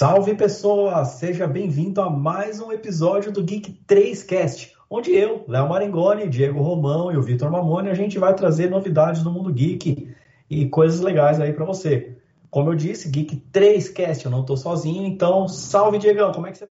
Salve 0.00 0.34
pessoa, 0.34 1.04
seja 1.04 1.46
bem-vindo 1.46 2.00
a 2.00 2.08
mais 2.08 2.58
um 2.58 2.72
episódio 2.72 3.30
do 3.30 3.44
Geek 3.44 3.84
3Cast, 3.86 4.72
onde 4.88 5.14
eu, 5.14 5.44
Léo 5.46 5.68
Marengoni, 5.68 6.26
Diego 6.26 6.62
Romão 6.62 7.12
e 7.12 7.18
o 7.18 7.22
Vitor 7.22 7.50
Mamoni, 7.50 7.90
a 7.90 7.94
gente 7.94 8.18
vai 8.18 8.34
trazer 8.34 8.70
novidades 8.70 9.22
do 9.22 9.30
mundo 9.30 9.52
geek 9.52 10.10
e 10.48 10.70
coisas 10.70 11.00
legais 11.00 11.38
aí 11.38 11.52
para 11.52 11.66
você. 11.66 12.16
Como 12.50 12.70
eu 12.70 12.74
disse, 12.74 13.10
Geek 13.10 13.44
3Cast, 13.52 14.24
eu 14.24 14.30
não 14.30 14.42
tô 14.42 14.56
sozinho, 14.56 15.04
então 15.06 15.46
salve 15.46 15.98
Diegão, 15.98 16.32
como 16.32 16.46
é 16.46 16.52
que 16.52 16.56
você 16.56 16.68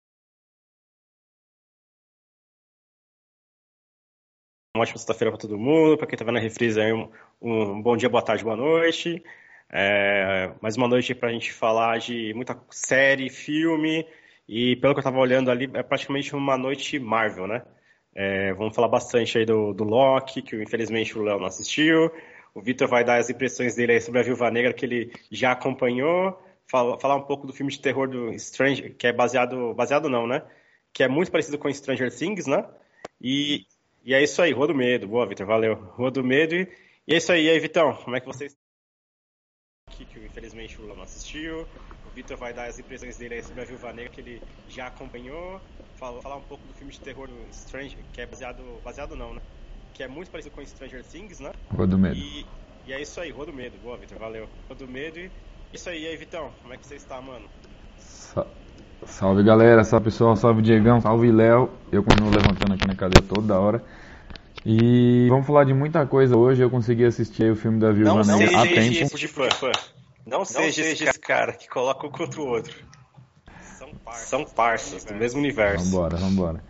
Uma 4.77 4.83
ótima 4.83 4.99
sexta-feira 4.99 5.33
para 5.33 5.41
todo 5.41 5.57
mundo, 5.57 5.97
para 5.97 6.07
quem 6.07 6.15
está 6.15 6.27
vendo 6.27 6.37
a 6.37 6.43
reprise 6.43 6.79
aí, 6.79 6.93
um, 6.93 7.09
um 7.41 7.81
bom 7.81 7.97
dia, 7.97 8.11
boa 8.11 8.23
tarde, 8.23 8.45
boa 8.45 8.55
noite. 8.55 9.25
É, 9.71 10.53
mais 10.61 10.77
uma 10.77 10.89
noite 10.89 11.15
para 11.15 11.31
a 11.31 11.33
gente 11.33 11.53
falar 11.53 11.99
de 11.99 12.33
muita 12.35 12.59
série, 12.71 13.31
filme, 13.31 14.07
e 14.49 14.77
pelo 14.77 14.95
que 14.95 14.99
eu 14.99 15.03
estava 15.03 15.19
olhando 15.19 15.51
ali, 15.51 15.71
é 15.75 15.83
praticamente 15.83 16.35
uma 16.35 16.57
noite 16.57 16.99
Marvel, 16.99 17.47
né? 17.47 17.63
É, 18.15 18.53
vamos 18.55 18.75
falar 18.75 18.89
bastante 18.89 19.39
aí 19.39 19.45
do, 19.45 19.73
do 19.73 19.85
Loki, 19.85 20.43
que 20.43 20.63
infelizmente 20.63 21.19
o 21.19 21.23
Léo 21.23 21.39
não 21.39 21.47
assistiu. 21.47 22.11
O 22.55 22.63
Vitor 22.63 22.89
vai 22.89 23.03
dar 23.05 23.19
as 23.19 23.29
impressões 23.29 23.75
dele 23.75 24.01
sobre 24.01 24.21
a 24.21 24.23
Viúva 24.23 24.51
Negra, 24.51 24.73
que 24.73 24.87
ele 24.87 25.13
já 25.31 25.53
acompanhou. 25.53 26.39
Fala, 26.71 26.99
falar 27.01 27.17
um 27.17 27.23
pouco 27.23 27.47
do 27.47 27.53
filme 27.53 27.73
de 27.73 27.81
terror 27.81 28.09
do 28.09 28.33
Stranger, 28.39 28.95
que 28.97 29.07
é 29.07 29.13
baseado. 29.13 29.75
Baseado 29.75 30.09
não, 30.09 30.27
né? 30.27 30.43
Que 30.93 31.03
é 31.03 31.09
muito 31.09 31.31
parecido 31.33 31.59
com 31.59 31.73
Stranger 31.73 32.15
Things, 32.17 32.47
né? 32.47 32.65
E, 33.21 33.67
e 34.05 34.15
é 34.15 34.23
isso 34.23 34.41
aí, 34.41 34.53
Rua 34.53 34.69
do 34.69 34.75
Medo. 34.75 35.09
Boa, 35.09 35.27
Vitor, 35.27 35.47
valeu. 35.47 35.75
Rua 35.75 36.11
do 36.11 36.23
Medo. 36.23 36.55
E, 36.55 36.69
e 37.09 37.15
é 37.15 37.17
isso 37.17 37.33
aí. 37.33 37.47
E 37.47 37.51
aí, 37.51 37.59
Vitão, 37.59 37.97
como 38.05 38.17
é 38.17 38.21
que 38.21 38.27
vocês 38.27 38.57
que 39.97 40.19
infelizmente 40.19 40.81
o 40.81 40.87
Léo 40.87 40.97
não 40.97 41.03
assistiu. 41.05 41.67
O 42.05 42.11
Vitor 42.15 42.37
vai 42.37 42.53
dar 42.53 42.67
as 42.67 42.79
impressões 42.79 43.17
dele 43.17 43.43
sobre 43.43 43.63
a 43.63 43.65
Viúva 43.65 43.93
Negra, 43.93 44.11
que 44.11 44.21
ele 44.21 44.43
já 44.69 44.87
acompanhou. 44.87 45.61
Fala, 45.97 46.21
falar 46.23 46.37
um 46.37 46.43
pouco 46.43 46.67
do 46.67 46.75
filme 46.75 46.93
de 46.93 47.01
terror 47.01 47.29
do 47.29 47.53
Stranger, 47.53 47.99
que 48.13 48.21
é 48.21 48.27
baseado. 48.27 48.81
Baseado 48.83 49.15
não, 49.15 49.35
né? 49.35 49.41
Que 49.93 50.03
é 50.03 50.09
muito 50.09 50.31
parecido 50.31 50.55
com 50.55 50.65
Stranger 50.65 51.05
Things, 51.05 51.39
né? 51.39 51.53
Rua 51.71 51.87
do 51.87 51.99
Medo. 51.99 52.17
E, 52.17 52.45
e 52.87 52.93
é 52.93 53.01
isso 53.01 53.21
aí, 53.21 53.31
Rua 53.31 53.47
do 53.47 53.53
Medo. 53.53 53.79
Boa, 53.79 53.97
Vitor, 53.97 54.19
valeu. 54.19 54.49
Rua 54.69 54.77
do 54.77 54.89
Medo 54.89 55.19
e 55.19 55.31
isso 55.73 55.91
aí. 55.91 56.03
E 56.03 56.07
aí, 56.07 56.17
Vitão, 56.17 56.53
como 56.63 56.73
é 56.73 56.77
que 56.77 56.87
você 56.87 56.95
está, 56.95 57.21
mano? 57.21 57.49
Sa 57.97 58.47
salve 59.07 59.43
galera, 59.43 59.85
salve 59.85 60.07
pessoal, 60.07 60.35
salve 60.37 60.63
Diegão, 60.63 61.01
salve 61.01 61.31
Léo. 61.31 61.69
Eu 61.93 62.03
continuo 62.03 62.31
levantando 62.31 62.75
aqui 62.75 62.87
na 62.87 62.95
cadeira 62.95 63.27
toda 63.27 63.59
hora. 63.59 63.85
E 64.65 65.29
vamos 65.29 65.47
falar 65.47 65.65
de 65.65 65.75
muita 65.75 66.07
coisa 66.07 66.37
hoje. 66.37 66.63
Eu 66.63 66.71
consegui 66.71 67.05
assistir 67.05 67.51
o 67.51 67.57
filme 67.57 67.79
da 67.79 67.93
Viúva 67.93 68.23
não 68.25 68.39
Negra 68.39 68.59
há 68.59 68.63
seja 68.63 68.75
tempo. 68.75 69.05
Esse 69.05 69.17
de 69.17 69.29
fã. 69.29 69.49
Não, 70.27 70.39
não 70.39 70.45
seja, 70.45 70.83
seja 70.83 71.11
esse 71.11 71.19
cara 71.19 71.53
que 71.53 71.69
coloca 71.69 72.07
um 72.07 72.11
contra 72.11 72.41
o 72.41 72.47
outro. 72.47 72.75
São 73.61 73.91
parças, 73.97 74.29
São 74.29 74.45
parças 74.45 75.05
do 75.05 75.15
mesmo 75.15 75.41
universo. 75.41 75.85
Vambora, 75.85 76.17
vambora. 76.17 76.65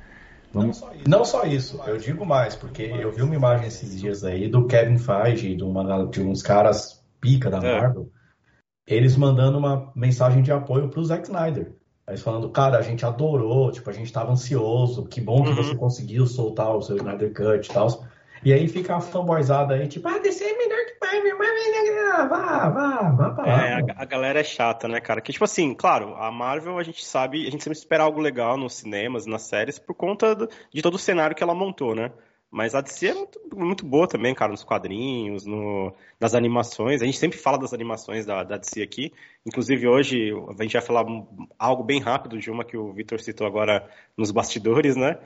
Vamos... 0.53 0.81
Não, 0.81 0.89
só 0.89 0.95
isso, 0.95 1.09
não 1.09 1.25
só 1.25 1.45
isso, 1.45 1.81
eu 1.85 1.97
digo 1.97 2.25
mais, 2.25 2.55
porque 2.55 2.83
eu 2.83 3.11
vi 3.11 3.23
uma 3.23 3.35
imagem 3.35 3.67
esses 3.67 4.01
dias 4.01 4.23
aí 4.23 4.49
do 4.49 4.67
Kevin 4.67 4.99
Feige, 4.99 5.57
de, 5.57 5.65
uma, 5.65 6.07
de 6.07 6.21
uns 6.21 6.43
caras 6.43 7.05
pica 7.21 7.51
da 7.51 7.59
É. 7.59 7.81
Marvel, 7.81 8.09
eles 8.87 9.17
mandando 9.17 9.59
uma 9.59 9.93
mensagem 9.97 10.43
de 10.43 10.53
apoio 10.53 10.89
pro 10.89 11.05
Zack 11.05 11.25
Snyder. 11.25 11.73
Eles 12.07 12.23
falando, 12.23 12.51
cara, 12.51 12.77
a 12.79 12.83
gente 12.83 13.05
adorou, 13.07 13.73
tipo, 13.73 13.89
a 13.89 13.93
gente 13.93 14.13
tava 14.13 14.33
ansioso, 14.33 15.07
que 15.07 15.21
bom 15.21 15.43
que 15.43 15.51
Uhum. 15.51 15.57
você 15.57 15.75
conseguiu 15.75 16.27
soltar 16.27 16.75
o 16.77 16.83
seu 16.83 16.97
Snyder 16.97 17.33
Cut 17.33 17.71
e 17.71 17.73
tal. 17.73 18.05
E 18.45 18.53
aí 18.53 18.69
fica 18.69 18.97
a 18.97 19.01
fanboyzada 19.01 19.75
aí, 19.75 19.89
tipo, 19.89 20.07
ah, 20.07 20.19
DC 20.19 20.45
é 20.45 20.57
melhor 20.59 20.85
que 20.85 20.95
Marvel, 21.03 21.39
Marvel 21.39 22.29
vá, 22.29 22.69
vá, 22.69 23.11
vá 23.11 23.31
pra 23.31 23.47
lá. 23.47 23.67
É, 23.67 23.73
a, 23.75 24.03
a 24.03 24.05
galera 24.05 24.41
é 24.41 24.45
chata, 24.45 24.87
né, 24.87 25.01
cara? 25.01 25.21
Que, 25.23 25.33
tipo 25.33 25.45
assim, 25.45 25.75
claro, 25.75 26.15
a 26.17 26.31
Marvel, 26.31 26.79
a 26.79 26.83
gente 26.83 27.05
sabe, 27.05 27.47
a 27.47 27.51
gente 27.51 27.65
sempre 27.65 27.79
espera 27.79 28.03
algo 28.05 28.21
legal 28.21 28.57
nos 28.59 28.75
cinemas, 28.75 29.25
nas 29.27 29.43
séries, 29.43 29.79
por 29.79 29.95
conta 29.95 30.35
do- 30.35 30.49
de 30.73 30.83
todo 30.83 30.95
o 30.95 30.99
cenário 30.99 31.35
que 31.35 31.43
ela 31.43 31.55
montou, 31.55 31.95
né? 31.95 32.11
Mas 32.55 32.73
a 32.73 32.81
DC 32.81 33.09
é 33.09 33.15
muito, 33.15 33.41
muito 33.53 33.85
boa 33.85 34.07
também, 34.07 34.33
cara, 34.33 34.53
nos 34.53 34.63
quadrinhos, 34.63 35.45
no, 35.45 35.93
nas 36.21 36.37
animações. 36.37 37.03
A 37.03 37.05
gente 37.05 37.19
sempre 37.19 37.37
fala 37.37 37.59
das 37.59 37.75
animações 37.75 38.25
da, 38.25 38.45
da 38.45 38.57
DC 38.57 38.81
aqui. 38.81 39.13
Inclusive, 39.45 39.89
hoje, 39.89 40.31
a 40.57 40.63
gente 40.63 40.75
vai 40.75 40.81
falar 40.81 41.05
algo 41.59 41.83
bem 41.83 42.01
rápido 42.01 42.39
de 42.39 42.53
uma 42.53 42.65
que 42.65 42.77
o 42.77 42.93
Victor 42.93 43.21
citou 43.21 43.45
agora 43.45 43.91
nos 44.17 44.31
bastidores, 44.31 44.95
né? 44.95 45.19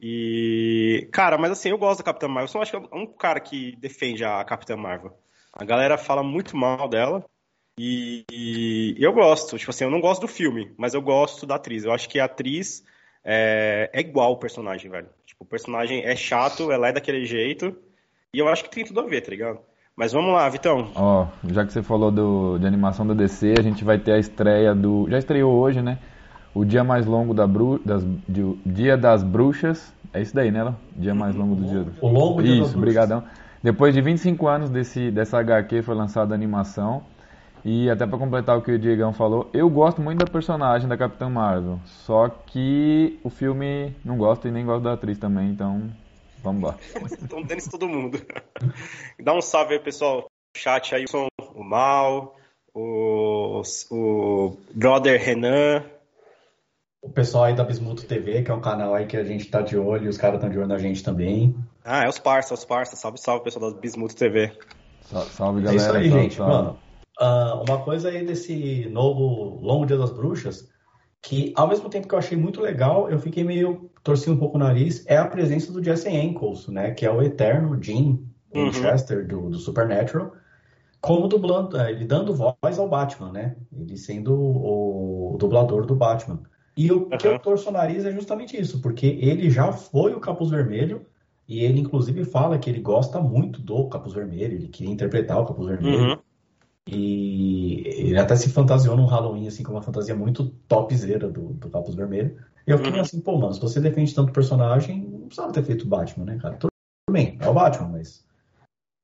E, 0.00 1.08
cara, 1.10 1.36
mas 1.36 1.50
assim, 1.50 1.70
eu 1.70 1.76
gosto 1.76 1.98
da 1.98 2.04
Capitã 2.04 2.28
Marvel. 2.28 2.44
Eu 2.44 2.48
só 2.48 2.62
acho 2.62 2.70
que 2.70 2.76
é 2.76 2.96
um 2.96 3.06
cara 3.06 3.40
que 3.40 3.74
defende 3.80 4.24
a 4.24 4.44
Capitã 4.44 4.76
Marvel. 4.76 5.12
A 5.52 5.64
galera 5.64 5.98
fala 5.98 6.22
muito 6.22 6.56
mal 6.56 6.88
dela. 6.88 7.24
E, 7.76 8.24
e 8.30 8.96
eu 9.00 9.12
gosto, 9.12 9.58
tipo 9.58 9.72
assim, 9.72 9.82
eu 9.82 9.90
não 9.90 10.00
gosto 10.00 10.20
do 10.20 10.28
filme, 10.28 10.72
mas 10.78 10.94
eu 10.94 11.02
gosto 11.02 11.46
da 11.46 11.56
atriz. 11.56 11.84
Eu 11.84 11.90
acho 11.90 12.08
que 12.08 12.20
a 12.20 12.26
atriz 12.26 12.84
é, 13.24 13.90
é 13.92 14.00
igual 14.00 14.30
o 14.32 14.38
personagem, 14.38 14.88
velho. 14.88 15.08
Tipo, 15.40 15.44
o 15.44 15.44
personagem 15.46 16.02
é 16.04 16.14
chato, 16.14 16.70
ela 16.70 16.88
é 16.88 16.92
daquele 16.92 17.24
jeito. 17.24 17.74
E 18.32 18.38
eu 18.38 18.48
acho 18.48 18.62
que 18.64 18.70
tem 18.70 18.84
tudo 18.84 19.00
a 19.00 19.06
ver, 19.06 19.22
tá 19.22 19.30
ligado? 19.30 19.58
Mas 19.96 20.12
vamos 20.12 20.32
lá, 20.32 20.48
Vitão. 20.48 20.88
Ó, 20.94 21.26
já 21.48 21.64
que 21.66 21.72
você 21.72 21.82
falou 21.82 22.10
do, 22.10 22.58
de 22.58 22.66
animação 22.66 23.06
da 23.06 23.14
DC, 23.14 23.54
a 23.58 23.62
gente 23.62 23.84
vai 23.84 23.98
ter 23.98 24.12
a 24.12 24.18
estreia 24.18 24.74
do. 24.74 25.06
Já 25.10 25.18
estreou 25.18 25.52
hoje, 25.54 25.82
né? 25.82 25.98
O 26.54 26.64
dia 26.64 26.82
mais 26.84 27.06
longo 27.06 27.32
da 27.34 27.46
bru, 27.46 27.80
das, 27.84 28.04
de- 28.28 28.56
Dia 28.66 28.96
das 28.96 29.22
Bruxas. 29.22 29.92
É 30.12 30.20
isso 30.20 30.34
daí, 30.34 30.50
né, 30.50 30.62
Léo? 30.64 30.76
Dia 30.96 31.14
mais 31.14 31.34
longo 31.34 31.54
do 31.54 31.64
dia. 31.64 31.86
O 32.00 32.08
longo 32.08 32.42
Dia 32.42 32.56
das 32.58 32.68
Isso, 32.68 32.78
Bruxas. 32.78 32.80
brigadão. 32.80 33.24
Depois 33.62 33.94
de 33.94 34.00
25 34.00 34.46
anos 34.48 34.70
desse, 34.70 35.10
dessa 35.10 35.38
HQ 35.38 35.82
foi 35.82 35.94
lançada 35.94 36.34
a 36.34 36.36
animação. 36.36 37.02
E 37.64 37.90
até 37.90 38.06
pra 38.06 38.18
completar 38.18 38.56
o 38.56 38.62
que 38.62 38.72
o 38.72 38.78
Diegão 38.78 39.12
falou, 39.12 39.50
eu 39.52 39.68
gosto 39.68 40.00
muito 40.00 40.24
da 40.24 40.30
personagem 40.30 40.88
da 40.88 40.96
Capitã 40.96 41.28
Marvel. 41.28 41.78
Só 41.84 42.28
que 42.28 43.18
o 43.22 43.28
filme 43.30 43.94
não 44.04 44.16
gosta 44.16 44.48
e 44.48 44.50
nem 44.50 44.64
gosto 44.64 44.84
da 44.84 44.94
atriz 44.94 45.18
também, 45.18 45.50
então 45.50 45.82
vamos 46.42 46.62
lá. 46.62 46.74
Estão 47.10 47.42
dando 47.42 47.58
isso 47.58 47.70
todo 47.70 47.86
mundo. 47.88 48.18
Dá 49.22 49.34
um 49.34 49.42
salve 49.42 49.74
aí, 49.74 49.80
pessoal. 49.80 50.26
Chat 50.56 50.94
aí, 50.94 51.04
o 51.04 51.08
Som, 51.08 51.26
o 51.54 51.62
Mal, 51.62 52.34
o, 52.74 53.62
o 53.90 54.56
Brother 54.74 55.22
Renan. 55.22 55.84
O 57.02 57.08
pessoal 57.08 57.44
aí 57.44 57.54
da 57.54 57.64
Bismuto 57.64 58.04
TV, 58.04 58.42
que 58.42 58.50
é 58.50 58.54
um 58.54 58.60
canal 58.60 58.94
aí 58.94 59.06
que 59.06 59.16
a 59.16 59.24
gente 59.24 59.46
tá 59.46 59.62
de 59.62 59.76
olho, 59.76 60.04
e 60.04 60.08
os 60.08 60.18
caras 60.18 60.36
estão 60.36 60.50
de 60.50 60.58
olho 60.58 60.66
na 60.66 60.76
gente 60.78 61.02
também. 61.02 61.54
Ah, 61.84 62.04
é 62.04 62.08
os 62.08 62.18
parça, 62.18 62.52
os 62.52 62.64
parça. 62.64 62.94
Salve, 62.96 63.18
salve, 63.18 63.44
pessoal 63.44 63.70
da 63.72 63.78
Bismuto 63.80 64.14
TV. 64.16 64.52
Sa- 65.02 65.20
Salve 65.26 65.60
É 65.60 65.64
galera. 65.64 65.76
isso 65.82 65.92
aí, 65.96 66.08
salve, 66.10 66.22
gente. 66.22 66.34
salve. 66.36 66.52
Mano, 66.52 66.78
ah, 67.20 67.62
uma 67.66 67.78
coisa 67.82 68.08
aí 68.08 68.24
desse 68.24 68.88
novo 68.90 69.60
Longo 69.60 69.86
Dia 69.86 69.98
das 69.98 70.10
Bruxas, 70.10 70.68
que 71.22 71.52
ao 71.54 71.68
mesmo 71.68 71.88
tempo 71.88 72.08
que 72.08 72.14
eu 72.14 72.18
achei 72.18 72.36
muito 72.36 72.60
legal, 72.60 73.10
eu 73.10 73.18
fiquei 73.18 73.44
meio, 73.44 73.90
torci 74.02 74.30
um 74.30 74.36
pouco 74.36 74.56
o 74.56 74.60
nariz, 74.60 75.04
é 75.06 75.16
a 75.16 75.26
presença 75.26 75.70
do 75.70 75.84
Jesse 75.84 76.08
Ankles, 76.08 76.66
né? 76.68 76.92
Que 76.92 77.06
é 77.06 77.10
o 77.10 77.22
eterno 77.22 77.80
Jim 77.80 78.30
Uhum. 78.54 78.64
Winchester 78.64 79.26
do, 79.26 79.48
do 79.48 79.58
Supernatural, 79.58 80.32
como 81.00 81.28
dublando, 81.28 81.76
eh, 81.78 81.92
ele 81.92 82.04
dando 82.04 82.34
voz 82.34 82.78
ao 82.78 82.88
Batman, 82.88 83.32
né? 83.32 83.56
Ele 83.72 83.96
sendo 83.96 84.34
o, 84.34 85.36
dublador 85.38 85.86
do 85.86 85.94
Batman. 85.94 86.42
E 86.76 86.90
o 86.92 87.06
que 87.06 87.26
Aham. 87.26 87.36
eu 87.36 87.38
torço 87.38 87.68
o 87.68 87.72
nariz 87.72 88.04
é 88.04 88.12
justamente 88.12 88.60
isso, 88.60 88.80
porque 88.80 89.06
ele 89.06 89.50
já 89.50 89.72
foi 89.72 90.14
o 90.14 90.20
Capuz 90.20 90.50
Vermelho, 90.50 91.06
e 91.48 91.64
ele 91.64 91.80
inclusive 91.80 92.24
fala 92.24 92.58
que 92.58 92.68
ele 92.68 92.80
gosta 92.80 93.20
muito 93.20 93.60
do 93.60 93.88
Capuz 93.88 94.14
Vermelho, 94.14 94.54
ele 94.54 94.68
queria 94.68 94.92
interpretar 94.92 95.40
o 95.40 95.46
Capuz 95.46 95.68
Vermelho. 95.68 96.10
Uhum. 96.10 96.18
E 96.92 97.82
ele 97.86 98.18
até 98.18 98.34
se 98.34 98.50
fantasiou 98.50 98.96
num 98.96 99.06
Halloween, 99.06 99.46
assim, 99.46 99.62
com 99.62 99.72
uma 99.72 99.82
fantasia 99.82 100.14
muito 100.14 100.46
topzera 100.66 101.28
do, 101.28 101.54
do 101.54 101.70
Capuz 101.70 101.94
Vermelho. 101.94 102.36
E 102.66 102.70
eu 102.70 102.78
fiquei 102.78 102.94
Uhum. 102.94 103.00
assim, 103.00 103.20
pô, 103.20 103.38
mano, 103.38 103.54
se 103.54 103.60
você 103.60 103.80
defende 103.80 104.14
tanto 104.14 104.32
personagem, 104.32 105.02
não 105.02 105.26
precisava 105.26 105.52
ter 105.52 105.62
feito 105.62 105.84
o 105.84 105.88
Batman, 105.88 106.24
né, 106.24 106.38
cara? 106.40 106.56
Tudo 106.56 106.70
bem, 107.10 107.38
é 107.40 107.48
o 107.48 107.54
Batman, 107.54 107.88
mas 107.88 108.24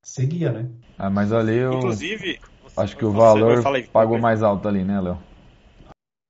seguia, 0.03 0.51
né? 0.51 0.69
Ah, 0.97 1.09
mas 1.09 1.31
ali 1.31 1.55
eu 1.55 1.75
Inclusive. 1.75 2.39
acho 2.75 2.97
que 2.97 3.05
o 3.05 3.11
valor 3.11 3.65
aí, 3.67 3.87
pagou 3.87 4.19
mais 4.19 4.43
alto 4.43 4.67
ali, 4.67 4.83
né, 4.83 4.99
Léo? 4.99 5.17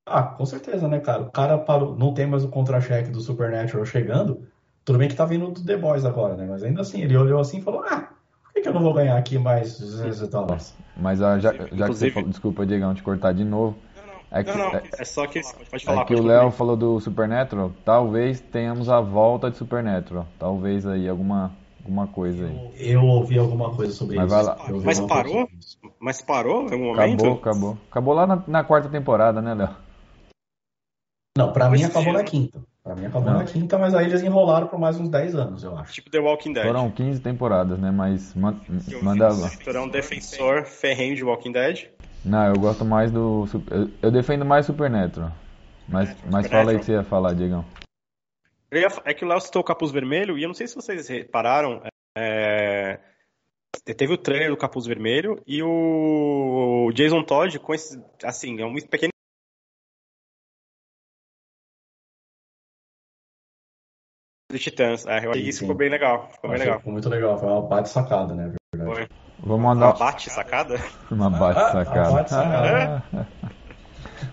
Ah, 0.07 0.23
com 0.23 0.45
certeza, 0.45 0.87
né, 0.87 0.99
cara? 0.99 1.23
O 1.23 1.31
cara 1.31 1.57
parou, 1.57 1.95
não 1.95 2.13
tem 2.13 2.25
mais 2.25 2.43
o 2.43 2.49
contra-cheque 2.49 3.09
do 3.09 3.19
Supernatural 3.19 3.85
chegando. 3.85 4.47
Tudo 4.85 4.99
bem 4.99 5.09
que 5.09 5.15
tá 5.15 5.25
vindo 5.25 5.51
do 5.51 5.65
The 5.65 5.75
Boys 5.75 6.05
agora, 6.05 6.37
né? 6.37 6.45
Mas 6.45 6.63
ainda 6.63 6.81
assim, 6.81 7.01
ele 7.01 7.17
olhou 7.17 7.41
assim 7.41 7.59
e 7.59 7.61
falou: 7.61 7.83
Ah, 7.83 8.13
que, 8.57 8.61
que 8.61 8.67
eu 8.67 8.73
não 8.73 8.81
vou 8.81 8.93
ganhar 8.93 9.17
aqui 9.17 9.37
mais 9.37 9.79
dólares? 10.29 10.75
Mas 10.95 11.19
já, 11.19 11.39
já 11.39 11.53
que 11.53 11.75
você 11.87 12.11
falou, 12.11 12.29
desculpa, 12.29 12.65
Diegão, 12.65 12.93
te 12.93 13.03
cortar 13.03 13.33
de 13.33 13.43
novo. 13.43 13.75
É 14.29 14.43
que, 14.43 14.51
Não, 14.51 14.57
não, 14.57 14.75
é, 14.75 14.83
é 14.99 15.05
só 15.05 15.25
que. 15.25 15.41
Pode 15.71 15.85
falar, 15.85 16.01
é 16.01 16.05
que 16.05 16.13
pode 16.13 16.21
o 16.21 16.27
Léo 16.27 16.51
falou 16.51 16.75
do 16.75 16.99
Supernatural. 16.99 17.71
Talvez 17.85 18.41
tenhamos 18.41 18.89
a 18.89 18.99
volta 18.99 19.49
de 19.49 19.57
Supernatural. 19.57 20.27
Talvez 20.37 20.85
aí 20.85 21.07
alguma, 21.07 21.53
alguma 21.81 22.07
coisa 22.07 22.45
aí. 22.45 22.71
Eu 22.77 23.05
ouvi 23.05 23.39
alguma 23.39 23.73
coisa 23.73 23.93
sobre 23.93 24.17
Mas 24.17 24.25
isso. 24.25 24.35
vai 24.35 24.43
lá. 24.43 24.65
Eu 24.67 24.81
Mas 24.81 24.99
parou? 24.99 25.49
Mas 25.99 26.21
parou 26.21 26.67
em 26.67 26.73
algum 26.73 26.85
momento? 26.87 27.21
Acabou, 27.21 27.33
acabou. 27.37 27.77
Acabou 27.89 28.13
lá 28.13 28.27
na, 28.27 28.43
na 28.47 28.63
quarta 28.65 28.89
temporada, 28.89 29.41
né, 29.41 29.53
Léo? 29.53 29.69
Não, 31.37 31.53
pra 31.53 31.69
mim 31.69 31.83
acabou 31.83 32.09
é. 32.09 32.17
na 32.17 32.23
quinta. 32.23 32.59
Pra 32.87 32.95
mim 32.95 33.05
acabou 33.05 33.29
Não. 33.33 33.39
na 33.39 33.43
quinta, 33.43 33.77
mas 33.77 33.93
aí 33.93 34.05
eles 34.05 34.23
enrolaram 34.23 34.67
por 34.67 34.79
mais 34.79 34.97
uns 34.97 35.09
10 35.09 35.35
anos, 35.35 35.61
eu 35.61 35.77
acho. 35.77 35.91
Tipo 35.91 36.09
The 36.09 36.19
Walking 36.19 36.53
Dead. 36.53 36.65
Foram 36.65 36.89
15 36.89 37.19
temporadas, 37.19 37.77
né? 37.77 37.91
Mas 37.91 38.33
man- 38.33 38.61
Eu 38.69 38.99
vi 38.99 39.03
manda 39.05 39.27
que 39.27 39.33
lá. 39.41 39.47
O 39.47 39.49
Victor 39.49 39.75
é 39.75 39.79
um 39.81 39.89
defensor 39.89 40.63
ferrenho 40.63 41.13
de 41.13 41.21
Walking 41.21 41.51
Dead. 41.51 41.89
Não, 42.23 42.45
eu 42.45 42.53
gosto 42.53 42.85
mais 42.85 43.11
do. 43.11 43.45
Eu, 43.69 43.89
eu 44.03 44.09
defendo 44.09 44.45
mais 44.45 44.65
Supernatural. 44.65 45.33
Mas, 45.85 46.15
mas 46.31 46.47
fala 46.47 46.71
aí 46.71 46.77
o 46.77 46.79
que 46.79 46.85
você 46.85 46.93
ia 46.93 47.03
falar, 47.03 47.33
Diegão. 47.33 47.65
Ia, 48.73 48.87
é 49.03 49.13
que 49.13 49.25
o 49.25 49.27
Léo 49.27 49.41
citou 49.41 49.61
o 49.61 49.65
Capuz 49.65 49.91
Vermelho, 49.91 50.37
e 50.37 50.43
eu 50.43 50.47
não 50.47 50.55
sei 50.55 50.65
se 50.67 50.75
vocês 50.75 51.09
repararam, 51.09 51.81
é, 52.17 52.99
teve 53.83 54.13
o 54.13 54.17
trailer 54.17 54.49
do 54.49 54.57
Capuz 54.57 54.85
Vermelho 54.85 55.41
e 55.45 55.61
o 55.63 56.89
Jason 56.93 57.23
Todd 57.23 57.59
com 57.59 57.73
esse, 57.73 58.01
assim, 58.23 58.61
é 58.61 58.65
um 58.65 58.75
pequeno 58.75 59.11
do 64.49 64.57
Titãs. 64.57 65.05
É, 65.05 65.25
eu 65.25 65.31
achei 65.31 65.43
que 65.43 65.49
isso 65.49 65.59
ficou 65.59 65.75
bem 65.75 65.89
legal. 65.89 66.29
Ficou 66.31 66.49
bem 66.49 66.59
legal. 66.59 66.77
Ficou 66.77 66.93
muito 66.93 67.09
legal, 67.09 67.37
foi 67.37 67.49
uma 67.49 67.61
bate 67.61 67.89
sacada, 67.89 68.33
né? 68.33 68.53
Foi. 68.75 69.07
Vamos 69.39 69.61
mandar... 69.61 69.87
Uma 69.87 69.97
bate 69.97 70.29
sacada? 70.29 70.79
Uma 71.11 71.29
bate 71.29 71.59
sacada. 71.59 72.11
bate 72.11 72.29
sacada. 72.29 73.03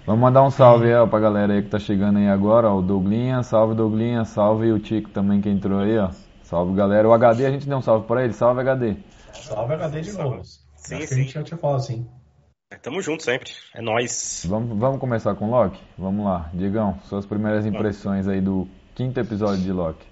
Vamos 0.06 0.20
mandar 0.20 0.42
um 0.42 0.50
salve 0.50 0.86
aí, 0.86 0.94
ó, 0.94 1.06
pra 1.06 1.18
galera 1.18 1.52
aí 1.52 1.62
que 1.62 1.68
tá 1.68 1.78
chegando 1.78 2.18
aí 2.18 2.28
agora, 2.28 2.68
ó, 2.70 2.78
o 2.78 2.82
Douglinha, 2.82 3.42
salve 3.42 3.74
Douglinha, 3.74 4.24
salve 4.24 4.70
o 4.70 4.78
Tico 4.78 5.10
também 5.10 5.40
que 5.40 5.48
entrou 5.48 5.80
aí, 5.80 5.98
ó. 5.98 6.10
Salve 6.42 6.74
galera. 6.74 7.08
O 7.08 7.12
HD 7.12 7.46
a 7.46 7.50
gente 7.50 7.66
deu 7.66 7.78
um 7.78 7.82
salve 7.82 8.06
pra 8.06 8.24
ele, 8.24 8.32
salve 8.32 8.60
HD. 8.60 8.96
Salve 9.32 9.74
HD 9.74 10.00
de 10.00 10.12
novo. 10.12 10.42
Sim, 10.76 10.96
Acho 10.96 10.98
que 10.98 11.06
sim. 11.06 11.14
a 11.14 11.18
gente 11.18 11.34
já 11.34 11.42
tinha 11.42 11.58
falado 11.58 11.78
assim. 11.78 12.06
Tamo 12.82 13.00
junto 13.00 13.22
sempre. 13.22 13.50
É 13.74 13.80
nóis. 13.80 14.44
Vamos, 14.48 14.78
vamos 14.78 14.98
começar 14.98 15.34
com 15.34 15.50
Loki? 15.50 15.80
Vamos 15.98 16.24
lá. 16.24 16.50
Digão, 16.52 16.98
suas 17.04 17.26
primeiras 17.26 17.66
impressões 17.66 18.28
aí 18.28 18.40
do 18.40 18.68
quinto 18.94 19.18
episódio 19.20 19.62
de 19.62 19.72
Loki. 19.72 20.06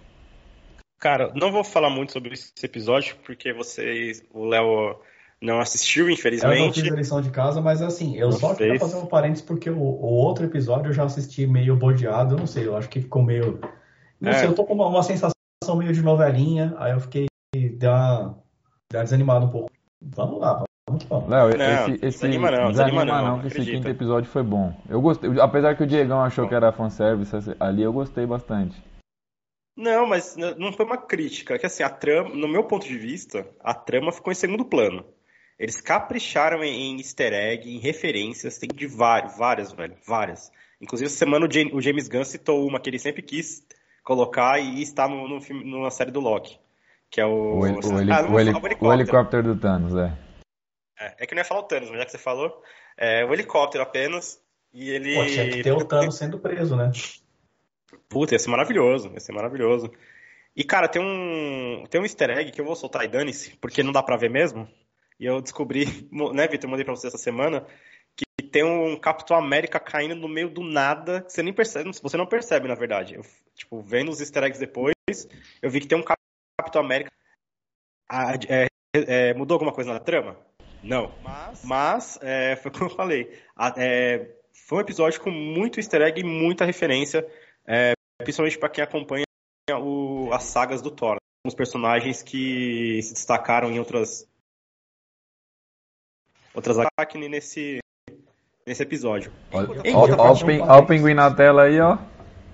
Cara, 0.99 1.33
não 1.35 1.51
vou 1.51 1.65
falar 1.65 1.91
muito 1.91 2.13
sobre 2.13 2.35
esse 2.35 2.53
episódio, 2.63 3.17
porque 3.25 3.53
vocês, 3.53 4.23
o 4.33 4.45
Léo 4.47 5.01
não 5.41 5.59
assistiu, 5.61 6.05
Eu 6.05 6.09
não 6.09 6.15
infelizmente. 6.15 6.81
fiz 6.83 6.93
a 6.93 6.97
lição 6.97 7.21
de 7.21 7.31
casa, 7.31 7.61
mas 7.61 7.83
assim, 7.83 8.17
eu 8.17 8.31
Não 8.31 8.39
só 8.39 8.55
queria 8.55 8.79
fez. 8.79 8.81
fazer 8.83 8.97
um 9.03 9.07
parênteses 9.07 9.45
porque 9.45 9.69
o, 9.69 9.77
o 9.77 10.05
outro 10.13 10.45
episódio 10.45 10.91
eu 10.91 10.93
já 10.93 11.03
assisti 11.05 11.47
meio 11.47 11.75
bodeado, 11.77 12.35
eu 12.35 12.39
não 12.39 12.47
sei, 12.47 12.67
eu 12.67 12.77
acho 12.77 12.89
que 12.89 13.01
ficou 13.01 13.23
meio. 13.23 13.61
Não 14.21 14.31
É. 14.31 14.35
sei, 14.35 14.49
eu 14.49 14.55
tô 14.55 14.65
com 14.65 14.75
uma, 14.75 14.87
uma 14.87 15.03
sensação 15.03 15.33
meio 15.77 15.93
de 15.93 16.03
novelinha, 16.03 16.75
aí 16.79 16.93
eu 16.93 17.01
fiquei. 17.01 17.27
Deu 17.55 17.91
uma, 17.91 18.39
deu 18.91 19.01
uma 19.01 19.05
desanimada 19.05 19.45
um 19.45 19.51
pouco. 19.51 19.71
Vamos 20.01 20.41
lá, 20.41 20.53
vamos 20.53 20.61
lá. 20.63 20.67
Léo, 21.11 21.57
Não, 21.57 21.67
esse, 21.85 21.93
esse 21.95 22.01
desanima 22.21 22.51
não, 22.51 22.69
desanima 22.71 23.05
não, 23.05 23.41
que 23.41 23.47
esse 23.47 23.57
acredita. 23.59 23.77
quinto 23.79 23.89
episódio 23.89 24.31
foi 24.31 24.43
bom. 24.43 24.75
Eu 24.89 25.01
gostei, 25.01 25.31
apesar 25.41 25.77
que 25.77 25.83
o 25.83 25.87
Diegão 25.87 26.21
achou 26.23 26.49
que 26.49 26.55
era 26.55 26.73
fanservice, 26.73 27.35
esse- 27.37 27.57
ali 27.61 27.83
eu 27.83 27.93
gostei 27.93 28.27
bastante. 28.27 28.83
Não, 29.77 30.07
mas 30.07 30.37
não 30.59 30.73
foi 30.73 30.85
uma 30.85 30.99
crítica. 30.99 31.59
Que 31.59 31.65
assim, 31.67 31.83
a 31.83 31.89
trama, 31.89 32.31
no 32.35 32.47
meu 32.49 32.65
ponto 32.65 32.87
de 32.87 32.97
vista, 32.99 33.47
a 33.61 33.73
trama 33.73 34.13
ficou 34.13 34.31
em 34.31 34.37
segundo 34.37 34.65
plano. 34.65 35.05
Eles 35.59 35.81
capricharam 35.81 36.63
em, 36.63 36.93
em 36.93 36.97
easter 36.99 37.33
egg, 37.33 37.69
em 37.71 37.79
referências, 37.79 38.59
tem 38.59 38.69
de 38.75 38.87
várias, 38.87 39.37
várias, 39.39 39.73
velho, 39.73 39.95
várias. 40.07 40.51
Inclusive, 40.81 41.07
essa 41.07 41.17
semana 41.17 41.47
o, 41.47 41.51
Jam- 41.51 41.71
o 41.73 41.81
James 41.81 42.09
Gunn 42.09 42.25
citou 42.25 42.67
uma 42.67 42.81
que 42.81 42.91
ele 42.91 42.99
sempre 42.99 43.23
quis 43.23 43.63
colocar 44.05 44.59
e 44.59 44.83
está 44.83 45.07
no, 45.09 45.29
no 45.29 45.41
filme, 45.41 45.65
numa 45.65 45.91
série 45.91 46.11
do 46.11 46.21
Loki. 46.21 46.59
Que 47.11 47.21
é 47.21 47.27
o. 47.27 47.59
O, 47.61 47.67
heli- 47.67 47.79
o 47.87 48.01
heli- 48.01 48.13
Ah, 48.13 48.23
não 48.23 48.29
o 48.29 48.31
vou 48.33 48.41
heli- 48.41 48.53
falar, 48.53 48.81
o 48.81 48.93
helicóptero 48.93 49.43
do 49.43 49.57
Thanos, 49.61 49.95
é. 49.95 50.13
É, 51.03 51.15
é 51.19 51.27
que 51.27 51.35
eu 51.35 51.37
não 51.37 51.41
ia 51.41 51.45
falar 51.45 51.61
o 51.61 51.65
Thanos, 51.65 51.91
mas 51.91 51.99
já 51.99 52.05
que 52.05 52.13
você 52.13 52.19
falou, 52.19 52.63
é 52.97 53.25
o 53.25 53.33
helicóptero 53.33 53.83
apenas. 53.83 54.41
E 54.73 54.89
ele. 54.91 55.15
Pô, 55.15 55.27
tinha 55.27 55.51
que 55.51 55.63
ter 55.63 55.73
o 55.73 55.85
Thanos 55.85 56.17
sendo 56.17 56.39
preso, 56.39 56.77
né? 56.77 56.91
Puta, 58.09 58.35
ia 58.35 58.39
ser 58.39 58.51
maravilhoso, 58.51 59.11
ia 59.13 59.21
ser 59.21 59.33
maravilhoso. 59.33 59.91
E, 60.55 60.63
cara, 60.63 60.87
tem 60.87 61.03
um, 61.03 61.85
tem 61.91 62.01
um 62.01 62.05
easter 62.05 62.31
egg 62.31 62.53
que 62.53 62.61
eu 62.61 62.65
vou 62.65 62.77
soltar 62.77 63.05
e 63.05 63.09
dane-se, 63.09 63.57
porque 63.57 63.83
não 63.83 63.93
dá 63.93 64.03
pra 64.03 64.17
ver 64.17 64.31
mesmo. 64.31 64.69
E 65.19 65.27
eu 65.27 65.41
descobri, 65.41 65.85
né, 66.33 66.47
Vitor, 66.47 66.65
eu 66.65 66.71
mandei 66.71 66.85
pra 66.85 66.95
você 66.95 67.09
essa 67.09 67.19
semana, 67.19 67.67
que 68.15 68.47
tem 68.47 68.63
um 68.63 68.97
Capitão 68.97 69.37
América 69.37 69.81
caindo 69.81 70.15
no 70.15 70.29
meio 70.29 70.49
do 70.49 70.63
nada, 70.63 71.23
que 71.23 71.33
você 71.33 71.43
nem 71.43 71.53
percebe, 71.53 71.91
você 71.91 72.17
não 72.17 72.27
percebe, 72.27 72.69
na 72.69 72.75
verdade. 72.75 73.15
Eu, 73.15 73.23
tipo, 73.55 73.81
vendo 73.83 74.11
os 74.11 74.21
easter 74.21 74.45
eggs 74.45 74.61
depois, 74.61 74.95
eu 75.61 75.71
vi 75.71 75.81
que 75.81 75.89
tem 75.89 75.99
um 75.99 76.05
Capitão 76.05 76.83
América. 76.83 77.11
Ah, 78.09 78.35
é, 78.49 78.67
é, 78.95 79.35
mudou 79.35 79.55
alguma 79.55 79.73
coisa 79.73 79.93
na 79.93 80.01
trama? 80.01 80.37
Não. 80.83 81.13
Mas, 81.65 82.19
é, 82.23 82.57
foi 82.57 82.71
como 82.71 82.87
eu 82.87 82.91
falei. 82.97 83.39
a- 83.57 83.75
é, 83.77 84.29
foi 84.53 84.79
um 84.79 84.81
episódio 84.81 85.21
com 85.21 85.31
muito 85.31 85.79
easter 85.79 86.03
egg 86.03 86.21
e 86.21 86.25
muita 86.25 86.65
referência, 86.65 87.27
é, 87.67 87.93
principalmente 88.19 88.59
pra 88.59 88.69
quem 88.69 88.83
acompanha 88.85 89.25
o- 89.81 90.31
as 90.33 90.45
sagas 90.45 90.83
do 90.83 90.91
Thor. 90.91 91.17
Os 91.47 91.55
personagens 91.55 92.23
que 92.23 93.01
se 93.03 93.15
destacaram 93.15 93.71
em 93.71 93.79
outras 93.79 94.27
outras 96.55 96.77
Aracne 96.79 97.29
nesse 97.29 97.79
nesse 98.67 98.83
episódio. 98.83 99.33
Olha 99.53 99.69
o 100.83 100.87
pinguim 100.87 101.15
na 101.15 101.35
tela 101.35 101.63
aí, 101.65 101.81
ó. 101.81 101.99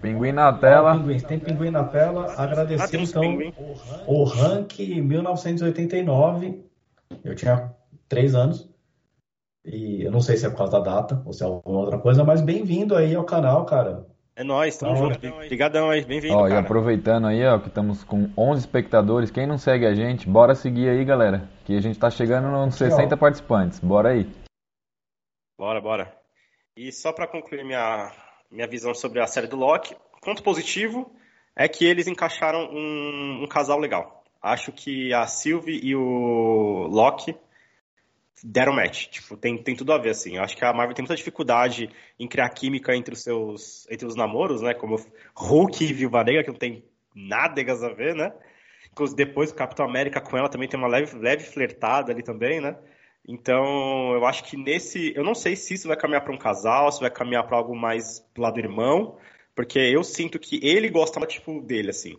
Pinguim 0.00 0.32
na 0.32 0.52
tela. 0.52 0.96
pinguim, 0.96 1.20
tem 1.20 1.38
pinguim 1.38 1.70
na 1.70 1.84
tela. 1.84 2.32
Ah, 2.36 2.44
Agradecer 2.44 2.96
uns 2.98 3.10
então 3.10 3.20
pinguim. 3.22 3.52
o 4.06 4.25
rank 4.25 4.78
1989. 4.78 6.62
Eu 7.25 7.34
tinha 7.34 7.75
3 8.08 8.34
anos. 8.34 8.69
E 9.64 10.02
eu 10.02 10.11
não 10.11 10.21
sei 10.21 10.37
se 10.37 10.47
é 10.47 10.50
por 10.50 10.59
causa 10.59 10.73
da 10.73 10.80
data 10.80 11.23
ou 11.26 11.32
se 11.32 11.42
é 11.42 11.47
alguma 11.47 11.80
outra 11.80 11.99
coisa, 11.99 12.25
mas 12.25 12.40
bem-vindo 12.40 12.97
aí 12.97 13.14
ao 13.14 13.25
canal, 13.25 13.66
cara. 13.66 14.06
É 14.35 14.44
nóis, 14.44 14.78
tamo 14.78 14.97
junto. 14.97 15.26
Obrigadão 15.26 15.90
aí, 15.90 16.04
bem-vindo, 16.04 16.35
Ó, 16.35 16.47
e 16.47 16.52
aproveitando 16.52 17.26
aí, 17.26 17.44
ó, 17.44 17.59
que 17.59 17.66
estamos 17.66 18.04
com 18.04 18.30
11 18.38 18.61
espectadores. 18.61 19.32
Quem 19.32 19.49
não 19.49 19.59
segue 19.59 19.85
a 19.85 19.92
gente, 19.92 20.28
bora 20.28 20.54
seguir 20.54 20.88
aí, 20.88 21.04
galera. 21.04 21.50
Que 21.64 21.76
a 21.76 21.80
gente 21.80 21.99
tá 21.99 22.09
chegando 22.09 22.49
nos 22.49 22.76
60 22.76 23.16
participantes. 23.16 23.80
Bora 23.80 24.11
aí. 24.11 24.30
Bora, 25.59 25.80
bora. 25.80 26.16
E 26.76 26.92
só 26.92 27.12
pra 27.12 27.26
concluir 27.26 27.64
minha, 27.64 28.12
minha 28.49 28.68
visão 28.68 28.94
sobre 28.94 29.21
a 29.21 29.26
série 29.26 29.49
do 29.49 29.56
Loki, 29.56 29.97
ponto 30.23 30.40
positivo 30.40 31.11
é 31.56 31.66
que 31.66 31.85
eles 31.85 32.06
encaixaram 32.06 32.71
um, 32.71 33.42
um 33.42 33.47
casal 33.49 33.80
legal. 33.80 34.23
Acho 34.40 34.71
que 34.71 35.12
a 35.12 35.26
Sylvie 35.26 35.80
e 35.82 35.97
o 35.97 36.87
Loki 36.88 37.37
deram 38.45 38.73
match. 38.73 39.07
Tipo, 39.09 39.37
tem, 39.37 39.62
tem 39.62 39.75
tudo 39.75 39.92
a 39.92 39.99
ver, 39.99 40.11
assim. 40.11 40.37
Eu 40.37 40.42
acho 40.42 40.57
que 40.57 40.64
a 40.64 40.73
Marvel 40.73 40.95
tem 40.95 41.02
muita 41.02 41.16
dificuldade 41.16 41.90
em 42.18 42.28
criar 42.28 42.49
química 42.50 42.95
entre 42.95 43.14
os 43.14 43.23
seus 43.23 43.87
entre 43.90 44.07
os 44.07 44.16
namoros, 44.16 44.62
né? 44.62 44.75
Como 44.75 44.97
Hulk 45.35 45.85
e 45.85 45.92
Viúva 45.92 46.25
Negra, 46.25 46.45
que 46.45 46.50
não 46.50 46.59
tem 46.59 46.85
nada 47.14 47.61
a 47.61 47.95
ver, 47.95 48.14
né? 48.14 48.33
Depois 49.14 49.50
o 49.50 49.54
Capitão 49.54 49.87
América 49.87 50.21
com 50.21 50.37
ela 50.37 50.49
também 50.49 50.68
tem 50.68 50.78
uma 50.78 50.88
leve, 50.88 51.16
leve 51.18 51.45
flertada 51.45 52.12
ali 52.12 52.23
também, 52.23 52.61
né? 52.61 52.76
Então, 53.26 54.14
eu 54.14 54.25
acho 54.25 54.42
que 54.45 54.57
nesse. 54.57 55.12
Eu 55.14 55.23
não 55.23 55.35
sei 55.35 55.54
se 55.54 55.75
isso 55.75 55.87
vai 55.87 55.97
caminhar 55.97 56.25
para 56.25 56.33
um 56.33 56.38
casal, 56.38 56.90
se 56.90 57.00
vai 57.00 57.11
caminhar 57.11 57.47
para 57.47 57.59
algo 57.59 57.76
mais 57.76 58.21
pro 58.33 58.42
lado 58.42 58.54
do 58.54 58.61
irmão, 58.61 59.18
porque 59.54 59.78
eu 59.78 60.02
sinto 60.02 60.38
que 60.38 60.59
ele 60.66 60.88
gosta 60.88 61.21
tipo 61.26 61.61
dele, 61.61 61.90
assim. 61.90 62.16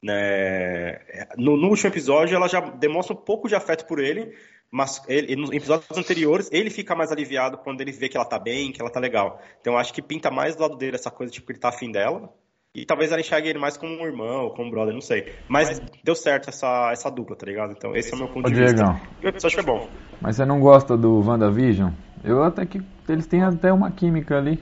Né? 0.00 1.00
No, 1.36 1.56
no 1.56 1.68
último 1.68 1.88
episódio, 1.90 2.36
ela 2.36 2.48
já 2.48 2.60
demonstra 2.60 3.14
um 3.14 3.20
pouco 3.20 3.48
de 3.48 3.54
afeto 3.54 3.86
por 3.86 3.98
ele, 3.98 4.36
mas 4.72 5.02
ele, 5.06 5.36
nos 5.36 5.50
episódios 5.52 5.98
anteriores, 5.98 6.48
ele 6.50 6.70
fica 6.70 6.94
mais 6.94 7.12
aliviado 7.12 7.58
quando 7.58 7.82
ele 7.82 7.92
vê 7.92 8.08
que 8.08 8.16
ela 8.16 8.24
tá 8.24 8.38
bem, 8.38 8.72
que 8.72 8.80
ela 8.80 8.90
tá 8.90 8.98
legal. 8.98 9.38
Então, 9.60 9.74
eu 9.74 9.78
acho 9.78 9.92
que 9.92 10.00
pinta 10.00 10.30
mais 10.30 10.56
do 10.56 10.62
lado 10.62 10.78
dele 10.78 10.96
essa 10.96 11.10
coisa, 11.10 11.30
tipo, 11.30 11.46
que 11.46 11.52
ele 11.52 11.58
tá 11.58 11.68
afim 11.68 11.92
dela. 11.92 12.32
E 12.74 12.86
talvez 12.86 13.12
ela 13.12 13.20
enxergue 13.20 13.50
ele 13.50 13.58
mais 13.58 13.76
como 13.76 13.92
um 13.92 14.06
irmão, 14.06 14.48
como 14.48 14.68
um 14.68 14.70
brother, 14.70 14.94
não 14.94 15.02
sei. 15.02 15.34
Mas 15.46 15.78
deu 16.02 16.14
certo 16.14 16.48
essa, 16.48 16.90
essa 16.90 17.10
dupla, 17.10 17.36
tá 17.36 17.44
ligado? 17.44 17.74
Então, 17.76 17.94
esse 17.94 18.14
é 18.14 18.16
o 18.16 18.18
meu 18.18 18.28
ponto 18.28 18.46
Ô, 18.46 18.50
de 18.50 18.58
vista. 18.58 18.76
Diegão. 18.76 19.00
E 19.20 19.26
o 19.26 19.28
episódio 19.28 19.62
foi 19.62 19.66
bom. 19.66 19.90
Mas 20.22 20.36
você 20.36 20.46
não 20.46 20.58
gosta 20.58 20.96
do 20.96 21.20
WandaVision? 21.20 21.92
Eu 22.24 22.42
até 22.42 22.64
que 22.64 22.80
eles 23.06 23.26
têm 23.26 23.42
até 23.42 23.70
uma 23.70 23.92
química 23.92 24.38
ali. 24.38 24.58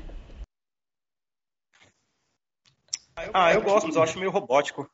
Ah, 3.32 3.54
eu 3.54 3.62
gosto, 3.62 3.86
mas 3.86 3.94
eu 3.94 4.02
acho 4.02 4.18
meio 4.18 4.32
robótico. 4.32 4.90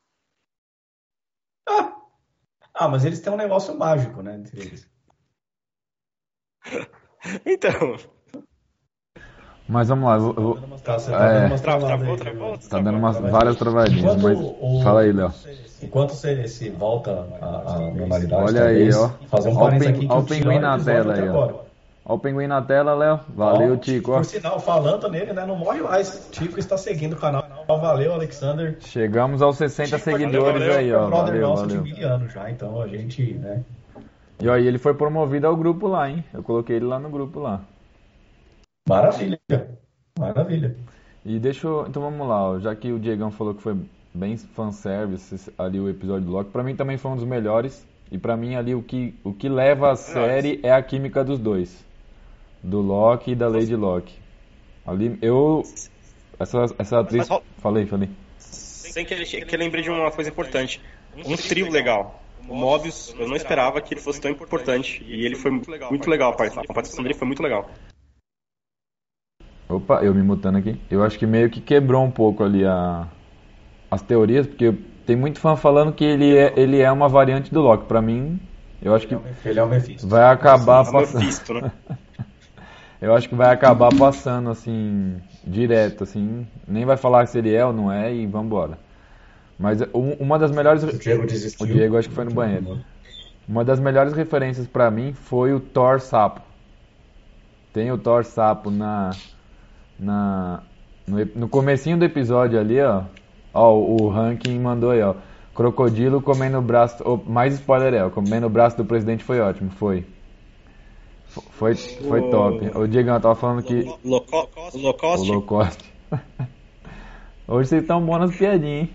Ah, 2.74 2.86
mas 2.86 3.06
eles 3.06 3.20
têm 3.20 3.32
um 3.32 3.36
negócio 3.38 3.74
mágico, 3.78 4.20
né? 4.20 4.34
Entre 4.36 4.60
eles. 4.60 4.95
Então, 7.44 7.96
Mas 9.68 9.88
vamos 9.88 10.08
lá, 10.08 10.14
eu 10.16 10.32
vou- 10.32 10.58
Tá, 10.84 10.96
você 10.96 11.10
tá 11.10 11.26
É. 11.28 11.34
dando 11.40 11.46
umas 11.48 11.60
travadas 11.60 11.88
travou, 12.20 12.52
aí, 12.52 12.58
tá 12.70 12.78
dando 12.78 12.98
umas 12.98 13.18
várias 13.18 13.56
travadinhas, 13.56 14.14
Enquanto 14.14 14.22
mas 14.22 14.38
o- 14.38 14.80
fala 14.84 15.00
aí, 15.00 15.12
Léo. 15.12 15.32
Enquanto 15.82 16.10
você 16.14 16.46
se 16.46 16.70
volta 16.70 17.10
à, 17.40 17.78
normalidade, 17.92 18.34
Olha 18.34 18.64
aí, 18.66 18.94
ó. 18.94 19.08
fazer 19.28 19.48
um 19.48 19.56
Ó 19.58 19.64
o 19.64 19.66
aqui 19.66 20.06
o 20.08 20.18
o 20.18 20.22
pinguim 20.24 20.58
na 20.60 20.78
tela 20.78 21.14
aí, 21.14 21.28
ó. 21.28 21.50
Ó 22.04 22.14
o 22.14 22.18
pinguim 22.20 22.46
na 22.46 22.62
tela, 22.62 22.94
Léo. 22.94 23.18
Valeu, 23.30 23.74
Ó, 23.74 23.76
Tico. 23.76 24.12
ó. 24.12 24.16
Por 24.18 24.24
sinal, 24.24 24.60
falando 24.60 25.10
nele, 25.10 25.32
né? 25.32 25.44
Não 25.44 25.56
morre 25.56 25.80
mais. 25.80 26.28
Tico 26.30 26.60
está 26.60 26.78
seguindo 26.78 27.14
o 27.14 27.16
canal. 27.16 27.44
Valeu, 27.66 28.12
Alexander. 28.14 28.76
Chegamos 28.78 29.42
aos 29.42 29.56
60 29.56 29.98
seguidores 29.98 30.60
valeu. 30.60 30.78
aí, 30.78 30.90
É 30.90 30.96
ó. 30.96 31.06
brother 31.08 31.26
Valeu, 31.32 31.48
nosso 31.48 31.62
valeu. 31.66 31.82
de 31.82 31.92
mil 31.92 32.08
anos 32.08 32.32
já, 32.32 32.48
então 32.48 32.80
a 32.80 32.86
gente, 32.86 33.34
né? 33.34 33.62
E 34.40 34.48
aí, 34.50 34.66
ele 34.66 34.78
foi 34.78 34.94
promovido 34.94 35.46
ao 35.46 35.56
grupo 35.56 35.86
lá, 35.88 36.10
hein? 36.10 36.24
Eu 36.32 36.42
coloquei 36.42 36.76
ele 36.76 36.84
lá 36.84 36.98
no 36.98 37.08
grupo 37.08 37.40
lá. 37.40 37.62
Maravilha. 38.88 39.40
Maravilha. 40.18 40.76
E 41.24 41.38
deixa 41.38 41.66
eu. 41.66 41.86
Então 41.88 42.02
vamos 42.02 42.26
lá, 42.28 42.50
ó. 42.50 42.58
já 42.60 42.74
que 42.74 42.92
o 42.92 42.98
Diegão 42.98 43.30
falou 43.30 43.54
que 43.54 43.62
foi 43.62 43.76
bem 44.14 44.36
fanservice 44.36 45.52
ali 45.58 45.80
o 45.80 45.88
episódio 45.88 46.26
do 46.26 46.32
Loki, 46.32 46.50
pra 46.50 46.62
mim 46.62 46.76
também 46.76 46.96
foi 46.96 47.10
um 47.10 47.16
dos 47.16 47.24
melhores. 47.24 47.86
E 48.10 48.16
pra 48.18 48.36
mim 48.36 48.54
ali 48.54 48.72
o 48.74 48.82
que, 48.82 49.14
o 49.24 49.32
que 49.32 49.48
leva 49.48 49.90
a 49.90 49.96
série 49.96 50.60
é 50.62 50.70
a 50.72 50.80
química 50.80 51.24
dos 51.24 51.40
dois. 51.40 51.84
do 52.62 52.80
Loki 52.80 53.32
e 53.32 53.34
da 53.34 53.48
Lady 53.48 53.74
Locke. 53.74 54.14
Ali, 54.86 55.18
eu. 55.20 55.62
Essa, 56.38 56.66
essa 56.78 57.00
atriz. 57.00 57.28
Mas- 57.28 57.42
Falei, 57.58 57.86
falei. 57.86 58.08
Sem 58.38 59.04
que, 59.04 59.16
que 59.24 59.54
eu 59.54 59.58
lembrei 59.58 59.82
de 59.82 59.90
uma 59.90 60.10
coisa 60.12 60.30
importante. 60.30 60.80
Um 61.16 61.36
trio 61.36 61.68
legal. 61.70 62.22
O 62.48 62.54
Mobius, 62.54 63.14
eu 63.18 63.26
não 63.28 63.36
esperava 63.36 63.80
que 63.80 63.94
ele 63.94 64.00
fosse 64.00 64.20
tão 64.20 64.30
importante. 64.30 65.04
E 65.06 65.24
ele 65.24 65.34
foi 65.34 65.50
muito 65.50 65.70
legal. 65.70 65.92
A 65.92 66.36
part- 66.36 66.58
a 66.58 66.72
participação 66.72 67.02
dele 67.02 67.14
foi 67.14 67.26
muito 67.26 67.42
legal. 67.42 67.68
Opa, 69.68 70.02
eu 70.04 70.14
me 70.14 70.22
mutando 70.22 70.58
aqui. 70.58 70.80
Eu 70.90 71.02
acho 71.02 71.18
que 71.18 71.26
meio 71.26 71.50
que 71.50 71.60
quebrou 71.60 72.04
um 72.04 72.10
pouco 72.10 72.44
ali 72.44 72.64
a, 72.64 73.06
as 73.90 74.00
teorias, 74.00 74.46
porque 74.46 74.72
tem 75.04 75.16
muito 75.16 75.40
fã 75.40 75.56
falando 75.56 75.92
que 75.92 76.04
ele 76.04 76.36
é, 76.36 76.52
ele 76.56 76.80
é 76.80 76.90
uma 76.90 77.08
variante 77.08 77.52
do 77.52 77.60
Loki. 77.60 77.86
Pra 77.86 78.00
mim, 78.00 78.38
eu 78.80 78.94
acho 78.94 79.08
que 79.08 79.16
Ele 79.44 79.58
é 79.58 79.62
o 79.62 79.68
Mephisto. 79.68 80.06
vai 80.06 80.22
acabar 80.22 80.86
É 80.86 80.92
passando. 80.92 81.18
Mephisto, 81.20 81.54
né? 81.54 81.72
Eu 82.98 83.14
acho 83.14 83.28
que 83.28 83.34
vai 83.34 83.52
acabar 83.52 83.94
passando 83.94 84.48
assim, 84.48 85.20
direto, 85.44 86.02
assim. 86.02 86.46
Nem 86.66 86.86
vai 86.86 86.96
falar 86.96 87.26
se 87.26 87.36
ele 87.38 87.54
é 87.54 87.64
ou 87.64 87.70
não 87.70 87.92
é 87.92 88.12
e 88.12 88.26
vambora. 88.26 88.78
Mas 89.58 89.80
um- 89.94 90.12
uma 90.20 90.38
das 90.38 90.50
melhores. 90.50 90.82
O 90.82 90.98
Diego 90.98 91.26
desistiu. 91.26 91.64
O 91.66 91.68
Diego 91.68 91.96
acho 91.96 92.08
que 92.08 92.14
foi 92.14 92.24
no 92.24 92.32
banheiro. 92.32 92.78
Uma 93.48 93.64
das 93.64 93.78
melhores 93.80 94.12
referências 94.12 94.66
pra 94.66 94.90
mim 94.90 95.12
foi 95.12 95.52
o 95.52 95.60
Thor 95.60 96.00
Sapo. 96.00 96.40
Tem 97.72 97.90
o 97.92 97.98
Thor 97.98 98.24
Sapo 98.24 98.70
na. 98.70 99.10
na 99.98 100.62
no, 101.06 101.24
no 101.36 101.48
comecinho 101.48 101.96
do 101.96 102.04
episódio 102.04 102.58
ali, 102.58 102.80
ó. 102.80 103.04
Ó, 103.54 103.72
o 103.78 104.08
ranking 104.08 104.58
mandou 104.58 104.90
aí, 104.90 105.00
ó. 105.02 105.14
Crocodilo 105.54 106.20
comendo 106.20 106.58
o 106.58 106.62
braço. 106.62 107.02
oh, 107.06 107.16
mais 107.30 107.54
spoiler 107.54 107.94
é, 107.94 108.04
ó, 108.04 108.10
comendo 108.10 108.46
o 108.46 108.50
braço 108.50 108.76
do 108.76 108.84
presidente 108.84 109.24
foi 109.24 109.40
ótimo, 109.40 109.70
foi. 109.70 110.04
Foi, 111.28 111.74
foi 111.74 112.20
O- 112.20 112.30
top. 112.30 112.70
O 112.78 112.86
Diego 112.86 113.08
tava 113.20 113.34
falando 113.34 113.62
que. 113.62 113.82
Low 114.04 114.20
Cost, 114.94 115.28
low 115.28 115.42
cost. 115.42 115.84
Hoje 117.48 117.68
vocês 117.68 117.82
estão 117.82 118.04
bons 118.04 118.18
nas 118.18 118.36
piadinhas, 118.36 118.82
hein? 118.88 118.90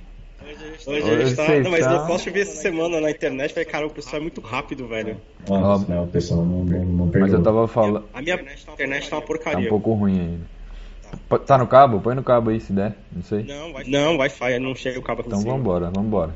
Hoje 0.88 1.10
a 1.12 1.26
gente 1.26 1.36
tá. 1.36 1.60
Não, 1.60 1.72
mas 1.72 1.88
Low 1.88 2.08
Cost 2.08 2.28
eu 2.28 2.34
vi 2.34 2.42
essa 2.42 2.56
semana 2.62 3.00
na 3.02 3.12
internet. 3.12 3.52
Falei, 3.54 3.66
cara, 3.66 3.88
o 3.88 3.90
pessoal 3.90 4.18
é 4.18 4.20
muito 4.20 4.42
rápido, 4.42 4.88
velho. 4.88 5.18
Nossa, 5.48 5.94
não, 5.94 6.04
o 6.04 6.08
pessoal 6.08 6.46
não, 6.46 6.64
não, 6.64 6.86
não 6.86 7.06
Mas 7.06 7.12
perdoa. 7.14 7.38
eu 7.40 7.44
tava 7.44 7.68
falando. 7.68 8.06
A 8.14 8.22
minha 8.22 8.36
internet 8.36 8.66
tá 8.66 8.72
uma 8.72 9.10
Tá 9.10 9.18
um 9.18 9.22
porcaria. 9.28 9.70
pouco 9.70 9.94
ruim 9.94 10.20
ainda. 10.20 11.40
Tá 11.46 11.58
no 11.58 11.68
cabo? 11.68 12.00
Põe 12.00 12.16
no 12.16 12.24
cabo 12.24 12.50
aí 12.52 12.60
se 12.60 12.72
der. 12.72 12.96
Não 13.12 13.22
sei. 13.24 13.44
Não, 13.44 13.74
Wi- 13.74 13.84
não, 13.88 14.18
Wi-Fi, 14.18 14.60
não 14.60 14.74
chega 14.76 14.98
o 14.98 15.02
cabo 15.02 15.24
Então 15.26 15.40
cima. 15.40 15.54
vambora, 15.54 15.90
vambora. 15.94 16.36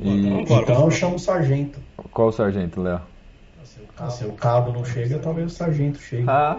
E 0.00 0.30
Vambora. 0.30 0.62
Então 0.62 0.90
chama 0.90 1.16
o 1.16 1.18
sargento. 1.18 1.78
qual 2.12 2.28
o 2.28 2.32
sargento, 2.32 2.80
Léo? 2.82 3.00
Ah, 3.98 4.10
se 4.10 4.24
o 4.24 4.32
cabo 4.32 4.72
não 4.72 4.84
chega, 4.84 5.18
talvez 5.18 5.52
o 5.52 5.54
sargento 5.54 5.98
chegue. 5.98 6.26
Ah, 6.28 6.56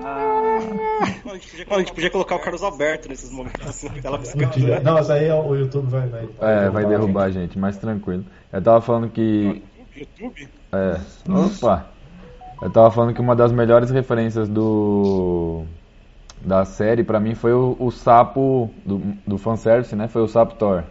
Mano, 1.24 1.32
a 1.32 1.34
gente 1.36 1.52
podia, 1.52 1.76
a 1.76 1.80
gente 1.80 1.94
podia 1.94 2.10
colocar 2.10 2.36
o 2.36 2.40
Carlos 2.40 2.64
Alberto 2.64 3.08
nesses 3.08 3.32
momentos, 3.32 3.66
assim, 3.68 3.90
tela 4.02 4.18
piscando. 4.18 4.84
Não, 4.84 4.94
mas 4.94 5.10
aí 5.10 5.32
o 5.32 5.56
YouTube 5.56 5.88
vai. 5.88 6.08
vai 6.08 6.28
é, 6.42 6.70
vai 6.70 6.86
derrubar 6.86 7.26
a 7.26 7.30
gente, 7.30 7.60
mais 7.60 7.78
tranquilo. 7.78 8.26
Eu 8.52 8.62
tava 8.62 8.82
falando 8.82 9.10
que. 9.10 9.64
YouTube? 9.96 10.50
É. 10.72 11.00
Opa! 11.30 11.88
Eu 12.62 12.72
tava 12.72 12.90
falando 12.90 13.14
que 13.14 13.22
uma 13.22 13.36
das 13.36 13.52
melhores 13.52 13.92
referências 13.92 14.50
do. 14.50 15.64
Da 16.42 16.66
série, 16.66 17.04
pra 17.04 17.20
mim, 17.20 17.36
foi 17.36 17.54
o, 17.54 17.76
o 17.80 17.92
sapo 17.92 18.72
do, 18.86 19.00
do 19.26 19.38
fanservice, 19.38 19.96
né? 19.96 20.08
Foi 20.08 20.22
o 20.22 20.28
sapo 20.28 20.56
Thor. 20.56 20.84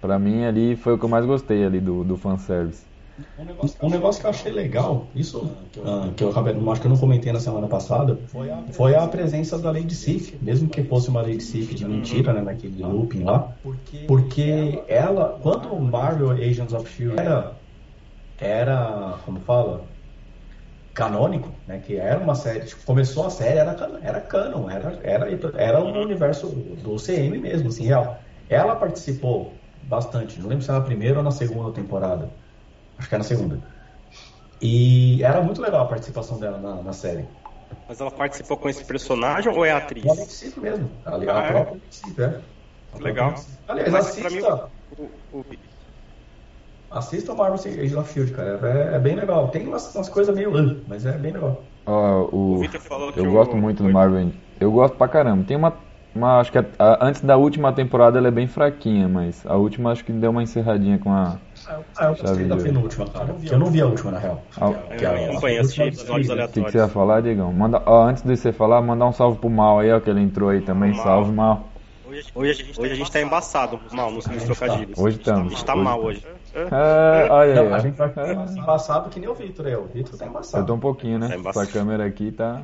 Pra 0.00 0.18
mim, 0.18 0.44
ali, 0.44 0.76
foi 0.76 0.94
o 0.94 0.98
que 0.98 1.04
eu 1.04 1.08
mais 1.08 1.24
gostei 1.24 1.64
ali 1.64 1.80
do, 1.80 2.04
do 2.04 2.16
fanservice. 2.16 2.87
Um 3.36 3.44
negócio, 3.44 3.78
um 3.82 3.90
negócio 3.90 4.20
que 4.20 4.26
eu 4.26 4.30
achei 4.30 4.52
legal, 4.52 5.10
isso 5.14 5.56
ah, 5.84 6.12
que 6.16 6.22
eu 6.22 6.30
acabei, 6.30 6.54
acho 6.54 6.80
que 6.80 6.86
eu 6.86 6.90
não 6.90 6.98
comentei 6.98 7.32
na 7.32 7.40
semana 7.40 7.66
passada, 7.66 8.24
foi 8.72 8.94
a 8.94 9.08
presença 9.08 9.58
da 9.58 9.72
Lady 9.72 9.94
Sif, 9.94 10.38
mesmo 10.40 10.68
que 10.68 10.84
fosse 10.84 11.08
uma 11.08 11.22
Lady 11.22 11.42
Sif 11.42 11.74
de 11.74 11.84
mentira, 11.84 12.32
né, 12.32 12.42
naquele 12.42 12.82
looping 12.82 13.24
lá, 13.24 13.56
porque 14.06 14.84
ela, 14.88 15.38
quando 15.40 15.72
o 15.72 15.80
Marvel 15.80 16.30
Agents 16.30 16.72
of 16.72 16.88
Shield 16.88 17.18
era, 17.18 17.60
era, 18.38 19.18
como 19.24 19.40
fala, 19.40 19.88
canônico, 20.94 21.60
né, 21.66 21.80
que 21.80 21.96
era 21.96 22.20
uma 22.20 22.34
série, 22.36 22.66
tipo, 22.66 22.84
começou 22.84 23.26
a 23.26 23.30
série, 23.30 23.58
era, 23.58 23.76
era 24.02 24.20
canon, 24.20 24.70
era, 24.70 24.98
era, 25.02 25.28
era 25.56 25.84
um 25.84 26.02
universo 26.02 26.48
do 26.48 26.96
CM 26.98 27.38
mesmo, 27.38 27.68
assim, 27.68 27.84
real. 27.84 28.20
Ela 28.48 28.76
participou 28.76 29.64
bastante, 29.82 30.40
não 30.40 30.48
lembro 30.48 30.64
se 30.64 30.70
era 30.70 30.78
na 30.78 30.84
primeira 30.84 31.18
ou 31.18 31.24
na 31.24 31.30
segunda 31.30 31.72
temporada. 31.72 32.32
Acho 32.98 33.08
que 33.08 33.14
é 33.14 33.18
na 33.18 33.24
segunda. 33.24 33.60
E 34.60 35.22
era 35.22 35.40
muito 35.40 35.60
legal 35.62 35.84
a 35.84 35.88
participação 35.88 36.38
dela 36.38 36.58
na, 36.58 36.82
na 36.82 36.92
série. 36.92 37.28
Mas 37.86 38.00
ela 38.00 38.10
participou 38.10 38.56
com 38.56 38.68
esse 38.68 38.84
personagem 38.84 39.52
ou 39.52 39.64
é 39.64 39.70
atriz? 39.72 40.04
Ela 40.04 40.16
participa 40.16 40.60
mesmo. 40.60 40.90
Ali, 41.04 41.28
a 41.28 41.38
Ah, 41.38 41.44
é? 41.44 41.50
própria 41.52 41.80
participa, 41.80 42.22
é. 42.22 42.42
A 42.92 42.98
Legal. 42.98 43.32
própria- 43.34 43.54
Aliás, 43.68 43.92
Mas 43.92 44.16
pra 44.16 44.30
mim, 44.30 44.38
assista, 44.38 44.70
o, 44.90 45.04
o, 45.38 45.44
assista 46.90 47.32
o 47.32 47.36
Marvel 47.36 47.54
Agents 47.60 47.94
of 47.94 48.12
Shield, 48.12 48.32
cara. 48.32 48.92
É, 48.92 48.96
é 48.96 48.98
bem 48.98 49.14
legal. 49.14 49.50
Tem 49.50 49.66
umas, 49.66 49.94
umas 49.94 50.08
coisas 50.08 50.34
meio. 50.34 50.50
"Ugh", 50.52 50.84
mas 50.86 51.04
é 51.06 51.16
bem 51.18 51.32
legal. 51.32 51.70
O 51.86 52.56
o, 52.56 52.58
Victor 52.60 52.80
falou 52.80 53.12
que 53.12 53.20
eu 53.20 53.28
o- 53.28 53.32
gosto 53.32 53.56
muito 53.56 53.82
do 53.82 53.90
Marvel. 53.92 54.32
Eu 54.60 54.72
gosto 54.72 54.96
pra 54.96 55.08
caramba. 55.08 55.44
Tem 55.44 55.56
uma. 55.56 55.87
Uma 56.18 56.40
acho 56.40 56.52
que 56.52 56.58
a- 56.58 56.64
a- 56.78 56.98
antes 57.06 57.20
da 57.22 57.36
última 57.36 57.72
temporada 57.72 58.18
ela 58.18 58.28
é 58.28 58.30
bem 58.30 58.46
fraquinha, 58.46 59.08
mas 59.08 59.44
a 59.46 59.54
última 59.56 59.92
acho 59.92 60.04
que 60.04 60.12
deu 60.12 60.30
uma 60.30 60.42
encerradinha 60.42 60.98
com 60.98 61.12
a. 61.12 61.38
Ah, 61.96 62.04
eu 62.04 62.14
gostei 62.16 62.46
da 62.46 62.56
penúltima, 62.56 63.06
cara. 63.08 63.32
Que 63.34 63.52
eu 63.54 63.58
não 63.58 63.66
vi 63.66 63.80
a 63.80 63.86
última, 63.86 64.10
na 64.12 64.18
real. 64.18 64.42
Ah, 64.60 64.72
Que 64.96 65.04
a- 65.06 65.20
eu 65.20 65.30
acompanhei, 65.30 65.58
a 65.58 65.62
última 65.62 65.86
episódios 65.86 66.14
vi. 66.16 66.22
O 66.22 66.26
que, 66.26 66.32
aleatórios. 66.32 66.72
você 66.72 66.78
ia 66.78 66.88
falar, 66.88 67.20
Diegão? 67.22 67.52
Manda, 67.52 67.82
ó, 67.86 68.04
antes 68.06 68.22
de 68.22 68.36
você 68.36 68.52
falar, 68.52 68.80
mandar 68.82 69.06
um 69.06 69.12
salve 69.12 69.38
pro 69.38 69.48
Mal 69.50 69.78
aí, 69.80 69.90
ó, 69.92 70.00
que 70.00 70.08
ele 70.10 70.20
entrou 70.20 70.48
aí 70.50 70.60
também. 70.60 70.92
Mal. 70.94 71.02
Salve, 71.02 71.32
Mal. 71.32 71.68
Hoje, 72.06 72.22
a 72.34 72.54
gente- 72.64 72.80
hoje 72.80 72.92
a 72.92 72.96
gente 72.96 73.12
tá 73.12 73.20
embaçado, 73.20 73.78
mal, 73.92 74.10
nos, 74.10 74.26
nos 74.26 74.42
trocadilhos. 74.44 74.98
Hoje 74.98 75.16
A 75.16 75.20
estamos. 75.20 75.50
gente 75.52 75.64
tá 75.64 75.74
Hoje 75.74 75.84
mal 75.84 76.02
hoje. 76.02 76.26
É, 76.54 77.28
olha 77.30 77.60
aí. 77.60 77.72
A 77.74 77.78
gente 77.80 77.96
vai 77.96 78.08
ficar 78.08 78.32
embaçado 78.56 79.10
que 79.10 79.20
nem 79.20 79.28
o 79.28 79.34
Vitor, 79.34 79.66
é. 79.66 79.76
O 79.76 79.84
Vitor 79.84 80.16
tá 80.18 80.26
embaçado. 80.26 80.62
Eu 80.62 80.66
tô 80.66 80.74
um 80.74 80.78
pouquinho, 80.80 81.18
né? 81.18 81.28
Tá. 81.28 81.50
Essa 81.50 81.66
câmera 81.66 82.06
aqui 82.06 82.32
tá. 82.32 82.62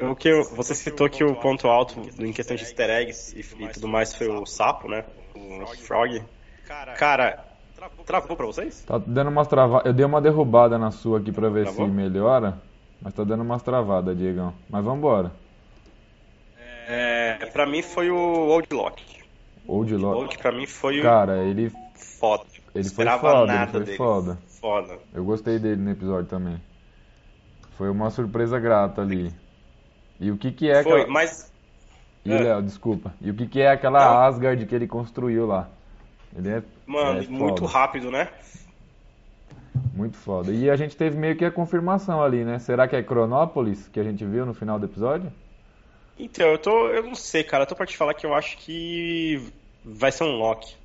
O 0.00 0.14
que 0.16 0.28
eu- 0.28 0.44
você 0.54 0.74
citou 0.74 1.08
que 1.08 1.22
o 1.24 1.34
ponto 1.36 1.66
alto 1.68 2.00
em 2.18 2.32
questão 2.32 2.56
de 2.56 2.62
easter 2.62 2.88
eggs 2.90 3.34
e, 3.36 3.64
e 3.64 3.68
tudo 3.68 3.88
mais 3.88 4.14
foi 4.14 4.28
o 4.28 4.46
sapo, 4.46 4.88
né? 4.88 5.04
O 5.34 5.66
Frog. 5.76 6.22
Cara, 6.96 7.44
travou 8.06 8.36
pra 8.36 8.46
vocês? 8.46 8.82
Tá 8.84 8.98
dando 8.98 9.28
umas 9.28 9.48
travadas. 9.48 9.86
Eu 9.86 9.92
dei 9.92 10.04
uma 10.06 10.20
derrubada 10.20 10.78
na 10.78 10.90
sua 10.90 11.18
aqui 11.18 11.30
pra 11.32 11.48
ver 11.48 11.64
Travou? 11.64 11.86
se 11.86 11.92
melhora. 11.92 12.58
Mas 13.00 13.12
tá 13.14 13.24
dando 13.24 13.42
umas 13.42 13.62
travadas, 13.62 14.16
Diegão. 14.16 14.54
Mas 14.70 14.84
vambora. 14.84 15.32
É, 16.86 17.34
pra 17.52 17.66
mim 17.66 17.82
foi 17.82 18.10
o 18.10 18.16
Old 18.16 18.68
Lock. 18.72 19.02
Old 19.66 19.94
Lock. 19.96 20.16
Old 20.20 20.38
pra 20.38 20.52
mim 20.52 20.66
foi 20.66 21.00
o 21.00 21.02
Cara, 21.02 21.42
ele, 21.44 21.70
foda. 21.94 22.44
ele 22.52 22.60
foi 22.72 22.80
Esperava 22.80 23.20
foda, 23.20 23.42
ele 23.52 23.58
nada 23.58 23.70
foi 23.72 23.80
dele. 23.84 23.96
foda. 23.96 24.38
Foda. 24.60 24.98
Eu 25.12 25.24
gostei 25.24 25.58
dele 25.58 25.80
no 25.82 25.90
episódio 25.90 26.26
também. 26.28 26.60
Foi 27.76 27.90
uma 27.90 28.10
surpresa 28.10 28.58
grata 28.60 29.02
ali. 29.02 29.32
E 30.22 30.30
o 30.30 30.36
que 30.38 30.52
que 30.52 30.70
é 30.70 30.82
Foi, 30.84 31.00
aquela... 31.00 31.12
mas 31.12 31.52
E, 32.24 32.32
É. 32.32 32.38
Léo, 32.40 32.62
desculpa. 32.62 33.12
E 33.20 33.28
o 33.30 33.34
que 33.34 33.46
que 33.48 33.60
é 33.60 33.68
aquela 33.70 33.98
Não. 33.98 34.18
Asgard 34.20 34.64
que 34.64 34.74
ele 34.74 34.86
construiu 34.86 35.44
lá? 35.46 35.68
Ele 36.36 36.48
é, 36.48 36.62
Mano, 36.86 37.20
é 37.20 37.26
muito 37.26 37.64
rápido, 37.64 38.10
né? 38.10 38.28
Muito 39.94 40.16
foda. 40.16 40.52
E 40.52 40.70
a 40.70 40.76
gente 40.76 40.96
teve 40.96 41.18
meio 41.18 41.36
que 41.36 41.44
a 41.44 41.50
confirmação 41.50 42.22
ali, 42.22 42.44
né? 42.44 42.58
Será 42.60 42.86
que 42.86 42.94
é 42.94 43.02
Cronópolis 43.02 43.88
que 43.88 43.98
a 43.98 44.04
gente 44.04 44.24
viu 44.24 44.46
no 44.46 44.54
final 44.54 44.78
do 44.78 44.86
episódio? 44.86 45.32
Então, 46.18 46.46
eu 46.46 46.58
tô. 46.58 46.88
Eu 46.88 47.02
não 47.02 47.14
sei, 47.14 47.42
cara. 47.42 47.64
Eu 47.64 47.66
tô 47.66 47.74
pra 47.74 47.84
te 47.86 47.96
falar 47.96 48.14
que 48.14 48.24
eu 48.24 48.32
acho 48.34 48.56
que 48.58 49.50
vai 49.84 50.12
ser 50.12 50.24
um 50.24 50.36
Loki. 50.36 50.76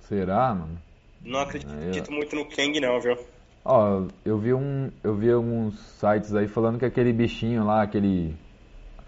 Será, 0.00 0.54
mano? 0.54 0.78
Não 1.24 1.40
acredito 1.40 2.10
eu- 2.10 2.16
muito 2.16 2.34
no 2.34 2.44
Kang, 2.46 2.80
não, 2.80 3.00
viu? 3.00 3.16
Ó, 3.64 4.06
eu 4.24 4.38
vi 4.38 4.54
um, 4.54 4.90
eu 5.04 5.14
vi 5.14 5.30
alguns 5.30 5.78
sites 6.00 6.34
aí 6.34 6.48
falando 6.48 6.78
que 6.78 6.84
aquele 6.86 7.12
bichinho 7.12 7.64
lá, 7.64 7.82
aquele 7.82 8.34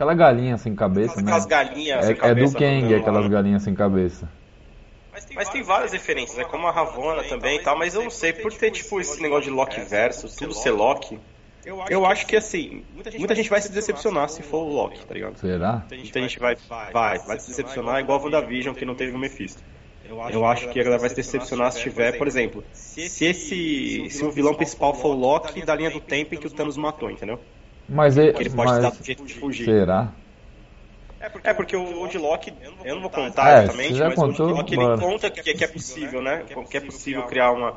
aquela 0.00 0.14
galinha 0.14 0.56
sem 0.56 0.74
cabeça, 0.74 1.16
né? 1.16 1.22
Aquelas 1.22 1.44
galinhas 1.44 2.04
sem 2.06 2.14
É, 2.14 2.16
é 2.16 2.20
cabeça 2.20 2.52
do 2.54 2.58
Kang, 2.58 2.94
aquelas 2.94 3.28
galinhas 3.28 3.62
sem 3.62 3.74
cabeça. 3.74 4.28
Mas 5.34 5.48
tem 5.50 5.62
várias 5.62 5.92
referências, 5.92 6.38
né? 6.38 6.44
Como 6.44 6.66
a 6.66 6.72
Ravonna 6.72 7.22
também 7.24 7.58
e 7.58 7.62
tal, 7.62 7.76
mas 7.76 7.94
eu 7.94 8.02
não 8.02 8.10
sei, 8.10 8.32
por 8.32 8.50
ter 8.52 8.70
tipo 8.70 8.98
esse 8.98 9.20
negócio 9.20 9.44
de 9.44 9.50
Loki 9.50 9.80
verso, 9.82 10.34
tudo 10.34 10.54
ser 10.54 10.70
Loki, 10.70 11.20
eu 11.90 12.06
acho 12.06 12.26
que 12.26 12.36
assim, 12.36 12.82
muita 13.18 13.34
gente 13.36 13.50
vai 13.50 13.60
se 13.60 13.70
decepcionar 13.70 14.30
se 14.30 14.42
for 14.42 14.64
o 14.64 14.72
Loki, 14.72 15.04
tá 15.04 15.12
ligado? 15.12 15.36
Será? 15.36 15.84
Muita 15.90 16.20
gente 16.20 16.38
vai, 16.38 16.56
vai, 16.92 17.18
vai 17.18 17.38
se 17.38 17.48
decepcionar 17.48 18.00
igual 18.00 18.18
a 18.18 18.22
WandaVision 18.22 18.74
que 18.74 18.86
não 18.86 18.94
teve 18.94 19.14
o 19.14 19.18
Mephisto. 19.18 19.62
Eu 20.32 20.46
acho 20.46 20.68
que 20.70 20.80
a 20.80 20.82
galera 20.82 21.00
vai 21.00 21.10
se 21.10 21.16
decepcionar 21.16 21.70
se 21.72 21.82
tiver, 21.82 22.16
por 22.16 22.26
exemplo, 22.26 22.64
se 22.72 23.26
esse. 23.26 24.08
se 24.08 24.24
o 24.24 24.30
vilão 24.30 24.54
principal 24.54 24.94
for 24.94 25.14
o 25.14 25.18
Loki 25.18 25.62
da 25.62 25.74
linha 25.74 25.90
do 25.90 26.00
tempo 26.00 26.34
em 26.34 26.38
que 26.38 26.46
o 26.46 26.50
Thanos 26.50 26.78
matou, 26.78 27.10
entendeu? 27.10 27.38
Mas 27.90 28.16
ele, 28.16 28.32
Que 28.32 28.42
ele 28.44 28.50
pode 28.50 28.70
mas 28.70 28.82
dar 28.82 28.92
um 28.92 29.04
jeito 29.04 29.26
de 29.26 29.34
fugir. 29.34 29.64
será? 29.64 30.08
É 31.44 31.52
porque 31.52 31.76
o 31.76 31.98
Old 31.98 32.16
Loki, 32.16 32.52
eu 32.82 32.94
não 32.94 33.02
vou 33.02 33.10
contar 33.10 33.50
É, 33.50 33.64
exatamente, 33.64 34.00
mas 34.00 34.12
o 34.12 34.16
contou, 34.16 34.48
Loki 34.48 34.74
ele 34.74 34.82
bora. 34.82 34.98
conta 34.98 35.30
que, 35.30 35.42
que 35.54 35.64
é 35.64 35.68
possível, 35.68 36.22
né? 36.22 36.44
Que 36.70 36.76
é 36.78 36.80
possível 36.80 37.24
criar 37.24 37.52
uma, 37.52 37.76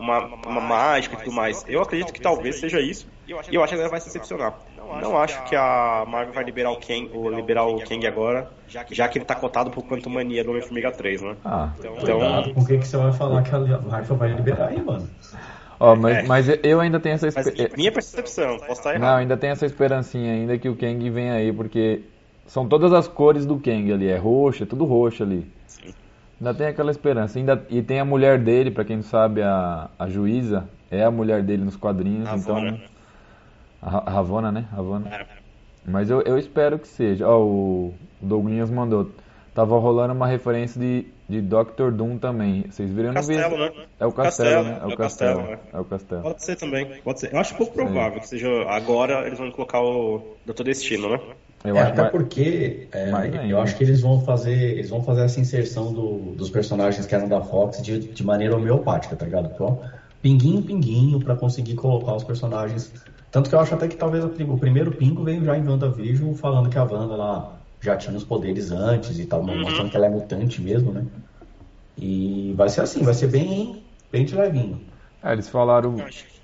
uma, 0.00 0.18
uma 0.46 0.60
mágica 0.60 1.14
e 1.14 1.18
tudo 1.18 1.32
mais. 1.32 1.64
Eu 1.68 1.82
acredito 1.82 2.12
que 2.12 2.20
talvez 2.20 2.58
seja 2.58 2.80
isso. 2.80 3.06
E 3.26 3.30
eu 3.54 3.62
acho 3.62 3.74
que 3.74 3.80
ela 3.80 3.88
vai 3.88 4.00
se 4.00 4.06
decepcionar. 4.06 4.58
Não 5.00 5.16
acho 5.16 5.40
que 5.44 5.54
a 5.54 6.04
Marvel 6.08 6.34
vai 6.34 6.42
liberar 6.42 6.72
o 6.72 6.80
Kang, 6.80 7.10
ou 7.14 7.30
liberar 7.30 7.64
o 7.64 7.80
Kang 7.80 8.04
agora, 8.06 8.50
já 8.66 9.08
que 9.08 9.18
ele 9.18 9.24
tá 9.24 9.36
cotado 9.36 9.70
por 9.70 9.84
quanto 9.84 10.10
mania 10.10 10.42
do 10.42 10.50
Homem-Formiga 10.50 10.90
3, 10.90 11.22
né? 11.22 11.36
Ah, 11.44 11.72
então. 11.78 11.94
Cuidado 11.94 12.54
com 12.54 12.60
o 12.60 12.66
que, 12.66 12.78
que 12.78 12.88
você 12.88 12.96
vai 12.96 13.12
falar 13.12 13.42
que 13.42 13.54
a 13.54 13.58
Marvel 13.58 14.16
vai 14.16 14.32
liberar 14.32 14.68
aí, 14.68 14.82
mano. 14.82 15.08
Ó, 15.80 15.94
oh, 15.94 15.96
mas, 15.96 16.18
é. 16.18 16.22
mas 16.24 16.46
eu 16.62 16.78
ainda 16.78 17.00
tenho 17.00 17.14
essa 17.14 17.28
esperança. 17.28 17.74
Minha 17.74 17.90
percepção, 17.90 18.58
posso 18.58 18.72
estar 18.72 18.90
errado. 18.94 19.00
Não, 19.00 19.16
ainda 19.16 19.34
tenho 19.34 19.52
essa 19.52 19.64
esperancinha 19.64 20.34
ainda 20.34 20.58
que 20.58 20.68
o 20.68 20.76
Kang 20.76 21.08
vem 21.08 21.30
aí, 21.30 21.50
porque 21.54 22.02
são 22.46 22.68
todas 22.68 22.92
as 22.92 23.08
cores 23.08 23.46
do 23.46 23.58
Kang 23.58 23.90
ali, 23.90 24.06
é 24.06 24.18
roxo, 24.18 24.64
é 24.64 24.66
tudo 24.66 24.84
roxo 24.84 25.22
ali. 25.22 25.50
Sim. 25.66 25.94
Ainda 26.38 26.52
tem 26.52 26.66
aquela 26.66 26.90
esperança. 26.90 27.38
Ainda, 27.38 27.64
e 27.70 27.80
tem 27.80 27.98
a 27.98 28.04
mulher 28.04 28.38
dele, 28.38 28.70
para 28.70 28.84
quem 28.84 28.96
não 28.96 29.02
sabe, 29.02 29.40
a, 29.40 29.88
a 29.98 30.06
juíza, 30.06 30.68
é 30.90 31.02
a 31.02 31.10
mulher 31.10 31.42
dele 31.42 31.64
nos 31.64 31.76
quadrinhos, 31.76 32.28
Ravona. 32.28 32.68
então. 32.68 32.80
A 33.80 34.10
Ravona, 34.10 34.52
né? 34.52 34.66
Ravona. 34.70 35.08
É. 35.08 35.26
Mas 35.86 36.10
eu, 36.10 36.20
eu 36.22 36.36
espero 36.36 36.78
que 36.78 36.88
seja. 36.88 37.26
Ó, 37.26 37.40
o 37.42 37.94
Douglas 38.20 38.70
mandou. 38.70 39.10
Tava 39.54 39.78
rolando 39.78 40.12
uma 40.12 40.26
referência 40.26 40.78
de, 40.78 41.06
de 41.30 41.40
Doctor 41.40 41.92
Doom 41.92 42.18
também. 42.18 42.64
Vocês 42.68 42.90
viram 42.90 43.12
no 43.12 43.22
vídeo? 43.22 43.56
Né? 43.56 43.72
É 44.00 44.06
o 44.06 44.12
Castelo, 44.12 44.64
né? 44.64 44.80
É 44.82 44.86
o 44.86 44.96
Castelo. 44.96 45.38
Castelo. 45.38 45.60
É 45.72 45.80
o 45.80 45.84
Castelo. 45.84 46.22
Pode 46.22 46.44
ser 46.44 46.56
também. 46.56 47.00
Pode 47.04 47.20
ser. 47.20 47.32
Eu 47.32 47.38
acho 47.38 47.54
pouco 47.54 47.72
provável 47.72 48.18
é. 48.18 48.20
que 48.20 48.26
seja 48.28 48.48
agora 48.68 49.24
eles 49.26 49.38
vão 49.38 49.48
colocar 49.52 49.80
o 49.80 50.36
Doutor 50.44 50.64
Destino, 50.64 51.08
né? 51.08 51.20
Eu 51.64 51.76
é, 51.76 51.82
até 51.82 52.02
mais... 52.02 52.10
porque 52.10 52.88
é, 52.90 53.10
eu 53.48 53.60
acho 53.60 53.76
que 53.76 53.84
eles 53.84 54.00
vão 54.00 54.22
fazer 54.22 54.72
eles 54.72 54.90
vão 54.90 55.04
fazer 55.04 55.22
essa 55.22 55.38
inserção 55.38 55.92
do, 55.92 56.32
dos 56.34 56.50
personagens 56.50 57.06
que 57.06 57.14
eram 57.14 57.28
da 57.28 57.40
Fox 57.40 57.80
de, 57.80 57.98
de 57.98 58.26
maneira 58.26 58.56
homeopática, 58.56 59.14
tá 59.14 59.24
ligado? 59.24 59.50
Então, 59.54 59.80
pinguinho, 60.20 60.62
pinguinho 60.62 61.20
para 61.20 61.36
conseguir 61.36 61.76
colocar 61.76 62.16
os 62.16 62.24
personagens. 62.24 62.92
Tanto 63.30 63.48
que 63.48 63.54
eu 63.54 63.60
acho 63.60 63.72
até 63.72 63.86
que 63.86 63.94
talvez 63.94 64.24
o 64.24 64.58
primeiro 64.58 64.90
pingo 64.90 65.22
veio 65.22 65.44
já 65.44 65.56
em 65.56 65.68
WandaVision 65.68 66.34
falando 66.34 66.68
que 66.68 66.76
a 66.76 66.82
Wanda 66.82 67.14
lá 67.14 67.59
já 67.80 67.96
tinha 67.96 68.16
os 68.16 68.24
poderes 68.24 68.70
antes 68.70 69.18
e 69.18 69.26
tal, 69.26 69.40
uhum. 69.40 69.60
mostrando 69.60 69.90
que 69.90 69.96
ela 69.96 70.06
é 70.06 70.10
mutante 70.10 70.60
mesmo, 70.60 70.92
né? 70.92 71.04
E 71.96 72.52
vai 72.56 72.68
ser 72.68 72.82
assim, 72.82 73.02
vai 73.02 73.14
ser 73.14 73.28
bem, 73.28 73.82
bem 74.10 74.24
de 74.24 74.34
levinho. 74.34 74.80
É, 75.22 75.32
eles 75.32 75.48
falaram. 75.48 75.96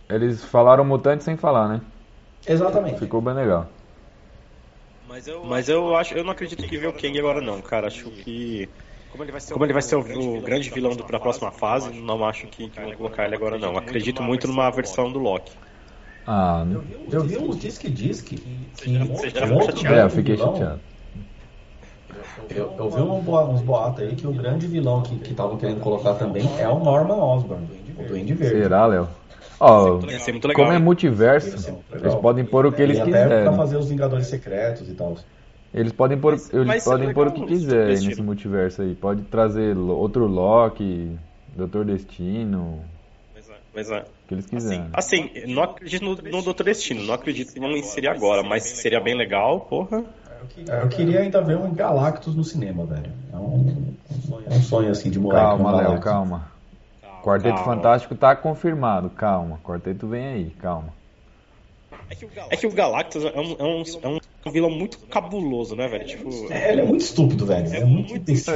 Eles 0.08 0.44
falaram 0.44 0.84
mutante 0.84 1.24
sem 1.24 1.36
falar, 1.36 1.68
né? 1.68 1.80
Exatamente. 2.46 3.00
Ficou 3.00 3.20
bem 3.20 3.34
legal. 3.34 3.68
Mas 5.08 5.26
eu, 5.26 5.44
Mas 5.44 5.68
eu 5.68 5.96
acho, 5.96 6.14
eu 6.14 6.24
não 6.24 6.32
acredito 6.32 6.66
que 6.66 6.78
vê 6.78 6.86
o 6.86 6.92
Kang 6.92 7.18
agora 7.18 7.40
não, 7.40 7.60
cara. 7.60 7.86
Acho 7.86 8.10
que 8.10 8.68
como 9.10 9.24
ele 9.24 9.32
vai 9.32 9.40
ser, 9.40 9.52
Como 9.54 9.64
ele 9.64 9.72
vai 9.72 9.82
ser 9.82 9.96
o, 9.96 10.00
o, 10.00 10.40
grande 10.42 10.68
vilão 10.68 10.94
do, 10.94 11.04
pra 11.04 11.18
próxima 11.18 11.50
fase, 11.50 11.90
não 11.90 12.24
acho 12.24 12.46
que, 12.48 12.68
que 12.68 12.80
vão 12.80 12.92
colocar 12.92 13.24
ele 13.24 13.34
agora 13.34 13.58
não. 13.58 13.76
Acredito 13.76 14.22
muito 14.22 14.46
numa 14.46 14.70
versão 14.70 15.10
do 15.10 15.18
Loki. 15.18 15.56
Ah, 16.26 16.66
eu 17.10 17.22
vi 17.22 17.38
uns 17.38 17.58
diz 17.58 17.78
que 17.78 17.88
diz 17.88 18.20
que, 18.20 18.36
que 18.36 18.98
você 19.08 19.30
já, 19.30 19.46
você 19.46 19.76
já 19.76 19.96
É, 19.96 20.02
eu 20.02 20.10
fiquei 20.10 20.36
chateado. 20.36 20.80
Eu, 22.50 22.74
eu 22.78 22.90
vi 22.90 23.00
uns 23.00 23.62
boatos 23.62 24.02
aí 24.02 24.14
que 24.14 24.26
o 24.26 24.32
grande 24.32 24.66
vilão 24.66 25.02
que 25.02 25.30
estavam 25.30 25.56
que 25.56 25.60
querendo 25.60 25.80
colocar 25.80 26.14
também 26.14 26.48
é 26.58 26.68
o 26.68 26.78
Norman 26.78 27.16
Osborn, 27.16 27.66
o 27.98 28.04
Duende 28.04 28.34
Verde. 28.34 28.62
Será, 28.62 28.86
Léo? 28.86 29.08
Oh, 29.58 30.00
como 30.54 30.70
é 30.70 30.78
multiverso, 30.78 31.74
eles 31.92 32.14
podem 32.16 32.44
pôr 32.44 32.66
o 32.66 32.72
que 32.72 32.82
eles 32.82 33.02
quiserem. 33.02 33.24
Até 33.24 33.42
pra 33.44 33.52
fazer 33.54 33.76
os 33.76 33.88
Vingadores 33.88 34.26
Secretos 34.26 34.88
e 34.88 34.92
tal. 34.92 35.16
Eles 35.72 35.92
podem 35.92 36.18
pôr, 36.18 36.34
eles 36.34 36.66
mas 36.66 36.84
podem 36.84 37.12
pôr 37.12 37.28
o 37.28 37.32
que 37.32 37.46
quiserem 37.46 37.98
nesse 37.98 38.22
multiverso 38.22 38.82
aí. 38.82 38.94
Pode 38.94 39.22
trazer 39.22 39.76
outro 39.76 40.26
Loki, 40.26 41.10
Doutor 41.54 41.86
Destino. 41.86 42.82
Mas 43.74 43.90
é. 43.90 43.98
O 43.98 44.28
que 44.28 44.34
eles 44.34 44.46
quiserem. 44.46 44.88
Assim, 44.92 45.30
assim 45.32 45.52
não 45.52 45.62
acredito 45.62 46.04
no, 46.04 46.16
no 46.16 46.42
Doutor 46.42 46.64
Destino, 46.64 47.02
não 47.02 47.14
acredito 47.14 47.52
que 47.52 47.60
vão 47.60 47.70
inserir 47.72 48.08
agora, 48.08 48.42
mas 48.42 48.62
seria 48.62 49.00
bem 49.00 49.14
legal, 49.14 49.60
porra. 49.60 50.04
Eu 50.82 50.88
queria 50.88 51.20
ainda 51.20 51.40
ver 51.40 51.56
um 51.56 51.74
Galactus 51.74 52.34
no 52.34 52.44
cinema, 52.44 52.84
velho. 52.84 53.12
É 53.32 53.36
um, 53.36 53.94
é 54.50 54.54
um 54.54 54.62
sonho 54.62 54.90
assim 54.90 55.10
de 55.10 55.18
moleque. 55.18 55.44
Calma, 55.44 55.76
Léo, 55.76 56.00
calma. 56.00 56.50
Quarteto 57.22 57.56
calma. 57.56 57.74
Fantástico 57.74 58.14
tá 58.14 58.36
confirmado, 58.36 59.10
calma. 59.10 59.58
Quarteto 59.64 60.06
vem 60.06 60.26
aí, 60.26 60.50
calma. 60.60 60.94
É 62.08 62.14
que 62.14 62.24
o, 62.24 62.30
é 62.50 62.56
que 62.56 62.66
o 62.66 62.72
Galactus 62.72 63.24
é 63.24 63.40
um, 63.40 63.56
é, 63.58 63.64
um, 63.64 63.82
é 64.02 64.48
um 64.48 64.52
vilão 64.52 64.70
muito 64.70 64.98
cabuloso, 65.06 65.74
né, 65.74 65.88
velho? 65.88 66.06
Tipo, 66.06 66.30
é, 66.52 66.72
ele 66.72 66.82
é 66.82 66.84
muito 66.84 67.00
estúpido, 67.00 67.44
velho. 67.44 67.74
É, 67.74 67.78
é 67.78 67.84
muito, 67.84 68.10
muito 68.10 68.30
Isso, 68.30 68.52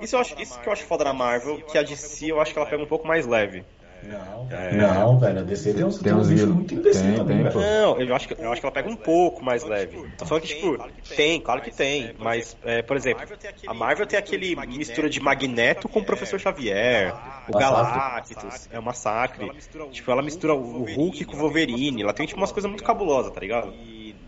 isso, 0.00 0.14
eu 0.14 0.20
acho, 0.20 0.40
isso 0.40 0.60
que 0.60 0.68
eu 0.68 0.72
acho 0.72 0.84
foda 0.84 1.04
na 1.04 1.12
Marvel, 1.12 1.60
que 1.62 1.76
a 1.76 1.82
DC 1.82 2.30
eu 2.30 2.40
acho 2.40 2.52
que 2.52 2.58
ela 2.58 2.68
pega 2.68 2.82
um 2.82 2.86
pouco 2.86 3.06
mais 3.06 3.26
leve. 3.26 3.64
Não, 4.08 4.48
é... 4.50 4.76
não, 4.76 5.18
velho, 5.18 5.38
a 5.40 5.42
DC 5.42 5.74
tem 5.74 5.84
uns, 5.84 5.98
tem 5.98 6.14
uns 6.14 6.28
bichos 6.28 6.48
muito 6.48 6.74
imbecil 6.74 7.14
também, 7.16 7.44
tem, 7.44 7.54
Não, 7.54 8.00
eu 8.00 8.14
acho, 8.14 8.28
que, 8.28 8.34
eu 8.34 8.52
acho 8.52 8.60
que 8.60 8.66
ela 8.66 8.74
pega 8.74 8.88
um 8.88 8.96
pouco 8.96 9.44
mais 9.44 9.64
leve. 9.64 10.10
Tô 10.18 10.26
falando 10.26 10.42
que, 10.42 10.54
tipo, 10.54 10.78
tem, 11.16 11.40
claro 11.40 11.62
que 11.62 11.70
tem, 11.70 12.14
mas, 12.18 12.56
é, 12.64 12.82
por 12.82 12.96
exemplo, 12.96 13.24
a 13.66 13.74
Marvel 13.74 14.06
tem 14.06 14.18
aquele 14.18 14.54
mistura 14.66 15.08
de 15.08 15.20
Magneto 15.20 15.88
com 15.88 16.00
o 16.00 16.04
Professor 16.04 16.38
Xavier, 16.38 17.14
o 17.48 17.58
Galactus, 17.58 18.68
é 18.70 18.78
um 18.78 18.82
massacre. 18.82 19.50
Tipo, 19.90 20.10
ela 20.10 20.22
mistura 20.22 20.54
o 20.54 20.84
Hulk 20.84 21.24
com 21.24 21.36
o 21.36 21.40
Wolverine, 21.40 22.02
ela 22.02 22.12
tem, 22.12 22.26
tipo, 22.26 22.38
umas 22.40 22.52
coisas 22.52 22.68
muito 22.68 22.84
cabulosas, 22.84 23.32
tá 23.32 23.40
ligado? 23.40 23.72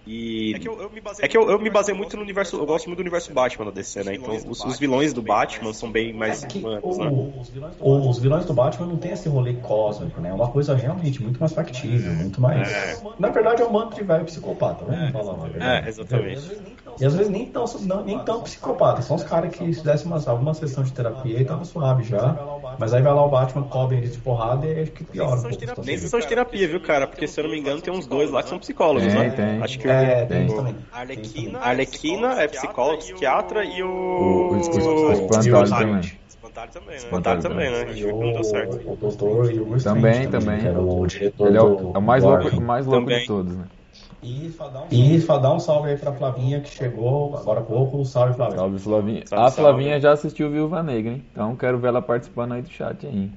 E 0.07 0.55
é 0.55 0.59
que 0.61 0.69
eu, 0.69 0.81
eu 0.81 0.89
me 0.89 1.01
baseio, 1.01 1.25
é 1.25 1.29
que 1.29 1.37
eu, 1.37 1.51
eu 1.51 1.59
me 1.59 1.69
baseio 1.69 1.97
muito 1.97 2.17
no 2.17 2.23
universo. 2.23 2.57
Eu 2.57 2.65
gosto 2.65 2.87
muito 2.87 2.99
do 2.99 3.01
universo 3.01 3.33
Batman 3.33 3.65
da 3.65 3.71
DC, 3.73 4.05
né? 4.05 4.15
Então 4.15 4.37
os, 4.49 4.65
os 4.65 4.79
vilões 4.79 5.13
do 5.13 5.21
Batman 5.21 5.73
são 5.73 5.91
bem 5.91 6.13
mais 6.13 6.45
é 6.45 6.49
humanos, 6.49 6.99
né? 6.99 7.11
Os 7.81 8.19
vilões 8.21 8.45
do 8.45 8.55
Batman 8.55 8.87
não 8.87 8.97
tem 8.97 9.11
esse 9.13 9.29
rolê 9.29 9.55
cósmico, 9.55 10.21
né? 10.21 10.29
É 10.29 10.33
uma 10.33 10.49
coisa 10.49 10.77
realmente 10.77 11.21
muito 11.21 11.41
mais 11.41 11.53
factível, 11.53 12.13
muito 12.15 12.41
mais. 12.41 12.71
É. 12.71 12.97
Na 13.19 13.31
verdade, 13.31 13.63
é 13.63 13.65
um 13.67 13.73
bando 13.73 13.97
de 13.97 14.05
velho 14.05 14.25
psicopata, 14.25 14.85
vamos 14.85 15.11
falar 15.11 15.33
a 15.33 15.49
verdade. 15.49 15.87
É, 15.87 15.89
exatamente. 15.89 16.86
E 16.99 17.05
às 17.05 17.15
vezes 17.15 17.31
nem 17.31 17.47
tão, 17.47 17.65
não, 17.83 18.05
nem 18.05 18.19
tão 18.21 18.43
psicopata. 18.43 19.03
São 19.03 19.17
os 19.17 19.25
caras 19.25 19.55
que 19.55 19.73
se 19.73 19.85
desse 19.85 20.07
uma, 20.07 20.23
alguma 20.27 20.55
sessão 20.55 20.83
de 20.83 20.93
terapia 20.93 21.41
e 21.41 21.45
tava 21.45 21.65
suave 21.65 22.05
já. 22.05 22.37
Mas 22.79 22.95
aí 22.95 23.03
vai 23.03 23.13
lá 23.13 23.25
o 23.25 23.29
Batman, 23.29 23.65
cobre 23.65 23.99
eles 23.99 24.13
de 24.13 24.19
porrada 24.19 24.67
e 24.67 24.81
acho 24.81 24.93
que 24.93 25.05
piora. 25.05 25.43
Nem 25.85 25.99
sessão 25.99 26.21
de 26.21 26.27
terapia, 26.27 26.67
viu, 26.67 26.81
cara? 26.81 27.07
Porque 27.07 27.27
se 27.27 27.39
eu 27.39 27.45
não 27.45 27.51
me 27.51 27.59
engano, 27.59 27.81
tem 27.81 27.93
uns 27.93 28.07
dois 28.07 28.31
lá 28.31 28.43
que 28.43 28.49
são 28.49 28.59
psicólogos, 28.59 29.13
tem, 29.13 29.15
né? 29.15 29.31
Tem. 29.31 29.63
Acho 29.63 29.79
que 29.79 29.89
é, 29.89 30.25
tem, 30.25 30.47
tem 30.47 30.57
também. 30.57 30.77
Arlequina, 30.93 31.59
Arlequina 31.59 32.43
é 32.43 32.49
psicólogo, 32.49 32.99
psiquiatra 32.99 33.65
e 33.65 33.83
o. 33.83 33.87
O, 33.87 34.53
o, 34.53 34.57
o, 34.57 35.13
Espantalho 35.13 35.69
também. 35.69 36.01
Espantalho 36.29 36.71
também, 36.73 36.89
né? 36.89 36.97
Espantalho 36.97 37.43
também, 37.43 37.71
né? 37.71 38.13
O, 38.13 38.21
não 38.21 38.33
deu 38.33 38.45
certo. 38.45 38.91
O 38.91 38.97
doutor 38.97 39.53
e 39.53 39.61
o 39.61 39.83
Também, 39.83 40.29
também. 40.29 40.59
O 40.77 41.07
diretor 41.07 41.49
Ele 41.49 41.59
é 41.59 41.63
o, 41.63 41.93
é 41.95 41.99
o 41.99 42.03
mais 42.03 42.23
louco, 42.23 42.49
o 42.49 42.61
mais 42.61 42.87
louco 42.87 43.07
de 43.07 43.27
todos, 43.27 43.57
né? 43.57 43.65
E 44.23 44.51
para 45.27 45.39
dar 45.39 45.53
um 45.53 45.61
salve 45.61 45.91
aí 45.91 45.97
pra 45.97 46.13
Flavinha 46.13 46.61
que 46.61 46.69
chegou 46.69 47.37
agora 47.37 47.61
há 47.61 47.63
pouco. 47.63 48.05
Salve, 48.05 48.35
Flavinha. 48.35 48.59
Salve, 48.59 48.79
Flavinha. 48.79 49.27
Salve, 49.27 49.45
a 49.45 49.51
Flavinha 49.51 49.91
salve. 49.91 50.03
já 50.03 50.13
assistiu 50.13 50.51
Viúva 50.51 50.83
Negra, 50.83 51.13
hein? 51.13 51.25
Então 51.31 51.55
quero 51.57 51.79
ver 51.79 51.89
ela 51.89 52.03
participando 52.03 52.53
aí 52.53 52.63
do 52.63 52.71
chat 52.71 53.07
aí. 53.07 53.31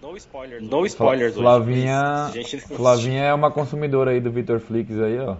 No 0.00 0.16
spoilers. 0.16 0.62
No 0.62 0.86
spoilers 0.86 1.34
Flavinha, 1.34 2.30
Flavinha 2.76 3.24
é 3.24 3.34
uma 3.34 3.50
consumidora 3.50 4.12
aí 4.12 4.20
do 4.20 4.30
Vitor 4.30 4.60
Flix 4.60 4.92
aí, 4.98 5.18
ó. 5.18 5.36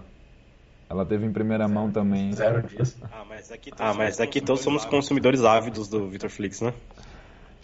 Ela 0.88 1.05
teve 1.05 1.26
em 1.26 1.33
primeira 1.33 1.66
mão 1.66 1.90
também. 1.90 2.33
Zero 2.33 2.62
dias. 2.62 2.96
Ah, 3.12 3.24
mas 3.29 3.50
aqui, 3.50 3.72
ah, 3.79 3.92
mas 3.92 4.20
aqui 4.20 4.40
todos 4.40 4.62
somos 4.62 4.85
consumidores 4.85 5.44
ávidos 5.44 5.88
do 5.88 6.09
Vitor 6.09 6.31
Flix, 6.31 6.61
né? 6.61 6.72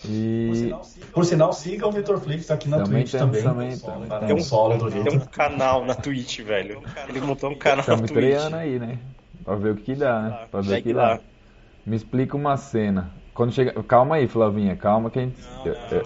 E... 0.05 0.75
Por 1.13 1.25
sinal, 1.25 1.53
sigam 1.53 1.89
o 1.89 1.93
Vitor 1.93 2.19
Flix 2.19 2.51
aqui 2.51 2.69
na 2.69 2.79
também 2.79 3.05
Twitch 3.05 3.13
também. 3.13 3.43
também 3.43 3.79
tem 4.27 4.35
um 4.37 4.41
solo 4.41 4.77
do 4.77 4.91
Vitor. 4.91 5.05
Tem 5.05 5.17
um 5.19 5.21
canal 5.27 5.85
na 5.85 5.95
Twitch, 5.95 6.41
velho. 6.41 6.83
Ele 7.09 7.21
montou 7.21 7.51
um 7.51 7.55
canal 7.55 7.81
Estamos 7.81 8.03
na 8.03 8.09
Twitch. 8.09 8.25
estreando 8.25 8.57
aí, 8.57 8.79
né? 8.79 8.99
Pra 9.45 9.55
ver 9.55 9.73
o 9.73 9.77
que 9.77 9.95
dá, 9.95 10.23
né? 10.23 10.39
Pra 10.51 10.61
ver 10.61 10.81
o 10.81 10.83
que 10.83 10.93
dá. 10.93 11.21
Me 11.87 11.97
explica 11.97 12.37
uma 12.37 12.57
cena. 12.57 13.11
Quando 13.35 13.53
chega... 13.53 13.83
Calma 13.85 14.17
aí, 14.17 14.29
Flavinha, 14.29 14.77
calma 14.77 15.11
que 15.11 15.19
a 15.19 15.23
gente. 15.23 15.37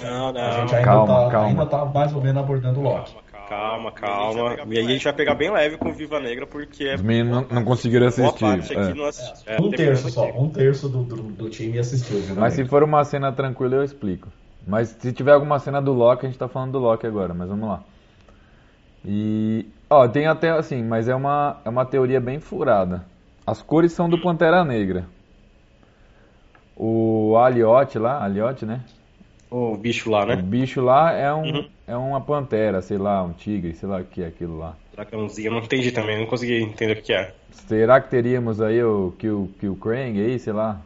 Não, 0.05 0.33
não, 0.33 0.41
A 0.41 0.51
gente 0.53 0.75
ainda, 0.75 0.83
calma, 0.83 1.25
tá, 1.25 1.31
calma. 1.31 1.49
ainda 1.49 1.67
tá 1.67 1.85
mais 1.85 2.15
ou 2.15 2.23
menos 2.23 2.43
abordando 2.43 2.81
o 2.81 2.83
Loki. 2.83 3.13
Calma, 3.13 3.26
calma. 3.49 3.93
E 4.67 4.79
aí 4.79 4.87
a 4.87 4.91
gente 4.91 5.05
vai 5.05 5.13
pegar 5.13 5.35
bem 5.35 5.51
leve 5.51 5.77
com 5.77 5.93
Viva 5.93 6.21
Negra, 6.21 6.47
porque 6.47 6.85
é. 6.85 6.95
Os 6.95 7.03
meninos 7.03 7.31
não, 7.31 7.57
não 7.57 7.65
conseguiram 7.65 8.07
assistir. 8.07 8.45
É. 9.47 9.57
É, 9.57 9.61
um 9.61 9.71
terço 9.71 10.11
só, 10.11 10.29
um 10.31 10.49
terço 10.49 10.89
do, 10.89 11.03
do, 11.03 11.17
do 11.17 11.51
time 11.51 11.79
assistiu. 11.79 12.17
Viva 12.17 12.41
mas 12.41 12.53
Negra. 12.53 12.65
se 12.65 12.71
for 12.71 12.83
uma 12.83 13.05
cena 13.05 13.33
tranquila, 13.33 13.77
eu 13.77 13.85
explico. 13.85 14.29
Mas 14.67 14.89
se 14.89 15.13
tiver 15.13 15.33
alguma 15.33 15.59
cena 15.59 15.81
do 15.81 15.93
Loki, 15.93 16.27
a 16.27 16.29
gente 16.29 16.39
tá 16.39 16.49
falando 16.49 16.73
do 16.73 16.79
Loki 16.79 17.07
agora, 17.07 17.33
mas 17.33 17.49
vamos 17.49 17.69
lá. 17.69 17.83
E. 19.05 19.67
Ó, 19.89 20.09
tem 20.09 20.27
até 20.27 20.51
assim, 20.51 20.83
mas 20.83 21.09
é 21.09 21.15
uma, 21.15 21.61
é 21.65 21.69
uma 21.69 21.85
teoria 21.85 22.21
bem 22.21 22.41
furada. 22.41 23.05
As 23.47 23.63
cores 23.63 23.93
são 23.93 24.09
do 24.09 24.21
Pantera 24.21 24.65
Negra. 24.65 25.07
O 26.77 27.37
Aliote 27.39 27.99
lá, 27.99 28.23
Aliote, 28.23 28.67
né? 28.67 28.81
O 29.49 29.77
bicho 29.77 30.11
lá, 30.11 30.27
né? 30.27 30.35
O 30.35 30.43
bicho 30.43 30.81
lá 30.81 31.13
é, 31.13 31.33
um, 31.33 31.43
uhum. 31.43 31.69
É 31.87 31.96
uma 31.96 32.20
pantera, 32.20 32.81
sei 32.83 32.99
lá, 32.99 33.22
um 33.22 33.33
tigre, 33.33 33.75
sei 33.75 33.88
lá 33.88 34.01
o 34.01 34.05
que 34.05 34.22
é 34.22 34.27
aquilo 34.27 34.59
lá. 34.59 34.77
Dragãozinho, 34.94 35.49
eu 35.49 35.53
não 35.53 35.61
entendi 35.61 35.92
também, 35.92 36.18
não 36.18 36.27
consegui 36.27 36.62
entender 36.62 36.99
o 36.99 37.03
que 37.03 37.12
é. 37.12 37.35
Será 37.51 38.01
que 38.01 38.11
teríamos 38.11 38.61
aí 38.61 38.83
o 38.83 39.12
Kill, 39.18 39.51
Kill 39.61 39.77
Krang 39.77 40.20
aí, 40.20 40.38
sei 40.38 40.53
lá? 40.53 40.81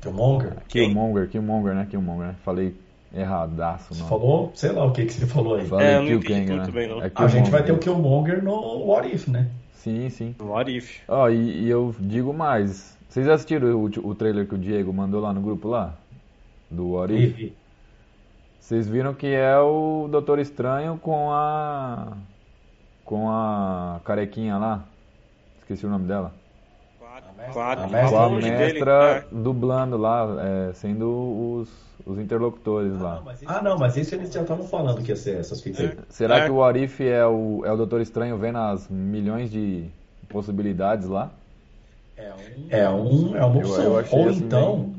Killmonger? 0.00 0.56
Killmonger, 0.68 1.28
Killmonger, 1.28 1.74
né? 1.74 1.86
Killmonger, 1.90 2.26
né? 2.28 2.36
Falei 2.44 2.74
Erradaço, 3.14 3.94
Você 3.94 4.02
não. 4.02 4.08
falou, 4.08 4.52
sei 4.54 4.70
lá 4.70 4.84
o 4.84 4.92
que, 4.92 5.06
que 5.06 5.12
você 5.12 5.26
falou 5.26 5.54
aí. 5.56 5.66
Falei 5.66 5.86
É, 5.86 5.98
Kill 5.98 6.08
muito 6.10 6.30
né? 6.30 6.70
bem, 6.70 6.88
não. 6.88 7.02
É 7.02 7.10
A 7.14 7.26
gente 7.26 7.50
vai 7.50 7.62
ter 7.64 7.72
o 7.72 7.78
Killmonger 7.78 8.42
no 8.44 8.84
What 8.86 9.12
If, 9.12 9.28
né? 9.28 9.48
Sim, 9.72 10.10
sim. 10.10 10.34
What 10.40 10.70
if? 10.76 11.00
Ó, 11.08 11.28
e, 11.30 11.62
e 11.64 11.70
eu 11.70 11.94
digo 11.98 12.32
mais. 12.34 12.96
Vocês 13.08 13.26
assistiram 13.28 13.68
o, 13.74 13.84
o 13.86 14.14
trailer 14.14 14.46
que 14.46 14.54
o 14.54 14.58
Diego 14.58 14.92
mandou 14.92 15.20
lá 15.20 15.32
no 15.32 15.40
grupo 15.40 15.68
lá? 15.68 15.94
Do 16.70 16.90
What 16.92 17.14
If? 17.14 17.52
Vocês 18.68 18.86
viram 18.86 19.14
que 19.14 19.26
é 19.28 19.58
o 19.58 20.08
Doutor 20.10 20.38
Estranho 20.38 20.98
com 20.98 21.30
a. 21.32 22.12
com 23.02 23.30
a 23.30 23.98
carequinha 24.04 24.58
lá? 24.58 24.84
Esqueci 25.60 25.86
o 25.86 25.88
nome 25.88 26.06
dela. 26.06 26.34
Com 26.98 27.06
a, 27.60 27.76
mestra- 27.86 28.24
a 28.24 28.28
mestra 28.28 29.14
né? 29.14 29.24
dublando 29.32 29.96
lá, 29.96 30.26
é, 30.68 30.72
sendo 30.74 31.62
os, 31.62 31.70
os 32.04 32.18
interlocutores 32.18 32.92
lá. 33.00 33.22
ah, 33.46 33.62
não, 33.62 33.78
mas 33.78 33.96
isso 33.96 34.14
eles 34.14 34.30
já 34.30 34.42
estavam 34.42 34.66
falando 34.68 35.02
que 35.02 35.12
ia 35.12 35.16
ser 35.16 35.38
essas 35.40 35.62
fitas 35.62 35.80
aí. 35.80 35.98
Será 36.10 36.40
É. 36.40 36.44
que 36.44 36.50
o 36.50 36.56
What 36.56 36.78
If 36.78 37.00
é 37.00 37.24
o, 37.26 37.62
é 37.64 37.72
o 37.72 37.76
Doutor 37.78 38.02
Estranho 38.02 38.36
vendo 38.36 38.58
as 38.58 38.86
milhões 38.90 39.50
de 39.50 39.88
possibilidades 40.28 41.08
lá? 41.08 41.30
É, 42.68 42.90
um, 42.90 43.34
é 43.34 43.42
uma 43.46 43.54
Eu- 43.56 43.60
opção. 43.60 43.84
eu 43.84 43.98
achei 43.98 44.18
Ou 44.18 44.28
assim 44.28 44.44
então, 44.44 44.92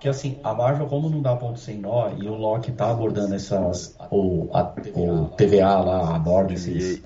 que 0.00 0.08
assim, 0.08 0.38
a 0.42 0.54
Marvel, 0.54 0.86
como 0.86 1.08
não 1.08 1.22
dá 1.22 1.34
ponto 1.36 1.58
sem 1.58 1.78
nó, 1.78 2.10
e 2.16 2.28
o 2.28 2.34
Loki 2.34 2.72
tá 2.72 2.90
abordando 2.90 3.34
essas, 3.34 3.96
o, 4.10 4.48
a- 4.52 4.74
o 4.94 5.28
TVA 5.36 5.80
lá 5.80 6.14
aborda 6.16 6.52
esses, 6.52 7.02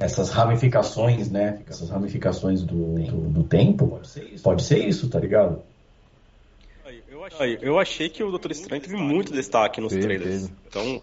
essas 0.00 0.30
ramificações, 0.30 1.30
né? 1.30 1.62
Essas 1.68 1.90
ramificações 1.90 2.62
do, 2.62 2.94
do, 2.94 3.28
do 3.30 3.44
tempo, 3.44 4.00
pode 4.42 4.62
ser 4.62 4.78
isso, 4.86 5.08
tá 5.08 5.18
ligado? 5.18 5.62
Aí, 7.38 7.58
Eu 7.60 7.78
achei 7.78 8.08
que 8.08 8.22
o 8.22 8.30
Doutor 8.30 8.50
Estranho 8.52 8.80
teve 8.82 8.96
muito 8.96 9.32
destaque 9.32 9.80
nos 9.80 9.92
Teve, 9.92 10.04
trailers. 10.04 10.42
teve. 10.42 10.52
Então, 10.68 11.02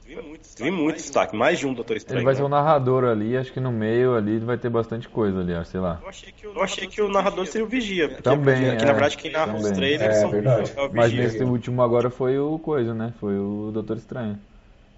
teve 0.55 0.71
muito 0.71 0.95
destaque. 0.95 1.35
Mais 1.35 1.59
de 1.59 1.67
um 1.67 1.73
Doutor 1.73 1.97
Estranho. 1.97 2.19
Ele 2.19 2.25
vai 2.25 2.33
ser 2.35 2.41
né? 2.41 2.45
o 2.47 2.49
narrador 2.49 3.03
ali, 3.03 3.35
acho 3.35 3.51
que 3.51 3.59
no 3.59 3.71
meio 3.71 4.15
ali 4.15 4.39
vai 4.39 4.57
ter 4.57 4.69
bastante 4.69 5.09
coisa 5.09 5.39
ali, 5.39 5.53
acho, 5.53 5.71
sei 5.71 5.79
lá. 5.79 5.99
Eu 6.01 6.09
achei 6.09 6.31
que 6.31 6.47
o, 6.47 6.53
eu 6.53 6.63
achei 6.63 6.87
que 6.87 7.01
o 7.01 7.09
narrador 7.09 7.45
seria 7.47 7.65
o 7.65 7.69
Vigia. 7.69 8.07
Porque, 8.07 8.21
Também, 8.23 8.69
porque, 8.69 8.83
é, 8.83 8.85
na 8.85 8.93
verdade 8.93 9.17
quem 9.17 9.31
narra 9.31 9.53
os 9.55 9.61
também. 9.63 9.73
trailers 9.77 10.15
É, 10.15 10.21
são 10.21 10.31
verdade. 10.31 10.73
é 10.75 10.81
o 10.81 10.93
Mas 10.93 11.11
Vigia. 11.11 11.23
nesse 11.27 11.43
último 11.43 11.81
agora 11.81 12.09
foi 12.09 12.37
o 12.39 12.57
coisa, 12.59 12.93
né? 12.93 13.13
Foi 13.19 13.37
o 13.37 13.71
Doutor 13.73 13.97
Estranho. 13.97 14.39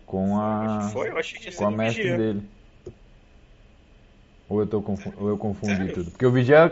Com 0.06 0.40
a. 0.40 0.90
Foi? 0.94 1.10
Eu 1.10 1.18
achei 1.18 1.40
que 1.40 1.46
ia 1.48 1.52
ser 1.52 1.58
Com 1.58 1.66
a 1.66 1.70
o 1.70 1.72
mestre 1.72 2.04
Vigia. 2.04 2.18
dele. 2.18 2.44
Ou 4.48 4.60
eu, 4.60 4.68
tô 4.68 4.82
confu... 4.82 5.12
Ou 5.18 5.30
eu 5.30 5.38
confundi 5.38 5.76
Sério? 5.76 5.94
tudo. 5.94 6.12
Porque 6.12 6.26
o 6.26 6.32
Vigia 6.32 6.72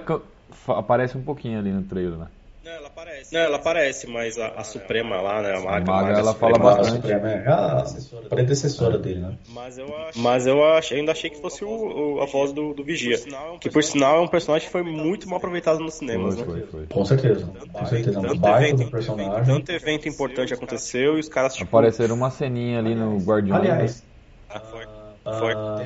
aparece 0.68 1.18
um 1.18 1.24
pouquinho 1.24 1.58
ali 1.58 1.72
no 1.72 1.82
trailer, 1.84 2.18
né? 2.20 2.28
Não, 2.63 2.71
ela 2.71 2.88
aparece. 2.88 3.34
Não, 3.34 3.41
ela 3.41 3.56
aparece, 3.58 4.08
mas 4.08 4.38
a, 4.38 4.47
a 4.47 4.63
Suprema 4.63 5.19
lá, 5.21 5.41
né? 5.41 5.49
A 5.56 5.60
maga, 5.60 5.65
maga, 5.65 5.91
maga 5.91 6.19
ela 6.19 6.32
Suprema, 6.32 6.58
fala 6.58 6.71
A 6.71 6.76
bastante. 6.78 6.95
Suprema 6.95 7.30
é 7.32 7.47
a 7.49 8.30
predecessora 8.30 8.97
dele, 8.97 9.19
né? 9.19 9.38
Mas 9.49 9.78
eu, 9.78 9.97
ach... 9.97 10.15
mas 10.15 10.47
eu 10.47 10.63
ach... 10.73 10.91
ainda 10.93 11.12
achei 11.12 11.30
que 11.30 11.41
fosse 11.41 11.65
o, 11.65 11.69
o- 12.17 12.21
a 12.21 12.26
voz 12.26 12.54
do, 12.54 12.73
do 12.73 12.84
Vigia. 12.84 13.17
Que 13.60 13.69
por 13.69 13.84
sinal 13.84 14.17
é 14.17 14.19
um 14.21 14.28
personagem 14.28 14.67
que 14.67 14.71
foi 14.71 14.82
muito 14.84 15.28
mal 15.28 15.38
aproveitado 15.38 15.80
nos 15.80 15.95
cinemas, 15.95 16.36
Foi, 16.36 16.45
né? 16.45 16.52
foi, 16.52 16.67
foi. 16.67 16.88
Com 16.88 17.04
certeza. 17.06 17.45
Com 17.71 17.86
certeza. 17.86 18.19
Um 18.19 18.21
Tanto 18.23 18.39
baita 18.39 18.73
evento, 18.76 18.91
personagem. 18.91 19.43
tanto 19.45 19.71
evento 19.71 20.08
importante 20.08 20.54
aconteceu 20.54 21.17
e 21.17 21.19
os 21.19 21.28
caras 21.28 21.56
tipo. 21.56 21.76
Apareceram 21.76 22.15
uma 22.15 22.32
ceninha 22.32 22.80
ali 22.80 22.95
no 22.95 23.17
Guardiões. 23.17 23.60
Aliás, 23.62 24.04
Ah, 24.49 25.03
foi. 25.23 25.53
Ah, 25.53 25.77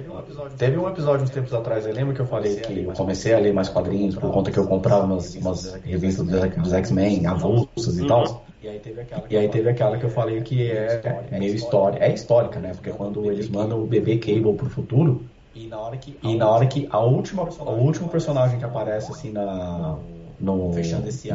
teve 0.57 0.77
um 0.79 0.87
episódio 0.87 1.23
uns 1.23 1.29
tempos 1.29 1.53
atrás, 1.53 1.85
eu 1.85 1.93
lembro 1.93 2.13
que 2.13 2.21
eu 2.21 2.25
falei 2.25 2.55
que 2.55 2.83
eu 2.83 2.93
comecei 2.93 3.33
a 3.33 3.39
ler 3.39 3.53
mais 3.53 3.69
quadrinhos 3.69 4.15
por 4.15 4.31
conta 4.31 4.51
que 4.51 4.57
eu 4.57 4.65
comprava 4.65 5.05
umas, 5.05 5.35
umas 5.35 5.75
revistas 5.83 6.25
dos, 6.25 6.73
X-Men, 6.73 7.27
avulsas 7.27 7.99
e 7.99 8.07
tal. 8.07 8.45
E 9.29 9.37
aí 9.37 9.47
teve 9.49 9.69
aquela 9.69 9.97
que 9.97 10.05
eu 10.05 10.09
falei 10.09 10.41
que 10.41 10.71
é 10.71 11.37
meio 11.37 11.53
história, 11.53 11.99
é 11.99 12.11
histórica, 12.11 12.59
né? 12.59 12.73
Porque 12.73 12.89
quando 12.89 13.31
eles 13.31 13.47
mandam 13.47 13.81
o 13.81 13.85
bebê 13.85 14.17
Cable 14.17 14.53
pro 14.53 14.69
futuro, 14.69 15.23
e 15.53 15.67
na 15.67 15.79
hora 15.79 15.97
que, 15.97 16.17
e 16.21 16.35
na 16.35 16.49
hora 16.49 16.65
que 16.65 16.87
a 16.89 16.99
última, 16.99 17.43
o 17.43 17.79
último 17.79 18.09
personagem 18.09 18.57
que 18.57 18.65
aparece 18.65 19.11
assim 19.11 19.31
na 19.31 19.97
no 20.39 20.71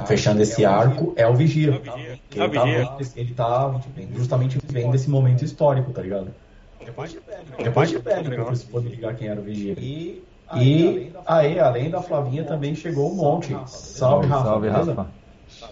fechando 0.07 0.43
esse 0.43 0.65
arco, 0.65 1.13
é 1.17 1.27
o 1.27 1.35
Vigia. 1.35 1.71
É 1.71 2.41
o 2.41 2.45
ele, 2.45 2.55
tá, 2.55 2.65
Vigia. 2.65 2.91
ele 3.17 3.35
tá 3.35 3.81
justamente 4.15 4.59
vendo 4.65 4.95
esse 4.95 5.11
momento 5.11 5.45
histórico, 5.45 5.91
tá 5.93 6.03
ligado? 6.03 6.33
Depois 6.85 7.11
de 7.11 7.19
velho, 7.19 7.45
depois 7.59 7.91
de 7.91 7.97
eu 7.97 8.47
fui 8.57 8.67
poder 8.71 8.89
ligar 8.91 9.15
quem 9.15 9.29
era 9.29 9.41
o 9.41 9.43
Vigia. 9.43 9.75
E, 9.79 10.23
e 10.57 11.13
aí, 11.27 11.59
além 11.59 11.91
da 11.91 12.03
Flavinha, 12.03 12.45
também 12.45 12.75
chegou 12.75 13.13
um 13.13 13.17
monte. 13.17 13.57
Salve, 13.67 14.27
Rafa. 14.27 14.45
Salve? 14.45 14.69
Rafa. 14.69 15.07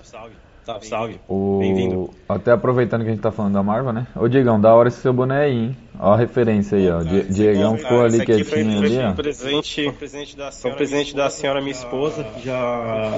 Salve. 0.02 0.34
Salve, 0.64 0.86
salve. 0.86 1.20
O... 1.28 1.58
Bem-vindo. 1.58 2.10
Até 2.28 2.52
aproveitando 2.52 3.02
que 3.02 3.08
a 3.08 3.10
gente 3.10 3.22
tá 3.22 3.32
falando 3.32 3.54
da 3.54 3.62
Marvel, 3.62 3.92
né? 3.92 4.06
Ô 4.14 4.28
Diegão, 4.28 4.60
da 4.60 4.74
hora 4.74 4.88
esse 4.88 5.00
seu 5.00 5.12
boné 5.12 5.44
aí, 5.44 5.56
hein? 5.56 5.76
Ó 5.98 6.12
a 6.12 6.16
referência 6.16 6.78
aí, 6.78 6.88
ó. 6.90 7.02
Die- 7.02 7.24
Diegão 7.24 7.76
ficou 7.76 8.00
Ah, 8.00 8.04
ali 8.04 8.14
esse 8.14 8.22
aqui 8.22 8.44
foi, 8.44 8.58
quietinho 8.62 8.78
foi 8.78 8.86
ali, 8.86 8.98
ó. 8.98 9.08
um 9.10 9.14
presente, 9.14 9.74
foi 9.84 9.88
um 9.92 9.94
presente 9.96 10.36
da 10.36 10.50
senhora, 10.50 10.60
foi 10.60 10.70
um 10.70 10.74
presente 10.74 11.16
da 11.16 11.30
senhora 11.30 11.60
minha 11.60 11.72
esposa, 11.72 12.26
já 12.42 13.12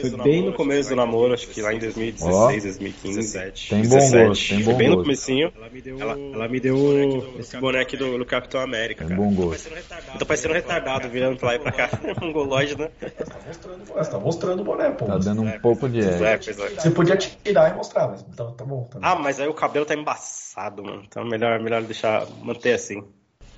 foi 0.00 0.10
bem 0.22 0.46
no 0.46 0.52
começo 0.52 0.88
do 0.90 0.96
namoro, 0.96 1.34
acho 1.34 1.48
que 1.48 1.60
lá 1.60 1.74
em 1.74 1.78
2016, 1.78 2.32
Ó. 2.34 2.48
2015, 2.62 3.32
Tem 3.68 3.82
bom 3.82 3.96
17. 3.96 4.26
gosto, 4.28 4.48
tem 4.48 4.58
bom 4.58 4.64
Foi 4.64 4.74
bem 4.74 4.88
no 4.90 4.96
comecinho. 5.02 5.52
Ela, 5.98 6.16
ela 6.34 6.48
me 6.48 6.60
deu 6.60 7.34
esse 7.38 7.56
boneco 7.58 7.96
do, 7.96 8.18
do 8.18 8.24
Capitão 8.24 8.60
América, 8.60 9.04
Tem 9.04 9.16
cara. 9.16 9.28
bom 9.28 9.34
gosto. 9.34 9.68
Eu 10.12 10.18
tô 10.18 10.26
parecendo 10.26 10.54
retardado, 10.54 11.08
virando 11.08 11.36
pra 11.38 11.48
lá 11.48 11.54
e 11.56 11.58
pra 11.58 11.72
cá, 11.72 11.90
mongolóide, 12.20 12.78
né? 12.78 12.88
Você 13.94 14.10
tá 14.10 14.18
mostrando 14.18 14.60
o 14.60 14.64
boné, 14.64 14.90
pô. 14.90 15.06
Tá 15.06 15.18
dando 15.18 15.42
um 15.42 15.50
pouco 15.60 15.88
de 15.88 16.00
é, 16.00 16.34
é. 16.34 16.38
Você 16.38 16.90
podia 16.90 17.16
tirar 17.16 17.70
e 17.70 17.74
mostrar, 17.74 18.08
mas 18.08 18.22
tá, 18.36 18.44
tá 18.46 18.64
bom. 18.64 18.84
Tá 18.90 18.98
bom. 18.98 19.06
Ah, 19.06 19.16
mas 19.16 19.38
aí 19.40 19.48
o 19.48 19.54
cabelo 19.54 19.84
tá 19.84 19.94
embaçado, 19.94 20.82
mano. 20.82 21.02
Então 21.06 21.22
é 21.24 21.28
melhor, 21.28 21.60
melhor 21.60 21.82
deixar, 21.82 22.11
manter 22.42 22.74
assim. 22.74 23.02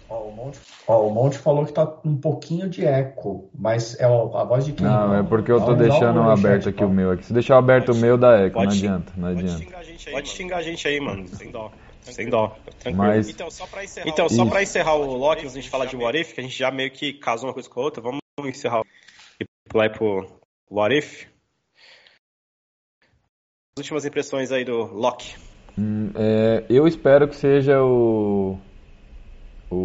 Ó, 0.08 0.28
o 0.28 0.32
Monte, 0.32 0.58
ó, 0.86 1.06
o 1.06 1.10
Monte 1.10 1.38
falou 1.38 1.64
que 1.64 1.72
tá 1.72 1.90
um 2.04 2.14
pouquinho 2.16 2.68
de 2.68 2.84
eco, 2.84 3.48
mas 3.54 3.98
é 3.98 4.06
ó, 4.06 4.36
a 4.36 4.44
voz 4.44 4.64
de 4.66 4.72
quem? 4.74 4.86
Não, 4.86 5.14
é 5.14 5.22
porque 5.22 5.50
eu 5.50 5.58
tô 5.64 5.72
um 5.72 5.76
deixando 5.76 6.22
no 6.22 6.30
aberto 6.30 6.68
aqui 6.68 6.84
o 6.84 6.88
meu 6.90 7.10
aqui. 7.12 7.24
Se 7.24 7.32
deixar 7.32 7.56
aberto 7.56 7.92
o 7.92 7.96
meu, 7.96 8.18
dá 8.18 8.38
eco, 8.40 8.58
não 8.58 8.64
Pode- 8.66 8.78
adianta, 8.78 9.12
não 9.16 9.28
Pode 9.28 9.40
adianta. 9.40 9.64
xingar 9.64 9.78
a 9.78 9.82
gente 9.82 10.08
aí, 10.08 10.14
Pode 10.14 10.28
xingar 10.28 10.56
a 10.58 10.62
gente 10.62 10.88
aí, 10.88 11.00
mano. 11.00 11.26
Sem 11.28 11.50
dó. 11.50 11.72
Sem 12.02 12.28
dó. 12.28 12.54
Tranquilo. 12.78 12.96
Mas- 13.06 13.28
Então, 13.30 13.50
só 13.50 13.66
pra 13.66 13.82
encerrar, 13.82 14.08
então, 14.08 14.28
só 14.28 14.44
pra 14.44 14.62
encerrar 14.62 14.94
o 14.94 15.16
Loki, 15.16 15.40
antes 15.40 15.54
de 15.54 15.58
a 15.58 15.62
gente 15.62 15.70
falar 15.70 15.86
de 15.86 15.96
What 15.96 16.18
If, 16.20 16.34
que 16.34 16.40
a 16.40 16.42
gente 16.42 16.56
já 16.56 16.70
meio 16.70 16.90
que 16.90 17.14
casou 17.14 17.48
uma 17.48 17.54
coisa 17.54 17.68
com 17.70 17.80
a 17.80 17.84
outra, 17.84 18.02
vamos 18.02 18.20
encerrar 18.44 18.82
e 19.40 19.44
pular 19.70 19.90
pro 19.90 20.26
What 20.70 20.94
If. 20.94 21.26
As 23.76 23.78
últimas 23.78 24.04
impressões 24.04 24.52
aí 24.52 24.64
do 24.64 24.84
Loki. 24.84 25.34
Hum, 25.76 26.10
é, 26.16 26.66
eu 26.70 26.86
espero 26.86 27.28
que 27.28 27.34
seja 27.36 27.82
o. 27.82 28.60
O, 29.70 29.76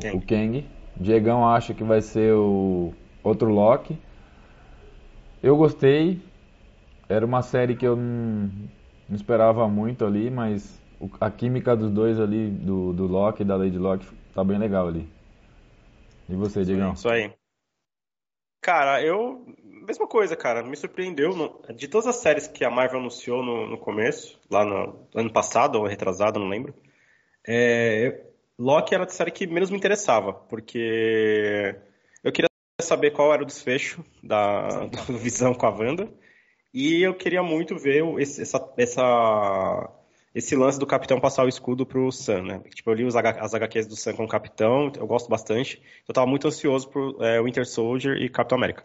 Kang. 0.00 0.18
o 0.18 0.20
Kang. 0.22 0.70
Diegão 0.96 1.46
acha 1.48 1.72
que 1.74 1.84
vai 1.84 2.02
ser 2.02 2.34
o 2.34 2.94
outro 3.22 3.48
Loki. 3.50 3.98
Eu 5.42 5.56
gostei. 5.56 6.22
Era 7.08 7.26
uma 7.26 7.42
série 7.42 7.76
que 7.76 7.86
eu 7.86 7.96
não, 7.96 8.70
não 9.08 9.16
esperava 9.16 9.68
muito 9.68 10.04
ali, 10.06 10.30
mas 10.30 10.82
o- 11.00 11.10
a 11.20 11.30
química 11.30 11.76
dos 11.76 11.90
dois 11.92 12.20
ali, 12.20 12.50
do, 12.50 12.92
do 12.92 13.06
Loki 13.06 13.42
e 13.42 13.46
da 13.46 13.56
Lady 13.56 13.78
Loki, 13.78 14.06
tá 14.34 14.44
bem 14.44 14.58
legal 14.58 14.88
ali. 14.88 15.12
E 16.28 16.36
você, 16.36 16.64
Diegão? 16.64 16.96
Isso 16.96 17.08
aí. 17.08 17.37
Cara, 18.60 19.02
eu. 19.02 19.44
Mesma 19.64 20.06
coisa, 20.06 20.36
cara. 20.36 20.62
Me 20.62 20.76
surpreendeu. 20.76 21.34
não- 21.36 21.60
De 21.74 21.88
todas 21.88 22.06
as 22.06 22.16
séries 22.16 22.46
que 22.46 22.64
a 22.64 22.70
Marvel 22.70 23.00
anunciou 23.00 23.42
no, 23.42 23.66
no 23.66 23.78
começo, 23.78 24.38
lá 24.50 24.64
no 24.64 25.06
ano 25.14 25.32
passado 25.32 25.76
ou 25.76 25.86
retrasado, 25.86 26.38
não 26.38 26.48
lembro. 26.48 26.74
É, 27.46 28.22
Loki 28.58 28.94
era 28.94 29.04
a 29.04 29.08
série 29.08 29.30
que 29.30 29.46
menos 29.46 29.70
me 29.70 29.76
interessava, 29.76 30.32
porque 30.32 31.74
eu 32.22 32.32
queria 32.32 32.48
saber 32.80 33.12
qual 33.12 33.32
era 33.32 33.42
o 33.42 33.46
desfecho 33.46 34.04
da, 34.22 34.68
do 35.06 35.16
Visão 35.18 35.54
com 35.54 35.66
a 35.66 35.70
Wanda. 35.70 36.08
E 36.74 37.02
eu 37.02 37.14
queria 37.14 37.42
muito 37.42 37.76
ver 37.78 38.04
esse, 38.20 38.42
essa, 38.42 38.72
essa- 38.76 39.90
esse 40.34 40.54
lance 40.54 40.78
do 40.78 40.86
Capitão 40.86 41.20
passar 41.20 41.44
o 41.44 41.48
escudo 41.48 41.86
pro 41.86 42.12
Sam, 42.12 42.42
né? 42.42 42.60
Tipo, 42.74 42.90
eu 42.90 42.94
li 42.94 43.06
as 43.06 43.54
HQs 43.54 43.86
do 43.86 43.96
Sam 43.96 44.14
com 44.14 44.24
o 44.24 44.28
Capitão, 44.28 44.92
eu 44.96 45.06
gosto 45.06 45.28
bastante. 45.28 45.82
Eu 46.06 46.14
tava 46.14 46.26
muito 46.26 46.46
ansioso 46.46 46.88
por 46.88 47.16
é, 47.24 47.42
Winter 47.42 47.66
Soldier 47.66 48.16
e 48.16 48.28
Capitão 48.28 48.58
América. 48.58 48.84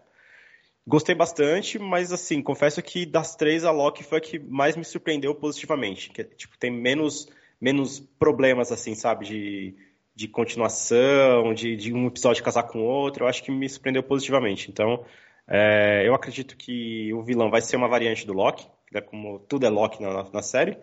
Gostei 0.86 1.14
bastante, 1.14 1.78
mas 1.78 2.12
assim, 2.12 2.42
confesso 2.42 2.82
que 2.82 3.06
das 3.06 3.36
três, 3.36 3.64
a 3.64 3.70
Loki 3.70 4.04
foi 4.04 4.18
a 4.18 4.20
que 4.20 4.38
mais 4.38 4.76
me 4.76 4.84
surpreendeu 4.84 5.34
positivamente. 5.34 6.10
Que, 6.10 6.24
tipo, 6.24 6.58
tem 6.58 6.70
menos, 6.70 7.28
menos 7.60 8.00
problemas, 8.00 8.70
assim, 8.70 8.94
sabe? 8.94 9.24
De, 9.24 9.74
de 10.14 10.28
continuação, 10.28 11.54
de, 11.54 11.76
de 11.76 11.92
um 11.92 12.06
episódio 12.06 12.44
casar 12.44 12.64
com 12.64 12.80
o 12.80 12.84
outro. 12.84 13.24
Eu 13.24 13.28
acho 13.28 13.42
que 13.42 13.50
me 13.50 13.68
surpreendeu 13.68 14.02
positivamente. 14.02 14.70
Então, 14.70 15.04
é, 15.48 16.02
eu 16.06 16.14
acredito 16.14 16.56
que 16.56 17.12
o 17.14 17.22
vilão 17.22 17.50
vai 17.50 17.60
ser 17.60 17.76
uma 17.76 17.88
variante 17.88 18.26
do 18.26 18.32
Loki, 18.32 18.66
né, 18.92 19.00
como 19.00 19.38
tudo 19.40 19.66
é 19.66 19.70
Loki 19.70 20.02
na, 20.02 20.24
na 20.30 20.42
série. 20.42 20.76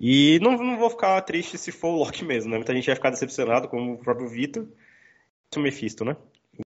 E 0.00 0.38
não, 0.40 0.56
não 0.56 0.78
vou 0.78 0.88
ficar 0.88 1.20
triste 1.20 1.58
se 1.58 1.70
for 1.70 1.88
o 1.88 1.98
Loki 1.98 2.24
mesmo, 2.24 2.50
né? 2.50 2.56
Muita 2.56 2.74
gente 2.74 2.86
vai 2.86 2.96
ficar 2.96 3.10
decepcionado, 3.10 3.68
como 3.68 3.92
o 3.92 3.98
próprio 3.98 4.26
Vitor. 4.26 4.66
O 5.54 5.60
Mephisto, 5.60 6.04
né? 6.04 6.16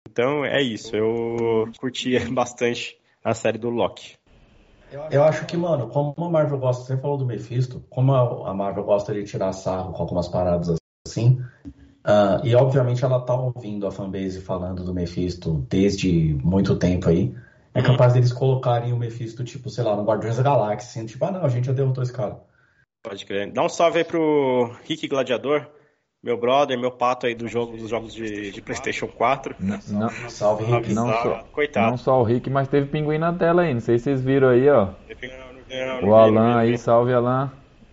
Então 0.09 0.45
é 0.45 0.62
isso. 0.62 0.95
Eu 0.95 1.69
curti 1.81 2.17
bastante 2.31 2.97
a 3.25 3.35
série 3.35 3.59
do 3.59 3.69
Loki. 3.69 4.15
Eu 5.11 5.25
acho 5.25 5.45
que, 5.47 5.57
mano, 5.57 5.89
como 5.89 6.15
a 6.17 6.31
Marvel 6.31 6.59
gosta, 6.59 6.85
você 6.85 6.97
falou 6.97 7.19
do 7.19 7.27
Mephisto, 7.27 7.85
como 7.91 8.15
a 8.15 8.55
Marvel 8.55 8.85
gosta 8.85 9.12
de 9.12 9.25
tirar 9.25 9.53
sarro 9.53 9.93
com 9.93 10.03
algumas 10.03 10.29
paradas 10.29 10.77
assim, 11.05 11.41
uh, 12.07 12.45
e 12.45 12.55
obviamente 12.55 13.05
ela 13.05 13.21
tá 13.21 13.35
ouvindo 13.35 13.87
a 13.87 13.91
fanbase 13.91 14.41
falando 14.41 14.85
do 14.85 14.95
Mephisto 14.95 15.67
desde 15.69 16.39
muito 16.43 16.77
tempo 16.77 17.09
aí, 17.09 17.35
é 17.75 17.81
uhum. 17.81 17.85
capaz 17.85 18.12
deles 18.12 18.33
colocarem 18.33 18.93
o 18.93 18.97
Mephisto, 18.97 19.43
tipo, 19.43 19.69
sei 19.69 19.83
lá, 19.83 19.97
no 19.97 20.05
Guardiões 20.05 20.37
da 20.37 20.43
Galáxia, 20.45 20.89
assim, 20.89 21.07
tipo, 21.07 21.25
ah 21.25 21.33
não, 21.33 21.45
a 21.45 21.49
gente 21.49 21.67
já 21.67 21.73
derrotou 21.73 22.03
esse 22.03 22.12
cara. 22.12 22.41
Pode 23.07 23.25
crer. 23.25 23.53
Dá 23.53 23.62
um 23.62 23.69
salve 23.69 23.99
aí 23.99 24.05
pro 24.05 24.75
Rick 24.83 25.07
Gladiador, 25.07 25.64
meu 26.21 26.37
brother, 26.37 26.77
meu 26.77 26.90
pato 26.90 27.27
aí 27.27 27.37
do 27.37 27.47
jogo, 27.47 27.77
dos 27.77 27.88
jogos 27.88 28.12
de, 28.12 28.51
de 28.51 28.61
PlayStation 28.61 29.07
4. 29.07 29.55
Não, 29.61 29.79
não, 29.88 30.11
salve, 30.29 30.64
Rick. 30.64 30.92
Não, 30.92 31.07
só, 31.07 31.45
Coitado. 31.53 31.90
Não 31.90 31.97
só 31.97 32.21
o 32.21 32.25
Rick, 32.25 32.51
mas 32.51 32.66
teve 32.66 32.88
pinguim 32.88 33.19
na 33.19 33.33
tela 33.33 33.62
aí. 33.62 33.73
Não 33.73 33.81
sei 33.81 33.99
se 33.99 34.05
vocês 34.05 34.25
viram 34.25 34.49
aí, 34.49 34.69
ó. 34.69 34.88
o 36.03 36.14
Alan 36.16 36.59
aí, 36.59 36.77
salve 36.77 37.12
Alan. 37.12 37.53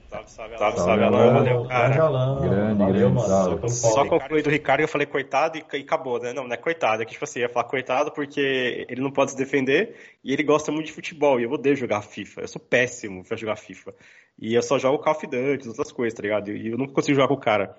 Salve, 0.10 0.32
salve, 0.32 0.58
salve, 0.58 0.78
salve 0.80 1.04
Alan. 1.04 1.34
Valeu, 1.34 1.66
cara. 1.68 2.04
Alan. 2.04 2.42
Grande, 2.42 2.80
Valeu, 2.80 2.94
grande, 2.96 3.14
mano. 3.14 3.28
salve. 3.28 3.70
Só 3.70 4.06
concluí 4.06 4.42
do 4.42 4.50
Ricardo 4.50 4.82
eu 4.82 4.88
falei 4.88 5.06
coitado 5.06 5.60
e, 5.60 5.78
e, 5.78 5.82
acabou, 5.82 6.20
né? 6.20 6.34
Não, 6.34 6.46
não 6.46 6.54
é 6.54 6.58
coitado. 6.58 7.04
É 7.04 7.06
que, 7.06 7.12
tipo 7.12 7.24
assim, 7.24 7.42
ia 7.42 7.50
falar 7.50 7.66
coitado 7.66 8.12
porque 8.12 8.88
ele 8.90 9.02
não 9.02 9.12
pode 9.12 9.30
se 9.30 9.38
defender 9.38 9.96
e 10.24 10.34
ele 10.34 10.42
gosta 10.42 10.72
muito 10.72 10.88
de 10.88 10.92
futebol. 10.92 11.40
E 11.40 11.44
eu 11.44 11.52
odeio 11.52 11.76
jogar 11.76 12.02
FIFA. 12.02 12.42
Eu 12.42 12.48
sou 12.48 12.60
péssimo 12.60 13.24
pra 13.24 13.38
jogar 13.38 13.58
FIFA. 13.58 13.94
E 14.40 14.54
eu 14.54 14.62
só 14.62 14.78
jogo 14.78 15.00
Call 15.00 15.14
of 15.14 15.28
Duty, 15.28 15.68
outras 15.68 15.92
coisas, 15.92 16.16
tá 16.16 16.24
ligado? 16.24 16.52
E 16.52 16.70
eu 16.70 16.78
não 16.78 16.88
consigo 16.88 17.16
jogar 17.16 17.28
com 17.28 17.36
o 17.36 17.40
cara. 17.40 17.76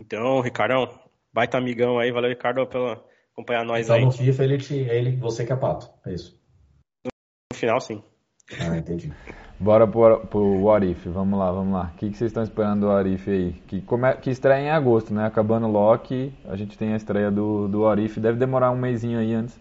Então, 0.00 0.40
Ricardão, 0.40 0.88
baita 1.32 1.58
amigão 1.58 1.98
aí, 1.98 2.10
valeu, 2.10 2.30
Ricardo, 2.30 2.66
pela 2.66 3.02
acompanhar 3.32 3.64
nós 3.64 3.86
então, 3.86 3.96
aí. 3.96 4.04
no 4.04 4.12
FIFA 4.12 4.44
ele, 4.44 4.58
te, 4.58 4.74
ele, 4.74 5.16
você 5.16 5.44
que 5.44 5.52
é 5.52 5.56
pato, 5.56 5.90
é 6.06 6.12
isso? 6.12 6.38
No 7.04 7.56
final, 7.56 7.80
sim. 7.80 8.02
Ah, 8.58 8.76
entendi. 8.76 9.12
Bora 9.60 9.86
pro, 9.86 10.26
pro 10.26 10.62
What 10.62 10.90
If, 10.90 11.04
vamos 11.06 11.38
lá, 11.38 11.52
vamos 11.52 11.74
lá. 11.74 11.92
O 11.94 11.98
que, 11.98 12.08
que 12.08 12.16
vocês 12.16 12.30
estão 12.30 12.42
esperando 12.42 12.80
do 12.80 12.86
What 12.86 13.12
If 13.12 13.28
aí? 13.28 13.52
Que, 13.66 13.82
come, 13.82 14.14
que 14.14 14.30
estreia 14.30 14.62
em 14.62 14.70
agosto, 14.70 15.12
né? 15.12 15.26
Acabando 15.26 15.66
o 15.66 15.70
Loki, 15.70 16.32
a 16.46 16.56
gente 16.56 16.78
tem 16.78 16.94
a 16.94 16.96
estreia 16.96 17.30
do, 17.30 17.68
do 17.68 17.82
What 17.82 18.02
If. 18.02 18.16
Deve 18.16 18.38
demorar 18.38 18.70
um 18.70 18.78
mêsinho 18.78 19.18
aí 19.18 19.34
antes. 19.34 19.60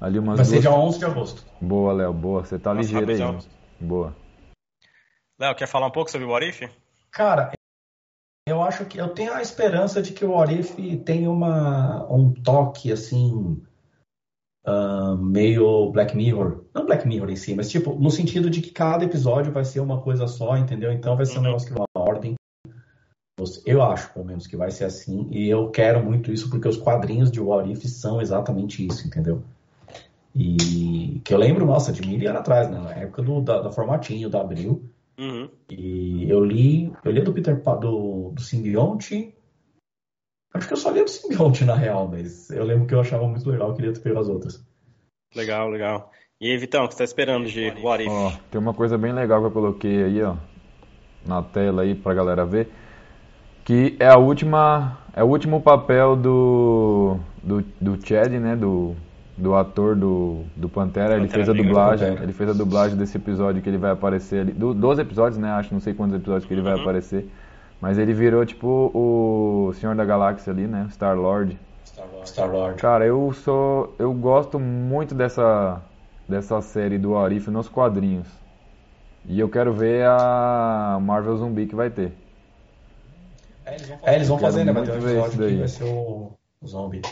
Ali 0.00 0.20
umas 0.20 0.36
Vai 0.36 0.46
duas... 0.46 0.48
ser 0.48 0.60
dia 0.60 0.70
11 0.70 0.98
de 0.98 1.04
agosto. 1.06 1.44
Boa, 1.60 1.92
Léo, 1.92 2.12
boa. 2.12 2.44
Você 2.44 2.56
tá 2.56 2.72
Nossa, 2.72 2.86
ligeiro 2.88 3.10
aí. 3.10 3.38
Boa. 3.80 4.14
Léo, 5.38 5.54
quer 5.54 5.68
falar 5.68 5.86
um 5.86 5.90
pouco 5.90 6.10
sobre 6.10 6.26
o 6.26 6.30
What 6.30 6.48
If? 6.48 6.62
Cara, 7.10 7.52
eu 8.48 8.62
acho 8.62 8.86
que 8.86 8.98
eu 8.98 9.08
tenho 9.08 9.34
a 9.34 9.42
esperança 9.42 10.00
de 10.00 10.12
que 10.12 10.24
o 10.24 10.32
Orif 10.32 10.96
tenha 10.98 11.30
uma, 11.30 12.06
um 12.10 12.32
toque 12.32 12.90
assim 12.90 13.62
uh, 14.66 15.16
meio 15.16 15.90
Black 15.90 16.16
Mirror, 16.16 16.64
não 16.72 16.86
Black 16.86 17.06
Mirror 17.06 17.30
em 17.30 17.36
si, 17.36 17.54
mas 17.54 17.68
tipo 17.68 17.94
no 17.94 18.10
sentido 18.10 18.48
de 18.48 18.62
que 18.62 18.70
cada 18.70 19.04
episódio 19.04 19.52
vai 19.52 19.64
ser 19.64 19.80
uma 19.80 20.00
coisa 20.00 20.26
só, 20.26 20.56
entendeu? 20.56 20.90
Então 20.90 21.16
vai 21.16 21.26
ser 21.26 21.34
um 21.34 21.36
uhum. 21.38 21.42
negócio 21.42 21.68
que 21.68 21.74
na 21.74 21.84
ordem. 21.94 22.34
Eu 23.66 23.82
acho, 23.82 24.10
pelo 24.14 24.24
menos, 24.24 24.46
que 24.46 24.56
vai 24.56 24.70
ser 24.70 24.84
assim. 24.84 25.28
E 25.30 25.50
eu 25.50 25.70
quero 25.70 26.02
muito 26.02 26.32
isso 26.32 26.48
porque 26.48 26.66
os 26.66 26.78
quadrinhos 26.78 27.30
de 27.30 27.38
What 27.38 27.70
If 27.70 27.84
são 27.84 28.18
exatamente 28.22 28.86
isso, 28.86 29.06
entendeu? 29.06 29.42
E 30.34 31.20
que 31.22 31.34
eu 31.34 31.38
lembro, 31.38 31.66
nossa, 31.66 31.92
de 31.92 32.00
mil 32.00 32.18
anos 32.28 32.40
atrás, 32.40 32.70
né? 32.70 32.78
Na 32.78 32.92
época 32.92 33.22
do, 33.22 33.42
da, 33.42 33.60
da 33.60 33.70
formatinho, 33.70 34.30
da 34.30 34.40
Abril. 34.40 34.88
Uhum. 35.18 35.48
E 35.70 36.30
eu 36.30 36.44
li, 36.44 36.92
eu 37.04 37.10
li 37.10 37.22
do 37.22 37.32
Peter 37.32 37.56
do, 37.56 38.30
do 38.30 38.40
Simbionte. 38.40 39.34
Acho 40.52 40.66
que 40.66 40.72
eu 40.72 40.76
só 40.76 40.90
li 40.90 41.02
do 41.02 41.10
Simbionte 41.10 41.64
na 41.64 41.74
real, 41.74 42.08
mas 42.08 42.50
eu 42.50 42.64
lembro 42.64 42.86
que 42.86 42.94
eu 42.94 43.00
achava 43.00 43.26
muito 43.26 43.48
legal, 43.48 43.74
queria 43.74 43.92
ter 43.92 44.16
as 44.16 44.28
outras. 44.28 44.64
Legal, 45.34 45.68
legal. 45.68 46.10
E 46.40 46.50
aí, 46.50 46.58
Vitão, 46.58 46.84
o 46.84 46.88
que 46.88 46.94
você 46.94 46.98
tá 46.98 47.04
esperando 47.04 47.46
de 47.46 47.70
What 47.82 48.04
If? 48.04 48.10
Ó, 48.10 48.32
tem 48.50 48.60
uma 48.60 48.74
coisa 48.74 48.98
bem 48.98 49.12
legal 49.12 49.40
que 49.40 49.46
eu 49.46 49.52
coloquei 49.52 50.04
aí, 50.04 50.22
ó, 50.22 50.36
na 51.26 51.42
tela 51.42 51.82
aí 51.82 51.94
pra 51.94 52.14
galera 52.14 52.44
ver, 52.44 52.70
que 53.64 53.96
é 53.98 54.06
a 54.06 54.18
última, 54.18 54.98
é 55.14 55.24
o 55.24 55.26
último 55.26 55.62
papel 55.62 56.14
do 56.14 57.18
do, 57.42 57.62
do 57.80 58.06
Chad, 58.06 58.32
né, 58.32 58.56
do 58.56 58.94
do 59.36 59.54
ator 59.54 59.94
do, 59.94 60.44
do 60.56 60.68
Pantera, 60.68 61.16
ele 61.16 61.28
fez 61.28 61.48
a 61.48 61.52
dublagem, 61.52 62.14
ele 62.14 62.32
fez 62.32 62.48
a 62.48 62.52
dublagem 62.52 62.96
desse 62.96 63.16
episódio 63.18 63.60
que 63.60 63.68
ele 63.68 63.76
vai 63.76 63.90
aparecer 63.90 64.40
ali, 64.40 64.52
do, 64.52 64.72
12 64.72 65.02
episódios, 65.02 65.38
né, 65.38 65.50
acho, 65.50 65.74
não 65.74 65.80
sei 65.80 65.92
quantos 65.92 66.16
episódios 66.16 66.46
que 66.46 66.54
ele 66.54 66.62
vai 66.62 66.74
uhum. 66.74 66.80
aparecer, 66.80 67.28
mas 67.80 67.98
ele 67.98 68.14
virou 68.14 68.46
tipo 68.46 68.90
o 68.94 69.72
Senhor 69.74 69.94
da 69.94 70.04
Galáxia 70.04 70.52
ali, 70.52 70.66
né, 70.66 70.88
Star 70.90 71.16
Lord. 71.16 71.58
Star 72.24 72.50
Lord. 72.50 72.80
Cara, 72.80 73.04
eu 73.04 73.32
sou, 73.32 73.94
eu 73.98 74.12
gosto 74.14 74.58
muito 74.58 75.14
dessa 75.14 75.82
dessa 76.28 76.60
série 76.60 76.98
do 76.98 77.16
Arif 77.16 77.48
nos 77.50 77.68
quadrinhos. 77.68 78.26
E 79.24 79.38
eu 79.38 79.48
quero 79.48 79.72
ver 79.72 80.04
a 80.06 80.98
Marvel 81.00 81.36
Zumbi 81.36 81.66
que 81.66 81.74
vai 81.74 81.90
ter. 81.90 82.12
É, 83.64 83.74
eles 83.74 83.88
vão 83.88 83.98
fazer, 83.98 84.10
é, 84.10 84.14
eles 84.16 84.28
vão 84.28 84.38
fazer 84.38 84.64
né? 84.64 84.72
Vai 84.72 84.84
ter 84.84 84.92
um 84.92 84.96
episódio 84.96 85.48
que 85.48 85.56
vai 85.56 85.68
ser 85.68 85.84
o, 85.84 86.32
o 86.60 86.66
Zombie. 86.66 87.02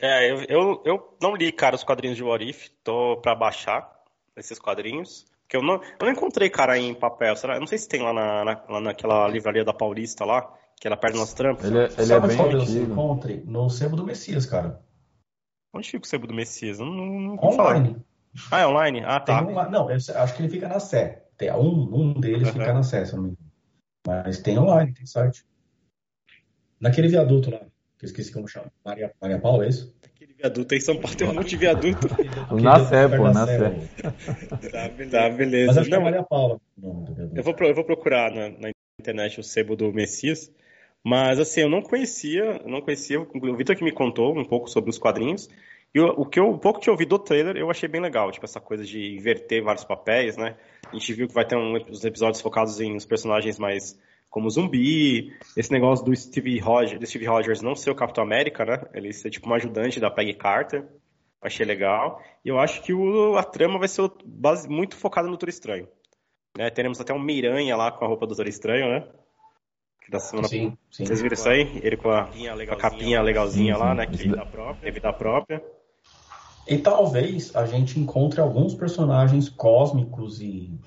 É, 0.00 0.30
eu, 0.30 0.42
eu, 0.48 0.82
eu 0.84 1.16
não 1.20 1.34
li, 1.34 1.50
cara, 1.50 1.74
os 1.74 1.84
quadrinhos 1.84 2.16
de 2.16 2.22
What 2.22 2.46
If, 2.46 2.68
tô 2.84 3.16
pra 3.18 3.34
baixar 3.34 3.90
esses 4.36 4.58
quadrinhos. 4.58 5.26
Porque 5.42 5.56
eu 5.56 5.62
não, 5.62 5.74
eu 5.74 6.06
não 6.06 6.10
encontrei, 6.10 6.50
cara, 6.50 6.76
em 6.76 6.94
papel. 6.94 7.34
Será? 7.36 7.54
Eu 7.54 7.60
não 7.60 7.66
sei 7.66 7.78
se 7.78 7.88
tem 7.88 8.02
lá, 8.02 8.12
na, 8.12 8.44
na, 8.44 8.64
lá 8.68 8.80
naquela 8.80 9.26
livraria 9.28 9.64
da 9.64 9.72
Paulista 9.72 10.24
lá, 10.24 10.52
que 10.78 10.86
ela 10.86 10.96
perde 10.96 11.18
nas 11.18 11.32
trampas. 11.32 11.64
Ele, 11.64 11.78
é, 11.78 11.88
ele 11.98 12.12
é 12.12 12.20
bem 12.20 12.40
antigo. 12.40 12.92
encontre 12.92 13.42
no 13.46 13.70
Sebo 13.70 13.96
do 13.96 14.04
Messias, 14.04 14.44
cara. 14.44 14.82
Onde 15.72 15.90
fica 15.90 16.04
o 16.04 16.08
Sebo 16.08 16.26
do 16.26 16.34
Messias? 16.34 16.78
Eu 16.78 16.86
não, 16.86 17.06
não, 17.06 17.34
online. 17.36 17.96
Ah, 18.50 18.60
é 18.60 18.66
online? 18.66 19.02
Ah, 19.04 19.20
tá. 19.20 19.42
Um, 19.42 19.70
não, 19.70 19.90
eu 19.90 19.96
acho 19.96 20.34
que 20.34 20.42
ele 20.42 20.50
fica 20.50 20.68
na 20.68 20.80
Sé. 20.80 21.24
Tem, 21.38 21.50
um, 21.52 21.94
um 21.94 22.20
deles 22.20 22.48
uhum. 22.48 22.52
fica 22.52 22.72
na 22.74 22.82
Sé, 22.82 23.04
se 23.04 23.12
eu 23.12 23.16
não 23.16 23.24
me 23.24 23.30
engano. 23.30 23.46
Mas 24.06 24.38
tem 24.40 24.58
online, 24.58 24.92
tem 24.92 25.06
site. 25.06 25.46
Naquele 26.78 27.08
viaduto 27.08 27.50
lá 27.50 27.60
que 27.98 28.04
eu 28.04 28.08
esqueci 28.08 28.32
como 28.32 28.46
chama. 28.46 28.70
Maria, 28.84 29.12
Maria 29.20 29.38
Paula, 29.38 29.64
é 29.64 29.68
isso? 29.68 29.94
Aquele 30.04 30.34
viaduto 30.34 30.74
aí 30.74 30.78
em 30.78 30.82
São 30.82 30.96
Paulo 30.96 31.16
tem 31.16 31.28
um 31.28 31.34
monte 31.34 31.48
de 31.50 31.56
viaduto. 31.56 32.08
na 32.62 32.84
Sé, 32.84 33.08
pô, 33.08 33.30
na 33.30 33.46
Sé. 33.46 35.08
Tá, 35.10 35.30
beleza. 35.30 35.66
Mas 35.68 35.78
acho 35.78 35.90
Não, 35.90 35.98
que 35.98 36.02
é 36.02 36.04
Maria 36.04 36.22
Paula. 36.22 36.60
Eu 37.34 37.42
vou, 37.42 37.54
eu 37.60 37.74
vou 37.74 37.84
procurar 37.84 38.30
na, 38.30 38.50
na, 38.50 38.70
internet 38.98 39.40
o 39.40 39.42
sebo 39.42 39.76
do 39.76 39.92
Messias. 39.92 40.50
Mas 41.04 41.38
assim, 41.38 41.60
eu 41.60 41.68
não 41.68 41.82
conhecia, 41.82 42.60
não 42.66 42.80
conhecia. 42.80 43.20
O 43.20 43.56
Vitor 43.56 43.76
que 43.76 43.84
me 43.84 43.92
contou 43.92 44.36
um 44.36 44.44
pouco 44.44 44.68
sobre 44.68 44.90
os 44.90 44.98
quadrinhos. 44.98 45.48
E 45.94 46.00
o, 46.00 46.06
o 46.08 46.26
que 46.26 46.40
eu, 46.40 46.50
um 46.50 46.58
pouco 46.58 46.80
que 46.80 46.88
eu 46.88 46.92
ouvi 46.92 47.06
do 47.06 47.18
trailer, 47.18 47.56
eu 47.56 47.70
achei 47.70 47.88
bem 47.88 48.00
legal. 48.00 48.30
Tipo, 48.30 48.44
essa 48.44 48.60
coisa 48.60 48.84
de 48.84 49.16
inverter 49.16 49.62
vários 49.62 49.84
papéis, 49.84 50.36
né? 50.36 50.56
A 50.90 50.92
gente 50.92 51.12
viu 51.14 51.28
que 51.28 51.34
vai 51.34 51.46
ter 51.46 51.56
um, 51.56 51.76
uns 51.76 52.04
episódios 52.04 52.40
focados 52.40 52.80
em 52.80 52.96
os 52.96 53.04
personagens 53.04 53.58
mais 53.58 53.98
como 54.36 54.50
zumbi, 54.50 55.34
esse 55.56 55.72
negócio 55.72 56.04
do 56.04 56.14
Steve 56.14 56.58
Rogers, 56.58 57.00
do 57.00 57.06
Steve 57.06 57.24
Rogers 57.24 57.62
não 57.62 57.74
ser 57.74 57.90
o 57.90 57.94
Capitão 57.94 58.22
América, 58.22 58.66
né? 58.66 58.82
Ele 58.92 59.10
ser 59.10 59.30
tipo 59.30 59.48
um 59.48 59.54
ajudante 59.54 59.98
da 59.98 60.10
Peggy 60.10 60.34
Carter. 60.34 60.86
Achei 61.40 61.64
legal. 61.64 62.20
E 62.44 62.50
eu 62.50 62.58
acho 62.58 62.82
que 62.82 62.92
o, 62.92 63.34
a 63.38 63.42
trama 63.42 63.78
vai 63.78 63.88
ser 63.88 64.10
base, 64.26 64.68
muito 64.68 64.94
focada 64.94 65.26
no 65.26 65.32
Doutor 65.32 65.48
Estranho. 65.48 65.88
Né? 66.54 66.68
Teremos 66.68 67.00
até 67.00 67.14
um 67.14 67.18
Miranha 67.18 67.74
lá 67.78 67.90
com 67.90 68.04
a 68.04 68.08
roupa 68.08 68.26
do 68.26 68.34
Doutor 68.34 68.46
Estranho, 68.46 68.90
né? 68.90 69.08
Da 70.10 70.18
semana... 70.18 70.48
sim, 70.48 70.76
sim. 70.90 71.06
Vocês 71.06 71.22
viram 71.22 71.32
isso 71.32 71.48
aí? 71.48 71.80
Ele 71.82 71.96
com 71.96 72.10
a, 72.10 72.26
com 72.26 72.74
a 72.74 72.76
capinha 72.76 73.22
legalzinha 73.22 73.74
sim, 73.74 73.80
lá, 73.80 73.94
né? 73.94 74.06
Que 74.06 74.18
vida 74.18 74.44
própria, 74.44 74.92
vida 74.92 75.12
própria. 75.14 75.64
E 76.68 76.76
talvez 76.76 77.56
a 77.56 77.64
gente 77.64 77.98
encontre 77.98 78.38
alguns 78.38 78.74
personagens 78.74 79.48
cósmicos 79.48 80.42
e 80.42 80.78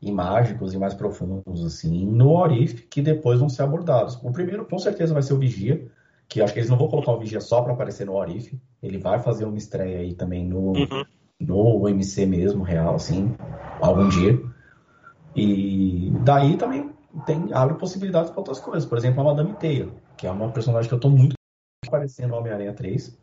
e 0.00 0.12
mágicos 0.12 0.72
e 0.72 0.78
mais 0.78 0.94
profundos, 0.94 1.64
assim, 1.64 2.06
no 2.06 2.30
Orif, 2.36 2.86
que 2.86 3.02
depois 3.02 3.40
vão 3.40 3.48
ser 3.48 3.62
abordados. 3.62 4.18
O 4.22 4.30
primeiro, 4.30 4.64
com 4.64 4.78
certeza, 4.78 5.12
vai 5.12 5.22
ser 5.22 5.34
o 5.34 5.38
Vigia, 5.38 5.90
que 6.28 6.40
acho 6.40 6.52
que 6.52 6.60
eles 6.60 6.70
não 6.70 6.78
vão 6.78 6.88
colocar 6.88 7.12
o 7.12 7.18
Vigia 7.18 7.40
só 7.40 7.62
para 7.62 7.72
aparecer 7.72 8.06
no 8.06 8.14
Orif. 8.14 8.56
Ele 8.82 8.98
vai 8.98 9.18
fazer 9.18 9.44
uma 9.44 9.58
estreia 9.58 9.98
aí 9.98 10.14
também 10.14 10.46
no, 10.46 10.72
uhum. 10.72 11.04
no 11.40 11.88
MC 11.88 12.26
mesmo, 12.26 12.62
real, 12.62 12.94
assim, 12.94 13.34
algum 13.80 14.08
dia. 14.08 14.40
E 15.34 16.12
daí 16.24 16.56
também 16.56 16.90
tem, 17.26 17.52
abre 17.52 17.76
possibilidades 17.76 18.30
para 18.30 18.40
outras 18.40 18.60
coisas. 18.60 18.88
Por 18.88 18.98
exemplo, 18.98 19.20
a 19.20 19.24
Madame 19.24 19.54
Teia, 19.54 19.88
que 20.16 20.26
é 20.26 20.30
uma 20.30 20.50
personagem 20.50 20.88
que 20.88 20.94
eu 20.94 21.00
tô 21.00 21.10
muito 21.10 21.34
parecendo 21.90 22.34
Homem-Aranha 22.34 22.72
3. 22.72 23.18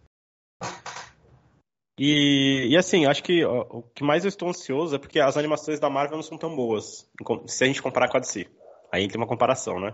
E, 1.98 2.68
e 2.70 2.78
assim, 2.78 3.06
acho 3.06 3.24
que 3.24 3.46
ó, 3.46 3.66
o 3.70 3.82
que 3.82 4.04
mais 4.04 4.26
eu 4.26 4.30
estou 4.30 4.50
ansioso 4.50 4.96
é 4.96 5.00
porque 5.00 5.20
as 5.20 5.38
animações 5.38 5.80
da 5.80 5.90
Marvel 5.90 6.18
não 6.18 6.24
são 6.24 6.38
tão 6.38 6.54
boas, 6.54 7.10
se 7.48 7.64
a 7.64 7.68
gente 7.68 7.82
comparar 7.82 8.10
com 8.10 8.18
a 8.18 8.20
DC. 8.20 8.48
Aí 8.92 9.08
tem 9.08 9.18
uma 9.18 9.28
comparação, 9.28 9.80
né? 9.80 9.94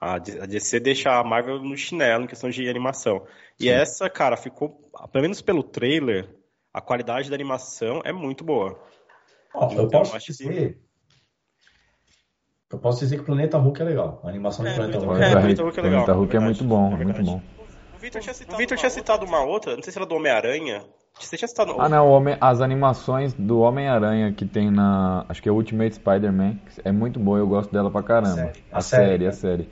A 0.00 0.18
DC 0.18 0.80
deixa 0.80 1.16
a 1.16 1.22
Marvel 1.22 1.60
no 1.60 1.76
chinelo 1.76 2.24
em 2.24 2.26
questão 2.26 2.50
de 2.50 2.68
animação. 2.68 3.24
E 3.58 3.64
Sim. 3.64 3.70
essa, 3.70 4.10
cara, 4.10 4.36
ficou, 4.36 4.80
pelo 5.12 5.22
menos 5.22 5.40
pelo 5.40 5.62
trailer, 5.62 6.28
a 6.74 6.80
qualidade 6.80 7.30
da 7.30 7.36
animação 7.36 8.02
é 8.04 8.12
muito 8.12 8.42
boa. 8.42 8.82
Oh, 9.54 9.66
então, 9.66 9.78
eu 9.78 9.88
posso 9.88 10.18
dizer. 10.18 10.74
Que... 10.74 10.78
Eu 12.72 12.78
posso 12.80 12.98
dizer 12.98 13.16
que 13.16 13.22
o 13.22 13.26
Planeta 13.26 13.58
Hulk 13.58 13.80
é 13.80 13.84
legal. 13.84 14.20
A 14.24 14.28
animação 14.28 14.66
é, 14.66 14.70
do 14.70 14.76
Planeta 14.76 14.98
Hulk 14.98 15.22
é, 15.22 15.24
é, 15.24 15.30
Planeta 15.30 15.62
Hulk 15.62 15.78
é 15.78 15.82
legal. 15.82 16.04
Planeta 16.04 16.18
Hulk 16.18 16.36
é 16.36 16.40
muito 16.40 16.64
bom, 16.64 16.96
é 16.96 17.04
muito 17.04 17.22
bom. 17.22 17.42
Victor 18.00 18.20
tinha 18.20 18.34
citado, 18.34 18.54
o 18.56 18.58
Victor 18.58 18.78
tinha 18.78 18.90
citado 18.90 19.24
uma 19.24 19.44
outra, 19.44 19.76
não 19.76 19.82
sei 19.84 19.92
se 19.92 19.98
era 19.98 20.06
do 20.06 20.16
Homem-Aranha. 20.16 20.84
Você 21.26 21.36
tinha 21.36 21.48
citado. 21.48 21.74
Ah, 21.78 21.88
não, 21.88 22.10
Homem, 22.10 22.36
as 22.40 22.60
animações 22.60 23.32
do 23.34 23.60
Homem-Aranha 23.60 24.32
que 24.32 24.44
tem 24.44 24.70
na. 24.70 25.24
Acho 25.28 25.42
que 25.42 25.48
é 25.48 25.52
Ultimate 25.52 25.94
Spider-Man. 25.94 26.56
É 26.84 26.92
muito 26.92 27.18
boa, 27.18 27.38
eu 27.38 27.46
gosto 27.46 27.72
dela 27.72 27.90
pra 27.90 28.02
caramba. 28.02 28.52
A 28.70 28.80
série, 28.80 29.26
a 29.26 29.32
série. 29.32 29.68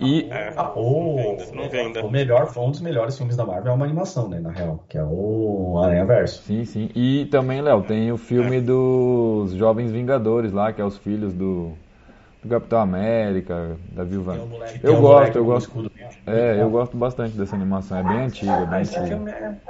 E 0.00 0.28
é, 0.30 0.52
ah, 0.56 0.72
o, 0.74 1.36
o 1.36 2.10
melhor, 2.10 2.52
um 2.56 2.70
dos 2.70 2.80
melhores 2.80 3.16
filmes 3.16 3.36
da 3.36 3.46
Marvel 3.46 3.72
é 3.72 3.74
uma 3.74 3.84
animação, 3.84 4.28
né, 4.28 4.40
na 4.40 4.50
real, 4.50 4.84
que 4.88 4.98
é 4.98 5.04
o 5.04 5.80
Aranha 5.82 6.04
Verso. 6.04 6.42
Sim, 6.42 6.64
sim. 6.64 6.90
E 6.94 7.26
também, 7.26 7.60
Léo, 7.60 7.82
tem 7.82 8.10
o 8.10 8.16
filme 8.16 8.56
é. 8.56 8.60
dos 8.60 9.52
Jovens 9.52 9.92
Vingadores 9.92 10.52
lá, 10.52 10.72
que 10.72 10.80
é 10.80 10.84
os 10.84 10.98
filhos 10.98 11.32
do, 11.32 11.72
do 12.46 12.50
Capitão 12.50 12.80
América, 12.80 13.78
da 13.92 14.04
Viúva. 14.04 14.36
eu 14.82 15.00
gosto, 15.00 15.36
eu 15.36 15.44
gosto. 15.44 15.90
É, 16.26 16.60
eu 16.60 16.70
gosto 16.70 16.96
bastante 16.96 17.36
dessa 17.36 17.54
animação, 17.54 17.98
é 17.98 18.02
bem 18.02 18.24
antiga, 18.24 18.52
é 18.52 18.66
bem 18.66 18.78
antiga. 18.80 19.60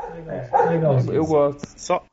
É 0.52 0.68
legal. 0.70 0.98
Eu 1.12 1.26
gosto. 1.26 1.64
Só 1.76 2.04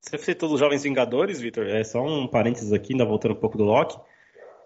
você 0.00 0.18
citou 0.18 0.52
os 0.52 0.60
Jovens 0.60 0.84
Vingadores, 0.84 1.40
Vitor, 1.40 1.66
é 1.66 1.82
só 1.82 2.00
um 2.00 2.28
parênteses 2.28 2.72
aqui, 2.72 2.92
ainda 2.92 3.04
voltando 3.04 3.32
um 3.32 3.40
pouco 3.40 3.58
do 3.58 3.64
Loki 3.64 3.98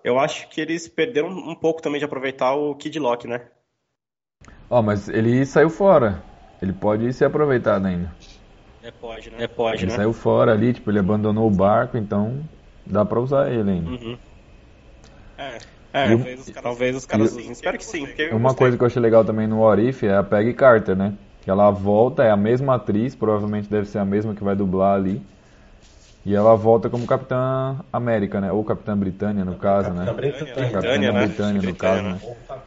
eu 0.02 0.18
acho 0.18 0.48
que 0.48 0.61
eles 0.61 0.88
perderam 0.88 1.28
um 1.28 1.54
pouco 1.54 1.83
também 1.83 1.98
de 1.98 2.04
aproveitar 2.04 2.54
o 2.54 2.74
Kid 2.74 2.98
Lock, 2.98 3.26
né? 3.26 3.42
Ó, 4.68 4.78
oh, 4.78 4.83
mas 4.83 5.09
ele 5.09 5.44
saiu 5.44 5.68
fora. 5.68 6.22
Ele 6.61 6.72
pode 6.72 7.12
ser 7.12 7.26
aproveitado 7.26 7.87
ainda. 7.87 8.11
É, 8.83 8.90
pode, 8.90 9.30
né? 9.30 9.44
É, 9.44 9.46
pode, 9.46 9.85
ele 9.85 9.90
né? 9.90 9.96
saiu 9.96 10.12
fora 10.12 10.52
ali, 10.52 10.72
tipo, 10.72 10.90
ele 10.90 10.98
abandonou 10.98 11.46
o 11.46 11.54
barco, 11.54 11.98
então 11.98 12.40
dá 12.87 13.04
pra 13.04 13.20
usar 13.20 13.50
ele 13.52 13.70
ainda. 13.70 13.90
Uhum. 13.90 14.18
É, 15.40 15.59
é 15.92 16.09
talvez, 16.09 16.40
os 16.40 16.46
caras, 16.46 16.62
talvez 16.62 16.96
os 16.96 17.07
caras 17.07 17.31
sim. 17.31 17.50
Espero 17.50 17.79
que 17.79 17.85
sim. 17.85 18.07
Uma 18.33 18.55
coisa 18.55 18.76
que 18.76 18.83
eu 18.83 18.87
achei 18.87 19.00
legal 19.00 19.24
também 19.24 19.46
no 19.46 19.61
Orif 19.61 20.07
é 20.07 20.14
a 20.14 20.22
Peggy 20.22 20.53
Carter, 20.53 20.94
né? 20.94 21.14
Que 21.42 21.50
ela 21.50 21.70
volta, 21.70 22.22
é 22.22 22.31
a 22.31 22.37
mesma 22.37 22.74
atriz, 22.74 23.14
provavelmente 23.14 23.68
deve 23.68 23.87
ser 23.87 23.98
a 23.98 24.05
mesma 24.05 24.35
que 24.35 24.44
vai 24.44 24.55
dublar 24.55 24.96
ali. 24.96 25.22
E 26.24 26.35
ela 26.35 26.55
volta 26.55 26.90
como 26.90 27.07
Capitã 27.07 27.81
América, 27.90 28.42
né? 28.42 28.53
Ou 28.53 28.62
Capitã 28.62 28.94
Britânia, 28.94 29.42
no 29.42 29.57
caso, 29.57 29.88
Capitã 29.88 30.05
né? 30.05 30.12
Britânia, 30.12 30.55
Capitã 30.55 30.70
Britânia, 30.70 31.12
né? 31.12 31.26
Britânia, 31.26 31.62
no 31.62 31.74
caso, 31.74 32.03
né? 32.03 32.20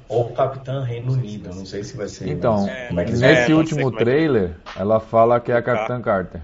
Ou 0.09 0.29
Capitã 0.31 0.83
Reino 0.83 1.13
Unido, 1.13 1.49
não 1.49 1.65
sei 1.65 1.83
se 1.83 1.95
vai 1.95 2.07
ser. 2.07 2.29
Então, 2.29 2.67
é, 2.67 2.87
é 2.87 2.93
nesse 2.93 3.51
é, 3.51 3.55
último 3.55 3.91
trailer, 3.91 4.55
ela 4.75 4.99
fala 4.99 5.39
que 5.39 5.51
é 5.51 5.55
a 5.55 5.61
Capitã 5.61 6.01
Carter. 6.01 6.41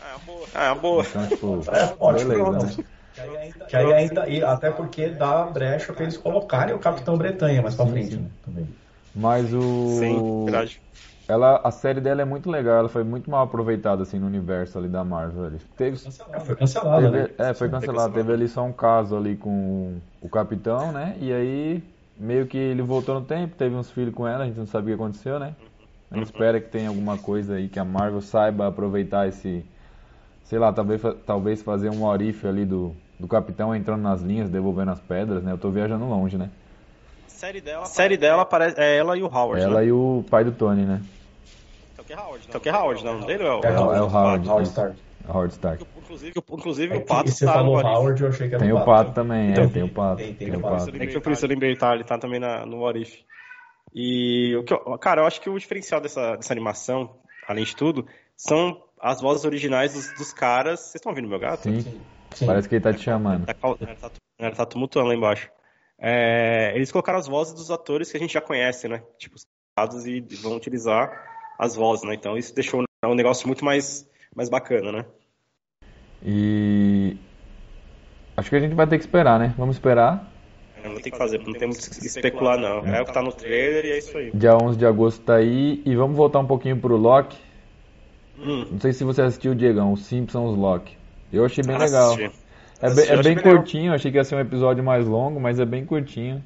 Ah, 0.00 0.16
boa. 0.24 0.46
Ah, 0.54 0.74
boa. 0.74 1.04
Então, 1.04 1.26
tipo, 1.26 1.64
é, 1.74 2.12
beleza, 2.12 2.50
né? 2.50 2.84
Que 3.68 3.76
aí 3.76 3.92
ainda, 3.92 4.28
e 4.28 4.42
até 4.42 4.70
porque 4.70 5.08
dá 5.08 5.44
brecha 5.44 5.92
pra 5.92 6.02
eles 6.04 6.16
colocarem 6.16 6.74
o 6.74 6.78
Capitão 6.78 7.16
Bretanha 7.16 7.62
mais 7.62 7.74
pra 7.74 7.86
sim, 7.86 7.92
frente, 7.92 8.14
sim. 8.14 8.20
né? 8.20 8.28
Também. 8.44 8.68
Mas 9.14 9.52
o. 9.52 9.86
Sim, 9.98 10.44
verdade 10.44 10.80
ela, 11.30 11.60
a 11.62 11.70
série 11.70 12.00
dela 12.00 12.22
é 12.22 12.24
muito 12.24 12.50
legal, 12.50 12.80
ela 12.80 12.88
foi 12.88 13.04
muito 13.04 13.30
mal 13.30 13.44
aproveitada 13.44 14.02
assim 14.02 14.18
no 14.18 14.26
universo 14.26 14.76
ali 14.76 14.88
da 14.88 15.04
Marvel. 15.04 15.44
Ali. 15.44 15.58
Teve, 15.76 15.96
foi 16.44 16.56
cancelada, 16.56 17.10
teve, 17.10 17.22
né? 17.22 17.30
É, 17.38 17.54
foi 17.54 17.68
cancelada. 17.68 18.12
Teve 18.12 18.32
ali 18.32 18.48
só 18.48 18.64
um 18.64 18.72
caso 18.72 19.16
ali 19.16 19.36
com 19.36 20.00
o 20.20 20.28
capitão, 20.28 20.90
né? 20.90 21.16
E 21.20 21.32
aí 21.32 21.84
meio 22.18 22.46
que 22.46 22.58
ele 22.58 22.82
voltou 22.82 23.14
no 23.14 23.24
tempo, 23.24 23.54
teve 23.54 23.74
uns 23.76 23.90
filhos 23.90 24.12
com 24.12 24.26
ela, 24.26 24.42
a 24.42 24.46
gente 24.46 24.58
não 24.58 24.66
sabe 24.66 24.86
o 24.86 24.88
que 24.88 25.02
aconteceu, 25.02 25.38
né? 25.38 25.54
A 26.10 26.16
gente 26.16 26.26
espera 26.26 26.60
que 26.60 26.68
tenha 26.68 26.88
alguma 26.88 27.16
coisa 27.16 27.54
aí 27.54 27.68
que 27.68 27.78
a 27.78 27.84
Marvel 27.84 28.20
saiba 28.20 28.66
aproveitar 28.66 29.28
esse, 29.28 29.64
sei 30.42 30.58
lá, 30.58 30.72
talvez, 30.72 31.00
talvez 31.24 31.62
fazer 31.62 31.90
um 31.90 32.04
orife 32.04 32.48
ali 32.48 32.66
do, 32.66 32.94
do 33.20 33.28
capitão 33.28 33.74
entrando 33.74 34.02
nas 34.02 34.22
linhas, 34.22 34.50
devolvendo 34.50 34.90
as 34.90 35.00
pedras, 35.00 35.44
né? 35.44 35.52
Eu 35.52 35.58
tô 35.58 35.70
viajando 35.70 36.06
longe, 36.06 36.36
né? 36.36 36.50
A 37.26 37.30
série 37.30 37.60
dela, 37.60 37.82
a 37.82 37.86
série 37.86 38.16
dela 38.16 38.44
parece, 38.44 38.80
é 38.80 38.96
ela 38.96 39.16
e 39.16 39.22
o 39.22 39.26
Howard. 39.26 39.62
Ela 39.62 39.80
né? 39.80 39.86
e 39.86 39.92
o 39.92 40.24
pai 40.28 40.44
do 40.44 40.52
Tony, 40.52 40.84
né? 40.84 41.00
que 42.10 42.14
é 42.14 42.18
Howard, 42.18 42.48
não. 42.52 42.60
Que 42.60 42.68
é 42.68 42.72
Howard, 42.72 43.04
não, 43.04 43.20
dele 43.20 43.44
é 43.44 43.52
o, 43.52 43.60
é, 43.60 43.70
o, 43.70 43.94
é 43.94 44.02
o 44.02 44.06
Howard. 44.06 44.48
Howard 44.48 44.68
Stark. 44.68 44.96
Howard 45.28 45.52
Stark. 45.52 45.86
Inclusive, 45.96 46.32
inclusive 46.50 46.94
é 46.94 46.98
o 46.98 47.04
Pato 47.04 47.30
você 47.30 47.46
tá 47.46 47.52
falou 47.52 47.80
Howard, 47.80 48.20
eu 48.20 48.28
achei 48.28 48.48
que 48.48 48.54
era 48.54 48.64
Tem 48.64 48.72
o 48.72 48.76
Pato. 48.76 48.90
Pato 48.90 49.12
também, 49.12 49.50
então, 49.50 49.64
é, 49.64 49.68
tem 49.68 49.82
o 49.84 49.88
Pato. 49.88 50.16
Tem, 50.16 50.34
tem, 50.34 50.50
tem 50.50 50.58
o 50.58 50.60
Pato. 50.60 50.96
É 50.96 51.06
que 51.06 51.20
por 51.20 51.32
isso 51.32 51.44
eu 51.44 51.48
lembrei, 51.48 51.76
tá? 51.76 51.94
Ele 51.94 52.02
tá 52.02 52.18
também 52.18 52.40
na, 52.40 52.66
no 52.66 52.80
What 52.80 53.00
If. 53.00 53.14
E, 53.94 54.56
o 54.56 54.64
que 54.64 54.74
eu, 54.74 54.98
cara, 54.98 55.22
eu 55.22 55.26
acho 55.26 55.40
que 55.40 55.48
o 55.48 55.58
diferencial 55.58 56.00
dessa, 56.00 56.34
dessa 56.36 56.52
animação, 56.52 57.14
além 57.46 57.64
de 57.64 57.76
tudo, 57.76 58.06
são 58.36 58.82
as 59.00 59.20
vozes 59.20 59.44
originais 59.44 59.94
dos, 59.94 60.12
dos 60.14 60.32
caras. 60.32 60.80
Vocês 60.80 60.96
estão 60.96 61.12
ouvindo 61.12 61.28
meu 61.28 61.38
gato? 61.38 61.62
Sim. 61.62 61.80
Sim. 61.80 62.00
Parece 62.44 62.68
que 62.68 62.74
ele 62.76 62.82
tá 62.82 62.92
te 62.92 63.02
chamando. 63.02 63.44
Ele 63.48 63.94
tá, 63.94 64.10
ele 64.38 64.54
tá 64.54 64.66
tumultuando 64.66 65.08
lá 65.08 65.14
embaixo. 65.14 65.50
É, 65.98 66.72
eles 66.74 66.90
colocaram 66.90 67.18
as 67.18 67.26
vozes 67.26 67.52
dos 67.52 67.70
atores 67.70 68.10
que 68.10 68.16
a 68.16 68.20
gente 68.20 68.32
já 68.32 68.40
conhece, 68.40 68.88
né? 68.88 69.02
Tipo, 69.18 69.36
os 69.36 70.06
e 70.06 70.20
vão 70.42 70.56
utilizar 70.56 71.10
as 71.58 71.76
vozes, 71.76 72.04
né? 72.04 72.14
Então 72.14 72.36
isso 72.36 72.54
deixou 72.54 72.82
um 73.04 73.14
negócio 73.14 73.46
muito 73.46 73.64
mais, 73.64 74.08
mais 74.34 74.48
bacana, 74.48 74.92
né? 74.92 75.04
E 76.22 77.16
acho 78.36 78.50
que 78.50 78.56
a 78.56 78.60
gente 78.60 78.74
vai 78.74 78.86
ter 78.86 78.98
que 78.98 79.04
esperar, 79.04 79.38
né? 79.38 79.54
Vamos 79.56 79.76
esperar. 79.76 80.30
É, 80.82 80.88
não 80.88 81.00
tem 81.00 81.12
que 81.12 81.18
fazer, 81.18 81.38
não 81.40 81.52
temos 81.52 81.86
que 81.86 82.06
especular 82.06 82.58
não. 82.58 82.86
É 82.86 83.02
o 83.02 83.04
que 83.04 83.12
tá 83.12 83.22
no 83.22 83.32
trailer 83.32 83.84
e 83.84 83.92
é 83.92 83.98
isso 83.98 84.16
aí. 84.16 84.30
Dia 84.32 84.56
11 84.56 84.78
de 84.78 84.86
agosto 84.86 85.22
tá 85.22 85.36
aí 85.36 85.82
e 85.84 85.94
vamos 85.94 86.16
voltar 86.16 86.38
um 86.38 86.46
pouquinho 86.46 86.78
pro 86.78 86.96
Loki. 86.96 87.38
Hum. 88.38 88.66
Não 88.70 88.80
sei 88.80 88.92
se 88.92 89.04
você 89.04 89.20
assistiu, 89.20 89.54
Diegão, 89.54 89.92
o 89.92 89.96
Simpsons 89.96 90.56
Loki. 90.56 90.96
Eu 91.32 91.44
achei 91.44 91.64
bem 91.64 91.78
legal. 91.78 92.16
É, 92.82 92.94
bem, 92.94 93.08
é 93.08 93.22
bem 93.22 93.36
curtinho, 93.36 93.92
achei 93.92 94.10
que 94.10 94.16
ia 94.16 94.24
ser 94.24 94.36
um 94.36 94.40
episódio 94.40 94.82
mais 94.82 95.06
longo, 95.06 95.38
mas 95.38 95.60
é 95.60 95.64
bem 95.64 95.84
curtinho. 95.84 96.42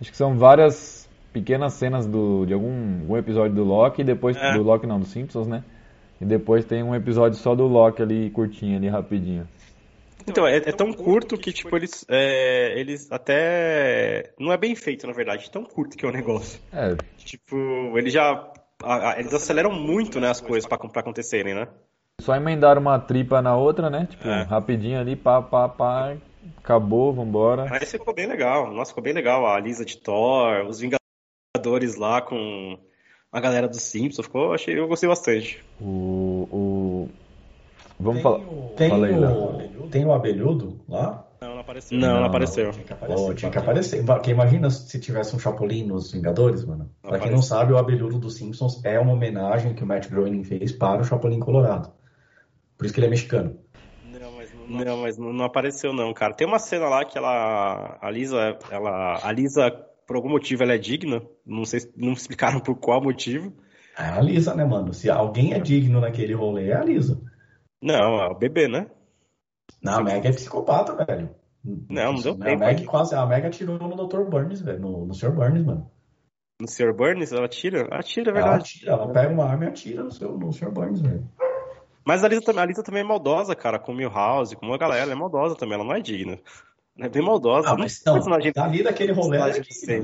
Acho 0.00 0.10
que 0.10 0.16
são 0.16 0.36
várias 0.36 1.08
pequenas 1.32 1.74
cenas 1.74 2.06
do, 2.06 2.46
de 2.46 2.54
algum, 2.54 3.00
algum 3.00 3.16
episódio 3.16 3.54
do 3.54 3.64
Loki 3.64 4.02
e 4.02 4.04
depois 4.04 4.36
é. 4.36 4.54
do 4.54 4.62
Loki 4.62 4.86
não, 4.86 4.98
dos 4.98 5.08
Simpsons, 5.08 5.46
né? 5.46 5.62
E 6.20 6.24
depois 6.24 6.64
tem 6.64 6.82
um 6.82 6.94
episódio 6.94 7.38
só 7.38 7.54
do 7.54 7.66
Loki 7.66 8.00
ali 8.00 8.30
curtinho 8.30 8.76
ali 8.76 8.88
rapidinho. 8.88 9.46
Então, 10.26 10.46
é, 10.46 10.56
é 10.56 10.72
tão 10.72 10.92
curto 10.92 11.36
que, 11.36 11.52
tipo, 11.52 11.76
eles, 11.76 12.04
é, 12.08 12.78
eles 12.80 13.12
até. 13.12 14.32
Não 14.38 14.52
é 14.52 14.56
bem 14.56 14.74
feito, 14.74 15.06
na 15.06 15.12
verdade, 15.12 15.50
tão 15.50 15.64
curto 15.64 15.96
que 15.96 16.06
é 16.06 16.08
o 16.08 16.12
negócio. 16.12 16.60
É. 16.72 16.96
Tipo, 17.18 17.56
eles 17.98 18.12
já. 18.12 18.50
A, 18.82 19.10
a, 19.10 19.20
eles 19.20 19.34
aceleram 19.34 19.70
muito, 19.70 20.18
né, 20.20 20.30
as 20.30 20.40
coisas 20.40 20.66
pra, 20.66 20.78
pra 20.78 21.00
acontecerem, 21.00 21.54
né? 21.54 21.68
Só 22.20 22.34
emendaram 22.34 22.80
uma 22.80 22.98
tripa 22.98 23.42
na 23.42 23.56
outra, 23.56 23.90
né? 23.90 24.06
Tipo, 24.08 24.28
é. 24.28 24.42
rapidinho 24.42 24.98
ali, 24.98 25.14
pá, 25.16 25.42
pá, 25.42 25.68
pá, 25.68 26.16
acabou, 26.58 27.12
vambora. 27.12 27.66
Mas 27.68 27.90
ficou 27.90 28.14
bem 28.14 28.26
legal. 28.26 28.72
Nossa, 28.72 28.90
ficou 28.90 29.02
bem 29.02 29.12
legal. 29.12 29.46
A 29.46 29.60
Lisa 29.60 29.84
de 29.84 29.98
Thor, 29.98 30.64
os 30.66 30.80
Vingadores 30.80 31.96
lá 31.96 32.22
com 32.22 32.78
a 33.30 33.40
galera 33.40 33.68
do 33.68 33.76
Simpsons. 33.76 34.26
Ficou, 34.26 34.54
achei, 34.54 34.78
eu 34.78 34.88
gostei 34.88 35.08
bastante. 35.08 35.62
O. 35.80 36.48
o... 36.50 37.08
Vamos 37.98 38.14
tem 38.14 38.22
falar. 38.22 38.38
O, 38.38 38.72
tem, 38.76 38.90
Fala 38.90 39.06
aí, 39.06 39.14
o, 39.14 39.88
tem 39.88 40.04
o 40.04 40.12
abelhudo 40.12 40.80
lá? 40.88 41.26
Não, 41.40 41.54
não 41.54 41.60
apareceu. 41.60 41.98
Não, 41.98 42.08
não, 42.08 42.20
não 42.20 42.26
apareceu. 42.26 42.70
Tinha 42.72 42.84
que 42.84 42.92
aparecer. 42.92 43.30
Oh, 43.30 43.34
tinha 43.34 43.50
que 43.50 43.58
aparecer. 43.58 44.04
Porque 44.04 44.30
imagina 44.30 44.70
se 44.70 44.98
tivesse 44.98 45.36
um 45.36 45.38
Chapolin 45.38 45.84
nos 45.84 46.10
Vingadores, 46.10 46.64
mano. 46.64 46.90
Não 47.02 47.10
pra 47.10 47.18
quem 47.18 47.30
não 47.30 47.42
sabe, 47.42 47.72
o 47.72 47.76
abelhudo 47.76 48.18
dos 48.18 48.36
Simpsons 48.36 48.82
é 48.84 48.98
uma 48.98 49.12
homenagem 49.12 49.74
que 49.74 49.84
o 49.84 49.86
Matt 49.86 50.08
Groening 50.08 50.42
fez 50.42 50.72
para 50.72 51.02
o 51.02 51.04
Chapolin 51.04 51.38
Colorado. 51.38 51.92
Por 52.76 52.84
isso 52.84 52.94
que 52.94 53.00
ele 53.00 53.06
é 53.06 53.10
mexicano. 53.10 53.58
Não, 54.04 54.32
mas 54.32 54.54
não, 54.54 54.84
não, 54.84 54.96
mas 55.02 55.18
não 55.18 55.44
apareceu 55.44 55.92
não, 55.92 56.12
cara. 56.12 56.34
Tem 56.34 56.46
uma 56.46 56.58
cena 56.58 56.88
lá 56.88 57.04
que 57.04 57.18
ela, 57.18 57.98
a 58.00 58.10
Lisa, 58.10 58.58
ela, 58.70 59.20
a 59.22 59.32
Lisa 59.32 59.70
por 60.06 60.16
algum 60.16 60.30
motivo 60.30 60.62
ela 60.62 60.74
é 60.74 60.78
digna. 60.78 61.22
Não 61.46 61.64
sei, 61.64 61.80
não 61.96 62.12
explicaram 62.12 62.60
por 62.60 62.76
qual 62.76 63.02
motivo. 63.02 63.52
É 63.96 64.04
a 64.04 64.20
Lisa, 64.20 64.54
né, 64.54 64.64
mano? 64.64 64.92
Se 64.92 65.08
alguém 65.08 65.52
é 65.52 65.58
digno 65.58 66.00
naquele 66.00 66.34
rolê, 66.34 66.68
é 66.68 66.76
a 66.76 66.84
Lisa. 66.84 67.20
Não, 67.82 68.20
é 68.20 68.28
o 68.28 68.34
bebê, 68.34 68.66
né? 68.66 68.86
Não, 69.82 69.98
a 69.98 70.02
Meg 70.02 70.26
é 70.26 70.32
psicopata, 70.32 71.04
velho. 71.04 71.30
Não, 71.88 72.12
não 72.14 72.20
deu 72.20 72.36
tempo. 72.36 72.62
A 72.62 72.66
Meg 72.66 72.84
quase, 72.84 73.14
a 73.14 73.24
Meg 73.24 73.46
atirou 73.46 73.78
no 73.78 74.06
Dr. 74.06 74.22
Burns, 74.24 74.60
velho, 74.60 74.80
no, 74.80 75.06
no 75.06 75.14
Sr. 75.14 75.32
Burns, 75.32 75.64
mano. 75.64 75.90
No 76.60 76.68
Sr. 76.68 76.94
Burns? 76.94 77.32
Ela 77.32 77.46
atira? 77.46 77.80
Ela 77.80 78.00
atira, 78.00 78.30
é 78.30 78.34
verdade. 78.34 78.54
Ela 78.54 78.56
atira, 78.56 78.92
ela 78.92 79.12
pega 79.12 79.32
uma 79.32 79.44
arma 79.44 79.64
e 79.64 79.68
atira 79.68 80.02
no, 80.02 80.10
seu, 80.10 80.36
no 80.36 80.52
Sr. 80.52 80.70
Burns, 80.70 81.00
velho. 81.00 81.28
Mas 82.04 82.22
a 82.22 82.28
Lisa, 82.28 82.42
a 82.60 82.64
Lisa 82.64 82.82
também 82.82 83.00
é 83.00 83.04
maldosa, 83.04 83.54
cara, 83.54 83.78
com 83.78 83.92
o 83.92 83.94
Milhouse, 83.94 84.54
com 84.56 84.72
a 84.72 84.78
galera, 84.78 85.02
ela 85.02 85.12
é 85.12 85.14
maldosa 85.14 85.54
também, 85.54 85.74
ela 85.74 85.84
não 85.84 85.94
é 85.94 86.00
digna. 86.00 86.38
É 86.98 87.08
bem 87.08 87.22
maldosa. 87.22 87.70
Ah, 87.70 87.76
mas 87.76 88.02
não, 88.04 88.14
personagem... 88.14 88.52
ali 88.56 88.82
daquele 88.82 89.12
rolê 89.12 89.38
é 89.38 89.60
que, 89.60 89.74
sei 89.74 90.02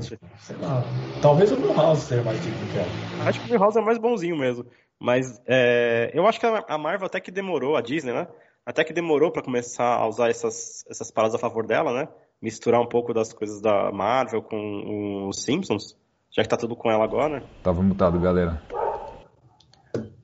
lá, 0.59 0.83
talvez 1.21 1.51
o 1.51 1.57
Milhouse 1.57 2.01
seja 2.01 2.21
mais 2.23 2.41
digno 2.41 2.59
que 2.67 2.77
ela. 2.77 3.29
Acho 3.29 3.39
que 3.39 3.47
o 3.47 3.51
Milhouse 3.51 3.77
é 3.77 3.81
mais 3.81 3.97
bonzinho 3.97 4.35
mesmo. 4.35 4.65
Mas 4.99 5.41
é, 5.47 6.11
eu 6.13 6.27
acho 6.27 6.39
que 6.39 6.45
a 6.45 6.77
Marvel 6.77 7.07
até 7.07 7.19
que 7.19 7.31
demorou, 7.31 7.75
a 7.75 7.81
Disney, 7.81 8.13
né? 8.13 8.27
Até 8.65 8.83
que 8.83 8.93
demorou 8.93 9.31
para 9.31 9.41
começar 9.41 9.95
a 9.95 10.07
usar 10.07 10.29
essas, 10.29 10.85
essas 10.89 11.09
paradas 11.09 11.35
a 11.35 11.39
favor 11.39 11.65
dela, 11.65 11.93
né? 11.93 12.07
Misturar 12.41 12.81
um 12.81 12.85
pouco 12.85 13.13
das 13.13 13.33
coisas 13.33 13.61
da 13.61 13.91
Marvel 13.91 14.41
com 14.41 15.27
os 15.27 15.43
Simpsons, 15.43 15.97
já 16.29 16.43
que 16.43 16.49
tá 16.49 16.57
tudo 16.57 16.75
com 16.75 16.91
ela 16.91 17.03
agora. 17.03 17.41
Tava 17.63 17.81
mutado, 17.81 18.19
galera. 18.19 18.61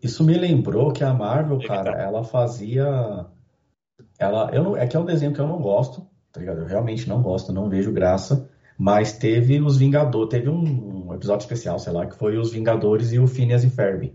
Isso 0.08 0.24
me 0.24 0.38
lembrou 0.38 0.94
que 0.94 1.04
a 1.04 1.14
Marvel, 1.14 1.60
cara, 1.60 1.92
ela 2.02 2.24
fazia. 2.24 3.26
Ela, 4.18 4.50
eu 4.54 4.64
não, 4.64 4.78
é 4.78 4.88
que 4.88 4.96
é 4.96 5.00
um 5.00 5.04
desenho 5.06 5.34
que 5.34 5.40
eu 5.42 5.48
não 5.48 5.60
gosto, 5.60 6.08
tá 6.32 6.40
ligado? 6.40 6.62
Eu 6.62 6.66
realmente 6.66 7.10
não 7.10 7.22
gosto, 7.22 7.52
não 7.52 7.68
vejo 7.68 7.92
graça. 7.92 8.50
Mas 8.78 9.12
teve 9.18 9.60
os 9.60 9.76
Vingadores, 9.76 10.30
teve 10.30 10.48
um, 10.50 11.08
um 11.10 11.14
episódio 11.14 11.44
especial, 11.44 11.78
sei 11.78 11.92
lá, 11.92 12.06
que 12.06 12.16
foi 12.16 12.38
os 12.38 12.54
Vingadores 12.54 13.12
e 13.12 13.20
o 13.20 13.28
Phineas 13.28 13.66
e 13.66 13.70
Ferb. 13.70 14.14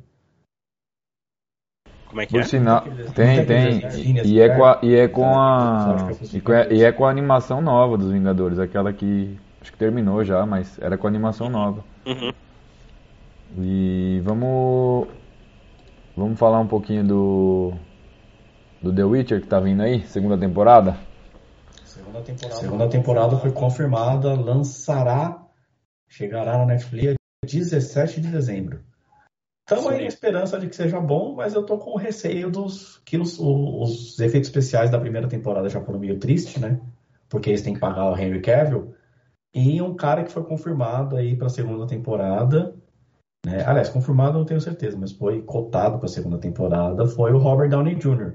Como 2.06 2.22
é 2.22 2.26
que 2.26 2.32
Por 2.32 2.40
é? 2.40 2.44
sinal, 2.44 2.82
tem, 3.14 3.44
tem. 3.44 3.80
E 4.24 4.40
é 4.40 4.48
com 4.48 4.64
a, 4.64 4.78
e 4.82 4.94
é 4.94 5.08
com 5.08 5.38
a, 5.38 6.10
e 6.32 6.40
com 6.40 6.52
a- 6.52 6.66
e 6.72 6.84
é 6.84 6.92
com 6.92 7.04
a 7.04 7.10
animação 7.10 7.60
nova 7.60 7.98
dos 7.98 8.10
Vingadores, 8.10 8.58
aquela 8.58 8.92
que 8.94 9.38
acho 9.60 9.72
que 9.72 9.78
terminou 9.78 10.24
já, 10.24 10.46
mas 10.46 10.78
era 10.80 10.96
com 10.96 11.06
a 11.06 11.10
animação 11.10 11.50
nova. 11.50 11.84
Uhum. 12.06 12.32
E 13.58 14.20
vamos 14.24 15.08
vamos 16.16 16.38
falar 16.38 16.60
um 16.60 16.66
pouquinho 16.66 17.04
do 17.06 17.72
do 18.82 18.92
The 18.92 19.04
Witcher 19.04 19.40
que 19.40 19.46
tá 19.46 19.60
vindo 19.60 19.82
aí, 19.82 20.02
segunda 20.08 20.36
temporada. 20.36 20.98
Segunda 21.84 22.20
temporada. 22.22 22.60
Segunda 22.60 22.88
temporada 22.88 23.36
foi 23.38 23.52
confirmada, 23.52 24.34
lançará, 24.34 25.46
chegará 26.08 26.58
na 26.58 26.66
Netflix 26.66 27.14
17 27.44 28.20
de 28.20 28.28
dezembro. 28.28 28.80
Estamos 29.68 29.86
aí 29.92 30.00
na 30.02 30.08
esperança 30.08 30.58
de 30.58 30.68
que 30.68 30.74
seja 30.74 31.00
bom, 31.00 31.34
mas 31.36 31.54
eu 31.54 31.64
tô 31.64 31.78
com 31.78 31.96
receio 31.96 32.50
dos 32.50 32.98
que 33.04 33.16
os, 33.16 33.38
os 33.38 34.18
efeitos 34.18 34.48
especiais 34.48 34.90
da 34.90 34.98
primeira 34.98 35.28
temporada 35.28 35.68
já 35.68 35.80
foram 35.80 36.00
meio 36.00 36.18
triste, 36.18 36.60
né? 36.60 36.80
Porque 37.28 37.50
eles 37.50 37.62
têm 37.62 37.74
que 37.74 37.80
pagar 37.80 38.10
o 38.10 38.18
Henry 38.18 38.40
Cavill. 38.40 38.94
E 39.54 39.80
um 39.80 39.94
cara 39.94 40.24
que 40.24 40.32
foi 40.32 40.44
confirmado 40.44 41.16
aí 41.16 41.36
para 41.36 41.46
a 41.46 41.50
segunda 41.50 41.86
temporada, 41.86 42.74
né? 43.44 43.64
Aliás, 43.66 43.88
confirmado 43.88 44.34
eu 44.36 44.38
não 44.40 44.44
tenho 44.46 44.60
certeza, 44.60 44.96
mas 44.98 45.12
foi 45.12 45.42
cotado 45.42 45.98
para 45.98 46.06
a 46.06 46.08
segunda 46.08 46.38
temporada, 46.38 47.06
foi 47.06 47.32
o 47.32 47.38
Robert 47.38 47.68
Downey 47.68 47.94
Jr. 47.96 48.34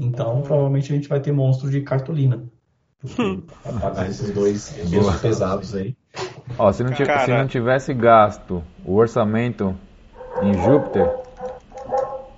Então, 0.00 0.42
provavelmente 0.42 0.92
a 0.92 0.96
gente 0.96 1.08
vai 1.08 1.20
ter 1.20 1.32
monstro 1.32 1.70
de 1.70 1.80
cartolina. 1.82 2.42
Pra 3.62 3.72
pagar 3.80 4.08
esses 4.08 4.30
dois 4.30 4.70
pesos 4.90 5.20
pesados 5.20 5.74
aí. 5.74 5.94
Ó, 6.58 6.72
se 6.72 6.82
não, 6.82 6.92
Cara. 6.92 7.24
se 7.24 7.30
não 7.30 7.46
tivesse 7.46 7.92
gasto 7.94 8.62
o 8.84 8.94
orçamento 8.94 9.76
em 10.42 10.54
Júpiter, 10.54 11.08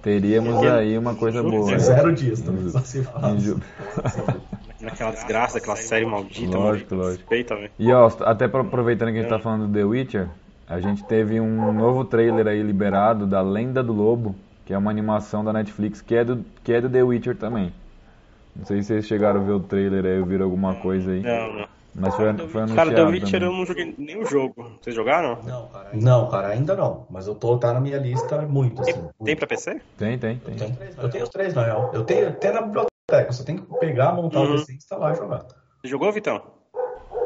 teríamos 0.02 0.62
aí 0.64 0.96
uma 0.98 1.14
coisa 1.14 1.42
boa. 1.42 1.70
né? 1.70 1.78
Zero 1.78 2.12
dias 2.14 2.40
também, 2.40 2.68
só 2.70 2.80
se 2.80 3.02
fala. 3.02 3.30
Em 3.30 3.40
Jú- 3.40 3.60
Naquela 4.80 5.10
desgraça, 5.10 5.58
aquela 5.58 5.74
série 5.76 6.06
maldita, 6.06 6.56
Lógico, 6.56 6.94
lógico. 6.94 7.18
Respeita, 7.22 7.56
velho. 7.56 7.70
E 7.78 7.92
ó, 7.92 8.08
até 8.20 8.44
aproveitando 8.44 9.10
que 9.10 9.18
a 9.18 9.22
gente 9.22 9.28
tá 9.30 9.40
falando 9.40 9.66
do 9.66 9.72
The 9.72 9.84
Witcher, 9.84 10.28
a 10.68 10.80
gente 10.80 11.04
teve 11.04 11.40
um 11.40 11.72
novo 11.72 12.04
trailer 12.04 12.46
aí 12.46 12.62
liberado 12.62 13.26
da 13.26 13.40
Lenda 13.40 13.82
do 13.82 13.92
Lobo, 13.92 14.34
que 14.66 14.74
é 14.74 14.78
uma 14.78 14.90
animação 14.90 15.42
da 15.44 15.52
Netflix 15.52 16.00
que 16.02 16.14
é 16.14 16.24
do, 16.24 16.44
que 16.62 16.72
é 16.72 16.80
do 16.80 16.90
The 16.90 17.02
Witcher 17.02 17.36
também. 17.36 17.72
Não 18.54 18.64
sei 18.66 18.82
se 18.82 18.88
vocês 18.88 19.06
chegaram 19.06 19.40
a 19.40 19.44
ver 19.44 19.52
o 19.52 19.60
trailer 19.60 20.04
aí, 20.04 20.18
ou 20.20 20.26
viram 20.26 20.44
alguma 20.44 20.74
coisa 20.76 21.10
aí. 21.12 21.22
Não, 21.22 21.54
não. 21.54 21.68
Mas 21.94 22.14
foi, 22.14 22.26
foi 22.48 22.62
anunciado 22.62 22.74
Cara, 22.74 22.94
The 22.94 23.04
Witcher 23.04 23.42
eu 23.42 23.48
também. 23.48 23.58
não 23.58 23.66
joguei 23.66 23.94
nem 23.98 24.18
o 24.20 24.26
jogo. 24.26 24.72
Vocês 24.82 24.94
jogaram? 24.94 25.38
Não, 25.94 26.28
cara, 26.28 26.48
ainda 26.48 26.76
não. 26.76 27.06
Mas 27.10 27.26
eu 27.26 27.34
tô, 27.34 27.56
tá 27.56 27.72
na 27.72 27.80
minha 27.80 27.98
lista 27.98 28.40
muito, 28.42 28.82
assim. 28.82 29.08
Tem 29.24 29.34
pra 29.36 29.46
PC? 29.46 29.80
Tem, 29.96 30.18
tem, 30.18 30.40
Eu 30.44 30.54
tem. 30.56 30.72
tenho, 30.72 30.90
eu 31.02 31.08
tenho 31.10 31.24
os 31.24 31.30
três, 31.30 31.54
na 31.54 31.64
real. 31.64 31.90
Eu 31.94 32.04
tenho 32.04 32.28
até 32.28 32.52
na 32.52 32.60
biblioteca. 32.62 33.32
Você 33.32 33.44
tem 33.44 33.56
que 33.56 33.62
pegar, 33.78 34.12
montar 34.12 34.40
Uhum. 34.40 34.46
o 34.54 34.58
PC, 34.58 34.74
instalar 34.74 35.14
e 35.14 35.16
jogar. 35.16 35.38
Você 35.82 35.88
jogou, 35.88 36.12
Vitão? 36.12 36.42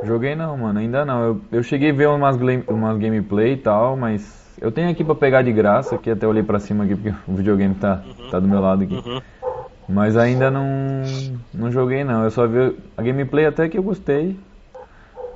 Joguei 0.04 0.34
não, 0.34 0.56
mano, 0.56 0.78
ainda 0.78 1.04
não. 1.04 1.22
Eu, 1.24 1.40
eu 1.52 1.62
cheguei 1.62 1.90
a 1.90 1.94
ver 1.94 2.08
umas, 2.08 2.36
umas 2.68 2.98
gameplay 2.98 3.52
e 3.52 3.56
tal, 3.56 3.96
mas 3.96 4.56
eu 4.60 4.70
tenho 4.72 4.90
aqui 4.90 5.04
pra 5.04 5.14
pegar 5.14 5.42
de 5.42 5.52
graça, 5.52 5.94
aqui 5.94 6.10
até 6.10 6.26
olhei 6.26 6.42
pra 6.42 6.58
cima 6.58 6.84
aqui 6.84 6.94
porque 6.94 7.14
o 7.30 7.34
videogame 7.34 7.74
tá, 7.74 8.02
tá 8.30 8.40
do 8.40 8.48
meu 8.48 8.60
lado 8.60 8.82
aqui. 8.82 8.94
Uhum. 8.94 9.20
Mas 9.88 10.16
ainda 10.16 10.50
não, 10.50 10.64
não 11.52 11.70
joguei 11.70 12.04
não. 12.04 12.24
Eu 12.24 12.30
só 12.30 12.46
vi 12.46 12.76
a 12.96 13.02
gameplay 13.02 13.46
até 13.46 13.68
que 13.68 13.78
eu 13.78 13.82
gostei. 13.82 14.36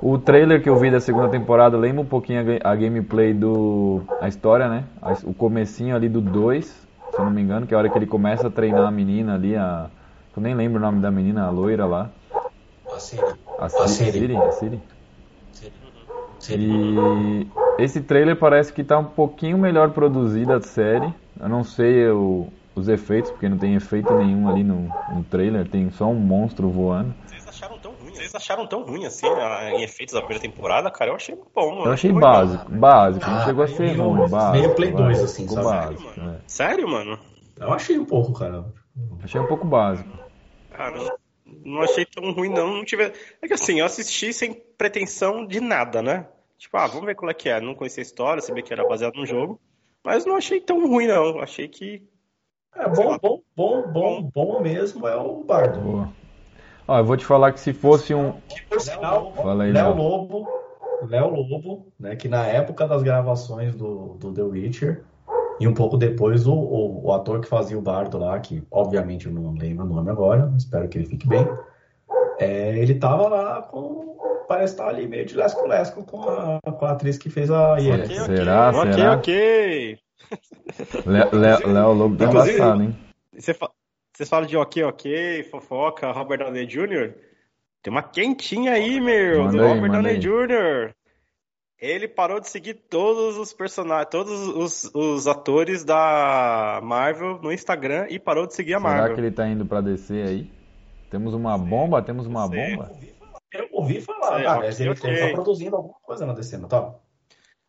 O 0.01 0.17
trailer 0.17 0.61
que 0.61 0.69
eu 0.69 0.75
vi 0.77 0.91
da 0.91 0.99
segunda 0.99 1.27
temporada 1.29 1.75
lembra 1.77 2.01
um 2.01 2.05
pouquinho 2.05 2.41
a, 2.63 2.71
a 2.71 2.75
gameplay 2.75 3.33
do. 3.33 4.01
a 4.21 4.27
história, 4.27 4.67
né? 4.69 4.83
A- 5.01 5.13
o 5.23 5.33
comecinho 5.33 5.95
ali 5.95 6.07
do 6.07 6.21
2, 6.21 6.65
se 6.65 7.19
eu 7.19 7.25
não 7.25 7.31
me 7.31 7.41
engano, 7.41 7.65
que 7.65 7.73
é 7.73 7.77
a 7.77 7.79
hora 7.79 7.89
que 7.89 7.97
ele 7.97 8.05
começa 8.05 8.47
a 8.47 8.51
treinar 8.51 8.87
a 8.87 8.91
menina 8.91 9.35
ali, 9.35 9.55
a. 9.55 9.87
Eu 10.35 10.43
nem 10.43 10.53
lembro 10.53 10.77
o 10.77 10.81
nome 10.81 11.01
da 11.01 11.09
menina, 11.09 11.45
a 11.45 11.49
loira 11.49 11.85
lá. 11.87 12.09
A 12.97 12.99
Siri. 12.99 13.21
A 13.59 13.65
A 13.65 13.69
Siri. 13.87 14.11
Siri. 14.11 14.35
A 14.35 14.51
Siri. 14.51 14.81
E 16.49 17.47
esse 17.83 18.01
trailer 18.01 18.35
parece 18.37 18.71
que 18.73 18.83
tá 18.83 18.97
um 18.97 19.05
pouquinho 19.05 19.57
melhor 19.57 19.91
produzida 19.91 20.57
a 20.57 20.61
série. 20.61 21.13
Eu 21.39 21.49
não 21.49 21.63
sei 21.63 22.07
o- 22.09 22.47
os 22.75 22.87
efeitos, 22.87 23.31
porque 23.31 23.49
não 23.49 23.57
tem 23.57 23.75
efeito 23.75 24.13
nenhum 24.13 24.47
ali 24.47 24.63
no, 24.63 24.89
no 25.13 25.23
trailer, 25.23 25.67
tem 25.67 25.89
só 25.91 26.05
um 26.05 26.15
monstro 26.15 26.69
voando. 26.69 27.13
Vocês 27.27 27.47
acharam 27.47 27.77
tão 27.79 27.91
ruim? 27.93 28.13
Vocês 28.13 28.35
acharam 28.35 28.67
tão 28.67 28.83
ruim 28.83 29.05
assim 29.05 29.27
a- 29.27 29.71
em 29.73 29.83
efeitos 29.83 30.13
da 30.13 30.21
primeira 30.21 30.41
temporada, 30.41 30.89
cara? 30.91 31.11
Eu 31.11 31.15
achei 31.15 31.35
bom. 31.55 31.69
mano. 31.71 31.85
Eu 31.85 31.93
achei 31.93 32.11
Não 32.11 32.19
foi 32.19 32.29
básico, 32.29 32.71
básico, 32.71 33.25
não 33.29 33.37
Ah, 33.37 33.45
chegou 33.45 33.63
a 33.63 33.67
ser 33.67 33.79
meio- 33.95 34.03
ruim, 34.09 34.29
básico. 34.29 34.51
meio 34.51 34.75
Play 34.75 34.91
2, 34.91 35.03
básico, 35.19 35.25
assim, 35.25 35.47
sabe? 35.47 35.65
básico, 35.65 36.19
não. 36.19 36.29
é. 36.33 36.37
Sério, 36.47 36.87
mano? 36.87 37.19
Eu 37.59 37.73
achei 37.73 37.97
um 37.97 38.05
pouco, 38.05 38.33
cara. 38.33 38.65
Achei 39.23 39.41
um 39.41 39.47
pouco 39.47 39.65
básico. 39.65 40.09
Cara, 40.71 41.15
não 41.65 41.81
achei 41.81 42.05
tão 42.05 42.31
ruim, 42.31 42.49
não. 42.49 42.77
não 42.77 42.85
tive... 42.85 43.13
É 43.41 43.47
que 43.47 43.53
assim, 43.53 43.79
eu 43.79 43.85
assisti 43.85 44.33
sem 44.33 44.53
pretensão 44.77 45.45
de 45.45 45.59
nada, 45.59 46.01
né? 46.01 46.27
Tipo, 46.57 46.77
ah, 46.77 46.87
vamos 46.87 47.05
ver 47.05 47.15
qual 47.15 47.29
é 47.29 47.33
que 47.33 47.49
é. 47.49 47.61
Não 47.61 47.75
conhecia 47.75 48.01
a 48.01 48.05
história, 48.05 48.41
sabia 48.41 48.63
que 48.63 48.73
era 48.73 48.87
baseado 48.87 49.15
no 49.15 49.25
jogo. 49.25 49.59
Mas 50.03 50.25
não 50.25 50.35
achei 50.35 50.59
tão 50.59 50.87
ruim, 50.87 51.07
não. 51.07 51.39
Achei 51.39 51.67
que. 51.67 52.01
É 52.75 52.87
bom, 52.89 53.17
bom, 53.17 53.41
bom, 53.55 53.91
bom, 53.91 54.21
bom 54.23 54.61
mesmo 54.61 55.07
é 55.07 55.15
o 55.15 55.43
Bardo. 55.43 55.79
Boa. 55.79 56.13
Ó, 56.87 56.97
eu 56.97 57.03
vou 57.03 57.17
te 57.17 57.25
falar 57.25 57.51
que 57.51 57.59
se 57.59 57.73
fosse 57.73 58.13
um. 58.13 58.33
Que 58.47 58.61
por 58.63 58.79
sinal, 58.79 59.33
Léo. 59.43 59.95
Lobo, 59.95 60.47
Léo 61.07 61.29
Lobo, 61.29 61.91
né, 61.99 62.15
que 62.15 62.27
na 62.27 62.45
época 62.45 62.87
das 62.87 63.03
gravações 63.03 63.75
do, 63.75 64.15
do 64.15 64.33
The 64.33 64.43
Witcher, 64.43 65.03
e 65.59 65.67
um 65.67 65.73
pouco 65.73 65.97
depois 65.97 66.45
o, 66.47 66.53
o, 66.53 67.05
o 67.07 67.13
ator 67.13 67.39
que 67.41 67.47
fazia 67.47 67.77
o 67.77 67.81
bardo 67.81 68.17
lá, 68.17 68.39
que 68.39 68.63
obviamente 68.71 69.25
eu 69.27 69.31
não 69.33 69.53
lembro 69.53 69.85
o 69.85 69.89
nome 69.89 70.09
agora, 70.11 70.51
espero 70.57 70.87
que 70.87 70.97
ele 70.97 71.05
fique 71.07 71.27
bem, 71.27 71.47
é, 72.39 72.77
ele 72.77 72.95
tava 72.95 73.27
lá 73.27 73.61
com. 73.63 74.05
Parece 74.47 74.73
estar 74.75 74.87
ali 74.87 75.05
meio 75.09 75.25
de 75.25 75.35
lesco-lesco 75.35 76.05
com 76.05 76.21
a, 76.21 76.61
com 76.71 76.85
a 76.85 76.91
atriz 76.91 77.17
que 77.17 77.29
fez 77.29 77.51
a 77.51 77.75
Yennefer. 77.77 78.23
Ok, 78.23 78.35
Será? 78.37 78.69
ok, 78.69 78.93
Será? 78.93 79.13
ok. 79.15 79.99
Lé- 81.05 81.29
Léo 81.67 81.93
Lobo 81.93 82.15
tá 82.15 82.25
Inclusive- 82.25 82.55
embaçado, 82.55 82.83
hein? 82.83 82.95
Você 83.37 83.53
fa- 83.53 83.69
Vocês 84.13 84.29
falam 84.29 84.47
de 84.47 84.55
ok, 84.55 84.83
ok, 84.85 85.43
fofoca, 85.51 86.11
Robert 86.13 86.39
Downey 86.39 86.65
Jr. 86.65 87.13
Tem 87.83 87.91
uma 87.91 88.01
quentinha 88.03 88.71
aí, 88.71 89.01
meu, 89.01 89.43
Manda 89.43 89.57
do 89.57 89.63
aí, 89.63 89.73
Robert 89.73 89.91
Downey 89.91 90.11
aí. 90.13 90.17
Jr. 90.19 90.93
Ele 91.79 92.07
parou 92.07 92.39
de 92.39 92.49
seguir 92.49 92.73
todos 92.73 93.37
os 93.37 93.53
personagens, 93.53 94.09
todos 94.09 94.47
os, 94.47 94.91
os 94.95 95.27
atores 95.27 95.83
da 95.83 96.79
Marvel 96.83 97.39
no 97.39 97.51
Instagram 97.51 98.07
e 98.09 98.17
parou 98.17 98.47
de 98.47 98.55
seguir 98.55 98.73
a 98.73 98.79
Será 98.79 98.89
Marvel. 98.91 99.15
que 99.15 99.21
ele 99.21 99.31
tá 99.31 99.47
indo 99.47 99.65
pra 99.65 99.79
descer 99.79 100.27
aí? 100.27 100.51
Temos 101.11 101.33
uma 101.35 101.55
bomba? 101.57 102.01
Temos 102.01 102.25
uma 102.25 102.47
Sei. 102.47 102.71
bomba? 102.75 102.91
Eu 103.53 103.69
ouvi 103.71 104.01
falar, 104.01 104.37
ok, 104.41 104.67
mas 104.67 104.79
ele, 104.79 104.89
ok. 104.89 105.09
ele 105.09 105.19
tá 105.19 105.33
produzindo 105.33 105.75
alguma 105.75 105.95
coisa 106.01 106.25
na 106.25 106.33
DC, 106.33 106.57
não 106.57 106.67
tá? 106.67 106.93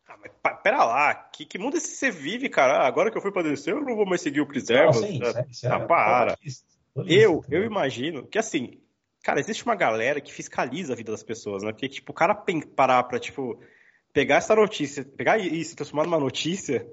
Ah, 0.07 0.17
mas 0.19 0.57
pera 0.63 0.83
lá, 0.83 1.13
que, 1.13 1.45
que 1.45 1.57
mundo 1.57 1.77
esse 1.77 1.89
que 1.91 1.95
você 1.95 2.11
vive, 2.11 2.49
cara? 2.49 2.79
Ah, 2.79 2.87
Agora 2.87 3.11
que 3.11 3.17
eu 3.17 3.21
fui 3.21 3.31
pra 3.31 3.43
descer, 3.43 3.73
eu 3.73 3.81
não 3.81 3.95
vou 3.95 4.05
mais 4.05 4.21
seguir 4.21 4.41
o 4.41 4.47
Chris 4.47 4.69
Evans. 4.69 4.97
sim, 4.97 5.21
isso 5.49 5.67
é, 5.67 5.71
Ah, 5.71 5.79
para. 5.79 6.37
Eu, 7.07 7.45
eu 7.49 7.63
imagino 7.63 8.25
que 8.27 8.37
assim, 8.37 8.81
cara, 9.23 9.39
existe 9.39 9.63
uma 9.63 9.75
galera 9.75 10.19
que 10.19 10.33
fiscaliza 10.33 10.93
a 10.93 10.95
vida 10.95 11.11
das 11.11 11.23
pessoas, 11.23 11.63
né? 11.63 11.71
Porque, 11.71 11.87
tipo, 11.87 12.11
o 12.11 12.15
cara 12.15 12.35
parar 12.75 13.03
pra, 13.03 13.19
tipo, 13.19 13.57
pegar 14.13 14.37
essa 14.37 14.55
notícia, 14.55 15.03
pegar 15.03 15.37
isso 15.37 15.73
e 15.73 15.75
transformar 15.75 16.03
numa 16.05 16.19
notícia, 16.19 16.87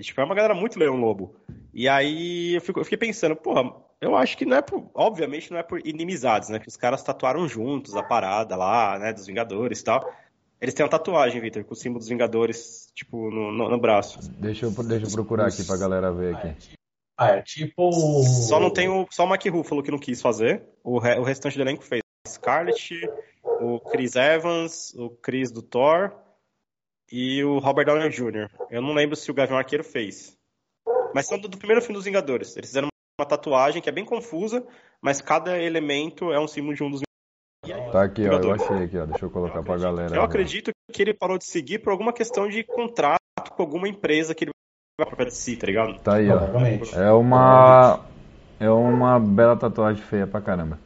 tipo, 0.00 0.20
é 0.20 0.24
uma 0.24 0.34
galera 0.34 0.54
muito 0.54 0.78
leão 0.78 0.96
lobo. 0.96 1.36
E 1.72 1.88
aí 1.88 2.54
eu, 2.54 2.60
fico- 2.60 2.80
eu 2.80 2.84
fiquei 2.84 2.98
pensando, 2.98 3.36
porra, 3.36 3.72
eu 4.00 4.16
acho 4.16 4.36
que 4.36 4.44
não 4.44 4.56
é 4.56 4.62
por, 4.62 4.90
obviamente 4.94 5.50
não 5.50 5.58
é 5.58 5.62
por 5.62 5.80
inimizades, 5.86 6.48
né? 6.48 6.58
Que 6.58 6.68
os 6.68 6.76
caras 6.76 7.02
tatuaram 7.02 7.48
juntos 7.48 7.96
a 7.96 8.02
parada 8.02 8.56
lá, 8.56 8.98
né, 8.98 9.12
dos 9.12 9.26
Vingadores 9.26 9.80
e 9.80 9.84
tal. 9.84 10.12
Eles 10.60 10.72
têm 10.74 10.84
uma 10.84 10.90
tatuagem, 10.90 11.40
Victor, 11.40 11.64
com 11.64 11.74
o 11.74 11.76
símbolo 11.76 11.98
dos 11.98 12.08
Vingadores, 12.08 12.90
tipo, 12.94 13.30
no, 13.30 13.52
no, 13.52 13.68
no 13.70 13.78
braço. 13.78 14.18
Deixa 14.32 14.66
eu, 14.66 14.70
deixa 14.84 15.06
eu 15.06 15.10
procurar 15.10 15.46
aqui 15.48 15.62
pra 15.64 15.76
galera 15.76 16.10
ver 16.12 16.34
aqui. 16.36 16.54
Ah, 17.18 17.30
é 17.36 17.42
tipo. 17.42 17.92
Só 18.22 18.58
não 18.58 18.70
tem 18.70 18.88
o. 18.88 19.06
Só 19.10 19.24
o 19.24 19.28
Mark 19.28 19.44
Ruffalo 19.46 19.82
que 19.82 19.90
não 19.90 19.98
quis 19.98 20.20
fazer. 20.22 20.62
O, 20.82 20.98
re- 20.98 21.18
o 21.18 21.22
restante 21.22 21.56
do 21.56 21.62
elenco 21.62 21.82
fez. 21.84 22.00
Scarlett, 22.26 23.08
o 23.60 23.78
Chris 23.78 24.16
Evans, 24.16 24.94
o 24.96 25.10
Chris 25.10 25.52
do 25.52 25.60
Thor 25.62 26.12
e 27.10 27.42
o 27.44 27.58
Robert 27.58 27.86
Downey 27.86 28.10
Jr. 28.10 28.50
Eu 28.70 28.82
não 28.82 28.92
lembro 28.92 29.16
se 29.16 29.30
o 29.30 29.34
Gavião 29.34 29.58
Arqueiro 29.58 29.84
fez. 29.84 30.36
Mas 31.14 31.26
são 31.26 31.38
do, 31.38 31.48
do 31.48 31.58
primeiro 31.58 31.80
filme 31.80 31.94
dos 31.94 32.04
Vingadores. 32.04 32.56
Eles 32.56 32.70
fizeram 32.70 32.88
uma 33.20 33.28
tatuagem 33.28 33.80
que 33.80 33.88
é 33.88 33.92
bem 33.92 34.04
confusa, 34.04 34.66
mas 35.00 35.20
cada 35.20 35.58
elemento 35.58 36.32
é 36.32 36.40
um 36.40 36.48
símbolo 36.48 36.74
de 36.74 36.82
um 36.82 36.90
dos 36.90 37.02
Tá 37.92 38.02
aqui, 38.02 38.22
ó. 38.22 38.24
Eu 38.24 38.30
Vingadores. 38.30 38.62
achei 38.62 38.84
aqui, 38.84 38.98
ó. 38.98 39.06
Deixa 39.06 39.24
eu 39.24 39.30
colocar 39.30 39.62
pra 39.62 39.76
galera. 39.78 40.16
Eu 40.16 40.22
acredito 40.22 40.70
que 40.92 41.02
ele 41.02 41.14
parou 41.14 41.38
de 41.38 41.44
seguir 41.44 41.78
por 41.78 41.90
alguma 41.90 42.12
questão 42.12 42.48
de 42.48 42.62
contrato 42.64 43.20
com 43.56 43.62
alguma 43.62 43.88
empresa 43.88 44.34
que 44.34 44.44
ele 44.44 44.50
vai 44.98 45.08
pra 45.08 45.30
si, 45.30 45.56
tá 45.56 45.66
ligado? 45.66 45.98
Tá 46.00 46.16
aí, 46.16 46.28
ó. 46.28 46.40
É 46.98 47.12
uma. 47.12 48.04
É 48.60 48.70
uma 48.70 49.18
bela 49.18 49.56
tatuagem 49.56 50.02
feia 50.02 50.26
pra 50.26 50.40
caramba. 50.40 50.78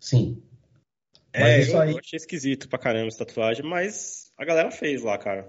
Sim. 0.00 0.42
É, 1.32 1.60
isso 1.60 1.76
eu, 1.76 1.80
aí... 1.80 1.92
eu 1.92 1.98
achei 1.98 2.16
esquisito 2.16 2.68
pra 2.68 2.78
caramba 2.78 3.08
essa 3.08 3.24
tatuagem, 3.24 3.64
mas 3.64 4.25
a 4.38 4.44
galera 4.44 4.70
fez 4.70 5.02
lá, 5.02 5.16
cara. 5.18 5.48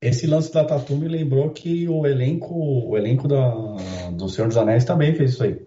Esse 0.00 0.26
lance 0.26 0.52
da 0.52 0.64
tatu 0.64 0.96
me 0.96 1.06
lembrou 1.06 1.50
que 1.50 1.88
o 1.88 2.06
elenco, 2.06 2.54
o 2.54 2.96
elenco 2.96 3.28
da, 3.28 3.54
do 4.12 4.28
Senhor 4.28 4.48
dos 4.48 4.56
Anéis 4.56 4.84
também 4.84 5.14
fez 5.14 5.32
isso 5.32 5.44
aí. 5.44 5.64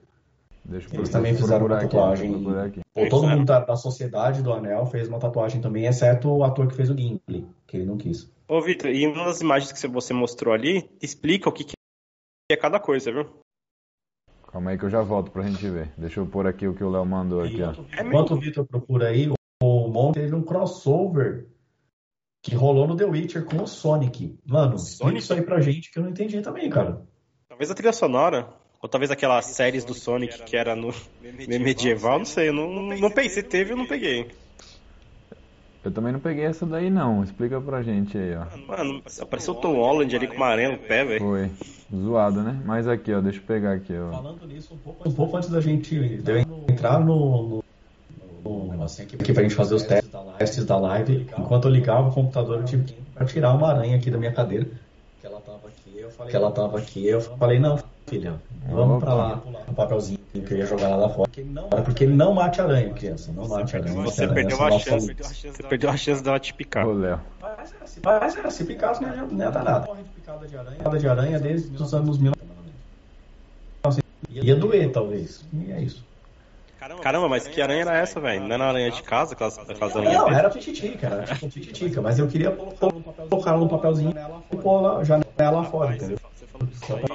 Deixa 0.65 0.93
Eles 0.93 1.09
também 1.09 1.35
fizeram 1.35 1.67
uma 1.67 1.79
tatuagem. 1.79 2.33
Aqui, 2.59 2.81
Pô, 2.93 3.07
todo 3.07 3.27
mundo 3.27 3.45
da, 3.45 3.59
da, 3.59 3.75
sociedade 3.75 4.41
do 4.41 4.51
Anel 4.51 4.85
fez 4.87 5.07
uma 5.07 5.19
tatuagem 5.19 5.61
também, 5.61 5.85
exceto 5.85 6.29
o 6.29 6.43
ator 6.43 6.67
que 6.67 6.75
fez 6.75 6.89
o 6.89 6.97
Gimli, 6.97 7.47
que 7.67 7.77
ele 7.77 7.85
não 7.85 7.97
quis. 7.97 8.29
Ô, 8.47 8.59
Vitor, 8.61 8.89
e 8.89 9.07
uma 9.07 9.25
das 9.25 9.41
imagens 9.41 9.71
que 9.71 9.87
você 9.87 10.13
mostrou 10.13 10.53
ali, 10.53 10.89
explica 11.01 11.47
o 11.47 11.51
que, 11.51 11.63
que 11.63 11.73
é 12.51 12.57
cada 12.57 12.79
coisa, 12.79 13.11
viu? 13.11 13.25
Calma 14.51 14.71
aí 14.71 14.77
que 14.77 14.85
eu 14.85 14.89
já 14.89 15.01
volto 15.01 15.31
pra 15.31 15.43
gente 15.43 15.69
ver. 15.69 15.91
Deixa 15.97 16.19
eu 16.19 16.25
pôr 16.25 16.47
aqui 16.47 16.67
o 16.67 16.73
que 16.73 16.83
o 16.83 16.89
Léo 16.89 17.05
mandou 17.05 17.41
aqui, 17.41 17.61
ó. 17.61 17.73
Enquanto 18.01 18.33
o 18.33 18.39
Vitor 18.39 18.65
procura 18.65 19.09
aí, 19.09 19.29
o 19.61 19.87
Monte 19.87 20.15
teve 20.15 20.33
um 20.33 20.41
crossover 20.41 21.47
que 22.45 22.53
rolou 22.53 22.87
no 22.87 22.95
The 22.95 23.05
Witcher 23.05 23.43
com 23.43 23.63
o 23.63 23.67
Sonic. 23.67 24.37
Mano, 24.45 24.75
explica 24.75 25.17
isso 25.17 25.33
aí 25.33 25.41
pra 25.41 25.59
gente 25.59 25.91
que 25.91 25.97
eu 25.97 26.03
não 26.03 26.11
entendi 26.11 26.39
também, 26.41 26.69
cara. 26.69 27.01
Talvez 27.49 27.71
a 27.71 27.73
trilha 27.73 27.91
sonora 27.91 28.47
ou 28.79 28.87
talvez 28.87 29.09
aquelas 29.09 29.47
séries 29.47 29.83
do 29.83 29.95
Sonic 29.95 30.43
que 30.43 30.55
era 30.55 30.75
no 30.75 30.93
medieval, 31.59 32.19
não 32.19 32.25
sei, 32.25 32.51
não, 32.51 32.71
não 32.71 33.09
pensei, 33.09 33.41
teve 33.41 33.73
eu 33.73 33.77
não 33.77 33.87
peguei. 33.87 34.27
Eu 35.83 35.91
também 35.91 36.13
não 36.13 36.19
peguei 36.19 36.45
essa 36.45 36.67
daí 36.67 36.91
não, 36.91 37.23
explica 37.23 37.59
pra 37.59 37.81
gente 37.81 38.15
aí, 38.15 38.35
ó. 38.35 38.45
Mano, 38.67 39.01
apareceu 39.19 39.55
o 39.55 39.57
Tom 39.57 39.77
Holland 39.77 40.15
ali 40.15 40.27
com 40.27 40.35
uma 40.35 40.47
aranha 40.47 40.71
no 40.71 40.77
pé, 40.77 41.03
velho. 41.03 41.19
Foi, 41.19 41.51
zoado, 41.95 42.43
né? 42.43 42.61
Mas 42.63 42.87
aqui, 42.87 43.11
ó, 43.11 43.21
deixa 43.21 43.39
eu 43.39 43.43
pegar 43.43 43.73
aqui, 43.73 43.93
ó. 43.97 44.11
Falando 44.11 44.47
nisso, 44.47 44.75
um 44.75 44.77
pouco, 44.77 45.09
um 45.09 45.11
pouco 45.11 45.37
antes 45.37 45.49
da 45.49 45.61
gente 45.61 45.95
entrar 46.69 46.99
no, 46.99 47.47
no, 47.47 47.64
aqui, 49.01 49.15
aqui 49.15 49.33
pra 49.33 49.43
gente 49.43 49.55
fazer 49.55 49.75
os 49.75 49.83
testes 49.83 50.65
da 50.65 50.77
live, 50.77 51.27
enquanto 51.37 51.67
eu 51.67 51.71
ligava 51.71 52.09
o 52.09 52.11
computador, 52.11 52.59
eu 52.59 52.65
tive 52.65 52.83
que 52.83 53.25
tirar 53.25 53.53
uma 53.53 53.69
aranha 53.69 53.97
aqui 53.97 54.11
da 54.11 54.17
minha 54.17 54.31
cadeira. 54.31 54.67
Que 55.19 55.27
ela 55.27 55.41
tava 55.41 55.67
aqui, 55.67 55.99
eu 55.99 56.09
falei, 56.11 56.31
que 56.31 56.37
ela 56.37 56.51
tava 56.51 56.77
aqui, 56.77 57.07
eu 57.07 57.21
falei, 57.21 57.59
não, 57.59 57.79
filha, 58.07 58.35
vamos 58.69 59.03
pra 59.03 59.13
lá, 59.13 59.41
um 59.69 59.73
papelzinho 59.73 60.19
que 60.45 60.53
eu 60.53 60.57
ia 60.57 60.65
jogar 60.65 60.95
lá 60.95 61.09
fora. 61.09 61.29
Porque 61.83 62.03
ele 62.03 62.13
não 62.13 62.33
mate 62.33 62.61
aranha, 62.61 62.93
criança, 62.93 63.31
não 63.31 63.47
mate 63.47 63.75
aranha. 63.75 64.03
Você 64.03 64.23
aranha, 64.23 64.35
perdeu 64.35 64.61
a 64.63 64.71
chance, 64.79 65.13
você 65.13 65.63
perdeu 65.63 65.89
a 65.89 65.97
chance 65.97 66.23
dela 66.23 66.39
te 66.39 66.53
picar. 66.53 66.87
Ô, 66.87 66.93
Léo. 66.93 67.19
Mas 68.03 68.35
era, 68.37 68.51
se 68.51 68.65
picasse 68.65 69.01
não 69.01 69.37
ia 69.37 69.51
dar 69.51 69.63
nada. 69.63 69.87
Picada 70.15 70.99
de 70.99 71.07
aranha 71.07 71.39
desde 71.39 71.81
os 71.81 71.93
anos 71.93 72.17
1900. 72.17 72.45
Ia 74.29 74.55
doer, 74.55 74.91
talvez. 74.91 75.45
E 75.53 75.71
é 75.71 75.81
isso. 75.81 76.03
Caramba, 77.01 77.29
mas 77.29 77.47
que 77.47 77.61
aranha 77.61 77.81
era 77.81 77.97
essa, 77.97 78.19
velho? 78.19 78.41
Não 78.41 78.53
era 78.53 78.65
aranha 78.65 78.91
de 78.91 79.01
casa, 79.01 79.33
aquelas, 79.33 79.57
aquelas 79.57 79.95
aranhas? 79.95 80.13
Não, 80.13 80.29
era 80.29 80.49
tititica, 80.49 81.07
era 81.07 81.36
tititica, 81.36 82.01
mas 82.01 82.19
eu 82.19 82.27
queria 82.27 82.51
colocar 82.51 83.51
ela 83.51 83.59
no 83.59 83.69
papelzinho 83.69 84.13
e 84.51 84.55
pôr 84.57 84.81
lá, 84.81 85.03
janela 85.03 85.63
fora, 85.63 85.95
entendeu? 85.95 86.17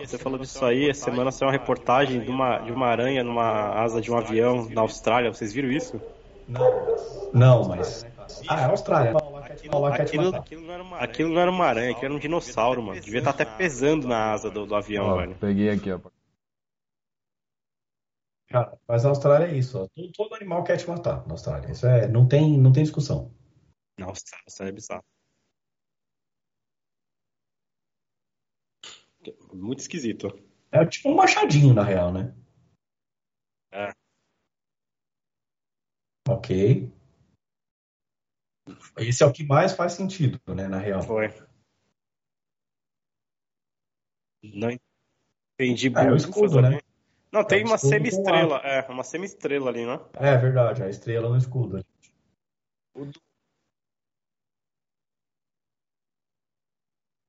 Você 0.05 0.19
falou 0.19 0.39
disso 0.39 0.65
aí, 0.65 0.91
essa 0.91 1.05
semana 1.05 1.31
saiu 1.31 1.49
uma 1.49 1.53
reportagem 1.53 2.21
de 2.21 2.31
uma, 2.31 2.59
de 2.59 2.73
uma 2.73 2.87
aranha 2.87 3.23
numa 3.25 3.71
asa 3.83 4.01
de 4.01 4.11
um 4.11 4.17
avião 4.17 4.69
na 4.71 4.83
Austrália. 4.83 5.33
Vocês 5.33 5.53
viram 5.53 5.71
isso? 5.71 6.01
Não, 6.47 6.97
não 7.33 7.69
mas. 7.69 8.05
Ah, 8.49 8.61
é 8.61 8.65
a 8.65 8.69
Austrália. 8.69 9.13
Aquilo, 9.51 9.87
aquilo, 9.87 10.37
aquilo, 10.37 10.63
não 10.63 10.73
era 10.73 10.83
uma 10.83 10.97
aranha, 10.97 11.05
aquilo 11.05 11.31
não 11.31 11.41
era 11.41 11.51
uma 11.51 11.67
aranha, 11.67 11.91
aquilo 11.91 12.07
era 12.07 12.15
um 12.15 12.19
dinossauro, 12.19 12.83
mano. 12.83 13.01
Devia 13.01 13.19
estar 13.19 13.31
até 13.31 13.45
pesando 13.45 14.07
na 14.07 14.33
asa 14.33 14.51
do, 14.51 14.67
do 14.67 14.75
avião, 14.75 15.07
ó, 15.07 15.17
velho. 15.17 15.37
Peguei 15.41 15.71
aqui, 15.71 15.91
ó. 15.93 15.99
Cara, 18.51 18.77
mas 18.87 19.05
a 19.07 19.11
Austrália 19.11 19.47
é 19.47 19.57
isso, 19.57 19.79
ó. 19.79 19.89
Todo, 20.13 20.35
animal 20.35 20.65
quer 20.65 20.77
te 20.77 20.89
matar 20.89 21.25
na 21.25 21.35
Austrália. 21.35 21.71
Isso 21.71 21.87
é, 21.87 22.09
não 22.09 22.27
tem, 22.27 22.59
não 22.59 22.73
tem 22.73 22.83
discussão. 22.83 23.33
Na 23.97 24.07
Austrália, 24.07 24.45
é 24.69 24.73
bizarro. 24.73 25.05
Muito 29.53 29.79
esquisito. 29.79 30.27
É 30.73 30.85
tipo 30.85 31.11
um 31.11 31.15
machadinho, 31.15 31.73
na 31.73 31.85
real, 31.85 32.13
né? 32.13 32.35
É. 33.71 33.93
Ok. 36.29 36.93
Esse 38.99 39.23
é 39.23 39.27
o 39.27 39.33
que 39.33 39.45
mais 39.45 39.73
faz 39.73 39.93
sentido, 39.93 40.41
né, 40.55 40.67
na 40.67 40.79
real. 40.79 41.03
Foi. 41.03 41.29
Não 44.43 44.71
entendi 44.71 45.89
é, 45.97 46.07
é 46.07 46.11
o 46.11 46.17
escudo, 46.17 46.61
né? 46.61 46.81
Não, 47.33 47.45
tem 47.45 47.63
é 47.63 47.65
uma 47.65 47.79
semi-estrela. 47.79 48.59
É, 48.59 48.81
uma 48.91 49.05
semi-estrela 49.05 49.71
ali, 49.71 49.87
né? 49.87 50.01
É 50.15 50.37
verdade, 50.37 50.83
a 50.83 50.89
estrela 50.89 51.29
no 51.29 51.37
escudo. 51.37 51.85
O... 52.95 53.07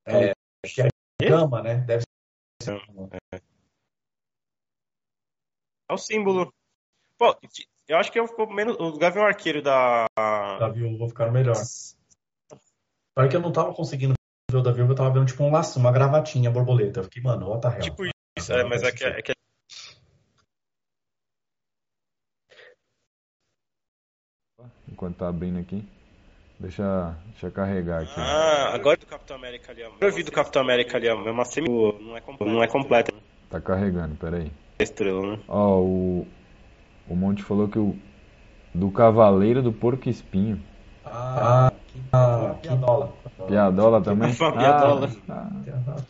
É, 0.08 0.34
que 0.66 0.82
é 0.82 0.90
gama, 1.22 1.62
né? 1.62 1.76
Deve 1.76 2.04
ser. 2.62 2.82
É. 3.32 3.38
é 5.90 5.94
o 5.94 5.98
símbolo. 5.98 6.52
Pô, 7.18 7.38
eu 7.88 7.98
acho 7.98 8.12
que 8.12 8.20
eu 8.20 8.28
ficou 8.28 8.52
menos. 8.52 8.76
O 8.80 8.98
Gavião 8.98 9.26
Arqueiro 9.26 9.62
da. 9.62 10.08
Da 10.18 10.70
Viúva 10.70 11.08
ficaram 11.08 11.32
melhor. 11.32 11.56
Só 11.56 13.28
que 13.30 13.36
eu 13.36 13.42
não 13.42 13.52
tava 13.52 13.72
conseguindo 13.76 14.16
ver 14.50 14.58
o 14.58 14.64
da 14.64 14.72
Viúva, 14.72 14.94
eu 14.94 14.96
tava 14.96 15.14
vendo 15.14 15.28
tipo 15.28 15.44
um 15.44 15.52
laço, 15.52 15.78
uma 15.78 15.92
gravatinha 15.92 16.50
borboleta. 16.50 17.02
Eu 17.02 17.04
fiquei, 17.04 17.22
mano, 17.22 17.50
what 17.50 17.62
the 17.62 17.68
hell. 17.68 17.80
Tipo 17.82 18.06
isso, 18.36 18.52
é, 18.52 18.64
mas 18.64 18.82
é 18.82 18.92
que, 18.92 19.04
é 19.04 19.22
que 19.22 19.32
enquanto 24.92 25.18
tá 25.18 25.28
abrindo 25.28 25.60
aqui. 25.60 25.84
Deixa, 26.60 27.16
deixa 27.32 27.48
eu 27.48 27.52
carregar 27.52 28.04
aqui. 28.04 28.20
Ah, 28.20 28.72
agora 28.76 28.96
do 28.96 29.06
Capitão 29.08 29.36
América 29.36 29.72
ali, 29.72 29.82
Eu 30.00 30.12
vi 30.14 30.22
do 30.22 30.32
Capitão 30.32 30.62
América 30.62 30.98
ali, 30.98 31.08
é 31.08 31.14
uma 31.14 31.44
semi. 31.44 31.68
Não 31.68 32.16
é 32.16 32.22
completa. 32.22 32.54
Não 32.54 32.64
é 32.64 32.68
completa. 32.68 33.14
Tá 33.50 33.60
carregando, 33.60 34.16
peraí. 34.16 34.52
Estrela, 34.80 35.22
né? 35.22 35.40
Ó, 35.48 35.80
o. 35.80 36.28
O 37.10 37.16
Monte 37.16 37.42
falou 37.44 37.68
que 37.68 37.80
o. 37.80 37.96
Do 38.74 38.92
Cavaleiro 38.92 39.62
do 39.62 39.74
Porco 39.74 40.08
Espinho. 40.08 40.64
Ah, 41.04 41.72
ah 42.14 42.56
piadola. 42.62 43.14
Piadola 43.48 44.02
também? 44.02 44.34
piadola. 44.34 45.10
Ah, 45.28 45.50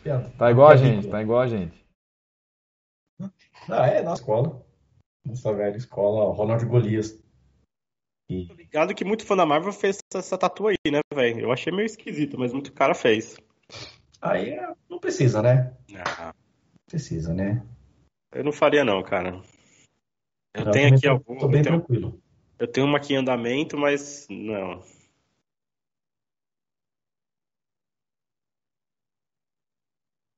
ah, 0.06 0.30
tá 0.38 0.50
igual 0.50 0.68
a 0.68 0.76
gente, 0.76 1.08
tá 1.08 1.22
igual 1.22 1.40
a 1.40 1.48
gente. 1.48 1.82
Ah, 3.68 3.86
é, 3.86 4.02
na 4.02 4.12
escola. 4.12 4.62
Nossa 5.24 5.52
velha 5.54 5.76
escola, 5.76 6.34
Ronald 6.34 6.64
Golias. 6.66 7.18
Tô 8.48 8.54
ligado 8.54 8.94
que 8.94 9.04
muito 9.04 9.24
fã 9.24 9.36
da 9.36 9.46
Marvel 9.46 9.72
fez 9.72 9.98
essa, 10.14 10.38
tatu 10.38 10.66
aí, 10.68 10.76
né, 10.90 11.00
velho? 11.14 11.40
Eu 11.40 11.52
achei 11.52 11.72
meio 11.72 11.86
esquisito, 11.86 12.38
mas 12.38 12.52
muito 12.52 12.72
cara 12.72 12.94
fez. 12.94 13.36
Aí 14.20 14.50
é, 14.50 14.74
não 14.88 14.98
precisa, 14.98 15.42
né? 15.42 15.74
Ah. 16.06 16.34
Precisa, 16.86 17.32
né? 17.32 17.64
Eu 18.32 18.44
não 18.44 18.52
faria 18.52 18.84
não, 18.84 19.02
cara. 19.02 19.42
Eu 20.54 20.64
não, 20.66 20.72
tenho 20.72 20.94
aqui 20.94 21.08
algum. 21.08 21.38
Tô 21.38 21.48
bem 21.48 21.60
eu 21.60 21.64
tenho, 21.64 21.78
tranquilo. 21.78 22.22
Eu 22.58 22.66
tenho 22.66 22.86
uma 22.86 22.98
aqui 22.98 23.14
em 23.14 23.16
andamento, 23.16 23.76
mas 23.78 24.26
não. 24.30 24.82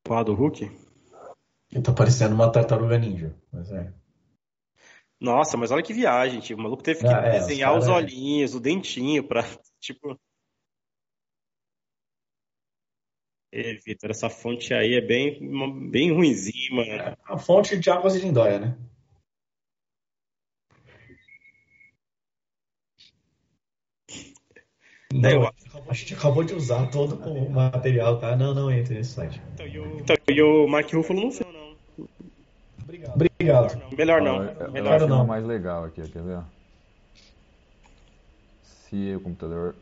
Qual 0.06 0.24
do 0.24 0.34
Hulk? 0.34 0.70
Tá 1.82 1.92
parecendo 1.92 2.34
uma 2.34 2.52
tartaruga 2.52 2.98
ninja, 2.98 3.34
mas 3.50 3.70
é. 3.72 3.92
Nossa, 5.20 5.56
mas 5.56 5.70
olha 5.70 5.82
que 5.82 5.92
viagem, 5.92 6.40
tipo, 6.40 6.60
o 6.60 6.62
maluco 6.62 6.82
teve 6.82 7.00
que 7.00 7.06
ah, 7.06 7.22
é, 7.24 7.38
desenhar 7.38 7.76
os, 7.76 7.84
os 7.84 7.90
olhinhos, 7.90 8.52
é. 8.52 8.56
o 8.56 8.60
dentinho 8.60 9.26
pra, 9.26 9.42
tipo... 9.80 10.18
Ei, 13.52 13.78
Vitor, 13.86 14.10
essa 14.10 14.28
fonte 14.28 14.74
aí 14.74 14.94
é 14.94 15.00
bem, 15.00 15.38
bem 15.88 16.12
ruimzinha, 16.12 16.74
mano. 16.74 16.90
É 16.90 17.16
a 17.24 17.38
fonte 17.38 17.78
de 17.78 17.88
águas 17.88 18.14
de 18.14 18.20
Lindóia, 18.20 18.58
né? 18.58 18.76
Não, 25.14 25.30
eu... 25.30 25.48
A 25.88 25.92
gente 25.92 26.14
acabou 26.14 26.42
de 26.42 26.54
usar 26.54 26.90
todo 26.90 27.16
o 27.16 27.50
material, 27.50 28.18
tá? 28.18 28.34
Não, 28.36 28.54
não 28.54 28.70
entra 28.70 28.94
nesse 28.94 29.12
site. 29.12 29.40
Então, 29.52 29.66
e 29.66 29.78
o, 29.78 30.00
então, 30.00 30.16
e 30.28 30.42
o 30.42 30.66
Mark 30.66 30.92
Ruffalo 30.92 31.20
não 31.20 31.30
fez. 31.30 31.53
Obrigado. 33.12 33.82
Melhor 33.96 34.22
não. 34.22 34.70
Melhor 34.70 35.00
não. 35.00 35.08
não. 35.08 35.26
mais 35.26 35.44
legal 35.44 35.84
aqui, 35.84 36.02
quer 36.08 36.22
ver? 36.22 36.40
Se 38.62 39.14
o 39.14 39.20
computador 39.20 39.74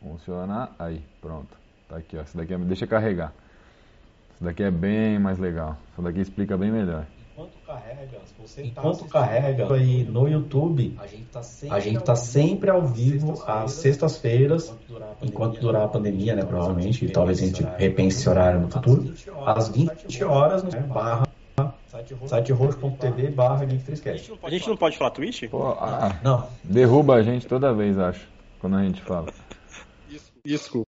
funcionar, 0.00 0.74
aí, 0.78 1.02
pronto. 1.20 1.56
Tá 1.88 1.96
aqui, 1.96 2.16
ó. 2.16 2.22
Esse 2.22 2.36
daqui 2.36 2.54
é, 2.54 2.58
deixa 2.58 2.86
carregar. 2.86 3.32
Esse 4.34 4.44
daqui 4.44 4.62
é 4.62 4.70
bem 4.70 5.18
mais 5.18 5.38
legal. 5.38 5.76
Esse 5.92 6.02
daqui 6.02 6.20
explica 6.20 6.56
bem 6.56 6.70
melhor. 6.70 7.06
Enquanto 7.32 7.56
carrega, 7.66 8.18
você 8.40 8.62
Enquanto 8.64 9.04
tá 9.04 9.08
carrega 9.08 9.72
aí 9.72 10.02
no 10.02 10.28
YouTube, 10.28 10.96
a 10.98 11.06
gente 11.06 11.26
tá 11.26 11.42
sempre, 11.42 11.76
a 11.76 11.80
gente 11.80 12.00
tá 12.02 12.16
sempre 12.16 12.70
ao 12.70 12.84
vivo 12.84 13.42
às 13.46 13.72
sextas-feiras, 13.72 14.74
enquanto 15.22 15.60
durar 15.60 15.84
a 15.84 15.88
pandemia, 15.88 16.34
né? 16.34 16.44
Provavelmente, 16.44 17.04
e 17.04 17.10
talvez 17.10 17.40
a 17.40 17.46
gente 17.46 17.62
repense 17.62 18.18
esse 18.18 18.28
horário 18.28 18.60
no 18.60 18.68
futuro, 18.68 19.14
às 19.46 19.68
20 19.68 20.24
horas 20.24 20.64
no 20.64 20.70
barra 20.88 21.28
Site 21.88 22.52
roxo.tv 22.52 23.30
barra 23.30 23.66
Geek3Cast. 23.66 24.38
A 24.42 24.50
gente 24.50 24.68
não 24.68 24.76
pode 24.76 24.98
falar 24.98 25.10
Twitch? 25.10 25.48
Pô, 25.48 25.70
ah, 25.70 26.20
não. 26.22 26.46
Derruba 26.62 27.14
a 27.14 27.22
gente 27.22 27.46
toda 27.46 27.72
vez, 27.72 27.98
acho, 27.98 28.28
quando 28.60 28.76
a 28.76 28.84
gente 28.84 29.00
fala. 29.02 29.32
Desculpa. 30.44 30.86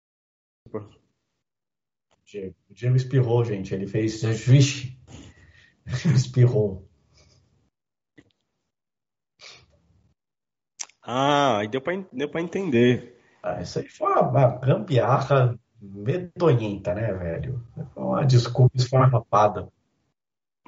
Diego, 2.26 2.56
o 2.70 2.74
Diego 2.74 2.96
espirrou, 2.98 3.46
gente. 3.46 3.74
Ele 3.74 3.88
fez. 3.88 4.22
Vixe! 4.24 4.98
espirrou. 6.14 6.86
Ah, 11.02 11.62
deu 11.72 11.82
pra, 11.82 11.94
deu 12.12 12.30
pra 12.30 12.42
entender. 12.42 13.18
Ah, 13.42 13.62
isso 13.62 13.80
aí 13.80 13.88
foi 13.88 14.12
uma, 14.12 14.22
uma 14.22 14.48
gambiarra 14.58 15.58
medonhenta, 15.82 16.94
né, 16.94 17.14
velho? 17.14 17.66
Foi 17.94 18.04
uma 18.04 18.26
desculpa 18.26 18.76
esfarrapada. 18.76 19.68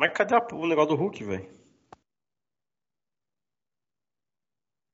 Mas 0.02 0.14
cadê 0.14 0.34
o 0.34 0.66
negócio 0.66 0.96
do 0.96 1.00
Hulk, 1.00 1.24
velho? 1.24 1.48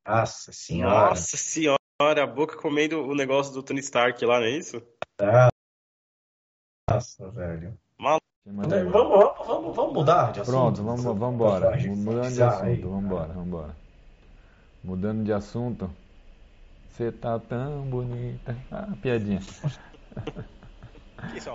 Nossa 0.05 0.51
senhora. 0.51 1.11
Nossa 1.11 1.37
senhora, 1.37 1.77
a 2.23 2.27
boca 2.27 2.57
comendo 2.57 3.01
o 3.01 3.15
negócio 3.15 3.53
do 3.53 3.63
Tony 3.63 3.79
Stark 3.79 4.25
lá, 4.25 4.41
não 4.41 4.47
é 4.47 4.49
isso? 4.49 4.85
Ah, 5.21 5.47
nossa, 6.91 7.31
velho. 7.31 7.79
Mal... 7.97 8.19
Vamos, 8.45 8.91
vamos, 8.91 9.47
vamos, 9.47 9.75
vamos 9.77 9.93
mudar 9.93 10.33
de 10.33 10.41
assunto. 10.41 10.53
Pronto, 10.53 10.83
vamos, 10.83 11.03
vamos 11.05 11.35
embora. 11.35 11.77
Mudando 11.87 12.33
de 12.33 12.43
assunto, 12.43 12.89
vamos 12.89 13.05
embora, 13.05 13.27
vamos 13.27 13.47
embora. 13.47 13.77
Mudando 14.83 15.23
de 15.23 15.31
assunto. 15.31 15.89
Você 16.91 17.13
tá 17.13 17.39
tão 17.39 17.83
bonita. 17.83 18.57
Ah, 18.69 18.89
piadinha. 19.01 19.39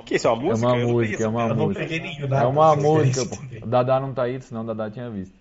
Que 0.04 0.16
isso 0.16 0.26
é 0.26 0.30
uma 0.30 0.42
música? 0.42 0.66
É 0.66 0.70
uma 0.70 0.86
música, 0.86 1.24
é 1.24 1.28
uma 1.28 1.54
música. 1.54 2.36
É 2.36 2.46
uma 2.46 2.76
música, 2.76 3.26
pô. 3.26 3.66
Dadá 3.66 4.00
não 4.00 4.12
tá 4.12 4.24
aí, 4.24 4.40
senão 4.40 4.64
Dadá 4.64 4.90
tinha 4.90 5.08
visto. 5.08 5.34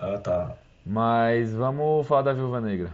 Ah, 0.00 0.18
tá. 0.18 0.56
Mas 0.84 1.52
vamos 1.52 2.06
falar 2.06 2.22
da 2.22 2.32
Viúva 2.32 2.60
Negra. 2.60 2.90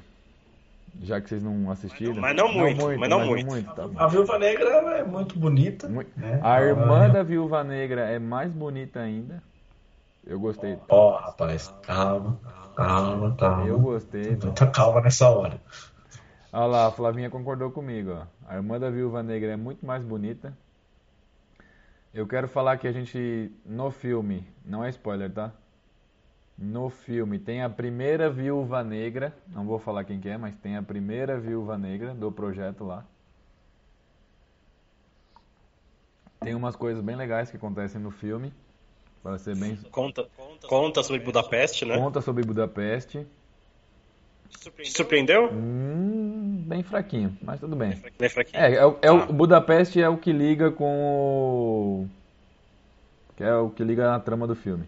Já 1.03 1.20
que 1.20 1.28
vocês 1.28 1.42
não 1.42 1.70
assistiram. 1.70 2.14
Mas 2.16 2.36
não 2.36 2.53
muito, 2.53 2.78
não 2.78 2.86
muito 2.86 3.00
mas 3.00 3.11
não 3.11 3.18
mas 3.20 3.28
muito. 3.28 3.46
muito 3.46 3.74
tá 3.74 3.88
a 3.96 4.07
Viúva 4.07 4.38
Negra 4.38 4.68
é 4.98 5.05
muito 5.05 5.38
bonita. 5.38 5.88
Muito. 5.88 6.11
Né? 6.18 6.38
A 6.42 6.61
irmã 6.61 7.09
da 7.09 7.22
Viúva 7.22 7.64
Negra 7.64 8.03
é 8.03 8.18
mais 8.18 8.53
bonita 8.53 9.00
ainda. 9.00 9.42
Eu 10.26 10.38
gostei. 10.38 10.78
Ó, 10.88 11.14
oh, 11.14 11.16
rapaz, 11.16 11.74
calma, 11.82 12.38
calma, 12.76 13.34
calma. 13.36 13.66
Eu 13.66 13.78
gostei. 13.80 14.36
Muita 14.36 14.66
calma 14.66 15.00
nessa 15.00 15.28
hora. 15.30 15.61
Olha 16.53 16.66
lá, 16.66 16.86
a 16.86 16.90
Flavinha 16.90 17.30
concordou 17.30 17.70
comigo. 17.70 18.11
Ó. 18.11 18.26
A 18.46 18.57
irmã 18.57 18.78
da 18.78 18.90
Viúva 18.90 19.22
Negra 19.22 19.53
é 19.53 19.57
muito 19.57 19.86
mais 19.86 20.05
bonita. 20.05 20.57
Eu 22.12 22.26
quero 22.26 22.46
falar 22.46 22.76
que 22.76 22.86
a 22.86 22.92
gente, 22.92 23.50
no 23.64 23.90
filme, 23.90 24.46
não 24.62 24.84
é 24.84 24.90
spoiler, 24.90 25.32
tá? 25.32 25.50
No 26.59 26.90
filme 26.90 27.38
tem 27.38 27.62
a 27.62 27.70
primeira 27.70 28.28
Viúva 28.28 28.84
Negra, 28.84 29.34
não 29.48 29.64
vou 29.64 29.78
falar 29.78 30.05
quem 30.05 30.20
que 30.20 30.28
é, 30.28 30.36
mas 30.36 30.55
tem 30.57 30.76
a 30.76 30.82
primeira 30.82 31.40
Viúva 31.40 31.78
Negra 31.78 32.12
do 32.12 32.30
projeto 32.30 32.84
lá. 32.84 33.07
Tem 36.38 36.55
umas 36.55 36.76
coisas 36.76 37.03
bem 37.03 37.16
legais 37.16 37.50
que 37.50 37.57
acontecem 37.57 37.98
no 37.98 38.11
filme. 38.11 38.53
Para 39.22 39.38
ser 39.38 39.57
bem. 39.57 39.76
Conta, 39.90 40.28
conta 40.68 41.03
sobre 41.03 41.22
Budapeste, 41.22 41.84
né? 41.86 41.96
Conta 41.96 42.20
sobre 42.20 42.44
Budapeste. 42.44 43.26
Te 44.61 44.90
surpreendeu? 44.90 45.50
Hum, 45.53 46.64
bem 46.66 46.82
fraquinho, 46.82 47.36
mas 47.42 47.59
tudo 47.59 47.74
bem. 47.74 48.00
Bem 48.18 48.28
fraquinho. 48.28 48.62
É, 48.62 48.74
é, 48.74 48.96
é 49.03 49.11
o 49.11 49.32
Budapeste 49.32 50.00
é 50.00 50.09
o 50.09 50.16
que 50.16 50.32
liga 50.32 50.70
com 50.70 50.84
o. 50.84 52.09
Que 53.36 53.44
é 53.44 53.55
o 53.55 53.70
que 53.70 53.82
liga 53.82 54.14
a 54.14 54.20
trama 54.20 54.46
do 54.46 54.55
filme. 54.55 54.84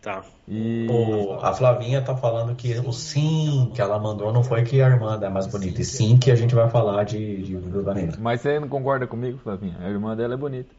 Tá. 0.00 0.24
E... 0.48 0.86
O, 0.88 1.34
a 1.42 1.52
Flavinha 1.52 2.00
tá 2.00 2.16
falando 2.16 2.54
que 2.54 2.72
o 2.78 2.92
sim 2.92 3.70
que 3.74 3.82
ela 3.82 3.98
mandou 3.98 4.32
não 4.32 4.42
foi 4.42 4.62
que 4.62 4.80
a 4.80 4.88
irmã 4.88 5.18
é 5.20 5.28
mais 5.28 5.46
bonita, 5.46 5.82
e 5.82 5.84
sim 5.84 6.16
que 6.16 6.30
a 6.30 6.34
gente 6.34 6.54
vai 6.54 6.70
falar 6.70 7.04
de, 7.04 7.42
de 7.42 7.56
Viúva 7.56 7.92
Negra. 7.92 8.16
Mas 8.18 8.40
você 8.40 8.58
não 8.58 8.68
concorda 8.68 9.06
comigo, 9.06 9.38
Flavinha? 9.38 9.76
A 9.80 9.90
irmã 9.90 10.16
dela 10.16 10.34
é 10.34 10.36
bonita. 10.38 10.74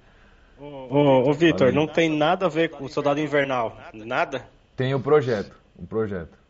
Ô, 0.59 1.29
ô 1.29 1.33
Vitor, 1.33 1.71
não 1.71 1.87
tem 1.87 2.09
nada 2.09 2.47
a 2.47 2.49
ver 2.49 2.69
com 2.69 2.85
o 2.85 2.89
Soldado 2.89 3.19
Invernal. 3.19 3.77
Nada? 3.93 4.45
Tem 4.75 4.93
o 4.93 4.99
projeto. 4.99 5.55
O 5.75 5.85
projeto. 5.85 6.40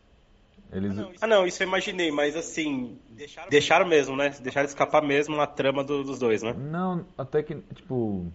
Eles... 0.72 0.96
Ah, 1.20 1.26
não, 1.26 1.46
isso 1.46 1.62
eu 1.62 1.66
imaginei, 1.68 2.10
mas 2.10 2.34
assim, 2.34 2.98
deixaram, 3.10 3.50
deixaram 3.50 3.86
mesmo, 3.86 4.16
né? 4.16 4.30
Deixaram 4.40 4.66
escapar 4.66 5.02
mesmo 5.02 5.36
na 5.36 5.46
trama 5.46 5.84
do, 5.84 6.02
dos 6.02 6.18
dois, 6.18 6.42
né? 6.42 6.54
Não, 6.56 7.04
até 7.16 7.42
que, 7.42 7.54
tipo. 7.74 8.32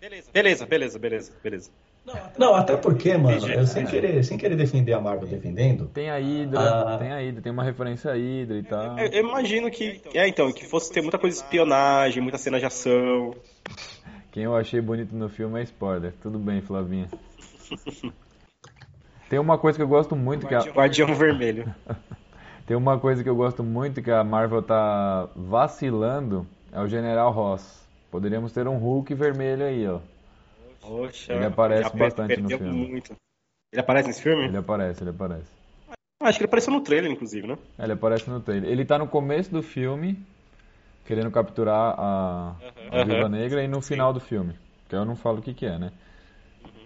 Beleza, 0.00 0.30
beleza, 0.32 0.66
beleza, 0.66 0.98
beleza. 0.98 1.32
beleza. 1.42 1.70
Não, 2.38 2.54
até 2.54 2.76
porque, 2.76 3.16
mano, 3.16 3.48
eu 3.48 3.66
sem 3.66 3.84
querer, 3.84 4.22
sem 4.24 4.38
querer 4.38 4.56
defender 4.56 4.92
a 4.92 5.00
Marvel 5.00 5.28
defendendo. 5.28 5.86
Tem 5.88 6.08
a 6.08 6.18
Hydra, 6.18 6.60
ah. 6.60 6.98
tem 6.98 7.12
a 7.12 7.18
Hydra, 7.18 7.42
tem 7.42 7.50
uma 7.50 7.64
referência 7.64 8.12
a 8.12 8.14
Hydra 8.14 8.58
e 8.58 8.62
tal. 8.62 8.98
Eu, 8.98 9.06
eu, 9.08 9.28
imagino 9.28 9.70
que. 9.70 10.00
É, 10.14 10.26
então, 10.28 10.52
que 10.52 10.64
fosse 10.64 10.92
ter 10.92 11.02
muita 11.02 11.18
coisa 11.18 11.36
de 11.36 11.42
espionagem, 11.42 12.22
muita 12.22 12.38
cena 12.38 12.60
de 12.60 12.66
ação. 12.66 13.34
Quem 14.30 14.44
eu 14.44 14.54
achei 14.54 14.80
bonito 14.80 15.16
no 15.16 15.28
filme 15.28 15.60
é 15.60 15.64
spoiler. 15.64 16.12
Tudo 16.22 16.38
bem, 16.38 16.60
Flavinha. 16.60 17.08
Tem 19.28 19.38
uma 19.38 19.58
coisa 19.58 19.78
que 19.78 19.82
eu 19.82 19.88
gosto 19.88 20.14
muito 20.14 20.46
Guardião, 20.46 20.62
que 20.62 20.68
a... 20.68 20.72
Guardião 20.72 21.14
Vermelho. 21.14 21.74
Tem 22.66 22.76
uma 22.76 22.98
coisa 22.98 23.22
que 23.22 23.28
eu 23.28 23.36
gosto 23.36 23.62
muito 23.62 24.02
que 24.02 24.10
a 24.10 24.24
Marvel 24.24 24.60
tá 24.60 25.28
vacilando, 25.36 26.44
é 26.72 26.80
o 26.80 26.88
General 26.88 27.30
Ross. 27.30 27.86
Poderíamos 28.10 28.52
ter 28.52 28.66
um 28.66 28.76
Hulk 28.76 29.14
vermelho 29.14 29.64
aí, 29.64 29.86
ó. 29.86 30.00
Poxa, 30.80 31.32
ele 31.32 31.44
aparece 31.44 31.96
bastante 31.96 32.40
no 32.40 32.48
filme. 32.48 32.88
Muito. 32.88 33.14
Ele 33.72 33.80
aparece 33.80 34.08
nesse 34.08 34.22
filme? 34.22 34.46
Ele 34.46 34.56
aparece, 34.56 35.02
ele 35.02 35.10
aparece. 35.10 35.50
acho 36.22 36.38
que 36.38 36.42
ele 36.42 36.48
apareceu 36.48 36.72
no 36.72 36.80
trailer, 36.80 37.10
inclusive, 37.10 37.46
né? 37.46 37.56
Ele 37.78 37.92
aparece 37.92 38.28
no 38.28 38.40
trailer. 38.40 38.68
Ele 38.68 38.84
tá 38.84 38.98
no 38.98 39.06
começo 39.06 39.50
do 39.50 39.62
filme, 39.62 40.18
querendo 41.04 41.30
capturar 41.30 41.94
a, 41.98 42.56
a 42.90 43.04
Viva 43.04 43.28
Negra, 43.28 43.62
e 43.62 43.68
no 43.68 43.80
Sim. 43.80 43.94
final 43.94 44.12
do 44.12 44.20
filme. 44.20 44.54
Que 44.88 44.96
eu 44.96 45.04
não 45.04 45.14
falo 45.14 45.38
o 45.38 45.42
que, 45.42 45.54
que 45.54 45.66
é, 45.66 45.78
né? 45.78 45.92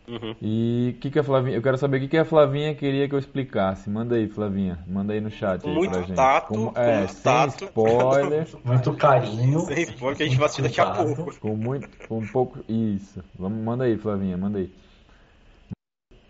Uhum. 0.09 0.35
E 0.43 0.97
que 1.01 1.11
que 1.11 1.19
a 1.21 1.23
Flavinha, 1.23 1.57
eu 1.57 1.63
quero 1.63 1.79
saber 1.79 1.99
o 1.99 2.01
que, 2.01 2.09
que 2.09 2.19
a 2.19 2.25
Flavinha 2.25 2.75
queria 2.75 3.09
que 3.09 3.15
eu 3.15 3.19
explicasse. 3.19 3.89
Manda 3.89 4.17
aí, 4.17 4.29
Flavinha. 4.29 4.79
Manda 4.87 5.13
aí 5.13 5.21
no 5.21 5.31
chat 5.31 5.65
aí 5.65 5.73
muito 5.73 5.93
pra 5.93 6.03
gente. 6.03 6.17
Tato, 6.17 6.49
com, 6.49 6.73
é, 6.75 6.99
muito 6.99 7.13
sem 7.13 7.23
tato. 7.23 7.65
spoiler. 7.65 8.49
muito 8.65 8.95
carinho. 8.95 9.61
Sem 9.61 9.83
spoiler 9.83 10.17
que 10.17 10.23
a 10.25 10.27
gente 10.27 10.37
vai 10.37 10.47
assistir 10.47 10.63
daqui 10.63 10.81
a 10.81 10.91
pouco. 10.91 11.39
Com 11.39 11.57
muito, 11.57 11.89
com 12.09 12.19
um 12.19 12.27
pouco 12.27 12.59
isso. 12.69 13.23
Vamos, 13.39 13.63
manda 13.63 13.85
aí, 13.85 13.97
Flavinha, 13.97 14.37
manda 14.37 14.59
aí. 14.59 14.73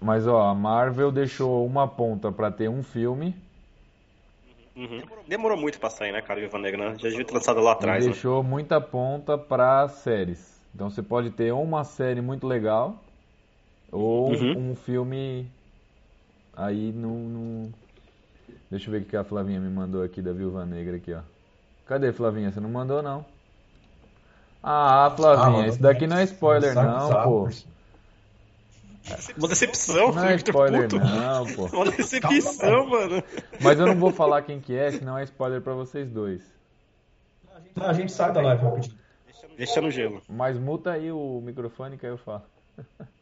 Mas 0.00 0.26
ó, 0.26 0.42
a 0.42 0.54
Marvel 0.54 1.10
deixou 1.10 1.64
uma 1.66 1.88
ponta 1.88 2.30
para 2.30 2.50
ter 2.50 2.68
um 2.68 2.82
filme. 2.82 3.34
Uhum. 4.76 5.02
Demorou 5.26 5.58
muito 5.58 5.78
pra 5.78 5.90
sair, 5.90 6.12
né, 6.12 6.22
cara, 6.22 6.40
Viva 6.40 6.58
Negra, 6.58 6.90
né? 6.90 6.98
Já 6.98 7.08
devia 7.08 7.24
ter 7.24 7.34
lançado 7.34 7.60
lá 7.60 7.72
atrás. 7.72 8.04
E 8.04 8.08
né? 8.08 8.12
deixou 8.12 8.42
né? 8.42 8.48
muita 8.48 8.80
ponta 8.80 9.38
para 9.38 9.88
séries. 9.88 10.60
Então 10.74 10.90
você 10.90 11.02
pode 11.02 11.30
ter 11.30 11.52
uma 11.52 11.84
série 11.84 12.20
muito 12.20 12.46
legal 12.46 12.96
ou 13.90 14.30
uhum. 14.30 14.70
um 14.70 14.74
filme 14.74 15.50
aí 16.56 16.92
no, 16.92 17.70
Deixa 18.70 18.88
eu 18.88 18.92
ver 18.92 19.02
o 19.02 19.04
que 19.04 19.16
a 19.16 19.24
Flavinha 19.24 19.58
me 19.58 19.68
mandou 19.68 20.02
aqui 20.02 20.22
da 20.22 20.32
Viúva 20.32 20.64
Negra 20.64 20.96
aqui, 20.96 21.12
ó. 21.12 21.20
Cadê, 21.86 22.12
Flavinha? 22.12 22.52
Você 22.52 22.60
não 22.60 22.70
mandou, 22.70 23.02
não? 23.02 23.24
Ah, 24.62 25.12
Flavinha, 25.16 25.64
ah, 25.64 25.68
isso 25.68 25.82
daqui 25.82 26.06
não 26.06 26.18
é 26.18 26.24
spoiler, 26.24 26.74
não, 26.74 27.24
pô. 27.24 27.48
Uma 29.38 29.48
decepção, 29.48 30.12
Não 30.12 30.24
é 30.24 30.36
spoiler, 30.36 30.88
não, 30.92 31.46
pô. 31.46 31.64
Uma 31.74 31.90
decepção, 31.90 32.86
mano. 32.86 33.24
Mas 33.60 33.80
eu 33.80 33.86
não 33.86 33.96
vou 33.96 34.12
falar 34.12 34.42
quem 34.42 34.60
que 34.60 34.76
é, 34.76 34.92
senão 34.92 35.18
é 35.18 35.24
spoiler 35.24 35.60
pra 35.60 35.74
vocês 35.74 36.08
dois. 36.08 36.42
A 37.76 37.92
gente 37.92 38.12
sai 38.12 38.32
da 38.32 38.40
live 38.40 38.62
rapidinho. 38.62 38.94
Deixa 39.56 39.80
no 39.80 39.90
gelo. 39.90 40.22
Mas 40.28 40.56
muta 40.58 40.92
aí 40.92 41.10
o 41.10 41.40
microfone 41.44 41.96
que 41.96 42.06
aí 42.06 42.12
eu 42.12 42.18
falo. 42.18 42.42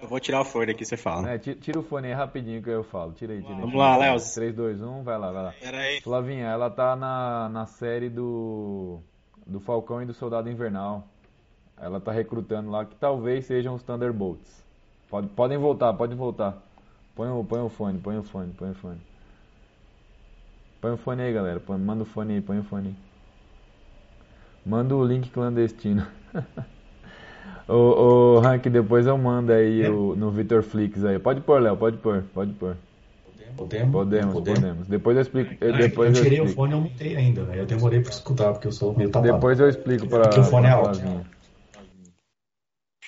Eu 0.00 0.08
vou 0.08 0.20
tirar 0.20 0.40
o 0.40 0.44
fone 0.44 0.72
aqui, 0.72 0.84
você 0.84 0.96
fala. 0.96 1.30
É, 1.30 1.38
tira 1.38 1.78
o 1.78 1.82
fone 1.82 2.08
aí 2.08 2.12
rapidinho 2.12 2.62
que 2.62 2.68
eu 2.68 2.84
falo. 2.84 3.12
Tira 3.12 3.32
aí, 3.32 3.42
tira 3.42 3.54
aí. 3.54 3.60
Vamos 3.60 3.74
lá, 3.74 3.96
Léo. 3.96 4.16
3, 4.20 4.54
2, 4.54 4.82
1, 4.82 5.02
vai 5.02 5.18
lá, 5.18 5.32
vai 5.32 5.42
lá. 5.44 5.54
Pera 5.58 5.78
aí. 5.78 6.00
Flavinha, 6.00 6.46
ela 6.46 6.70
tá 6.70 6.94
na, 6.94 7.48
na 7.48 7.66
série 7.66 8.10
do, 8.10 9.00
do 9.46 9.58
Falcão 9.58 10.02
e 10.02 10.06
do 10.06 10.12
Soldado 10.12 10.50
Invernal. 10.50 11.06
Ela 11.78 12.00
tá 12.00 12.12
recrutando 12.12 12.70
lá 12.70 12.84
que 12.84 12.94
talvez 12.96 13.46
sejam 13.46 13.74
os 13.74 13.82
Thunderbolts. 13.82 14.64
Pode, 15.08 15.28
podem 15.28 15.58
voltar, 15.58 15.92
podem 15.94 16.16
voltar. 16.16 16.62
Põe 17.14 17.30
o, 17.30 17.44
põe 17.44 17.60
o 17.60 17.68
fone, 17.68 17.98
põe 17.98 18.18
o 18.18 18.22
fone, 18.22 18.52
põe 18.52 18.70
o 18.70 18.74
fone. 18.74 19.00
Põe 20.80 20.92
o 20.92 20.96
fone 20.96 21.22
aí, 21.22 21.32
galera. 21.32 21.58
Põe, 21.58 21.78
manda 21.78 22.02
o 22.02 22.06
fone 22.06 22.34
aí, 22.34 22.40
põe 22.40 22.58
o 22.58 22.64
fone 22.64 22.88
aí. 22.88 22.96
Manda 24.64 24.94
o 24.94 25.04
link 25.04 25.30
clandestino. 25.30 26.06
O, 27.68 27.74
o 27.74 28.38
Rank, 28.40 28.66
depois 28.66 29.06
eu 29.06 29.18
mando 29.18 29.52
aí 29.52 29.82
é. 29.82 29.90
o, 29.90 30.14
no 30.14 30.30
Vitor 30.30 30.62
Flix 30.62 31.04
aí. 31.04 31.18
Pode 31.18 31.40
pôr, 31.40 31.60
Léo, 31.60 31.76
pode 31.76 31.96
pôr, 31.96 32.24
pode 32.32 32.52
pôr. 32.52 32.76
Podemos? 33.56 33.90
Podemos, 33.90 34.34
podemos. 34.34 34.86
Depois 34.86 35.16
eu 35.16 35.22
explico. 35.22 35.64
Eu, 35.64 35.72
depois 35.72 36.16
eu 36.16 36.22
tirei 36.22 36.40
eu 36.40 36.44
o 36.44 36.48
fone 36.48 36.72
e 36.72 36.76
eu 36.76 36.80
mutei 36.80 37.16
ainda, 37.16 37.42
velho. 37.44 37.60
Eu 37.60 37.66
demorei 37.66 38.00
pra 38.00 38.10
escutar, 38.10 38.52
porque 38.52 38.68
eu 38.68 38.72
sou 38.72 38.94
meio 38.94 39.10
tapado. 39.10 39.32
Depois 39.32 39.58
eu 39.58 39.68
explico 39.68 40.06
pra. 40.06 40.22
Porque 40.22 40.40
o 40.40 40.44
fone 40.44 40.66
é 40.66 40.70
alto. 40.70 41.00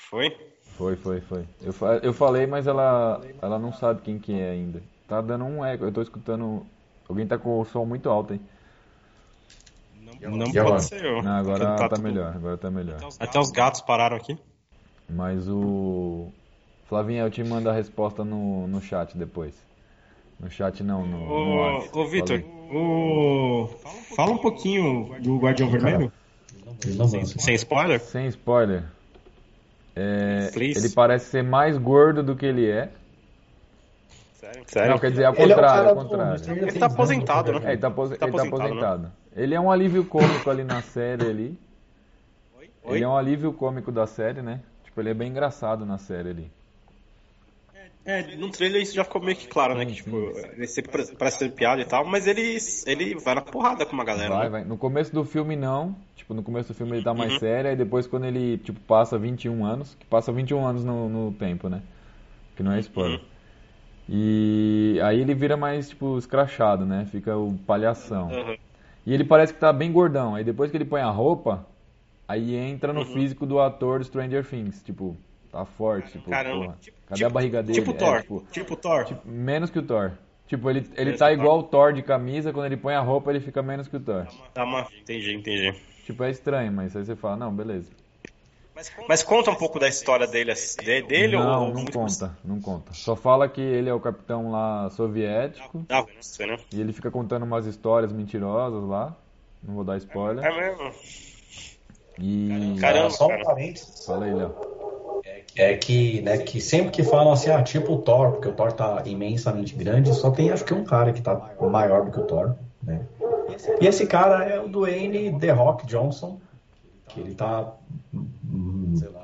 Foi? 0.09 0.35
Foi, 0.63 0.97
foi, 0.97 1.21
foi. 1.21 1.45
Eu, 1.63 1.75
eu 2.03 2.13
falei, 2.15 2.47
mas 2.47 2.67
ela, 2.67 3.21
ela 3.43 3.59
não 3.59 3.73
sabe 3.73 4.01
quem 4.01 4.19
que 4.19 4.33
é 4.33 4.51
ainda. 4.51 4.81
Tá 5.07 5.21
dando 5.21 5.45
um 5.45 5.63
eco. 5.65 5.85
Eu 5.85 5.93
tô 5.93 6.01
escutando. 6.01 6.65
Alguém 7.07 7.27
tá 7.27 7.37
com 7.37 7.61
o 7.61 7.65
som 7.67 7.85
muito 7.85 8.09
alto, 8.09 8.33
hein? 8.33 8.41
Não, 10.21 10.37
não 10.37 10.53
pode 10.53 10.85
ser 10.85 11.05
eu. 11.05 11.23
Não, 11.23 11.33
agora 11.33 11.77
tá, 11.77 11.89
tá 11.89 11.99
melhor, 12.01 12.35
agora 12.35 12.57
tá 12.57 12.71
melhor. 12.71 12.99
Até 13.19 13.39
os 13.39 13.51
gatos 13.51 13.81
pararam 13.81 14.17
aqui. 14.17 14.39
Mas 15.09 15.49
o. 15.49 16.31
Flavinha, 16.89 17.23
eu 17.23 17.31
te 17.31 17.45
mando 17.45 17.69
a 17.69 17.73
resposta 17.73 18.25
no, 18.25 18.67
no 18.67 18.81
chat 18.81 19.17
depois. 19.17 19.55
No 20.41 20.51
chat 20.51 20.83
não, 20.83 21.07
no. 21.07 21.23
Ô, 21.23 21.79
no 21.95 22.01
ô 22.01 22.07
Vitor, 22.07 22.43
o... 22.71 23.69
fala 24.15 24.33
um 24.33 24.39
pouquinho 24.39 25.21
do 25.21 25.39
Guardião 25.39 25.71
Vermelho. 25.71 26.13
Sem, 27.09 27.25
sem 27.25 27.55
spoiler? 27.55 28.01
Sem 28.01 28.27
spoiler. 28.29 28.85
É, 29.97 30.51
ele 30.55 30.89
parece 30.91 31.31
ser 31.31 31.43
mais 31.43 31.77
gordo 31.77 32.23
do 32.23 32.37
que 32.37 32.47
ele 32.47 32.71
é. 32.71 32.89
Sério? 34.35 34.63
Sério? 34.67 34.91
Não, 34.91 34.99
quer 34.99 35.11
dizer, 35.11 35.25
ao 35.25 35.35
contrário, 35.35 35.89
é 35.89 35.91
ao 35.91 35.97
contrário. 35.97 36.53
Ele 36.53 36.73
tá 36.73 36.87
aposentado, 36.87 37.53
né? 37.53 37.61
É, 37.65 37.73
ele 37.73 37.79
tá, 37.79 37.89
apos... 37.89 38.11
ele 38.13 38.19
tá 38.19 38.27
aposentado. 38.27 38.63
Ele, 38.63 38.71
tá 38.71 38.77
aposentado. 38.77 39.03
Né? 39.03 39.11
Ele 39.39 39.55
é 39.55 39.61
um 39.61 39.71
alívio 39.71 40.05
cômico 40.05 40.51
ali 40.51 40.65
na 40.65 40.83
série 40.83 41.27
ali. 41.27 41.59
Oi? 42.59 42.97
Ele 42.97 43.05
é 43.05 43.09
um 43.09 43.17
alívio 43.17 43.53
cômico 43.53 43.93
da 43.93 44.07
série, 44.07 44.43
né? 44.43 44.61
Tipo, 44.85 45.01
ele 45.01 45.11
é 45.11 45.15
bem 45.15 45.31
engraçado 45.31 45.87
na 45.87 45.99
série 45.99 46.31
ali. 46.31 46.51
É, 48.09 48.37
no 48.37 48.51
trailer 48.51 48.81
isso 48.81 48.95
já 48.95 49.05
ficou 49.05 49.23
meio 49.23 49.37
que 49.37 49.47
claro, 49.47 49.75
né? 49.75 49.85
Que, 49.85 49.97
tipo, 49.97 50.17
ele 50.57 50.67
sempre 50.67 50.91
parece 51.15 51.39
ser 51.39 51.53
piada 51.53 51.83
e 51.83 51.85
tal, 51.85 52.07
mas 52.07 52.27
ele, 52.27 52.57
ele 52.87 53.15
vai 53.17 53.35
na 53.35 53.43
porrada 53.43 53.85
com 53.85 53.93
uma 53.93 54.05
galera. 54.05 54.35
Vai, 54.35 54.45
né? 54.45 54.51
vai. 54.51 54.65
No 54.65 54.79
começo 54.79 55.13
do 55.13 55.27
filme, 55.27 55.55
não. 55.55 55.95
Tipo, 56.17 56.33
no 56.33 56.43
começo 56.43 56.73
do 56.73 56.75
filme 56.75 56.97
ele 56.97 57.05
tá 57.05 57.13
mais 57.13 57.35
uhum. 57.35 57.39
sério, 57.39 57.71
e 57.71 57.77
depois 57.77 58.07
quando 58.07 58.25
ele, 58.25 58.57
tipo, 58.57 58.81
passa 58.81 59.19
21 59.19 59.63
anos, 59.63 59.95
que 59.95 60.07
passa 60.07 60.33
21 60.33 60.67
anos 60.67 60.85
no, 60.85 61.07
no 61.07 61.33
tempo, 61.33 61.69
né? 61.69 61.83
Que 62.57 62.63
não 62.63 62.73
é 62.73 62.81
spoiler. 62.81 63.19
Uhum. 63.19 63.25
E 64.09 64.99
aí 65.03 65.21
ele 65.21 65.35
vira 65.35 65.59
mais, 65.59 65.91
tipo, 65.91 66.17
escrachado, 66.17 66.87
né? 66.87 67.07
Fica 67.13 67.37
o 67.37 67.59
palhação. 67.67 68.29
Uhum. 68.29 68.57
E 69.09 69.15
ele 69.15 69.25
parece 69.25 69.55
que 69.55 69.59
tá 69.59 69.73
bem 69.73 69.91
gordão. 69.91 70.35
Aí 70.35 70.45
depois 70.45 70.71
que 70.71 70.77
ele 70.77 70.85
põe 70.85 71.01
a 71.01 71.09
roupa, 71.09 71.67
aí 72.29 72.55
entra 72.55 72.93
no 72.93 73.01
uhum. 73.01 73.07
físico 73.15 73.47
do 73.47 73.59
ator 73.59 74.01
do 74.01 74.05
Stranger 74.05 74.45
Things. 74.45 74.83
Tipo, 74.83 75.17
tá 75.51 75.65
forte, 75.65 76.13
tipo, 76.13 76.29
Caramba, 76.29 76.67
porra. 76.67 76.77
Tipo, 76.79 76.99
Cadê 77.07 77.17
tipo, 77.17 77.27
a 77.27 77.31
barriga 77.31 77.63
dele? 77.63 77.79
Tipo 77.81 77.93
é, 77.93 77.95
Thor. 77.95 78.21
Tipo, 78.21 78.47
tipo 78.53 78.77
Thor. 78.77 79.05
Tipo, 79.07 79.27
menos 79.27 79.71
que 79.71 79.79
o 79.79 79.83
Thor. 79.83 80.13
Tipo, 80.47 80.69
ele, 80.69 80.87
ele 80.95 81.15
tá 81.15 81.33
igual 81.33 81.61
o 81.61 81.63
Thor 81.63 81.95
de 81.95 82.03
camisa, 82.03 82.53
quando 82.53 82.67
ele 82.67 82.77
põe 82.77 82.93
a 82.95 83.01
roupa 83.01 83.31
ele 83.31 83.41
fica 83.41 83.63
menos 83.63 83.89
que 83.89 83.97
o 83.97 84.01
Thor. 84.01 84.27
Tá 84.53 84.65
uma... 84.65 84.87
Entendi, 85.01 85.35
entendi. 85.35 85.75
Tipo, 86.05 86.25
é 86.25 86.31
estranho, 86.31 86.71
mas 86.71 86.95
aí 86.95 87.03
você 87.03 87.17
fala, 87.17 87.37
não, 87.37 87.51
beleza. 87.51 87.91
Mas 89.09 89.23
conta 89.23 89.51
um 89.51 89.55
pouco 89.55 89.79
da 89.79 89.89
história 89.89 90.27
dele, 90.27 90.53
dele 91.07 91.37
não, 91.37 91.69
ou... 91.69 91.75
Não, 91.75 91.85
conta, 91.87 92.37
não 92.45 92.61
conta. 92.61 92.93
Só 92.95 93.17
fala 93.17 93.49
que 93.49 93.61
ele 93.61 93.89
é 93.89 93.95
o 93.95 94.01
capitão 94.01 94.51
lá 94.51 94.89
soviético. 94.91 95.85
Ah, 95.89 96.05
você, 96.21 96.47
né? 96.47 96.59
E 96.73 96.81
ele 96.81 96.93
fica 96.93 97.11
contando 97.11 97.45
umas 97.45 97.67
histórias 97.67 98.13
mentirosas 98.13 98.83
lá. 98.85 99.17
Não 99.63 99.75
vou 99.75 99.85
dar 99.85 99.97
spoiler. 99.99 100.45
É 100.45 100.61
mesmo? 100.61 100.93
E... 102.19 102.77
Caramba, 102.81 103.11
só 103.11 103.27
um 103.27 103.43
parênteses. 103.43 104.07
Fala 104.07 104.25
aí, 104.25 104.35
Léo 104.35 104.79
é 105.59 105.77
que, 105.77 106.23
né, 106.23 106.39
que 106.39 106.61
sempre 106.61 106.93
que 106.93 107.03
falam 107.03 107.33
assim, 107.33 107.51
ah, 107.51 107.63
tipo 107.63 107.95
o 107.95 107.99
Thor, 107.99 108.33
porque 108.33 108.49
o 108.49 108.53
Thor 108.53 108.73
tá 108.73 109.03
imensamente 109.05 109.75
grande, 109.75 110.15
só 110.15 110.31
tem 110.31 110.51
acho 110.51 110.65
que 110.65 110.73
um 110.73 110.85
cara 110.85 111.13
que 111.13 111.21
tá 111.21 111.51
maior 111.61 112.05
do 112.05 112.13
que 112.13 112.21
o 112.21 112.25
Thor, 112.25 112.55
né? 112.83 113.01
E 113.81 113.87
esse 113.87 114.07
cara 114.07 114.45
é 114.45 114.61
o 114.61 114.69
Dwayne 114.69 115.37
The 115.39 115.51
Rock 115.51 115.85
Johnson, 115.87 116.39
que 117.09 117.21
ele 117.21 117.35
tá, 117.35 117.73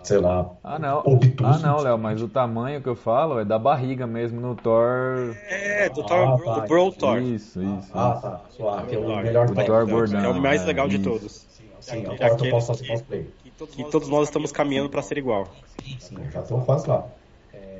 sei 0.02 0.18
lá, 0.18 0.50
ah 0.62 0.78
não, 0.78 0.98
obtuso, 0.98 1.48
ah 1.48 1.58
não, 1.58 1.80
Léo, 1.80 1.98
mas 1.98 2.22
o 2.22 2.28
tamanho 2.28 2.80
que 2.80 2.88
eu 2.88 2.96
falo 2.96 3.38
é 3.38 3.44
da 3.44 3.58
barriga 3.58 4.06
mesmo 4.06 4.40
no 4.40 4.54
Thor. 4.54 5.34
É, 5.48 5.88
do 5.88 6.02
Thor, 6.02 6.40
ah, 6.40 6.44
tá, 6.44 6.60
do 6.60 6.68
Bro 6.68 6.92
Thor. 6.92 7.20
Isso, 7.20 7.62
isso. 7.62 7.90
Ah, 7.94 8.18
tá, 8.20 8.40
suave, 8.50 8.88
que 8.88 8.94
é 8.94 8.98
o 8.98 9.16
melhor 9.22 9.46
do 9.46 9.54
Thor 9.54 9.86
gordão. 9.86 10.24
É 10.24 10.28
o 10.28 10.40
mais 10.40 10.64
legal 10.64 10.88
de 10.88 10.98
todos. 10.98 11.46
Sim, 11.80 12.04
agora 12.06 12.46
eu 12.46 12.50
posso 12.50 12.68
fazer 12.68 12.86
cosplay 12.86 13.26
que 13.70 13.84
todos 13.84 14.08
nós 14.08 14.28
estamos 14.28 14.50
caminhando 14.52 14.88
para 14.88 15.02
ser 15.02 15.18
igual. 15.18 15.46
Sim, 15.98 16.16
já 16.32 16.40
estou 16.40 16.60
quase 16.62 16.88
lá. 16.88 17.06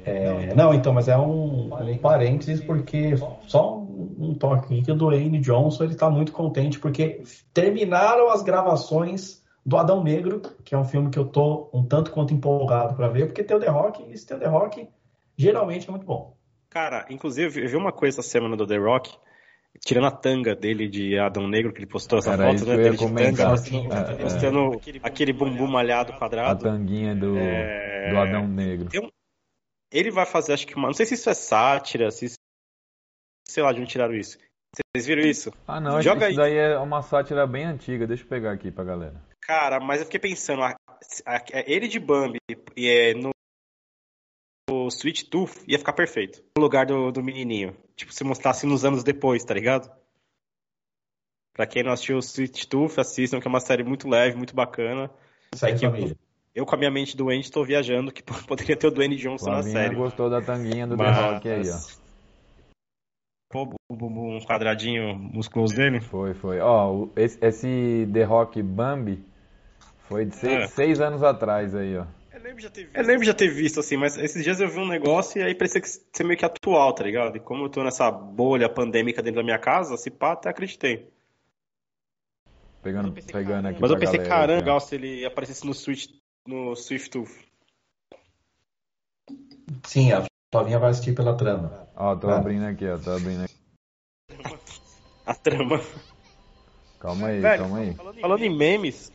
É, 0.06 0.54
não, 0.54 0.74
então, 0.74 0.92
mas 0.92 1.08
é 1.08 1.16
um, 1.16 1.70
um 1.74 1.98
parênteses 1.98 2.62
porque 2.62 3.14
só 3.46 3.78
um, 3.78 4.14
um 4.18 4.34
toque 4.34 4.66
aqui 4.66 4.82
que 4.82 4.92
o 4.92 4.94
Dwayne 4.94 5.40
Johnson 5.40 5.84
ele 5.84 5.94
está 5.94 6.10
muito 6.10 6.30
contente 6.30 6.78
porque 6.78 7.22
terminaram 7.54 8.30
as 8.30 8.42
gravações 8.42 9.42
do 9.64 9.76
Adão 9.76 10.02
Negro, 10.02 10.40
que 10.64 10.74
é 10.74 10.78
um 10.78 10.84
filme 10.84 11.10
que 11.10 11.18
eu 11.18 11.24
tô 11.24 11.70
um 11.72 11.84
tanto 11.84 12.10
quanto 12.10 12.34
empolgado 12.34 12.94
para 12.94 13.08
ver, 13.08 13.26
porque 13.26 13.42
tem 13.42 13.56
o 13.56 13.60
The 13.60 13.68
Rock 13.68 14.02
e 14.02 14.12
esse 14.12 14.26
The 14.26 14.46
Rock 14.46 14.88
geralmente 15.36 15.88
é 15.88 15.90
muito 15.90 16.04
bom. 16.04 16.36
Cara, 16.68 17.06
inclusive 17.08 17.62
eu 17.62 17.68
vi 17.68 17.76
uma 17.76 17.92
coisa 17.92 18.20
essa 18.20 18.28
semana 18.28 18.56
do 18.56 18.66
The 18.66 18.76
Rock 18.76 19.16
tirando 19.80 20.06
a 20.06 20.10
tanga 20.10 20.54
dele 20.54 20.88
de 20.88 21.18
Adão 21.18 21.48
Negro, 21.48 21.72
que 21.72 21.78
ele 21.78 21.86
postou 21.86 22.18
essa 22.18 22.32
Era 22.32 22.50
foto, 22.50 22.66
né? 22.66 22.76
Dele 22.76 22.96
de 22.96 23.14
tanga, 23.14 23.48
mostrando, 23.48 23.92
é, 23.92 24.22
mostrando 24.22 24.74
é. 24.74 25.00
aquele 25.02 25.32
bumbum 25.32 25.66
malhado 25.66 26.12
quadrado. 26.14 26.68
A 26.68 26.72
tanguinha 26.72 27.14
do, 27.14 27.36
é... 27.36 28.10
do 28.10 28.18
Adão 28.18 28.46
Negro. 28.46 28.88
Ele 29.92 30.10
vai 30.10 30.26
fazer, 30.26 30.52
acho 30.52 30.66
que 30.66 30.74
uma. 30.74 30.88
Não 30.88 30.94
sei 30.94 31.06
se 31.06 31.14
isso 31.14 31.30
é 31.30 31.34
sátira, 31.34 32.10
se. 32.10 32.32
Sei 33.46 33.62
lá 33.62 33.72
de 33.72 33.80
onde 33.80 33.90
tiraram 33.90 34.14
isso. 34.14 34.38
Vocês 34.74 35.06
viram 35.06 35.22
isso? 35.22 35.52
Ah, 35.68 35.80
não, 35.80 36.02
Joga 36.02 36.28
isso 36.28 36.40
aí. 36.40 36.56
daí 36.56 36.72
é 36.72 36.78
uma 36.78 37.02
sátira 37.02 37.46
bem 37.46 37.64
antiga. 37.64 38.06
Deixa 38.06 38.24
eu 38.24 38.28
pegar 38.28 38.52
aqui 38.52 38.72
pra 38.72 38.82
galera. 38.82 39.22
Cara, 39.46 39.78
mas 39.78 40.00
eu 40.00 40.06
fiquei 40.06 40.20
pensando, 40.20 40.62
a, 40.62 40.74
a, 41.26 41.44
ele 41.66 41.86
de 41.86 42.00
Bambi 42.00 42.38
e 42.74 42.88
é, 42.88 43.14
no 43.14 43.30
o 44.70 44.88
Sweet 44.88 45.26
Tooth 45.26 45.62
ia 45.68 45.78
ficar 45.78 45.92
perfeito. 45.92 46.42
No 46.56 46.62
lugar 46.62 46.86
do, 46.86 47.12
do 47.12 47.22
menininho. 47.22 47.76
Tipo, 47.94 48.12
se 48.12 48.24
mostrasse 48.24 48.66
nos 48.66 48.84
anos 48.84 49.04
depois, 49.04 49.44
tá 49.44 49.52
ligado? 49.52 49.90
Pra 51.52 51.66
quem 51.66 51.82
não 51.82 51.92
assistiu 51.92 52.16
o 52.16 52.20
Sweet 52.20 52.66
Tooth, 52.66 52.98
assistam, 52.98 53.38
que 53.38 53.46
é 53.46 53.50
uma 53.50 53.60
série 53.60 53.84
muito 53.84 54.08
leve, 54.08 54.36
muito 54.36 54.54
bacana. 54.54 55.10
Sai 55.54 55.72
é 55.72 55.76
que 55.76 55.86
eu, 55.86 56.16
eu, 56.54 56.66
com 56.66 56.74
a 56.74 56.78
minha 56.78 56.90
mente 56.90 57.16
doente, 57.16 57.52
tô 57.52 57.62
viajando 57.62 58.10
que 58.10 58.22
poderia 58.48 58.76
ter 58.76 58.86
o 58.86 58.90
Dwayne 58.90 59.16
Johnson 59.16 59.50
na 59.50 59.62
série. 59.62 59.94
gostou 59.94 60.30
da 60.30 60.40
tanguinha 60.40 60.86
do 60.86 60.96
Mas... 60.96 61.16
The 61.16 61.22
Rock 61.22 61.48
aí, 61.50 61.70
ó. 61.70 62.04
Pô, 63.50 63.76
bumbum 63.92 64.38
quadradinho 64.44 65.14
musculoso 65.14 65.76
dele? 65.76 66.00
Foi, 66.00 66.34
foi. 66.34 66.58
Ó, 66.60 67.08
esse, 67.14 67.38
esse 67.44 68.08
The 68.12 68.24
Rock 68.24 68.60
Bambi 68.60 69.22
foi 70.08 70.24
de 70.24 70.34
seis, 70.36 70.52
é. 70.52 70.66
seis 70.66 71.00
anos 71.00 71.22
atrás 71.22 71.74
aí, 71.74 71.96
ó 71.96 72.04
lembro 72.44 72.62
já 72.62 72.70
ter 72.70 72.84
visto. 72.84 72.96
Eu 72.96 73.04
lembro 73.04 73.24
já 73.24 73.34
ter 73.34 73.48
visto, 73.48 73.80
assim, 73.80 73.96
mas 73.96 74.18
esses 74.18 74.44
dias 74.44 74.60
eu 74.60 74.68
vi 74.68 74.78
um 74.78 74.86
negócio 74.86 75.40
e 75.40 75.44
aí 75.44 75.54
parecia 75.54 75.80
que 75.80 75.88
ser 75.88 76.24
meio 76.24 76.38
que 76.38 76.44
atual, 76.44 76.92
tá 76.92 77.02
ligado? 77.02 77.36
E 77.36 77.40
como 77.40 77.64
eu 77.64 77.68
tô 77.70 77.82
nessa 77.82 78.10
bolha 78.10 78.68
pandêmica 78.68 79.22
dentro 79.22 79.40
da 79.40 79.44
minha 79.44 79.58
casa, 79.58 79.96
se 79.96 80.10
pá, 80.10 80.32
até 80.32 80.50
acreditei. 80.50 81.10
Pegando, 82.82 83.12
pensei, 83.12 83.32
pegando 83.32 83.68
aqui 83.68 83.80
Mas 83.80 83.90
eu 83.90 83.98
pensei, 83.98 84.20
caramba, 84.20 84.60
legal 84.60 84.78
se 84.78 84.94
ele 84.94 85.24
aparecesse 85.24 85.66
no 85.66 85.72
Switch, 85.72 86.06
no 86.46 86.76
Swift. 86.76 87.24
Sim, 89.86 90.12
a 90.12 90.24
Flavinha 90.52 90.78
vai 90.78 90.90
assistir 90.90 91.14
pela 91.14 91.34
trama. 91.34 91.88
Ó, 91.96 92.14
tô 92.14 92.30
é. 92.30 92.34
abrindo 92.34 92.66
aqui, 92.66 92.86
ó, 92.86 92.98
tô 92.98 93.12
abrindo 93.12 93.44
aqui. 93.44 93.54
a 95.24 95.34
trama. 95.34 95.80
Calma 97.00 97.28
aí, 97.28 97.40
Velho, 97.40 97.62
calma 97.62 97.78
aí. 97.78 97.94
Falando 98.20 98.42
em 98.42 98.54
memes, 98.54 99.10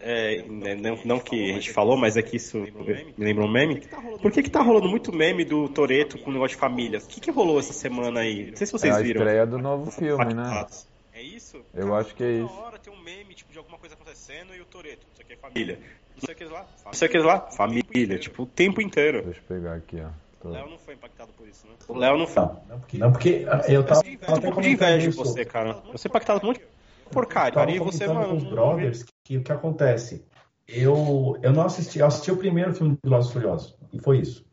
é, 0.00 0.42
né, 0.42 0.74
não, 0.74 0.98
não, 1.04 1.20
que 1.20 1.50
a 1.50 1.54
gente 1.54 1.72
falou, 1.72 1.96
mas 1.96 2.16
é 2.16 2.22
que 2.22 2.36
isso 2.36 2.58
me 2.58 3.12
lembra 3.18 3.44
um 3.44 3.50
meme. 3.50 3.82
Por 4.22 4.30
que 4.30 4.42
que 4.42 4.50
tá 4.50 4.62
rolando 4.62 4.88
muito 4.88 5.12
meme 5.12 5.44
do 5.44 5.68
Toreto 5.68 6.18
com 6.18 6.30
o 6.30 6.32
negócio 6.32 6.56
de 6.56 6.60
família? 6.60 6.98
O 6.98 7.06
que 7.06 7.20
que 7.20 7.30
rolou 7.30 7.58
essa 7.58 7.72
semana 7.72 8.20
aí? 8.20 8.50
Não 8.50 8.56
sei 8.56 8.66
se 8.66 8.72
vocês 8.72 8.94
é 8.94 9.02
viram. 9.02 9.22
a 9.22 9.24
estreia 9.24 9.46
do 9.46 9.58
novo 9.58 9.90
filme, 9.90 10.34
né? 10.34 10.66
É 11.12 11.22
isso? 11.22 11.60
Eu 11.74 11.94
acho 11.94 12.14
que 12.14 12.22
é 12.22 12.30
isso. 12.30 12.52
hora 12.60 12.78
tem 12.78 12.92
um 12.92 13.02
meme 13.02 13.34
tipo, 13.34 13.50
de 13.50 13.58
alguma 13.58 13.76
coisa 13.76 13.94
acontecendo 13.94 14.54
e 14.54 14.60
o 14.60 14.64
Toreto. 14.64 15.04
Isso 15.12 15.22
aqui 15.22 15.32
é 15.32 15.36
família. 15.36 15.78
Isso 16.16 16.30
aqui 16.30 16.44
é 16.44 16.46
lá, 16.46 16.66
isso 16.92 17.04
aqui 17.04 17.16
é 17.16 17.20
lá, 17.20 17.40
família. 17.50 18.18
Tipo, 18.18 18.44
o 18.44 18.46
tempo 18.46 18.80
inteiro. 18.80 19.22
Deixa 19.24 19.40
eu 19.40 19.56
pegar 19.56 19.74
aqui, 19.74 20.00
ó. 20.00 20.10
O 20.44 20.50
Léo 20.50 20.70
não 20.70 20.78
foi 20.78 20.94
impactado 20.94 21.32
por 21.32 21.48
isso, 21.48 21.66
né? 21.66 21.72
O 21.88 21.98
Léo 21.98 22.16
não 22.16 22.26
foi. 22.26 22.44
Não, 22.68 22.78
porque, 22.78 22.98
não, 22.98 23.12
porque 23.12 23.46
eu 23.68 23.84
tava. 23.84 24.02
Eu 24.06 24.18
tenho 24.18 24.38
um 24.38 24.40
pouco 24.40 24.62
de 24.62 24.70
inveja 24.70 25.10
de 25.10 25.16
você, 25.16 25.44
cara. 25.44 25.82
Eu 25.92 25.98
sou 25.98 26.08
impactado 26.08 26.38
por 26.38 26.46
um 26.46 26.48
monte 26.50 26.60
de 26.60 26.66
porcaria. 27.08 27.76
E 27.76 27.78
você, 27.78 28.06
mano. 28.06 28.28
Com 28.28 28.36
os 28.36 28.44
brothers, 28.44 29.04
que 29.24 29.38
o 29.38 29.42
que 29.42 29.52
acontece? 29.52 30.24
Eu, 30.66 31.38
eu 31.42 31.52
não 31.52 31.62
assisti, 31.62 31.98
eu 31.98 32.06
assisti 32.06 32.30
o 32.30 32.36
primeiro 32.36 32.74
filme 32.74 32.94
do 33.02 33.08
Velozes 33.08 33.32
Furiosos, 33.32 33.78
e 33.92 33.98
foi 33.98 34.18
isso. 34.18 34.44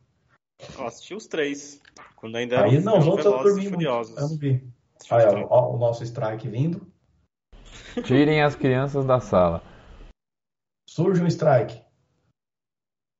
Eu 0.77 0.87
assisti 0.87 1.13
os 1.13 1.27
três, 1.27 1.81
quando 2.15 2.37
ainda 2.37 2.63
Aí, 2.63 2.79
não, 2.79 2.99
os 2.99 3.07
outros 3.07 3.25
eu 3.25 3.43
dormi 3.43 3.67
Furiosos. 3.67 4.17
Eu 4.17 4.29
não 4.29 4.37
vi. 4.37 4.65
Aí, 5.11 5.25
ó, 5.25 5.47
ó, 5.49 5.75
o 5.75 5.77
nosso 5.77 6.03
strike 6.03 6.47
vindo. 6.47 6.87
Tirem 8.03 8.41
as 8.41 8.55
crianças 8.55 9.05
da 9.05 9.19
sala. 9.19 9.61
Surge 10.89 11.21
um 11.21 11.27
strike. 11.27 11.81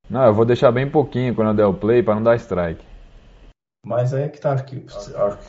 Não, 0.09 0.25
eu 0.25 0.33
vou 0.33 0.45
deixar 0.45 0.71
bem 0.71 0.89
pouquinho 0.89 1.35
quando 1.35 1.49
eu 1.49 1.53
der 1.53 1.65
o 1.65 1.73
play 1.73 2.01
para 2.01 2.15
não 2.15 2.23
dar 2.23 2.35
strike. 2.37 2.85
Mas 3.85 4.13
é 4.13 4.27
que 4.27 4.41
tá. 4.41 4.53
Acho 4.53 4.65
que 4.65 4.83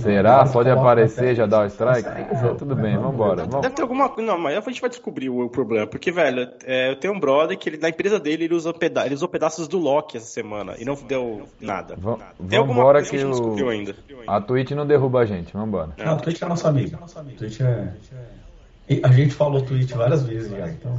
Será? 0.03 0.45
Pode 0.45 0.69
aparecer, 0.69 1.35
já 1.35 1.47
dá 1.47 1.63
o 1.63 1.67
strike? 1.67 2.07
É, 2.07 2.55
tudo 2.59 2.77
bem, 2.77 2.95
vambora. 2.99 3.47
Vamos. 3.47 3.63
Deve 3.63 3.75
ter 3.75 3.81
alguma 3.81 4.11
coisa. 4.11 4.31
Não, 4.31 4.39
mas 4.39 4.59
a 4.59 4.61
gente 4.61 4.83
vai 4.83 4.91
descobrir 4.91 5.31
o, 5.31 5.47
o 5.47 5.49
problema. 5.49 5.87
Porque, 5.87 6.13
velho, 6.13 6.47
é, 6.67 6.91
eu 6.91 6.97
tenho 6.97 7.15
um 7.15 7.19
brother 7.19 7.57
que 7.57 7.71
ele, 7.71 7.79
na 7.79 7.89
empresa 7.89 8.21
dele 8.21 8.45
ele, 8.45 8.55
usa 8.55 8.75
peda 8.75 9.07
ele 9.07 9.15
usou 9.15 9.27
pedaços 9.27 9.67
do 9.67 9.79
Loki 9.79 10.19
essa 10.19 10.27
semana 10.27 10.75
e 10.79 10.85
não 10.85 10.95
deu 10.95 11.49
nada. 11.59 11.97
Va 11.97 12.19
Tem 12.47 12.59
alguma 12.59 12.81
vambora 12.81 12.99
coisa 12.99 13.11
que 13.11 13.17
que 13.17 13.17
a 13.17 13.27
gente 13.27 13.31
não 13.31 13.39
o... 13.39 13.41
descobriu 13.41 13.71
ainda. 13.71 13.95
a 14.27 14.41
Twitch 14.43 14.71
não 14.73 14.87
derruba 14.87 15.21
a 15.21 15.25
gente, 15.25 15.55
vambora. 15.55 15.95
Não, 15.97 16.13
a 16.13 16.17
Twitch 16.17 16.43
é 16.43 16.47
nossa 16.47 16.69
amiga. 16.69 16.99
A 17.03 17.23
Twitch 17.39 17.61
é. 17.63 17.95
A 19.03 19.13
gente 19.13 19.33
falou 19.33 19.63
Twitch 19.63 19.93
várias 19.93 20.25
vezes 20.25 20.51
já, 20.51 20.69
então. 20.69 20.95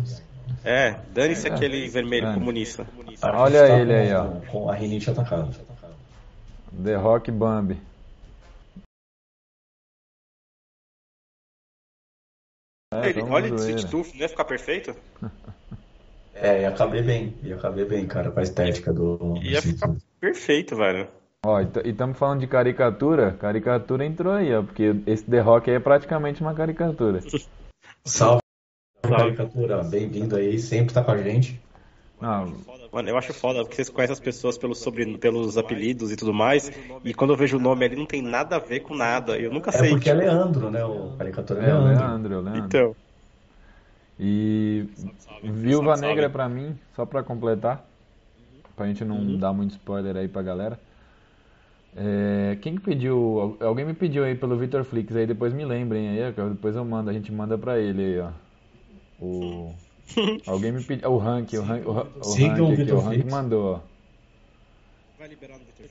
É, 0.66 0.96
dane-se 1.14 1.48
aquele 1.48 1.88
vermelho 1.88 2.30
É. 2.30 2.34
comunista. 2.34 2.88
Olha 3.22 3.68
tá 3.68 3.80
ele 3.80 3.94
aí, 3.94 4.14
ó. 4.14 4.26
Com 4.52 4.70
a 4.72 4.74
rinite 4.74 5.10
atacada. 5.12 5.50
The 6.84 6.96
Rock 6.96 7.32
Bambi. 7.32 7.80
É, 12.94 13.10
Ele- 13.10 13.22
olha 13.22 13.48
esse 13.48 13.66
zoeira. 13.66 13.88
Tooth, 13.90 14.14
não 14.14 14.22
ia 14.22 14.30
ficar 14.30 14.46
perfeito? 14.46 14.96
É, 16.40 16.62
ia 16.62 16.72
caber 16.72 17.04
bem. 17.04 17.36
Ia 17.42 17.58
caber 17.58 17.88
bem, 17.88 18.06
cara, 18.06 18.30
com 18.30 18.40
a 18.40 18.44
estética 18.44 18.94
do. 18.94 19.40
Ia 19.42 19.60
ficar 19.60 19.92
perfeito, 20.20 20.76
velho. 20.76 21.10
Ó, 21.44 21.60
e 21.60 21.68
estamos 21.90 22.16
falando 22.16 22.42
de 22.42 22.46
caricatura. 22.48 23.32
Caricatura 23.32 24.06
entrou 24.06 24.34
aí, 24.34 24.54
ó, 24.54 24.62
porque 24.62 24.94
esse 25.08 25.24
The 25.24 25.40
Rock 25.40 25.72
aí 25.72 25.78
é 25.78 25.80
praticamente 25.80 26.42
uma 26.42 26.54
caricatura. 26.54 27.22
Salve, 28.06 28.42
caricatura. 29.02 29.84
Bem-vindo 29.84 30.36
aí, 30.36 30.60
sempre 30.60 30.94
tá 30.94 31.04
com 31.04 31.10
a 31.10 31.18
gente. 31.18 31.60
Não, 32.22 32.46
Mano, 32.92 33.10
eu 33.10 33.18
acho 33.18 33.34
foda, 33.34 33.64
porque 33.64 33.76
vocês 33.76 33.90
conhecem 33.90 34.14
as 34.14 34.20
pessoas 34.20 34.58
pelos, 34.58 34.80
sobre, 34.80 35.18
pelos 35.18 35.58
apelidos 35.58 36.12
e 36.12 36.16
tudo 36.16 36.34
mais, 36.34 36.72
e 37.04 37.14
quando 37.14 37.34
eu 37.34 37.38
vejo 37.38 37.58
o 37.58 37.60
nome 37.60 37.86
ali 37.86 37.96
não 37.96 38.06
tem 38.06 38.22
nada 38.22 38.56
a 38.56 38.60
ver 38.60 38.82
com 38.82 38.96
nada. 38.96 39.38
Eu 39.40 39.52
nunca 39.52 39.72
É 39.72 39.78
sei. 39.80 39.90
porque 39.90 40.10
é 40.10 40.14
tipo, 40.14 40.20
Leandro, 40.22 40.70
né? 40.70 40.84
O 40.84 41.16
caricatura 41.18 41.62
é 41.62 41.70
é 41.70 41.76
o 41.76 41.80
Leandro. 41.80 41.84
Leandro, 41.84 42.34
é 42.34 42.38
o 42.38 42.42
Leandro. 42.42 42.70
Então. 42.70 42.96
E 44.20 44.86
Viúva 45.44 45.96
Salve, 45.96 46.02
Negra 46.02 46.30
pra 46.30 46.50
mim, 46.50 46.78
só 46.96 47.06
pra 47.06 47.24
completar, 47.24 47.86
pra 48.76 48.88
gente 48.88 49.06
não 49.06 49.20
Uhum. 49.20 49.38
dar 49.38 49.54
muito 49.54 49.72
spoiler 49.72 50.18
aí 50.18 50.28
pra 50.28 50.42
galera. 50.42 50.80
É, 51.96 52.58
quem 52.62 52.76
que 52.76 52.82
pediu? 52.82 53.58
Alguém 53.62 53.86
me 53.86 53.94
pediu 53.94 54.24
aí 54.24 54.36
pelo 54.36 54.58
Vitor 54.58 54.84
Flix 54.84 55.16
aí, 55.16 55.26
depois 55.26 55.54
me 55.54 55.66
lembrem 55.66 56.10
aí, 56.10 56.32
depois 56.32 56.76
eu 56.76 56.86
mando, 56.86 57.10
a 57.10 57.14
gente 57.14 57.32
manda 57.32 57.58
pra 57.58 57.80
ele 57.80 58.04
aí, 58.04 58.20
ó. 58.20 58.32
O 59.20 59.76
Alguém 60.48 60.72
me 60.72 60.84
pediu, 60.84 61.12
o 61.12 61.18
Rank, 61.18 61.54
o 61.54 61.62
Rank, 61.62 61.86
o, 61.88 61.92
Rank- 61.92 62.08
o 62.16 62.34
Rank 62.34 62.60
o 62.60 62.66
aqui, 62.66 62.76
Vitor 62.76 62.98
o 62.98 63.02
Flix. 63.02 63.32
mandou, 63.32 63.74
ó. 63.76 63.80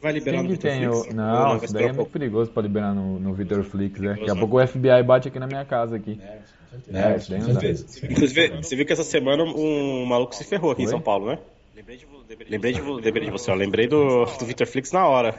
Vai 0.01 0.12
liberar 0.12 0.39
Quem 0.39 0.43
no 0.45 0.55
que 0.55 0.57
tem 0.61 0.81
Netflix? 0.81 1.12
o... 1.12 1.17
Não, 1.17 1.57
isso 1.57 1.73
daí 1.75 1.83
é 1.83 1.87
um 1.87 1.89
muito 1.89 1.97
pouco? 1.97 2.11
perigoso 2.12 2.51
pra 2.51 2.62
liberar 2.62 2.95
no, 2.95 3.19
no 3.19 3.33
Vitor 3.35 3.64
Flix, 3.64 3.99
né? 4.01 4.14
Daqui 4.14 4.31
a 4.31 4.37
pouco 4.37 4.61
o 4.61 4.67
FBI 4.67 5.03
bate 5.05 5.29
aqui 5.29 5.39
na 5.39 5.47
minha 5.47 5.64
casa 5.64 5.97
aqui. 5.97 6.21
É, 6.93 7.17
isso 7.17 7.31
daí 7.31 7.41
não 7.41 7.53
dá. 7.55 7.61
Inclusive, 8.11 8.49
você 8.62 8.77
viu 8.77 8.87
que 8.87 8.93
essa 8.93 9.03
semana 9.05 9.43
um 9.43 10.05
maluco 10.07 10.35
se 10.35 10.45
ferrou 10.45 10.71
aqui 10.71 10.83
em? 10.83 10.87
São 10.87 11.01
Paulo, 11.01 11.27
né? 11.27 11.39
Lembrei 11.75 11.97
de, 11.97 12.07
vo- 12.07 12.23
lembrei 12.49 12.73
de, 12.73 12.81
vo- 12.81 12.95
lembrei 12.95 13.25
de 13.25 13.31
você, 13.31 13.51
ó. 13.51 13.55
Lembrei 13.55 13.87
do, 13.87 14.25
do 14.25 14.45
Victor 14.47 14.67
Flix 14.67 14.93
na 14.93 15.07
hora. 15.07 15.35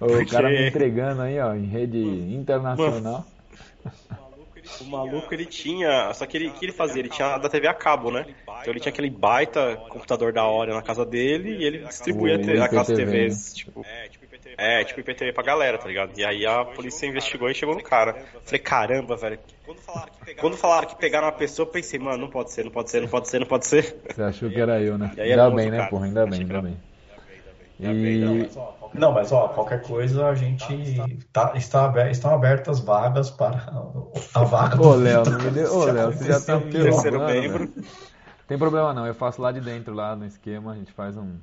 O 0.00 0.26
cara 0.26 0.48
me 0.50 0.68
entregando 0.68 1.22
aí, 1.22 1.38
ó, 1.38 1.54
em 1.54 1.66
rede 1.66 1.98
internacional. 2.34 3.24
o 4.80 4.84
maluco 4.84 5.32
ele 5.32 5.44
tinha. 5.44 6.12
Só 6.14 6.26
que 6.26 6.36
ele 6.36 6.48
o 6.48 6.52
que 6.52 6.64
ele 6.64 6.72
fazia? 6.72 7.00
Ele 7.00 7.08
tinha 7.08 7.38
da 7.38 7.48
TV 7.48 7.66
a 7.66 7.74
cabo, 7.74 8.10
né? 8.10 8.26
Então 8.60 8.72
ele 8.72 8.80
tinha 8.80 8.92
aquele 8.92 9.10
baita 9.10 9.76
computador 9.88 10.32
da 10.32 10.44
hora 10.44 10.74
na 10.74 10.82
casa 10.82 11.04
dele 11.04 11.56
e 11.56 11.64
ele 11.64 11.78
distribuía 11.78 12.36
aquelas 12.64 12.86
TVs, 12.86 13.54
tipo. 13.54 13.84
É, 14.56 14.84
tipo 14.84 15.00
IPTV 15.00 15.32
pra 15.32 15.42
galera, 15.42 15.78
tá 15.78 15.88
ligado? 15.88 16.12
E 16.18 16.24
aí 16.24 16.44
a 16.44 16.64
polícia 16.64 17.06
investigou 17.06 17.48
e 17.50 17.54
chegou 17.54 17.74
no 17.74 17.82
cara. 17.82 18.14
Falei, 18.44 18.60
caramba, 18.60 19.16
velho. 19.16 19.38
Quando 20.38 20.56
falaram 20.56 20.88
que 20.88 20.96
pegaram 20.96 21.26
uma 21.26 21.32
pessoa, 21.32 21.66
eu 21.66 21.70
pensei, 21.70 21.98
mano, 21.98 22.18
não 22.18 22.28
pode 22.28 22.52
ser, 22.52 22.64
não 22.64 22.70
pode 22.70 22.90
ser, 22.90 23.00
não 23.00 23.08
pode 23.08 23.28
ser, 23.28 23.38
não 23.38 23.46
pode 23.46 23.66
ser. 23.66 23.96
Você 24.08 24.22
achou 24.22 24.50
que 24.50 24.60
era 24.60 24.80
eu, 24.80 24.98
né? 24.98 25.12
É 25.16 25.30
Ainda 25.30 25.50
bem, 25.50 25.70
né, 25.70 25.86
porra? 25.88 26.06
Ainda 26.06 26.26
bem, 26.26 26.40
ainda 26.40 26.62
bem. 26.62 26.76
E 27.80 27.86
Não, 28.94 29.12
mas 29.12 29.32
ó, 29.32 29.48
qualquer 29.48 29.82
coisa 29.82 30.26
a 30.26 30.34
gente 30.34 31.18
tá, 31.32 31.52
está, 31.56 32.10
estão 32.10 32.34
abertas 32.34 32.80
vagas 32.80 33.30
para 33.30 33.72
a 34.34 34.44
vaga 34.44 34.76
Ô, 34.76 34.78
do 34.78 34.94
Léo, 34.96 35.24
não 35.24 35.38
me. 35.38 35.64
Ô, 35.64 35.84
Léo, 35.86 36.12
você 36.12 36.24
já 36.26 36.40
tá 36.40 36.58
Terceiro 36.58 37.18
derrubando, 37.18 37.26
membro. 37.26 37.58
velho. 37.58 37.84
Tem 38.46 38.58
problema 38.58 38.92
não, 38.92 39.06
eu 39.06 39.14
faço 39.14 39.40
lá 39.40 39.50
de 39.50 39.60
dentro, 39.60 39.94
lá 39.94 40.14
no 40.14 40.26
esquema, 40.26 40.72
a 40.72 40.76
gente 40.76 40.92
faz 40.92 41.16
um 41.16 41.36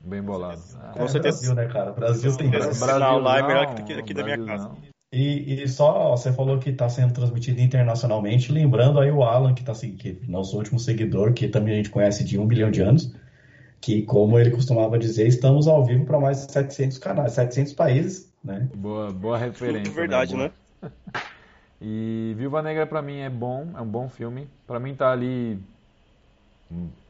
bem 0.00 0.22
bolado. 0.22 0.60
Ah, 0.78 0.92
Com 0.92 1.04
É, 1.04 1.08
certeza. 1.08 1.38
Brasil, 1.38 1.54
né, 1.54 1.66
cara? 1.72 1.92
Brasil 1.92 2.36
tem 2.36 2.48
Esse 2.48 2.58
graça. 2.58 2.92
sinal 2.94 3.20
lá 3.20 3.38
é 3.38 3.42
melhor 3.42 3.74
que 3.74 3.92
aqui 3.94 4.12
da 4.12 4.22
minha 4.22 4.36
casa. 4.36 4.68
Brasilzão. 4.68 4.90
E, 5.12 5.62
e 5.62 5.68
só, 5.68 6.10
você 6.10 6.32
falou 6.32 6.58
que 6.58 6.70
está 6.70 6.88
sendo 6.88 7.12
transmitido 7.12 7.60
internacionalmente, 7.60 8.52
lembrando 8.52 9.00
aí 9.00 9.10
o 9.10 9.24
Alan, 9.24 9.54
que, 9.54 9.64
tá, 9.64 9.74
se- 9.74 9.90
que 9.90 10.20
nosso 10.28 10.56
último 10.56 10.78
seguidor, 10.78 11.32
que 11.32 11.48
também 11.48 11.74
a 11.74 11.76
gente 11.78 11.90
conhece 11.90 12.22
de 12.22 12.38
um 12.38 12.46
bilhão 12.46 12.70
de 12.70 12.80
anos, 12.80 13.12
que, 13.80 14.02
como 14.02 14.38
ele 14.38 14.50
costumava 14.50 14.98
dizer, 14.98 15.26
estamos 15.26 15.66
ao 15.66 15.84
vivo 15.84 16.04
para 16.04 16.20
mais 16.20 16.46
de 16.46 16.52
700 16.52 16.98
canais, 16.98 17.32
700 17.32 17.72
países, 17.72 18.32
né? 18.44 18.68
Boa, 18.74 19.10
boa 19.10 19.38
referência. 19.38 19.80
Muito 19.82 19.92
verdade, 19.92 20.34
boa. 20.34 20.52
né? 20.82 20.90
E 21.82 22.34
Viúva 22.36 22.60
Negra 22.60 22.86
pra 22.86 23.00
mim 23.00 23.20
é 23.20 23.30
bom, 23.30 23.68
é 23.74 23.80
um 23.80 23.86
bom 23.86 24.06
filme. 24.06 24.46
Pra 24.66 24.78
mim 24.78 24.94
tá 24.94 25.10
ali. 25.12 25.58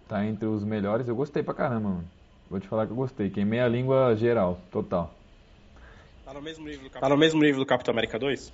Tá 0.09 0.25
entre 0.25 0.47
os 0.47 0.63
melhores. 0.65 1.09
Eu 1.09 1.17
gostei 1.17 1.43
pra 1.43 1.53
caramba, 1.53 1.89
mano. 1.89 2.05
Vou 2.49 2.61
te 2.61 2.69
falar 2.69 2.87
que 2.87 2.93
eu 2.93 2.97
gostei. 2.97 3.31
Queimei 3.31 3.59
a 3.59 3.67
língua 3.67 4.15
geral, 4.15 4.61
total. 4.71 5.13
Tá 6.25 6.33
no 6.33 6.41
mesmo 6.41 6.65
nível 6.65 6.85
do, 6.85 6.91
tá 6.91 7.09
no 7.09 7.17
mesmo 7.17 7.41
nível 7.41 7.59
do 7.59 7.67
Capitão 7.67 7.91
América 7.91 8.17
2? 8.17 8.53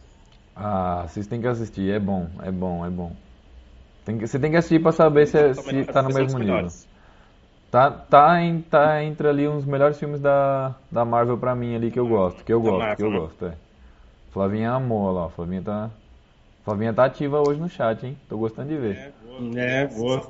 Ah, 0.55 1.05
vocês 1.07 1.27
têm 1.27 1.39
que 1.39 1.47
assistir. 1.47 1.91
É 1.93 1.99
bom, 2.01 2.31
é 2.43 2.51
bom, 2.51 2.87
é 2.87 2.89
bom. 2.89 3.12
Tem 4.07 4.17
que- 4.17 4.27
você 4.27 4.39
tem 4.39 4.51
que 4.51 4.57
assistir 4.57 4.81
pra 4.81 4.93
saber 4.93 5.27
se, 5.27 5.37
é- 5.39 5.53
se 5.53 5.85
tá 5.85 6.01
no 6.03 6.09
2 6.09 6.17
é 6.17 6.23
mesmo 6.23 6.39
nível. 6.39 6.55
melhores. 6.55 6.89
Tá, 7.77 7.91
tá, 7.91 8.41
em, 8.41 8.62
tá 8.62 9.05
entre 9.05 9.29
ali 9.29 9.47
uns 9.47 9.66
melhores 9.66 9.99
filmes 9.99 10.18
da, 10.18 10.74
da 10.91 11.05
Marvel 11.05 11.37
pra 11.37 11.55
mim 11.55 11.74
ali 11.74 11.91
que 11.91 11.99
eu 11.99 12.09
gosto. 12.09 12.43
Que 12.43 12.51
eu 12.55 12.62
Da 12.62 12.70
gosto, 12.70 12.97
que 12.97 13.03
eu 13.03 13.11
né? 13.11 13.18
gosto, 13.18 13.45
é. 13.45 13.55
Flavinha 14.33 14.72
amou, 14.72 15.12
lá. 15.12 15.29
Flavinha 15.31 15.62
tá. 15.62 15.91
Flavinha 16.67 16.93
tá 16.93 17.05
ativa 17.05 17.41
hoje 17.41 17.61
no 17.61 17.69
chat, 17.69 18.05
hein? 18.05 18.19
Tô 18.29 18.37
gostando 18.37 18.69
de 18.71 18.77
ver. 18.77 19.14
É, 19.55 19.87
boa. 19.87 20.21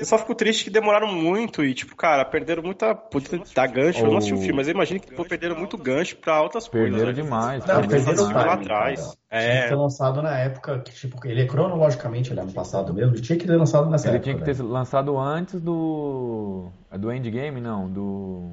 Eu 0.00 0.04
só 0.04 0.18
fico 0.18 0.34
triste 0.34 0.64
que 0.64 0.70
demoraram 0.70 1.06
muito 1.06 1.62
e, 1.64 1.72
tipo, 1.74 1.94
cara, 1.94 2.24
perderam 2.24 2.60
muita. 2.60 2.92
Podia 2.92 3.40
dar 3.54 3.68
gancho. 3.68 4.00
Eu 4.00 4.10
não 4.10 4.16
assisti 4.16 4.34
o 4.34 4.38
filme, 4.38 4.54
mas 4.54 4.66
eu 4.66 4.74
imagino 4.74 4.98
que 4.98 5.14
perderam 5.24 5.54
muito 5.56 5.78
gancho 5.78 6.16
pra 6.16 6.42
outras 6.42 6.66
Perderam 6.66 7.04
coisas. 7.04 7.16
né? 7.16 7.22
demais. 7.22 7.64
Não, 7.64 7.80
perderam 7.86 8.04
perderam 8.04 8.32
lá 8.32 8.52
atrás. 8.54 9.16
É. 9.30 9.40
Tinha 9.50 9.62
que 9.62 9.68
ter 9.68 9.74
lançado 9.76 10.22
na 10.22 10.36
época, 10.38 10.78
que, 10.80 10.92
tipo, 10.92 11.24
ele 11.24 11.42
é 11.42 11.46
cronologicamente, 11.46 12.32
ele 12.32 12.40
é 12.40 12.44
no 12.44 12.52
passado 12.52 12.92
mesmo, 12.92 13.14
ele 13.14 13.22
tinha 13.22 13.38
que 13.38 13.46
ter 13.46 13.54
lançado 13.56 13.88
nessa 13.88 14.08
Ele 14.08 14.16
época. 14.16 14.24
tinha 14.24 14.38
que 14.38 14.44
ter 14.44 14.54
velho. 14.54 14.68
lançado 14.68 15.16
antes 15.16 15.60
do. 15.60 16.66
é 16.90 16.98
Do 16.98 17.12
Endgame, 17.12 17.60
não, 17.60 17.88
do. 17.88 18.50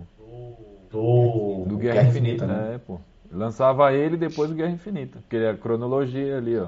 Do, 0.91 1.65
Do 1.65 1.77
Guerra, 1.77 2.03
Infinita, 2.03 2.45
né? 2.45 2.75
É, 2.75 2.77
pô. 2.77 2.99
Lançava 3.31 3.91
ele 3.91 4.17
depois 4.17 4.51
o 4.51 4.53
Guerra 4.53 4.69
Infinita. 4.69 5.17
Porque 5.21 5.37
é 5.37 5.49
a 5.49 5.57
cronologia 5.57 6.37
ali, 6.37 6.55
ó. 6.59 6.67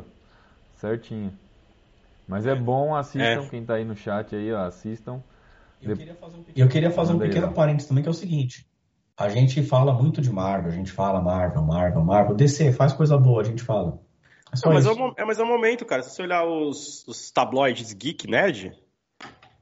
Certinho. 0.85 1.33
Mas 2.27 2.45
é 2.45 2.55
bom, 2.55 2.95
assistam, 2.95 3.43
É. 3.43 3.49
quem 3.49 3.65
tá 3.65 3.75
aí 3.75 3.85
no 3.85 3.95
chat 3.95 4.35
aí, 4.35 4.51
ó, 4.51 4.65
assistam. 4.65 5.21
E 5.81 5.89
eu 5.89 6.67
queria 6.67 6.89
fazer 6.91 7.11
um 7.11 7.15
Manda 7.15 7.25
aí, 7.25 7.29
pequeno 7.29 7.47
Léo. 7.47 7.55
parênteses 7.55 7.87
também, 7.87 8.03
que 8.03 8.07
é 8.07 8.11
o 8.11 8.13
seguinte. 8.13 8.65
A 9.17 9.29
gente 9.29 9.61
fala 9.63 9.93
muito 9.93 10.21
de 10.21 10.31
Marvel, 10.31 10.71
a 10.71 10.75
gente 10.75 10.91
fala 10.91 11.21
Marvel, 11.21 11.61
Marvel, 11.63 12.03
Marvel. 12.03 12.35
DC, 12.35 12.71
faz 12.73 12.93
coisa 12.93 13.17
boa, 13.17 13.41
a 13.41 13.45
gente 13.45 13.63
fala. 13.63 13.99
É 14.51 14.55
só 14.55 14.67
Não, 14.67 14.75
mas, 14.75 14.85
é 14.85 14.91
isso. 14.91 15.01
o, 15.01 15.13
é, 15.17 15.25
mas 15.25 15.39
é 15.39 15.43
o 15.43 15.47
momento, 15.47 15.85
cara. 15.85 16.01
Se 16.03 16.11
você 16.15 16.23
olhar 16.23 16.43
os, 16.45 17.05
os 17.07 17.31
tabloides 17.31 17.93
geek 17.93 18.27
nerd, 18.29 18.73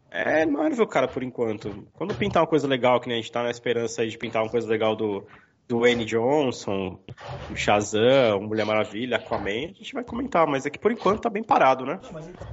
é 0.09 0.45
Marvel, 0.45 0.87
cara, 0.87 1.07
por 1.07 1.23
enquanto. 1.23 1.87
Quando 1.93 2.15
pintar 2.15 2.41
uma 2.43 2.49
coisa 2.49 2.67
legal, 2.67 2.99
que 2.99 3.07
nem 3.07 3.17
a 3.17 3.21
gente 3.21 3.31
tá 3.31 3.43
na 3.43 3.49
esperança 3.51 4.01
aí 4.01 4.09
de 4.09 4.17
pintar 4.17 4.41
uma 4.43 4.49
coisa 4.49 4.67
legal 4.67 4.95
do, 4.95 5.25
do 5.67 5.79
Wayne 5.79 6.05
Johnson, 6.05 6.99
o 7.49 7.55
Shazam, 7.55 8.39
o 8.39 8.47
Mulher 8.47 8.65
Maravilha, 8.65 9.17
Aquaman, 9.17 9.49
a 9.49 9.73
gente 9.73 9.93
vai 9.93 10.03
comentar, 10.03 10.47
mas 10.47 10.65
é 10.65 10.69
que 10.69 10.79
por 10.79 10.91
enquanto 10.91 11.21
tá 11.21 11.29
bem 11.29 11.43
parado, 11.43 11.85
né? 11.85 11.99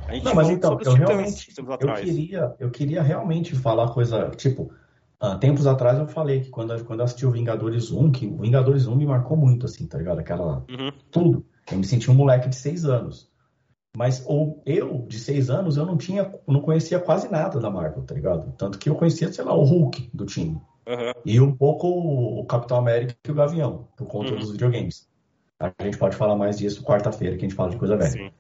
A 0.09 0.15
gente 0.15 0.25
Não, 0.25 0.35
mas 0.35 0.51
então, 0.51 0.79
eu 0.83 0.95
realmente, 0.95 1.53
eu 1.81 1.95
queria, 1.95 2.55
eu 2.59 2.71
queria 2.71 3.03
realmente 3.03 3.55
falar 3.57 3.89
coisa, 3.93 4.31
tipo, 4.31 4.73
ah, 5.21 5.37
tempos 5.37 5.67
atrás 5.67 5.99
eu 5.99 6.07
falei 6.07 6.41
que 6.41 6.49
quando, 6.49 6.83
quando 6.85 7.01
eu 7.01 7.05
assisti 7.05 7.27
o 7.27 7.31
Vingadores 7.31 7.91
1, 7.91 8.11
que 8.11 8.27
o 8.27 8.39
Vingadores 8.39 8.87
1 8.87 8.97
me 8.97 9.07
marcou 9.07 9.37
muito, 9.37 9.67
assim, 9.67 9.87
tá 9.87 9.99
ligado? 9.99 10.19
Aquela, 10.19 10.65
Uhum. 10.71 10.91
tudo. 11.11 11.45
Eu 11.71 11.79
me 11.79 11.85
senti 11.85 12.11
um 12.11 12.15
moleque 12.15 12.49
de 12.49 12.57
seis 12.57 12.85
anos. 12.85 13.31
Mas 13.95 14.25
ou 14.27 14.63
eu, 14.65 15.05
de 15.09 15.19
seis 15.19 15.51
anos, 15.51 15.77
eu 15.77 15.85
não 15.85 15.97
tinha, 15.97 16.33
não 16.47 16.61
conhecia 16.61 16.99
quase 16.99 17.31
nada 17.31 17.59
da 17.59 17.69
Marvel, 17.69 18.03
tá 18.05 18.15
ligado? 18.15 18.53
Tanto 18.57 18.79
que 18.79 18.89
eu 18.89 18.95
conhecia, 18.95 19.33
sei 19.33 19.45
lá, 19.45 19.53
o 19.53 19.65
Hulk 19.65 20.11
do 20.15 20.25
time. 20.25 20.61
Uhum. 20.87 21.13
E 21.25 21.41
um 21.41 21.55
pouco 21.55 21.87
o 21.89 22.45
Capitão 22.47 22.79
América 22.79 23.15
e 23.27 23.31
o 23.31 23.35
Gavião, 23.35 23.87
por 23.97 24.07
conta 24.07 24.33
Uhum. 24.33 24.39
dos 24.39 24.53
videogames. 24.53 25.09
A 25.59 25.71
gente 25.83 25.99
pode 25.99 26.17
falar 26.17 26.37
mais 26.37 26.59
disso 26.59 26.83
quarta-feira, 26.83 27.37
que 27.37 27.45
a 27.45 27.49
gente 27.49 27.55
fala 27.57 27.71
de 27.71 27.77
coisa 27.77 27.97
velha. 27.97 28.11
Sim. 28.11 28.31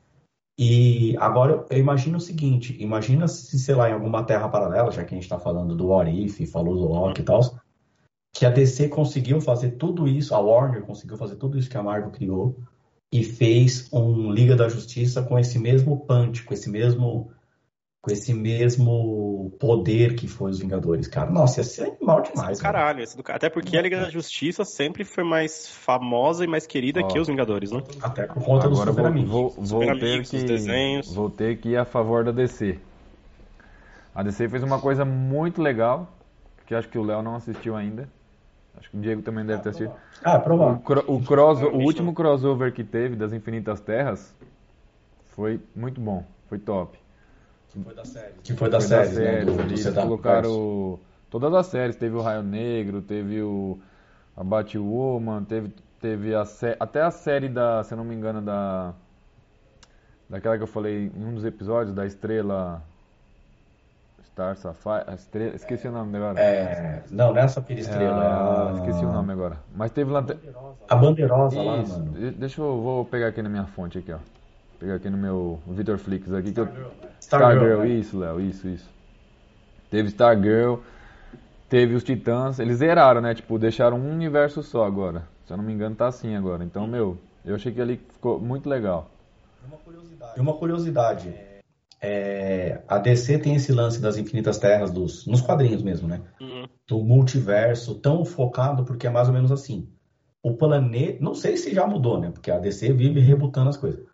E 0.59 1.16
agora 1.18 1.64
eu- 1.70 1.78
imagino 1.78 2.18
o 2.18 2.20
seguinte: 2.20 2.76
imagina 2.82 3.28
se, 3.28 3.59
sei 3.59 3.74
lá, 3.74 3.88
em 3.88 3.93
alguma 3.93 4.24
terra 4.24 4.49
paralela, 4.49 4.91
já 4.91 5.05
que 5.05 5.14
a 5.14 5.16
gente 5.16 5.24
está 5.24 5.38
falando 5.38 5.74
do 5.74 5.88
What 5.88 6.11
If, 6.11 6.51
falou 6.51 6.74
do 6.74 6.86
Loki 6.86 7.20
e 7.20 7.24
tal, 7.24 7.41
que 8.34 8.45
a 8.47 8.51
DC 8.51 8.88
conseguiu 8.88 9.41
fazer 9.41 9.72
tudo 9.72 10.07
isso, 10.09 10.34
a 10.34 10.38
Warner 10.38 10.82
conseguiu 10.82 11.16
fazer 11.16 11.36
tudo 11.36 11.59
isso 11.59 11.68
que 11.70 11.76
a 11.76 11.82
Marvel 11.82 12.11
criou 12.11 12.57
e 13.12 13.24
fez 13.24 13.88
um 13.93 14.30
Liga 14.30 14.55
da 14.55 14.68
Justiça 14.68 15.22
com 15.22 15.38
esse 15.38 15.59
mesmo 15.59 16.01
punch, 16.07 16.45
com 16.45 16.55
esse 16.55 16.70
mesmo 16.70 17.30
com 18.03 18.11
esse 18.11 18.32
mesmo 18.32 19.53
poder 19.61 20.14
que 20.14 20.26
foi 20.26 20.51
os 20.51 20.59
Vingadores, 20.59 21.07
cara. 21.07 21.30
Nossa, 21.30 21.61
ia 21.61 21.64
ser 21.64 21.82
animal 21.84 22.22
demais. 22.22 22.53
Esse 22.53 22.62
caralho, 22.62 23.03
esse 23.03 23.16
do... 23.16 23.22
Até 23.28 23.51
porque 23.51 23.76
a 23.76 23.82
Liga 23.82 24.01
da 24.01 24.09
Justiça 24.09 24.64
sempre 24.64 25.05
foi 25.05 25.22
mais 25.22 25.68
famosa 25.68 26.44
e 26.44 26.46
mais 26.46 26.66
querida 26.66 27.01
Ó, 27.03 27.09
que 27.09 27.18
os 27.18 27.28
Vingadores, 27.28 27.70
né? 27.70 27.82
Até 28.01 28.26
por 28.26 28.42
conta 28.42 28.66
Agora 28.66 28.68
dos 28.68 28.78
Super 28.78 29.12
vou, 29.26 29.51
vou, 29.51 29.80
vou 29.80 29.98
ter 29.98 30.22
que, 30.24 30.42
desenhos. 30.44 31.14
Vou 31.14 31.28
ter 31.28 31.59
que 31.59 31.70
ir 31.70 31.76
a 31.76 31.84
favor 31.84 32.24
da 32.24 32.32
DC. 32.32 32.78
A 34.14 34.22
DC 34.22 34.48
fez 34.48 34.62
uma 34.62 34.80
coisa 34.80 35.05
muito 35.05 35.61
legal, 35.61 36.09
que 36.66 36.74
acho 36.74 36.88
que 36.88 36.98
o 36.98 37.03
Léo 37.03 37.22
não 37.22 37.36
assistiu 37.36 37.76
ainda. 37.76 38.09
Acho 38.78 38.90
que 38.90 38.96
o 38.96 39.01
Diego 39.01 39.20
também 39.20 39.44
deve 39.44 39.62
ter 39.62 39.70
assistido. 39.70 39.92
Ah, 40.24 40.38
provável. 40.38 40.82
O, 41.07 41.16
o, 41.16 41.22
cross, 41.22 41.61
o 41.61 41.76
último 41.76 42.14
crossover 42.14 42.72
que 42.72 42.82
teve 42.82 43.14
das 43.14 43.32
Infinitas 43.32 43.80
Terras 43.80 44.34
foi 45.34 45.61
muito 45.76 46.01
bom, 46.01 46.24
foi 46.48 46.59
top. 46.59 46.99
Que 47.70 47.82
foi 47.82 47.94
da 47.94 48.04
série. 48.04 48.34
Que 48.42 48.54
foi 48.54 48.70
da 48.70 48.80
série, 48.80 49.14
né? 49.14 49.44
Do, 49.44 49.56
do 49.56 49.94
colocaram 49.94 50.98
todas 51.30 51.54
as 51.54 51.66
séries. 51.66 51.96
Teve 51.96 52.16
o 52.16 52.20
Raio 52.20 52.42
Negro, 52.42 53.00
teve 53.00 53.42
o 53.42 53.78
a 54.36 54.42
Batwoman, 54.42 55.44
teve, 55.44 55.72
teve 56.00 56.34
a 56.34 56.44
até 56.78 57.02
a 57.02 57.10
série 57.10 57.48
da, 57.48 57.84
se 57.84 57.92
eu 57.92 57.98
não 57.98 58.04
me 58.04 58.14
engano, 58.14 58.40
da 58.40 58.94
daquela 60.28 60.56
que 60.56 60.62
eu 60.62 60.68
falei 60.68 61.10
em 61.14 61.24
um 61.24 61.34
dos 61.34 61.44
episódios 61.44 61.94
da 61.94 62.06
Estrela 62.06 62.82
Star 64.24 64.56
Sapphire, 64.56 65.04
estrela, 65.14 65.56
esqueci 65.56 65.88
o 65.88 65.92
nome 65.92 66.16
agora. 66.16 66.40
É, 66.40 67.02
não, 67.10 67.32
não 67.32 67.38
é 67.38 67.44
essa 67.44 67.64
estrela. 67.68 68.24
É 68.24 68.72
a... 68.72 68.74
Esqueci 68.76 69.04
o 69.04 69.12
nome 69.12 69.32
agora. 69.32 69.58
Mas 69.74 69.90
teve 69.90 70.10
lá. 70.10 70.24
A 70.88 70.96
bandeirosa 70.96 71.60
lá, 71.60 71.76
mano. 71.78 72.32
Deixa 72.32 72.60
eu 72.60 72.80
vou 72.80 73.04
pegar 73.04 73.28
aqui 73.28 73.42
na 73.42 73.48
minha 73.48 73.66
fonte 73.66 73.98
aqui, 73.98 74.12
ó. 74.12 74.18
Pegar 74.78 74.94
aqui 74.94 75.10
no 75.10 75.18
meu 75.18 75.60
Victor 75.66 75.98
Flix 75.98 76.32
aqui. 76.32 76.50
Star 76.50 76.54
que 76.54 76.60
eu... 76.60 76.68
Star, 77.38 77.58
Girl, 77.60 77.84
isso, 77.84 78.18
Léo, 78.18 78.40
isso, 78.40 78.66
isso. 78.66 78.90
Teve 79.88 80.10
Star 80.10 80.36
Girl, 80.40 80.76
teve 81.68 81.94
os 81.94 82.02
Titãs. 82.02 82.58
Eles 82.58 82.78
zeraram, 82.78 83.20
né? 83.20 83.34
Tipo, 83.34 83.56
deixaram 83.56 83.98
um 83.98 84.10
universo 84.10 84.62
só 84.64 84.84
agora. 84.84 85.28
Se 85.46 85.52
eu 85.52 85.56
não 85.56 85.64
me 85.64 85.72
engano, 85.72 85.94
tá 85.94 86.08
assim 86.08 86.34
agora. 86.34 86.64
Então, 86.64 86.88
meu, 86.88 87.18
eu 87.44 87.54
achei 87.54 87.72
que 87.72 87.80
ali 87.80 88.00
ficou 88.12 88.40
muito 88.40 88.68
legal. 88.68 89.08
Uma 89.64 89.76
curiosidade. 89.78 90.40
Uma 90.40 90.54
curiosidade. 90.54 91.34
É, 92.02 92.80
a 92.88 92.98
DC 92.98 93.38
tem 93.38 93.54
esse 93.54 93.72
lance 93.72 94.00
das 94.00 94.16
infinitas 94.16 94.58
terras 94.58 94.90
dos, 94.90 95.24
nos 95.26 95.40
quadrinhos 95.40 95.82
mesmo, 95.82 96.08
né? 96.08 96.20
Uhum. 96.40 96.66
Do 96.88 96.98
multiverso 97.04 97.94
tão 97.94 98.24
focado 98.24 98.84
porque 98.84 99.06
é 99.06 99.10
mais 99.10 99.28
ou 99.28 99.34
menos 99.34 99.52
assim. 99.52 99.88
O 100.42 100.56
planeta, 100.56 101.18
não 101.20 101.34
sei 101.34 101.56
se 101.56 101.72
já 101.72 101.86
mudou, 101.86 102.18
né? 102.18 102.30
Porque 102.30 102.50
a 102.50 102.58
DC 102.58 102.92
vive 102.92 103.20
rebutando 103.20 103.68
as 103.68 103.76
coisas. 103.76 104.09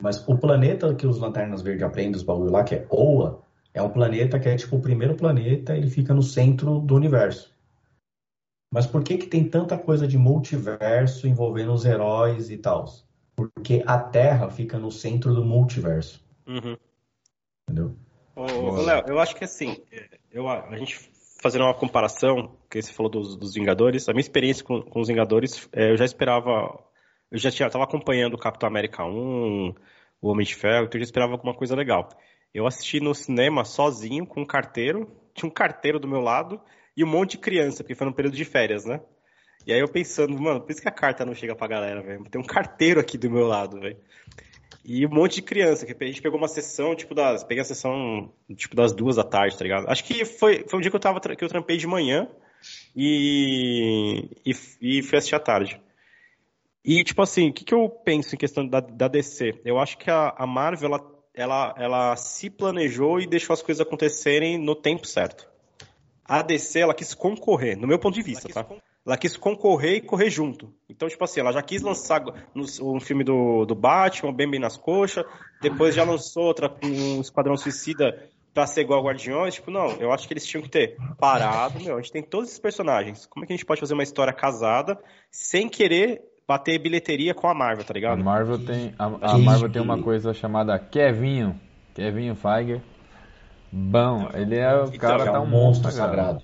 Mas 0.00 0.26
o 0.26 0.36
planeta 0.36 0.94
que 0.94 1.06
os 1.06 1.18
Lanternas 1.18 1.62
Verdes 1.62 1.82
aprendem 1.82 2.16
os 2.16 2.22
bagulho 2.22 2.50
lá, 2.50 2.64
que 2.64 2.74
é 2.74 2.86
Oa, 2.88 3.42
é 3.74 3.82
um 3.82 3.90
planeta 3.90 4.38
que 4.38 4.48
é 4.48 4.56
tipo 4.56 4.76
o 4.76 4.80
primeiro 4.80 5.14
planeta, 5.14 5.76
ele 5.76 5.90
fica 5.90 6.14
no 6.14 6.22
centro 6.22 6.80
do 6.80 6.94
universo. 6.94 7.54
Mas 8.72 8.86
por 8.86 9.02
que 9.02 9.18
que 9.18 9.26
tem 9.26 9.48
tanta 9.48 9.76
coisa 9.76 10.06
de 10.06 10.16
multiverso 10.16 11.26
envolvendo 11.26 11.72
os 11.72 11.84
heróis 11.84 12.50
e 12.50 12.56
tal? 12.56 12.86
Porque 13.36 13.82
a 13.86 13.98
Terra 13.98 14.48
fica 14.48 14.78
no 14.78 14.90
centro 14.90 15.34
do 15.34 15.44
multiverso. 15.44 16.24
Uhum. 16.46 16.76
Entendeu? 17.68 17.96
Ô, 18.34 18.80
Léo, 18.80 19.04
eu 19.08 19.18
acho 19.18 19.34
que 19.34 19.44
assim, 19.44 19.76
eu, 20.32 20.48
a 20.48 20.76
gente 20.76 21.10
fazendo 21.42 21.64
uma 21.64 21.74
comparação, 21.74 22.56
que 22.68 22.80
você 22.80 22.92
falou 22.92 23.10
dos, 23.10 23.36
dos 23.36 23.54
Vingadores, 23.54 24.08
a 24.08 24.12
minha 24.12 24.20
experiência 24.20 24.64
com, 24.64 24.82
com 24.82 25.00
os 25.00 25.08
Vingadores, 25.08 25.68
é, 25.72 25.90
eu 25.90 25.96
já 25.96 26.04
esperava 26.04 26.78
eu 27.30 27.38
já 27.38 27.48
estava 27.48 27.84
acompanhando 27.84 28.34
o 28.34 28.38
Capitão 28.38 28.68
América 28.68 29.04
1, 29.04 29.74
o 30.20 30.28
Homem 30.28 30.44
de 30.44 30.54
Ferro, 30.54 30.86
então 30.86 30.98
eu 30.98 31.00
já 31.00 31.04
esperava 31.04 31.32
alguma 31.32 31.54
coisa 31.54 31.76
legal. 31.76 32.08
Eu 32.52 32.66
assisti 32.66 33.00
no 33.00 33.14
cinema 33.14 33.64
sozinho, 33.64 34.26
com 34.26 34.42
um 34.42 34.46
carteiro, 34.46 35.10
tinha 35.34 35.48
um 35.48 35.52
carteiro 35.52 36.00
do 36.00 36.08
meu 36.08 36.20
lado 36.20 36.60
e 36.96 37.04
um 37.04 37.06
monte 37.06 37.32
de 37.32 37.38
criança, 37.38 37.84
porque 37.84 37.94
foi 37.94 38.06
no 38.06 38.12
período 38.12 38.36
de 38.36 38.44
férias, 38.44 38.84
né? 38.84 39.00
E 39.66 39.72
aí 39.72 39.78
eu 39.78 39.88
pensando, 39.88 40.40
mano, 40.40 40.60
por 40.60 40.70
isso 40.72 40.80
que 40.82 40.88
a 40.88 40.92
carta 40.92 41.24
não 41.24 41.34
chega 41.34 41.54
pra 41.54 41.68
galera, 41.68 42.02
velho. 42.02 42.24
Tem 42.30 42.40
um 42.40 42.44
carteiro 42.44 42.98
aqui 42.98 43.16
do 43.16 43.30
meu 43.30 43.46
lado, 43.46 43.78
velho. 43.78 43.96
E 44.84 45.06
um 45.06 45.10
monte 45.10 45.36
de 45.36 45.42
criança, 45.42 45.84
que 45.84 45.92
a 46.02 46.06
gente 46.06 46.22
pegou 46.22 46.38
uma 46.38 46.48
sessão, 46.48 46.96
tipo, 46.96 47.14
das. 47.14 47.44
Peguei 47.44 47.60
a 47.60 47.64
sessão, 47.64 48.32
tipo, 48.56 48.74
das 48.74 48.92
duas 48.92 49.16
da 49.16 49.24
tarde, 49.24 49.56
tá 49.56 49.62
ligado? 49.62 49.86
Acho 49.88 50.02
que 50.02 50.24
foi, 50.24 50.64
foi 50.66 50.78
um 50.78 50.82
dia 50.82 50.90
que 50.90 50.96
eu 50.96 51.00
tava 51.00 51.20
que 51.20 51.44
eu 51.44 51.48
trampei 51.48 51.76
de 51.76 51.86
manhã 51.86 52.28
e, 52.96 54.30
e, 54.44 54.52
e 54.80 55.02
fui 55.02 55.18
assistir 55.18 55.34
à 55.34 55.40
tarde. 55.40 55.80
E, 56.84 57.04
tipo 57.04 57.20
assim, 57.22 57.50
o 57.50 57.52
que, 57.52 57.64
que 57.64 57.74
eu 57.74 57.88
penso 57.88 58.34
em 58.34 58.38
questão 58.38 58.66
da, 58.66 58.80
da 58.80 59.08
DC? 59.08 59.60
Eu 59.64 59.78
acho 59.78 59.98
que 59.98 60.10
a, 60.10 60.34
a 60.36 60.46
Marvel, 60.46 60.88
ela, 60.88 61.10
ela, 61.34 61.74
ela 61.76 62.16
se 62.16 62.48
planejou 62.48 63.20
e 63.20 63.26
deixou 63.26 63.52
as 63.52 63.62
coisas 63.62 63.80
acontecerem 63.86 64.58
no 64.58 64.74
tempo 64.74 65.06
certo. 65.06 65.48
A 66.24 66.42
DC, 66.42 66.80
ela 66.80 66.94
quis 66.94 67.12
concorrer, 67.14 67.76
no 67.76 67.86
meu 67.86 67.98
ponto 67.98 68.14
de 68.14 68.22
vista, 68.22 68.48
ela 68.50 68.64
tá? 68.64 68.76
Ela 69.04 69.16
quis 69.16 69.36
concorrer 69.36 69.96
e 69.96 70.00
correr 70.00 70.30
junto. 70.30 70.72
Então, 70.88 71.08
tipo 71.08 71.24
assim, 71.24 71.40
ela 71.40 71.52
já 71.52 71.62
quis 71.62 71.82
lançar 71.82 72.22
um 72.54 73.00
filme 73.00 73.24
do, 73.24 73.64
do 73.64 73.74
Batman, 73.74 74.32
bem 74.32 74.48
bem 74.48 74.60
nas 74.60 74.76
coxas, 74.76 75.24
depois 75.60 75.94
já 75.94 76.04
lançou 76.04 76.44
outra, 76.44 76.74
um 76.84 77.20
Esquadrão 77.20 77.56
Suicida 77.56 78.30
pra 78.52 78.66
ser 78.66 78.82
igual 78.82 79.00
a 79.00 79.02
Guardiões, 79.04 79.54
tipo, 79.54 79.70
não, 79.70 79.86
eu 79.92 80.12
acho 80.12 80.26
que 80.26 80.34
eles 80.34 80.44
tinham 80.44 80.62
que 80.62 80.68
ter 80.68 80.96
parado, 81.18 81.80
meu, 81.80 81.96
a 81.96 82.00
gente 82.00 82.12
tem 82.12 82.22
todos 82.22 82.48
esses 82.48 82.58
personagens, 82.58 83.26
como 83.26 83.44
é 83.44 83.46
que 83.46 83.52
a 83.52 83.56
gente 83.56 83.64
pode 83.64 83.80
fazer 83.80 83.94
uma 83.94 84.02
história 84.02 84.32
casada 84.32 84.98
sem 85.30 85.68
querer 85.68 86.20
bater 86.50 86.80
bilheteria 86.80 87.32
com 87.32 87.46
a 87.46 87.54
Marvel, 87.54 87.84
tá 87.84 87.94
ligado? 87.94 88.18
A 88.18 88.24
Marvel 88.24 88.58
tem, 88.58 88.92
a, 88.98 89.04
a 89.04 89.38
Marvel 89.38 89.70
tem 89.70 89.80
uma 89.80 90.02
coisa 90.02 90.34
chamada 90.34 90.76
Kevinho, 90.80 91.54
Kevinho 91.94 92.34
Feige. 92.34 92.82
Bom, 93.70 94.28
ele 94.34 94.56
é 94.56 94.74
o 94.74 94.86
então, 94.86 94.98
cara 94.98 95.22
é 95.22 95.30
tá 95.30 95.40
um 95.40 95.46
monstro 95.46 95.92
sagrado. 95.92 96.42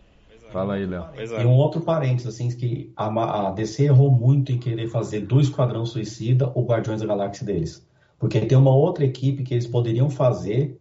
Fala 0.52 0.74
aí, 0.74 0.86
Léo. 0.86 1.06
É. 1.16 1.42
E 1.42 1.44
um 1.44 1.54
outro 1.54 1.80
parênteses, 1.80 2.32
assim, 2.32 2.48
que 2.50 2.92
a, 2.96 3.48
a 3.48 3.50
DC 3.50 3.86
errou 3.86 4.12
muito 4.12 4.52
em 4.52 4.58
querer 4.58 4.86
fazer 4.86 5.22
do 5.22 5.40
Esquadrão 5.40 5.84
Suicida 5.84 6.52
o 6.54 6.64
Guardiões 6.64 7.00
da 7.00 7.06
Galáxia 7.08 7.44
deles. 7.44 7.84
Porque 8.16 8.40
tem 8.40 8.56
uma 8.56 8.72
outra 8.72 9.04
equipe 9.04 9.42
que 9.42 9.54
eles 9.54 9.66
poderiam 9.66 10.08
fazer 10.08 10.80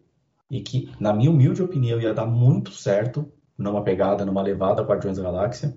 e 0.52 0.62
que, 0.62 0.92
na 1.00 1.12
minha 1.12 1.32
humilde 1.32 1.64
opinião, 1.64 2.00
ia 2.00 2.14
dar 2.14 2.28
muito 2.28 2.70
certo 2.70 3.28
numa 3.58 3.82
pegada, 3.82 4.24
numa 4.24 4.44
levada 4.44 4.84
Guardiões 4.84 5.18
da 5.18 5.24
Galáxia, 5.24 5.76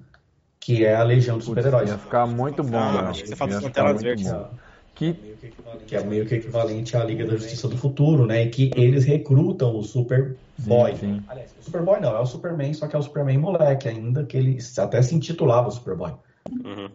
que 0.61 0.85
é 0.85 0.95
a 0.95 1.03
Legião 1.03 1.37
dos 1.37 1.47
Super-Heróis. 1.47 1.91
Ia 1.91 1.99
ficar 1.99 2.27
muito 2.27 2.63
bom, 2.63 2.79
ah, 2.79 3.03
né? 3.03 3.09
Acho 3.09 3.23
que 3.23 3.29
você 3.29 3.37
fala 3.37 3.61
das 3.61 3.73
telas 3.73 4.03
verdes. 4.03 4.33
Que... 4.95 5.15
que 5.87 5.95
é 5.95 6.03
meio 6.03 6.27
que 6.27 6.35
equivalente 6.35 6.97
à 6.97 7.05
Liga 7.05 7.25
da 7.25 7.37
Justiça 7.37 7.69
do 7.69 7.77
Futuro, 7.77 8.27
né? 8.27 8.45
E 8.45 8.49
que 8.49 8.71
eles 8.75 9.05
recrutam 9.05 9.77
o 9.77 9.85
Superboy. 9.85 10.93
Sim, 10.93 10.99
sim. 10.99 11.23
Aliás, 11.29 11.55
o 11.61 11.65
Superboy 11.65 12.01
não, 12.01 12.17
é 12.17 12.21
o 12.21 12.27
Superman, 12.27 12.75
só 12.75 12.89
que 12.89 12.97
é 12.97 12.99
o 12.99 13.03
Superman 13.03 13.39
moleque 13.39 13.89
ainda, 13.89 14.25
que 14.25 14.37
ele 14.37 14.59
até 14.77 15.01
se 15.01 15.15
intitulava 15.15 15.71
Superboy. 15.71 16.13
Uhum. 16.51 16.89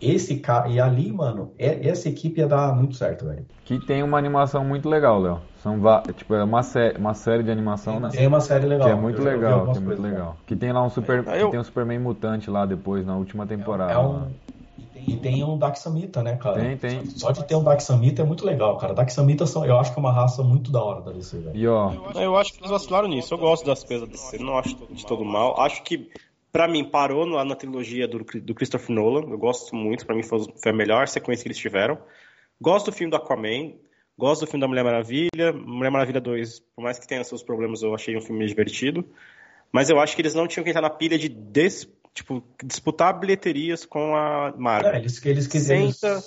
Esse 0.00 0.38
cara, 0.38 0.68
e 0.68 0.80
ali, 0.80 1.12
mano, 1.12 1.52
é, 1.58 1.88
essa 1.88 2.08
equipe 2.08 2.40
ia 2.40 2.46
dar 2.46 2.74
muito 2.74 2.94
certo, 2.94 3.26
velho. 3.26 3.44
Que 3.64 3.78
tem 3.84 4.02
uma 4.02 4.16
animação 4.16 4.64
muito 4.64 4.88
legal, 4.88 5.20
Léo. 5.20 5.40
São 5.62 5.76
tipo, 6.16 6.34
é 6.34 6.44
uma, 6.44 6.62
sé 6.62 6.94
uma 6.96 7.14
série 7.14 7.42
de 7.42 7.50
animação, 7.50 7.98
né? 7.98 8.08
Tem 8.10 8.26
uma 8.26 8.40
série 8.40 8.66
legal. 8.66 8.86
Que 8.86 8.92
é 8.92 8.96
muito 8.96 9.20
legal, 9.20 9.72
que 9.72 9.78
é 9.78 9.80
muito 9.80 10.02
legal. 10.02 10.36
Que 10.46 10.56
tem 10.56 10.72
lá 10.72 10.82
um 10.82 10.88
super, 10.90 11.26
é, 11.26 11.42
eu... 11.42 11.50
tem 11.50 11.58
um 11.58 11.64
Superman 11.64 11.98
mutante 11.98 12.48
lá 12.48 12.64
depois 12.64 13.04
na 13.04 13.16
última 13.16 13.46
temporada. 13.46 13.92
É, 13.92 13.98
um... 13.98 14.28
E 14.94 15.16
tem 15.16 15.42
um 15.42 15.56
Daxamita, 15.56 16.22
né, 16.22 16.36
cara? 16.36 16.60
Tem, 16.60 16.76
tem. 16.76 17.06
Só 17.06 17.30
de 17.30 17.42
ter 17.44 17.54
um 17.54 17.64
Daxamita 17.64 18.22
é 18.22 18.24
muito 18.24 18.44
legal, 18.44 18.76
cara. 18.76 18.92
Daxamita 18.92 19.46
são, 19.46 19.64
eu 19.64 19.78
acho 19.78 19.92
que 19.92 19.98
é 19.98 20.02
uma 20.02 20.12
raça 20.12 20.42
muito 20.42 20.70
da 20.70 20.82
hora 20.82 21.00
da 21.00 21.12
DC, 21.12 21.38
velho. 21.38 21.56
E 21.56 21.66
ó, 21.66 21.92
eu 22.14 22.36
acho 22.36 22.52
que 22.52 22.60
eles 22.60 22.70
vacilaram 22.70 23.08
nisso. 23.08 23.32
Eu 23.32 23.38
gosto 23.38 23.64
das 23.64 23.82
coisas 23.82 24.06
da 24.06 24.12
DC, 24.12 24.38
não 24.38 24.58
acho 24.58 24.76
de 24.90 25.06
todo 25.06 25.24
mal. 25.24 25.58
Acho 25.60 25.82
que 25.82 26.10
Pra 26.50 26.66
mim, 26.66 26.84
parou 26.84 27.24
lá 27.26 27.44
na 27.44 27.54
trilogia 27.54 28.08
do, 28.08 28.18
do 28.18 28.54
Christopher 28.54 28.94
Nolan. 28.94 29.30
Eu 29.30 29.38
gosto 29.38 29.74
muito, 29.76 30.06
pra 30.06 30.16
mim 30.16 30.22
foi, 30.22 30.40
foi 30.60 30.72
a 30.72 30.74
melhor 30.74 31.06
sequência 31.06 31.42
que 31.42 31.48
eles 31.48 31.58
tiveram. 31.58 31.98
Gosto 32.60 32.86
do 32.86 32.92
filme 32.92 33.10
do 33.10 33.16
Aquaman, 33.16 33.74
gosto 34.16 34.40
do 34.42 34.46
filme 34.46 34.60
da 34.60 34.68
Mulher 34.68 34.84
Maravilha. 34.84 35.52
Mulher 35.52 35.90
Maravilha 35.90 36.20
2, 36.20 36.60
por 36.74 36.82
mais 36.82 36.98
que 36.98 37.06
tenha 37.06 37.22
seus 37.22 37.42
problemas, 37.42 37.82
eu 37.82 37.94
achei 37.94 38.16
um 38.16 38.20
filme 38.20 38.46
divertido. 38.46 39.04
Mas 39.70 39.90
eu 39.90 40.00
acho 40.00 40.16
que 40.16 40.22
eles 40.22 40.34
não 40.34 40.46
tinham 40.46 40.64
que 40.64 40.70
entrar 40.70 40.82
na 40.82 40.90
pilha 40.90 41.18
de 41.18 41.28
des, 41.28 41.86
tipo, 42.14 42.42
disputar 42.64 43.18
bilheterias 43.18 43.84
com 43.84 44.16
a 44.16 44.54
Marvel. 44.56 44.92
É, 44.92 44.98
eles, 44.98 45.24
eles 45.24 45.46
quiseram. 45.46 45.92
Senta 45.92 46.20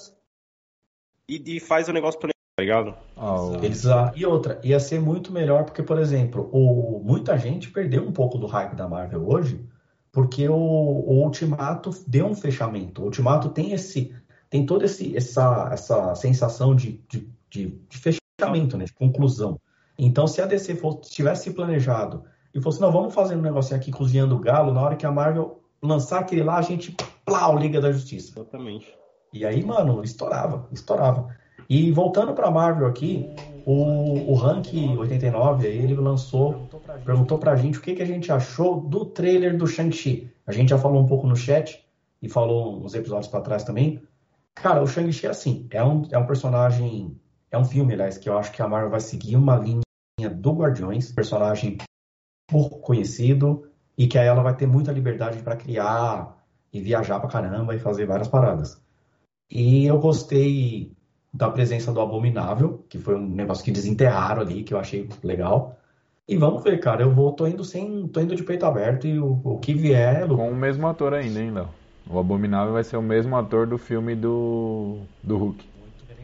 e, 1.27 1.55
e 1.55 1.59
faz 1.59 1.87
o 1.87 1.93
negócio 1.93 2.19
planejado, 2.19 2.55
tá 2.55 2.61
ligado? 2.61 2.95
Oh. 3.15 3.65
Eles, 3.65 3.85
ah, 3.85 4.11
e 4.15 4.25
outra, 4.25 4.59
ia 4.63 4.79
ser 4.79 4.99
muito 4.99 5.31
melhor, 5.31 5.63
porque, 5.63 5.81
por 5.81 5.97
exemplo, 5.97 6.49
o, 6.51 7.01
muita 7.03 7.37
gente 7.37 7.71
perdeu 7.71 8.03
um 8.03 8.11
pouco 8.11 8.37
do 8.37 8.47
hype 8.47 8.75
da 8.75 8.87
Marvel 8.87 9.27
hoje 9.27 9.65
porque 10.11 10.47
o, 10.47 10.55
o 10.55 11.23
Ultimato 11.23 11.91
deu 12.07 12.25
um 12.25 12.35
fechamento. 12.35 13.01
O 13.01 13.05
Ultimato 13.05 13.49
tem 13.49 13.71
esse 13.71 14.13
tem 14.51 14.65
toda 14.65 14.83
esse, 14.83 15.15
essa, 15.15 15.69
essa 15.71 16.13
sensação 16.13 16.75
de, 16.75 17.01
de, 17.07 17.25
de, 17.49 17.67
de 17.89 17.97
fechamento, 17.97 18.77
né, 18.77 18.83
de 18.83 18.93
conclusão. 18.93 19.57
Então, 19.97 20.27
se 20.27 20.41
a 20.41 20.45
DC 20.45 20.75
fosse, 20.75 21.09
tivesse 21.09 21.51
planejado 21.51 22.25
e 22.53 22.59
fosse, 22.59 22.81
não, 22.81 22.91
vamos 22.91 23.13
fazer 23.13 23.37
um 23.37 23.41
negocinho 23.41 23.79
aqui 23.79 23.91
cozinhando 23.91 24.37
galo, 24.37 24.73
na 24.73 24.81
hora 24.81 24.97
que 24.97 25.05
a 25.05 25.11
Marvel 25.11 25.63
lançar 25.81 26.19
aquele 26.19 26.43
lá, 26.43 26.57
a 26.57 26.61
gente, 26.61 26.93
plau, 27.25 27.57
Liga 27.57 27.79
da 27.79 27.93
Justiça. 27.93 28.33
Exatamente. 28.37 28.93
E 29.31 29.45
aí, 29.45 29.63
mano, 29.63 30.03
estourava, 30.03 30.67
estourava. 30.69 31.33
E 31.69 31.89
voltando 31.89 32.33
pra 32.33 32.51
Marvel 32.51 32.87
aqui, 32.87 33.33
o, 33.65 34.31
o 34.31 34.33
Rank 34.35 34.73
89, 34.73 35.67
ele 35.67 35.95
lançou, 35.95 36.69
perguntou 37.05 37.37
pra 37.37 37.55
gente 37.55 37.77
o 37.77 37.81
que, 37.81 37.95
que 37.95 38.01
a 38.01 38.05
gente 38.05 38.31
achou 38.31 38.81
do 38.81 39.05
trailer 39.05 39.57
do 39.57 39.67
Shang-Chi. 39.67 40.31
A 40.45 40.51
gente 40.51 40.69
já 40.69 40.77
falou 40.77 41.01
um 41.01 41.05
pouco 41.05 41.27
no 41.27 41.35
chat 41.35 41.83
e 42.21 42.29
falou 42.29 42.83
uns 42.83 42.93
episódios 42.93 43.27
para 43.27 43.41
trás 43.41 43.63
também. 43.63 44.01
Cara, 44.55 44.81
o 44.81 44.87
Shang-Chi 44.87 45.27
é 45.27 45.29
assim, 45.29 45.67
é 45.71 45.83
um, 45.83 46.03
é 46.11 46.17
um 46.17 46.25
personagem, 46.25 47.17
é 47.49 47.57
um 47.57 47.65
filme, 47.65 47.93
aliás, 47.93 48.17
que 48.17 48.29
eu 48.29 48.37
acho 48.37 48.51
que 48.51 48.61
a 48.61 48.67
Marvel 48.67 48.91
vai 48.91 48.99
seguir 48.99 49.35
uma 49.35 49.55
linha 49.55 49.81
do 50.29 50.51
Guardiões, 50.51 51.11
personagem 51.11 51.77
pouco 52.47 52.79
conhecido 52.79 53.69
e 53.97 54.07
que 54.07 54.17
aí 54.17 54.27
ela 54.27 54.43
vai 54.43 54.55
ter 54.55 54.67
muita 54.67 54.91
liberdade 54.91 55.41
para 55.41 55.55
criar 55.55 56.37
e 56.73 56.81
viajar 56.81 57.19
pra 57.19 57.29
caramba 57.29 57.75
e 57.75 57.79
fazer 57.79 58.05
várias 58.05 58.27
paradas. 58.27 58.81
E 59.49 59.85
eu 59.85 59.99
gostei 59.99 60.93
da 61.33 61.49
presença 61.49 61.91
do 61.93 62.01
Abominável, 62.01 62.83
que 62.89 62.97
foi 62.97 63.15
um 63.15 63.27
negócio 63.27 63.63
que 63.63 63.71
desenterraram 63.71 64.41
ali, 64.41 64.63
que 64.63 64.73
eu 64.73 64.79
achei 64.79 65.07
legal. 65.23 65.77
E 66.27 66.37
vamos 66.37 66.63
ver, 66.63 66.79
cara. 66.79 67.03
Eu 67.03 67.11
vou, 67.11 67.31
tô 67.33 67.47
indo 67.47 67.63
sem. 67.63 68.07
tô 68.07 68.19
indo 68.19 68.35
de 68.35 68.43
peito 68.43 68.65
aberto 68.65 69.07
e 69.07 69.19
o, 69.19 69.39
o 69.43 69.59
que 69.59 69.73
vier. 69.73 70.27
Com 70.27 70.49
o 70.49 70.55
mesmo 70.55 70.87
ator 70.87 71.13
ainda, 71.13 71.39
hein, 71.39 71.51
Léo? 71.51 71.69
O 72.09 72.19
Abominável 72.19 72.73
vai 72.73 72.83
ser 72.83 72.97
o 72.97 73.01
mesmo 73.01 73.35
ator 73.37 73.67
do 73.67 73.77
filme 73.77 74.15
do, 74.15 74.99
do 75.23 75.37
Hulk. 75.37 75.65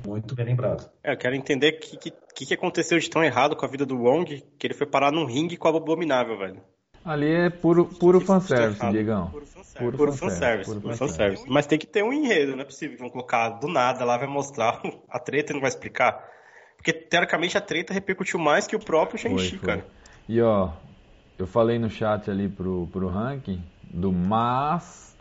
Muito 0.06 0.36
bem 0.36 0.46
lembrado. 0.46 0.90
É, 1.04 1.14
eu 1.14 1.18
quero 1.18 1.36
entender 1.36 1.74
o 1.74 1.80
que, 1.80 2.12
que, 2.12 2.46
que 2.46 2.54
aconteceu 2.54 2.98
de 3.00 3.10
tão 3.10 3.24
errado 3.24 3.56
com 3.56 3.66
a 3.66 3.70
vida 3.70 3.86
do 3.86 3.98
Wong, 3.98 4.44
que 4.58 4.68
ele 4.68 4.74
foi 4.74 4.88
parar 4.88 5.12
num 5.12 5.26
ringue 5.26 5.58
com 5.58 5.70
o 5.70 5.76
Abominável, 5.76 6.38
velho. 6.38 6.62
Ali 7.04 7.32
é 7.32 7.50
puro, 7.50 7.86
puro 7.86 8.20
fanservice, 8.20 8.86
Diegão. 8.92 9.28
Puro 9.28 9.46
fanservice. 9.46 9.57
Puro, 9.78 9.98
puro 9.98 10.14
fanservice. 10.14 10.80
Puro 10.80 10.96
fanservice. 10.96 11.44
Mas 11.48 11.66
tem 11.66 11.78
que 11.78 11.88
ter 11.88 12.04
um 12.04 12.12
enredo, 12.12 12.56
não 12.56 12.62
é 12.62 12.66
possível 12.66 12.96
que 12.96 13.02
vão 13.02 13.10
colocar 13.10 13.50
do 13.50 13.68
nada 13.68 14.04
lá, 14.04 14.18
vai 14.18 14.28
mostrar 14.28 14.82
a 15.10 15.20
treta 15.20 15.52
e 15.52 15.54
não 15.54 15.62
vai 15.62 15.70
explicar. 15.70 16.24
Porque, 16.76 16.94
teoricamente, 16.94 17.58
a 17.58 17.62
treta 17.62 17.94
repercutiu 17.94 18.40
mais 18.40 18.68
que 18.68 18.76
o 18.76 18.80
próprio 18.80 19.20
Shang-Chi, 19.20 19.60
cara. 19.60 19.86
E, 20.28 20.42
ó, 20.42 20.72
eu 21.38 21.48
falei 21.48 21.80
no 21.80 21.90
chat 21.90 22.30
ali 22.30 22.50
pro, 22.50 22.88
pro 22.92 23.08
ranking 23.08 23.64
do 23.84 24.12
mas, 24.12 25.16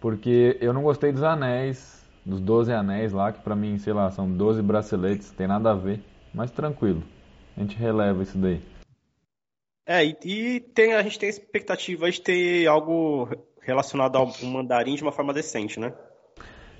porque 0.00 0.56
eu 0.60 0.72
não 0.72 0.82
gostei 0.82 1.12
dos 1.12 1.22
anéis, 1.22 2.04
dos 2.24 2.40
12 2.40 2.72
anéis 2.72 3.12
lá, 3.12 3.32
que 3.32 3.40
pra 3.40 3.56
mim, 3.56 3.78
sei 3.78 3.92
lá, 3.92 4.10
são 4.10 4.30
12 4.30 4.62
braceletes, 4.62 5.30
tem 5.30 5.46
nada 5.46 5.70
a 5.70 5.74
ver. 5.74 6.00
Mas 6.32 6.50
tranquilo, 6.50 7.02
a 7.56 7.60
gente 7.60 7.76
releva 7.76 8.22
isso 8.22 8.38
daí. 8.38 8.60
É, 9.86 10.04
e, 10.04 10.16
e 10.24 10.60
tem, 10.60 10.94
a 10.94 11.02
gente 11.02 11.18
tem 11.18 11.28
expectativa 11.28 12.08
de 12.10 12.20
ter 12.20 12.66
algo 12.66 13.28
relacionado 13.70 14.16
ao 14.16 14.30
mandarim 14.42 14.94
de 14.94 15.02
uma 15.02 15.12
forma 15.12 15.32
decente, 15.32 15.78
né? 15.80 15.92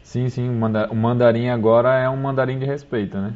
Sim, 0.03 0.28
sim, 0.28 0.49
o 0.49 0.95
mandarim 0.95 1.49
agora 1.49 1.99
é 1.99 2.09
um 2.09 2.16
mandarim 2.16 2.59
de 2.59 2.64
respeito, 2.64 3.16
né? 3.18 3.34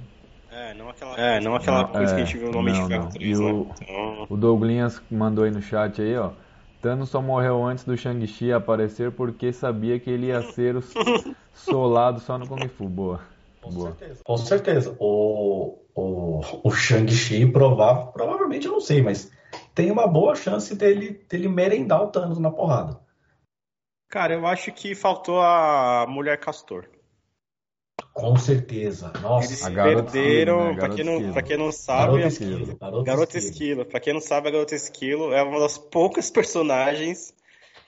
É, 0.50 0.72
não 0.74 0.88
aquela, 0.88 1.16
é, 1.16 1.40
não 1.40 1.54
aquela 1.56 1.82
não, 1.82 1.88
coisa 1.88 2.12
é, 2.12 2.16
que 2.16 2.22
a 2.22 2.24
gente 2.24 2.38
viu 2.38 2.50
no 2.50 2.58
Homem 2.58 2.74
de 2.74 2.86
Ferro 2.86 3.08
3, 3.10 3.40
né? 3.40 3.46
O, 3.46 3.68
então... 3.82 4.26
o 4.30 4.36
Douglas 4.36 5.02
mandou 5.10 5.44
aí 5.44 5.50
no 5.50 5.60
chat 5.60 6.00
aí, 6.00 6.16
ó. 6.16 6.30
Thanos 6.80 7.08
só 7.08 7.22
morreu 7.22 7.64
antes 7.64 7.84
do 7.84 7.96
Shang-Chi 7.96 8.52
aparecer 8.52 9.10
porque 9.12 9.52
sabia 9.52 9.98
que 9.98 10.10
ele 10.10 10.26
ia 10.26 10.42
ser 10.52 10.76
o 10.76 10.82
solado 11.54 12.20
só 12.20 12.36
no 12.38 12.46
Kung 12.46 12.68
Fu. 12.68 12.88
Boa. 12.88 13.20
Com 13.62 13.70
Boa. 13.70 13.92
certeza. 13.92 14.20
Com 14.22 14.36
certeza. 14.36 14.96
O, 14.98 15.78
o, 15.94 16.40
o 16.62 16.70
Shang-Chi 16.70 17.46
prova, 17.46 18.12
provavelmente 18.12 18.66
eu 18.66 18.72
não 18.72 18.80
sei, 18.80 19.02
mas 19.02 19.32
tem 19.74 19.90
uma 19.90 20.06
boa 20.06 20.34
chance 20.34 20.74
dele, 20.76 21.24
dele 21.28 21.48
merendar 21.48 22.02
o 22.02 22.08
Thanos 22.08 22.38
na 22.38 22.50
porrada. 22.50 22.98
Cara, 24.08 24.34
eu 24.34 24.46
acho 24.46 24.72
que 24.72 24.94
faltou 24.94 25.40
a 25.40 26.06
Mulher 26.08 26.38
Castor. 26.38 26.88
Com 28.12 28.36
certeza. 28.36 29.12
Nossa, 29.20 29.48
Eles 29.48 29.68
perderam, 29.68 30.72
né? 30.72 30.74
pra, 30.74 30.88
quem 30.88 31.04
não, 31.04 31.42
quem 31.42 31.56
não 31.56 31.72
sabe, 31.72 32.12
Garota 32.12 32.26
Esquilo. 32.28 32.78
Garota, 32.78 33.04
Garota 33.04 33.38
Esquilo. 33.38 33.52
Esquilo. 33.52 33.84
Pra 33.86 34.00
quem 34.00 34.12
não 34.12 34.20
sabe, 34.20 34.48
a 34.48 34.50
Garota 34.52 34.74
Esquilo 34.74 35.32
é 35.32 35.42
uma 35.42 35.58
das 35.58 35.78
poucas 35.78 36.30
personagens 36.30 37.34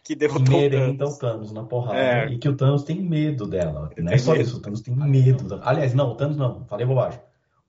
que 0.03 0.15
derrotou 0.15 0.61
merenda 0.61 1.07
o 1.07 1.19
Thanos 1.19 1.53
na 1.53 1.65
porrada. 1.65 1.99
É. 1.99 2.27
E 2.29 2.39
que 2.39 2.49
o 2.49 2.57
Thanos 2.57 2.85
tem 2.85 3.01
medo 3.01 3.47
dela. 3.47 3.91
Não 3.97 4.13
é 4.13 4.19
só 4.19 4.33
medo. 4.33 4.43
isso, 4.43 4.59
o 4.59 4.61
Thanos 4.61 4.81
tem 4.81 4.95
medo. 4.95 5.61
Aliás, 5.63 5.95
não, 5.95 6.11
o 6.11 6.15
Thanos 6.17 6.37
não, 6.37 6.65
falei 6.67 6.87
bobagem. 6.87 7.21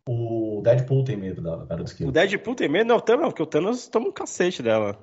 O 0.07 0.61
Deadpool 0.63 1.03
tem 1.03 1.17
medo 1.17 1.41
da 1.41 1.57
Garota 1.57 1.91
Esquilo. 1.91 2.09
O 2.09 2.11
Deadpool 2.11 2.55
tem 2.55 2.69
medo? 2.69 2.87
Não, 2.87 2.97
não, 2.97 3.29
porque 3.29 3.43
o 3.43 3.47
Thanos 3.47 3.87
toma 3.87 4.07
um 4.07 4.11
cacete 4.11 4.63
dela. 4.63 4.97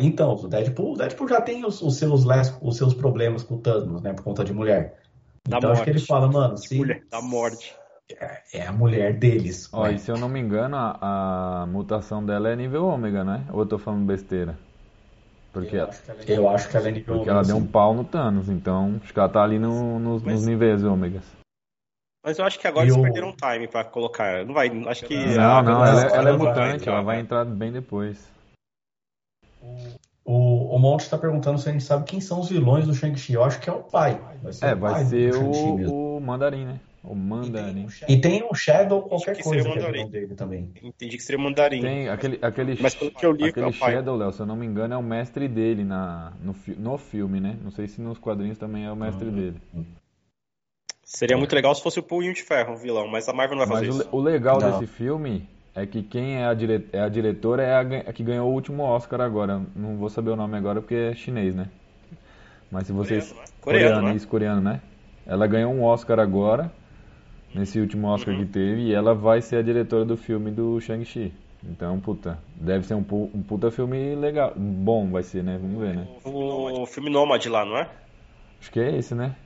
Então, 0.00 0.34
o 0.34 0.46
Deadpool, 0.46 0.92
o 0.92 0.96
Deadpool 0.96 1.28
já 1.28 1.40
tem 1.40 1.64
os, 1.64 1.80
os, 1.80 1.96
seus, 1.96 2.26
os 2.60 2.76
seus 2.76 2.92
problemas 2.92 3.42
com 3.42 3.54
o 3.54 3.58
Thanos, 3.58 4.02
né? 4.02 4.12
Por 4.12 4.22
conta 4.22 4.44
de 4.44 4.52
mulher. 4.52 5.00
Da 5.48 5.56
então 5.56 5.70
morte. 5.70 5.72
acho 5.72 5.84
que 5.84 5.90
ele 5.90 6.06
fala, 6.06 6.30
mano, 6.30 6.58
se. 6.58 6.76
Mulher, 6.76 7.02
da 7.10 7.22
morte. 7.22 7.74
É, 8.20 8.58
é 8.58 8.66
a 8.66 8.72
mulher 8.72 9.18
deles. 9.18 9.70
Ó, 9.72 9.88
e 9.88 9.98
se 9.98 10.10
eu 10.10 10.18
não 10.18 10.28
me 10.28 10.38
engano, 10.38 10.76
a, 10.76 11.62
a, 11.62 11.66
mutação 11.66 12.24
dela 12.24 12.50
é 12.50 12.56
nível 12.56 12.84
ômega, 12.84 13.24
né? 13.24 13.46
Ou 13.52 13.60
eu 13.60 13.66
tô 13.66 13.78
falando 13.78 14.04
besteira? 14.04 14.58
Porque 15.52 15.76
eu, 15.76 15.84
acho, 15.84 16.02
ela, 16.08 16.20
é 16.20 16.38
eu 16.38 16.48
acho 16.48 16.68
que 16.68 16.76
ela 16.76 16.88
é 16.88 16.90
nível 16.90 17.16
Porque 17.16 17.30
ômega, 17.30 17.30
ela 17.30 17.42
deu 17.42 17.56
um 17.56 17.66
pau 17.66 17.94
no 17.94 18.04
Thanos, 18.04 18.48
então 18.48 19.00
acho 19.02 19.12
que 19.12 19.18
ela 19.18 19.28
tá 19.28 19.42
ali 19.42 19.58
no, 19.58 19.98
no, 19.98 20.20
Mas... 20.20 20.22
nos 20.24 20.46
níveis 20.46 20.84
ômegas. 20.84 21.24
Mas 22.24 22.38
eu 22.38 22.44
acho 22.44 22.58
que 22.58 22.66
agora 22.66 22.84
e 22.84 22.88
eles 22.88 22.98
o... 22.98 23.02
perderam 23.02 23.32
time 23.34 23.66
pra 23.66 23.82
colocar. 23.82 24.44
Não 24.44 24.52
vai. 24.52 24.68
Acho 24.88 25.06
que. 25.06 25.16
Não, 25.16 25.62
não, 25.62 25.86
ela, 25.86 26.02
ela, 26.02 26.16
ela 26.16 26.30
é 26.30 26.32
mutante, 26.36 26.88
ela 26.88 27.00
vai 27.00 27.18
entrar 27.18 27.46
bem 27.46 27.72
depois. 27.72 28.30
O, 30.30 30.76
o 30.76 30.78
Monte 30.78 31.00
está 31.00 31.18
perguntando 31.18 31.58
se 31.58 31.68
a 31.68 31.72
gente 31.72 31.82
sabe 31.82 32.04
quem 32.04 32.20
são 32.20 32.38
os 32.38 32.48
vilões 32.48 32.86
do 32.86 32.94
Shang-Chi. 32.94 33.32
Eu 33.32 33.42
acho 33.42 33.58
que 33.58 33.68
é 33.68 33.72
o 33.72 33.82
pai. 33.82 34.20
Vai 34.40 34.52
ser 34.52 34.66
é, 34.66 34.74
o 34.74 34.78
vai 34.78 35.04
ser 35.04 35.34
o, 35.34 36.16
o 36.16 36.20
Mandarim, 36.20 36.66
né? 36.66 36.80
O 37.02 37.16
Mandarim. 37.16 37.88
E 38.08 38.16
tem 38.16 38.44
um 38.48 38.54
Shadow 38.54 39.02
qualquer 39.02 39.34
que 39.34 39.42
coisa 39.42 39.68
que 39.68 39.78
é 39.80 40.04
dele 40.06 40.36
também. 40.36 40.70
Entendi 40.80 41.16
que 41.16 41.22
seria 41.24 41.36
o 41.40 41.42
Mandarim. 41.42 41.80
Tem 41.80 42.08
aquele, 42.08 42.38
aquele, 42.40 42.78
Mas 42.80 42.94
pelo 42.94 43.10
que 43.10 43.26
eu 43.26 43.32
li, 43.32 43.48
aquele 43.48 43.70
é 43.70 43.72
Shadow, 43.72 44.16
Léo, 44.16 44.32
se 44.32 44.38
eu 44.38 44.46
não 44.46 44.54
me 44.54 44.64
engano, 44.64 44.94
é 44.94 44.96
o 44.96 45.02
mestre 45.02 45.48
dele 45.48 45.82
na, 45.82 46.32
no, 46.40 46.54
no 46.78 46.96
filme, 46.96 47.40
né? 47.40 47.58
Não 47.60 47.72
sei 47.72 47.88
se 47.88 48.00
nos 48.00 48.16
quadrinhos 48.16 48.56
também 48.56 48.84
é 48.84 48.92
o 48.92 48.96
mestre 48.96 49.26
uhum. 49.26 49.34
dele. 49.34 49.60
Seria 51.02 51.36
muito 51.36 51.52
legal 51.56 51.74
se 51.74 51.82
fosse 51.82 51.98
o 51.98 52.04
Punho 52.04 52.32
de 52.32 52.44
Ferro, 52.44 52.74
o 52.74 52.76
vilão, 52.76 53.08
mas 53.08 53.28
a 53.28 53.32
Marvel 53.32 53.58
não 53.58 53.66
vai 53.66 53.78
fazer 53.78 53.88
mas 53.88 53.96
isso. 53.96 54.08
O, 54.12 54.18
o 54.18 54.20
legal 54.20 54.60
não. 54.60 54.78
desse 54.78 54.86
filme 54.86 55.48
é 55.82 55.86
que 55.86 56.02
quem 56.02 56.36
é 56.36 56.46
a, 56.46 56.54
dire... 56.54 56.86
é 56.92 57.00
a 57.00 57.08
diretora 57.08 57.62
é 57.62 57.74
a... 57.74 57.82
é 58.08 58.12
que 58.12 58.22
ganhou 58.22 58.48
o 58.50 58.52
último 58.52 58.82
Oscar 58.82 59.20
agora. 59.20 59.60
Não 59.74 59.96
vou 59.96 60.08
saber 60.08 60.30
o 60.30 60.36
nome 60.36 60.56
agora 60.56 60.80
porque 60.80 60.94
é 60.94 61.14
chinês, 61.14 61.54
né? 61.54 61.68
Mas 62.70 62.86
se 62.86 62.92
vocês. 62.92 63.32
Coreano, 63.32 63.40
né? 63.40 63.54
Coreano, 63.60 63.88
coreano, 63.88 64.08
né? 64.08 64.16
Isso, 64.16 64.28
coreano, 64.28 64.60
né? 64.60 64.80
Ela 65.26 65.46
ganhou 65.46 65.72
um 65.72 65.82
Oscar 65.82 66.18
agora, 66.18 66.72
nesse 67.54 67.80
último 67.80 68.08
Oscar 68.08 68.34
uhum. 68.34 68.40
que 68.40 68.46
teve, 68.46 68.82
e 68.82 68.94
ela 68.94 69.14
vai 69.14 69.40
ser 69.40 69.56
a 69.56 69.62
diretora 69.62 70.04
do 70.04 70.16
filme 70.16 70.50
do 70.50 70.80
Shang-Chi. 70.80 71.32
Então, 71.62 72.00
puta, 72.00 72.38
deve 72.56 72.86
ser 72.86 72.94
um, 72.94 73.04
um 73.34 73.42
puta 73.42 73.70
filme 73.70 74.14
legal. 74.14 74.54
Bom 74.56 75.10
vai 75.10 75.22
ser, 75.22 75.42
né? 75.42 75.58
Vamos 75.60 75.78
ver, 75.78 75.94
né? 75.94 76.06
O, 76.24 76.82
o 76.82 76.86
filme 76.86 77.10
Nômade 77.10 77.48
lá, 77.48 77.64
não 77.64 77.76
é? 77.76 77.88
Acho 78.60 78.70
que 78.70 78.80
é 78.80 78.96
esse, 78.96 79.14
né? 79.14 79.36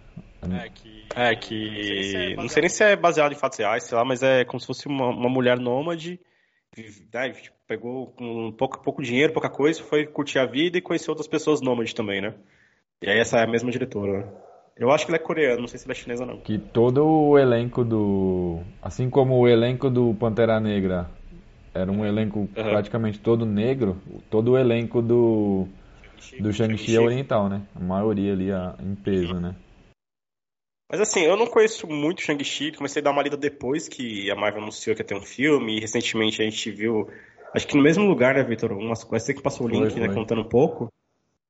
É 0.53 0.69
que. 0.69 1.05
É 1.15 1.37
que. 1.37 2.35
Não 2.37 2.49
sei 2.49 2.62
nem 2.62 2.69
se 2.69 2.85
é 2.85 2.97
baseado 2.97 3.33
em 3.33 3.37
fatos 3.37 3.59
reais, 3.59 3.85
sei 3.85 3.97
lá, 3.97 4.05
mas 4.05 4.23
é 4.23 4.45
como 4.45 4.61
se 4.61 4.66
fosse 4.66 4.87
uma, 4.87 5.09
uma 5.09 5.29
mulher 5.29 5.59
nômade. 5.59 6.21
Né, 7.12 7.31
tipo, 7.31 7.57
pegou 7.69 8.09
com 8.09 8.53
pouco, 8.53 8.83
pouco 8.83 9.03
dinheiro, 9.03 9.33
pouca 9.33 9.49
coisa, 9.49 9.83
foi 9.83 10.07
curtir 10.07 10.41
a 10.41 10.47
vida 10.47 10.77
e 10.77 10.83
conhecer 10.83 11.11
outras 11.11 11.29
pessoas 11.29 11.61
nômades 11.61 11.95
também, 11.95 12.21
né? 12.21 12.35
E 13.01 13.09
aí 13.09 13.19
essa 13.19 13.39
é 13.39 13.45
a 13.45 13.47
mesma 13.47 13.71
diretora, 13.71 14.19
né? 14.19 14.33
Eu 14.77 14.91
acho 14.91 15.07
que 15.07 15.12
ela 15.12 15.16
é 15.16 15.25
coreana, 15.25 15.61
não 15.61 15.69
sei 15.69 15.79
se 15.79 15.87
ela 15.87 15.93
é 15.93 15.95
chinesa 15.95 16.27
não. 16.27 16.39
Que 16.39 16.59
todo 16.59 17.07
o 17.07 17.39
elenco 17.39 17.85
do. 17.85 18.61
Assim 18.83 19.09
como 19.09 19.39
o 19.39 19.47
elenco 19.47 19.89
do 19.89 20.15
Pantera 20.15 20.59
Negra 20.59 21.09
era 21.73 21.91
um 21.91 22.05
elenco 22.05 22.41
uhum. 22.41 22.49
praticamente 22.49 23.21
todo 23.21 23.47
negro, 23.47 23.97
todo 24.31 24.53
o 24.53 24.59
elenco 24.59 25.01
do. 25.01 25.69
Do 26.41 26.53
Shang-Chi 26.53 26.97
é 26.97 27.01
oriental, 27.01 27.49
né? 27.49 27.62
A 27.77 27.81
maioria 27.81 28.33
ali 28.33 28.51
em 28.83 28.95
peso, 28.95 29.35
né? 29.35 29.55
Mas 30.95 31.01
assim, 31.01 31.23
eu 31.23 31.37
não 31.37 31.49
conheço 31.49 31.89
muito 31.89 32.23
Shang-Chi, 32.23 32.71
comecei 32.71 33.03
a 33.03 33.03
dar 33.03 33.11
uma 33.11 33.21
lida 33.21 33.37
depois 33.37 33.89
que 33.89 34.31
a 34.31 34.37
Marvel 34.37 34.62
anunciou 34.62 34.95
que 34.95 35.03
ia 35.03 35.05
ter 35.05 35.16
um 35.16 35.23
filme, 35.23 35.77
e 35.77 35.81
recentemente 35.81 36.41
a 36.41 36.45
gente 36.45 36.71
viu, 36.71 37.11
acho 37.53 37.66
que 37.66 37.77
no 37.77 37.83
mesmo 37.83 38.05
lugar, 38.05 38.37
né, 38.37 38.45
Vitor? 38.45 38.71
Umas 38.71 39.03
coisas 39.03 39.27
que 39.27 39.43
passou 39.43 39.66
o 39.66 39.69
link, 39.69 39.99
né, 39.99 40.15
contando 40.15 40.43
um 40.43 40.49
pouco. 40.49 40.93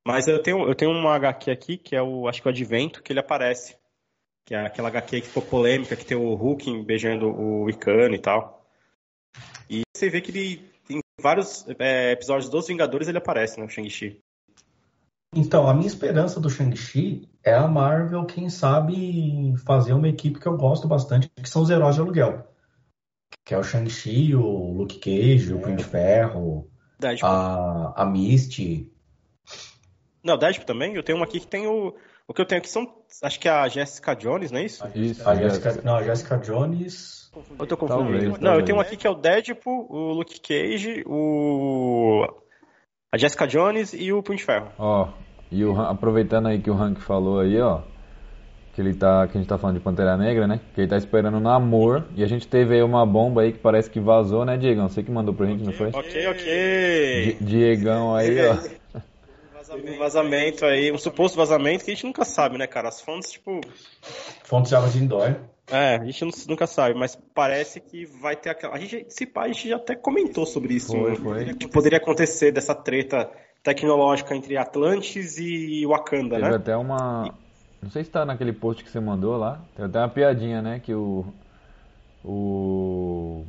Mas 0.02 0.26
eu 0.28 0.42
tenho, 0.42 0.66
eu 0.66 0.74
tenho 0.74 0.90
uma 0.92 1.14
HQ 1.16 1.50
aqui, 1.50 1.76
que 1.76 1.94
é 1.94 2.00
o, 2.00 2.26
acho 2.26 2.40
que 2.40 2.48
é 2.48 2.50
o 2.50 2.54
Advento, 2.54 3.02
que 3.02 3.12
ele 3.12 3.20
aparece. 3.20 3.76
Que 4.46 4.54
é 4.54 4.64
aquela 4.64 4.88
HQ 4.88 5.20
que 5.20 5.26
ficou 5.26 5.42
polêmica, 5.42 5.94
que 5.94 6.06
tem 6.06 6.16
o 6.16 6.32
Hulk 6.32 6.82
beijando 6.82 7.28
o 7.28 7.68
Icano 7.68 8.14
e 8.14 8.18
tal. 8.18 8.66
E 9.68 9.82
você 9.94 10.08
vê 10.08 10.22
que 10.22 10.30
ele, 10.30 10.70
em 10.88 11.00
vários 11.20 11.66
é, 11.78 12.12
episódios 12.12 12.48
dos 12.48 12.66
Vingadores, 12.66 13.08
ele 13.08 13.18
aparece, 13.18 13.60
né, 13.60 13.66
o 13.66 13.68
Shang-Chi. 13.68 14.23
Então, 15.34 15.68
a 15.68 15.74
minha 15.74 15.86
esperança 15.86 16.40
do 16.40 16.48
Shang-Chi 16.48 17.28
é 17.42 17.54
a 17.54 17.66
Marvel, 17.66 18.24
quem 18.24 18.48
sabe, 18.48 19.54
fazer 19.66 19.92
uma 19.92 20.08
equipe 20.08 20.38
que 20.38 20.46
eu 20.46 20.56
gosto 20.56 20.86
bastante, 20.88 21.28
que 21.28 21.48
são 21.48 21.62
os 21.62 21.70
heróis 21.70 21.96
de 21.96 22.00
aluguel. 22.00 22.46
Que 23.44 23.54
é 23.54 23.58
o 23.58 23.62
Shang-Chi, 23.62 24.34
o 24.34 24.72
Luke 24.72 24.98
Cage, 24.98 25.52
o 25.52 25.60
Punho 25.60 25.76
de 25.76 25.84
Ferro, 25.84 26.70
a, 27.22 28.02
a 28.02 28.06
Misty. 28.06 28.90
Não, 30.24 30.38
Deadpool 30.38 30.64
também? 30.64 30.94
Eu 30.94 31.02
tenho 31.02 31.18
uma 31.18 31.26
aqui 31.26 31.38
que 31.38 31.46
tem 31.46 31.66
o. 31.66 31.94
O 32.26 32.32
que 32.32 32.40
eu 32.40 32.46
tenho 32.46 32.58
aqui 32.58 32.70
são. 32.70 32.90
Acho 33.22 33.38
que 33.38 33.46
é 33.46 33.50
a 33.50 33.68
Jessica 33.68 34.14
Jones, 34.14 34.50
não 34.50 34.58
é 34.58 34.64
isso? 34.64 34.82
Isso, 34.94 35.28
A 35.28 35.34
Jessica, 35.34 35.82
não, 35.84 35.96
a 35.96 36.02
Jessica 36.02 36.38
Jones. 36.38 37.30
Eu 37.58 37.66
tô 37.66 37.76
confundindo. 37.76 38.10
Talvez, 38.10 38.24
não, 38.24 38.38
talvez. 38.38 38.58
eu 38.60 38.64
tenho 38.64 38.78
um 38.78 38.80
aqui 38.80 38.96
que 38.96 39.06
é 39.06 39.10
o 39.10 39.14
Deadpool, 39.14 39.86
o 39.90 40.12
Luke 40.14 40.40
Cage, 40.40 41.04
o. 41.06 42.26
A 43.12 43.18
Jessica 43.18 43.46
Jones 43.46 43.92
e 43.92 44.12
o 44.12 44.22
Punho 44.22 44.38
de 44.38 44.44
Ferro. 44.44 44.72
Ó, 44.78 45.12
e 45.50 45.64
o 45.64 45.80
aproveitando 45.80 46.46
aí 46.48 46.58
que 46.60 46.70
o 46.70 46.74
Hank 46.74 47.00
falou 47.00 47.40
aí, 47.40 47.60
ó, 47.60 47.80
que 48.74 48.80
ele 48.80 48.92
tá, 48.94 49.26
que 49.28 49.36
a 49.38 49.40
gente 49.40 49.48
tá 49.48 49.56
falando 49.56 49.76
de 49.76 49.82
Pantera 49.82 50.16
Negra, 50.16 50.46
né? 50.46 50.60
Que 50.74 50.80
ele 50.80 50.88
tá 50.88 50.96
esperando 50.96 51.36
o 51.36 51.40
namor 51.40 52.04
e 52.16 52.24
a 52.24 52.26
gente 52.26 52.46
teve 52.48 52.74
aí 52.74 52.82
uma 52.82 53.06
bomba 53.06 53.42
aí 53.42 53.52
que 53.52 53.58
parece 53.58 53.88
que 53.88 54.00
vazou, 54.00 54.44
né, 54.44 54.56
Diegão? 54.56 54.88
Você 54.88 55.02
que 55.02 55.10
mandou 55.10 55.32
pra 55.34 55.46
gente, 55.46 55.64
não 55.64 55.72
foi? 55.72 55.88
Ok, 55.88 56.26
ok. 56.26 57.36
Di- 57.38 57.44
Diegão 57.44 58.14
aí, 58.16 58.36
ó. 58.48 58.56
Um 59.74 59.98
vazamento 59.98 60.64
aí, 60.66 60.92
um 60.92 60.98
suposto 60.98 61.38
vazamento 61.38 61.84
que 61.84 61.90
a 61.90 61.94
gente 61.94 62.04
nunca 62.04 62.24
sabe, 62.24 62.58
né, 62.58 62.66
cara? 62.66 62.88
As 62.88 63.00
fontes, 63.00 63.32
tipo. 63.32 63.60
Fontes 64.42 64.68
de 64.70 64.76
água 64.76 64.90
de 64.90 64.98
indoor. 64.98 65.36
É, 65.70 65.96
a 65.96 66.04
gente 66.04 66.26
nunca 66.46 66.66
sabe, 66.66 66.94
mas 66.98 67.16
parece 67.34 67.80
que 67.80 68.04
vai 68.04 68.36
ter 68.36 68.50
aquela. 68.50 68.74
A 68.74 68.78
gente, 68.78 69.06
se 69.08 69.24
pá, 69.24 69.44
a 69.44 69.48
gente 69.48 69.68
já 69.68 69.76
até 69.76 69.96
comentou 69.96 70.44
sobre 70.44 70.74
isso. 70.74 70.92
Foi, 70.92 71.10
né? 71.12 71.16
foi. 71.16 71.54
Que 71.54 71.66
poderia 71.66 71.96
acontecer 71.96 72.52
dessa 72.52 72.74
treta 72.74 73.30
tecnológica 73.64 74.36
entre 74.36 74.56
Atlantis 74.58 75.38
e 75.38 75.84
Wakanda, 75.86 76.36
Teve 76.36 76.50
né? 76.50 76.56
até 76.56 76.76
uma. 76.76 77.34
Não 77.82 77.90
sei 77.90 78.04
se 78.04 78.10
tá 78.10 78.24
naquele 78.24 78.52
post 78.52 78.84
que 78.84 78.90
você 78.90 79.00
mandou 79.00 79.36
lá. 79.36 79.60
Tem 79.74 79.86
até 79.86 79.98
uma 79.98 80.08
piadinha, 80.08 80.62
né? 80.62 80.78
Que 80.78 80.94
o. 80.94 81.24
O. 82.24 83.44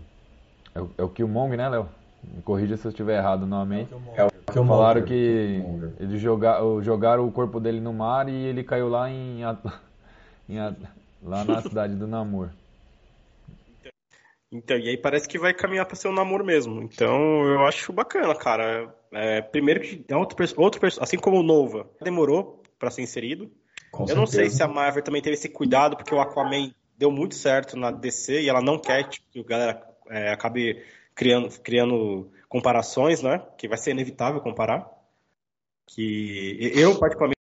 É 0.74 0.82
o, 0.82 0.90
é 0.98 1.04
o 1.04 1.10
Killmonger, 1.10 1.58
né, 1.58 1.70
Léo? 1.70 1.88
Me 2.24 2.42
corrija 2.42 2.76
se 2.76 2.86
eu 2.86 2.90
estiver 2.90 3.18
errado 3.18 3.44
o 3.44 3.48
nome 3.48 3.76
aí. 3.76 3.88
É 4.16 4.26
o 4.26 4.30
que 4.52 4.58
eu 4.58 4.66
Falaram 4.66 5.04
que 5.04 5.62
Killmonger. 5.62 5.94
eles 6.00 6.22
joga, 6.22 6.60
jogaram 6.82 7.28
o 7.28 7.32
corpo 7.32 7.60
dele 7.60 7.80
no 7.80 7.94
mar 7.94 8.28
e 8.28 8.34
ele 8.34 8.64
caiu 8.64 8.90
lá 8.90 9.10
em, 9.10 9.42
em 10.50 10.58
lá 11.24 11.44
na 11.44 11.62
cidade 11.62 11.96
do 11.96 12.08
Namor. 12.08 12.50
Então, 14.52 14.78
e 14.78 14.88
aí 14.90 14.98
parece 14.98 15.28
que 15.28 15.38
vai 15.38 15.54
caminhar 15.54 15.86
pra 15.86 15.96
ser 15.98 16.08
um 16.08 16.14
namoro 16.14 16.46
mesmo. 16.46 16.82
Então, 16.82 17.44
eu 17.44 17.66
acho 17.66 17.92
bacana, 17.92 18.34
cara. 18.34 18.94
É, 19.16 19.42
primeiro 19.42 19.80
que 19.80 20.04
é 20.10 20.16
outro, 20.16 20.46
outro 20.58 20.86
assim 21.00 21.18
como 21.18 21.40
o 21.40 21.44
Nova, 21.44 21.90
demorou 22.02 22.62
pra 22.78 22.92
ser 22.92 23.02
inserido. 23.02 23.50
Com 23.90 24.06
Eu 24.10 24.16
não 24.16 24.26
sei 24.26 24.50
certeza. 24.50 24.58
se 24.58 24.64
a 24.64 24.68
Marvel 24.68 25.04
também 25.04 25.22
teve 25.22 25.36
esse 25.36 25.48
cuidado, 25.48 25.96
porque 25.96 26.14
o 26.14 26.20
Aquaman 26.20 26.74
deu 26.98 27.10
muito 27.10 27.34
certo 27.34 27.78
na 27.78 27.92
DC 27.92 28.42
e 28.42 28.50
ela 28.50 28.62
não 28.62 28.78
quer 28.78 29.08
tipo, 29.08 29.26
que 29.32 29.40
a 29.40 29.44
galera 29.44 29.88
é, 30.10 30.34
acabe 30.34 30.84
criando, 31.16 31.50
criando 31.62 32.30
comparações, 32.50 33.22
né? 33.22 33.42
Que 33.58 33.70
vai 33.70 33.78
ser 33.78 33.92
inevitável 33.92 34.42
comparar. 34.42 34.86
Que 35.88 36.72
eu, 36.76 37.00
particularmente, 37.00 37.36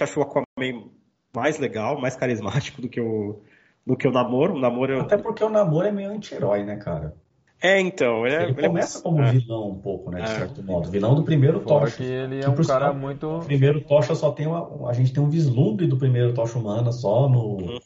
acho 0.00 0.18
o 0.18 0.22
Aquaman 0.22 0.90
mais 1.34 1.58
legal, 1.58 2.00
mais 2.00 2.16
carismático 2.16 2.80
do 2.80 2.88
que 2.88 3.02
o, 3.02 3.42
do 3.86 3.96
que 3.96 4.08
o 4.08 4.12
Namoro. 4.12 4.54
O 4.54 4.58
Namoro 4.58 5.00
Até 5.00 5.18
porque 5.18 5.44
o 5.44 5.50
namoro 5.50 5.86
é 5.86 5.92
meio 5.92 6.10
anti-herói, 6.10 6.64
né, 6.64 6.76
cara? 6.76 7.14
É, 7.62 7.80
então, 7.80 8.26
ele, 8.26 8.34
é- 8.34 8.42
Ele 8.42 8.52
ele 8.52 8.60
é 8.64 8.68
começa 8.68 9.00
como 9.00 9.22
é. 9.22 9.30
vilão 9.32 9.70
um 9.70 9.74
pouco, 9.78 10.10
né, 10.10 10.22
de 10.22 10.30
É. 10.30 10.34
certo 10.38 10.62
modo. 10.62 10.90
Vilão 10.90 11.14
do 11.14 11.22
primeiro 11.22 11.60
Fora 11.60 11.84
Tocha. 11.86 11.96
que 11.96 12.02
ele 12.04 12.38
é 12.38 12.40
Que, 12.42 12.48
um 12.50 12.54
por 12.54 12.66
cara 12.66 12.86
sinal, 12.88 12.94
muito. 13.00 13.26
O 13.38 13.44
primeiro 13.44 13.80
Tocha 13.82 14.14
só 14.14 14.30
tem 14.32 14.46
uma, 14.46 14.88
a 14.88 14.92
gente 14.92 15.12
tem 15.12 15.22
um 15.22 15.28
vislumbre 15.30 15.86
do 15.86 15.96
primeiro 15.96 16.34
Tocha 16.34 16.58
Humana 16.58 16.90
só 16.92 17.28
no, 17.28 17.56
Uhum. 17.58 17.78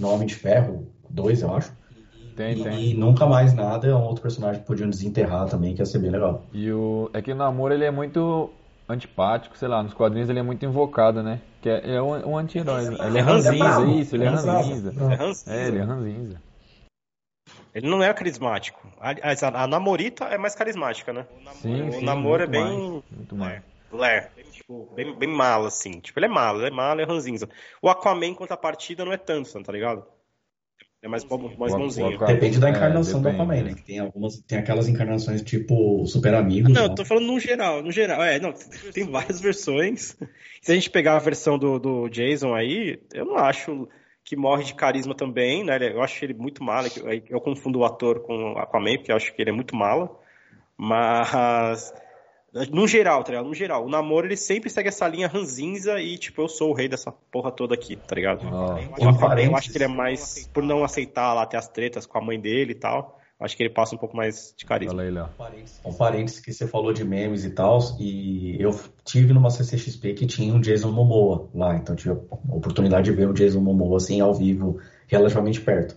no 0.00 0.08
Homem 0.10 0.26
de 0.26 0.34
Ferro 0.34 0.86
2, 1.10 1.42
eu 1.42 1.54
acho. 1.54 1.72
Tem, 2.36 2.60
E, 2.60 2.62
tem. 2.62 2.90
e 2.90 2.94
nunca 2.94 3.26
mais 3.26 3.52
nada 3.52 3.88
é 3.88 3.94
um 3.94 4.04
outro 4.04 4.22
personagem 4.22 4.60
que 4.62 4.66
podiam 4.68 4.88
desenterrar 4.88 5.48
também, 5.48 5.74
que 5.74 5.82
ia 5.82 5.86
ser 5.86 5.98
bem 5.98 6.10
legal. 6.10 6.44
E 6.52 6.70
o. 6.70 7.10
É 7.12 7.20
que 7.20 7.32
o 7.32 7.34
Namor 7.34 7.72
ele 7.72 7.84
é 7.84 7.90
muito 7.90 8.50
antipático, 8.88 9.58
sei 9.58 9.66
lá, 9.68 9.82
nos 9.82 9.92
quadrinhos 9.92 10.30
ele 10.30 10.38
é 10.38 10.42
muito 10.42 10.64
invocado, 10.64 11.20
né? 11.22 11.40
Que 11.60 11.68
é, 11.68 11.96
é 11.96 12.00
um, 12.00 12.30
um 12.30 12.38
anti-herói. 12.38 12.84
Ele 12.86 13.18
é 13.18 13.20
ranzinza, 13.20 13.58
bravo, 13.58 13.90
isso, 13.90 14.14
ele 14.14 14.24
ranzinza. 14.24 14.94
É 14.96 15.14
ranzinza. 15.16 15.52
É, 15.52 15.66
ele 15.66 15.78
é 15.78 15.82
ranzinza. 15.82 16.42
Ele 17.74 17.88
não 17.88 18.02
é 18.02 18.12
carismático. 18.12 18.80
A, 19.00 19.10
a, 19.10 19.62
a 19.64 19.66
Namorita 19.66 20.24
é 20.24 20.38
mais 20.38 20.54
carismática, 20.54 21.12
né? 21.12 21.26
Sim, 21.54 21.88
o 21.88 21.92
sim, 21.92 22.04
namoro 22.04 22.42
é 22.42 22.46
bem. 22.46 22.62
mais, 22.64 23.02
muito 23.10 23.36
mais. 23.36 23.62
Lé. 23.92 24.30
Tipo, 24.52 24.92
bem, 24.94 25.14
bem 25.16 25.28
malo, 25.28 25.66
assim. 25.66 26.00
Tipo, 26.00 26.18
ele 26.18 26.26
é 26.26 26.28
malo, 26.28 26.58
ele 26.60 26.68
é 26.68 26.70
malo, 26.70 27.00
ele 27.00 27.10
é 27.10 27.12
ranzinza. 27.12 27.48
O 27.80 27.88
Aquaman, 27.88 28.34
contra 28.34 28.54
a 28.54 28.58
partida, 28.58 29.04
não 29.04 29.12
é 29.12 29.16
tanto, 29.16 29.62
tá 29.62 29.72
ligado? 29.72 30.04
É 31.00 31.06
mais, 31.06 31.24
mais 31.24 31.72
O- 31.72 31.76
o 31.76 31.78
bonzinho. 31.78 32.14
Aquaman- 32.16 32.34
Depende 32.34 32.58
da 32.58 32.66
É, 32.68 32.70
encarnação 32.70 33.20
do 33.22 33.24
depende. 33.28 33.42
Aquaman, 33.42 33.62
né? 33.62 33.74
Que 33.74 33.82
tem 33.84 33.98
algumas, 34.00 34.40
tem 34.40 34.58
aquelas 34.58 34.88
encarnações 34.88 35.42
tipo 35.42 36.04
Super 36.06 36.34
Amigos. 36.34 36.72
Não, 36.72 36.82
né? 36.82 36.88
eu 36.88 36.94
tô 36.94 37.04
falando 37.04 37.26
no 37.26 37.38
geral, 37.38 37.82
no 37.82 37.92
geral. 37.92 38.20
É, 38.22 38.40
não, 38.40 38.52
tem 38.92 39.04
várias 39.08 39.40
versões. 39.40 40.16
Se 40.60 40.72
a 40.72 40.74
gente 40.74 40.90
pegar 40.90 41.14
a 41.16 41.20
versão 41.20 41.56
do, 41.56 41.78
do 41.78 42.08
Jason 42.08 42.52
aí, 42.54 43.00
eu 43.14 43.24
não 43.24 43.36
acho 43.36 43.88
que 44.28 44.36
morre 44.36 44.62
de 44.62 44.74
carisma 44.74 45.14
também, 45.14 45.64
né? 45.64 45.78
Eu 45.90 46.02
acho 46.02 46.22
ele 46.22 46.34
muito 46.34 46.62
mala. 46.62 46.86
Eu, 46.96 47.22
eu 47.30 47.40
confundo 47.40 47.78
o 47.78 47.84
ator 47.84 48.20
com 48.20 48.52
o 48.52 48.58
Aquaman, 48.58 48.96
porque 48.96 49.10
eu 49.10 49.16
acho 49.16 49.32
que 49.32 49.40
ele 49.40 49.48
é 49.48 49.54
muito 49.54 49.74
mala. 49.74 50.10
Mas, 50.76 51.94
no 52.70 52.86
geral, 52.86 53.24
tá 53.24 53.30
ligado? 53.30 53.46
No 53.46 53.54
geral, 53.54 53.86
o 53.86 53.88
namoro 53.88 54.26
ele 54.26 54.36
sempre 54.36 54.68
segue 54.68 54.88
essa 54.90 55.08
linha 55.08 55.28
ranzinza 55.28 55.98
e, 55.98 56.18
tipo, 56.18 56.42
eu 56.42 56.48
sou 56.48 56.70
o 56.70 56.74
rei 56.74 56.88
dessa 56.88 57.10
porra 57.10 57.50
toda 57.50 57.74
aqui, 57.74 57.96
tá 57.96 58.14
ligado? 58.14 58.46
Ó, 58.52 58.74
O 58.74 58.78
Em 59.02 59.08
Aquaman, 59.08 59.40
eu 59.40 59.56
acho 59.56 59.70
que 59.72 59.78
ele 59.78 59.84
é 59.84 59.88
mais, 59.88 60.46
por 60.52 60.62
não 60.62 60.84
aceitar 60.84 61.32
lá 61.32 61.46
ter 61.46 61.56
as 61.56 61.66
tretas 61.66 62.04
com 62.04 62.18
a 62.18 62.20
mãe 62.20 62.38
dele 62.38 62.72
e 62.72 62.78
tal, 62.78 63.17
acho 63.40 63.56
que 63.56 63.62
ele 63.62 63.72
passa 63.72 63.94
um 63.94 63.98
pouco 63.98 64.16
mais 64.16 64.54
de 64.56 64.64
carisma. 64.64 64.92
fala 64.92 65.02
aí, 65.02 65.10
Léo. 65.10 65.28
Um 65.84 65.92
parênteses 65.92 66.40
que 66.40 66.52
você 66.52 66.66
falou 66.66 66.92
de 66.92 67.04
memes 67.04 67.44
e 67.44 67.50
tal, 67.50 67.78
e 67.98 68.56
eu 68.60 68.78
tive 69.04 69.32
numa 69.32 69.50
CCXP 69.50 70.14
que 70.14 70.26
tinha 70.26 70.52
um 70.52 70.60
Jason 70.60 70.90
Momoa 70.90 71.48
lá, 71.54 71.76
então 71.76 71.94
tive 71.94 72.10
a 72.10 72.54
oportunidade 72.54 73.10
de 73.10 73.16
ver 73.16 73.28
o 73.28 73.32
Jason 73.32 73.60
Momoa 73.60 73.96
assim 73.96 74.20
ao 74.20 74.34
vivo, 74.34 74.80
relativamente 75.06 75.60
perto. 75.60 75.96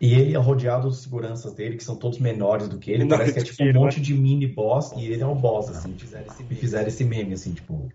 E 0.00 0.14
ele 0.14 0.34
é 0.34 0.38
rodeado 0.38 0.88
dos 0.88 0.98
seguranças 0.98 1.54
dele, 1.54 1.76
que 1.76 1.84
são 1.84 1.94
todos 1.94 2.18
menores 2.18 2.68
do 2.68 2.76
que 2.76 2.90
ele, 2.90 3.04
Menores 3.04 3.32
parece 3.32 3.34
que 3.34 3.40
é 3.40 3.52
tipo 3.52 3.62
um 3.62 3.66
né? 3.66 3.72
monte 3.72 4.00
de 4.00 4.14
mini 4.14 4.48
boss, 4.48 4.92
e 4.96 5.06
ele 5.06 5.22
é 5.22 5.26
o 5.26 5.34
boss, 5.34 5.68
assim, 5.70 5.94
fizeram 5.96 6.26
esse, 6.26 6.42
fizeram 6.42 6.88
esse 6.88 7.04
meme, 7.04 7.34
assim, 7.34 7.52
tipo, 7.52 7.88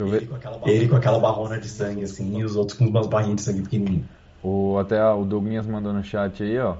Deixa 0.00 0.02
eu 0.02 0.08
ver. 0.08 0.16
ele 0.18 0.26
com, 0.26 0.36
aquela 0.36 0.58
barrona, 0.58 0.72
ele 0.72 0.88
com 0.88 0.96
aquela 0.96 1.18
barrona 1.18 1.58
de 1.58 1.68
sangue, 1.68 2.04
assim, 2.04 2.38
e 2.38 2.44
os 2.44 2.54
outros 2.54 2.76
com 2.76 2.84
umas 2.84 3.06
barrinhas 3.06 3.36
de 3.36 3.42
sangue 3.42 3.62
pequenininhas. 3.62 4.06
O, 4.42 4.76
até 4.76 5.02
o 5.02 5.24
Douglas 5.24 5.66
mandou 5.66 5.92
no 5.94 6.04
chat 6.04 6.42
aí, 6.42 6.58
ó. 6.58 6.76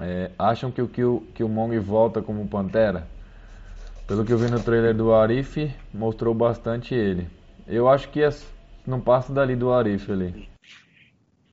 É, 0.00 0.30
acham 0.38 0.70
que 0.70 0.80
o 0.80 0.88
Kill, 0.88 1.26
Killmonger 1.34 1.82
volta 1.82 2.22
como 2.22 2.46
Pantera? 2.48 3.06
Pelo 4.06 4.24
que 4.24 4.32
eu 4.32 4.38
vi 4.38 4.50
no 4.50 4.60
trailer 4.60 4.94
do 4.94 5.12
Arif, 5.14 5.70
mostrou 5.92 6.34
bastante 6.34 6.94
ele. 6.94 7.28
Eu 7.68 7.88
acho 7.88 8.08
que 8.08 8.22
é- 8.22 8.30
não 8.86 9.00
passa 9.00 9.32
dali 9.32 9.54
do 9.54 9.72
Arif 9.72 10.10
ali. 10.10 10.48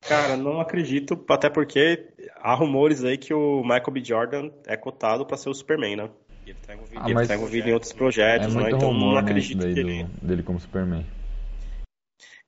Cara, 0.08 0.36
não 0.36 0.60
acredito, 0.60 1.22
até 1.28 1.50
porque 1.50 2.08
há 2.40 2.54
rumores 2.54 3.04
aí 3.04 3.18
que 3.18 3.34
o 3.34 3.62
Michael 3.62 3.90
B. 3.92 4.02
Jordan 4.02 4.50
é 4.66 4.76
cotado 4.76 5.26
pra 5.26 5.36
ser 5.36 5.50
o 5.50 5.54
Superman, 5.54 5.96
né? 5.96 6.10
Ele 6.46 6.56
tá 6.66 6.72
envolvido, 6.74 7.02
Ah, 7.04 7.10
ele 7.10 7.26
tá 7.26 7.34
envolvido 7.34 7.68
em 7.68 7.72
outros 7.72 7.92
É 7.92 7.94
projetos, 7.94 8.54
né? 8.54 8.62
muito 8.62 8.76
Então 8.76 8.94
não 8.94 9.12
né, 9.12 9.20
acredito 9.20 9.58
daí 9.58 9.74
que 9.74 9.80
ele. 9.80 10.06
dele 10.22 10.42
como 10.42 10.58
Superman. 10.58 11.04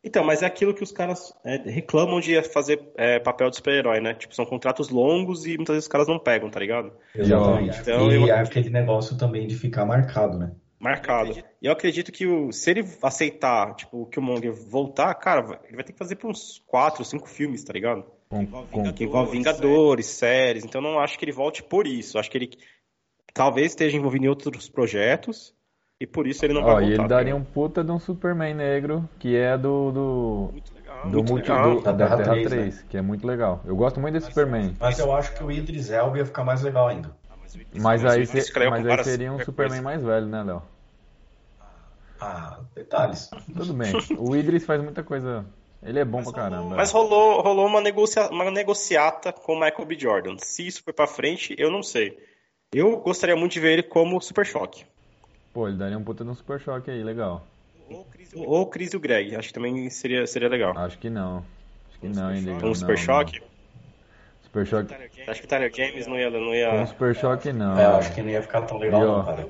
Então, 0.03 0.25
mas 0.25 0.43
é 0.43 0.47
aquilo 0.47 0.73
que 0.73 0.83
os 0.83 0.93
caras 0.93 1.33
é, 1.45 1.57
reclamam 1.57 2.21
de 2.21 2.43
fazer 2.43 2.81
é, 2.97 3.19
papel 3.19 3.51
de 3.51 3.57
super-herói, 3.57 4.01
né? 4.01 4.15
Tipo, 4.15 4.35
são 4.35 4.47
contratos 4.47 4.89
longos 4.89 5.45
e 5.45 5.57
muitas 5.57 5.75
vezes 5.75 5.85
os 5.85 5.93
caras 5.93 6.09
não 6.09 6.19
pegam, 6.19 6.49
tá 6.49 6.59
ligado? 6.59 6.93
Exatamente. 7.15 7.81
Então, 7.81 8.11
e 8.11 8.15
eu 8.15 8.27
é 8.27 8.41
aquele 8.41 8.71
negócio 8.71 9.19
também 9.19 9.47
de 9.47 9.55
ficar 9.55 9.85
marcado, 9.85 10.39
né? 10.39 10.53
Marcado. 10.79 11.33
E 11.61 11.67
eu 11.67 11.73
acredito 11.73 12.11
que 12.11 12.27
o, 12.27 12.51
se 12.51 12.71
ele 12.71 12.85
aceitar, 13.03 13.75
tipo, 13.75 14.07
que 14.07 14.19
o 14.19 14.23
Monger 14.23 14.55
voltar, 14.55 15.15
cara, 15.17 15.61
ele 15.65 15.77
vai 15.77 15.85
ter 15.85 15.93
que 15.93 15.99
fazer 15.99 16.17
pra 16.17 16.31
uns 16.31 16.63
quatro, 16.67 17.05
cinco 17.05 17.29
filmes, 17.29 17.63
tá 17.63 17.75
ligado? 17.75 18.07
Com, 18.31 18.47
com, 18.47 18.93
que 18.95 19.05
envolve 19.05 19.33
Vingadores, 19.33 20.07
séries. 20.07 20.65
Então 20.65 20.81
não 20.81 20.99
acho 20.99 21.19
que 21.19 21.25
ele 21.27 21.33
volte 21.33 21.63
por 21.63 21.87
isso. 21.87 22.19
Acho 22.19 22.31
que 22.31 22.39
ele 22.39 22.51
talvez 23.35 23.73
esteja 23.73 23.99
envolvido 23.99 24.25
em 24.25 24.29
outros 24.29 24.71
projetos 24.71 25.55
e 26.01 26.07
por 26.07 26.27
isso 26.27 26.45
ele 26.45 26.55
não 26.55 26.63
ó, 26.63 26.75
vai 26.75 26.85
e 26.85 26.87
voltar. 26.89 27.03
ele 27.03 27.09
daria 27.09 27.33
tá 27.33 27.39
um 27.39 27.45
puta 27.45 27.85
de 27.85 27.91
um 27.93 27.99
Superman 27.99 28.55
negro, 28.55 29.09
que 29.19 29.37
é 29.37 29.57
do. 29.59 29.93
do 29.93 30.49
Muito 30.53 30.75
legal. 30.75 31.03
do 31.05 31.09
muito 31.19 31.29
multi, 31.33 31.51
legal. 31.51 31.75
do- 31.75 31.81
Da 31.83 31.93
da 31.93 32.07
Terra 32.07 32.17
Terra 32.17 32.33
3, 32.35 32.49
3, 32.49 32.83
que 32.89 32.97
é 32.97 33.03
muito 33.03 33.27
legal. 33.27 33.61
Eu 33.67 33.77
gosto 33.77 34.01
muito 34.01 34.15
desse 34.15 34.29
Superman. 34.29 34.75
Mas 34.81 34.99
eu 34.99 35.13
acho 35.15 35.35
que 35.35 35.45
o 35.45 35.53
Idris 35.53 35.91
Elba 35.91 36.19
ia 36.19 36.25
ficar 36.27 36.43
mais 36.45 36.63
legal 36.63 36.89
ainda. 36.89 37.11
Mas 37.75 38.05
aí, 38.05 38.23
isso 38.23 38.41
se- 38.41 38.53
com 38.53 38.71
mas 38.71 38.87
aí 38.87 39.05
seria 39.05 39.33
um 39.33 39.39
Superman 39.41 39.83
coisa. 39.83 39.83
mais 39.83 40.03
velho, 40.03 40.27
né, 40.27 40.43
Léo? 40.43 40.63
Ah, 42.21 42.61
detalhes. 42.75 43.29
Tudo 43.57 43.73
bem. 43.75 43.93
O 44.19 44.37
Idris 44.37 44.65
faz 44.65 44.83
muita 44.83 45.03
coisa. 45.03 45.45
Ele 45.83 45.99
é 45.99 46.05
bom 46.05 46.23
pra 46.23 46.33
caramba. 46.33 46.77
Mas 46.77 46.91
rolou, 46.93 47.41
rolou 47.41 47.67
uma, 47.67 47.81
negocia, 47.81 48.29
uma 48.31 48.51
negociata 48.51 49.33
com 49.33 49.55
o 49.55 49.61
Michael 49.61 49.87
B. 49.87 49.99
Jordan. 49.99 50.37
Se 50.39 50.67
isso 50.67 50.83
foi 50.85 50.93
pra 50.93 51.07
frente, 51.07 51.55
eu 51.59 51.71
não 51.71 51.83
sei. 51.83 52.19
Eu 52.73 52.99
gostaria 52.99 53.35
muito 53.35 53.53
de 53.53 53.61
ver 53.61 53.73
ele 53.73 53.83
como 53.83 54.21
Super 54.21 54.45
Choque. 54.45 54.85
Pô, 55.53 55.67
ele 55.69 55.77
daria 55.77 55.99
um 55.99 56.05
puta 56.05 56.25
de 56.25 56.31
um 56.31 56.35
super 56.35 56.61
choque 56.61 56.91
aí, 56.91 57.03
legal. 57.03 57.45
Ou 58.37 58.63
o 58.63 58.67
Chris 58.67 58.93
e 58.93 58.97
o 58.97 59.01
Greg. 59.01 59.35
Acho 59.35 59.49
que 59.49 59.55
também 59.55 59.91
seria, 59.91 60.27
seria 60.27 60.49
legal. 60.49 60.77
Acho 60.79 60.99
que 60.99 61.11
não. 61.11 61.45
Acho 61.89 62.01
que 62.01 62.09
não, 62.09 62.33
hein, 62.33 62.43
Diego? 62.43 62.67
Um 62.67 62.75
Super 62.75 62.97
Não, 62.97 63.03
Choque? 63.03 63.41
não. 63.41 63.51
Super 64.43 64.67
choque. 64.67 64.95
Acho 65.29 65.41
que 65.41 65.47
o 65.47 65.49
Tyler 65.49 65.73
James 65.73 66.07
não 66.09 66.19
ia. 66.19 66.29
Não 66.29 66.53
ia... 66.53 66.73
um 66.75 66.87
super 66.87 67.15
choque 67.15 67.53
não. 67.53 67.79
É, 67.79 67.85
eu 67.85 67.97
acho 67.97 68.13
que 68.13 68.21
não 68.21 68.31
ia 68.31 68.43
ficar 68.43 68.63
tão 68.63 68.79
legal, 68.79 69.01
E, 69.01 69.05
ó, 69.05 69.19
não, 69.19 69.25
cara. 69.25 69.49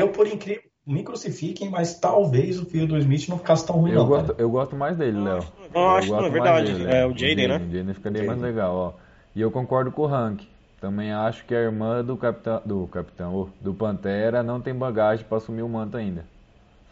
Eu, 0.00 0.08
por 0.08 0.26
incrível, 0.26 0.62
me 0.86 1.02
crucifiquem, 1.02 1.68
mas 1.68 1.98
talvez 2.00 2.58
o 2.58 2.64
filho 2.64 2.86
do 2.86 2.96
Smith 2.96 3.28
não 3.28 3.36
ficasse 3.38 3.66
tão 3.66 3.76
ruim, 3.76 3.90
eu 3.90 3.98
não. 3.98 4.06
Gosto, 4.06 4.28
cara. 4.28 4.40
eu 4.40 4.50
gosto 4.50 4.74
mais 4.74 4.96
dele, 4.96 5.20
Léo. 5.20 5.44
Não, 5.74 5.90
acho 5.90 6.06
que 6.06 6.12
não, 6.14 6.24
é 6.24 6.30
verdade. 6.30 6.72
Dele, 6.72 6.90
é 6.90 7.06
o 7.06 7.10
Jaden, 7.10 7.48
né? 7.48 7.56
O 7.56 7.70
Jaden 7.70 7.94
ficaria 7.94 8.24
mais 8.24 8.40
legal, 8.40 8.74
ó. 8.74 8.92
E 9.36 9.40
eu 9.42 9.50
concordo 9.50 9.92
com 9.92 10.02
o 10.02 10.06
Hank. 10.06 10.48
Também 10.80 11.12
acho 11.12 11.44
que 11.44 11.54
a 11.54 11.60
irmã 11.60 12.04
do 12.04 12.16
capitão, 12.16 12.62
do 12.64 12.86
capitão, 12.86 13.50
do 13.60 13.74
Pantera 13.74 14.42
não 14.42 14.60
tem 14.60 14.74
bagagem 14.74 15.24
para 15.24 15.38
assumir 15.38 15.62
o 15.62 15.68
manto 15.68 15.96
ainda. 15.96 16.24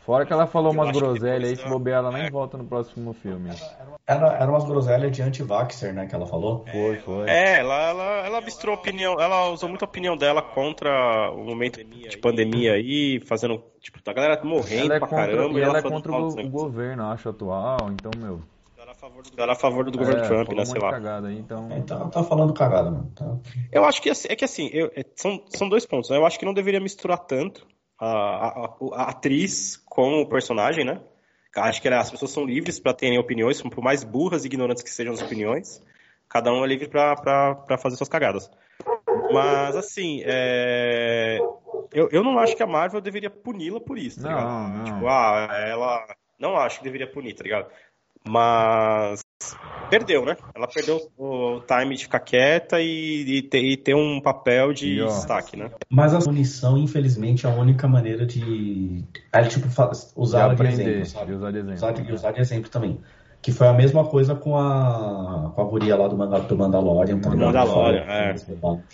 Fora 0.04 0.24
que 0.24 0.32
ela 0.32 0.46
falou 0.46 0.72
umas 0.72 0.96
groselhas 0.96 1.50
aí, 1.50 1.56
se 1.56 1.68
bobear, 1.68 1.98
ela 1.98 2.12
nem 2.12 2.30
volta 2.30 2.56
no 2.56 2.64
próximo 2.64 3.12
filme. 3.12 3.50
Era, 4.06 4.34
era 4.34 4.48
umas 4.48 4.64
groselhas 4.64 5.10
de 5.10 5.20
anti-vaxxer, 5.20 5.92
né, 5.92 6.06
que 6.06 6.14
ela 6.14 6.28
falou? 6.28 6.64
Foi, 6.70 6.96
foi. 6.98 7.28
É, 7.28 7.58
ela, 7.58 7.88
ela, 7.88 8.26
ela 8.26 8.40
misturou 8.40 8.76
opinião, 8.76 9.20
ela 9.20 9.48
usou 9.50 9.68
muita 9.68 9.84
opinião 9.84 10.16
dela 10.16 10.40
contra 10.40 11.32
o 11.32 11.44
momento 11.44 11.82
de 11.82 12.18
pandemia 12.18 12.74
aí, 12.74 13.20
fazendo, 13.26 13.60
tipo, 13.80 13.98
a 14.08 14.12
galera 14.12 14.40
morrendo 14.44 14.84
ela 14.84 14.94
é 14.94 14.98
pra 15.00 15.08
contra, 15.08 15.26
caramba. 15.26 15.58
E 15.58 15.62
ela, 15.62 15.70
ela 15.70 15.78
é 15.78 15.82
contra 15.82 16.12
o, 16.12 16.28
o 16.28 16.50
governo, 16.50 17.04
acho, 17.06 17.28
atual, 17.28 17.90
então, 17.90 18.12
meu... 18.16 18.40
Ela 19.36 19.44
era 19.44 19.52
a 19.52 19.56
favor 19.56 19.88
do 19.90 19.98
governo 19.98 20.24
é, 20.24 20.26
Trump, 20.26 20.52
né, 20.52 20.64
sei 20.64 20.80
lá. 20.80 20.90
Cagada 20.90 21.32
então... 21.32 21.68
então 21.72 22.10
tá 22.10 22.22
falando 22.22 22.52
cagada, 22.52 22.90
mano. 22.90 23.12
Tá. 23.14 23.36
Eu 23.70 23.84
acho 23.84 24.02
que, 24.02 24.10
é 24.10 24.36
que 24.36 24.44
assim, 24.44 24.68
eu, 24.72 24.90
são, 25.14 25.42
são 25.48 25.68
dois 25.68 25.86
pontos, 25.86 26.10
né? 26.10 26.16
Eu 26.16 26.26
acho 26.26 26.38
que 26.38 26.44
não 26.44 26.54
deveria 26.54 26.80
misturar 26.80 27.18
tanto 27.18 27.66
a, 27.98 28.06
a, 28.06 28.76
a, 28.94 29.10
atriz 29.10 29.76
com 29.76 30.22
o 30.22 30.28
personagem, 30.28 30.84
né? 30.84 31.00
Acho 31.56 31.80
que 31.80 31.88
as 31.88 32.10
pessoas 32.10 32.30
são 32.30 32.44
livres 32.44 32.78
para 32.78 32.92
terem 32.92 33.18
opiniões, 33.18 33.62
por 33.62 33.82
mais 33.82 34.04
burras 34.04 34.44
e 34.44 34.46
ignorantes 34.46 34.82
que 34.82 34.90
sejam 34.90 35.14
as 35.14 35.22
opiniões, 35.22 35.82
cada 36.28 36.52
um 36.52 36.62
é 36.62 36.66
livre 36.68 36.88
para 36.88 37.78
fazer 37.78 37.96
suas 37.96 38.10
cagadas. 38.10 38.50
Mas, 39.32 39.74
assim, 39.74 40.22
é... 40.24 41.38
eu, 41.92 42.08
eu 42.12 42.22
não 42.22 42.38
acho 42.38 42.54
que 42.54 42.62
a 42.62 42.66
Marvel 42.66 43.00
deveria 43.00 43.30
puni-la 43.30 43.80
por 43.80 43.98
isso, 43.98 44.22
tá 44.22 44.28
não, 44.28 44.36
ligado? 44.36 44.76
Não. 44.76 44.84
Tipo, 44.84 45.08
ah, 45.08 45.48
ela. 45.66 46.06
Não 46.38 46.54
acho 46.54 46.78
que 46.78 46.84
deveria 46.84 47.10
punir, 47.10 47.34
tá 47.34 47.42
ligado? 47.42 47.70
Mas 48.28 49.24
perdeu, 49.88 50.24
né? 50.24 50.36
Ela 50.54 50.66
perdeu 50.66 50.98
o 51.16 51.60
time 51.60 51.94
de 51.94 52.04
ficar 52.04 52.20
quieta 52.20 52.80
e, 52.80 53.38
e, 53.38 53.42
ter, 53.42 53.62
e 53.62 53.76
ter, 53.76 53.94
um 53.94 54.20
papel 54.20 54.72
de 54.72 54.94
e, 54.94 55.02
ó, 55.02 55.06
destaque, 55.06 55.56
né? 55.56 55.70
Mas 55.88 56.12
a 56.12 56.18
punição, 56.18 56.76
infelizmente, 56.76 57.46
é 57.46 57.50
a 57.50 57.54
única 57.54 57.86
maneira 57.86 58.26
de. 58.26 59.04
É, 59.32 59.42
tipo, 59.44 59.68
usar 60.16 60.48
de, 60.48 60.48
de 60.48 60.54
aprender, 60.54 60.82
exemplo, 60.82 61.06
sabe? 61.06 61.26
De 61.26 61.34
usar 61.34 61.50
de 61.50 61.58
exemplo. 61.58 61.74
Usar 61.76 61.92
de, 61.92 62.12
usar 62.12 62.32
de 62.32 62.40
exemplo 62.40 62.70
também. 62.70 63.00
Que 63.46 63.52
foi 63.52 63.68
a 63.68 63.72
mesma 63.72 64.04
coisa 64.04 64.34
com 64.34 64.58
a, 64.58 65.52
com 65.54 65.62
a 65.62 65.64
guria 65.66 65.94
lá 65.94 66.08
do, 66.08 66.16
Manda, 66.16 66.40
do 66.40 66.58
Mandalorian. 66.58 67.20
Tá 67.20 67.30
Mandalorian, 67.30 68.00
é. 68.00 68.34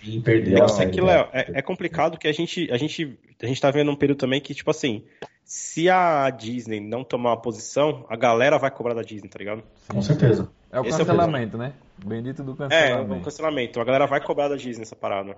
E 0.05 0.20
perdeu 0.20 0.59
é, 0.59 0.61
a 0.61 0.69
série. 0.69 1.01
É 1.01 1.31
é, 1.33 1.51
é, 1.55 1.62
complicado 1.62 2.19
que 2.19 2.29
a 2.29 2.33
gente, 2.35 2.70
a, 2.70 2.77
gente, 2.77 3.19
a 3.43 3.47
gente 3.47 3.59
tá 3.59 3.70
vendo 3.70 3.91
um 3.91 3.97
período 3.97 4.19
também 4.19 4.43
que, 4.43 4.53
tipo 4.53 4.70
assim, 4.70 5.05
se 5.43 5.89
a 5.89 6.29
Disney 6.29 6.81
não 6.81 7.03
tomar 7.03 7.31
uma 7.31 7.41
posição, 7.41 8.05
a 8.11 8.15
galera 8.15 8.59
vai 8.59 8.70
cobrar 8.70 8.93
da 8.93 9.01
Disney, 9.01 9.31
tá 9.31 9.39
ligado? 9.39 9.62
Com 9.89 10.03
certeza. 10.03 10.51
É 10.70 10.79
o 10.79 10.85
Esse 10.85 10.99
cancelamento, 10.99 11.57
é 11.57 11.59
o 11.59 11.62
né? 11.62 11.73
Bendito 12.05 12.45
do 12.45 12.55
cancelamento. 12.55 13.15
É, 13.15 13.16
o 13.16 13.23
cancelamento. 13.23 13.81
A 13.81 13.85
galera 13.85 14.07
vai 14.07 14.20
cobrar 14.20 14.49
da 14.49 14.57
Disney 14.57 14.83
essa 14.83 14.95
parada. 14.95 15.35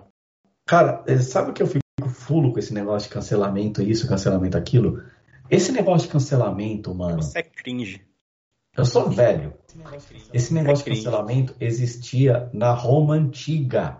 Cara, 0.65 1.05
eh, 1.07 1.19
sabe 1.19 1.51
o 1.51 1.53
que 1.53 1.63
eu 1.63 1.67
fico 1.67 2.09
fulo 2.09 2.51
com 2.51 2.59
esse 2.59 2.73
negócio 2.73 3.07
de 3.07 3.13
cancelamento 3.13 3.81
isso, 3.81 4.09
cancelamento 4.09 4.57
aquilo? 4.57 5.01
Esse 5.49 5.71
negócio 5.71 6.05
de 6.05 6.11
cancelamento, 6.11 6.93
mano. 6.93 7.23
Você 7.23 7.39
é 7.39 7.43
cringe. 7.43 8.01
Eu 8.77 8.85
sou 8.85 9.09
velho. 9.09 9.53
Esse 10.33 10.53
negócio 10.53 10.83
de 10.85 10.91
cancelamento 10.91 11.55
existia 11.59 12.49
na 12.53 12.73
Roma 12.73 13.15
antiga, 13.15 13.99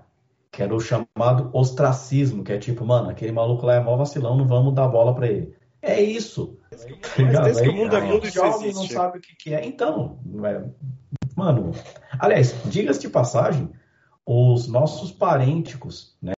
que 0.52 0.62
era 0.62 0.74
o 0.76 0.80
chamado 0.80 1.50
ostracismo, 1.54 2.44
que 2.44 2.52
é 2.52 2.58
tipo, 2.58 2.86
mano, 2.86 3.10
aquele 3.10 3.32
maluco 3.32 3.66
lá 3.66 3.76
é 3.76 3.80
mó 3.80 3.96
vacilão, 3.96 4.38
não 4.38 4.48
vamos 4.48 4.74
dar 4.74 4.88
bola 4.88 5.14
pra 5.16 5.28
ele. 5.28 5.56
É 5.82 6.02
isso. 6.02 6.58
Mas 6.72 7.40
desde 7.44 7.64
que 7.64 7.70
o 7.70 7.74
mundo 7.74 7.96
é 7.96 8.02
mundo, 8.02 8.26
isso 8.26 8.36
jovem 8.36 8.70
existe. 8.70 8.94
não 8.94 9.02
sabe 9.02 9.20
o 9.20 9.22
que, 9.22 9.36
que 9.36 9.54
é. 9.54 9.66
Então, 9.66 10.20
é... 10.44 10.70
mano, 11.36 11.72
aliás, 12.20 12.54
diga-se 12.66 13.02
de 13.02 13.10
passagem, 13.10 13.72
os 14.26 14.68
nossos 14.68 15.12
parênticos, 15.12 16.18
né? 16.22 16.34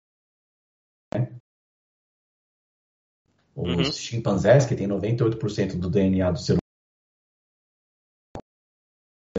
Os 3.55 3.69
Uhum. 3.71 3.85
chimpanzés, 3.93 4.67
que 4.67 4.75
tem 4.75 4.87
98% 4.87 5.79
do 5.79 5.89
DNA 5.89 6.31
do 6.31 6.39
ser 6.39 6.59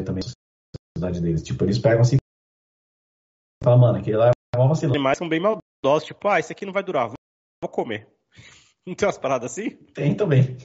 também 0.03 0.23
a 0.23 0.97
sociedade 0.97 1.21
deles. 1.21 1.43
Tipo, 1.43 1.63
eles 1.63 1.79
pegam 1.79 2.01
assim 2.01 2.15
e 2.17 3.63
falam, 3.63 3.79
mano, 3.79 3.97
aquele 3.97 4.17
lá 4.17 4.27
é 4.29 4.57
uma 4.57 4.67
vacilão. 4.67 4.91
Os 4.91 4.95
animais 4.95 5.17
são 5.17 5.29
bem 5.29 5.39
maldosos, 5.39 6.07
tipo, 6.07 6.27
ah, 6.27 6.39
esse 6.39 6.51
aqui 6.51 6.65
não 6.65 6.73
vai 6.73 6.83
durar, 6.83 7.09
vou 7.09 7.69
comer. 7.71 8.07
Não 8.87 8.95
tem 8.95 9.05
umas 9.05 9.17
paradas 9.17 9.51
assim? 9.51 9.71
Tem 9.93 10.15
também. 10.15 10.55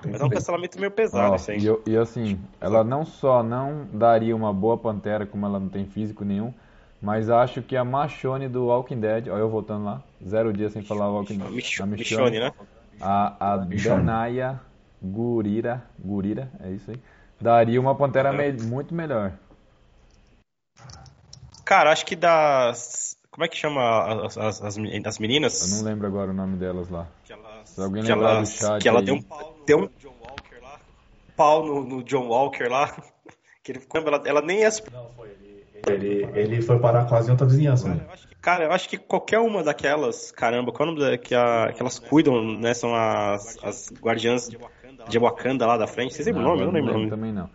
Tem 0.00 0.10
Mas 0.12 0.22
é 0.22 0.24
um 0.24 0.30
cancelamento 0.30 0.78
meio 0.80 0.90
pesado, 0.90 1.36
isso 1.36 1.50
aí. 1.50 1.58
e, 1.58 1.66
eu- 1.66 1.82
e 1.86 1.94
assim, 1.98 2.40
ela 2.62 2.82
não 2.82 3.04
só 3.04 3.42
não 3.42 3.86
daria 3.92 4.34
uma 4.34 4.54
boa 4.54 4.78
pantera, 4.78 5.26
como 5.26 5.44
ela 5.44 5.60
não 5.60 5.68
tem 5.68 5.84
físico 5.84 6.24
nenhum, 6.24 6.52
mas 7.00 7.28
acho 7.28 7.60
que 7.62 7.76
a 7.76 7.84
Machone 7.84 8.48
do 8.48 8.66
Walking 8.68 9.00
Dead, 9.00 9.28
ó, 9.28 9.36
eu 9.36 9.50
voltando 9.50 9.84
lá, 9.84 10.02
zero 10.26 10.50
dias 10.50 10.72
sem 10.72 10.82
falar 10.82 11.10
Walking 11.10 11.36
Dead. 11.38 11.50
Mich 11.50 11.82
a 11.82 11.84
Michonne, 11.84 12.40
né? 12.40 12.52
A, 13.00 13.52
a. 13.52 13.56
Danaya 13.58 14.60
Gurira, 15.02 15.84
Gurira, 15.98 16.50
é 16.60 16.70
isso 16.70 16.90
aí, 16.90 16.96
daria 17.40 17.80
uma 17.80 17.94
pantera 17.94 18.32
me- 18.32 18.52
muito 18.52 18.94
melhor. 18.94 19.32
Cara, 21.64 21.92
acho 21.92 22.04
que 22.06 22.16
das. 22.16 23.16
Como 23.30 23.44
é 23.44 23.48
que 23.48 23.56
chama 23.56 24.24
as, 24.26 24.36
as, 24.38 24.62
as 24.62 24.76
meni- 24.78 25.02
as 25.06 25.18
meninas? 25.18 25.70
Eu 25.70 25.76
não 25.78 25.84
lembro 25.84 26.06
agora 26.06 26.30
o 26.30 26.34
nome 26.34 26.56
delas 26.56 26.88
lá. 26.88 27.06
Que 27.24 27.32
ela, 27.32 27.62
Se 27.64 27.80
alguém 27.80 28.02
que 28.02 28.08
lembrar 28.10 28.30
ela, 28.30 28.40
do 28.40 28.46
chat 28.46 28.82
que 28.82 28.88
ela 28.88 29.00
aí. 29.00 29.04
deu 29.04 29.14
um 29.14 29.22
pau 29.22 29.54
no 29.58 29.64
deu 29.64 29.78
um 29.78 29.88
John 29.98 30.14
Walker 30.20 30.60
lá. 30.62 30.80
Pau 31.36 31.64
no, 31.66 31.84
no 31.84 32.02
John 32.02 32.26
Walker 32.28 32.68
lá. 32.68 32.96
Que 33.62 33.72
ele 33.72 33.86
ela, 33.92 34.22
ela 34.24 34.40
nem 34.40 34.64
é. 34.64 34.70
Não, 34.90 35.10
foi 35.14 35.28
ele. 35.28 35.47
Ele, 35.86 36.24
ele 36.34 36.62
foi 36.62 36.78
parar 36.78 37.06
quase 37.06 37.28
em 37.28 37.30
outra 37.32 37.46
vizinhança. 37.46 37.88
Né? 37.88 38.00
Eu 38.04 38.12
acho 38.12 38.28
que- 38.28 38.34
Cara, 38.36 38.64
eu 38.64 38.72
acho 38.72 38.88
que 38.88 38.96
qualquer 38.96 39.38
uma 39.40 39.62
daquelas, 39.62 40.30
caramba, 40.30 40.72
qual 40.72 40.88
é 40.88 40.92
o 40.92 40.94
nome 40.94 41.10
da, 41.10 41.18
que, 41.18 41.34
a, 41.34 41.72
que 41.72 41.80
elas 41.82 41.98
cuidam, 41.98 42.42
né? 42.58 42.72
São 42.72 42.94
as, 42.94 43.58
as 43.62 43.92
guardiãs 44.00 44.48
de 45.08 45.18
Wakanda 45.18 45.66
lá 45.66 45.76
da 45.76 45.86
frente. 45.86 46.14
Vocês 46.14 46.26
lembram 46.26 46.44
o 46.44 46.48
nome? 46.48 46.60
Eu 46.62 46.66
não 46.66 46.72
lembro 46.72 46.90
o 46.90 46.98
nome. 46.98 47.10
também 47.10 47.32
não. 47.32 47.50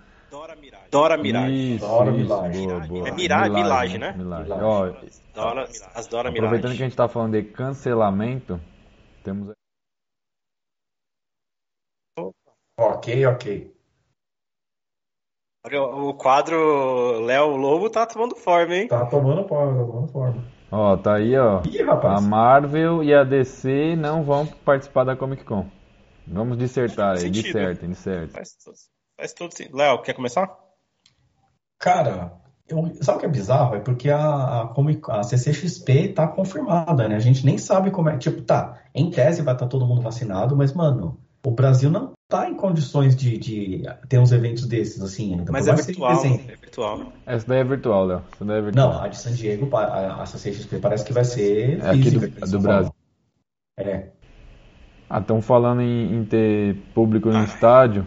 Dora 0.92 1.18
Mirage. 1.18 1.76
Isso, 1.76 1.86
Dora 1.88 2.12
isso, 2.12 2.20
Milaje. 2.20 2.68
boa, 2.68 2.80
boa. 2.82 3.08
É 3.08 3.12
Mira- 3.12 3.50
Milagem, 3.50 3.98
né? 4.00 4.14
Milagem. 4.18 4.54
Milagem. 4.54 4.64
Ó, 4.64 4.92
Dora, 5.34 5.64
as 5.96 6.08
Dora 6.08 6.30
aproveitando 6.30 6.62
Mirage. 6.72 6.78
que 6.78 6.84
a 6.84 6.86
gente 6.88 6.96
tá 6.96 7.08
falando 7.08 7.32
de 7.34 7.44
cancelamento, 7.44 8.60
temos 9.24 9.54
Ok, 12.78 13.26
ok. 13.28 13.73
Olha, 15.66 15.82
O 15.82 16.14
quadro 16.14 17.22
Léo 17.22 17.56
Lobo 17.56 17.90
tá 17.90 18.06
tomando 18.06 18.36
forma, 18.36 18.76
hein? 18.76 18.88
Tá 18.88 19.06
tomando 19.06 19.48
forma, 19.48 19.80
tá 19.80 19.86
tomando 19.92 20.12
forma. 20.12 20.44
Ó, 20.72 20.98
tá 20.98 21.16
aí, 21.16 21.38
ó. 21.38 21.62
Ih, 21.66 21.82
A. 21.82 22.20
Marvel 22.22 23.04
e 23.04 23.14
a 23.14 23.24
DC 23.24 23.96
não 23.96 24.24
vão 24.24 24.46
participar 24.46 25.04
da 25.04 25.16
Comic 25.16 25.44
Con. 25.46 25.66
Vamos 26.28 26.58
dissertar 26.58 27.18
aí, 27.18 27.30
dissertem, 27.30 27.90
dissertem. 27.90 28.30
Faz, 28.30 28.58
faz 29.18 29.34
todo 29.34 29.56
sentido. 29.56 29.78
Léo, 29.78 30.02
quer 30.02 30.14
começar? 30.14 30.50
Cara, 31.80 32.34
eu- 32.68 32.94
sabe 33.02 33.18
o 33.18 33.20
que 33.20 33.26
é 33.26 33.30
bizarro? 33.30 33.76
É 33.76 33.80
porque 33.80 34.10
a, 34.10 34.62
a, 34.64 34.68
Comic- 34.68 35.10
a 35.12 35.22
CCXP 35.24 36.10
tá 36.14 36.28
confirmada, 36.28 37.08
né? 37.08 37.16
A 37.16 37.20
gente 37.20 37.46
nem 37.46 37.58
sabe 37.58 37.92
como 37.92 38.10
é. 38.10 38.18
Tipo, 38.18 38.42
tá, 38.42 38.82
em 38.96 39.12
tese 39.12 39.42
vai 39.42 39.54
estar 39.54 39.68
todo 39.68 39.86
mundo 39.86 40.02
vacinado, 40.02 40.56
mas, 40.58 40.74
mano, 40.74 41.20
o 41.46 41.52
Brasil 41.52 41.90
não 41.92 42.12
tá 42.30 42.50
em 42.50 42.56
condições 42.56 43.16
de, 43.16 43.38
de 43.38 43.84
ter 44.10 44.18
uns 44.18 44.32
eventos 44.32 44.66
desses, 44.66 45.02
assim, 45.02 45.34
ainda. 45.36 45.52
Mas 45.52 45.66
Por 45.66 45.74
é 45.74 45.76
virtual. 45.82 46.26
É 46.26 46.56
virtual. 46.56 47.14
Essa 47.26 47.48
daí 47.48 47.60
é 47.60 47.64
virtual, 47.64 48.06
Léo. 48.06 48.24
Essa 48.34 48.46
daí 48.46 48.58
é 48.58 48.62
virtual. 48.62 48.94
Não, 48.94 49.02
a 49.02 49.08
de 49.08 49.18
San 49.18 49.34
Diego, 49.34 49.76
a, 49.76 50.22
a 50.22 50.26
CCXP 50.26 50.80
parece 50.80 51.04
que 51.06 51.14
vai 51.14 51.26
ser 51.26 51.80
É 51.82 51.90
aqui 51.90 52.04
física. 52.04 52.28
do- 52.28 52.38
em 52.38 52.40
do 52.40 52.48
São 52.48 52.62
Brasil. 52.62 52.92
É. 53.78 54.08
Ah, 55.10 55.20
estão 55.20 55.42
falando 55.42 55.82
em, 55.82 56.16
em 56.18 56.26
ter 56.26 56.76
público 56.94 57.30
no 57.30 57.38
Ah. 57.38 57.44
estádio. 57.44 58.06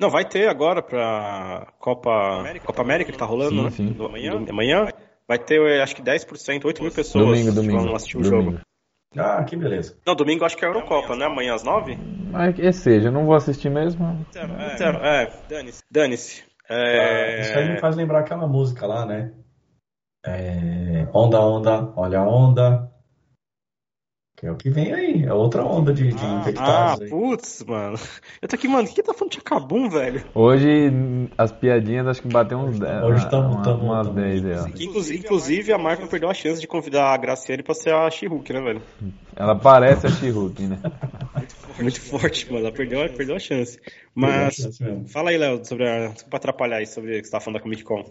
Não, 0.00 0.08
vai 0.08 0.24
ter 0.24 0.48
agora 0.48 0.80
pra 0.80 1.72
Copa 1.80 2.44
Copa 2.64 2.82
América 2.82 3.10
que 3.12 3.18
tá 3.18 3.24
rolando, 3.24 3.56
Sim, 3.56 3.64
né? 3.64 3.70
sim. 3.70 3.86
Do- 3.92 4.06
amanhã, 4.06 4.32
amanhã 4.48 4.88
vai 5.26 5.38
ter, 5.38 5.82
acho 5.82 5.96
que 5.96 6.02
10%, 6.02 6.64
8 6.64 6.80
mil 6.82 6.92
pessoas 6.92 7.26
Domingo, 7.26 7.48
que 7.50 7.54
domingo. 7.56 7.80
vão 7.82 7.96
assistir 7.96 8.16
o 8.16 8.22
domingo. 8.22 8.50
jogo. 8.52 8.60
Ah, 9.16 9.42
que 9.44 9.56
beleza. 9.56 9.96
Não, 10.06 10.14
domingo 10.14 10.44
acho 10.44 10.56
que 10.56 10.64
é 10.64 10.68
a 10.68 10.70
Eurocopa, 10.70 11.16
né? 11.16 11.26
Amanhã 11.26 11.54
às 11.54 11.62
9? 11.62 11.96
Mas 12.30 12.54
que 12.54 12.72
seja, 12.72 13.08
eu 13.08 13.12
não 13.12 13.24
vou 13.24 13.34
assistir 13.34 13.70
mesmo. 13.70 14.26
É, 14.34 15.22
é, 15.22 15.32
dane-se. 15.48 15.82
Dane-se. 15.90 16.44
É, 16.68 17.40
Isso 17.40 17.58
aí 17.58 17.68
me 17.72 17.80
faz 17.80 17.96
lembrar 17.96 18.20
aquela 18.20 18.46
música 18.46 18.86
lá, 18.86 19.06
né? 19.06 19.32
É, 20.24 21.08
Onda, 21.14 21.40
onda, 21.40 21.92
olha 21.96 22.20
a 22.20 22.28
onda. 22.28 22.92
Que 24.38 24.46
é 24.46 24.52
o 24.52 24.56
que 24.56 24.70
vem 24.70 24.92
aí, 24.92 25.24
é 25.24 25.32
outra 25.32 25.64
onda 25.64 25.92
de, 25.92 26.12
de 26.12 26.24
Ah, 26.24 26.38
infectados 26.40 27.02
aí. 27.02 27.08
putz, 27.10 27.64
mano. 27.66 27.98
Eu 28.40 28.46
tô 28.48 28.54
aqui, 28.54 28.68
mano, 28.68 28.84
o 28.84 28.86
que 28.88 28.94
que 28.94 29.02
tá 29.02 29.12
falando 29.12 29.32
de 29.32 29.38
Acabum, 29.40 29.88
velho? 29.90 30.22
Hoje 30.32 30.92
as 31.36 31.50
piadinhas 31.50 32.06
acho 32.06 32.22
que 32.22 32.28
bateu 32.28 32.56
uns 32.56 32.78
10. 32.78 33.02
Hoje 33.02 33.28
tamo- 33.28 33.54
uma- 33.54 33.62
tamo- 33.64 33.84
umas 33.86 34.06
tamo- 34.06 34.20
10 34.20 34.44
aí, 34.46 34.52
ó. 34.54 34.68
Inclusive, 34.80 35.18
inclusive, 35.18 35.72
a 35.72 35.78
Marvel 35.78 36.06
perdeu 36.06 36.30
a 36.30 36.34
chance 36.34 36.60
de 36.60 36.68
convidar 36.68 37.12
a 37.12 37.16
Graciane 37.16 37.64
pra 37.64 37.74
ser 37.74 37.92
a 37.92 38.08
She-Hulk, 38.08 38.52
né, 38.52 38.60
velho? 38.60 38.82
Ela 39.34 39.56
parece 39.56 40.06
a 40.06 40.10
She-Hulk, 40.10 40.62
né? 40.62 40.78
Muito 41.80 42.00
forte, 42.00 42.46
mano. 42.46 42.64
Ela 42.66 42.72
perdeu, 42.72 43.00
perdeu 43.12 43.34
a 43.34 43.40
chance. 43.40 43.76
Perdeu 43.80 43.92
a 44.14 44.44
Mas, 44.44 44.54
chance 44.54 44.84
fala 45.08 45.30
aí, 45.30 45.36
Léo, 45.38 45.64
sobre 45.64 45.88
a. 45.88 46.08
Desculpa 46.10 46.36
atrapalhar 46.36 46.76
aí 46.76 46.86
sobre 46.86 47.18
o 47.18 47.20
que 47.20 47.24
você 47.26 47.32
tá 47.32 47.40
falando 47.40 47.56
da 47.58 47.62
Comic 47.62 47.82
Con. 47.82 48.04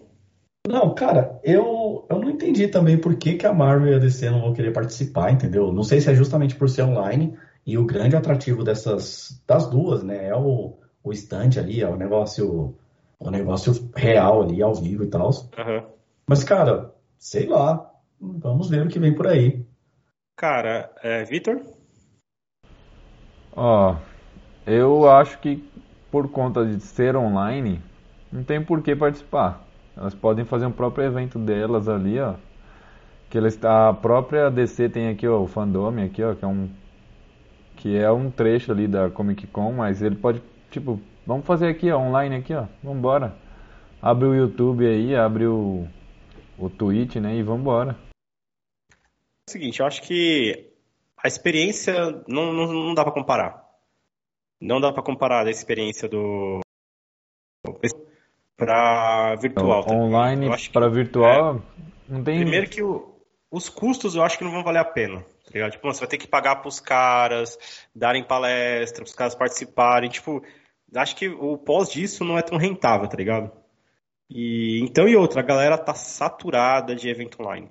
Não, 0.68 0.94
cara, 0.94 1.40
eu, 1.42 2.06
eu 2.10 2.18
não 2.18 2.28
entendi 2.28 2.68
também 2.68 2.98
por 2.98 3.16
que, 3.16 3.38
que 3.38 3.46
a 3.46 3.54
Marvel 3.54 3.90
e 3.90 3.94
a 3.94 3.98
DC 3.98 4.28
não 4.28 4.42
vão 4.42 4.52
querer 4.52 4.70
participar, 4.70 5.32
entendeu? 5.32 5.72
Não 5.72 5.82
sei 5.82 5.98
se 5.98 6.10
é 6.10 6.14
justamente 6.14 6.54
por 6.54 6.68
ser 6.68 6.82
online 6.82 7.38
e 7.64 7.78
o 7.78 7.86
grande 7.86 8.14
atrativo 8.14 8.62
dessas 8.62 9.42
das 9.46 9.66
duas, 9.70 10.02
né? 10.02 10.28
É 10.28 10.36
o, 10.36 10.76
o 11.02 11.10
stand 11.14 11.58
ali, 11.58 11.80
é 11.80 11.88
o 11.88 11.96
negócio, 11.96 12.76
o 13.18 13.30
negócio 13.30 13.90
real 13.96 14.42
ali, 14.42 14.62
ao 14.62 14.74
vivo 14.74 15.04
e 15.04 15.06
tal. 15.06 15.30
Aham. 15.56 15.86
Mas, 16.26 16.44
cara, 16.44 16.92
sei 17.16 17.46
lá, 17.46 17.90
vamos 18.20 18.68
ver 18.68 18.84
o 18.84 18.90
que 18.90 18.98
vem 18.98 19.14
por 19.14 19.26
aí. 19.26 19.64
Cara, 20.36 20.92
é, 21.02 21.24
Vitor? 21.24 21.62
Ó, 23.56 23.96
eu 24.66 25.10
acho 25.10 25.38
que 25.38 25.66
por 26.10 26.30
conta 26.30 26.66
de 26.66 26.78
ser 26.78 27.16
online, 27.16 27.80
não 28.30 28.44
tem 28.44 28.62
por 28.62 28.82
que 28.82 28.94
participar. 28.94 29.66
Elas 29.98 30.14
podem 30.14 30.44
fazer 30.44 30.66
um 30.66 30.72
próprio 30.72 31.04
evento 31.04 31.38
delas 31.38 31.88
ali, 31.88 32.20
ó. 32.20 32.34
Que 33.28 33.36
eles, 33.36 33.62
a 33.64 33.92
própria 33.92 34.50
DC 34.50 34.88
tem 34.88 35.08
aqui, 35.08 35.26
ó, 35.26 35.40
o 35.42 35.46
Fandome 35.46 36.02
aqui, 36.02 36.22
ó, 36.22 36.34
que 36.34 36.44
é 36.44 36.48
um 36.48 36.68
que 37.76 37.96
é 37.96 38.10
um 38.10 38.28
trecho 38.28 38.72
ali 38.72 38.88
da 38.88 39.08
Comic 39.08 39.46
Con, 39.46 39.72
mas 39.72 40.02
ele 40.02 40.16
pode, 40.16 40.42
tipo, 40.68 41.00
vamos 41.24 41.46
fazer 41.46 41.68
aqui, 41.68 41.90
ó, 41.92 41.98
online 41.98 42.36
aqui, 42.36 42.54
ó. 42.54 42.66
Vambora. 42.82 43.36
Abre 44.00 44.26
o 44.26 44.34
YouTube 44.34 44.86
aí, 44.86 45.14
abre 45.14 45.46
o 45.46 45.86
o 46.58 46.68
Twitch, 46.68 47.16
né, 47.16 47.36
e 47.36 47.42
vambora. 47.42 47.96
É 48.90 48.94
o 49.48 49.52
seguinte, 49.52 49.80
eu 49.80 49.86
acho 49.86 50.02
que 50.02 50.72
a 51.16 51.28
experiência 51.28 51.94
não, 52.26 52.52
não, 52.52 52.66
não 52.66 52.94
dá 52.94 53.04
pra 53.04 53.12
comparar. 53.12 53.64
Não 54.60 54.80
dá 54.80 54.92
pra 54.92 55.02
comparar 55.02 55.46
a 55.46 55.50
experiência 55.50 56.08
do. 56.08 56.60
Pra 58.58 59.36
virtual. 59.36 59.84
tá? 59.84 59.94
Online 59.94 60.50
para 60.72 60.88
virtual, 60.90 61.62
não 62.08 62.22
tem 62.22 62.40
Primeiro 62.40 62.68
que 62.68 62.82
o- 62.82 63.14
os 63.50 63.68
custos 63.70 64.14
eu 64.16 64.22
acho 64.22 64.36
que 64.36 64.44
não 64.44 64.50
vão 64.50 64.64
valer 64.64 64.80
a 64.80 64.84
pena. 64.84 65.20
Tá 65.20 65.52
ligado? 65.54 65.70
Tipo, 65.72 65.90
você 65.90 66.00
vai 66.00 66.08
ter 66.08 66.18
que 66.18 66.26
pagar 66.28 66.56
pros 66.56 66.78
caras, 66.80 67.56
darem 67.94 68.22
palestra, 68.22 69.02
pros 69.02 69.14
caras 69.14 69.34
participarem. 69.34 70.10
Tipo, 70.10 70.42
acho 70.94 71.16
que 71.16 71.28
o 71.28 71.56
pós 71.56 71.90
disso 71.90 72.22
não 72.24 72.36
é 72.36 72.42
tão 72.42 72.58
rentável, 72.58 73.08
tá 73.08 73.16
ligado? 73.16 73.50
E 74.28 74.80
então 74.82 75.08
e 75.08 75.16
outra, 75.16 75.40
a 75.40 75.44
galera 75.44 75.78
tá 75.78 75.94
saturada 75.94 76.94
de 76.94 77.08
evento 77.08 77.40
online. 77.40 77.70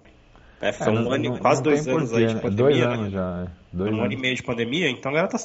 É, 0.60 0.72
foi 0.72 0.88
É, 0.88 0.90
um 0.90 0.94
não- 1.04 1.12
ano, 1.12 1.24
não- 1.32 1.38
quase 1.38 1.58
não 1.58 1.64
dois 1.66 1.88
anos 1.88 2.10
porquê, 2.10 2.24
aí 2.24 2.28
de 2.30 2.34
né? 2.36 2.42
pandemia, 2.42 2.64
Dois 2.64 2.78
né? 2.80 2.94
anos 2.96 3.12
já, 3.12 3.44
é. 3.44 3.48
Dois 3.72 3.92
um 3.92 3.96
ano 3.98 4.04
e 4.04 4.08
anos. 4.08 4.22
meio 4.22 4.36
de 4.36 4.44
pandemia, 4.44 4.90
então 4.90 5.12
a 5.12 5.16
galera 5.16 5.32
tá. 5.32 5.38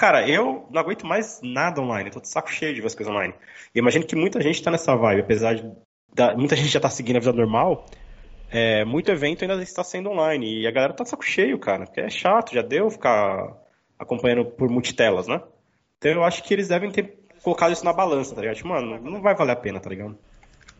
Cara, 0.00 0.26
eu 0.26 0.66
não 0.70 0.80
aguento 0.80 1.06
mais 1.06 1.42
nada 1.42 1.78
online, 1.78 2.08
eu 2.08 2.14
tô 2.14 2.20
de 2.20 2.28
saco 2.28 2.50
cheio 2.50 2.74
de 2.74 2.80
ver 2.80 2.86
as 2.86 2.94
coisas 2.94 3.14
online. 3.14 3.34
E 3.74 3.78
imagino 3.78 4.06
que 4.06 4.16
muita 4.16 4.40
gente 4.40 4.62
tá 4.62 4.70
nessa 4.70 4.96
vibe, 4.96 5.20
apesar 5.20 5.56
de. 5.56 5.70
da- 6.14 6.34
muita 6.34 6.56
gente 6.56 6.70
já 6.70 6.80
tá 6.80 6.88
seguindo 6.88 7.16
a 7.16 7.20
vida 7.20 7.34
normal, 7.34 7.84
é, 8.50 8.82
muito 8.82 9.10
evento 9.10 9.42
ainda 9.42 9.62
está 9.62 9.84
sendo 9.84 10.08
online. 10.08 10.62
E 10.62 10.66
a 10.66 10.70
galera 10.70 10.94
tá 10.94 11.04
de 11.04 11.10
saco 11.10 11.22
cheio, 11.22 11.58
cara, 11.58 11.84
porque 11.84 12.00
é 12.00 12.08
chato, 12.08 12.54
já 12.54 12.62
deu 12.62 12.90
ficar 12.90 13.54
acompanhando 13.98 14.46
por 14.46 14.70
multitelas, 14.70 15.26
né? 15.26 15.38
Então 15.98 16.12
eu 16.12 16.24
acho 16.24 16.44
que 16.44 16.54
eles 16.54 16.68
devem 16.68 16.90
ter 16.90 17.18
colocado 17.42 17.74
isso 17.74 17.84
na 17.84 17.92
balança, 17.92 18.34
tá 18.34 18.40
ligado? 18.40 18.56
Tipo, 18.56 18.70
mano, 18.70 18.98
não 19.02 19.20
vai 19.20 19.34
valer 19.34 19.52
a 19.52 19.56
pena, 19.56 19.80
tá 19.80 19.90
ligado? 19.90 20.16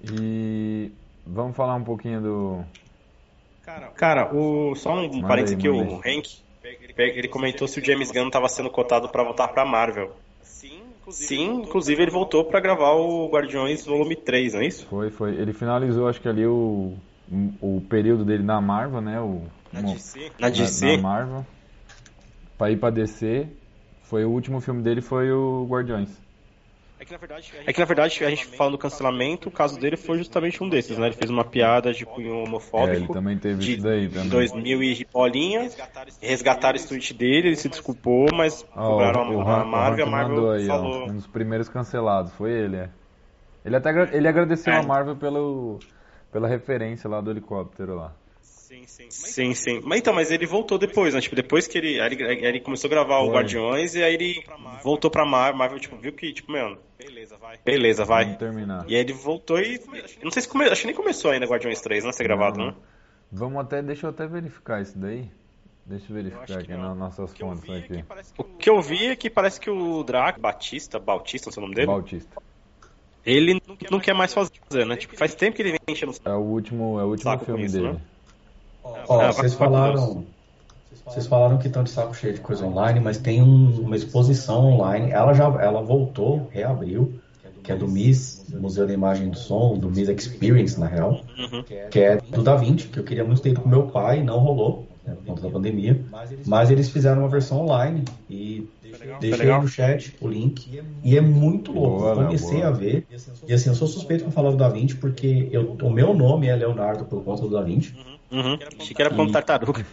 E 0.03 0.91
vamos 1.27 1.55
falar 1.55 1.75
um 1.75 1.85
pouquinho 1.85 2.23
do. 2.23 2.65
Cara, 3.95 4.35
o, 4.35 4.75
só 4.75 4.95
um 4.95 5.09
Manda 5.17 5.29
parênteses 5.29 5.59
aí, 5.59 5.59
aqui, 5.59 5.69
o 5.69 5.97
Hank, 5.99 6.50
ele, 6.97 7.29
comentou 7.29 7.67
se 7.69 7.81
o 7.81 7.85
James 7.85 8.11
Gunn 8.11 8.27
estava 8.27 8.49
sendo 8.49 8.71
cotado 8.71 9.09
para 9.09 9.23
voltar 9.25 9.49
pra 9.49 9.65
Marvel. 9.65 10.13
Sim, 11.11 11.63
inclusive 11.63 12.03
ele 12.03 12.11
voltou 12.11 12.45
para 12.45 12.61
gravar 12.61 12.93
o 12.93 13.29
Guardiões 13.29 13.85
Volume 13.85 14.15
3, 14.15 14.55
não 14.55 14.61
é 14.61 14.67
isso? 14.67 14.87
Foi, 14.87 15.11
foi. 15.11 15.35
Ele 15.35 15.53
finalizou, 15.53 16.07
acho 16.09 16.21
que 16.21 16.29
ali 16.29 16.47
o, 16.47 16.95
o 17.61 17.81
período 17.89 18.25
dele 18.25 18.43
na 18.45 18.61
Marvel, 18.61 19.01
né? 19.01 19.21
O, 19.21 19.43
Na 19.73 19.81
DC. 19.81 20.21
na- 20.39 20.47
Na 20.47 20.49
DC. 20.51 20.97
na 20.97 21.03
Marvel. 21.03 21.47
Pra 22.57 22.71
ir 22.71 22.77
pra 22.77 22.91
DC. 22.91 23.49
Foi 24.03 24.25
o 24.25 24.31
último 24.31 24.61
filme 24.61 24.83
dele 24.83 25.01
foi 25.01 25.33
o 25.33 25.67
Guardiões. 25.69 26.11
É 27.67 27.73
que, 27.73 27.81
na 27.81 27.87
verdade, 27.87 28.25
a 28.25 28.29
gente 28.29 28.45
fala 28.45 28.73
do 28.73 28.79
cancelamento, 28.79 29.49
o 29.49 29.53
caso 29.53 29.81
dele 29.81 29.97
foi 29.97 30.19
justamente 30.19 30.63
um 30.63 30.69
desses, 30.69 30.99
né? 30.99 31.07
Ele 31.07 31.17
fez 31.17 31.31
uma 31.31 31.45
piada 31.45 31.95
de 31.95 32.05
cunho 32.05 32.29
É, 32.29 32.33
ele 32.33 32.43
homofóbico 32.47 33.13
também 33.15 33.39
teve 33.39 33.59
de 33.59 33.73
isso 33.73 33.83
daí 33.83 34.07
também. 34.07 34.29
2000 34.29 34.83
e 34.83 35.07
bolinha, 35.11 35.71
resgataram 36.21 36.77
esse 36.77 36.87
tweet 36.89 37.15
dele, 37.15 37.49
ele 37.49 37.57
se 37.57 37.71
desculpou, 37.71 38.27
mas 38.35 38.67
Ó, 38.77 38.91
cobraram 38.91 39.35
o, 39.35 39.41
a, 39.41 39.63
a 39.63 39.65
Marvel, 39.65 40.07
a 40.07 40.11
Marvel 40.11 40.37
mandou 40.37 40.51
aí, 40.53 40.67
falou... 40.67 41.05
ó. 41.05 41.11
Um 41.11 41.15
dos 41.15 41.27
primeiros 41.27 41.71
cancelados, 41.71 42.33
foi 42.35 42.53
ele, 42.53 42.77
é. 42.77 42.91
Ele 43.65 43.77
até 43.77 43.91
ele 44.15 44.29
agradeceu 44.29 44.73
É. 44.73 44.77
a 44.77 44.83
Marvel 44.83 45.17
pelo, 45.17 45.79
pela 46.31 46.49
referência 46.49 47.09
lá 47.09 47.21
do 47.23 47.31
helicóptero 47.31 47.95
lá. 47.95 48.13
Sim, 48.71 48.85
sim. 48.87 49.07
Sim, 49.11 49.55
sim. 49.55 49.81
Mas 49.85 49.99
então, 49.99 50.15
mas 50.15 50.31
ele 50.31 50.47
voltou 50.47 50.79
depois, 50.79 51.13
né? 51.13 51.21
Tipo, 51.21 51.35
depois 51.35 51.67
que 51.67 51.77
ele, 51.77 51.99
ele, 52.01 52.23
ele 52.47 52.61
começou 52.61 52.87
a 52.87 52.91
gravar 52.91 53.19
o. 53.19 53.31
Guardiões 53.33 53.97
e 53.97 54.03
aí 54.03 54.15
ele 54.15 54.45
voltou 54.85 55.11
pra 55.11 55.27
Marvel, 55.27 55.59
Marvel 55.59 55.81
tipo, 55.81 55.97
viu 55.97 56.13
que, 56.13 56.33
tipo, 56.33 56.53
mano, 56.53 56.79
beleza, 56.97 57.37
vai. 57.37 57.59
Beleza, 57.65 58.05
vai. 58.05 58.25
Vamos 58.27 58.39
terminar. 58.39 58.85
E 58.89 58.95
aí 58.95 59.01
ele 59.01 59.13
voltou 59.13 59.59
e. 59.61 59.81
Não 60.23 60.31
sei 60.31 60.43
se 60.43 60.49
come... 60.49 60.67
Acho 60.67 60.83
que 60.83 60.87
nem 60.87 60.95
começou 60.95 61.33
ainda 61.33 61.47
Guardiões 61.47 61.81
3, 61.81 62.05
né? 62.05 62.13
Ser 62.13 62.23
gravado, 62.23 62.59
Não. 62.59 62.67
né? 62.69 62.75
Vamos 63.33 63.61
até, 63.61 63.83
deixa 63.83 64.07
eu 64.07 64.11
até 64.11 64.27
verificar 64.29 64.81
isso 64.81 64.97
daí. 64.97 65.29
Deixa 65.85 66.05
eu 66.13 66.17
Eu 66.17 66.23
verificar 66.23 66.47
que 66.47 66.53
aqui 66.53 66.73
não. 66.73 66.91
nas 66.91 66.97
nossas 66.97 67.31
O 67.33 67.35
eu 67.35 67.49
fontes 67.49 67.69
é 67.69 67.77
aqui. 67.79 67.97
que 67.97 68.03
parece 68.05 68.33
que 68.35 68.41
o 68.41 68.45
que 68.45 68.71
eu 68.71 68.81
vi 68.81 69.07
é 69.07 69.17
que 69.17 69.29
parece 69.31 69.59
que 69.61 69.69
o 69.71 70.05
Draco, 70.05 70.41
Batista, 70.41 71.01
Bautista, 71.01 71.49
não 71.49 71.53
sei 71.53 71.61
o 71.61 71.67
nome 71.67 71.75
dele, 71.75 71.87
Bautista. 71.89 72.41
ele 73.27 73.61
não 73.91 73.99
quer 73.99 74.15
mais 74.15 74.33
fazer, 74.33 74.53
né? 74.87 74.97
Tipo, 74.97 75.17
faz 75.17 75.35
tempo 75.35 75.57
que 75.57 75.63
ele 75.63 75.71
vem 75.73 75.81
enchendo 75.89 76.13
os 76.13 76.21
É 76.25 76.31
o 76.31 76.39
último, 76.39 77.01
é 77.01 77.05
o 77.05 77.09
último 77.09 77.31
Saco 77.33 77.45
filme 77.45 77.65
isso, 77.65 77.75
dele. 77.75 77.93
né? 77.95 78.01
Ó, 78.83 79.23
É, 79.23 79.33
vocês 79.33 79.55
falaram, 79.55 80.25
vocês 81.07 81.27
falaram 81.27 81.59
que 81.59 81.67
estão 81.67 81.83
de 81.83 81.91
saco 81.91 82.15
cheio 82.15 82.35
de 82.35 82.41
coisa 82.41 82.65
online, 82.65 83.01
mas 83.01 83.19
tem 83.19 83.43
um- 83.43 83.81
uma 83.81 83.97
exposição 83.97 84.65
online. 84.67 85.11
Ela 85.11 85.33
já, 85.35 85.45
ela 85.45 85.83
voltou, 85.83 86.49
reabriu, 86.51 87.15
que 87.63 87.73
é 87.73 87.77
do 87.77 87.87
MIS, 87.87 88.47
Museu 88.61 88.87
da 88.87 88.93
Imagem 88.93 89.27
e 89.29 89.31
do 89.31 89.37
Som, 89.39 89.77
do 89.79 89.89
MIS 89.91 90.09
Experience, 90.09 90.79
na 90.81 90.87
real, 90.87 91.21
Uhum. 91.39 91.63
que 91.91 91.99
é 92.01 92.17
do 92.17 92.43
Da 92.43 92.57
Vinci, 92.57 92.89
que 92.89 92.99
eu 92.99 93.05
queria 93.05 93.25
muito 93.25 93.43
ter 93.43 93.51
ido 93.51 93.61
com 93.61 93.69
meu 93.69 93.87
pai, 93.89 94.23
não 94.23 94.39
rolou, 94.39 94.87
né, 95.07 95.15
por 95.15 95.25
conta 95.27 95.43
da 95.43 95.51
pandemia. 95.51 96.01
Mas 96.47 96.71
eles 96.71 96.89
fizeram 96.89 97.21
uma 97.23 97.29
versão 97.29 97.61
online 97.61 98.05
e 98.29 98.67
deixei 99.21 99.51
aí 99.51 99.61
no 99.61 99.69
chat 99.69 100.17
o 100.21 100.29
link. 100.29 100.81
E 101.03 101.17
é 101.17 101.21
muito 101.21 101.73
louco. 101.73 101.99
Boa, 102.01 102.15
comecei 102.15 102.59
boa. 102.61 102.69
a 102.69 102.73
ver. 102.73 103.07
E 103.49 103.53
assim, 103.53 103.69
eu 103.69 103.75
sou 103.75 103.89
suspeito 103.89 104.25
pra 104.25 104.33
falar 104.33 104.51
do 104.51 104.57
Da 104.57 104.69
Vinci, 104.69 104.97
porque 104.97 105.49
eu- 105.51 105.77
o 105.83 105.91
meu 105.91 106.15
nome 106.15 106.47
é 106.47 106.55
Leonardo 106.57 107.05
por 107.05 107.23
conta 107.25 107.43
do 107.43 107.51
Da 107.51 107.63
Vinci. 107.63 107.95
Uhum. 107.95 108.20
Achei 108.79 108.95
que 108.95 109.03
era 109.03 109.15
ponto 109.15 109.33
tartaruga. 109.33 109.85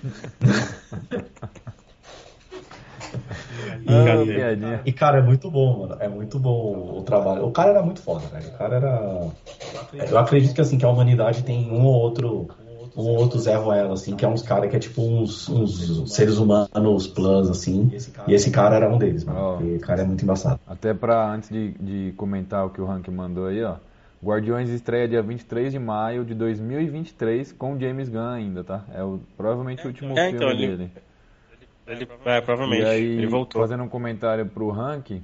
Ah, 3.88 4.04
Cadê? 4.06 4.34
piadinha. 4.36 4.82
E, 4.86 4.92
cara, 4.92 5.20
é 5.20 5.22
muito 5.22 5.50
bom, 5.50 5.80
mano. 5.80 5.98
É 6.00 6.08
muito 6.08 6.40
bom 6.40 6.98
o 7.00 7.02
trabalho. 7.04 7.46
O 7.46 7.52
cara 7.52 7.72
era 7.72 7.82
muito 7.82 8.02
foda, 8.02 8.28
velho. 8.28 8.48
O 8.50 8.58
cara 8.58 8.76
era. 8.76 9.28
Eu 10.10 10.18
acredito 10.18 10.54
que, 10.54 10.62
assim, 10.62 10.78
que 10.78 10.86
a 10.86 10.90
humanidade 10.90 11.44
tem 11.44 11.72
um 11.72 11.86
ou 11.86 11.94
outro. 11.94 12.48
Um 12.96 13.04
ou 13.04 13.18
outro 13.18 13.40
Zé 13.40 13.56
Ruela, 13.56 13.94
assim, 13.94 14.16
que 14.16 14.26
é 14.26 14.28
uns 14.28 14.42
caras 14.42 14.72
que 14.72 14.76
é 14.76 14.80
tipo 14.80 15.04
uns, 15.04 15.48
uns 15.50 16.12
seres 16.12 16.40
humanos 16.40 17.06
plus, 17.08 17.48
assim. 17.48 17.92
E 18.28 18.34
esse 18.34 18.50
cara 18.50 18.76
era 18.76 18.92
um 18.92 18.98
deles, 18.98 19.24
mano. 19.24 19.58
Porque 19.58 19.76
o 19.76 19.80
cara 19.80 20.02
é 20.02 20.06
muito 20.06 20.24
embaçado. 20.24 20.60
Até 20.66 20.96
pra, 20.96 21.32
antes 21.32 21.50
de, 21.50 21.74
de 21.80 22.14
comentar 22.18 22.66
o 22.66 22.72
que 22.72 22.82
o 22.82 22.86
Rank 22.86 23.08
mandou 23.10 23.48
aí, 23.48 23.64
ó. 23.64 23.76
Guardiões 24.24 24.70
estreia 24.70 25.08
dia 25.08 25.22
23 25.22 25.72
de 25.72 25.80
maio 25.80 26.26
de 26.26 26.34
2023 26.34 27.52
com 27.52 27.80
James 27.80 28.10
Gunn 28.10 28.30
ainda, 28.30 28.64
tá? 28.64 28.84
É 28.94 29.04
o, 29.04 29.20
provavelmente 29.38 29.84
o 29.84 29.88
último 29.88 30.18
É, 30.18 30.30
filme 30.30 30.36
então, 30.36 30.50
ele- 30.50 30.68
dele. 30.78 30.92
Ele, 31.88 32.08
é, 32.26 32.42
provavelmente. 32.42 32.82
E 32.84 32.86
aí, 32.86 33.06
ele 33.18 33.28
voltou. 33.28 33.62
fazendo 33.62 33.84
um 33.84 33.88
comentário 33.88 34.46
pro 34.46 34.70
Rank, 34.70 35.22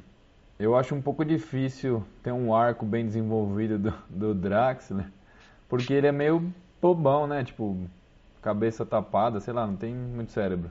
eu 0.60 0.76
acho 0.78 0.96
um 0.96 1.02
pouco 1.02 1.26
difícil 1.26 2.04
ter 2.22 2.32
um 2.32 2.56
arco 2.56 2.86
bem 2.86 3.06
desenvolvido 3.06 3.78
do, 3.78 3.94
do 4.10 4.34
Drax, 4.34 4.92
né? 4.92 5.12
Porque 5.68 5.92
ele 5.92 6.08
é 6.08 6.12
meio 6.12 6.54
bobão, 6.82 7.28
né? 7.28 7.44
Tipo, 7.44 7.78
cabeça 8.42 8.86
tapada, 8.86 9.40
sei 9.40 9.54
lá, 9.54 9.68
não 9.68 9.76
tem 9.76 9.94
muito 9.94 10.32
cérebro. 10.32 10.70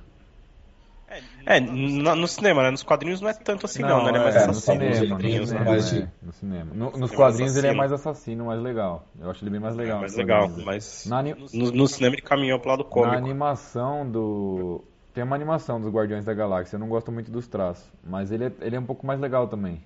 É, 1.46 1.60
no, 1.60 2.14
no 2.16 2.28
cinema, 2.28 2.62
né? 2.62 2.70
Nos 2.70 2.82
quadrinhos 2.82 3.20
não 3.20 3.28
é 3.28 3.34
tanto 3.34 3.66
assim, 3.66 3.82
não, 3.82 4.02
né? 4.04 4.10
Ele 4.10 4.18
é 4.18 4.20
mais 4.22 4.36
é, 4.36 4.44
no 4.46 4.50
assassino. 4.52 4.78
cinema, 4.78 4.90
nos 4.90 5.00
no 5.00 5.08
quadrinhos, 5.08 5.48
cinema, 5.48 5.64
né? 5.64 5.70
mais 5.70 5.90
de- 5.90 6.00
é, 6.02 6.08
no 6.22 6.32
cinema. 6.32 6.70
No- 6.74 6.90
nos 6.90 6.98
mais 7.00 7.12
quadrinhos 7.12 7.56
ele 7.56 7.66
é 7.66 7.72
mais 7.74 7.92
assassino, 7.92 8.44
mais 8.46 8.60
legal. 8.62 9.06
Eu 9.20 9.30
acho 9.30 9.44
ele 9.44 9.50
bem 9.50 9.60
mais 9.60 9.76
legal. 9.76 10.00
Mais 10.00 10.12
nos 10.12 10.18
legal, 10.18 10.40
quadrinhos. 10.48 10.64
mas 10.64 11.06
Na, 11.06 11.22
no, 11.22 11.72
no 11.72 11.88
cinema 11.88 12.14
ele 12.14 12.22
caminhou 12.22 12.58
pro 12.60 12.70
lado 12.70 12.84
na 12.84 12.88
cômico. 12.90 13.16
animação 13.16 14.08
do, 14.10 14.84
tem 15.12 15.24
uma 15.24 15.36
animação 15.36 15.80
dos 15.80 15.92
Guardiões 15.92 16.24
da 16.24 16.32
Galáxia. 16.34 16.76
Eu 16.76 16.80
não 16.80 16.88
gosto 16.88 17.10
muito 17.12 17.30
dos 17.30 17.46
traços, 17.48 17.84
mas 18.04 18.30
ele 18.30 18.44
é, 18.46 18.52
ele 18.60 18.76
é 18.76 18.80
um 18.80 18.86
pouco 18.86 19.06
mais 19.06 19.20
legal 19.20 19.48
também. 19.48 19.82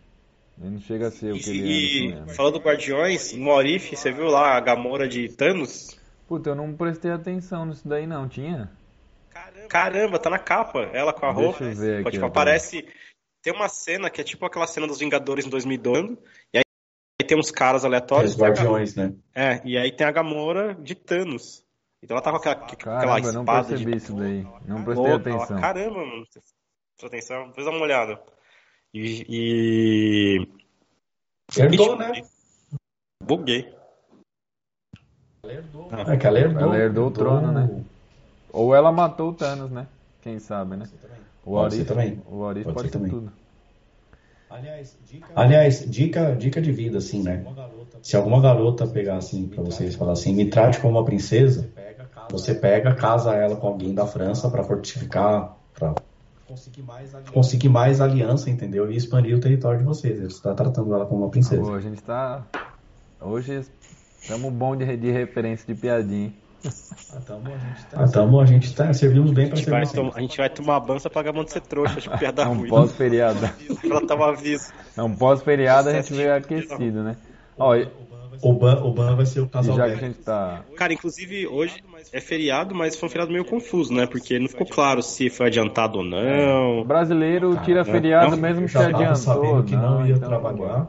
Ele 0.61 0.71
não 0.71 0.81
chega 0.81 1.09
a 1.09 1.11
ser 1.11 1.35
o 1.35 1.39
que 1.39 1.51
ele 1.51 1.61
é 1.61 1.65
no 1.65 1.71
E 1.71 1.89
cinema. 1.89 2.27
falando 2.35 2.55
do 2.55 2.61
Guardiões, 2.61 3.33
no 3.35 3.51
Orif, 3.51 3.95
você 3.95 4.11
viu 4.13 4.27
lá 4.27 4.57
a 4.57 4.61
Gamora 4.61 5.07
de 5.09 5.29
Thanos? 5.29 5.99
Puta, 6.27 6.51
eu 6.51 6.55
não 6.55 6.73
prestei 6.73 7.11
atenção 7.11 7.67
nisso 7.67 7.87
daí 7.87 8.07
não, 8.07 8.27
tinha? 8.29 8.71
Caramba, 9.69 10.19
tá 10.19 10.31
na 10.31 10.39
capa, 10.39 10.81
ela 10.93 11.13
com 11.13 11.27
a 11.27 11.33
Deixa 11.33 11.47
roupa. 11.49 11.65
eu 11.65 11.75
ver 11.75 12.01
aqui, 12.01 12.11
Tipo, 12.13 12.27
aparece. 12.27 12.87
Tem 13.43 13.53
uma 13.53 13.69
cena 13.69 14.11
que 14.11 14.21
é 14.21 14.25
tipo 14.25 14.45
aquela 14.45 14.67
cena 14.67 14.87
dos 14.87 14.99
Vingadores 14.99 15.47
em 15.47 15.49
2012, 15.51 16.19
e 16.53 16.59
aí 16.59 16.63
tem 17.27 17.39
uns 17.39 17.51
caras 17.51 17.85
aleatórios. 17.85 18.33
Os 18.35 18.41
Guardiões, 18.41 18.97
né? 18.97 19.15
É, 19.35 19.61
e 19.65 19.79
aí 19.79 19.93
tem 19.95 20.07
a 20.07 20.11
Gamora 20.11 20.75
de 20.75 20.95
Thanos. 20.95 21.65
Então 22.03 22.17
ela 22.17 22.23
tá 22.23 22.31
com 22.31 22.37
aquela, 22.39 22.55
com 22.57 22.65
aquela 22.65 22.99
Caramba, 23.01 23.29
eu 23.29 23.33
não 23.33 23.41
espada 23.43 23.69
percebi 23.69 23.91
de 23.93 23.97
isso 23.97 24.15
daí. 24.15 24.43
Não 24.67 24.85
prestei 24.85 25.11
Louca, 25.11 25.29
ela- 25.31 25.37
atenção. 25.45 25.61
Caramba, 25.61 25.99
mano. 26.07 26.25
Presta 26.27 27.07
atenção, 27.07 27.49
depois 27.49 27.67
dá 27.67 27.73
uma 27.73 27.83
olhada. 27.83 28.21
E. 28.95 29.27
e... 29.29 30.49
Herdou, 31.57 31.97
né? 31.97 32.23
Buguei. 33.23 33.75
É 35.45 36.17
que 36.17 36.27
ela 36.27 36.41
herdou. 36.41 36.63
Ela 36.63 36.79
herdou 36.79 37.07
o 37.07 37.11
trono, 37.13 37.53
né? 37.53 37.85
Ou 38.57 38.75
ela 38.75 38.91
matou 38.91 39.31
o 39.31 39.35
Thanos, 39.35 39.71
né? 39.71 39.87
Quem 40.23 40.39
sabe, 40.39 40.77
né? 40.77 40.89
O 41.45 41.51
Pode 41.51 41.75
ser 41.75 41.81
Arif, 41.83 41.89
também. 41.89 42.23
o 42.27 42.47
Arif 42.47 42.65
Pode 42.65 42.75
pode, 42.75 42.89
ser 42.89 42.93
ser 42.93 42.99
também. 42.99 43.11
tudo. 43.11 43.33
Aliás, 45.35 45.85
dica, 45.87 46.35
dica 46.35 46.63
de 46.63 46.73
vida, 46.73 46.97
assim, 46.97 47.23
né? 47.23 47.45
Se 48.03 48.17
alguma 48.17 48.41
garota 48.41 48.87
pegar 48.87 49.19
assim 49.19 49.47
pra 49.47 49.63
vocês 49.63 49.95
falar 49.95 50.13
assim, 50.13 50.35
me 50.35 50.49
trate 50.49 50.81
como 50.81 50.97
uma 50.97 51.05
princesa, 51.05 51.69
você 52.31 52.55
pega, 52.55 52.95
casa 52.95 53.35
ela 53.35 53.57
com 53.57 53.67
alguém 53.67 53.95
da 53.95 54.07
França 54.07 54.49
pra 54.49 54.65
fortificar, 54.65 55.55
pra 55.75 55.95
conseguir 57.35 57.69
mais 57.69 58.01
aliança, 58.01 58.49
entendeu? 58.49 58.91
E 58.91 58.97
expandir 58.97 59.37
o 59.37 59.41
território 59.41 59.81
de 59.81 59.85
vocês. 59.85 60.19
Você 60.19 60.27
está 60.27 60.55
tratando 60.55 60.95
ela 60.95 61.05
como 61.05 61.25
uma 61.25 61.31
princesa. 61.31 61.61
Pô, 61.61 61.75
a 61.75 61.81
gente 61.81 62.03
tá. 62.03 62.47
Hoje 63.21 63.67
estamos 64.23 64.51
bom 64.51 64.75
de, 64.75 64.97
de 64.97 65.11
referência 65.11 65.67
de 65.67 65.79
piadinha. 65.79 66.46
Hein? 66.67 66.73
Ah, 67.95 68.07
tamo, 68.09 68.41
a 68.41 68.47
gente 68.47 68.75
tá, 68.75 68.93
servimos 68.93 69.31
bem 69.33 69.47
A 69.47 69.49
pra 69.49 69.57
gente, 69.57 69.67
servir. 69.89 69.93
tom- 69.95 70.13
a 70.15 70.21
gente 70.21 70.37
vai 70.37 70.51
tomar 70.51 70.81
banho 70.81 71.01
pra 71.01 71.11
pagar 71.11 71.31
a 71.31 71.33
mão 71.33 71.45
de 71.45 71.53
ser 71.53 71.61
trouxa, 71.61 72.01
tipo 72.01 72.19
piada 72.19 72.43
É 72.43 72.47
um 72.49 72.55
ruim. 72.59 72.69
pós-feriado. 72.69 73.39
Ela 73.85 74.07
tá 74.07 74.15
um 74.15 74.25
aviso. 74.25 74.73
É 74.97 75.03
um 75.03 75.15
pós-feriado 75.15 75.89
a 75.89 75.93
gente 75.95 76.13
veio 76.13 76.35
aquecido, 76.35 77.03
né? 77.03 77.17
Ó, 77.59 77.75
e 77.75 77.89
O 78.43 78.53
Ban, 78.53 78.83
o 78.83 78.93
Ban 78.93 79.17
vai 79.17 79.25
ser 79.25 79.41
o 79.41 79.49
casal 79.49 79.77
já 79.77 79.87
que 79.87 79.93
a 79.93 79.97
gente 79.97 80.19
tá. 80.19 80.63
Cara, 80.77 80.93
inclusive 80.93 81.47
hoje 81.47 81.83
é 82.13 82.21
feriado, 82.21 82.75
mas 82.75 82.95
foi 82.97 83.09
um 83.09 83.11
feriado 83.11 83.33
meio 83.33 83.45
confuso, 83.47 83.95
né? 83.95 84.07
Porque 84.07 84.39
não 84.39 84.47
ficou 84.49 84.67
claro 84.67 85.03
se 85.03 85.31
foi 85.31 85.47
adiantado 85.47 85.99
ou 85.99 86.05
não. 86.05 86.81
O 86.81 86.85
brasileiro 86.85 87.57
tira 87.65 87.83
feriado 87.85 88.33
não, 88.33 88.37
mesmo 88.37 88.69
que 88.69 88.77
adiantou. 88.77 89.17
sabendo 89.17 89.65
que 89.65 89.75
não 89.75 90.07
ia 90.07 90.15
então 90.17 90.29
trabalhar. 90.29 90.89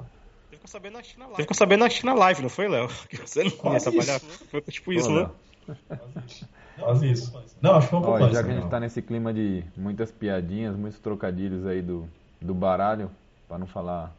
Você 0.49 0.55
ficou 0.55 0.67
sabendo 0.67 0.93
na 0.93 1.03
China 1.03 1.23
Live. 1.25 1.35
Você 1.37 1.41
ficou 1.43 1.55
sabendo 1.55 1.79
na 1.79 1.89
China 1.89 2.13
Live, 2.13 2.41
não 2.41 2.49
foi, 2.49 2.67
Léo? 2.67 2.89
Que 3.09 3.15
você 3.17 3.43
não 3.45 3.73
ia 3.73 3.79
trabalhar. 3.79 4.19
Foi 4.19 4.61
tipo 4.61 4.85
Pô, 4.85 4.91
isso, 4.91 5.09
né? 5.11 5.29
Quase 6.79 7.11
isso. 7.11 7.33
Não, 7.61 7.75
acho 7.75 7.87
que 7.87 7.89
foi 7.91 7.99
um 7.99 8.01
Ó, 8.03 8.05
pouco 8.05 8.19
e 8.19 8.23
antes. 8.23 8.35
já 8.37 8.43
que 8.43 8.49
a 8.49 8.53
né, 8.53 8.61
gente 8.61 8.69
tá 8.69 8.79
nesse 8.79 9.01
clima 9.01 9.33
de 9.33 9.63
muitas 9.75 10.11
piadinhas, 10.11 10.75
muitos 10.75 10.99
trocadilhos 10.99 11.65
aí 11.65 11.81
do, 11.81 12.07
do 12.39 12.53
baralho, 12.53 13.09
pra 13.47 13.57
não 13.57 13.65
falar 13.65 14.13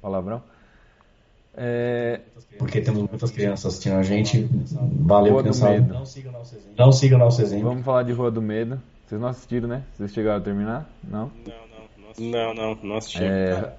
palavrão. 0.00 0.42
É, 1.60 2.20
Porque 2.56 2.80
temos 2.80 3.00
muitas 3.08 3.32
crianças 3.32 3.66
assistindo 3.66 3.96
a 3.96 4.02
gente. 4.02 4.48
Valeu, 5.00 5.32
Rua 5.32 5.42
do 5.42 5.48
criançada. 5.48 5.72
Medo. 5.72 5.94
Não 5.94 6.06
siga 6.06 6.28
o 6.28 6.32
nosso 6.32 6.54
exemplo. 6.54 6.74
Não 6.78 6.92
siga 6.92 7.16
o 7.16 7.18
nosso 7.18 7.42
exemplo. 7.42 7.68
vamos 7.68 7.84
falar 7.84 8.02
de 8.04 8.12
Rua 8.12 8.30
do 8.30 8.40
Medo. 8.40 8.80
Vocês 9.06 9.20
não 9.20 9.28
assistiram, 9.28 9.68
né? 9.68 9.82
Vocês 9.96 10.12
chegaram 10.12 10.38
a 10.38 10.40
terminar? 10.40 10.88
Não? 11.02 11.32
Não, 12.18 12.54
não, 12.54 12.74
não 12.82 12.96
assisti. 12.96 13.22
É, 13.22 13.72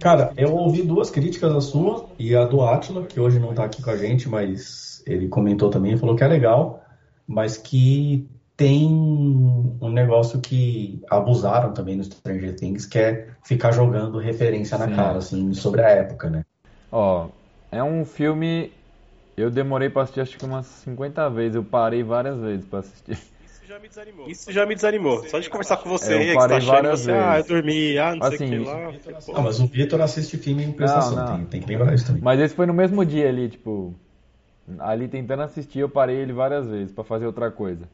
Cara, 0.00 0.32
eu 0.36 0.54
ouvi 0.54 0.82
duas 0.82 1.10
críticas, 1.10 1.54
a 1.54 1.60
sua 1.60 2.06
e 2.18 2.34
a 2.34 2.44
do 2.44 2.62
Atila, 2.62 3.04
que 3.04 3.18
hoje 3.18 3.38
não 3.38 3.54
tá 3.54 3.64
aqui 3.64 3.82
com 3.82 3.90
a 3.90 3.96
gente, 3.96 4.28
mas 4.28 4.85
ele 5.06 5.28
comentou 5.28 5.70
também, 5.70 5.96
falou 5.96 6.16
que 6.16 6.24
é 6.24 6.28
legal, 6.28 6.82
mas 7.26 7.56
que 7.56 8.28
tem 8.56 8.86
um 8.86 9.90
negócio 9.90 10.40
que 10.40 11.00
abusaram 11.10 11.72
também 11.74 11.96
no 11.96 12.04
Stranger 12.04 12.54
Things, 12.56 12.86
que 12.86 12.98
é 12.98 13.28
ficar 13.44 13.70
jogando 13.72 14.18
referência 14.18 14.78
na 14.78 14.88
Sim. 14.88 14.94
cara, 14.96 15.18
assim, 15.18 15.52
sobre 15.52 15.82
a 15.82 15.88
época, 15.90 16.30
né? 16.30 16.44
ó, 16.90 17.28
é 17.70 17.82
um 17.82 18.04
filme. 18.04 18.72
Eu 19.36 19.50
demorei 19.50 19.90
pra 19.90 20.02
assistir 20.02 20.20
acho 20.22 20.38
que 20.38 20.44
umas 20.46 20.64
50 20.66 21.28
vezes. 21.28 21.56
Eu 21.56 21.64
parei 21.64 22.02
várias 22.02 22.38
vezes 22.40 22.64
pra 22.64 22.78
assistir. 22.78 23.18
Isso 23.44 23.66
já 23.68 23.78
me 23.78 23.88
desanimou. 23.88 24.28
Isso 24.28 24.52
já 24.52 24.64
me 24.64 24.74
desanimou. 24.74 25.28
Só 25.28 25.38
de 25.38 25.50
conversar 25.50 25.76
com 25.78 25.90
você 25.90 26.14
É, 26.14 26.16
eu 26.16 26.20
aí, 26.20 26.26
que 26.26 26.32
você 26.32 26.38
parei 26.38 26.48
tá 26.48 26.56
achando, 26.56 26.72
várias 26.72 27.00
você, 27.00 27.10
ah, 27.10 27.14
eu 27.14 27.32
vezes. 27.34 27.48
dormi, 27.48 27.98
ah, 27.98 28.14
não 28.14 28.22
sei 28.22 28.30
o 28.30 28.34
Assim, 28.34 28.48
que 28.48 28.58
lá. 28.58 28.92
Ah, 29.34 29.40
mas 29.42 29.60
o 29.60 29.66
Vitor 29.66 30.00
assiste 30.00 30.38
filme 30.38 30.64
em 30.64 30.72
prestação, 30.72 31.16
Não, 31.16 31.24
não. 31.24 31.36
Tem, 31.38 31.46
tem 31.46 31.60
que 31.60 31.66
lembrar 31.68 31.92
isso 31.94 32.06
também. 32.06 32.22
Mas 32.22 32.40
esse 32.40 32.54
foi 32.54 32.64
no 32.64 32.72
mesmo 32.72 33.04
dia 33.04 33.28
ali, 33.28 33.50
tipo. 33.50 33.94
Ali 34.78 35.06
tentando 35.08 35.42
assistir, 35.42 35.78
eu 35.80 35.88
parei 35.88 36.16
ele 36.16 36.32
várias 36.32 36.66
vezes 36.68 36.92
pra 36.92 37.04
fazer 37.04 37.26
outra 37.26 37.50
coisa. 37.50 37.88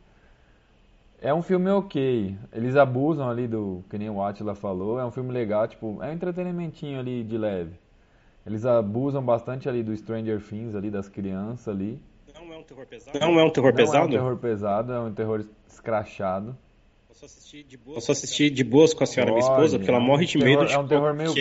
É 1.21 1.33
um 1.33 1.43
filme 1.43 1.71
ok. 1.71 2.37
Eles 2.53 2.75
abusam 2.77 3.29
ali 3.31 3.47
do. 3.47 3.85
Que 3.91 3.97
nem 3.99 4.11
o 4.11 4.23
Atila 4.23 4.55
falou. 4.55 4.99
É 4.99 5.05
um 5.05 5.11
filme 5.11 5.33
legal, 5.33 5.69
tipo. 5.69 5.99
É 6.03 6.09
um 6.09 6.13
entretenimentinho 6.13 6.99
ali 6.99 7.23
de 7.23 7.39
leve. 7.39 7.73
Eles 8.45 8.65
abusam 8.67 9.23
bastante 9.23 9.69
ali 9.69 9.83
do 9.85 9.97
Stranger 9.97 10.41
Things, 10.43 10.75
ali, 10.75 10.91
das 10.91 11.09
crianças 11.09 11.69
ali. 11.69 12.01
Não 12.35 12.53
é 12.53 12.57
um 12.59 12.63
terror 12.65 12.87
pesado? 12.87 13.19
Não 13.21 13.39
é 13.39 13.45
um 13.45 13.51
terror 13.51 13.73
Não 13.73 13.79
é 13.81 13.85
um 13.85 13.87
pesado? 13.87 14.11
terror 14.11 14.37
pesado, 14.37 14.93
é 14.93 14.99
um 15.01 15.13
terror 15.13 15.45
escrachado. 15.69 16.57
Eu 17.09 17.15
só 17.15 17.27
assisti 17.27 17.63
de 17.63 17.77
boas, 17.77 18.05
de 18.53 18.65
boas 18.65 18.95
com 18.95 19.05
a 19.05 19.07
senhora, 19.07 19.31
minha 19.31 19.43
Pode, 19.45 19.53
esposa, 19.55 19.79
porque 19.79 19.91
ela 19.93 20.03
é 20.03 20.05
morre 20.07 20.27
de 20.27 20.33
terror- 20.39 20.49
medo 20.49 20.67
de 20.67 20.75
é 20.75 20.79
um 20.79 20.89
terror 20.89 21.15
meio- 21.15 21.33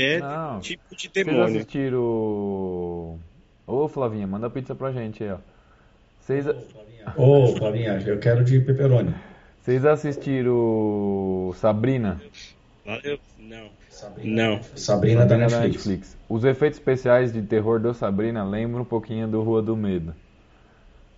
tipo 0.62 0.96
de 0.96 1.10
Vocês 1.10 1.26
demônio. 1.26 1.46
assistiram. 1.46 3.20
Ô 3.68 3.88
Flavinha, 3.88 4.28
manda 4.28 4.50
pizza 4.50 4.76
pra 4.76 4.92
gente 4.92 5.24
aí, 5.24 5.32
ó. 5.32 5.38
Vocês, 6.20 6.46
Ô, 7.16 7.48
Flavinha, 7.58 8.02
eu 8.06 8.20
quero 8.20 8.44
de 8.44 8.60
pepperoni. 8.60 9.14
vocês 9.60 9.86
assistiram 9.86 11.52
Sabrina? 11.56 12.22
Ah, 12.86 13.00
eu- 13.04 13.20
Não. 13.40 13.70
Não. 14.24 14.60
Sabrina 14.76 15.26
da 15.26 15.38
Sabrina 15.38 15.60
Netflix. 15.68 16.18
Os 16.30 16.44
efeitos 16.44 16.80
especiais 16.80 17.32
de 17.34 17.42
terror 17.42 17.80
do 17.80 17.94
Sabrina 17.94 18.44
lembram 18.44 18.82
um 18.82 18.86
pouquinho 18.86 19.28
do 19.28 19.42
Rua 19.44 19.62
do 19.62 19.76
Medo. 19.76 20.14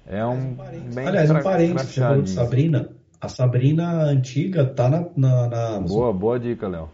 É 0.06 0.26
um 0.26 0.58
bem 0.94 1.08
Aliás, 1.08 1.30
um 1.30 1.34
cra- 1.36 1.44
parênteses, 1.44 1.90
você 1.92 2.02
falou 2.02 2.22
de 2.22 2.34
crachadinho. 2.34 2.46
Sabrina. 2.46 2.90
A 3.22 3.30
Sabrina 3.30 4.04
antiga 4.04 4.66
tá 4.66 4.90
na, 4.90 5.06
na, 5.16 5.48
na 5.48 5.68
Amazon. 5.76 5.98
Boa, 5.98 6.12
boa 6.14 6.40
dica, 6.40 6.68
Léo. 6.68 6.90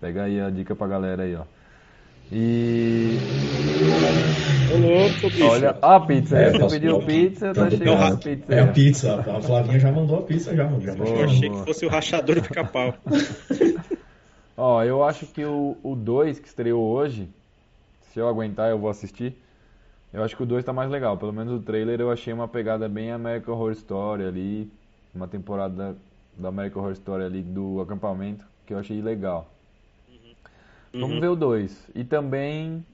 Pega 0.00 0.22
aí 0.24 0.40
a 0.40 0.48
dica 0.48 0.74
pra 0.74 0.86
galera 0.86 1.24
aí, 1.24 1.34
ó. 1.34 1.42
E 2.30 3.16
Ô, 4.70 4.76
louco, 4.76 5.28
bicho. 5.30 5.44
olha, 5.46 5.70
a 5.80 6.00
pizza. 6.00 6.38
É, 6.38 6.50
Você 6.52 6.58
posso- 6.58 6.74
pediu 6.74 6.98
pizza, 7.02 7.46
tá 7.48 7.54
Tanto 7.54 7.76
chegando 7.78 8.02
a 8.02 8.06
pra- 8.08 8.16
pizza 8.18 8.54
É 8.54 8.60
a 8.60 8.66
pizza. 8.66 9.20
A 9.20 9.40
Flavinha 9.42 9.78
já 9.80 9.90
mandou 9.92 10.18
a 10.18 10.22
pizza 10.22 10.54
já, 10.54 10.64
mano. 10.64 10.80
Já. 10.82 10.92
Eu 10.94 11.24
achei 11.24 11.48
boa. 11.48 11.60
que 11.60 11.66
fosse 11.66 11.86
o 11.86 11.88
rachador 11.88 12.34
do 12.36 12.42
pica-pau. 12.42 12.94
Ó, 14.56 14.82
eu 14.84 15.02
acho 15.04 15.26
que 15.26 15.44
o 15.44 15.94
2 15.96 16.38
que 16.40 16.48
estreou 16.48 16.82
hoje, 16.84 17.28
se 18.12 18.18
eu 18.18 18.28
aguentar 18.28 18.70
eu 18.70 18.78
vou 18.78 18.90
assistir. 18.90 19.34
Eu 20.12 20.22
acho 20.24 20.36
que 20.36 20.42
o 20.42 20.46
2 20.46 20.64
tá 20.64 20.72
mais 20.72 20.90
legal. 20.90 21.16
Pelo 21.16 21.32
menos 21.32 21.52
o 21.52 21.60
trailer 21.62 22.00
eu 22.00 22.10
achei 22.10 22.32
uma 22.32 22.48
pegada 22.48 22.88
bem 22.88 23.10
American 23.12 23.54
Horror 23.54 23.72
Story 23.72 24.24
ali. 24.24 24.70
Uma 25.14 25.28
temporada 25.28 25.96
da 26.36 26.48
American 26.48 26.82
Horror 26.82 26.92
Story 26.94 27.24
ali 27.24 27.42
do 27.42 27.80
acampamento 27.80 28.44
que 28.66 28.74
eu 28.74 28.78
achei 28.78 29.00
legal. 29.00 29.48
Vamos 30.92 31.20
ver 31.20 31.28
o 31.28 31.36
2. 31.36 31.90
E 31.94 32.04
também, 32.04 32.84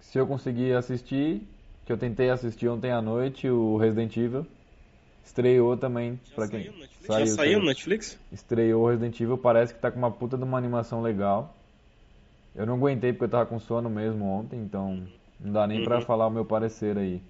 se 0.00 0.18
eu 0.18 0.26
conseguir 0.26 0.74
assistir, 0.74 1.42
que 1.84 1.92
eu 1.92 1.96
tentei 1.96 2.30
assistir 2.30 2.68
ontem 2.68 2.90
à 2.90 3.00
noite, 3.00 3.48
o 3.48 3.76
Resident 3.76 4.16
Evil. 4.16 4.46
Estreou 5.24 5.76
também, 5.76 6.20
pra 6.34 6.46
quem. 6.46 6.70
Já 7.04 7.26
saiu 7.26 7.58
no 7.58 7.66
Netflix? 7.66 8.16
Estreou 8.32 8.84
o 8.84 8.88
Resident 8.88 9.20
Evil, 9.20 9.36
parece 9.36 9.74
que 9.74 9.80
tá 9.80 9.90
com 9.90 9.98
uma 9.98 10.10
puta 10.10 10.36
de 10.36 10.44
uma 10.44 10.56
animação 10.56 11.02
legal. 11.02 11.54
Eu 12.54 12.64
não 12.64 12.74
aguentei 12.74 13.12
porque 13.12 13.24
eu 13.24 13.28
tava 13.28 13.46
com 13.46 13.58
sono 13.58 13.90
mesmo 13.90 14.24
ontem, 14.24 14.58
então 14.60 15.02
não 15.40 15.52
dá 15.52 15.66
nem 15.66 15.84
pra 15.84 16.00
falar 16.00 16.26
o 16.26 16.30
meu 16.30 16.44
parecer 16.44 16.96
aí. 16.96 17.20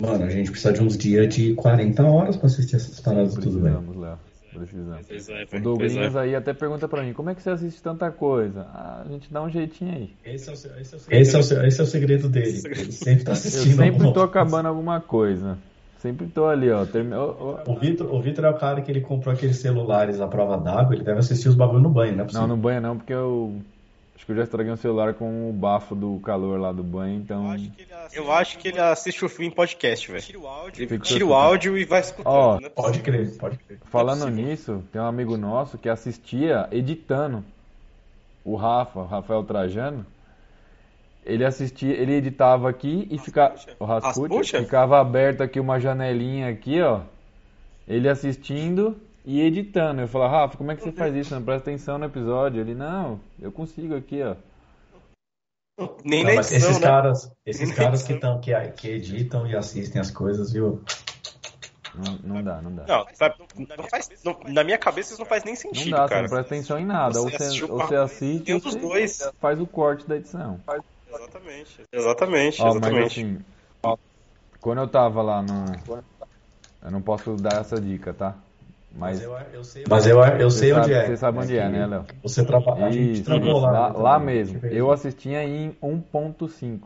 Mano, 0.00 0.24
a 0.24 0.30
gente 0.30 0.50
precisa 0.50 0.72
de 0.72 0.82
uns 0.82 0.96
dias 0.96 1.34
de 1.34 1.54
40 1.54 2.02
horas 2.02 2.36
pra 2.36 2.46
assistir 2.46 2.76
essas 2.76 3.00
paradas 3.00 3.34
tudo, 3.34 3.60
velho. 3.60 3.76
Precisamos, 3.76 3.96
Léo. 3.96 4.18
Precisamos. 4.52 5.06
É, 5.10 5.56
O 5.56 5.60
Douglas 5.62 5.96
é. 5.96 6.18
aí 6.20 6.34
até 6.36 6.52
pergunta 6.52 6.86
pra 6.86 7.02
mim, 7.02 7.12
como 7.12 7.30
é 7.30 7.34
que 7.34 7.42
você 7.42 7.50
assiste 7.50 7.82
tanta 7.82 8.10
coisa? 8.10 8.66
Ah, 8.74 9.02
a 9.04 9.08
gente 9.10 9.32
dá 9.32 9.42
um 9.42 9.48
jeitinho 9.50 9.92
aí. 9.94 10.10
Esse 10.24 10.48
é 10.48 10.52
o, 10.52 10.54
esse 10.54 10.94
é 10.94 11.38
o 11.38 11.42
se- 11.42 11.66
esse 11.66 11.80
é 11.80 11.82
o 11.84 11.86
segredo 11.86 12.28
dele. 12.28 12.60
Ele 12.64 12.92
sempre 12.92 13.24
tá 13.24 13.30
Eu 13.30 13.32
assistindo. 13.32 13.62
sempre 13.76 13.84
alguma 13.88 14.06
tô 14.08 14.12
coisa. 14.12 14.24
acabando 14.26 14.66
alguma 14.68 15.00
coisa. 15.00 15.58
Sempre 15.98 16.26
tô 16.26 16.46
ali, 16.46 16.68
ó. 16.70 16.84
Termi... 16.84 17.14
O 17.14 17.76
Vitor, 17.78 18.12
o 18.12 18.20
Vitor 18.20 18.44
é 18.44 18.50
o 18.50 18.54
cara 18.58 18.80
que 18.82 18.90
ele 18.90 19.00
comprou 19.00 19.32
aqueles 19.32 19.56
celulares 19.58 20.20
à 20.20 20.26
prova 20.26 20.56
d'água, 20.58 20.94
ele 20.96 21.04
deve 21.04 21.20
assistir 21.20 21.48
os 21.48 21.54
bagulho 21.54 21.80
no 21.80 21.90
banho, 21.90 22.16
né? 22.16 22.26
Não, 22.32 22.46
no 22.48 22.56
banho 22.56 22.80
não, 22.80 22.96
porque 22.96 23.12
eu 23.12 23.56
Acho 24.14 24.26
que 24.26 24.32
eu 24.32 24.36
já 24.36 24.42
estraguei 24.44 24.72
um 24.72 24.76
celular 24.76 25.14
com 25.14 25.50
o 25.50 25.52
bafo 25.52 25.94
do 25.94 26.20
calor 26.20 26.60
lá 26.60 26.70
do 26.70 26.82
banho, 26.82 27.16
então. 27.16 27.56
Eu 28.12 28.30
acho 28.30 28.58
que 28.58 28.68
ele 28.68 28.78
assiste 28.78 29.24
o 29.24 29.28
filme 29.28 29.48
em 29.48 29.50
podcast, 29.50 30.10
velho. 30.10 30.22
Tira 30.22 30.38
o 30.38 30.46
áudio, 30.46 31.00
tira 31.00 31.26
o 31.26 31.34
áudio 31.34 31.76
e 31.76 31.84
vai 31.84 32.00
escutando, 32.00 32.32
Ó, 32.32 32.60
né? 32.60 32.68
Pode 32.68 33.00
crer, 33.00 33.36
pode 33.36 33.56
crer. 33.58 33.80
Falando 33.86 34.28
É 34.28 34.30
nisso, 34.30 34.84
tem 34.92 35.00
um 35.00 35.06
amigo 35.06 35.36
nosso 35.36 35.76
que 35.76 35.88
assistia 35.88 36.68
editando. 36.70 37.44
O 38.44 38.54
Rafa, 38.54 39.00
o 39.00 39.06
Rafael 39.06 39.42
Trajano. 39.44 40.06
Ele 41.24 41.44
assistia, 41.44 41.92
ele 41.92 42.14
editava 42.14 42.68
aqui 42.68 43.08
e 43.10 43.18
ficava. 43.18 43.54
O 43.78 43.84
Rasputia? 43.84 44.60
ficava 44.60 45.00
aberto 45.00 45.40
aqui 45.40 45.58
uma 45.58 45.78
janelinha 45.78 46.48
aqui, 46.48 46.80
ó. 46.80 47.00
Ele 47.88 48.08
assistindo 48.08 48.96
e 49.24 49.40
editando. 49.40 50.00
Eu 50.00 50.08
falava, 50.08 50.38
Rafa, 50.38 50.56
como 50.56 50.70
é 50.72 50.76
que 50.76 50.82
você 50.82 50.92
faz 50.92 51.14
isso? 51.14 51.34
Não 51.34 51.42
presta 51.42 51.70
atenção 51.70 51.98
no 51.98 52.04
episódio. 52.04 52.60
Ele, 52.60 52.74
não, 52.74 53.20
eu 53.40 53.52
consigo 53.52 53.94
aqui, 53.94 54.22
ó. 54.22 54.34
Nem 56.04 56.22
Não, 56.22 56.30
na 56.30 56.36
mas 56.36 56.52
edição, 56.52 56.70
esses 56.70 56.80
né? 56.80 56.86
caras, 56.86 57.32
esses 57.46 57.68
Nem 57.68 57.76
caras 57.76 58.02
que, 58.02 58.14
tão, 58.14 58.40
que, 58.40 58.52
que 58.72 58.88
editam 58.88 59.46
e 59.46 59.56
assistem 59.56 60.00
as 60.00 60.10
coisas, 60.10 60.52
viu? 60.52 60.82
Não, 61.94 62.34
não 62.36 62.42
dá, 62.42 62.62
não 62.62 62.74
dá. 62.74 62.84
Não, 62.86 63.06
não 63.76 63.88
faz, 63.88 64.08
não- 64.24 64.38
na 64.48 64.64
minha 64.64 64.78
cabeça 64.78 65.12
isso 65.12 65.20
não 65.20 65.26
faz 65.26 65.44
nem 65.44 65.54
Não 65.54 65.60
sentido, 65.60 65.90
dá, 65.90 66.02
você 66.02 66.08
cara. 66.08 66.22
não 66.22 66.28
presta 66.28 66.54
atenção 66.54 66.78
em 66.78 66.86
nada. 66.86 67.20
Ou 67.20 67.28
Você 67.30 67.38
você, 67.50 67.64
ou 67.64 67.78
você 67.78 67.96
assiste 67.96 68.52
ou 68.52 68.58
um 68.58 68.60
dos 68.60 68.74
você 68.74 68.80
dois. 68.80 69.32
faz 69.40 69.60
o 69.60 69.66
corte 69.66 70.06
da 70.06 70.16
edição. 70.16 70.58
Exatamente. 71.08 71.82
Exatamente, 71.92 72.62
Ó, 72.62 72.66
mas 72.66 72.76
exatamente. 72.76 73.20
assim, 73.20 73.44
quando 74.60 74.78
eu 74.78 74.88
tava 74.88 75.20
lá 75.22 75.42
no. 75.42 75.64
Eu 76.82 76.90
não 76.90 77.02
posso 77.02 77.36
dar 77.36 77.60
essa 77.60 77.80
dica, 77.80 78.14
tá? 78.14 78.36
Mas 78.94 79.22
eu, 79.22 79.32
eu 79.52 79.64
sei, 79.64 79.84
mas 79.88 80.06
eu, 80.06 80.20
eu 80.22 80.50
você 80.50 80.58
sei 80.58 80.70
sabe, 80.70 80.80
onde 80.84 80.92
é. 80.92 81.06
você 81.06 81.16
sabe 81.16 81.38
onde 81.38 81.56
é, 81.56 81.68
né, 81.68 81.86
Léo? 81.86 82.04
Você 82.22 82.44
trabalha. 82.44 82.86
A 82.86 82.90
gente 82.90 83.20
Isso, 83.20 83.32
isso, 83.32 83.58
lá. 83.58 83.88
lá, 83.88 84.18
né, 84.18 84.26
mesmo. 84.26 84.60
Eu 84.66 84.92
assistia 84.92 85.42
em 85.42 85.72
1.5. 85.82 86.80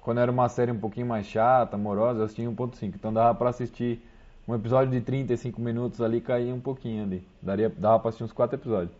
Quando 0.00 0.20
era 0.20 0.30
uma 0.30 0.48
série 0.48 0.70
um 0.70 0.78
pouquinho 0.78 1.06
mais 1.06 1.26
chata, 1.26 1.76
amorosa, 1.76 2.20
eu 2.20 2.24
assistia 2.24 2.44
em 2.44 2.48
1.5. 2.54 2.94
Então 2.94 3.12
dava 3.12 3.34
pra 3.34 3.50
assistir 3.50 4.00
um 4.46 4.54
episódio 4.54 4.92
de 4.92 5.00
35 5.00 5.60
minutos 5.60 6.00
ali, 6.00 6.20
caía 6.20 6.54
um 6.54 6.60
pouquinho 6.60 7.02
ali. 7.02 7.26
Daria, 7.42 7.72
dava 7.76 7.98
pra 7.98 8.08
assistir 8.10 8.24
uns 8.24 8.32
4 8.32 8.56
episódios. 8.56 8.92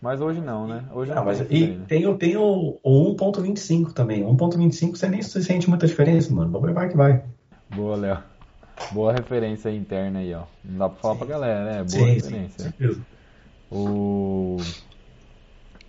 Mas 0.00 0.20
hoje 0.20 0.40
não, 0.40 0.66
né? 0.66 0.84
Hoje 0.92 1.10
Ah, 1.12 1.16
não 1.16 1.24
mas, 1.24 1.40
e 1.50 1.66
né? 1.66 1.84
tem, 1.88 2.06
o- 2.06 2.16
tem 2.16 2.36
o, 2.36 2.78
o 2.82 3.14
1.25 3.16 3.92
também. 3.92 4.24
1.25 4.24 4.96
você 4.96 5.08
nem 5.08 5.22
se 5.22 5.42
sente 5.42 5.68
muita 5.68 5.86
diferença, 5.86 6.32
mano. 6.32 6.58
Vai 6.60 6.88
que 6.88 6.96
vai. 6.96 7.24
Boa, 7.74 7.96
Léo. 7.96 8.18
Boa 8.92 9.12
referência 9.12 9.70
interna 9.70 10.20
aí, 10.20 10.34
ó. 10.34 10.44
Não 10.64 10.78
dá 10.78 10.88
pra 10.88 10.98
falar 10.98 11.14
pra 11.16 11.26
galera, 11.26 11.64
né? 11.64 11.76
Boa 11.78 11.86
Sim, 11.88 11.98
sim, 11.98 12.14
referência. 12.14 12.62
certeza. 12.64 13.00
O... 13.70 14.56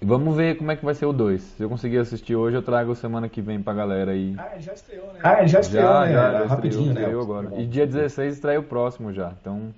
e 0.02 0.06
Vamos 0.06 0.36
ver 0.36 0.57
como 0.57 0.72
é 0.72 0.76
que 0.76 0.84
vai 0.84 0.94
ser 0.94 1.06
o 1.06 1.14
2. 1.14 1.41
Se 1.41 1.64
eu 1.64 1.70
conseguir 1.70 1.98
assistir 1.99 2.36
hoje, 2.36 2.57
eu 2.57 2.61
trago 2.61 2.94
semana 2.95 3.30
que 3.30 3.41
vem 3.41 3.61
pra 3.61 3.74
galera 3.74 4.11
aí. 4.11 4.36
Ah, 4.38 4.49
ele 4.53 4.61
já 4.61 4.74
estreou, 4.74 5.14
né? 5.14 5.20
Ah, 5.24 5.40
ele 5.40 5.48
já 5.48 5.60
estreou, 5.61 5.86
Já, 5.88 6.06
né? 6.06 6.11
já, 6.14 6.32
já 6.32 6.45
rapidinho, 6.45 6.88
estreou, 6.88 6.94
né? 6.95 7.02
estreou 7.02 7.22
agora. 7.22 7.61
E 7.61 7.66
dia 7.66 7.88
16 7.88 8.34
estreia 8.36 8.60
o 8.60 8.64
próximo 8.64 9.14
já. 9.14 9.34
Então, 9.41 9.74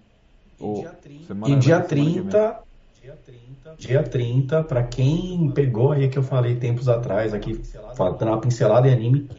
o... 0.59 0.79
dia 0.81 0.89
30. 0.89 1.25
semana 1.25 1.53
E 1.53 1.59
dia 1.59 1.75
semana 1.75 1.87
que 1.87 1.95
vem. 1.95 2.13
30, 2.13 2.59
dia 3.01 3.17
30, 3.25 3.75
dia 3.77 4.03
30, 4.03 4.63
pra 4.63 4.83
quem 4.83 5.51
pegou 5.51 5.91
aí 5.91 6.07
que 6.07 6.17
eu 6.17 6.23
falei 6.23 6.55
tempos 6.55 6.87
atrás 6.89 7.33
aqui, 7.33 7.61
dando 7.97 8.25
uma 8.31 8.41
pincelada 8.41 8.87
em 8.87 8.93
anime, 8.93 9.29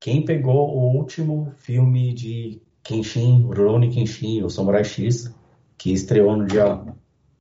quem 0.00 0.24
pegou 0.24 0.74
o 0.76 0.94
último 0.96 1.52
filme 1.56 2.12
de 2.12 2.60
Kenshin, 2.86 3.42
Rurouni 3.42 3.88
Kenshin, 3.90 4.42
o 4.42 4.50
Samurai 4.50 4.84
X, 4.84 5.34
que 5.76 5.92
estreou 5.92 6.36
no 6.36 6.46
dia 6.46 6.80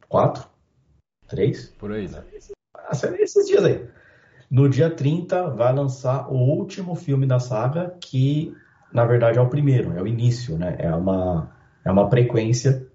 4, 0.10 0.48
3, 1.28 1.74
Por 1.80 1.92
aí, 1.92 2.08
né? 2.08 2.24
ah, 2.76 2.92
esses 3.20 3.48
dias 3.48 3.64
aí. 3.64 3.86
No 4.50 4.70
dia 4.70 4.90
30 4.90 5.50
vai 5.50 5.74
lançar 5.74 6.32
o 6.32 6.36
último 6.38 6.96
filme 6.96 7.26
da 7.26 7.40
saga, 7.40 7.96
que 8.00 8.54
na 8.94 9.06
verdade 9.06 9.38
é 9.38 9.42
o 9.42 9.50
primeiro, 9.50 9.92
é 9.98 10.02
o 10.02 10.08
início, 10.08 10.58
né? 10.58 10.76
É 10.80 10.94
uma, 10.94 11.52
é 11.84 11.92
uma 11.92 12.10
frequência 12.10 12.88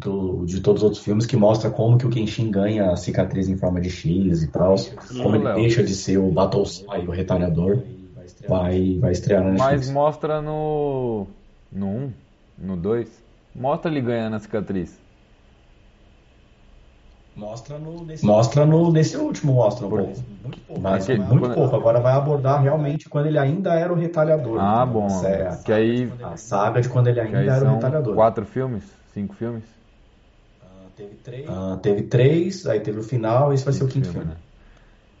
do- 0.00 0.44
de 0.44 0.60
todos 0.60 0.82
os 0.82 0.84
outros 0.84 1.02
filmes 1.04 1.24
que 1.26 1.36
mostra 1.36 1.70
como 1.70 1.96
que 1.98 2.06
o 2.06 2.10
Kenshin 2.10 2.50
ganha 2.50 2.90
a 2.90 2.96
cicatriz 2.96 3.48
em 3.48 3.56
forma 3.56 3.80
de 3.80 3.88
X 3.90 4.42
e 4.42 4.48
tal, 4.48 4.74
como 5.22 5.36
ele 5.36 5.52
deixa 5.54 5.82
de 5.82 5.94
ser 5.94 6.18
o 6.18 6.30
Battlesai, 6.30 7.06
o 7.06 7.10
retalhador. 7.10 7.82
Vai, 8.48 8.98
vai 8.98 9.12
estrear 9.12 9.42
na 9.42 9.50
Mas 9.50 9.60
Netflix. 9.62 9.90
mostra 9.90 10.40
no. 10.42 11.26
No 11.72 11.86
1, 11.86 12.12
no 12.58 12.76
2. 12.76 13.08
Mostra 13.54 13.90
ele 13.90 14.00
ganhando 14.00 14.36
a 14.36 14.38
cicatriz. 14.40 14.98
Mostra 17.34 17.78
no, 17.78 18.02
nesse, 18.02 18.24
mostra 18.24 18.64
no, 18.64 18.90
nesse 18.90 19.14
último, 19.18 19.52
mostra 19.52 19.86
um 19.86 19.90
pouco. 19.90 20.06
Muito 20.42 20.58
pouco. 20.66 20.80
Mas 20.80 21.04
Aquele- 21.04 21.18
muito 21.22 21.40
quando- 21.40 21.54
pouco. 21.54 21.76
Agora 21.76 22.00
vai 22.00 22.14
abordar 22.14 22.62
realmente 22.62 23.10
quando 23.10 23.26
ele 23.26 23.38
ainda 23.38 23.74
era 23.74 23.92
o 23.92 23.96
retalhador. 23.96 24.58
Ah, 24.58 24.84
entendeu? 24.86 25.00
bom. 25.02 25.26
É 25.26 25.48
a- 25.48 25.56
Que 25.56 25.72
aí, 25.72 26.10
A 26.22 26.36
saga 26.38 26.80
de 26.80 26.88
quando 26.88 27.08
ele 27.08 27.20
que 27.20 27.26
ainda 27.26 27.38
aí 27.40 27.48
era 27.48 27.70
o 27.70 27.74
retalhador. 27.74 28.14
quatro 28.14 28.46
filmes? 28.46 28.84
Cinco 29.12 29.34
filmes? 29.34 29.64
teve 30.96 31.14
três. 31.16 31.46
teve 31.82 32.02
três, 32.04 32.66
aí 32.66 32.80
teve 32.80 33.00
o 33.00 33.02
final, 33.02 33.52
esse 33.52 33.62
vai 33.62 33.74
ser 33.74 33.84
o 33.84 33.88
quinto 33.88 34.08
filme. 34.08 34.28
né? 34.28 34.36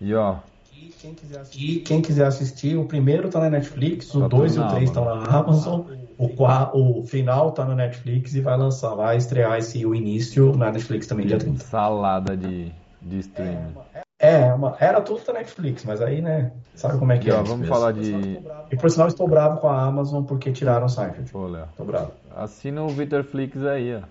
E 0.00 0.14
ó, 0.14 0.36
E 0.72 0.86
quem 0.98 1.12
quiser 1.12 1.40
assistir, 1.40 1.70
e 1.70 1.80
quem 1.80 2.00
quiser 2.00 2.26
assistir, 2.26 2.76
o 2.78 2.86
primeiro 2.86 3.28
tá 3.28 3.40
na 3.40 3.50
Netflix, 3.50 4.14
o 4.14 4.20
Tá 4.22 4.28
2 4.28 4.52
e 4.52 4.54
tudo 4.56 4.66
o 4.66 4.70
3 4.70 4.84
estão 4.88 5.04
na 5.04 5.22
Amazon, 5.38 5.82
o, 6.18 7.00
o 7.00 7.06
final 7.06 7.52
tá 7.52 7.64
na 7.64 7.74
Netflix 7.74 8.34
e 8.34 8.40
vai 8.40 8.56
lançar, 8.56 8.94
vai 8.94 9.16
estrear 9.16 9.58
esse, 9.58 9.84
o 9.84 9.94
início 9.94 10.56
na 10.56 10.70
Netflix 10.70 11.06
também, 11.06 11.26
dia 11.26 11.38
30. 11.38 11.62
salada 11.64 12.36
de, 12.36 12.72
de 13.02 13.18
streaming. 13.18 13.74
É, 14.18 14.52
uma- 14.54 14.76
era 14.80 15.00
tudo 15.02 15.22
da 15.24 15.34
Netflix, 15.34 15.84
mas 15.84 16.00
aí, 16.00 16.22
né, 16.22 16.52
sabe 16.74 16.98
como 16.98 17.12
é 17.12 17.18
que 17.18 17.28
E 17.28 17.30
é. 17.30 17.34
ó, 17.34 17.42
isso 17.42 17.52
vamos 17.52 17.68
falar 17.68 17.92
de. 17.92 18.40
E 18.70 18.76
por 18.76 18.90
sinal, 18.90 19.08
estou 19.08 19.28
bravo 19.28 19.60
com 19.60 19.68
a 19.68 19.82
Amazon 19.82 20.24
porque 20.24 20.50
tiraram 20.52 20.86
o 20.86 20.88
Seinfeld. 20.88 21.30
Pô, 21.30 21.46
Léo. 21.46 21.68
Tô 21.76 21.84
bravo. 21.84 22.12
Assina 22.34 22.82
o 22.82 22.88
Flix 23.24 23.62
aí, 23.64 23.94
ó. 23.94 24.02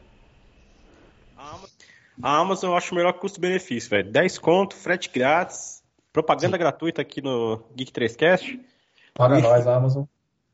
A 2.21 2.37
Amazon 2.39 2.71
eu 2.71 2.77
acho 2.77 2.93
o 2.93 2.95
melhor 2.95 3.13
custo-benefício, 3.13 3.89
velho. 3.89 4.11
10 4.11 4.37
conto, 4.37 4.75
frete 4.75 5.09
grátis, 5.13 5.83
propaganda 6.13 6.57
gratuita 6.57 7.01
aqui 7.01 7.21
no 7.21 7.61
Geek 7.75 7.91
3Cast. 7.91 8.59
Paga 9.13 9.39
nós, 9.39 9.67
Amazon. 9.67 10.05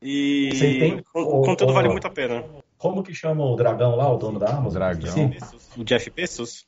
E 0.02 0.50
Você 0.52 0.78
tem- 0.78 1.02
o, 1.14 1.20
o 1.20 1.42
conteúdo 1.42 1.70
ô, 1.70 1.74
vale 1.74 1.88
muito 1.88 2.06
a 2.06 2.10
pena. 2.10 2.44
Como 2.76 3.02
que 3.02 3.14
chama 3.14 3.44
o 3.44 3.54
dragão 3.54 3.94
lá, 3.94 4.12
o 4.12 4.16
dono 4.18 4.38
da 4.38 4.50
Amazon? 4.50 4.72
Dragão. 4.72 5.30
Esqueci. 5.30 5.80
O 5.80 5.84
Jeff 5.84 6.10
Bezos? 6.10 6.66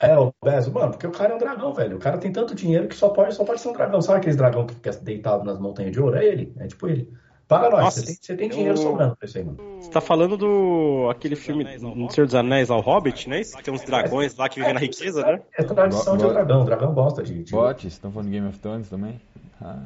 É, 0.00 0.16
o 0.16 0.32
Bezos, 0.44 0.72
mano, 0.72 0.92
porque 0.92 1.06
o 1.08 1.10
cara 1.10 1.32
é 1.32 1.34
um 1.34 1.38
dragão, 1.38 1.74
velho. 1.74 1.96
O 1.96 1.98
cara 1.98 2.18
tem 2.18 2.30
tanto 2.30 2.54
dinheiro 2.54 2.86
que 2.86 2.94
só 2.94 3.08
pode, 3.08 3.34
só 3.34 3.44
pode 3.44 3.60
ser 3.60 3.68
um 3.68 3.72
dragão. 3.72 4.00
Sabe 4.00 4.18
aqueles 4.18 4.36
dragão 4.36 4.64
que 4.64 4.74
fica 4.74 4.92
deitado 4.92 5.44
nas 5.44 5.58
montanhas 5.58 5.90
de 5.90 6.00
ouro? 6.00 6.16
É 6.16 6.24
ele, 6.24 6.52
é 6.58 6.68
tipo 6.68 6.86
ele. 6.86 7.12
Paga 7.48 7.70
nós, 7.70 7.80
Nossa, 7.84 8.00
você 8.00 8.06
tem, 8.06 8.14
você 8.20 8.36
tem 8.36 8.48
dinheiro 8.50 8.74
eu- 8.74 8.82
sobrando 8.82 9.16
pra 9.16 9.26
isso 9.26 9.38
aí, 9.38 9.44
mano. 9.44 9.58
Você 9.80 9.90
tá 9.90 10.00
falando 10.02 10.36
do 10.36 11.08
aquele 11.10 11.34
filme 11.34 11.64
do 11.64 12.12
Senhor 12.12 12.26
dos 12.26 12.34
Anéis 12.34 12.70
ao 12.70 12.80
Hobbit, 12.80 13.28
né? 13.28 13.40
Que 13.42 13.62
tem 13.62 13.72
uns 13.74 13.82
dragões 13.82 14.36
lá 14.36 14.48
que 14.50 14.60
vivem 14.60 14.74
na 14.74 14.80
riqueza, 14.80 15.22
né? 15.22 15.40
É 15.56 15.64
tradição 15.64 16.12
Bo- 16.16 16.18
de 16.22 16.26
um 16.26 16.32
dragão, 16.34 16.60
o 16.62 16.64
dragão 16.64 16.92
gosta 16.94 17.22
de. 17.22 17.42
de... 17.42 17.50
Bots, 17.50 17.84
estão 17.86 18.12
falando 18.12 18.26
de 18.26 18.32
Game 18.34 18.46
of 18.48 18.58
Thrones 18.58 18.88
também? 18.90 19.18
Ah, 19.62 19.80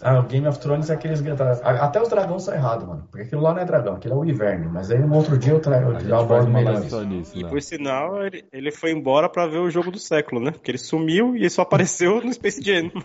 Ah, 0.00 0.18
o 0.18 0.24
Game 0.24 0.48
of 0.48 0.58
Thrones 0.58 0.90
é 0.90 0.94
aqueles. 0.94 1.22
Até 1.62 2.02
os 2.02 2.08
dragões 2.08 2.42
são 2.42 2.52
errados, 2.52 2.84
mano. 2.84 3.06
Porque 3.08 3.26
aquilo 3.26 3.42
lá 3.42 3.54
não 3.54 3.60
é 3.60 3.64
dragão, 3.64 3.94
aquilo 3.94 4.14
é 4.14 4.16
o 4.16 4.24
inverno. 4.24 4.68
Mas 4.68 4.90
aí 4.90 5.00
um 5.00 5.14
outro 5.14 5.38
dia 5.38 5.52
eu 5.52 5.60
trago. 5.60 5.92
Eu 5.92 5.92
faz 5.92 6.10
abordo 6.12 6.48
uma 6.48 6.58
melhor 6.58 6.84
isso. 6.84 7.06
disso, 7.06 7.38
E 7.38 7.44
por 7.44 7.62
sinal, 7.62 8.26
ele, 8.26 8.44
ele 8.52 8.72
foi 8.72 8.90
embora 8.90 9.28
pra 9.28 9.46
ver 9.46 9.58
o 9.58 9.70
jogo 9.70 9.92
do 9.92 10.00
século, 10.00 10.40
né? 10.40 10.50
Porque 10.50 10.72
ele 10.72 10.78
sumiu 10.78 11.36
e 11.36 11.40
ele 11.40 11.50
só 11.50 11.62
apareceu 11.62 12.20
no 12.20 12.32
Space 12.32 12.60
Jam. 12.60 12.90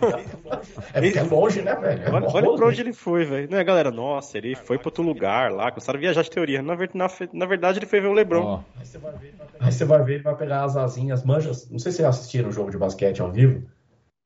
É 0.94 1.02
porque 1.02 1.20
é 1.20 1.24
longe, 1.24 1.62
né, 1.62 1.76
velho? 1.76 2.04
É 2.04 2.12
Olha, 2.12 2.28
olha 2.28 2.56
pra 2.56 2.68
onde 2.68 2.82
ele 2.82 2.94
foi, 2.94 3.26
velho. 3.26 3.50
Né, 3.50 3.64
galera? 3.64 3.92
Nossa, 3.92 4.38
ele 4.38 4.56
foi 4.56 4.78
pra 4.78 4.88
outro 4.88 5.04
lugar 5.04 5.52
lá. 5.52 5.70
Começaram 5.70 5.98
a 5.98 6.02
viajar 6.02 6.22
de 6.24 6.32
teoria. 6.32 6.62
Na, 6.62 6.76
na 6.94 7.08
na 7.34 7.46
verdade, 7.46 7.80
ele 7.80 7.86
foi 7.86 8.00
ver 8.00 8.08
o 8.08 8.14
Lebron. 8.14 8.44
Ó, 8.44 8.60
Aí 8.80 9.72
você 9.72 9.86
vai 9.86 10.04
ver, 10.04 10.14
ele 10.16 10.24
vai 10.24 10.36
pegar 10.36 10.64
as 10.64 10.76
asinhas, 10.76 11.24
manjas. 11.24 11.70
Não 11.70 11.80
sei 11.80 11.92
se 11.92 11.98
vocês 11.98 12.08
assistiram 12.08 12.50
o 12.50 12.52
jogo 12.52 12.72
de 12.72 12.78
basquete 12.78 13.22
ao 13.22 13.32
vivo. 13.32 13.64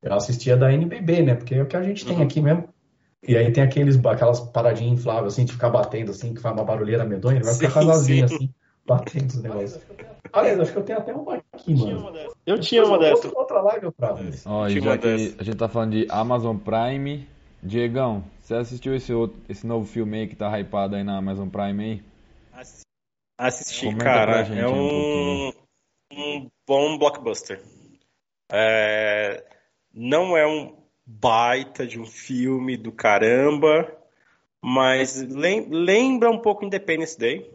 Eu 0.01 0.13
assistia 0.13 0.55
da 0.55 0.71
NBB, 0.71 1.21
né? 1.21 1.35
Porque 1.35 1.55
é 1.55 1.61
o 1.61 1.65
que 1.65 1.75
a 1.75 1.83
gente 1.83 2.05
tem 2.05 2.21
aqui 2.21 2.41
mesmo. 2.41 2.69
E 3.27 3.35
aí 3.35 3.51
tem 3.51 3.63
aqueles, 3.63 3.97
aquelas 4.05 4.39
paradinhas 4.39 4.99
infláveis, 4.99 5.33
assim, 5.33 5.43
de 5.43 5.51
ficar 5.51 5.69
batendo, 5.69 6.11
assim, 6.11 6.33
que 6.33 6.41
faz 6.41 6.55
uma 6.55 6.63
barulheira 6.63 7.03
medonha. 7.03 7.37
Ele 7.37 7.45
vai 7.45 7.53
ficar 7.53 7.73
com 7.73 7.93
sim. 7.95 8.23
assim, 8.23 8.49
batendo 8.85 9.27
os 9.27 9.41
negócios. 9.41 9.81
Aliás, 10.31 10.59
acho 10.59 10.71
que 10.71 10.77
eu 10.77 10.83
tenho 10.83 10.99
até 10.99 11.13
uma 11.13 11.43
aqui, 11.53 11.75
mano. 11.75 12.13
Eu 12.45 12.59
tinha 12.59 12.85
uma 12.85 12.97
dessa. 12.97 13.27
Outra, 13.27 13.39
outra 13.39 13.61
live 13.61 13.85
eu 13.85 13.91
trago. 13.91 14.23
esse. 14.23 14.47
ó, 14.47 14.67
e 14.67 14.79
já 14.79 14.97
que 14.97 15.35
a 15.37 15.43
gente 15.43 15.57
tá 15.57 15.67
falando 15.67 15.91
de 15.91 16.07
Amazon 16.09 16.55
Prime, 16.57 17.27
Diegão, 17.61 18.23
você 18.41 18.55
assistiu 18.55 18.95
esse, 18.95 19.13
outro, 19.13 19.37
esse 19.49 19.67
novo 19.67 19.85
filme 19.85 20.19
aí 20.19 20.27
que 20.27 20.35
tá 20.35 20.57
hypado 20.57 20.95
aí 20.95 21.03
na 21.03 21.17
Amazon 21.17 21.49
Prime 21.49 21.83
aí? 21.83 22.03
Assisti, 23.37 23.85
Comenta 23.85 24.03
pra 24.03 24.13
cara. 24.13 24.43
gente 24.43 24.59
É 24.59 24.67
um 24.67 25.49
um, 25.49 25.51
um 26.11 26.49
bom 26.67 26.97
blockbuster. 26.97 27.61
É, 28.51 29.43
não 30.01 30.37
é 30.37 30.47
um 30.47 30.77
baita 31.05 31.85
de 31.85 31.99
um 31.99 32.05
filme 32.05 32.77
do 32.77 32.91
caramba, 32.91 33.91
mas 34.61 35.21
lem- 35.21 35.67
lembra 35.69 36.29
um 36.31 36.39
pouco 36.39 36.63
Independence 36.65 37.17
Day. 37.19 37.51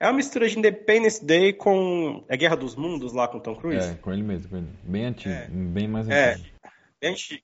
É 0.00 0.06
uma 0.06 0.14
mistura 0.14 0.48
de 0.48 0.58
Independence 0.58 1.24
Day 1.24 1.52
com. 1.52 2.24
É 2.28 2.36
Guerra 2.36 2.56
dos 2.56 2.74
Mundos 2.74 3.12
lá 3.12 3.28
com 3.28 3.38
Tom 3.38 3.54
Cruise? 3.54 3.90
É, 3.90 3.94
com 3.94 4.12
ele 4.12 4.22
mesmo, 4.22 4.48
com 4.50 4.56
ele. 4.56 4.66
Bem 4.82 5.04
antigo, 5.04 5.34
É. 5.34 5.46
bem 5.48 5.86
mais 5.86 6.08
É. 6.08 6.32
antigo. 6.32 6.48
Bem 7.00 7.10
antigo. 7.12 7.42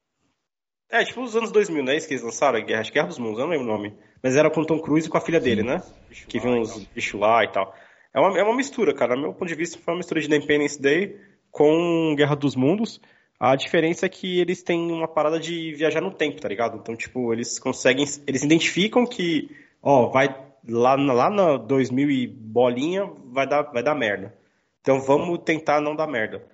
É, 0.91 1.05
tipo 1.05 1.21
os 1.23 1.37
anos 1.37 1.53
2000, 1.53 1.85
né? 1.85 1.97
Isso 1.97 2.09
que 2.09 2.15
eles 2.15 2.25
lançaram, 2.25 2.65
Guerra, 2.65 2.81
acho 2.81 2.91
que 2.91 2.95
Guerra 2.95 3.09
dos 3.09 3.19
Mundos, 3.19 3.39
eu 3.39 3.45
não 3.45 3.53
lembro 3.53 3.67
o 3.67 3.71
nome. 3.71 3.95
Mas 4.23 4.35
era 4.37 4.51
com 4.51 4.65
Tom 4.65 4.81
Cruise 4.81 5.07
e 5.07 5.11
com 5.11 5.19
a 5.19 5.21
filha 5.21 5.39
dele, 5.39 5.63
né? 5.63 5.83
Que 6.29 6.41
vinha 6.41 6.55
uns 6.61 6.85
bichos 6.87 7.21
lá 7.21 7.45
e 7.45 7.49
tal. 7.49 7.75
É 8.13 8.19
uma, 8.19 8.39
é 8.39 8.43
uma 8.43 8.57
mistura, 8.57 8.93
cara. 8.95 9.15
Do 9.15 9.21
meu 9.21 9.33
ponto 9.35 9.47
de 9.49 9.55
vista, 9.55 9.79
foi 9.79 9.93
uma 9.95 9.99
mistura 9.99 10.21
de 10.21 10.27
Independence 10.27 10.81
Day 10.81 11.21
com 11.51 12.15
Guerra 12.17 12.35
dos 12.35 12.57
Mundos. 12.57 13.01
A 13.41 13.55
diferença 13.55 14.07
é 14.07 14.09
que 14.09 14.41
eles 14.41 14.63
têm 14.63 14.91
uma 14.91 15.07
parada 15.07 15.39
de 15.39 15.73
viajar 15.75 16.01
no 16.01 16.11
tempo, 16.13 16.41
tá 16.41 16.49
ligado? 16.49 16.77
Então, 16.77 16.97
tipo, 16.97 17.33
eles 17.33 17.59
conseguem. 17.59 18.05
Eles 18.27 18.43
identificam 18.43 19.07
que, 19.07 19.49
ó, 19.83 20.09
vai 20.09 20.35
lá, 20.69 20.97
na- 20.97 21.13
lá 21.13 21.31
na 21.31 21.57
2000 21.57 22.11
e 22.11 22.27
bolinha, 22.27 23.09
vai 23.27 23.47
dar, 23.47 23.63
vai 23.63 23.83
dar 23.83 23.95
merda. 23.95 24.35
Então 24.81 25.01
vamos 25.01 25.39
tentar 25.45 25.81
não 25.81 25.95
dar 25.95 26.07
merda. 26.09 26.45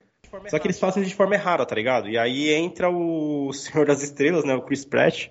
Só 0.51 0.59
que 0.59 0.67
eles 0.67 0.79
fazem 0.81 1.03
de 1.05 1.15
forma 1.15 1.35
errada, 1.35 1.65
tá 1.65 1.75
ligado? 1.75 2.09
E 2.09 2.19
aí 2.19 2.53
entra 2.53 2.91
o 2.91 3.51
Senhor 3.55 3.87
das 3.87 4.03
Estrelas, 4.03 4.45
né? 4.45 4.55
O 4.55 4.63
Chris 4.63 4.85
Pratt, 4.85 5.29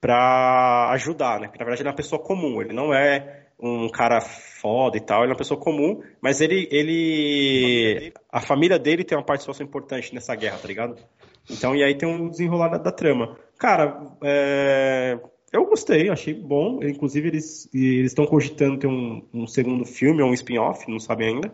pra 0.00 0.90
ajudar, 0.92 1.40
né? 1.40 1.46
Porque 1.48 1.58
na 1.58 1.64
verdade 1.64 1.82
ele 1.82 1.88
é 1.88 1.92
uma 1.92 1.96
pessoa 1.96 2.20
comum, 2.22 2.60
ele 2.60 2.72
não 2.72 2.92
é 2.92 3.37
um 3.60 3.88
cara 3.88 4.20
foda 4.20 4.96
e 4.96 5.00
tal, 5.00 5.22
ele 5.22 5.30
é 5.30 5.32
uma 5.32 5.38
pessoa 5.38 5.58
comum, 5.58 6.02
mas 6.20 6.40
ele, 6.40 6.68
ele... 6.70 8.12
A 8.30 8.40
família 8.40 8.78
dele 8.78 9.04
tem 9.04 9.16
uma 9.18 9.24
participação 9.24 9.66
importante 9.66 10.14
nessa 10.14 10.34
guerra, 10.34 10.58
tá 10.58 10.68
ligado? 10.68 10.96
Então, 11.50 11.74
e 11.74 11.82
aí 11.82 11.96
tem 11.96 12.08
um 12.08 12.28
desenrolar 12.28 12.68
da, 12.68 12.78
da 12.78 12.92
trama. 12.92 13.36
Cara, 13.58 14.16
é, 14.22 15.18
eu 15.52 15.64
gostei, 15.64 16.10
achei 16.10 16.34
bom. 16.34 16.82
Inclusive, 16.82 17.28
eles 17.28 17.68
estão 17.72 18.26
cogitando 18.26 18.78
ter 18.78 18.86
um, 18.86 19.26
um 19.32 19.46
segundo 19.46 19.84
filme 19.84 20.22
ou 20.22 20.30
um 20.30 20.34
spin-off, 20.34 20.88
não 20.90 21.00
sabem 21.00 21.28
ainda. 21.28 21.52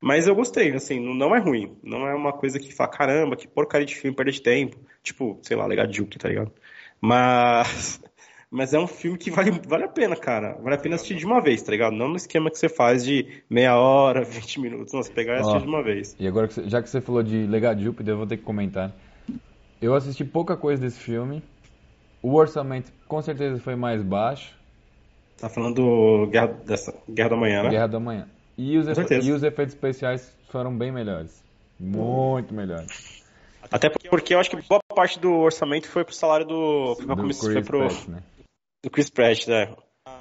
Mas 0.00 0.26
eu 0.26 0.34
gostei, 0.34 0.72
assim, 0.72 0.98
não, 0.98 1.14
não 1.14 1.36
é 1.36 1.38
ruim. 1.38 1.78
Não 1.82 2.08
é 2.08 2.14
uma 2.14 2.32
coisa 2.32 2.58
que 2.58 2.74
fala, 2.74 2.90
caramba, 2.90 3.36
que 3.36 3.46
porcaria 3.46 3.86
de 3.86 3.94
filme, 3.94 4.16
perda 4.16 4.32
de 4.32 4.42
tempo. 4.42 4.76
Tipo, 5.02 5.38
sei 5.42 5.56
lá, 5.56 5.66
legal 5.66 5.90
Juke, 5.90 6.18
tá 6.18 6.28
ligado? 6.28 6.52
Mas, 7.00 8.02
mas 8.52 8.74
é 8.74 8.78
um 8.78 8.86
filme 8.86 9.16
que 9.16 9.30
vale, 9.30 9.50
vale 9.66 9.84
a 9.84 9.88
pena, 9.88 10.14
cara. 10.14 10.52
Vale 10.62 10.76
a 10.76 10.78
pena 10.78 10.94
assistir 10.96 11.16
de 11.16 11.24
uma 11.24 11.40
vez, 11.40 11.62
tá 11.62 11.72
ligado? 11.72 11.96
Não 11.96 12.06
no 12.08 12.16
esquema 12.16 12.50
que 12.50 12.58
você 12.58 12.68
faz 12.68 13.02
de 13.04 13.42
meia 13.48 13.76
hora, 13.78 14.22
20 14.24 14.60
minutos. 14.60 14.92
Não, 14.92 15.02
você 15.02 15.10
pegar 15.10 15.36
e 15.36 15.40
assistir 15.40 15.62
de 15.62 15.66
uma 15.68 15.82
vez. 15.82 16.14
E 16.20 16.28
agora, 16.28 16.48
já 16.66 16.82
que 16.82 16.88
você 16.90 17.00
falou 17.00 17.22
de 17.22 17.46
Legado 17.46 17.78
de 17.78 17.84
Júpiter, 17.84 18.12
eu 18.12 18.18
vou 18.18 18.26
ter 18.26 18.36
que 18.36 18.42
comentar. 18.44 18.92
Eu 19.80 19.94
assisti 19.94 20.24
pouca 20.24 20.56
coisa 20.56 20.80
desse 20.82 21.00
filme. 21.00 21.42
O 22.22 22.34
orçamento 22.34 22.92
com 23.08 23.20
certeza 23.22 23.58
foi 23.58 23.74
mais 23.74 24.02
baixo. 24.02 24.54
Tá 25.38 25.48
falando 25.48 25.74
do 25.76 26.26
Guerra, 26.30 26.46
dessa, 26.64 26.94
Guerra 27.10 27.30
da 27.30 27.36
Manhã, 27.36 27.62
né? 27.64 27.70
Guerra 27.70 27.86
da 27.88 27.98
Manhã. 27.98 28.28
E 28.56 28.76
os, 28.78 28.86
efe- 28.86 29.18
e 29.20 29.32
os 29.32 29.42
efeitos 29.42 29.74
especiais 29.74 30.36
foram 30.50 30.76
bem 30.76 30.92
melhores. 30.92 31.42
Muito 31.80 32.54
melhores. 32.54 33.22
Até 33.70 33.88
porque 33.88 34.34
eu 34.34 34.38
acho 34.38 34.50
que 34.50 34.56
boa 34.68 34.80
parte 34.94 35.18
do 35.18 35.32
orçamento 35.32 35.88
foi 35.88 36.04
pro 36.04 36.14
salário 36.14 36.46
do. 36.46 36.94
Foi, 36.96 37.06
pra 37.06 37.14
Do 37.16 37.20
comissão- 37.22 37.48
Chris 37.50 37.66
foi 37.66 37.88
pro, 37.88 38.10
né? 38.12 38.22
Do 38.82 38.90
Chris 38.90 39.08
Pratt, 39.08 39.46
né? 39.46 39.74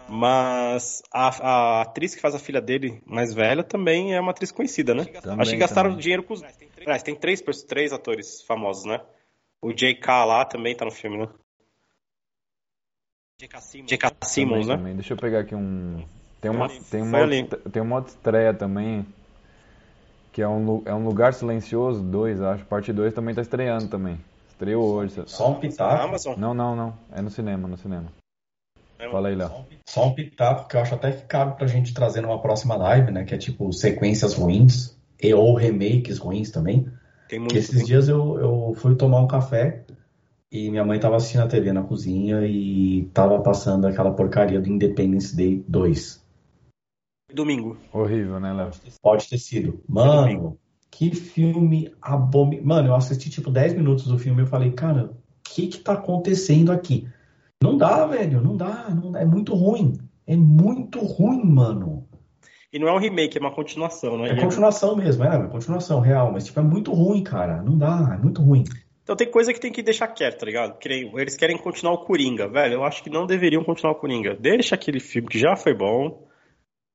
Mas 0.08 1.02
a, 1.12 1.28
a 1.28 1.82
atriz 1.82 2.14
que 2.14 2.22
faz 2.22 2.36
a 2.36 2.40
filha 2.40 2.62
dele, 2.62 3.02
mais 3.06 3.34
velha, 3.34 3.64
também 3.64 4.14
é 4.14 4.20
uma 4.20 4.32
atriz 4.32 4.52
conhecida, 4.52 4.94
né? 4.94 5.06
Também, 5.06 5.42
acho 5.42 5.52
que 5.52 5.58
gastaram 5.58 5.92
também. 5.92 6.02
dinheiro 6.02 6.24
com 6.24 6.34
os. 6.34 6.44
Aliás, 6.44 7.02
tem 7.02 7.16
três, 7.16 7.42
três 7.68 7.92
atores 7.94 8.42
famosos, 8.44 8.86
né? 8.86 9.02
O 9.62 9.74
J.K. 9.74 10.26
lá 10.26 10.46
também 10.46 10.76
tá 10.76 10.86
no 10.86 10.92
filme, 10.92 11.18
né? 11.18 11.28
J.K. 13.40 14.12
Simmons, 14.22 14.68
Também, 14.68 14.68
né? 14.68 14.78
também. 14.78 14.96
Deixa 14.96 15.14
eu 15.14 15.18
pegar 15.18 15.40
aqui 15.40 15.56
um. 15.56 16.06
Tem 16.40 16.52
uma, 16.52 16.70
tem 16.70 17.02
uma, 17.02 17.28
tem 17.72 17.82
uma 17.82 17.96
outra 17.98 18.12
estreia 18.12 18.54
também. 18.54 19.06
Que 20.32 20.42
é 20.42 20.48
um, 20.48 20.82
é 20.86 20.94
um 20.94 21.04
Lugar 21.04 21.34
Silencioso 21.34 22.02
2, 22.02 22.42
acho. 22.42 22.66
Parte 22.66 22.94
2 22.94 23.14
também 23.14 23.34
tá 23.36 23.42
estreando 23.42 23.88
também. 23.88 24.20
Estreou 24.50 24.86
hoje. 24.94 25.24
Só 25.26 25.52
um 25.52 25.60
pitaco. 25.60 26.04
Amazon. 26.04 26.36
Não, 26.38 26.54
não, 26.54 26.76
não. 26.76 26.98
É 27.12 27.22
no 27.22 27.30
cinema, 27.30 27.68
no 27.68 27.78
cinema. 27.78 28.12
É 29.02 29.08
um- 29.08 29.12
Fala 29.12 29.30
aí, 29.30 29.36
Léo. 29.36 29.50
Só 29.90 30.08
um 30.08 30.14
pitaco 30.14 30.68
que 30.68 30.78
eu 30.78 30.82
acho 30.82 30.94
até 30.94 31.12
que 31.12 31.26
cabe 31.26 31.58
pra 31.58 31.66
gente 31.68 31.94
trazer 31.94 32.22
numa 32.22 32.40
próxima 32.40 32.76
live, 32.76 33.12
né? 33.12 33.24
Que 33.24 33.34
é 33.34 33.38
tipo 33.38 33.74
sequências 33.74 34.36
ruins 34.36 34.96
e 35.22 35.34
ou 35.34 35.56
remakes 35.56 36.20
ruins 36.20 36.52
também. 36.52 36.86
Tem 37.28 37.40
Que 37.40 37.40
muito. 37.40 37.58
esses 37.58 37.86
dias 37.86 38.08
eu, 38.08 38.38
eu 38.40 38.74
fui 38.76 38.96
tomar 38.96 39.20
um 39.22 39.28
café 39.28 39.84
e 40.52 40.70
minha 40.70 40.86
mãe 40.86 41.00
tava 41.00 41.16
assistindo 41.16 41.42
a 41.42 41.48
TV 41.48 41.74
na 41.74 41.82
cozinha 41.82 42.46
e 42.46 43.10
tava 43.14 43.42
passando 43.42 43.88
aquela 43.88 44.12
porcaria 44.14 44.62
do 44.62 44.70
Independence 44.70 45.36
Day 45.36 45.64
2. 45.68 46.22
Domingo. 47.34 47.78
Horrível, 47.94 48.40
né, 48.40 48.54
Léo? 48.54 48.72
Pode 49.02 49.28
ter 49.30 49.38
sido. 49.38 49.82
Mano, 49.88 50.58
que 50.92 51.16
filme 51.16 51.92
abominável. 52.02 52.66
Mano, 52.68 52.88
eu 52.90 52.96
assisti 52.96 53.30
tipo 53.30 53.50
10 53.50 53.74
minutos 53.74 54.06
do 54.06 54.20
filme 54.20 54.42
e 54.42 54.44
eu 54.44 54.48
falei, 54.48 54.72
cara, 54.72 55.06
o 55.06 55.16
que 55.44 55.68
que 55.68 55.80
tá 55.80 55.94
acontecendo 55.94 56.72
aqui? 56.72 57.08
Não 57.62 57.78
dá, 57.78 58.06
velho, 58.08 58.42
não 58.42 58.58
dá, 58.58 58.90
não 58.90 59.12
dá. 59.12 59.22
É 59.22 59.26
muito 59.26 59.54
ruim. 59.54 59.94
É 60.26 60.36
muito 60.36 61.00
ruim, 61.00 61.44
mano. 61.44 62.08
E 62.74 62.80
não 62.80 62.88
é 62.88 62.94
um 62.94 62.98
remake, 63.00 63.38
é 63.38 63.42
uma 63.42 63.54
continuação, 63.54 64.18
né? 64.18 64.30
É 64.30 64.36
continuação 64.40 64.96
mesmo, 64.96 65.24
é, 65.26 65.36
é 65.36 65.48
continuação 65.48 66.00
real, 66.00 66.32
mas 66.32 66.46
tipo, 66.46 66.60
é 66.60 66.64
muito 66.64 66.94
ruim, 66.94 67.22
cara. 67.22 67.62
Não 67.62 67.78
dá, 67.78 68.12
é 68.14 68.18
muito 68.18 68.42
ruim. 68.42 68.64
Então 69.04 69.16
tem 69.16 69.30
coisa 69.30 69.52
que 69.54 69.60
tem 69.60 69.72
que 69.74 69.84
deixar 69.84 70.08
quieto, 70.08 70.40
tá 70.40 70.46
ligado? 70.46 70.78
Eles 70.86 71.36
querem 71.36 71.58
continuar 71.58 71.94
o 71.94 72.06
Coringa, 72.06 72.48
velho. 72.48 72.76
Eu 72.76 72.84
acho 72.86 73.04
que 73.04 73.10
não 73.10 73.26
deveriam 73.26 73.64
continuar 73.64 73.92
o 73.92 74.00
Coringa. 74.00 74.36
Deixa 74.40 74.76
aquele 74.76 75.00
filme 75.02 75.28
que 75.28 75.38
já 75.38 75.56
foi 75.56 75.74
bom 75.74 76.28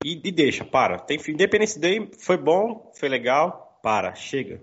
e, 0.02 0.20
e 0.24 0.32
deixa, 0.32 0.64
para. 0.64 0.98
Tem 0.98 1.18
Independence 1.28 1.78
Day 1.78 2.10
foi 2.18 2.38
bom, 2.38 2.90
foi 2.98 3.08
legal, 3.08 3.78
para, 3.82 4.14
chega. 4.14 4.62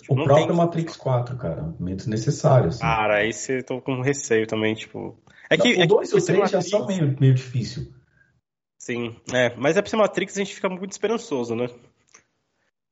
Tipo, 0.00 0.14
O 0.14 0.16
não 0.16 0.24
próprio 0.24 0.46
tem- 0.48 0.56
Matrix 0.56 0.96
4, 0.96 1.36
cara, 1.36 1.74
meio 1.80 1.96
desnecessário, 1.96 2.68
assim. 2.68 2.80
Cara, 2.80 3.18
aí 3.18 3.32
você 3.32 3.62
tô 3.62 3.80
com 3.80 4.00
receio 4.00 4.46
também, 4.46 4.74
tipo. 4.74 5.18
É 5.52 5.56
que, 5.56 5.80
é 5.80 5.84
o 5.84 5.86
2 5.86 6.08
e 6.08 6.12
que 6.12 6.18
o 6.18 6.24
3 6.24 6.50
já 6.50 6.60
são 6.60 6.86
meio, 6.86 7.16
meio 7.20 7.34
difícil. 7.34 7.92
Sim, 8.78 9.16
é, 9.32 9.54
mas 9.56 9.76
é 9.76 9.82
pra 9.82 9.90
ser 9.90 9.96
Matrix 9.96 10.36
a 10.36 10.40
gente 10.40 10.54
fica 10.54 10.68
muito 10.68 10.90
esperançoso, 10.90 11.54
né? 11.54 11.68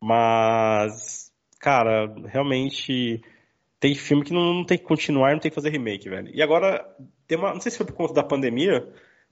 Mas, 0.03 1.33
cara, 1.59 2.13
realmente 2.27 3.23
tem 3.79 3.95
filme 3.95 4.25
que 4.25 4.33
não, 4.33 4.55
não 4.55 4.65
tem 4.65 4.79
que 4.79 4.85
continuar, 4.85 5.33
não 5.33 5.41
tem 5.41 5.51
que 5.51 5.55
fazer 5.55 5.71
remake, 5.71 6.09
velho. 6.09 6.31
E 6.35 6.43
agora, 6.43 6.87
tem 7.27 7.37
uma, 7.39 7.53
não 7.53 7.61
sei 7.61 7.71
se 7.73 7.79
foi 7.79 7.87
por 7.87 7.95
conta 7.95 8.15
da 8.15 8.23
pandemia, 8.23 8.87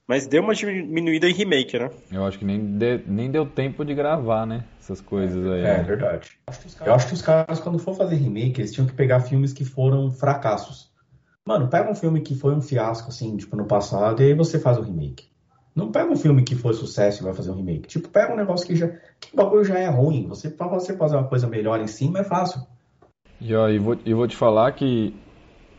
mas 0.06 0.26
deu 0.26 0.42
uma 0.42 0.54
diminuída 0.54 1.28
em 1.28 1.34
remake, 1.34 1.78
né? 1.78 1.90
Eu 2.10 2.24
acho 2.24 2.38
que 2.38 2.44
nem, 2.44 2.76
de- 2.78 3.02
nem 3.06 3.30
deu 3.30 3.46
tempo 3.46 3.84
de 3.84 3.94
gravar, 3.94 4.46
né? 4.46 4.64
Essas 4.80 5.00
coisas 5.00 5.46
aí. 5.46 5.64
É, 5.64 5.82
verdade. 5.82 6.38
Eu 6.84 6.94
acho 6.94 7.08
que 7.08 7.14
os 7.14 7.22
caras, 7.22 7.60
quando 7.60 7.78
for 7.78 7.94
fazer 7.94 8.16
remake, 8.16 8.60
eles 8.60 8.72
tinham 8.72 8.86
que 8.86 8.94
pegar 8.94 9.20
filmes 9.20 9.52
que 9.52 9.64
foram 9.64 10.10
fracassos. 10.10 10.90
Mano, 11.48 11.66
pega 11.68 11.90
um 11.90 11.94
filme 11.94 12.20
que 12.20 12.34
foi 12.34 12.54
um 12.54 12.60
fiasco, 12.60 13.08
assim, 13.08 13.34
tipo, 13.38 13.56
no 13.56 13.64
passado, 13.64 14.22
e 14.22 14.26
aí 14.26 14.34
você 14.34 14.58
faz 14.58 14.76
o 14.76 14.82
remake. 14.82 15.24
Não 15.74 15.90
pega 15.90 16.12
um 16.12 16.16
filme 16.16 16.42
que 16.42 16.54
foi 16.54 16.74
sucesso 16.74 17.22
e 17.22 17.24
vai 17.24 17.32
fazer 17.32 17.50
um 17.50 17.54
remake. 17.54 17.88
Tipo, 17.88 18.06
pega 18.10 18.34
um 18.34 18.36
negócio 18.36 18.66
que 18.66 18.76
já. 18.76 18.88
Que 19.18 19.34
bagulho 19.34 19.64
já 19.64 19.78
é 19.78 19.88
ruim. 19.88 20.26
Você, 20.28 20.50
pra 20.50 20.66
você 20.66 20.94
fazer 20.94 21.16
uma 21.16 21.26
coisa 21.26 21.46
melhor 21.46 21.80
em 21.80 21.86
cima 21.86 22.18
é 22.18 22.22
fácil. 22.24 22.60
E, 23.40 23.54
ó, 23.54 23.66
e, 23.66 23.78
vou, 23.78 23.96
e 24.04 24.12
vou 24.12 24.28
te 24.28 24.36
falar 24.36 24.72
que 24.72 25.16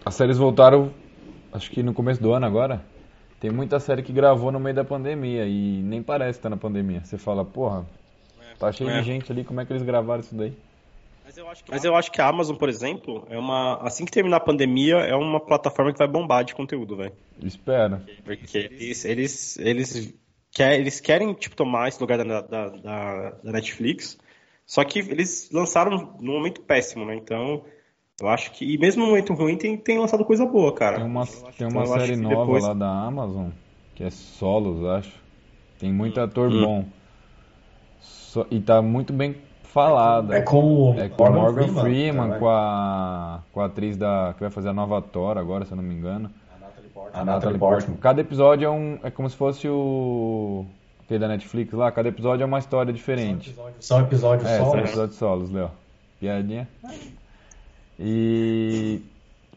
as 0.04 0.16
séries 0.16 0.40
voltaram, 0.40 0.90
acho 1.54 1.70
que 1.70 1.84
no 1.84 1.94
começo 1.94 2.20
do 2.20 2.34
ano 2.34 2.48
agora. 2.48 2.82
Tem 3.40 3.52
muita 3.52 3.80
série 3.80 4.02
que 4.02 4.12
gravou 4.12 4.52
no 4.52 4.60
meio 4.60 4.76
da 4.76 4.84
pandemia 4.84 5.46
e 5.46 5.84
nem 5.84 6.02
parece 6.02 6.40
estar 6.40 6.50
na 6.50 6.58
pandemia. 6.58 7.04
Você 7.04 7.16
fala, 7.20 7.46
porra, 7.46 7.86
tá 8.58 8.72
cheio 8.72 8.90
É. 8.90 9.02
de 9.02 9.06
gente 9.06 9.32
ali, 9.32 9.44
como 9.44 9.62
é 9.62 9.66
que 9.66 9.72
eles 9.72 9.84
gravaram 9.84 10.22
isso 10.22 10.34
daí? 10.34 10.58
Mas 11.70 11.84
eu 11.86 11.96
acho 11.96 12.12
que 12.12 12.22
a 12.22 12.28
Amazon, 12.28 12.56
por 12.56 12.70
exemplo, 12.70 13.26
é 13.30 13.38
uma. 13.38 13.78
Assim 13.82 14.06
que 14.06 14.12
terminar 14.12 14.38
a 14.38 14.42
pandemia, 14.42 14.96
é 14.96 15.16
uma 15.16 15.40
plataforma 15.40 15.92
que 15.92 15.98
vai 16.00 16.08
bombar 16.08 16.44
de 16.44 16.56
conteúdo, 16.56 16.96
velho. 16.96 17.14
Espera. 17.42 18.04
Porque 18.24 18.58
eles, 18.58 19.06
eles, 19.06 19.60
eles, 19.60 20.14
quer, 20.52 20.80
eles 20.80 21.00
querem 21.00 21.34
tipo, 21.34 21.56
tomar 21.56 21.88
esse 21.88 22.00
lugar 22.02 22.18
da, 22.18 22.42
da, 22.42 22.70
da, 22.70 23.30
da 23.44 23.52
Netflix, 23.52 24.18
só 24.66 24.84
que 24.84 25.00
eles 25.00 25.50
lançaram 25.52 26.16
num 26.20 26.34
momento 26.34 26.62
péssimo, 26.62 27.06
né? 27.06 27.16
Então, 27.16 27.64
eu 28.20 28.28
acho 28.28 28.52
que. 28.52 28.66
E 28.66 28.78
mesmo 28.78 29.04
no 29.04 29.10
momento 29.10 29.34
ruim, 29.34 29.58
tem, 29.58 29.78
tem 29.78 30.00
lançado 30.00 30.26
coisa 30.26 30.46
boa, 30.46 30.74
cara. 30.74 30.98
Tem 30.98 31.06
uma, 31.06 31.26
tem 31.26 31.44
então 31.60 31.70
uma 31.70 31.84
acho 31.84 32.06
série 32.06 32.16
nova 32.16 32.40
depois- 32.46 32.64
lá 32.64 32.74
da 32.74 32.90
Amazon, 32.90 33.50
que 33.96 34.04
é 34.04 34.10
Solos, 34.10 34.84
acho. 34.86 35.14
Tem 35.78 35.94
muito 35.94 36.20
ator 36.20 36.52
Hum. 36.52 36.62
bom. 36.62 36.86
Só- 38.02 38.46
e 38.52 38.60
tá 38.60 38.82
muito 38.82 39.14
bem 39.14 39.36
falada. 39.70 40.38
É 40.38 40.42
com 40.42 40.92
o 40.92 41.00
É 41.00 41.10
com 41.10 41.24
o 41.24 41.32
Morgan 41.34 41.68
Freeman, 41.68 41.82
Freeman, 41.82 42.40
com, 42.40 42.50
a, 42.50 43.40
com 43.52 43.62
a 43.62 43.66
atriz 43.66 43.98
da, 43.98 44.34
que 44.36 44.42
vai 44.42 44.50
fazer 44.50 44.70
a 44.70 44.74
nova 44.74 45.02
Thor 45.02 45.38
agora, 45.38 45.66
se 45.66 45.72
eu 45.72 45.78
não 45.78 45.84
me 45.84 45.94
engano. 45.94 46.30
A 47.14 47.26
Natalie 47.26 47.58
Portman. 47.58 47.98
Cada 47.98 48.22
episódio 48.22 48.66
é 48.68 48.70
um. 48.70 49.00
É 49.04 49.10
como 49.10 49.30
se 49.30 49.36
fosse 49.36 49.68
o. 49.68 50.66
Aquele 51.04 51.20
da 51.20 51.28
Netflix 51.28 51.74
lá, 51.74 51.92
cada 51.92 52.08
episódio 52.10 52.44
é 52.44 52.46
uma 52.46 52.60
história 52.60 52.94
diferente. 52.94 53.56
São 53.80 54.00
episódios 54.02 54.48
É, 54.48 54.60
só. 54.60 54.72
são 54.72 54.80
episódios 54.80 55.18
solos, 55.18 55.50
Léo. 55.50 55.72
Piadinha. 56.20 56.68
E 57.98 59.02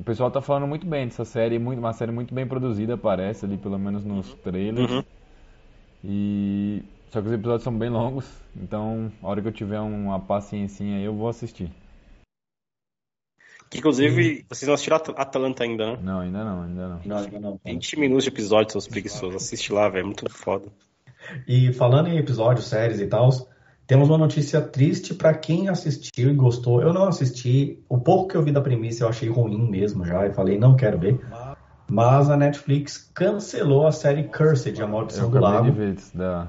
o 0.01 0.05
pessoal 0.05 0.30
tá 0.30 0.40
falando 0.40 0.66
muito 0.66 0.86
bem 0.86 1.06
dessa 1.06 1.24
série, 1.26 1.59
muito, 1.59 1.78
uma 1.78 1.93
série 1.93 2.10
muito 2.10 2.32
bem 2.34 2.47
produzida, 2.47 2.97
parece 2.97 3.44
ali, 3.44 3.59
pelo 3.59 3.78
menos 3.78 4.02
nos 4.02 4.32
trailers. 4.34 4.90
Uhum. 4.90 5.05
E 6.05 6.82
Só 7.12 7.20
que 7.20 7.28
os 7.28 7.34
episódios 7.34 7.62
são 7.62 7.76
bem 7.76 7.90
longos, 7.90 8.24
então 8.56 9.12
a 9.22 9.28
hora 9.28 9.43
que 9.43 9.47
eu 9.47 9.52
tiver 9.52 9.78
uma 9.80 10.18
paciência 10.18 10.82
aí 10.82 11.05
eu 11.05 11.14
vou 11.14 11.28
assistir. 11.28 11.70
Que, 13.68 13.78
inclusive, 13.78 14.47
vocês 14.48 14.66
não 14.66 14.72
assistiram 14.72 14.97
At 14.97 15.10
Atalanta 15.10 15.62
ainda, 15.62 15.93
né? 15.93 15.98
Não, 16.02 16.20
ainda 16.20 16.43
não, 16.43 16.62
ainda 16.62 16.89
não. 16.89 17.01
Não, 17.05 17.16
ainda 17.18 17.39
não. 17.39 17.60
20 17.62 17.98
minutos 18.01 18.24
de 18.24 18.30
episódio, 18.30 18.72
seus 18.72 18.89
preguiçosos. 18.89 19.36
Assiste 19.43 19.74
lá, 19.74 19.90
velho. 19.90 20.05
É 20.05 20.06
muito 20.06 20.30
foda. 20.30 20.68
E 21.47 21.70
falando 21.74 22.09
em 22.09 22.16
episódios, 22.16 22.66
séries 22.66 22.98
e 22.98 23.06
tal, 23.06 23.28
temos 23.86 24.09
uma 24.09 24.16
notícia 24.16 24.62
triste 24.62 25.12
para 25.12 25.34
quem 25.34 25.68
assistiu 25.68 26.30
e 26.30 26.34
gostou. 26.34 26.80
Eu 26.80 26.94
não 26.94 27.05
assisti. 27.05 27.78
O 27.90 27.98
pouco 27.98 28.28
que 28.28 28.36
eu 28.39 28.43
vi 28.43 28.52
da 28.52 28.62
premissa 28.62 29.05
eu 29.05 29.09
achei 29.09 29.28
ruim 29.28 29.70
mesmo 29.70 30.02
já. 30.06 30.26
E 30.26 30.32
falei, 30.32 30.59
não 30.59 30.76
quero 30.76 30.98
ver. 30.98 31.20
Mas 31.86 32.30
a 32.30 32.39
Netflix 32.39 33.10
cancelou 33.14 33.86
a 33.86 33.93
série 33.93 34.24
Cursed, 34.24 34.80
A 34.80 34.86
Maldição 34.86 35.24
Eu 35.24 35.30
do 35.30 35.39
acabei 35.39 35.59
Lago. 35.60 35.70
de 35.70 35.78
ver 35.78 35.94
isso 35.94 36.16
da, 36.16 36.48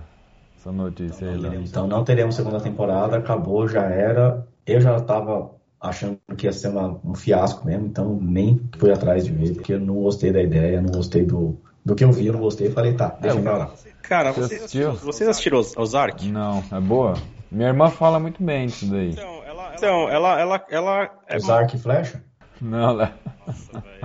essa 0.64 0.72
notícia 0.72 1.30
aí, 1.30 1.38
Léo. 1.38 1.62
Então 1.62 1.88
não 1.88 2.04
teremos 2.04 2.36
segunda 2.36 2.60
temporada, 2.60 3.18
acabou, 3.18 3.68
já 3.68 3.84
era. 3.84 4.48
Eu 4.66 4.80
já 4.80 4.96
estava 4.98 5.52
achando 5.80 6.18
que 6.38 6.46
ia 6.48 6.54
ser 6.54 6.70
uma- 6.70 6.98
um 7.04 7.14
fiasco 7.14 7.66
mesmo, 7.66 7.86
então 7.86 8.18
nem 8.22 8.62
fui 8.78 8.92
atrás 8.92 9.26
de 9.26 9.34
ver, 9.34 9.54
porque 9.56 9.74
eu 9.74 9.80
não 9.80 9.96
gostei 9.96 10.32
da 10.32 10.42
ideia, 10.42 10.82
não 10.82 10.90
gostei 10.92 11.26
do, 11.26 11.58
do 11.84 11.94
que 11.94 12.04
eu 12.06 12.12
vi, 12.12 12.28
eu 12.28 12.34
não 12.34 12.40
gostei. 12.40 12.70
Falei, 12.70 12.94
tá, 12.94 13.18
deixa 13.20 13.40
pra 13.42 13.58
lá. 13.58 13.72
Cara, 14.04 14.32
Você 14.32 14.42
vocês 14.42 14.62
assistiu? 14.64 15.30
assistiram, 15.30 15.58
Oz- 15.60 15.78
Ozark? 15.78 16.26
Não, 16.30 16.64
é 16.72 16.80
boa? 16.80 17.16
Minha 17.52 17.68
irmã 17.70 17.90
fala 17.90 18.20
muito 18.20 18.42
bem 18.42 18.68
disso 18.68 18.86
daí. 18.90 19.12
Então, 19.12 19.42
ela, 19.46 19.74
então, 19.76 20.10
ela, 20.10 20.40
ela, 20.40 20.66
ela 20.70 21.10
é 21.28 21.38
e 21.38 21.78
flecha? 21.78 22.24
Não, 22.62 22.94
Léo. 22.94 23.10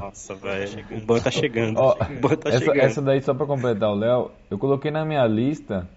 Nossa, 0.00 0.34
velho. 0.34 0.84
O 0.90 1.00
ban 1.06 1.20
tá 1.20 1.30
chegando. 1.30 1.78
Ó, 1.78 1.92
o 1.94 2.20
ban 2.20 2.36
tá 2.36 2.48
essa, 2.48 2.58
chegando. 2.58 2.80
essa 2.80 3.02
daí, 3.02 3.22
só 3.22 3.32
pra 3.32 3.46
completar 3.46 3.90
o 3.90 3.94
Léo, 3.94 4.30
eu 4.50 4.58
coloquei 4.58 4.90
na 4.90 5.04
minha 5.04 5.24
lista 5.26 5.88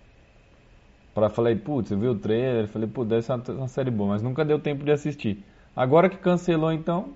pra 1.13 1.29
falei, 1.29 1.55
putz, 1.55 1.91
eu 1.91 1.99
vi 1.99 2.07
o 2.07 2.15
trailer, 2.15 2.67
falei, 2.67 2.88
putz, 2.88 3.09
deve 3.09 3.21
ser 3.21 3.33
uma, 3.33 3.43
uma 3.59 3.67
série 3.67 3.91
boa, 3.91 4.11
mas 4.11 4.21
nunca 4.21 4.45
deu 4.45 4.59
tempo 4.59 4.83
de 4.83 4.91
assistir. 4.91 5.43
Agora 5.75 6.09
que 6.09 6.17
cancelou, 6.17 6.71
então, 6.71 7.09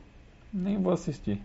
nem 0.53 0.81
vou 0.81 0.93
assistir. 0.93 1.41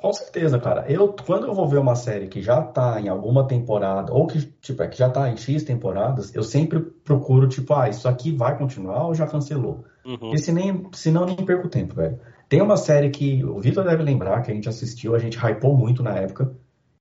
Com 0.00 0.12
certeza, 0.14 0.58
cara. 0.58 0.90
Eu, 0.90 1.14
quando 1.26 1.46
eu 1.46 1.54
vou 1.54 1.68
ver 1.68 1.78
uma 1.78 1.94
série 1.94 2.26
que 2.26 2.40
já 2.40 2.62
tá 2.62 2.98
em 2.98 3.08
alguma 3.08 3.46
temporada, 3.46 4.12
ou 4.12 4.26
que, 4.26 4.40
tipo, 4.62 4.82
é, 4.82 4.88
que 4.88 4.96
já 4.96 5.10
tá 5.10 5.28
em 5.28 5.36
X 5.36 5.62
temporadas, 5.62 6.34
eu 6.34 6.42
sempre 6.42 6.80
procuro, 6.80 7.46
tipo, 7.46 7.74
ah, 7.74 7.88
isso 7.88 8.08
aqui 8.08 8.32
vai 8.32 8.56
continuar 8.56 9.06
ou 9.06 9.14
já 9.14 9.26
cancelou? 9.26 9.84
Uhum. 10.04 10.16
Porque 10.16 10.38
se 10.38 10.52
nem, 10.52 10.88
senão 10.92 11.26
nem 11.26 11.36
perco 11.36 11.68
tempo, 11.68 11.94
velho. 11.94 12.18
Tem 12.48 12.62
uma 12.62 12.78
série 12.78 13.10
que 13.10 13.44
o 13.44 13.60
Vitor 13.60 13.84
deve 13.84 14.02
lembrar, 14.02 14.42
que 14.42 14.50
a 14.50 14.54
gente 14.54 14.68
assistiu, 14.68 15.14
a 15.14 15.18
gente 15.18 15.38
hypou 15.38 15.76
muito 15.76 16.02
na 16.02 16.16
época, 16.16 16.50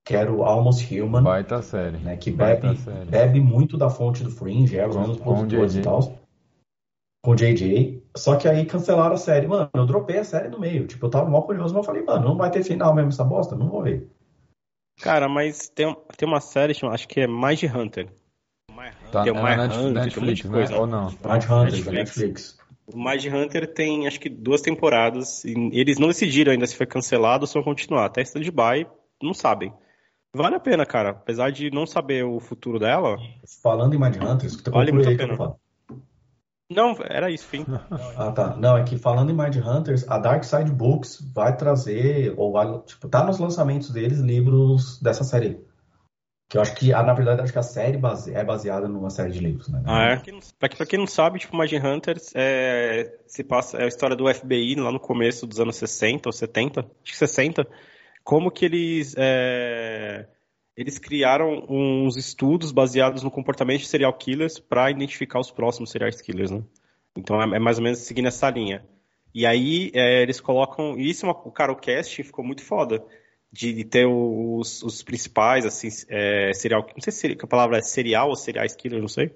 que 0.10 0.15
era 0.15 0.34
o 0.34 0.44
Almost 0.44 0.91
Human, 0.91 1.22
Baita 1.22 1.61
série. 1.61 1.98
né, 1.99 2.18
que 2.18 2.31
Baita 2.31 2.69
bebe, 2.69 2.80
série. 2.80 3.06
bebe 3.06 3.40
muito 3.40 3.77
da 3.77 3.91
fonte 3.91 4.23
do 4.23 4.31
Fringe, 4.31 4.76
é, 4.76 4.88
os 4.88 4.95
Com- 4.95 5.02
mesmos 5.02 5.18
produtores 5.19 5.76
e 5.76 5.81
JJ. 5.81 5.84
tal. 5.84 6.19
Com 7.23 7.31
o 7.31 7.36
JJ. 7.36 8.02
Só 8.18 8.36
que 8.36 8.48
aí 8.48 8.65
cancelaram 8.65 9.14
a 9.14 9.18
série. 9.18 9.45
Mano, 9.45 9.69
eu 9.72 9.86
dropei 9.86 10.18
a 10.18 10.23
série 10.23 10.48
no 10.49 10.60
meio. 10.60 10.88
Tipo, 10.88 11.06
eu 11.06 11.10
tava 11.11 11.30
mal 11.30 11.44
curioso, 11.44 11.76
mas 11.76 11.84
eu 11.84 11.86
falei, 11.86 12.02
mano, 12.02 12.26
não 12.30 12.36
vai 12.36 12.49
ter 12.49 12.64
final 12.64 12.91
mesmo 12.95 13.10
essa 13.10 13.23
bosta? 13.23 13.56
Não 13.56 13.69
vou 13.69 13.84
ver. 13.84 14.10
Cara, 14.99 15.30
mas 15.30 15.69
tem, 15.69 15.95
tem 16.18 16.27
uma 16.27 16.41
série, 16.41 16.73
acho 16.81 17.07
que 17.07 17.19
é 17.22 17.27
Mind 17.27 17.61
Hunter. 17.65 18.10
Tá, 19.11 19.23
Tem 19.23 19.31
é 19.31 19.40
o 19.40 19.44
Mind 19.44 19.60
Hunter, 19.60 19.69
tem 19.69 19.80
um 19.80 19.86
monte 19.90 19.94
Netflix, 19.94 20.40
de 20.41 20.48
né? 20.48 20.53
coisa. 20.57 20.76
Ou 20.80 20.88
não? 20.88 21.06
Mind 21.06 21.44
Hunter, 21.44 21.60
Netflix. 21.61 21.86
da 21.86 21.91
Netflix. 21.91 22.57
O 22.91 22.98
Mind 22.98 23.26
Hunter 23.27 23.72
tem, 23.72 24.07
acho 24.07 24.19
que, 24.19 24.27
duas 24.30 24.61
temporadas. 24.61 25.45
E 25.45 25.53
eles 25.80 25.99
não 25.99 26.07
decidiram 26.07 26.52
ainda 26.52 26.65
se 26.65 26.76
foi 26.76 26.88
cancelado 26.88 27.44
ou 27.44 27.48
se 27.48 27.53
vão 27.53 27.64
continuar. 27.64 28.06
Até 28.06 28.23
stand-by, 28.23 28.88
não 29.22 29.36
sabem. 29.36 29.72
Vale 30.35 30.56
a 30.56 30.60
pena, 30.60 30.85
cara. 30.85 31.10
Apesar 31.10 31.51
de 31.51 31.72
não 31.72 31.85
saber 31.85 32.23
o 32.23 32.39
futuro 32.39 32.80
dela. 32.80 33.18
Falando 33.64 33.93
em 33.95 33.99
Mind 33.99 34.18
Hunter, 34.18 34.47
escuta 34.47 34.72
Vale 34.72 34.91
muito 34.91 35.10
a 35.10 35.15
pena. 35.15 35.56
Não, 36.72 36.95
era 37.01 37.31
isso, 37.31 37.47
fim. 37.47 37.65
Ah, 38.15 38.31
tá. 38.31 38.56
Não, 38.56 38.77
é 38.77 38.84
que 38.84 38.97
falando 38.97 39.31
em 39.31 39.35
Mind 39.35 39.56
Hunters, 39.56 40.07
a 40.07 40.19
Dark 40.19 40.43
Side 40.43 40.72
Books 40.72 41.19
vai 41.34 41.56
trazer, 41.56 42.34
ou 42.38 42.51
vai, 42.51 42.80
tipo, 42.81 43.07
tá 43.07 43.23
nos 43.23 43.39
lançamentos 43.39 43.89
deles 43.91 44.19
livros 44.19 45.01
dessa 45.01 45.23
série. 45.23 45.60
Que 46.49 46.57
eu 46.57 46.61
acho 46.61 46.76
que, 46.76 46.93
ah, 46.93 47.01
na 47.03 47.14
verdade, 47.14 47.41
acho 47.41 47.53
que 47.53 47.60
a 47.60 47.64
série 47.64 47.97
base- 47.97 48.34
é 48.34 48.43
baseada 48.43 48.88
numa 48.88 49.10
série 49.10 49.31
de 49.31 49.39
livros, 49.39 49.68
né? 49.69 49.81
Ah, 49.85 50.03
é? 50.11 50.18
Pra, 50.57 50.69
pra 50.69 50.85
quem 50.85 50.99
não 50.99 51.07
sabe, 51.07 51.39
tipo, 51.39 51.56
Mind 51.57 51.72
Hunters 51.73 52.31
é, 52.35 53.19
se 53.27 53.43
passa, 53.43 53.77
é 53.77 53.84
a 53.85 53.88
história 53.88 54.15
do 54.15 54.27
FBI 54.31 54.76
lá 54.76 54.91
no 54.91 54.99
começo 54.99 55.45
dos 55.47 55.60
anos 55.60 55.76
60 55.76 56.27
ou 56.30 56.34
70, 56.34 56.81
acho 56.81 57.11
que 57.11 57.18
60. 57.18 57.68
Como 58.30 58.51
que 58.51 58.64
eles, 58.64 59.15
é, 59.18 60.27
eles 60.77 60.99
criaram 60.99 61.65
uns 61.68 62.15
estudos 62.15 62.72
baseados 62.72 63.23
no 63.23 63.31
comportamento 63.31 63.80
de 63.80 63.88
serial 63.88 64.14
killers 64.14 64.60
para 64.60 64.91
identificar 64.91 65.39
os 65.39 65.49
próximos 65.49 65.89
serial 65.89 66.11
killers, 66.11 66.51
né? 66.51 66.61
Então 67.18 67.41
é, 67.41 67.56
é 67.56 67.60
mais 67.60 67.80
ou 67.80 67.84
menos 67.84 67.97
seguindo 67.97 68.27
essa 68.27 68.47
linha. 68.51 68.85
E 69.34 69.47
aí 69.47 69.89
é, 69.95 70.22
eles 70.22 70.39
colocam. 70.39 70.95
E 70.95 71.10
isso 71.10 71.26
é 71.26 71.30
uma. 71.30 71.51
Cara, 71.51 71.72
o 71.72 71.76
casting 71.76 72.22
ficou 72.22 72.45
muito 72.45 72.61
foda. 72.61 73.03
De, 73.51 73.73
de 73.73 73.84
ter 73.84 74.06
os, 74.06 74.84
os 74.84 75.01
principais, 75.01 75.65
assim, 75.65 75.88
é, 76.07 76.53
serial. 76.53 76.85
Não 76.93 77.01
sei 77.01 77.11
se 77.11 77.35
a 77.41 77.47
palavra 77.47 77.80
é 77.80 77.81
serial 77.81 78.30
ou 78.30 78.35
serial 78.35 78.68
killer, 78.77 79.01
não 79.01 79.07
sei. 79.07 79.35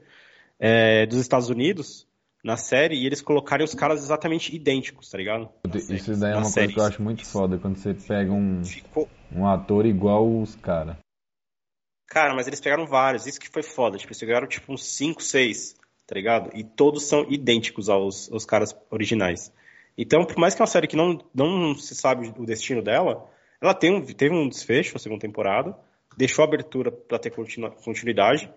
é, 0.59 1.07
dos 1.07 1.17
Estados 1.17 1.49
Unidos 1.49 2.07
na 2.43 2.57
série 2.57 2.95
e 2.95 3.05
eles 3.05 3.21
colocarem 3.21 3.63
os 3.63 3.73
caras 3.73 4.03
exatamente 4.03 4.53
idênticos, 4.53 5.09
tá 5.09 5.17
ligado? 5.17 5.49
Isso 5.73 6.15
daí 6.19 6.31
é 6.31 6.33
Na 6.33 6.39
uma 6.41 6.45
série. 6.45 6.67
coisa 6.67 6.73
que 6.73 6.79
eu 6.79 6.85
acho 6.85 7.01
muito 7.01 7.25
foda, 7.25 7.57
quando 7.57 7.77
você 7.77 7.93
pega 7.93 8.31
um, 8.31 8.63
Ficou. 8.65 9.07
um 9.31 9.47
ator 9.47 9.85
igual 9.85 10.27
os 10.41 10.55
caras. 10.55 10.97
Cara, 12.07 12.35
mas 12.35 12.45
eles 12.45 12.59
pegaram 12.59 12.85
vários, 12.85 13.25
isso 13.25 13.39
que 13.39 13.49
foi 13.49 13.63
foda. 13.63 13.97
Tipo, 13.97 14.11
eles 14.11 14.19
pegaram 14.19 14.45
tipo 14.47 14.71
uns 14.73 14.85
5, 14.85 15.23
6, 15.23 15.75
tá 16.05 16.13
ligado? 16.15 16.51
E 16.53 16.63
todos 16.63 17.03
são 17.03 17.25
idênticos 17.31 17.89
aos, 17.89 18.31
aos 18.31 18.45
caras 18.45 18.75
originais. 18.91 19.51
Então, 19.97 20.25
por 20.25 20.37
mais 20.37 20.53
que 20.53 20.61
é 20.61 20.63
uma 20.63 20.67
série 20.67 20.87
que 20.87 20.95
não, 20.95 21.19
não 21.33 21.75
se 21.75 21.95
sabe 21.95 22.33
o 22.37 22.45
destino 22.45 22.81
dela, 22.83 23.29
ela 23.61 23.73
tem 23.73 23.93
um, 23.95 24.01
teve 24.05 24.35
um 24.35 24.47
desfecho, 24.49 24.95
a 24.97 24.99
segunda 24.99 25.21
temporada, 25.21 25.75
deixou 26.17 26.43
abertura 26.43 26.91
pra 26.91 27.17
ter 27.17 27.31
continu- 27.31 27.71
continuidade, 27.71 28.51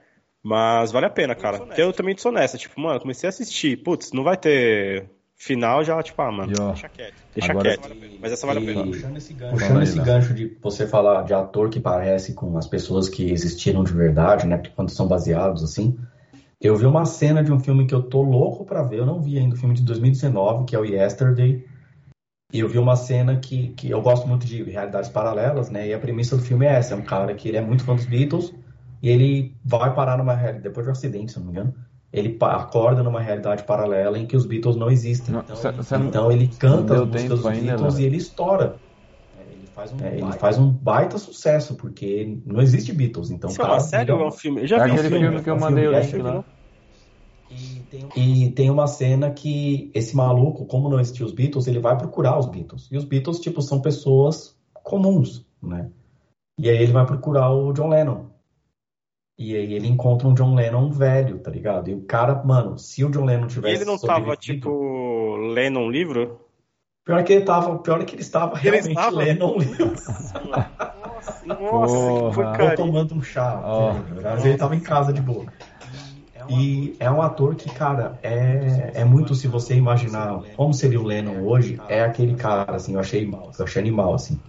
mas 0.47 0.93
vale 0.93 1.07
a 1.07 1.11
pena, 1.11 1.35
cara. 1.35 1.59
Porque 1.59 1.83
eu 1.83 1.93
também 1.93 2.17
sou 2.17 2.31
nessa, 2.31 2.57
tipo, 2.57 2.81
mano, 2.81 3.01
comecei 3.01 3.27
a 3.27 3.31
assistir, 3.31 3.83
putz, 3.83 4.13
não 4.13 4.23
vai 4.23 4.37
ter 4.37 5.11
final, 5.35 5.83
já, 5.83 6.01
tipo, 6.01 6.23
ah, 6.23 6.31
mano, 6.31 6.53
E, 6.57 6.61
ó, 6.61 6.69
deixa 6.69 6.89
quieto. 6.89 7.15
Deixa 7.35 7.51
agora- 7.51 7.77
quieto. 7.77 7.97
Mas 8.21 8.31
essa 8.31 8.47
vale 8.47 8.61
a 8.61 8.63
pena. 8.63 8.83
E 8.83 8.91
puxando 8.93 9.17
esse 9.17 9.35
gancho, 9.35 9.53
puxando 9.53 9.83
esse 9.83 9.97
Léo. 9.97 10.07
gancho 10.07 10.35
de 10.35 10.57
você 10.63 10.87
falar 10.87 11.23
de 11.25 11.35
ator 11.35 11.69
que 11.69 11.81
parece 11.81 12.33
com 12.33 12.57
as 12.57 12.69
pessoas 12.69 13.09
que 13.09 13.29
existiram 13.29 13.83
de 13.83 13.93
verdade, 13.93 14.47
né? 14.47 14.63
Quando 14.77 14.91
são 14.91 15.09
baseados 15.09 15.65
assim. 15.65 15.99
Eu 16.61 16.77
vi 16.77 16.87
uma 16.87 17.05
cena 17.05 17.43
de 17.43 17.53
um 17.53 17.59
filme 17.59 17.85
que 17.85 17.95
eu 17.95 18.05
tô 18.05 18.23
louco 18.23 18.65
pra 18.65 18.85
ver. 18.85 19.01
Eu 19.01 19.07
não 19.07 19.21
vi 19.21 19.39
ainda 19.39 19.57
o 19.57 19.59
filme 19.59 19.75
de 19.75 19.83
2019, 19.83 20.65
que 20.65 20.77
é 20.77 20.79
o 20.79 20.85
Yesterday. 20.85 21.67
E 22.53 22.61
eu 22.61 22.69
vi 22.69 22.79
uma 22.79 22.95
cena 22.95 23.37
que, 23.37 23.71
que 23.71 23.91
eu 23.91 24.01
gosto 24.01 24.29
muito 24.29 24.47
de 24.47 24.63
realidades 24.63 25.11
paralelas, 25.11 25.71
né? 25.71 25.89
E 25.89 25.93
a 25.93 25.99
premissa 25.99 26.37
do 26.37 26.43
filme 26.43 26.65
é 26.67 26.75
essa: 26.77 26.95
é 26.95 26.97
um 26.97 27.03
cara 27.03 27.35
que 27.35 27.49
ele 27.49 27.57
é 27.57 27.61
muito 27.61 27.83
fã 27.83 27.97
dos 27.97 28.07
Beatles 28.07 28.55
e 29.03 29.09
ele 29.09 29.57
vai 29.65 29.95
parar 29.95 30.17
numa 30.19 30.35
realidade, 30.35 30.63
depois 30.65 30.85
de 30.87 30.91
um 30.91 30.93
acidente, 30.93 31.33
se 31.33 31.39
não 31.39 31.47
me 31.47 31.53
engano. 31.53 31.75
Ele 32.13 32.37
acorda 32.41 33.03
numa 33.03 33.21
realidade 33.21 33.65
paralela 33.65 34.19
em 34.19 34.27
que 34.27 34.37
os 34.37 34.47
Beatles 34.47 34.77
não 34.77 34.91
existem. 34.91 35.35
Não, 35.35 35.41
Então, 35.43 35.57
cê- 35.57 35.69
ele, 35.69 35.83
cê 35.83 35.99
não- 35.99 36.07
então 36.07 36.33
ele 36.33 36.49
canta 36.49 36.95
não 36.95 37.03
as 37.03 37.09
músicas 37.09 37.39
dos 37.39 37.47
ainda, 37.47 37.63
Beatles 37.67 37.95
Léo. 37.95 38.03
e 38.03 38.07
ele 38.07 38.17
estoura. 38.17 38.81
É, 39.39 39.53
Ele 39.53 39.67
faz, 39.67 39.93
um, 39.93 39.97
ele 40.07 40.33
faz 40.33 40.59
um 40.59 40.71
baita 40.71 41.19
sucesso, 41.19 41.75
porque 41.77 42.39
não 42.47 42.63
existe 42.63 42.93
Beatles. 42.93 43.31
Então, 43.31 43.51
Isso 43.51 43.61
é 43.61 43.65
cara, 43.65 43.75
uma 43.75 43.81
série 43.81 44.11
ou 44.13 44.21
é 44.23 44.27
um 44.29 44.33
filme? 44.33 44.63
Eu 44.63 44.67
já 44.67 44.77
É 44.77 44.85
vi 44.85 44.91
um 44.91 44.95
aquele 44.95 45.09
filme. 45.09 45.27
filme 45.27 45.43
que 45.43 45.51
eu 45.51 45.57
é 45.57 45.59
mandei 45.61 45.89
link 45.89 46.15
é 46.15 46.23
lá. 46.23 46.45
E 47.51 47.81
tem, 47.91 48.09
e 48.17 48.51
tem 48.53 48.71
uma 48.71 48.87
cena 48.87 49.31
que 49.31 49.91
esse 49.95 50.17
maluco, 50.17 50.67
como 50.67 50.89
não 50.89 50.99
existia 50.99 51.25
os 51.25 51.33
Beatles, 51.33 51.67
ele 51.67 51.79
vai 51.79 51.97
procurar 51.97 52.39
os 52.39 52.47
Beatles. 52.47 52.89
E 52.91 52.97
os 52.97 53.05
Beatles, 53.05 53.39
tipo, 53.39 53.63
são 53.63 53.81
pessoas 53.81 54.57
comuns, 54.83 55.47
né? 55.63 55.91
E 56.59 56.69
aí 56.69 56.77
ele 56.79 56.93
vai 56.93 57.05
procurar 57.07 57.51
o 57.51 57.73
John 57.73 57.89
Lennon. 57.89 58.27
E 59.39 59.55
aí 59.55 59.75
ele 59.75 59.87
encontra 59.87 60.27
um 60.27 60.35
John 60.35 60.55
Lennon 60.55 60.91
velho, 60.91 61.39
tá 61.39 61.51
ligado? 61.51 61.91
E 61.91 61.95
o 61.95 62.01
cara, 62.03 62.43
mano, 62.43 62.79
se 62.79 63.05
o 63.05 63.11
John 63.11 63.25
Lennon 63.25 63.47
E 63.47 63.49
tivesse 63.49 63.75
ele 63.77 63.85
não 63.85 63.99
tava, 63.99 64.35
tipo, 64.35 65.37
lendo 65.53 65.79
um 65.79 65.91
livro? 65.91 66.41
Pior 67.05 67.23
que 67.23 67.35
ele 67.35 67.45
tava, 67.45 67.79
pior 67.79 68.01
é 68.01 68.05
que 68.05 68.15
ele 68.15 68.23
estava 68.23 68.59
Ele 68.59 68.71
realmente 68.71 68.89
estava? 68.89 69.17
lendo 69.17 69.47
um 69.47 69.59
livro. 69.59 69.87
Nossa, 69.87 71.47
nossa, 71.47 71.47
que 71.47 71.65
Ou 71.65 72.33
cara. 72.33 72.75
tomando 72.75 73.15
um 73.15 73.23
chá. 73.23 73.61
Ó. 73.63 73.95
Mas 74.23 74.45
ele 74.45 74.57
tava 74.57 74.75
em 74.75 74.81
casa 74.81 75.13
de 75.13 75.21
boa. 75.21 75.45
E 76.49 76.97
é 76.99 77.11
um 77.11 77.21
ator 77.21 77.55
que, 77.57 77.69
cara, 77.71 78.19
é, 78.23 78.93
é 78.95 79.05
muito 79.05 79.35
se 79.35 79.49
você 79.49 79.75
imaginar 79.75 80.43
como 80.57 80.73
seria 80.73 81.01
o 81.01 81.05
Lennon 81.05 81.43
hoje, 81.43 81.81
é 81.89 82.03
aquele 82.03 82.35
cara, 82.35 82.77
assim, 82.77 82.95
eu 82.95 83.01
achei, 83.01 83.29
eu 83.29 83.65
achei 83.65 83.83
animal, 83.83 84.15
assim. 84.15 84.41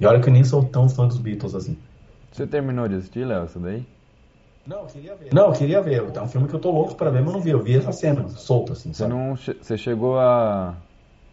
E 0.00 0.06
olha 0.06 0.20
que 0.20 0.28
eu 0.28 0.32
nem 0.32 0.44
sou 0.44 0.64
tão 0.64 0.88
fã 0.88 1.06
dos 1.06 1.18
Beatles, 1.18 1.54
assim. 1.54 1.76
Você 2.30 2.46
terminou 2.46 2.88
de 2.88 2.96
assistir, 2.96 3.24
Léo, 3.24 3.44
isso 3.44 3.58
daí? 3.58 3.84
Não, 4.66 5.46
eu 5.46 5.52
queria 5.52 5.80
ver. 5.82 6.02
É 6.16 6.20
um 6.22 6.28
filme 6.28 6.48
que 6.48 6.54
eu 6.54 6.60
tô 6.60 6.70
louco 6.70 6.94
pra 6.94 7.10
ver, 7.10 7.22
mas 7.22 7.32
não 7.32 7.40
vi. 7.40 7.50
Eu 7.50 7.62
vi 7.62 7.76
essa 7.76 7.92
cena, 7.92 8.28
solta, 8.28 8.72
assim, 8.72 8.92
Você 8.92 9.02
sabe? 9.02 9.14
não 9.14 9.36
che- 9.36 9.54
você 9.60 9.76
chegou 9.76 10.18
a 10.18 10.74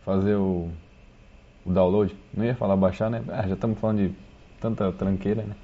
fazer 0.01 0.35
o, 0.35 0.69
o 1.65 1.71
download? 1.71 2.17
Não 2.33 2.43
ia 2.43 2.55
falar 2.55 2.75
baixar, 2.75 3.09
né? 3.09 3.23
Ah, 3.29 3.47
já 3.47 3.53
estamos 3.53 3.79
falando 3.79 3.97
de 3.99 4.15
tanta 4.59 4.91
tranqueira, 4.91 5.43
né? 5.43 5.55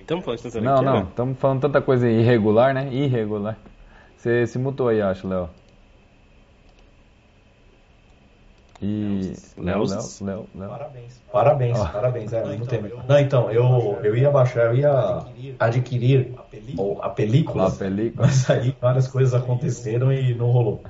Estamos 0.00 0.24
falando 0.24 0.38
de 0.40 0.60
Não, 0.60 0.82
não, 0.82 1.02
estamos 1.08 1.38
falando 1.38 1.60
tanta 1.60 1.80
coisa 1.82 2.08
irregular, 2.08 2.74
né? 2.74 2.92
Irregular. 2.92 3.58
Você 4.16 4.46
se 4.46 4.58
mutou 4.58 4.88
aí, 4.88 5.00
acho, 5.00 5.28
Léo. 5.28 5.48
E. 8.80 9.32
Léo, 9.56 9.84
Léo, 10.20 10.46
Léo. 10.54 10.68
Parabéns. 10.68 11.22
Parabéns, 11.32 11.78
Ó. 11.80 11.86
parabéns. 11.86 12.32
É, 12.32 12.56
não 12.56 12.66
tem. 12.66 12.80
Não, 13.08 13.18
então, 13.18 13.50
eu, 13.50 13.98
eu 14.04 14.16
ia 14.16 14.30
baixar, 14.30 14.66
eu 14.66 14.76
ia 14.76 15.24
adquirir 15.58 16.32
ou 16.76 17.02
a 17.02 17.08
película, 17.10 17.66
A 17.66 17.70
película. 17.72 18.26
mas 18.26 18.48
aí 18.48 18.76
várias 18.80 19.08
coisas 19.08 19.34
aconteceram 19.34 20.12
e 20.12 20.32
não 20.34 20.50
rolou. 20.50 20.80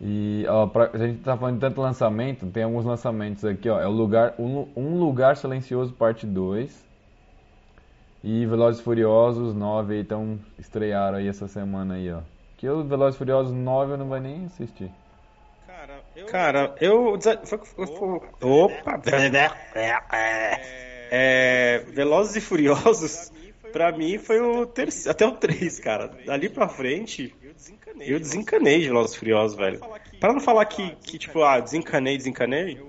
E, 0.00 0.44
ó, 0.48 0.66
pra, 0.66 0.90
a 0.92 0.98
gente 0.98 1.20
tá 1.22 1.36
falando 1.36 1.54
de 1.54 1.60
tanto 1.60 1.80
lançamento, 1.80 2.46
tem 2.46 2.62
alguns 2.62 2.84
lançamentos 2.84 3.44
aqui, 3.44 3.68
ó. 3.68 3.80
É 3.80 3.88
o 3.88 3.90
lugar, 3.90 4.34
um, 4.38 4.68
um 4.76 4.98
Lugar 4.98 5.36
Silencioso, 5.36 5.92
parte 5.92 6.24
2. 6.26 6.86
E 8.22 8.44
Velozes 8.46 8.80
e 8.80 8.84
Furiosos 8.84 9.54
9 9.54 9.94
aí 9.94 10.00
estão 10.00 10.38
estrearam 10.58 11.18
aí 11.18 11.28
essa 11.28 11.48
semana 11.48 11.94
aí, 11.94 12.12
ó. 12.12 12.20
Que 12.56 12.68
o 12.68 12.84
Velozes 12.84 13.16
e 13.16 13.18
Furiosos 13.18 13.52
9 13.52 13.92
eu 13.92 13.98
não 13.98 14.06
vou 14.06 14.20
nem 14.20 14.46
assistir. 14.46 14.90
Cara, 16.24 16.74
eu. 16.80 17.18
Opa! 18.40 18.98
É, 21.10 21.84
Velozes 21.88 22.36
e 22.36 22.40
Furiosos, 22.40 23.30
pra 23.72 23.92
mim, 23.92 24.18
foi 24.18 24.40
o 24.40 24.66
terceiro. 24.66 25.10
Até 25.10 25.26
o 25.26 25.32
3, 25.32 25.78
cara. 25.80 26.08
Dali 26.24 26.48
pra 26.48 26.68
frente, 26.68 27.34
eu 28.00 28.18
desencanei 28.18 28.80
de 28.80 28.86
Velozes 28.88 29.14
e 29.14 29.18
Furiosos, 29.18 29.56
velho. 29.56 29.80
Para 30.18 30.32
não 30.32 30.40
falar 30.40 30.64
que, 30.64 30.96
que 30.96 31.18
tipo, 31.18 31.42
ah, 31.42 31.60
desencanei, 31.60 32.16
desencanei, 32.16 32.80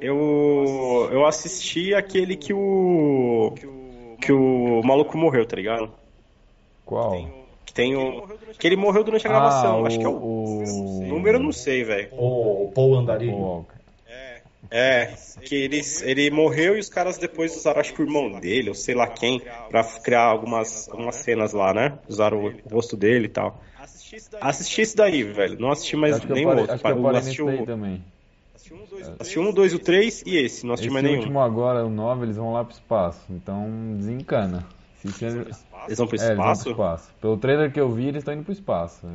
eu. 0.00 1.08
Eu 1.12 1.26
assisti 1.26 1.94
aquele 1.94 2.36
que 2.36 2.52
o. 2.52 3.54
Que 4.20 4.32
o 4.32 4.82
maluco 4.82 5.16
morreu, 5.16 5.46
tá 5.46 5.56
ligado? 5.56 5.92
Qual? 6.84 7.39
Que 7.70 7.74
tem 7.74 7.96
o. 7.96 8.26
Que 8.58 8.66
ele 8.66 8.76
morreu 8.76 9.04
durante 9.04 9.24
a 9.26 9.30
gravação. 9.30 9.84
Ah, 9.84 9.86
Acho 9.86 9.98
que 9.98 10.04
é 10.04 10.08
o. 10.08 10.12
o... 10.12 11.02
Número 11.06 11.38
eu 11.38 11.42
não 11.42 11.52
sei, 11.52 11.84
velho. 11.84 12.08
O 12.12 12.70
Paul 12.74 12.96
Andarilho. 12.96 13.36
Walker. 13.36 13.80
É, 14.72 15.14
que 15.44 15.54
ele, 15.54 15.80
ele 16.02 16.30
morreu 16.30 16.76
e 16.76 16.80
os 16.80 16.88
caras 16.88 17.18
depois 17.18 17.56
usaram, 17.56 17.80
acho 17.80 17.92
que 17.92 18.02
o 18.02 18.04
irmão 18.04 18.30
dele, 18.38 18.68
ou 18.68 18.74
sei 18.74 18.94
lá 18.94 19.08
quem, 19.08 19.42
pra 19.68 19.82
criar 19.82 20.22
algumas, 20.22 20.88
algumas 20.88 21.16
cenas 21.16 21.52
lá, 21.52 21.74
né? 21.74 21.98
Usaram 22.08 22.44
o, 22.44 22.52
rosto 22.72 22.96
dele 22.96 23.26
e 23.26 23.28
tal. 23.30 23.60
Assisti 24.40 24.82
esse 24.82 24.94
daí, 24.96 25.24
velho. 25.24 25.58
Não 25.58 25.72
assisti 25.72 25.96
mais 25.96 26.16
Acho 26.16 26.26
que 26.26 26.30
eu 26.32 26.36
nenhum 26.36 26.48
parei, 26.48 26.60
outro. 26.62 26.74
acho 26.74 26.84
que 26.84 26.90
eu 26.90 27.02
parei 27.02 27.18
assisti, 27.18 27.42
o, 27.42 27.66
também. 27.66 28.04
assisti 29.18 29.38
um, 29.40 29.52
dois, 29.52 29.74
o 29.74 29.78
três 29.80 30.22
e 30.24 30.36
esse. 30.36 30.64
Não 30.64 30.74
assisti 30.74 30.86
Esse 30.88 30.92
mais 30.92 31.04
nenhum. 31.04 31.18
último 31.18 31.40
agora, 31.40 31.84
o 31.84 31.90
9, 31.90 32.26
eles 32.26 32.36
vão 32.36 32.52
lá 32.52 32.64
pro 32.64 32.74
espaço. 32.74 33.20
Então 33.28 33.68
desencana. 33.96 34.66
Eles 35.04 35.24
vão 35.32 35.44
pro 35.44 35.50
É, 35.50 35.86
eles 35.86 35.98
vão 35.98 36.06
pro 36.06 36.16
espaço? 36.16 36.70
espaço. 36.70 37.10
Pelo 37.20 37.36
trailer 37.38 37.72
que 37.72 37.80
eu 37.80 37.90
vi, 37.90 38.06
eles 38.08 38.18
estão 38.18 38.34
indo 38.34 38.42
pro 38.44 38.52
espaço. 38.52 39.06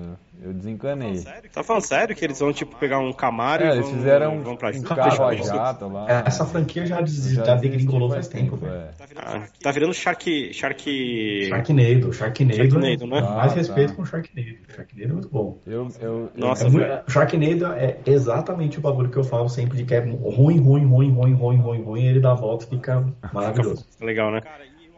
Eu, 0.44 0.52
desencanei. 0.53 1.24
Tá 1.53 1.64
falando 1.64 1.84
sério 1.84 2.16
que 2.16 2.26
eles 2.26 2.40
vão, 2.40 2.52
tipo, 2.52 2.76
pegar 2.76 2.99
um 2.99 3.14
Camaro 3.14 3.64
É, 3.64 3.68
e 3.68 3.72
eles 3.74 3.86
vão, 3.86 3.94
fizeram 3.94 4.41
vão 4.41 4.56
pra 4.57 4.70
um 4.72 4.82
carro 4.82 5.24
a 5.26 5.36
jato 5.36 5.88
lá. 5.88 6.06
É, 6.10 6.24
essa 6.28 6.45
franquia 6.45 6.86
já, 6.86 6.99
des- 7.02 7.32
já 7.34 7.56
degringolou 7.56 8.10
faz 8.10 8.28
tempo, 8.28 8.56
velho. 8.57 8.74
é. 8.74 8.90
Ah, 9.18 9.44
tá 9.62 9.72
virando 9.72 9.94
Shark... 9.94 10.53
Shark... 10.53 11.45
Sharknado, 11.48 12.12
Sharknado, 12.14 12.56
Sharknado, 12.56 13.07
né? 13.07 13.22
mais 13.22 13.52
Ah, 13.52 13.56
respeito 13.56 13.90
tá. 13.90 13.95
com 13.95 14.02
o 14.02 14.06
Sharknado. 14.06 14.48
Sharknado 14.76 15.03
é 15.10 15.14
muito 15.14 15.30
bom. 15.30 15.60
Eu, 15.66 15.88
eu, 16.02 16.30
Nossa, 16.36 16.66
É 16.66 16.70
muito- 16.70 17.12
Sharknado 17.12 17.66
é 17.74 17.98
exatamente 18.06 18.78
o 18.80 18.82
bagulho 18.82 19.10
que 19.10 19.18
eu 19.18 19.24
falo 19.24 19.48
sempre 19.48 19.78
de 19.78 19.86
que 19.86 19.94
é 19.94 19.99
ruim, 19.99 20.60
ruim, 20.60 20.86
ruim, 20.86 21.12
ruim, 21.12 21.34
ruim, 21.34 21.57
ruim, 21.57 21.82
ruim, 21.84 22.02
e 22.03 22.07
ele 22.07 22.20
dá 22.20 22.32
a 22.32 22.36
volta 22.36 22.66
e 22.66 22.70
fica 22.70 23.06
maravilhoso. 23.32 23.86
Legal, 24.02 24.32
né? 24.32 24.41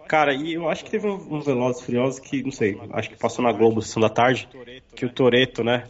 Cara, 0.07 0.33
e 0.33 0.53
eu 0.53 0.69
acho 0.69 0.85
que 0.85 0.91
teve 0.91 1.07
um, 1.07 1.35
um 1.35 1.41
Velozes 1.41 1.81
Furiosos 1.81 2.19
que, 2.19 2.41
não 2.43 2.51
sei, 2.51 2.79
acho 2.91 3.09
que 3.09 3.17
passou 3.17 3.43
na 3.43 3.51
Globo, 3.51 3.81
Sessão 3.81 4.01
da 4.01 4.09
Tarde, 4.09 4.47
que 4.95 5.05
o 5.05 5.09
Toreto, 5.09 5.63
né? 5.63 5.83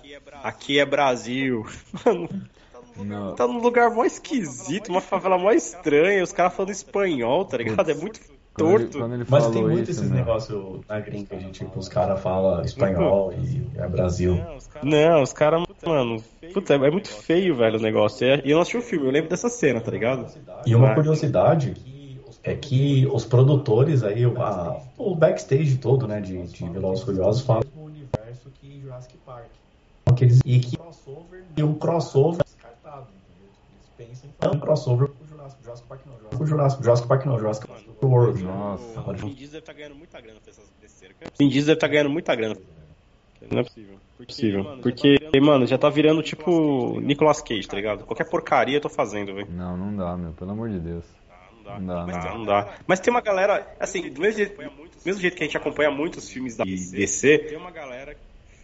Aqui 0.43 0.79
é 0.79 0.85
Brasil. 0.85 1.65
Mano, 2.05 2.27
não, 2.97 3.35
tá 3.35 3.47
num 3.47 3.59
lugar 3.59 3.91
mó 3.91 4.03
esquisito, 4.03 4.89
uma 4.89 5.01
favela 5.01 5.37
mó 5.37 5.51
estranha, 5.51 6.23
os 6.23 6.33
caras 6.33 6.55
falando 6.55 6.71
espanhol, 6.71 7.45
tá 7.45 7.57
ligado? 7.57 7.91
É 7.91 7.93
muito 7.93 8.19
quando 8.57 8.71
ele, 8.71 8.83
torto. 8.85 8.97
quando 8.97 9.13
ele 9.13 9.25
Mas 9.29 9.47
tem 9.47 9.61
muito 9.61 9.91
isso, 9.91 10.01
esses 10.01 10.09
meu, 10.09 10.19
negócios 10.19 10.81
na 10.89 10.99
gringa 10.99 11.37
de 11.37 11.51
tipo, 11.51 11.77
os 11.77 11.87
caras 11.87 12.19
falam 12.19 12.63
espanhol 12.63 13.31
e 13.33 13.61
é 13.79 13.87
Brasil. 13.87 14.43
Não, 14.81 15.21
os 15.21 15.31
caras, 15.31 15.63
mano, 15.85 16.23
puta, 16.53 16.73
é 16.73 16.91
muito 16.91 17.09
feio, 17.09 17.55
velho, 17.55 17.77
o 17.77 17.81
negócio. 17.81 18.25
E 18.43 18.49
eu 18.49 18.55
não 18.55 18.61
assisti 18.61 18.77
o 18.77 18.81
filme, 18.81 19.05
eu 19.05 19.11
lembro 19.11 19.29
dessa 19.29 19.47
cena, 19.47 19.79
tá 19.79 19.91
ligado? 19.91 20.25
E 20.65 20.73
uma 20.73 20.95
curiosidade 20.95 21.75
é 22.51 22.55
que 22.55 23.05
os 23.11 23.25
produtores 23.25 24.03
aí, 24.03 24.25
o- 24.25 24.41
a- 24.41 24.81
o 24.97 25.15
backstage 25.15 25.77
todo, 25.77 26.07
né, 26.07 26.21
de, 26.21 26.41
de 26.47 26.69
Velozes 26.69 27.03
Furiosos 27.03 27.41
fala 27.41 27.61
do 27.61 27.81
universo 27.81 28.49
que 28.59 28.79
Jurassic 28.81 29.17
Park. 29.25 29.47
Aqueles, 30.05 30.39
e 30.45 30.59
que 30.59 30.77
e 31.57 31.63
o 31.63 31.73
crossover 31.75 32.43
descartado, 32.45 33.07
entendeu? 33.09 33.49
Eles 33.73 33.89
pensam 33.97 34.29
em 34.29 34.33
fazer 34.39 34.55
um 34.55 34.59
crossover 34.59 35.09
com 35.09 35.23
o 35.23 35.27
Jurassic, 35.27 35.63
Jurassic 35.63 35.87
Park 35.87 36.05
não, 36.05 36.13
Jurassic, 36.17 36.37
com 36.37 36.43
o 36.43 36.47
Jurassic, 36.47 36.83
Jurassic 36.83 37.07
Park 37.07 37.25
não, 37.25 37.39
Jurassic 37.39 37.67
World. 38.01 38.43
né? 38.43 38.51
Nossa. 38.51 38.99
Agora, 38.99 39.17
Vin 39.17 39.33
Diesel 39.33 39.47
deve 39.51 39.57
estar 39.59 39.73
ganhando 39.73 39.95
muita 39.95 40.21
grana 40.21 40.39
com 40.43 40.49
essas 40.49 40.71
besteiras. 40.81 41.17
Vin 41.37 41.49
Diesel 41.49 41.65
deve 41.67 41.77
estar 41.77 41.87
ganhando 41.87 42.09
muita 42.09 42.35
grana. 42.35 42.55
Não 43.51 43.59
é 43.59 43.63
possível. 43.63 43.97
Possível. 44.17 44.63
Porque, 44.81 45.17
mano, 45.41 45.65
já 45.67 45.77
tá 45.77 45.89
virando 45.89 46.23
tipo 46.23 46.99
Nicolas 47.01 47.41
Cage, 47.41 47.67
tá 47.67 47.75
ligado? 47.75 48.03
Qualquer 48.05 48.27
porcaria 48.29 48.77
eu 48.77 48.81
tô 48.81 48.89
fazendo, 48.89 49.33
velho. 49.35 49.47
não, 49.51 49.75
não 49.77 49.95
dá, 49.95 50.15
meu, 50.17 50.31
pelo 50.31 50.51
amor 50.51 50.69
de 50.69 50.79
Deus. 50.79 51.05
Não 51.79 51.85
dá, 51.85 51.95
não 51.95 52.05
Não, 52.05 52.19
dá. 52.19 52.33
não 52.33 52.45
dá. 52.45 52.73
Mas 52.87 52.99
tem 52.99 53.11
uma 53.11 53.21
galera, 53.21 53.75
assim, 53.79 54.09
do 54.09 54.21
mesmo 54.21 54.37
jeito, 54.37 54.57
mesmo 55.05 55.21
jeito 55.21 55.35
que 55.35 55.43
a 55.43 55.45
gente 55.45 55.57
acompanha 55.57 55.91
muitos 55.91 56.29
filmes 56.29 56.55
da 56.55 56.63
DC, 56.63 57.37
tem 57.39 57.57
uma 57.57 57.71
galera 57.71 58.15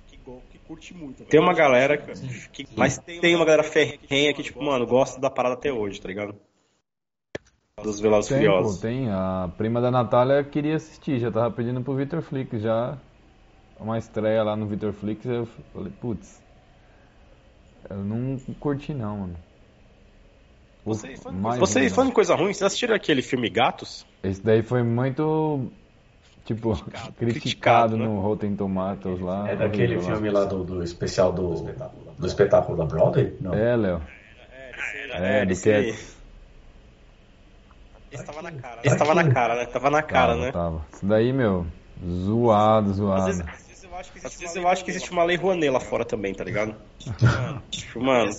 que, 0.08 0.18
que 0.18 0.58
curte 0.60 0.94
muito. 0.94 1.24
Tem 1.26 1.40
uma 1.40 1.54
galera 1.54 1.98
que. 1.98 2.66
Mas 2.76 2.98
tem 2.98 3.36
uma 3.36 3.46
galera 3.46 3.64
ferrenha 3.64 4.34
que, 4.34 4.44
tipo, 4.44 4.64
mano, 4.64 4.86
gosta 4.88 5.20
da 5.20 5.30
parada 5.30 5.56
até 5.56 5.72
hoje, 5.72 6.00
tá 6.02 6.08
ligado? 6.08 6.36
Dos 7.82 8.00
Velozes 8.00 8.30
Furiosos. 8.30 8.80
tem. 8.80 9.10
A 9.10 9.50
prima 9.58 9.82
da 9.82 9.90
Natália 9.92 10.44
queria 10.44 10.76
assistir, 10.76 11.20
já 11.20 11.32
tava 11.32 11.52
pedindo 11.52 11.82
pro 11.82 11.96
Victor 11.96 12.22
Flix 12.22 12.62
já. 12.62 12.98
Uma 13.80 13.98
estreia 13.98 14.44
lá 14.44 14.56
no 14.56 14.66
Victor 14.68 14.94
Flix, 14.94 15.26
eu 15.26 15.46
falei, 15.74 15.92
putz. 16.00 16.42
Eu 17.90 17.98
não 17.98 18.38
curti 18.60 18.94
não, 18.94 19.18
mano. 19.18 19.36
Você, 20.86 21.14
Mais 21.32 21.60
você 21.60 21.80
né? 21.82 22.12
coisa 22.12 22.36
ruim, 22.36 22.48
vocês 22.54 22.64
assistiram 22.64 22.94
aquele 22.96 23.22
filme 23.22 23.50
Gatos? 23.50 24.06
Esse 24.22 24.42
daí 24.42 24.62
foi 24.62 24.84
muito. 24.84 25.72
Tipo, 26.46 26.76
criticado, 26.76 27.14
Criticado, 27.14 27.98
né? 27.98 28.06
no 28.06 28.20
Rotten 28.20 28.54
Tomatoes 28.54 29.22
lá. 29.22 29.50
é 29.50 29.56
daquele 29.56 29.98
filme 30.02 30.30
lá 30.30 30.44
do, 30.44 30.62
do 30.66 30.84
especial 30.84 31.32
do, 31.32 31.54
do 32.20 32.28
espetáculo 32.28 32.78
da 32.78 32.84
Broadway? 32.84 33.34
Não. 33.40 33.54
É, 33.54 33.76
Léo. 33.78 34.02
É, 35.14 35.46
do 35.46 35.54
esse- 35.54 35.72
Cats. 35.72 36.18
Esse 38.12 38.26
tava 38.26 38.42
na 38.42 38.52
cara. 38.52 38.82
Esse 38.84 38.98
tava 38.98 39.16
na 39.16 39.32
cara, 39.32 39.56
né? 39.56 39.66
Tava 39.66 39.90
na 39.90 40.02
cara, 40.04 40.34
tava, 40.34 40.46
né? 40.46 40.52
Tava. 40.52 40.86
Isso 40.94 41.06
daí, 41.06 41.32
meu, 41.32 41.66
zoado, 42.06 42.94
zoado. 42.94 43.22
às 43.22 43.38
vezes 43.38 43.46
eu 43.94 44.00
acho 44.00 44.12
que 44.12 44.18
existe, 44.18 44.36
às 44.36 44.42
vezes 44.42 44.56
eu 44.56 44.68
acho 44.68 44.84
que 44.84 44.90
existe 44.90 45.12
uma 45.12 45.24
lei 45.24 45.38
Rouanet 45.38 45.70
lá 45.70 45.80
fora 45.80 46.04
também, 46.04 46.34
tá 46.34 46.44
ligado? 46.44 46.76
Tipo, 47.70 48.02
mano. 48.02 48.32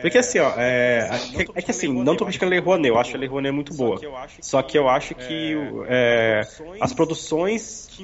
Porque 0.00 0.18
assim, 0.18 0.38
ó, 0.38 0.52
é, 0.56 1.08
é, 1.34 1.42
é 1.54 1.62
que 1.62 1.70
assim, 1.70 1.92
não 1.92 2.16
tô 2.16 2.24
criticando 2.24 2.50
a 2.50 2.54
lei 2.54 2.60
Rouanet, 2.60 2.88
eu 2.88 2.98
acho 2.98 3.14
a 3.14 3.18
lei 3.18 3.28
Rouanet 3.28 3.52
muito 3.52 3.74
boa. 3.74 4.00
Só 4.40 4.62
que 4.62 4.78
eu 4.78 4.88
acho 4.88 5.14
que 5.14 5.54
é, 5.86 6.40
as 6.80 6.92
produções 6.94 7.88
que 7.90 8.02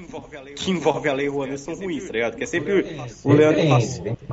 envolvem 0.70 1.10
a 1.10 1.14
lei 1.14 1.28
Rouanet 1.28 1.60
são 1.60 1.74
ruins, 1.74 2.06
tá 2.06 2.12
ligado? 2.12 2.36
Que 2.36 2.44
é 2.44 2.47
sempre 2.47 3.06
o 3.24 3.32
Leandro 3.32 3.62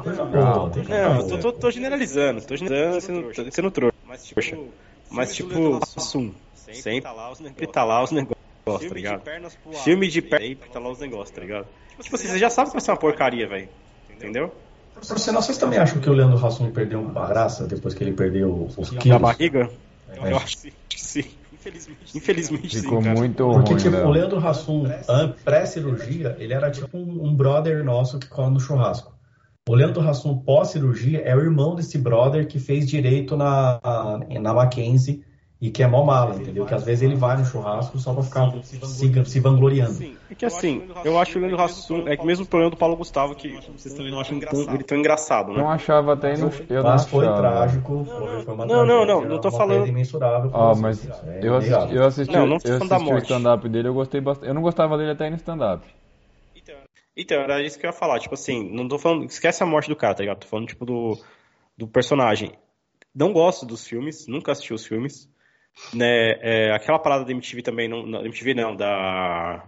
coisa 0.04 0.26
Não, 0.26 1.28
tô, 1.28 1.38
tô, 1.38 1.54
tô 1.54 1.72
generalizando, 1.72 2.42
tô 2.42 2.58
generalizando, 2.58 3.02
sendo, 3.02 3.34
tô 3.34 3.52
sendo 3.52 3.72
trouxa. 3.72 3.96
Poxa, 4.34 4.58
mas 5.10 5.34
tipo, 5.34 5.78
Hassum, 5.78 6.34
sempre 6.56 7.02
tá 7.02 7.14
lá 7.84 8.04
os 8.04 8.12
negócios, 8.12 8.36
tá 8.66 8.96
ligado? 8.96 9.24
Filme 9.84 10.08
de 10.08 10.22
perna, 10.22 10.46
sempre 10.46 10.70
tá 10.70 10.80
lá 10.80 10.90
os 10.90 11.00
negócios, 11.00 11.32
tá 11.32 11.42
ligado? 11.42 11.68
Tipo 12.02 12.16
assim, 12.16 12.28
você 12.28 12.38
já 12.38 12.50
sabe 12.50 12.70
que 12.70 12.76
vai 12.76 12.82
ser 12.82 12.92
uma 12.92 12.98
porcaria, 12.98 13.48
velho. 13.48 13.70
Entendeu? 14.10 14.54
Professor 14.94 15.20
Senna, 15.20 15.42
vocês 15.42 15.58
também 15.58 15.78
acham 15.78 16.00
que 16.00 16.10
o 16.10 16.14
Leandro 16.14 16.44
Hassum 16.46 16.72
perdeu 16.72 17.12
a 17.16 17.28
graça 17.28 17.68
depois 17.68 17.94
que 17.94 18.04
ele 18.04 18.14
perdeu 18.14 18.70
os 18.78 18.92
Na 18.92 19.02
quilos? 19.02 19.22
barriga? 19.22 19.70
É. 20.10 20.32
Eu 20.32 20.38
acho 20.38 20.58
que 20.58 21.02
sim. 21.02 21.24
Infelizmente, 21.52 22.18
Infelizmente 22.18 22.80
Ficou 22.82 23.02
sim, 23.02 23.10
muito 23.10 23.50
Porque, 23.50 23.74
ruim, 23.74 23.82
tipo, 23.82 23.96
o 23.96 24.00
Léo. 24.00 24.12
Leandro 24.12 24.48
Hassum, 24.48 24.84
pré-cirurgia, 25.44 26.36
ele 26.40 26.54
era 26.54 26.70
tipo 26.70 26.96
um, 26.98 27.26
um 27.28 27.36
brother 27.36 27.84
nosso 27.84 28.20
que 28.20 28.28
cola 28.28 28.52
no 28.52 28.60
churrasco. 28.60 29.14
O 29.68 29.74
Leandro 29.74 30.08
Hassum, 30.08 30.38
pós-cirurgia, 30.38 31.22
é 31.22 31.36
o 31.36 31.40
irmão 31.40 31.76
desse 31.76 31.98
brother 31.98 32.48
que 32.48 32.60
fez 32.60 32.88
direito 32.88 33.36
na, 33.36 33.80
na 34.40 34.54
Mackenzie 34.54 35.24
e 35.62 35.72
que 35.72 35.82
é 35.82 35.88
mó 35.88 36.04
mala, 36.04 36.36
entendeu? 36.36 36.66
Que 36.66 36.74
às 36.74 36.84
vezes 36.84 37.02
ele 37.04 37.16
vai 37.16 37.38
no 37.38 37.46
churrasco 37.46 37.98
só 37.98 38.14
pra 38.14 38.24
ficar 38.24 38.52
se, 38.64 39.26
se 39.26 39.40
vangloriando. 39.40 39.94
Sim, 39.94 40.18
é 40.30 40.36
que 40.36 40.46
assim, 40.46 40.82
eu 41.04 41.18
acho 41.18 41.38
o 41.38 41.42
Leandro 41.42 41.62
Hassum, 41.62 42.08
é 42.08 42.18
que 42.18 42.26
mesmo 42.26 42.46
o 42.46 42.48
problema 42.48 42.72
do 42.72 42.78
Paulo 42.78 42.96
Gustavo, 42.96 43.36
que 43.36 43.60
vocês 43.72 43.94
também 43.94 44.12
não 44.12 44.20
acham 44.20 44.40
tão, 44.40 44.62
ele 44.74 44.84
tão 44.84 44.98
engraçado, 44.98 45.54
né? 45.54 45.60
Não 45.60 45.70
achava 45.70 46.14
até 46.14 46.36
no, 46.38 46.52
eu 46.70 46.84
não 46.84 46.92
Mas 46.92 47.06
foi 47.08 47.26
achava. 47.26 47.38
trágico, 47.42 48.06
foi, 48.06 48.42
foi 48.44 48.54
uma 48.54 48.66
Não, 48.66 48.86
não, 48.86 49.06
não, 49.06 49.26
não 49.26 49.40
tô 49.40 49.50
falando- 49.50 49.88
imensurável 49.88 50.50
vocês, 50.52 50.82
mas 50.82 51.04
isso 51.04 51.26
é 51.26 51.40
eu 51.48 51.56
assisti, 51.56 51.74
inegável. 51.74 51.96
eu 51.96 52.06
assisti, 52.06 52.34
Não, 52.34 52.40
não 52.48 52.58
eu 52.64 52.76
assisti 52.76 53.14
o 53.14 53.18
stand-up 53.18 53.70
dele, 53.70 53.88
eu 53.88 53.94
gostei 53.94 54.22
bastante. 54.22 54.48
Eu 54.48 54.54
não 54.54 54.62
gostava 54.62 54.98
dele 54.98 55.12
até 55.12 55.30
no 55.30 55.36
stand-up. 55.38 55.86
Então, 57.18 57.40
era 57.40 57.62
isso 57.64 57.80
que 57.80 57.86
eu 57.86 57.90
ia 57.90 57.94
falar, 57.94 58.20
tipo 58.20 58.34
assim, 58.34 58.70
não 58.76 58.88
tô 58.90 59.00
falando, 59.00 59.24
esquece 59.24 59.64
a 59.64 59.66
morte 59.66 59.88
do 59.88 59.96
cara, 59.96 60.14
tá 60.16 60.22
ligado? 60.22 60.40
Tô 60.40 60.48
falando, 60.48 60.68
tipo, 60.68 60.86
do, 60.86 61.18
do 61.78 61.88
personagem. 61.88 62.52
Não 63.14 63.32
gosto 63.32 63.66
dos 63.66 63.88
filmes, 63.88 64.28
nunca 64.28 64.52
assisti 64.52 64.74
os 64.74 64.86
filmes. 64.86 65.30
Né, 65.94 66.32
é, 66.42 66.72
aquela 66.72 66.98
parada 66.98 67.26
da 67.26 67.32
MTV 67.32 67.62
também, 67.62 67.88
não, 67.88 68.06
não, 68.06 68.22
MTV 68.26 68.54
não, 68.54 68.76
da, 68.76 69.68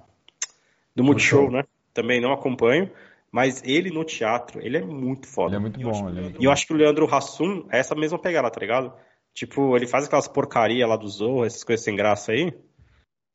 do 0.96 1.04
Multishow, 1.04 1.52
né? 1.52 1.64
Também 1.94 2.22
não 2.22 2.32
acompanho, 2.32 2.90
mas 3.32 3.62
ele 3.64 3.90
no 3.92 4.04
teatro, 4.04 4.62
ele 4.62 4.78
é 4.78 4.82
muito 4.82 5.28
foda. 5.28 5.50
Ele 5.50 5.58
é 5.58 5.60
muito 5.60 5.80
bom, 5.80 6.10
ele 6.10 6.20
é 6.20 6.22
muito 6.24 6.42
E 6.42 6.46
eu 6.46 6.52
acho 6.52 6.66
que 6.66 6.74
o 6.74 6.78
Leandro 6.78 7.14
Hassum 7.14 7.68
é 7.72 7.80
essa 7.80 7.96
mesma 7.96 8.18
pegada, 8.18 8.50
tá 8.50 8.60
ligado? 8.60 8.94
Tipo, 9.34 9.76
ele 9.76 9.86
faz 9.86 10.06
aquelas 10.06 10.28
porcaria 10.28 10.88
lá 10.88 10.96
do 10.96 11.08
Zorro, 11.08 11.46
essas 11.46 11.64
coisas 11.64 11.84
sem 11.84 11.96
graça 11.96 12.32
aí. 12.32 12.54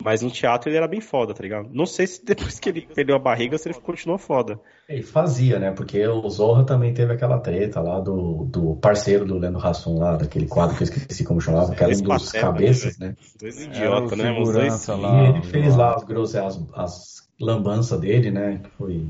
Mas 0.03 0.23
no 0.23 0.31
teatro 0.31 0.69
ele 0.69 0.77
era 0.77 0.89
bem 0.89 1.01
foda, 1.01 1.33
tá 1.33 1.43
ligado? 1.43 1.69
Não 1.73 1.87
sei 1.87 2.07
se 2.07 2.25
depois 2.25 2.59
que 2.59 2.69
ele 2.69 2.83
perdeu 2.83 3.15
a 3.15 3.19
barriga, 3.19 3.57
se 3.57 3.69
ele 3.69 3.79
continuou 3.79 4.19
foda. 4.19 4.61
Ele 4.89 5.03
fazia, 5.03 5.59
né? 5.59 5.71
Porque 5.71 6.07
o 6.07 6.29
Zorra 6.29 6.65
também 6.65 6.93
teve 6.93 7.13
aquela 7.13 7.39
treta 7.39 7.81
lá 7.81 8.01
do, 8.01 8.45
do 8.45 8.77
parceiro 8.77 9.25
do 9.25 9.39
Leandro 9.39 9.65
Hassum 9.65 9.99
lá, 9.99 10.17
daquele 10.17 10.47
quadro 10.47 10.77
que 10.77 10.83
eu 10.83 10.85
esqueci 10.85 11.25
como 11.25 11.41
chamava, 11.41 11.75
que 11.75 11.83
era 11.83 11.95
um 11.95 12.03
dos 12.03 12.33
cabeças, 12.33 12.99
né? 12.99 13.15
Dois 13.41 13.57
Era 13.59 13.67
idiotas, 13.67 14.19
né? 14.19 14.33
Os 14.33 14.53
dois. 14.53 14.73
segurança 14.73 14.95
E 14.95 15.01
lá. 15.01 15.29
ele 15.29 15.43
fez 15.43 15.77
lá 15.77 15.95
as 15.95 16.05
grossas, 16.05 16.37
as, 16.45 16.69
as 16.75 17.29
lambanças 17.41 18.01
dele, 18.01 18.31
né? 18.31 18.61
Que 18.63 18.71
foi. 18.71 19.07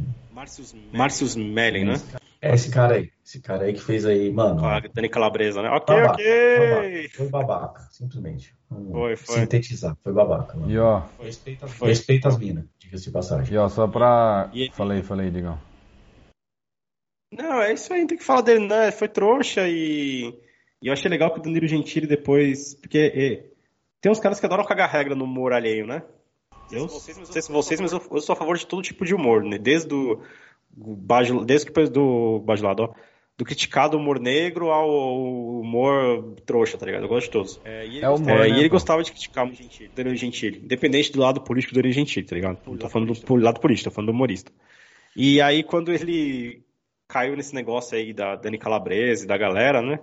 Márcios 0.93 1.37
Mellen, 1.37 1.85
né? 1.85 1.95
É 2.41 2.55
esse 2.55 2.71
cara 2.71 2.97
aí. 2.97 3.11
Esse 3.25 3.41
cara 3.41 3.65
aí 3.65 3.73
que 3.73 3.81
fez 3.81 4.05
aí, 4.05 4.33
mano. 4.33 4.61
Com 4.61 4.67
a 4.67 4.81
Dani 4.81 5.09
Calabresa, 5.09 5.63
né? 5.63 5.71
Ok, 5.71 5.95
babaca, 5.95 6.13
ok. 6.15 6.59
babaca. 6.59 7.09
Foi 7.17 7.29
babaca, 7.29 7.89
simplesmente. 7.93 8.57
Foi, 8.91 9.17
foi. 9.17 9.39
Sintetizar, 9.41 9.97
foi 10.03 10.13
babaca. 10.13 10.57
mano. 10.57 10.71
E 10.71 10.79
ó, 10.79 11.01
Foi. 11.69 11.89
Respeita 11.89 12.29
as 12.29 12.39
minas, 12.39 12.65
diga-se 12.79 13.05
de 13.05 13.11
passagem. 13.11 13.55
e 13.55 13.59
ó, 13.59 13.69
só 13.69 13.87
pra. 13.87 14.51
E 14.53 14.63
ele- 14.63 14.73
Falei, 14.73 15.03
falei, 15.03 15.31
Digão. 15.31 15.59
Não, 17.33 17.63
é 17.63 17.73
isso 17.73 17.93
aí, 17.93 18.07
tem 18.07 18.19
que 18.19 18.25
falar 18.25 18.43
dele, 18.43 18.67
né? 18.67 18.91
Foi 18.91 19.09
trouxa 19.09 19.67
e. 19.69 20.39
E 20.83 20.89
eu 20.89 20.93
achei 20.93 21.09
legal 21.11 21.33
que 21.33 21.39
o 21.39 21.43
Danilo 21.43 21.67
Gentili 21.67 22.07
depois. 22.07 22.75
Porque 22.75 22.99
é, 22.99 23.51
tem 24.01 24.11
uns 24.13 24.19
caras 24.19 24.39
que 24.41 24.47
adoram 24.47 24.65
cagar 24.65 24.91
regra 24.91 25.15
no 25.15 25.25
humor 25.25 25.53
alheio, 25.53 25.87
né? 25.87 26.03
Eu 26.71 26.81
não 26.81 26.89
sei 26.89 27.15
se 27.43 27.53
vocês, 27.53 27.81
mas 27.81 27.93
eu, 27.93 28.03
eu 28.11 28.21
sou 28.21 28.33
a 28.33 28.37
favor 28.37 28.57
de 28.57 28.67
todo 28.67 28.83
tipo 28.83 29.05
de 29.05 29.15
humor, 29.15 29.43
né? 29.45 29.59
Desde 29.59 29.95
o. 29.95 30.21
o 30.77 30.97
bajul- 30.97 31.45
desde 31.45 31.71
que 31.71 31.85
do 31.87 32.41
bajulado, 32.41 32.83
ó. 32.85 32.95
Do 33.43 33.45
criticado 33.45 33.97
humor 33.97 34.21
negro 34.21 34.71
ao 34.71 35.59
humor 35.61 36.37
trouxa, 36.47 36.79
tá 36.79 36.87
ligado? 36.87 37.03
Eu 37.03 37.09
gosto 37.09 37.27
de 37.27 37.33
todos. 37.33 37.61
É, 37.65 37.85
e 37.85 37.97
ele, 37.97 38.05
É 38.05 38.09
humor, 38.09 38.19
gostava, 38.21 38.39
né, 38.39 38.49
e 38.49 38.59
ele 38.61 38.69
gostava 38.69 39.03
de 39.03 39.11
criticar 39.11 39.45
o 39.45 39.53
Gentili, 39.53 39.91
Danilo 39.93 40.15
Gentili. 40.15 40.61
Independente 40.63 41.11
do 41.11 41.19
lado 41.19 41.41
político 41.41 41.75
do 41.75 41.79
Danilo 41.79 41.93
Gentili, 41.93 42.25
tá 42.25 42.37
ligado? 42.37 42.59
Não 42.65 42.77
tô 42.77 42.89
falando 42.89 43.13
do 43.13 43.35
lado 43.35 43.59
político, 43.59 43.91
tô 43.91 43.95
falando 43.97 44.11
do 44.11 44.15
humorista. 44.15 44.53
E 45.17 45.41
aí, 45.41 45.65
quando 45.65 45.93
ele 45.93 46.63
caiu 47.09 47.35
nesse 47.35 47.53
negócio 47.53 47.99
aí 47.99 48.13
da 48.13 48.37
Dani 48.37 48.59
Calabrese, 48.59 49.27
da 49.27 49.37
galera, 49.37 49.83
né? 49.83 49.99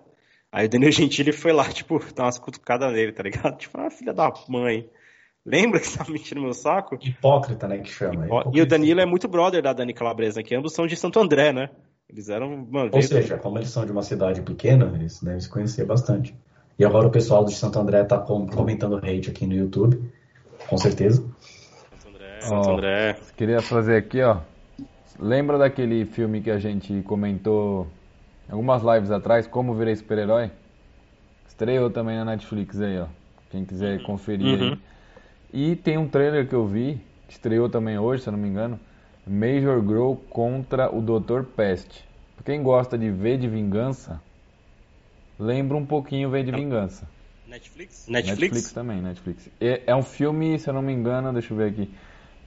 Aí 0.51 0.65
o 0.65 0.69
Danilo 0.69 0.91
Gentili 0.91 1.31
foi 1.31 1.53
lá, 1.53 1.63
tipo, 1.71 1.97
dar 2.13 2.23
umas 2.23 2.39
cutucadas 2.39 2.91
nele, 2.91 3.13
tá 3.13 3.23
ligado? 3.23 3.57
Tipo, 3.57 3.79
ah, 3.79 3.89
filha 3.89 4.13
da 4.13 4.33
mãe. 4.49 4.85
Lembra 5.45 5.79
que 5.79 5.87
você 5.87 5.97
tava 5.97 6.11
mentindo 6.11 6.41
no 6.41 6.47
meu 6.47 6.53
saco? 6.53 6.99
Hipócrita, 7.01 7.69
né? 7.69 7.77
Que 7.77 7.89
chama. 7.89 8.27
Ó, 8.29 8.51
E 8.53 8.61
o 8.61 8.65
Danilo 8.65 8.99
é 8.99 9.05
muito 9.05 9.29
brother 9.29 9.61
da 9.61 9.71
Dani 9.71 9.93
Calabresa, 9.93 10.43
que 10.43 10.53
ambos 10.53 10.73
são 10.73 10.85
de 10.85 10.97
Santo 10.97 11.21
André, 11.21 11.53
né? 11.53 11.69
Eles 12.09 12.27
eram, 12.29 12.65
mano, 12.69 12.89
Ou 12.91 13.01
seja, 13.01 13.37
como 13.37 13.57
eles 13.59 13.69
são 13.69 13.85
de 13.85 13.91
uma 13.91 14.01
cidade 14.01 14.41
pequena, 14.41 14.91
eles 14.95 15.21
devem 15.21 15.39
se 15.39 15.49
conhecer 15.49 15.85
bastante. 15.85 16.35
E 16.77 16.83
agora 16.85 17.07
o 17.07 17.11
pessoal 17.11 17.45
de 17.45 17.53
Santo 17.53 17.77
André 17.77 18.03
tá 18.03 18.17
com- 18.17 18.47
comentando 18.47 18.97
hate 18.97 19.29
aqui 19.29 19.45
no 19.45 19.53
YouTube, 19.53 20.01
com 20.67 20.77
certeza. 20.77 21.21
Santo 21.21 22.07
André, 22.15 22.41
Santo. 22.41 22.69
André. 22.71 23.17
Queria 23.37 23.61
fazer 23.61 23.97
aqui, 23.97 24.21
ó. 24.21 24.37
Lembra 25.19 25.57
daquele 25.57 26.05
filme 26.05 26.41
que 26.41 26.49
a 26.49 26.57
gente 26.57 27.01
comentou 27.03 27.85
algumas 28.49 28.81
lives 28.81 29.11
atrás, 29.11 29.45
Como 29.45 29.75
Virei 29.75 29.95
Super-Herói? 29.95 30.49
Estreou 31.47 31.89
também 31.89 32.15
na 32.17 32.25
Netflix 32.25 32.79
aí, 32.79 32.97
ó. 32.99 33.07
Quem 33.51 33.65
quiser 33.65 34.01
conferir 34.03 34.61
Uhum. 34.61 34.71
aí. 34.71 34.79
E 35.71 35.75
tem 35.75 35.97
um 35.97 36.07
trailer 36.07 36.47
que 36.47 36.55
eu 36.55 36.65
vi, 36.65 37.01
que 37.27 37.33
estreou 37.33 37.67
também 37.69 37.97
hoje, 37.99 38.23
se 38.23 38.29
eu 38.29 38.31
não 38.31 38.39
me 38.39 38.47
engano, 38.47 38.79
Major 39.29 39.79
Grow 39.79 40.15
contra 40.31 40.89
o 40.93 41.01
Dr. 41.03 41.43
Pest. 41.55 42.01
Pra 42.35 42.43
quem 42.43 42.63
gosta 42.63 42.97
de 42.97 43.11
V 43.11 43.37
de 43.37 43.47
Vingança, 43.47 44.19
lembra 45.37 45.77
um 45.77 45.85
pouquinho 45.85 46.31
V 46.31 46.41
de 46.41 46.51
Vingança. 46.51 47.07
Netflix? 47.47 48.07
Netflix 48.07 48.39
Netflix? 48.39 48.73
também, 48.73 49.01
Netflix. 49.01 49.47
É, 49.61 49.83
é 49.85 49.95
um 49.95 50.01
filme, 50.01 50.57
se 50.57 50.67
eu 50.67 50.73
não 50.73 50.81
me 50.81 50.91
engano, 50.93 51.31
deixa 51.31 51.53
eu 51.53 51.57
ver 51.57 51.69
aqui. 51.69 51.93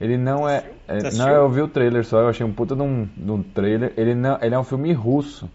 Ele 0.01 0.17
não 0.17 0.47
é. 0.49 0.69
é- 0.87 1.11
não, 1.11 1.29
eu 1.29 1.49
vi 1.49 1.61
o 1.61 1.67
trailer 1.69 2.03
só, 2.03 2.19
eu 2.19 2.27
achei 2.27 2.45
um 2.45 2.51
puta 2.51 2.75
de 2.75 2.81
um, 2.81 3.05
de 3.15 3.31
um 3.31 3.41
trailer. 3.41 3.93
Ele, 3.95 4.13
não, 4.13 4.37
ele 4.41 4.53
é 4.53 4.59
um 4.59 4.63
filme 4.65 4.91
russo. 4.91 5.49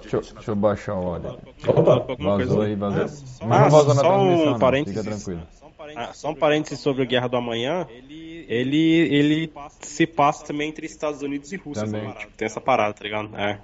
Deixa, 0.00 0.16
eu- 0.16 0.20
deixa 0.20 0.50
eu 0.50 0.56
baixar 0.56 0.94
o 0.94 1.14
áudio. 1.14 1.38
Vazou 2.18 2.62
aí, 2.62 2.76
vazou. 2.76 3.04
Ah, 3.40 3.46
Mas 3.46 3.60
não 3.60 3.70
vazou 3.70 3.94
na 3.94 4.00
só 4.00 4.16
um 4.16 4.18
transmissão, 4.18 4.58
não, 4.70 4.84
fica 4.84 5.02
tranquilo. 5.02 5.42
Ah, 5.96 6.12
só 6.12 6.30
um 6.30 6.34
parênteses 6.34 6.80
sobre 6.80 7.02
a 7.02 7.06
Guerra 7.06 7.28
do 7.28 7.36
Amanhã. 7.36 7.86
Ele, 8.48 9.14
ele 9.14 9.52
se 9.80 10.06
passa 10.06 10.44
também 10.44 10.68
entre 10.68 10.86
Estados 10.86 11.22
Unidos 11.22 11.52
e 11.52 11.56
Rússia. 11.56 11.84
Também. 11.84 12.10
Tipo, 12.12 12.32
tem 12.36 12.46
essa 12.46 12.60
parada, 12.60 12.94
tá 12.94 13.04
ligado? 13.04 13.36
É. 13.36 13.60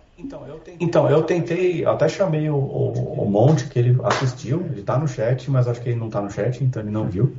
Então, 0.80 1.10
eu 1.10 1.22
tentei, 1.22 1.84
até 1.84 2.08
chamei 2.08 2.48
o, 2.48 2.56
o, 2.56 3.22
o 3.22 3.30
Monte, 3.30 3.68
que 3.68 3.78
ele 3.78 3.98
assistiu, 4.02 4.64
ele 4.72 4.82
tá 4.82 4.98
no 4.98 5.06
chat, 5.06 5.50
mas 5.50 5.68
acho 5.68 5.80
que 5.82 5.90
ele 5.90 5.98
não 5.98 6.08
tá 6.08 6.22
no 6.22 6.30
chat, 6.30 6.62
então 6.64 6.82
ele 6.82 6.90
não 6.90 7.06
viu. 7.06 7.36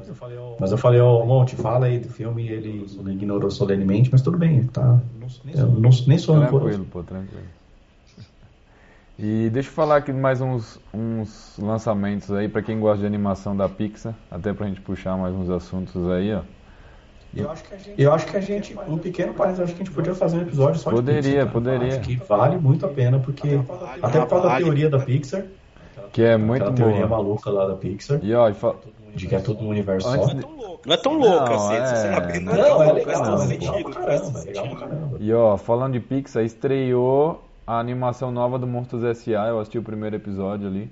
Mas 0.59 0.71
eu 0.71 0.77
falei, 0.77 0.99
ô 0.99 1.25
Monte, 1.25 1.55
fala 1.55 1.87
aí 1.87 1.99
do 1.99 2.09
filme, 2.09 2.43
e 2.43 2.49
ele 2.49 2.85
ignorou 3.07 3.49
solenemente, 3.49 4.09
mas 4.11 4.21
tudo 4.21 4.37
bem, 4.37 4.63
tá. 4.65 5.01
Eu 5.55 5.67
não, 5.67 5.89
nem 6.05 6.17
sou 6.17 6.35
rancoroso. 6.35 6.69
Tranquilo, 6.69 6.85
pô, 6.91 7.03
tranquilo. 7.03 7.56
E 9.19 9.49
deixa 9.49 9.69
eu 9.69 9.73
falar 9.73 9.97
aqui 9.97 10.13
mais 10.13 10.41
uns, 10.41 10.79
uns 10.93 11.57
lançamentos 11.57 12.31
aí 12.31 12.47
pra 12.47 12.61
quem 12.61 12.79
gosta 12.79 12.99
de 12.99 13.05
animação 13.07 13.55
da 13.57 13.67
Pixar, 13.67 14.13
até 14.29 14.53
pra 14.53 14.67
gente 14.67 14.79
puxar 14.81 15.17
mais 15.17 15.33
uns 15.33 15.49
assuntos 15.49 16.07
aí, 16.09 16.33
ó. 16.33 16.41
Eu 17.97 18.13
acho 18.13 18.25
que 18.27 18.37
a 18.37 18.39
gente, 18.41 18.75
um 18.87 18.97
pequeno 18.97 19.33
parênteses, 19.33 19.65
acho 19.65 19.75
que 19.75 19.81
a 19.81 19.85
gente 19.85 19.93
podia 19.93 20.13
fazer 20.15 20.37
um 20.37 20.41
episódio 20.41 20.79
só 20.79 20.89
de 20.91 20.95
Poderia, 20.97 21.21
Pixar, 21.21 21.37
cara. 21.39 21.51
poderia. 21.51 21.87
Acho 21.87 22.01
que 22.01 22.15
vale 22.15 22.57
muito 22.57 22.85
a 22.85 22.89
pena, 22.89 23.19
porque 23.19 23.59
até 24.01 24.19
por 24.21 24.29
causa 24.29 24.47
da 24.49 24.57
teoria 24.57 24.89
da 24.89 24.99
Pixar, 24.99 25.43
Que 26.13 26.21
é 26.23 26.37
muito 26.37 26.61
aquela 26.63 26.75
teoria 26.75 27.07
boa. 27.07 27.21
maluca 27.21 27.49
lá 27.49 27.67
da 27.67 27.75
Pixar, 27.75 28.19
E 28.23 28.33
ó, 28.33 28.49
e 28.49 28.53
fa- 28.53 28.75
de 29.15 29.27
que 29.27 29.35
é 29.35 29.39
tudo 29.39 29.63
um 29.65 29.69
universo 29.69 30.09
só. 30.09 30.25
de- 30.33 30.45
Não 30.85 30.93
é 30.93 30.97
tão 30.97 31.17
louco 31.17 31.45
Não, 31.49 31.55
assim, 31.55 31.75
é- 31.75 32.39
não 32.39 32.53
Não, 32.53 32.57
Não, 32.57 32.63
tão 32.63 32.81
é 32.81 32.85
louco, 32.85 32.93
legal, 32.93 33.25
faz 33.25 33.41
é 33.41 33.45
legal 33.47 33.73
sentido, 33.73 33.89
pra 33.91 34.01
faz 34.03 34.21
caramba, 34.21 34.39
é 34.39 34.43
legal 34.45 34.67
pra 34.69 34.75
caramba. 34.77 35.17
E 35.19 35.33
ó, 35.33 35.57
falando 35.57 35.93
de 35.93 35.99
Pixar, 35.99 36.43
estreou 36.45 37.46
a 37.67 37.77
animação 37.79 38.31
nova 38.31 38.57
do 38.57 38.65
Monstros 38.65 39.03
S.A. 39.03 39.47
Eu 39.47 39.59
assisti 39.59 39.77
o 39.77 39.83
primeiro 39.83 40.15
episódio 40.15 40.67
ali. 40.67 40.89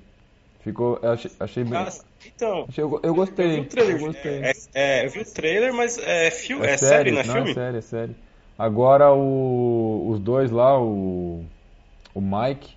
Ficou, 0.59 0.99
eu 1.01 1.11
achei, 1.11 1.31
achei 1.39 1.63
bem. 1.63 1.87
Então, 2.35 2.65
achei- 2.67 2.83
eu, 2.83 2.89
eu 2.91 2.99
eu 3.03 3.13
vi 3.13 3.19
gostei. 3.19 3.59
o 3.61 3.65
trailer. 3.65 3.95
Eu 3.95 4.05
gostei. 4.07 4.41
É, 4.43 4.51
é, 4.73 5.05
eu 5.05 5.09
vi 5.11 5.19
o 5.19 5.25
trailer, 5.33 5.73
mas 5.73 5.97
é, 5.99 6.29
fio, 6.31 6.63
é, 6.63 6.71
É 6.73 6.77
série, 6.77 7.11
não 7.11 7.19
é 7.21 7.23
não 7.23 7.33
filme? 7.33 7.51
é 7.51 7.53
série, 7.53 7.77
é 7.77 7.81
série. 7.81 8.15
Agora 8.57 9.13
o, 9.13 10.07
os 10.09 10.19
dois 10.19 10.49
lá, 10.51 10.79
o, 10.81 11.43
o 12.13 12.21
Mike, 12.21 12.73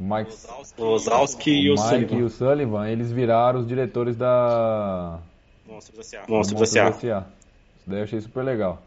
o 0.00 0.02
Mike, 0.04 0.32
Ozalski 0.78 1.50
e 1.50 1.70
o 1.70 1.74
Mike 1.74 1.84
e 1.84 1.88
Sullivan. 2.08 2.24
o 2.24 2.28
Sullivan, 2.30 2.88
eles 2.88 3.12
viraram 3.12 3.60
os 3.60 3.66
diretores 3.66 4.16
da 4.16 5.18
Monstros 5.66 5.98
S.A. 6.12 6.24
Monstros. 6.28 6.74
S.A. 6.76 6.90
Isso 6.90 7.84
daí 7.86 7.98
eu 8.00 8.04
achei 8.04 8.20
super 8.20 8.42
legal. 8.42 8.82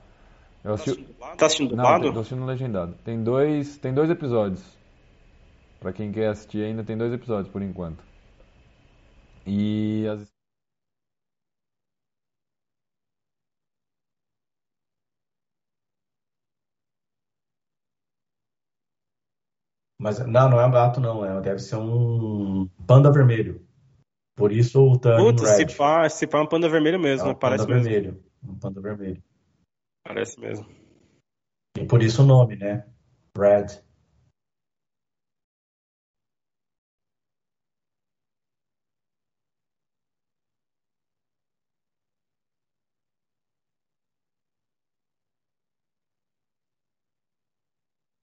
Eu 0.63 0.73
assisti, 0.73 1.03
Tá 1.37 1.45
assistindo 1.45 1.69
Não, 1.75 1.83
dublado? 1.83 2.13
tô 2.13 2.19
assistindo 2.19 2.45
legendado. 2.45 2.93
Tem 3.03 3.23
dois, 3.23 3.77
tem 3.77 3.93
dois 3.93 4.09
episódios. 4.09 4.61
Pra 5.79 5.93
quem 5.93 6.11
quer 6.11 6.27
assistir 6.27 6.63
ainda 6.63 6.83
tem 6.83 6.97
dois 6.97 7.13
episódios 7.13 7.51
por 7.51 7.61
enquanto. 7.61 8.03
E 9.45 10.05
as... 10.07 10.27
Mas 19.97 20.19
não, 20.19 20.49
não 20.49 20.59
é 20.59 20.65
um 20.65 20.71
gato, 20.71 20.99
não. 20.99 21.25
É, 21.25 21.41
deve 21.41 21.59
ser 21.59 21.75
um 21.77 22.67
panda 22.87 23.11
vermelho. 23.11 23.65
Por 24.35 24.51
isso 24.53 24.81
o 24.81 24.97
Turning 24.97 25.35
Puta, 25.35 25.45
se 25.45 25.65
pá, 25.65 26.07
se 26.09 26.25
pá 26.27 26.37
é 26.39 26.41
um 26.41 26.47
panda 26.47 26.69
vermelho 26.69 26.99
mesmo, 26.99 27.25
É 27.25 27.29
né? 27.29 27.33
um 27.33 27.35
Parece 27.35 27.65
panda 27.65 27.75
mesmo. 27.75 27.89
vermelho. 27.89 28.23
Um 28.43 28.55
panda 28.55 28.81
vermelho. 28.81 29.23
Parece 30.03 30.39
mesmo. 30.39 30.65
E 31.77 31.85
por 31.85 32.01
isso 32.01 32.23
o 32.23 32.25
nome, 32.25 32.55
né? 32.55 32.85
Red. 33.37 33.81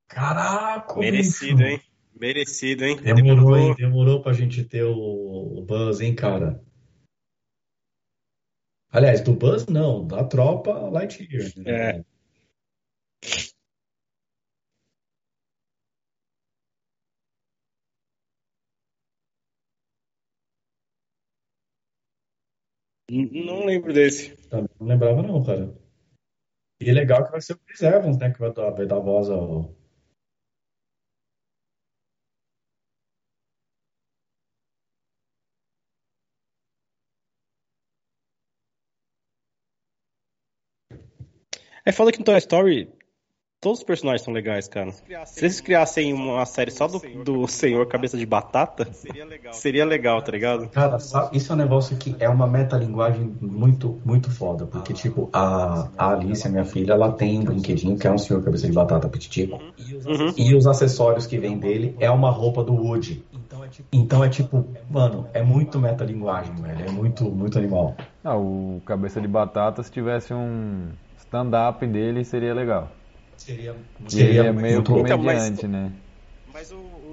Caraca! 0.08 0.98
Merecido, 0.98 1.58
bicho. 1.58 1.68
hein? 1.68 1.80
Merecido, 2.18 2.84
hein? 2.84 2.96
Demorou, 2.96 3.34
demorou, 3.36 3.58
hein? 3.58 3.74
demorou 3.76 4.22
pra 4.22 4.32
gente 4.32 4.64
ter 4.64 4.84
o, 4.84 5.58
o 5.58 5.62
Buzz, 5.62 6.00
hein, 6.00 6.14
cara? 6.14 6.64
Aliás, 8.90 9.20
do 9.20 9.34
Buzz 9.34 9.66
não, 9.66 10.06
da 10.06 10.24
tropa 10.24 10.72
Lightyear. 10.88 11.52
né? 11.56 11.90
É. 11.90 12.04
Não 23.08 23.64
lembro 23.64 23.92
desse. 23.92 24.36
Também 24.48 24.68
não 24.80 24.86
lembrava 24.88 25.22
não, 25.22 25.42
cara. 25.44 25.72
E 26.80 26.90
é 26.90 26.92
legal 26.92 27.24
que 27.24 27.30
vai 27.30 27.40
ser 27.40 27.52
o 27.52 27.58
Chris 27.58 27.80
Evans, 27.82 28.18
né, 28.18 28.32
que 28.32 28.38
vai 28.38 28.52
dar, 28.52 28.70
vai 28.70 28.86
dar 28.86 28.98
voz 28.98 29.30
ao... 29.30 29.75
É 41.86 41.92
foda 41.92 42.10
que 42.10 42.18
no 42.18 42.24
Toy 42.24 42.36
Story 42.38 42.88
todos 43.60 43.78
os 43.78 43.84
personagens 43.84 44.22
são 44.22 44.34
legais, 44.34 44.68
cara. 44.68 44.90
Se 45.24 45.44
eles 45.44 45.60
criassem 45.60 46.12
uma 46.12 46.44
série 46.44 46.70
só 46.70 46.86
do, 46.86 46.98
do 47.24 47.46
Senhor 47.48 47.86
Cabeça 47.86 48.16
de 48.18 48.26
Batata, 48.26 48.86
seria 49.52 49.84
legal, 49.84 50.20
tá 50.22 50.30
ligado? 50.32 50.68
Cara, 50.68 50.98
isso 51.32 51.52
é 51.52 51.54
um 51.54 51.58
negócio 51.58 51.96
que 51.96 52.14
é 52.20 52.28
uma 52.28 52.46
metalinguagem 52.46 53.36
muito, 53.40 54.00
muito 54.04 54.30
foda, 54.30 54.66
porque, 54.66 54.92
tipo, 54.92 55.28
a, 55.32 55.88
a 55.96 56.10
Alice, 56.12 56.46
a 56.46 56.50
minha 56.50 56.64
filha, 56.64 56.92
ela 56.92 57.10
tem 57.12 57.38
um 57.38 57.44
brinquedinho 57.44 57.96
que 57.98 58.06
é 58.06 58.10
um 58.12 58.18
senhor 58.18 58.42
cabeça 58.44 58.66
de 58.66 58.72
batata 58.72 59.08
pititico, 59.08 59.58
Uhum. 60.06 60.32
e 60.36 60.54
os 60.54 60.66
acessórios 60.66 61.26
que 61.26 61.38
vem 61.38 61.56
dele 61.58 61.96
é 61.98 62.10
uma 62.10 62.30
roupa 62.30 62.62
do 62.62 62.74
Woody. 62.74 63.24
Então 63.92 64.22
é 64.22 64.28
tipo, 64.28 64.64
mano, 64.90 65.28
é 65.32 65.42
muito 65.42 65.78
metalinguagem, 65.78 66.54
velho, 66.56 66.84
é 66.88 66.90
muito, 66.90 67.24
muito 67.24 67.58
animal. 67.58 67.96
Ah, 68.22 68.36
o 68.36 68.80
Cabeça 68.84 69.20
de 69.20 69.26
Batata, 69.28 69.82
se 69.82 69.90
tivesse 69.90 70.32
um 70.34 70.88
stand-up 71.26 71.86
dele, 71.86 72.24
seria 72.24 72.54
legal. 72.54 72.90
Seria, 73.36 73.74
E 74.12 74.20
ele 74.20 74.38
é 74.38 74.52
meio 74.52 74.76
muito 74.76 74.92
louco. 74.92 75.06
Então, 75.06 75.18
mas- 75.18 75.38
comediante, 75.38 75.68
né? 75.68 75.92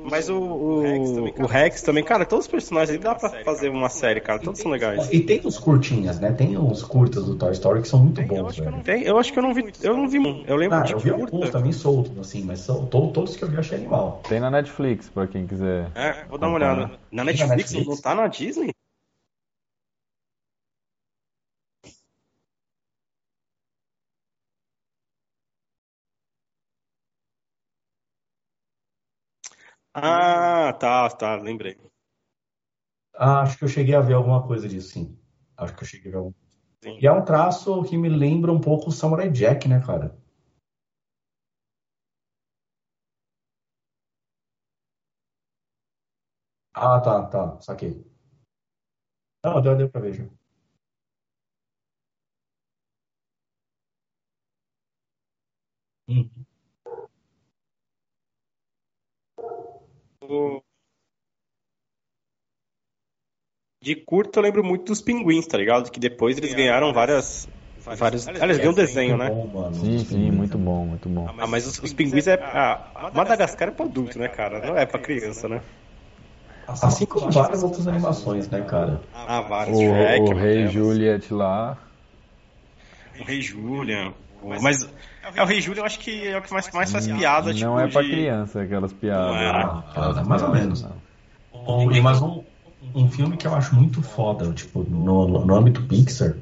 Mas 0.05 0.29
o, 0.29 0.35
o, 0.35 1.43
o 1.43 1.45
Rex 1.45 1.81
também, 1.81 2.03
cara, 2.03 2.25
todos 2.25 2.45
os 2.45 2.51
personagens 2.51 2.97
dá 2.99 3.13
pra 3.15 3.29
fazer 3.43 3.69
uma 3.69 3.89
série, 3.89 4.19
cara. 4.21 4.39
Todos 4.39 4.59
são 4.61 4.71
legais. 4.71 5.09
E 5.11 5.19
tem 5.21 5.41
os 5.43 5.57
curtinhas, 5.57 6.19
né? 6.19 6.31
Tem 6.31 6.57
os 6.57 6.81
curtas 6.83 7.25
do 7.25 7.35
Toy 7.35 7.51
Story 7.51 7.81
que 7.81 7.87
são 7.89 7.99
muito 7.99 8.21
bons, 8.23 8.57
velho. 8.57 8.81
Tem, 8.83 9.03
eu 9.03 9.17
acho 9.17 9.31
que 9.33 9.39
eu 9.39 9.43
não 9.43 9.53
vi. 9.53 9.65
Eu 9.81 9.97
não 9.97 10.07
vi 10.07 10.19
um. 10.19 10.43
Eu 10.45 10.55
lembro 10.55 10.77
Ah, 10.77 10.81
de 10.81 10.93
eu 10.93 10.99
vi 10.99 11.09
alguns 11.09 11.29
curta. 11.29 11.51
também 11.51 11.71
soltos, 11.73 12.17
assim, 12.19 12.43
mas 12.43 12.59
são, 12.59 12.85
to- 12.85 13.11
todos 13.11 13.35
que 13.35 13.43
eu 13.43 13.47
vi 13.49 13.55
eu 13.55 13.59
achei 13.61 13.77
animal. 13.77 14.21
Tem 14.27 14.39
na 14.39 14.49
Netflix, 14.51 15.09
pra 15.09 15.25
quem 15.27 15.45
quiser. 15.47 15.87
É, 15.95 16.25
vou 16.29 16.37
dar 16.37 16.47
uma 16.47 16.55
olhada. 16.55 16.91
Na 17.11 17.23
Netflix, 17.23 17.49
Netflix? 17.73 17.87
não 17.87 17.97
tá 18.01 18.15
na 18.15 18.27
Disney? 18.27 18.71
Ah, 29.95 30.71
tá, 30.79 31.09
tá, 31.09 31.35
lembrei. 31.37 31.75
Ah, 33.15 33.41
acho 33.41 33.57
que 33.57 33.63
eu 33.63 33.67
cheguei 33.67 33.95
a 33.95 34.01
ver 34.01 34.13
alguma 34.13 34.45
coisa 34.45 34.67
disso, 34.67 34.89
sim. 34.89 35.17
Acho 35.57 35.75
que 35.75 35.83
eu 35.83 35.87
cheguei 35.87 36.09
a 36.09 36.11
ver 36.11 36.17
alguma 36.17 36.35
Sim. 36.83 36.97
E 37.01 37.07
é 37.07 37.11
um 37.11 37.23
traço 37.25 37.81
que 37.83 37.97
me 37.97 38.09
lembra 38.09 38.51
um 38.51 38.59
pouco 38.61 38.89
o 38.89 38.91
Samurai 38.91 39.29
Jack, 39.31 39.67
né, 39.69 39.79
cara? 39.81 40.15
Ah, 46.75 46.99
tá, 47.01 47.25
tá, 47.27 47.59
saquei. 47.61 48.03
Não, 49.43 49.61
deu, 49.61 49.75
deu 49.77 49.89
pra 49.89 50.01
ver 50.01 50.13
já. 50.13 50.25
Hum. 56.07 56.45
De 63.81 63.95
curto 63.95 64.39
eu 64.39 64.43
lembro 64.43 64.63
muito 64.63 64.85
dos 64.85 65.01
pinguins, 65.01 65.45
tá 65.45 65.57
ligado? 65.57 65.91
Que 65.91 65.99
depois 65.99 66.37
eles 66.37 66.53
ganharam 66.53 66.93
várias. 66.93 67.49
vários. 67.97 68.25
Ah, 68.27 68.31
eles 68.31 68.57
ganham 68.57 68.71
um 68.71 68.75
desenho, 68.75 69.17
né? 69.17 69.29
Bom, 69.29 69.47
mano. 69.47 69.75
Sim, 69.75 69.99
sim, 69.99 70.31
muito 70.31 70.57
bom, 70.57 70.85
muito 70.85 71.09
bom. 71.09 71.27
Ah, 71.37 71.45
mas 71.45 71.67
os, 71.67 71.79
os 71.79 71.93
pinguins 71.93 72.25
é. 72.27 72.35
Ah, 72.41 73.11
Madagascar 73.13 73.67
é 73.67 73.71
pra 73.71 73.85
adulto, 73.85 74.17
né, 74.17 74.29
cara? 74.29 74.65
Não 74.65 74.77
é 74.77 74.85
pra 74.85 75.01
criança, 75.01 75.49
né? 75.49 75.61
Assim 76.65 77.05
como 77.05 77.29
várias 77.29 77.61
outras 77.61 77.85
animações, 77.87 78.47
né, 78.49 78.61
cara? 78.61 79.01
Ah, 79.13 79.41
vários. 79.41 79.77
O, 79.77 79.81
Shrek, 79.81 80.33
o 80.33 80.33
Rei. 80.33 80.67
Juliet 80.67 81.33
lá. 81.33 81.77
O 83.19 83.23
Rei 83.25 83.41
Julian. 83.41 84.13
Mas 84.61 84.87
é 85.35 85.41
o 85.41 85.45
Rei 85.45 85.61
Julian, 85.61 85.81
eu 85.81 85.85
acho 85.85 85.99
que 85.99 86.27
é 86.27 86.37
o 86.37 86.41
que 86.41 86.51
mais, 86.51 86.69
mais 86.71 86.91
faz 86.91 87.07
piada, 87.07 87.47
não 87.53 87.53
tipo. 87.53 87.79
é 87.79 87.87
pra 87.87 88.01
de- 88.01 88.09
criança, 88.09 88.61
aquelas 88.61 88.93
piadas. 88.93 89.31
Não 89.31 89.37
é. 89.37 89.49
Ah, 89.95 90.23
mais 90.25 90.41
ou 90.43 90.49
menos. 90.49 90.81
Não. 90.83 90.91
Bom, 91.65 91.91
e 91.91 92.01
mais 92.01 92.21
um, 92.21 92.43
um 92.93 93.09
filme 93.09 93.37
que 93.37 93.47
eu 93.47 93.55
acho 93.55 93.73
muito 93.75 94.01
foda, 94.01 94.51
tipo, 94.53 94.83
no, 94.83 95.45
no 95.45 95.55
âmbito 95.55 95.81
Pixar, 95.83 96.35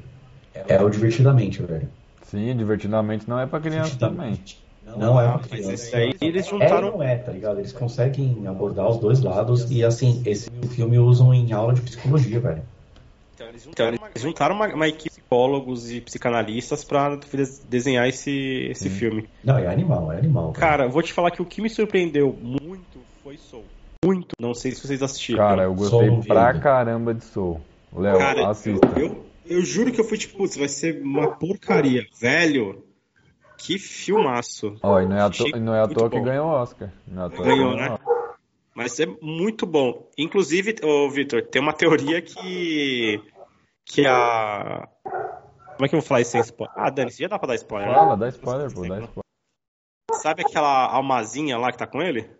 é 0.54 0.82
o 0.82 0.88
Divertidamente, 0.90 1.62
velho. 1.62 1.88
Sim, 2.24 2.56
divertidamente 2.56 3.28
não 3.28 3.38
é 3.38 3.46
pra 3.46 3.60
criança 3.60 3.96
também. 3.98 4.38
Não 4.84 5.20
é 5.20 5.26
uma 5.26 5.38
Mas 5.38 5.46
criança. 5.46 5.72
esse 5.74 5.94
aí 5.94 6.14
eles 6.20 6.44
É 6.44 6.48
e 6.48 6.50
juntaram. 6.50 6.90
não 6.92 7.02
é, 7.02 7.16
tá 7.16 7.30
ligado? 7.30 7.58
Eles 7.60 7.72
conseguem 7.72 8.46
abordar 8.46 8.88
os 8.88 8.98
dois 8.98 9.20
lados 9.20 9.70
e, 9.70 9.84
assim, 9.84 10.22
esse 10.26 10.50
filme 10.74 10.98
usam 10.98 11.32
em 11.32 11.52
aula 11.52 11.72
de 11.74 11.80
psicologia, 11.82 12.40
velho. 12.40 12.62
Então, 13.34 13.48
eles 13.48 13.66
juntaram 14.16 14.54
uma, 14.54 14.66
uma 14.68 14.88
equipe 14.88 15.14
de 15.14 15.20
psicólogos 15.20 15.90
e 15.90 16.00
psicanalistas 16.00 16.84
pra 16.84 17.18
desenhar 17.68 18.06
esse, 18.08 18.68
esse 18.70 18.90
filme. 18.90 19.28
Não, 19.42 19.58
é 19.58 19.66
animal, 19.66 20.12
é 20.12 20.18
animal. 20.18 20.52
Cara, 20.52 20.84
eu 20.84 20.90
vou 20.90 21.02
te 21.02 21.12
falar 21.12 21.30
que 21.30 21.40
o 21.40 21.46
que 21.46 21.62
me 21.62 21.70
surpreendeu 21.70 22.36
muito 22.40 23.00
foi 23.22 23.36
Soul. 23.38 23.64
Muito. 24.04 24.34
Não 24.38 24.52
sei 24.52 24.72
se 24.72 24.86
vocês 24.86 25.02
assistiram. 25.02 25.38
Cara, 25.38 25.62
eu 25.64 25.76
Soul 25.76 25.90
gostei 25.90 26.10
não 26.10 26.20
pra 26.20 26.58
caramba 26.58 27.14
de 27.14 27.24
Soul. 27.24 27.60
Léo, 27.94 28.18
Cara, 28.18 28.48
assista. 28.50 28.86
Eu, 28.98 29.24
eu 29.46 29.62
juro 29.62 29.92
que 29.92 30.00
eu 30.00 30.04
fui 30.04 30.18
tipo, 30.18 30.36
putz, 30.36 30.56
vai 30.56 30.68
ser 30.68 31.00
uma 31.02 31.36
porcaria. 31.36 32.06
Velho, 32.20 32.84
que 33.56 33.78
filmaço. 33.78 34.76
Ó, 34.82 35.00
e 35.00 35.06
não 35.06 35.16
é 35.16 35.20
à, 35.20 35.26
é 35.26 35.30
toa 35.30 36.10
que 36.10 36.18
bom. 36.18 36.24
ganhou 36.24 36.46
o 36.46 36.50
Oscar. 36.50 36.90
Não 37.06 37.22
é 37.22 37.26
à 37.26 37.30
toa 37.30 37.44
que 37.44 37.50
Ganhou, 37.50 37.76
né? 37.76 37.90
Oscar. 37.90 38.11
Mas 38.74 38.98
é 38.98 39.06
muito 39.20 39.66
bom. 39.66 40.10
Inclusive, 40.16 40.76
ô 40.82 41.10
Vitor, 41.10 41.42
tem 41.46 41.60
uma 41.60 41.72
teoria 41.72 42.22
que. 42.22 43.22
Que 43.84 44.06
a. 44.06 44.88
Como 45.74 45.86
é 45.86 45.88
que 45.88 45.94
eu 45.94 46.00
vou 46.00 46.06
falar 46.06 46.20
isso 46.20 46.30
sem 46.32 46.40
spoiler? 46.40 46.74
Ah, 46.78 46.90
Dani, 46.90 47.10
já 47.10 47.28
dá 47.28 47.38
pra 47.38 47.48
dar 47.48 47.54
spoiler. 47.56 47.88
né? 47.88 47.94
Fala, 47.94 48.16
dá 48.16 48.28
spoiler, 48.28 48.72
pô, 48.72 48.80
dá 48.86 49.00
spoiler. 49.00 49.24
Sabe 50.14 50.42
aquela 50.42 50.86
almazinha 50.86 51.58
lá 51.58 51.72
que 51.72 51.78
tá 51.78 51.86
com 51.86 52.00
ele? 52.00 52.30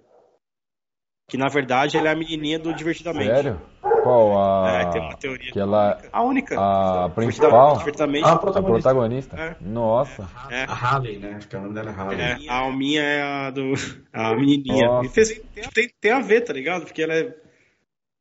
Que 1.29 1.37
na 1.37 1.49
verdade 1.49 1.97
ela 1.97 2.09
é 2.09 2.13
a 2.13 2.17
menininha 2.17 2.59
do 2.59 2.73
Divertidamente. 2.73 3.35
Sério? 3.35 3.61
Qual 4.03 4.67
É, 4.69 4.87
tem 4.87 5.01
uma 5.01 5.13
a. 5.13 5.17
teoria. 5.17 5.53
Que 5.53 5.61
ela. 5.61 5.99
A 6.13 6.23
única. 6.23 6.57
A 6.59 7.09
principal? 7.11 7.77
Ah, 7.77 8.33
A 8.33 8.37
protagonista. 8.37 8.63
protagonista? 8.65 9.37
É. 9.41 9.57
Nossa. 9.61 10.29
É. 10.51 10.65
A 10.65 10.73
Harley, 10.73 11.19
né? 11.19 11.35
Acho 11.37 11.49
que 11.49 11.55
é 11.57 11.59
o 11.59 11.63
nome 11.63 11.75
dela 11.75 11.91
é 11.91 11.95
Harley. 11.95 12.21
É, 12.21 12.51
a 12.51 12.55
alminha 12.59 13.03
é 13.03 13.23
a 13.23 13.51
do. 13.51 13.73
A 14.13 14.35
menininha. 14.35 14.89
Fez, 15.11 15.41
tem, 15.73 15.89
tem 16.01 16.11
a 16.13 16.21
ver, 16.21 16.41
tá 16.43 16.53
ligado? 16.53 16.85
Porque 16.85 17.03
ela 17.03 17.15
é, 17.15 17.35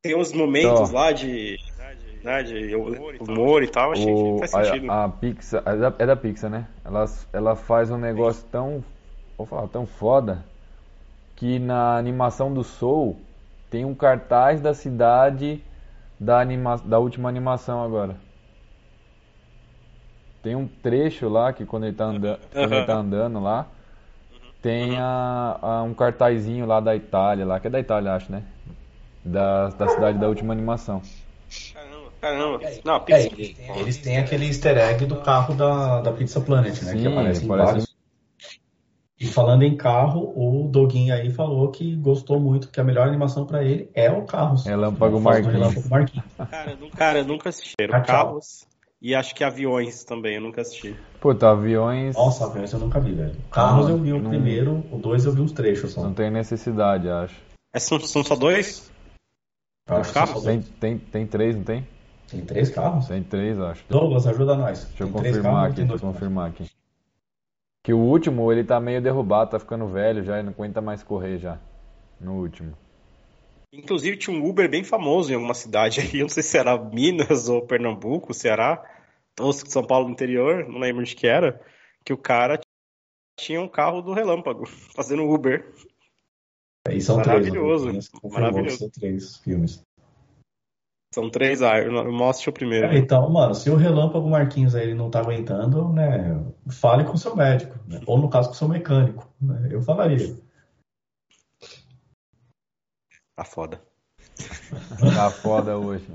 tem 0.02 0.16
uns 0.16 0.32
momentos 0.34 0.92
Ó. 0.92 0.94
lá 0.94 1.12
de. 1.12 1.58
Né, 2.24 2.44
de 2.44 2.76
humor 2.76 3.64
e 3.64 3.68
tal. 3.68 3.94
Achei 3.94 4.06
que 4.06 4.48
faz 4.48 4.68
sentido. 4.68 4.92
a, 4.92 5.06
a 5.06 5.10
Pixar, 5.10 5.64
é 5.66 5.76
da, 5.76 5.94
é 5.98 6.06
da 6.06 6.16
Pixar, 6.16 6.52
né? 6.52 6.68
Ela, 6.86 7.06
ela 7.34 7.56
faz 7.56 7.90
um 7.90 7.98
negócio 7.98 8.46
tão, 8.52 8.84
vou 9.36 9.48
falar, 9.48 9.68
tão 9.70 9.88
foda 9.88 10.46
que 11.36 11.58
na 11.58 11.98
animação 11.98 12.54
do 12.54 12.64
Soul 12.64 13.20
tem 13.72 13.86
um 13.86 13.96
cartaz 13.96 14.62
da 14.62 14.72
cidade 14.76 15.64
da, 16.22 16.40
anima, 16.42 16.78
da 16.78 17.00
última 17.00 17.30
animação 17.30 17.84
agora. 17.84 18.22
Tem 20.42 20.56
um 20.56 20.68
trecho 20.68 21.30
lá 21.30 21.54
que 21.54 21.66
quando 21.66 21.86
ele 21.86 21.96
tá, 21.96 22.06
anda, 22.06 22.40
quando 22.58 22.74
ele 22.74 22.84
tá 22.84 22.96
andando 22.96 23.40
lá, 23.40 23.72
tem 24.62 24.98
a, 25.00 25.60
a- 25.62 25.84
um 25.84 25.94
cartazinho 25.96 26.66
lá 26.66 26.80
da 26.82 26.96
Itália, 26.96 27.46
lá, 27.46 27.60
que 27.60 27.68
é 27.68 27.70
da 27.70 27.80
Itália, 27.80 28.14
acho, 28.16 28.32
né? 28.32 28.46
Da, 29.26 29.70
da 29.70 29.88
cidade 29.90 30.20
da 30.20 30.30
última 30.30 30.54
animação. 30.54 31.02
Caramba, 31.74 32.12
caramba. 32.20 32.62
Não, 32.84 33.06
É, 33.10 33.24
eles, 33.80 33.98
têm 33.98 34.18
aquele 34.18 34.46
easter 34.48 34.78
egg 34.78 35.06
do 35.06 35.22
carro 35.22 35.54
da, 35.56 36.02
da 36.02 36.12
Pizza 36.14 36.42
Planet, 36.42 36.82
né? 36.84 36.96
Sim, 36.96 37.02
que 37.02 37.08
aparece. 37.08 37.48
E 39.22 39.28
falando 39.28 39.62
em 39.62 39.78
carro, 39.78 40.34
o 40.36 40.68
Doguinho 40.68 41.14
aí 41.14 41.30
falou 41.32 41.70
que 41.70 41.96
gostou 41.98 42.40
muito, 42.40 42.70
que 42.70 42.82
a 42.82 42.84
melhor 42.84 43.08
animação 43.08 43.46
pra 43.46 43.64
ele 43.64 43.88
é 43.94 44.10
o 44.10 44.24
Carros. 44.24 44.66
Relâmpago 44.66 45.22
Faz 45.22 45.46
do 45.46 45.52
Marquinhos. 45.54 45.88
Marquinhos. 45.88 46.26
Cara, 46.50 46.72
eu 46.72 46.78
nunca, 46.78 46.98
cara, 46.98 47.20
eu 47.20 47.26
nunca 47.26 47.50
assisti. 47.50 47.76
Ah. 47.92 48.02
Carros. 48.02 48.66
E 49.00 49.14
acho 49.14 49.36
que 49.36 49.44
Aviões 49.44 50.04
também, 50.04 50.38
eu 50.38 50.42
nunca 50.42 50.62
assisti. 50.62 50.96
Puta, 51.20 51.52
aviões. 51.52 52.16
Nossa, 52.16 52.46
aviões 52.46 52.74
eu 52.74 52.80
nunca 52.80 53.00
vi, 53.00 53.14
velho. 53.14 53.36
Carros 53.52 53.90
eu 53.90 53.98
vi 54.00 54.12
o 54.12 54.20
não- 54.20 54.30
primeiro, 54.32 54.84
o 54.92 54.98
dois 54.98 55.24
eu 55.24 55.32
vi 55.32 55.42
uns 55.42 55.52
trechos 55.52 55.92
só. 55.92 56.02
Não 56.02 56.16
tem 56.16 56.32
necessidade, 56.32 57.08
acho. 57.08 57.36
É, 57.72 57.78
são, 57.80 58.00
são 58.00 58.24
só 58.24 58.36
dois? 58.36 58.92
Eu 59.88 59.98
acho 59.98 60.14
carros? 60.14 60.42
só 60.42 60.50
Tem, 60.50 60.60
dois. 60.62 60.72
tem, 60.80 60.98
tem 60.98 61.28
três, 61.28 61.56
não 61.56 61.64
tem? 61.64 61.88
Tem 62.28 62.42
três 62.42 62.70
carros? 62.72 63.08
Tem 63.08 63.22
três, 63.22 63.60
acho. 63.60 63.84
Douglas, 63.88 64.26
ajuda 64.26 64.56
nós. 64.56 64.86
Deixa 64.86 65.04
eu 65.04 65.08
Tem 65.10 65.16
três 65.22 65.36
confirmar 65.36 65.54
carros, 65.54 65.68
aqui, 65.68 65.76
tem 65.76 65.86
deixa 65.86 65.94
eu 66.06 66.10
dois 66.10 66.14
confirmar 66.14 66.50
aqui. 66.50 66.66
Que 67.84 67.94
o 67.94 67.98
último, 67.98 68.52
ele 68.52 68.64
tá 68.64 68.80
meio 68.80 69.02
derrubado, 69.02 69.52
tá 69.52 69.60
ficando 69.60 69.88
velho 69.88 70.24
já 70.24 70.40
e 70.40 70.44
não 70.44 70.52
aguenta 70.52 70.82
mais 70.82 71.02
correr 71.02 71.38
já. 71.40 71.60
No 72.20 72.40
último. 72.40 72.78
Inclusive 73.74 74.18
tinha 74.18 74.38
um 74.38 74.48
Uber 74.48 74.70
bem 74.70 74.84
famoso 74.84 75.32
em 75.32 75.36
alguma 75.36 75.54
cidade 75.54 76.02
aí, 76.02 76.20
eu 76.20 76.24
não 76.24 76.30
sei 76.30 76.44
se 76.44 76.58
era 76.58 76.78
Minas 76.78 77.48
ou 77.50 77.66
Pernambuco, 77.66 78.34
Ceará, 78.34 78.84
ou 79.40 79.54
São 79.54 79.84
Paulo 79.84 80.08
do 80.08 80.12
interior, 80.12 80.68
não 80.68 80.80
lembro 80.80 81.04
de 81.04 81.16
que 81.16 81.26
era, 81.26 81.60
que 82.06 82.14
o 82.14 82.18
cara 82.18 82.60
tinha 83.40 83.62
um 83.62 83.70
carro 83.70 84.02
do 84.02 84.14
relâmpago, 84.14 84.66
fazendo 84.96 85.24
Uber. 85.24 85.74
E 86.90 87.00
são 87.00 87.22
três. 87.22 87.28
Maravilhoso, 87.28 87.92
né? 87.92 88.00
Confirmou 88.12 88.32
que 88.32 88.40
maravilhoso. 88.40 88.78
São 88.78 88.90
três 88.90 89.38
filmes. 89.38 89.84
São 91.14 91.30
três, 91.30 91.60
eu 91.62 92.12
mostro 92.14 92.52
o 92.52 92.54
primeiro. 92.54 92.88
É, 92.88 92.98
então, 92.98 93.30
mano, 93.30 93.54
se 93.54 93.70
o 93.70 93.76
Relâmpago 93.76 94.30
Marquinhos 94.30 94.74
aí 94.76 94.84
ele 94.84 94.94
não 94.96 95.10
tá 95.12 95.20
aguentando, 95.20 95.92
né, 95.92 96.42
fale 96.70 97.04
com 97.04 97.14
o 97.14 97.18
seu 97.18 97.36
médico, 97.36 97.78
né? 97.86 98.00
ou 98.06 98.18
no 98.18 98.30
caso 98.30 98.48
com 98.48 98.54
o 98.56 98.58
seu 98.58 98.70
mecânico, 98.70 99.30
né? 99.42 99.68
Eu 99.70 99.82
falaria. 99.82 100.34
Tá 103.36 103.44
foda. 103.44 103.82
Tá 105.16 105.30
foda 105.30 105.78
hoje. 105.78 106.08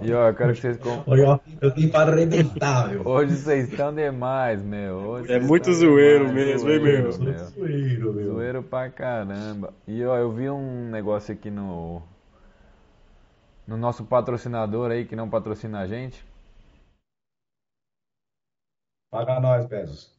E 0.00 0.12
ó, 0.12 0.28
eu 0.28 0.34
quero 0.34 0.54
que 0.54 0.60
vocês. 0.60 0.76
com- 0.78 1.02
Olha, 1.06 1.28
ó, 1.28 1.38
eu 1.60 1.70
tenho 1.70 1.90
para 1.90 2.12
arrebentar, 2.12 2.88
meu. 2.88 3.06
Hoje 3.06 3.36
vocês 3.36 3.68
estão 3.68 3.94
demais, 3.94 4.62
meu. 4.62 4.94
Hoje 4.96 5.32
É 5.32 5.38
muito 5.38 5.72
zoeiro 5.74 6.26
demais, 6.28 6.46
mesmo, 6.64 6.70
hein, 6.70 6.80
meu? 6.80 7.12
Zoeiro, 7.12 8.12
meu. 8.14 8.32
Zoeiro 8.32 8.62
pra 8.62 8.88
caramba. 8.88 9.74
E 9.86 10.02
ó, 10.04 10.16
eu 10.16 10.32
vi 10.32 10.48
um 10.48 10.88
negócio 10.90 11.34
aqui 11.34 11.50
no. 11.50 12.02
No 13.66 13.76
nosso 13.76 14.04
patrocinador 14.04 14.90
aí, 14.90 15.06
que 15.06 15.16
não 15.16 15.30
patrocina 15.30 15.80
a 15.80 15.86
gente. 15.86 16.24
Paga 19.10 19.38
nós, 19.40 19.66
Bezos. 19.66 20.10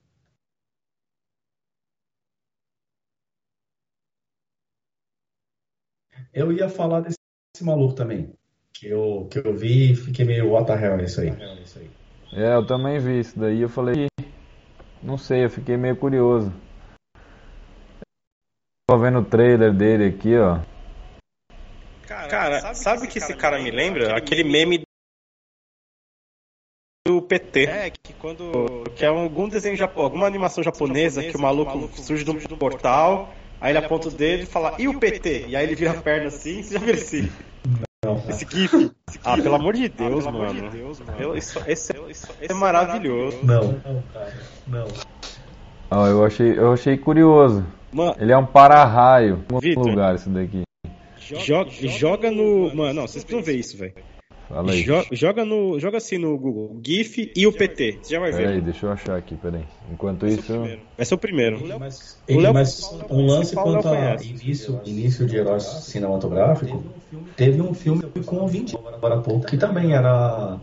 Eu 6.33 6.51
ia 6.51 6.69
falar 6.69 7.01
desse 7.01 7.17
maluco 7.63 7.95
também, 7.95 8.33
que 8.71 8.87
eu, 8.87 9.27
que 9.29 9.39
eu 9.39 9.55
vi 9.55 9.91
e 9.91 9.95
fiquei 9.95 10.25
meio 10.25 10.51
what 10.51 10.65
the 10.65 10.73
hell 10.73 10.99
é 10.99 11.03
isso 11.03 11.21
aí. 11.21 11.29
É, 12.31 12.55
eu 12.55 12.65
também 12.65 12.99
vi 12.99 13.19
isso 13.19 13.37
daí. 13.37 13.61
Eu 13.61 13.69
falei, 13.69 14.07
não 15.01 15.17
sei, 15.17 15.45
eu 15.45 15.49
fiquei 15.49 15.77
meio 15.77 15.95
curioso. 15.95 16.51
Tô 18.89 18.97
vendo 18.97 19.19
o 19.19 19.25
trailer 19.25 19.73
dele 19.73 20.05
aqui, 20.05 20.37
ó. 20.37 20.59
Cara, 22.33 22.73
sabe 22.73 23.05
o 23.05 23.07
que 23.09 23.19
esse 23.19 23.33
cara 23.35 23.59
me 23.61 23.69
lembra? 23.69 24.17
Aquele 24.17 24.43
meme 24.43 24.81
do 27.07 27.21
PT. 27.21 27.65
É, 27.65 27.89
que 27.91 28.13
quando. 28.13 28.83
Que 28.95 29.05
é 29.05 29.07
algum 29.07 29.47
desenho 29.47 29.75
japonês, 29.75 30.03
alguma 30.05 30.25
animação 30.25 30.63
japonesa 30.63 31.23
que 31.23 31.35
o 31.37 31.41
maluco 31.41 31.89
surge 32.01 32.23
de 32.23 32.31
um 32.31 32.39
portal, 32.57 33.33
aí 33.61 33.71
ele 33.71 33.85
aponta 33.85 34.07
o 34.07 34.11
dedo 34.11 34.43
e 34.43 34.45
fala, 34.45 34.75
e 34.79 34.87
o 34.87 34.99
PT? 34.99 35.47
E 35.47 35.55
aí 35.55 35.63
ele 35.65 35.75
vira 35.75 35.91
a 35.91 36.01
perna 36.01 36.27
assim, 36.27 36.63
você 36.63 36.73
já 36.73 36.79
viu 36.79 36.93
esse, 36.95 37.31
Não. 38.03 38.17
esse 38.29 38.47
gif? 38.49 38.91
Ah, 39.23 39.37
pelo 39.37 39.55
amor 39.55 39.73
de 39.73 39.87
Deus, 39.89 40.25
mano. 40.25 40.71
Eu- 41.19 41.37
isso- 41.37 41.61
Esse 41.67 41.93
esse 42.09 42.27
é 42.41 42.53
maravilhoso. 42.53 43.37
Não, 43.43 43.73
não, 43.73 44.03
cara, 44.13 44.33
não. 44.65 44.87
Ó, 45.91 46.07
eu 46.07 46.25
achei, 46.25 46.57
eu 46.57 46.73
achei 46.73 46.97
curioso. 46.97 47.63
Mano, 47.91 48.15
Ele 48.17 48.31
é 48.31 48.37
um 48.37 48.45
para-raio. 48.45 49.45
Em 49.51 49.59
Vitor. 49.59 49.87
lugar 49.87 50.15
isso 50.15 50.29
daqui. 50.29 50.63
Joga, 51.39 51.69
joga 51.71 52.31
no. 52.31 52.73
Mano, 52.75 52.93
não, 52.93 53.07
vocês 53.07 53.23
precisam 53.23 53.43
ver 53.43 53.57
isso, 53.59 53.77
velho. 53.77 53.93
Fala 54.49 54.71
aí. 54.71 54.83
Jo- 54.83 55.05
Joga, 55.11 55.45
no, 55.45 55.79
joga 55.79 55.97
assim 55.97 56.17
no 56.17 56.37
Google, 56.37 56.79
GIF 56.85 57.31
e 57.35 57.47
o 57.47 57.51
PT. 57.53 58.01
Você 58.03 58.13
já 58.13 58.19
vai 58.19 58.31
ver. 58.31 58.47
aí, 58.47 58.61
deixa 58.61 58.85
eu 58.85 58.91
achar 58.91 59.17
aqui, 59.17 59.35
pera 59.35 59.57
aí. 59.57 59.63
Enquanto 59.91 60.27
isso, 60.27 60.53
Vai 60.97 61.05
ser 61.05 61.15
o 61.15 61.17
primeiro. 61.17 61.59
Mas, 61.79 62.21
O 62.29 62.39
Léo- 62.39 62.53
mas 62.53 62.81
um 63.09 63.25
lance 63.25 63.55
quanto 63.55 63.87
a 63.87 64.15
início, 64.21 64.81
início 64.85 65.25
de 65.25 65.37
herói 65.37 65.59
cinematográfico, 65.59 66.83
teve 67.35 67.61
um 67.61 67.73
filme 67.73 68.03
com 68.25 68.43
o 68.43 68.47
Vin 68.47 68.65
Diesel 68.65 68.87
agora 68.87 69.15
há 69.15 69.21
pouco, 69.21 69.45
que 69.47 69.57
também 69.57 69.93
era 69.93 70.59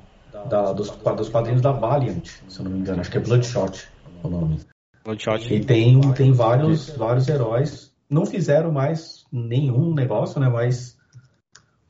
da- 0.49 0.73
dos, 0.73 0.91
dos 0.91 1.29
quadrinhos 1.29 1.63
da 1.63 1.73
Valiant, 1.73 2.27
se 2.49 2.61
eu 2.61 2.65
não 2.65 2.73
me 2.73 2.81
engano, 2.81 3.01
acho 3.01 3.11
que 3.11 3.17
é 3.17 3.21
Bloodshot 3.21 3.89
o 4.23 4.29
nome. 4.29 4.59
Bloodshot. 5.05 5.53
E 5.53 5.65
tem, 5.65 5.99
tem 6.13 6.33
vários, 6.33 6.91
vários 6.91 7.29
heróis. 7.29 7.91
Não 8.09 8.27
fizeram 8.27 8.71
mais 8.73 9.20
nenhum 9.32 9.94
negócio, 9.94 10.40
né? 10.40 10.48
Mas 10.48 10.98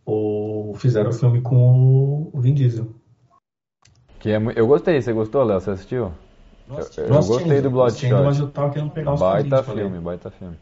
o, 0.04 0.74
fizeram 0.76 1.10
o 1.10 1.12
filme 1.12 1.40
com 1.42 2.30
o 2.32 2.40
Vin 2.40 2.54
Diesel. 2.54 2.94
que 4.18 4.30
é, 4.30 4.36
eu 4.56 4.66
gostei. 4.66 5.00
Você 5.00 5.12
gostou, 5.12 5.42
Léo? 5.44 5.60
Você 5.60 5.70
assistiu? 5.70 6.12
Eu, 6.68 6.76
eu 6.76 6.82
assisti 6.82 7.04
gostei 7.28 7.52
ainda, 7.56 7.70
do 7.70 7.82
assisti 7.82 8.06
ainda, 8.06 8.22
Mas 8.22 8.36
Bloodshot. 8.38 8.42
eu 8.46 8.52
tava 8.52 8.72
querendo 8.72 8.90
pegar 8.92 9.14
os 9.14 9.20
Baita 9.20 9.62
filme, 9.64 9.98
baita 10.00 10.30
filme. 10.30 10.56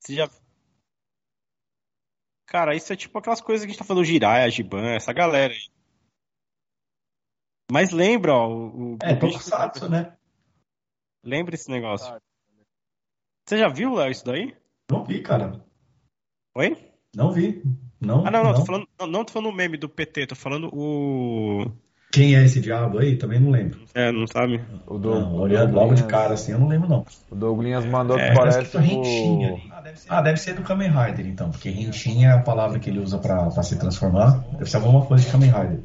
Você 0.00 0.14
já. 0.14 0.28
Cara, 2.46 2.74
isso 2.74 2.92
é 2.92 2.96
tipo 2.96 3.18
aquelas 3.18 3.40
coisas 3.40 3.64
que 3.64 3.70
a 3.70 3.72
gente 3.72 3.78
tá 3.78 3.84
falando, 3.84 4.02
o 4.02 4.06
Jiraiya, 4.06 4.50
Giban, 4.50 4.86
essa 4.94 5.12
galera 5.12 5.52
aí. 5.52 5.70
Mas 7.70 7.90
lembra, 7.90 8.32
ó, 8.32 8.48
o, 8.48 8.94
o 8.94 8.98
É, 9.02 9.14
bicho- 9.14 9.32
Tokusatsu, 9.32 9.88
né? 9.90 10.16
Lembra 11.22 11.54
esse 11.54 11.70
negócio. 11.70 12.16
Você 13.48 13.56
já 13.56 13.66
viu, 13.66 13.94
Léo, 13.94 14.10
isso 14.10 14.26
daí? 14.26 14.52
Não 14.92 15.04
vi, 15.04 15.22
cara. 15.22 15.58
Oi? 16.54 16.76
Não 17.16 17.32
vi. 17.32 17.62
Não, 17.98 18.26
Ah, 18.26 18.30
não, 18.30 18.44
não, 18.44 18.50
não. 18.52 18.60
tô 18.60 18.66
falando, 18.66 18.86
não, 19.00 19.06
não 19.06 19.24
tô 19.24 19.32
falando 19.32 19.48
o 19.48 19.56
meme 19.56 19.78
do 19.78 19.88
PT, 19.88 20.26
tô 20.26 20.34
falando 20.34 20.68
o. 20.70 21.64
Quem 22.12 22.36
é 22.36 22.44
esse 22.44 22.60
diabo 22.60 22.98
aí? 22.98 23.16
Também 23.16 23.40
não 23.40 23.50
lembro. 23.50 23.80
É, 23.94 24.12
não 24.12 24.26
sabe? 24.26 24.60
O, 24.86 24.98
do, 24.98 25.18
Não, 25.18 25.36
o 25.36 25.40
olhando 25.40 25.74
logo 25.74 25.94
de 25.94 26.04
cara 26.04 26.34
assim, 26.34 26.52
eu 26.52 26.58
não 26.58 26.68
lembro 26.68 26.90
não. 26.90 27.06
O 27.30 27.34
Douglinhas 27.34 27.86
mandou 27.86 28.18
É, 28.18 28.28
que 28.28 28.36
Parece 28.36 28.70
que 28.70 28.76
Rentinha 28.76 29.54
o... 29.54 29.54
ali. 29.54 29.72
Ah, 30.10 30.20
deve 30.20 30.36
ser 30.36 30.52
do 30.54 30.60
Kamen 30.62 30.90
Rider 30.90 31.26
então, 31.26 31.50
porque 31.50 31.70
Rentinha 31.70 32.28
é 32.28 32.32
a 32.32 32.42
palavra 32.42 32.78
que 32.78 32.90
ele 32.90 32.98
usa 32.98 33.16
pra, 33.16 33.46
pra 33.46 33.62
se 33.62 33.78
transformar. 33.78 34.44
Deve 34.58 34.68
ser 34.68 34.76
alguma 34.76 35.06
coisa 35.06 35.24
de 35.24 35.30
Kamen 35.32 35.50
Rider. 35.50 35.80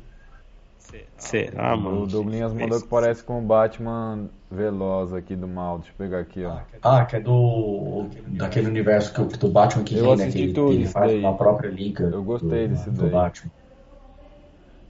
Será, 1.24 1.76
O 1.76 1.80
mano? 1.80 2.08
Douglinhas 2.08 2.54
mandou 2.54 2.82
que 2.82 2.88
parece 2.88 3.24
com 3.24 3.40
o 3.40 3.42
Batman 3.42 4.30
Veloz 4.52 5.14
aqui 5.14 5.36
do 5.36 5.48
mal. 5.48 5.78
Deixa 5.80 5.92
eu 5.92 5.96
pegar 5.98 6.20
aqui, 6.20 6.44
ó. 6.46 6.58
Ah, 6.82 7.06
que 7.06 7.16
é 7.16 7.20
do. 7.20 8.06
daquele 8.28 8.68
universo 8.68 9.14
que, 9.14 9.22
o- 9.22 9.26
do 9.26 9.50
Batman 9.50 9.84
que 9.84 9.96
Eu 9.98 10.08
tem, 10.08 10.18
né? 10.18 10.32
Que 10.32 10.42
ele, 10.42 10.54
tudo 10.54 10.70
que 10.70 10.74
ele 10.76 10.88
faz 10.88 11.12
daí. 11.12 11.20
uma 11.20 11.36
própria 11.36 11.70
liga. 11.70 12.04
Eu 12.04 12.24
gostei 12.24 12.68
do, 12.68 12.74
desse 12.74 12.90
do 12.92 13.02
daí. 13.04 13.12
Batman. 13.12 13.52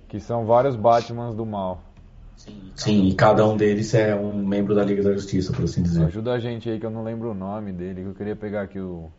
Que 0.10 0.20
são 0.20 0.46
vários 0.46 0.76
Batmans 0.76 1.36
do 1.36 1.46
mal. 1.46 1.82
Sim, 2.76 3.06
e 3.08 3.14
cada 3.14 3.48
um 3.48 3.56
deles 3.56 3.94
é 3.94 4.16
um 4.16 4.46
membro 4.46 4.76
da 4.76 4.84
Liga 4.84 5.02
da 5.04 5.14
Justiça, 5.14 5.54
por 5.54 5.64
assim 5.64 5.82
dizer. 5.84 6.04
Ajuda 6.06 6.34
a 6.34 6.40
gente 6.40 6.70
aí 6.70 6.80
que 6.80 6.86
eu 6.86 6.90
não 6.92 7.04
lembro 7.04 7.32
o 7.32 7.34
nome 7.34 7.72
dele, 7.72 8.02
que 8.02 8.08
eu 8.10 8.14
queria 8.16 8.36
pegar 8.36 8.64
aqui 8.64 8.80
o. 8.80 9.10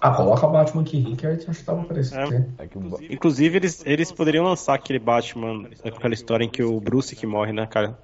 Ah, 0.00 0.10
coloca 0.10 0.46
Batman 0.46 0.82
aqui, 0.82 0.98
Rickard, 0.98 1.44
acho 1.48 1.58
que 1.60 1.64
tava 1.64 1.82
aparecendo. 1.82 2.54
É 2.58 2.66
que 2.66 2.78
o 2.78 2.80
Ba- 2.80 2.98
Inclusive, 3.10 3.56
eles, 3.58 3.82
eles 3.86 4.12
poderiam 4.12 4.44
lançar 4.44 4.74
aquele 4.74 4.98
Batman 4.98 5.68
aquela 5.84 6.14
história 6.14 6.44
em 6.44 6.48
que 6.48 6.62
o 6.62 6.80
Bruce 6.80 7.16
que 7.16 7.26
morre, 7.26 7.52
né, 7.52 7.66
cara? 7.66 7.98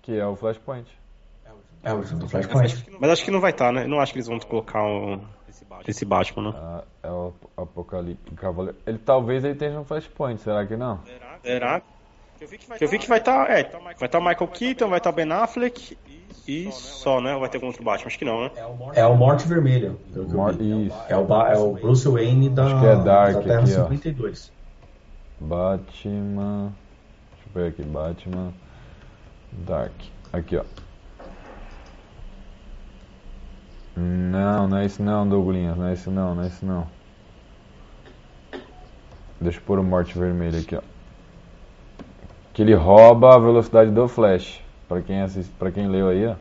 que 0.00 0.18
é 0.18 0.26
o 0.26 0.34
Flashpoint. 0.34 0.90
É 1.84 1.92
o 1.92 1.98
do 2.02 2.28
Flashpoint. 2.28 2.86
Mas 3.00 3.10
acho 3.10 3.24
que 3.24 3.30
não 3.30 3.40
vai 3.40 3.50
estar, 3.52 3.72
né? 3.72 3.84
Eu 3.84 3.88
não 3.88 4.00
acho 4.00 4.12
que 4.12 4.18
eles 4.18 4.26
vão 4.26 4.38
colocar 4.40 4.82
um, 4.84 5.20
esse 5.86 6.04
Batman, 6.04 6.50
né? 6.50 6.58
Ah, 6.58 6.84
é 7.02 7.10
o 7.10 7.32
Apocalipse 7.56 8.34
Cavaleiro. 8.34 8.76
Ele 8.86 8.98
talvez 8.98 9.44
ele 9.44 9.52
esteja 9.52 9.76
no 9.78 9.84
Flashpoint, 9.84 10.40
será 10.40 10.66
que 10.66 10.76
não? 10.76 11.00
Será? 11.42 11.82
Eu 12.80 12.88
vi 12.88 12.98
que 12.98 13.08
vai 13.08 13.18
estar. 13.18 13.48
É, 13.50 13.62
vai 13.64 13.94
estar 14.00 14.18
o 14.18 14.24
Michael 14.24 14.48
Keaton, 14.48 14.88
vai 14.88 14.98
estar 14.98 15.10
o 15.10 15.12
Ben 15.12 15.30
Affleck 15.30 15.96
e 16.46 16.70
só, 16.72 17.20
né? 17.20 17.34
Ou 17.34 17.40
vai 17.40 17.48
ter 17.48 17.56
algum 17.58 17.68
outro 17.68 17.82
Batman? 17.84 18.06
Acho 18.06 18.18
que 18.18 18.24
não, 18.24 18.42
né? 18.44 18.50
É 18.56 18.64
o 19.06 19.16
Morte 19.16 19.46
vi. 19.46 20.86
Isso. 20.86 20.96
É 21.08 21.16
o, 21.16 21.24
Ba- 21.24 21.52
é 21.52 21.58
o 21.58 21.72
Bruce 21.72 22.08
Wayne 22.08 22.48
da, 22.48 22.64
Acho 22.66 22.80
que 22.80 22.86
é 22.86 22.96
Dark 22.96 23.34
da 23.34 23.42
Terra 23.42 23.60
aqui, 23.60 23.72
ó. 23.72 23.82
52. 23.84 24.52
Batman. 25.40 26.72
Deixa 27.32 27.46
eu 27.48 27.52
pegar 27.52 27.66
aqui, 27.68 27.82
Batman. 27.82 28.52
Dark. 29.52 29.92
Aqui, 30.32 30.56
ó. 30.56 30.64
Não, 33.94 34.68
não 34.68 34.78
é 34.78 34.86
isso 34.86 35.02
não, 35.02 35.28
Douglinhas. 35.28 35.76
Não 35.76 35.86
é 35.86 35.92
isso 35.92 36.10
não, 36.10 36.34
não 36.34 36.42
é 36.44 36.46
isso 36.46 36.64
não. 36.64 36.86
Deixa 39.40 39.58
eu 39.58 39.62
pôr 39.64 39.78
o 39.78 39.82
Morte 39.82 40.16
Vermelho 40.18 40.58
aqui, 40.58 40.76
ó. 40.76 40.80
Que 42.54 42.62
ele 42.62 42.74
rouba 42.74 43.34
a 43.34 43.38
velocidade 43.38 43.90
do 43.90 44.06
Flash. 44.08 44.61
Pra 44.92 45.00
quem, 45.00 45.22
assist... 45.22 45.50
pra 45.58 45.72
quem 45.72 45.88
leu 45.88 46.08
aí, 46.08 46.26
ó. 46.26 46.36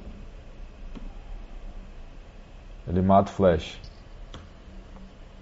Ele 2.86 3.02
mata 3.02 3.32
o 3.32 3.34
Flash. 3.34 3.80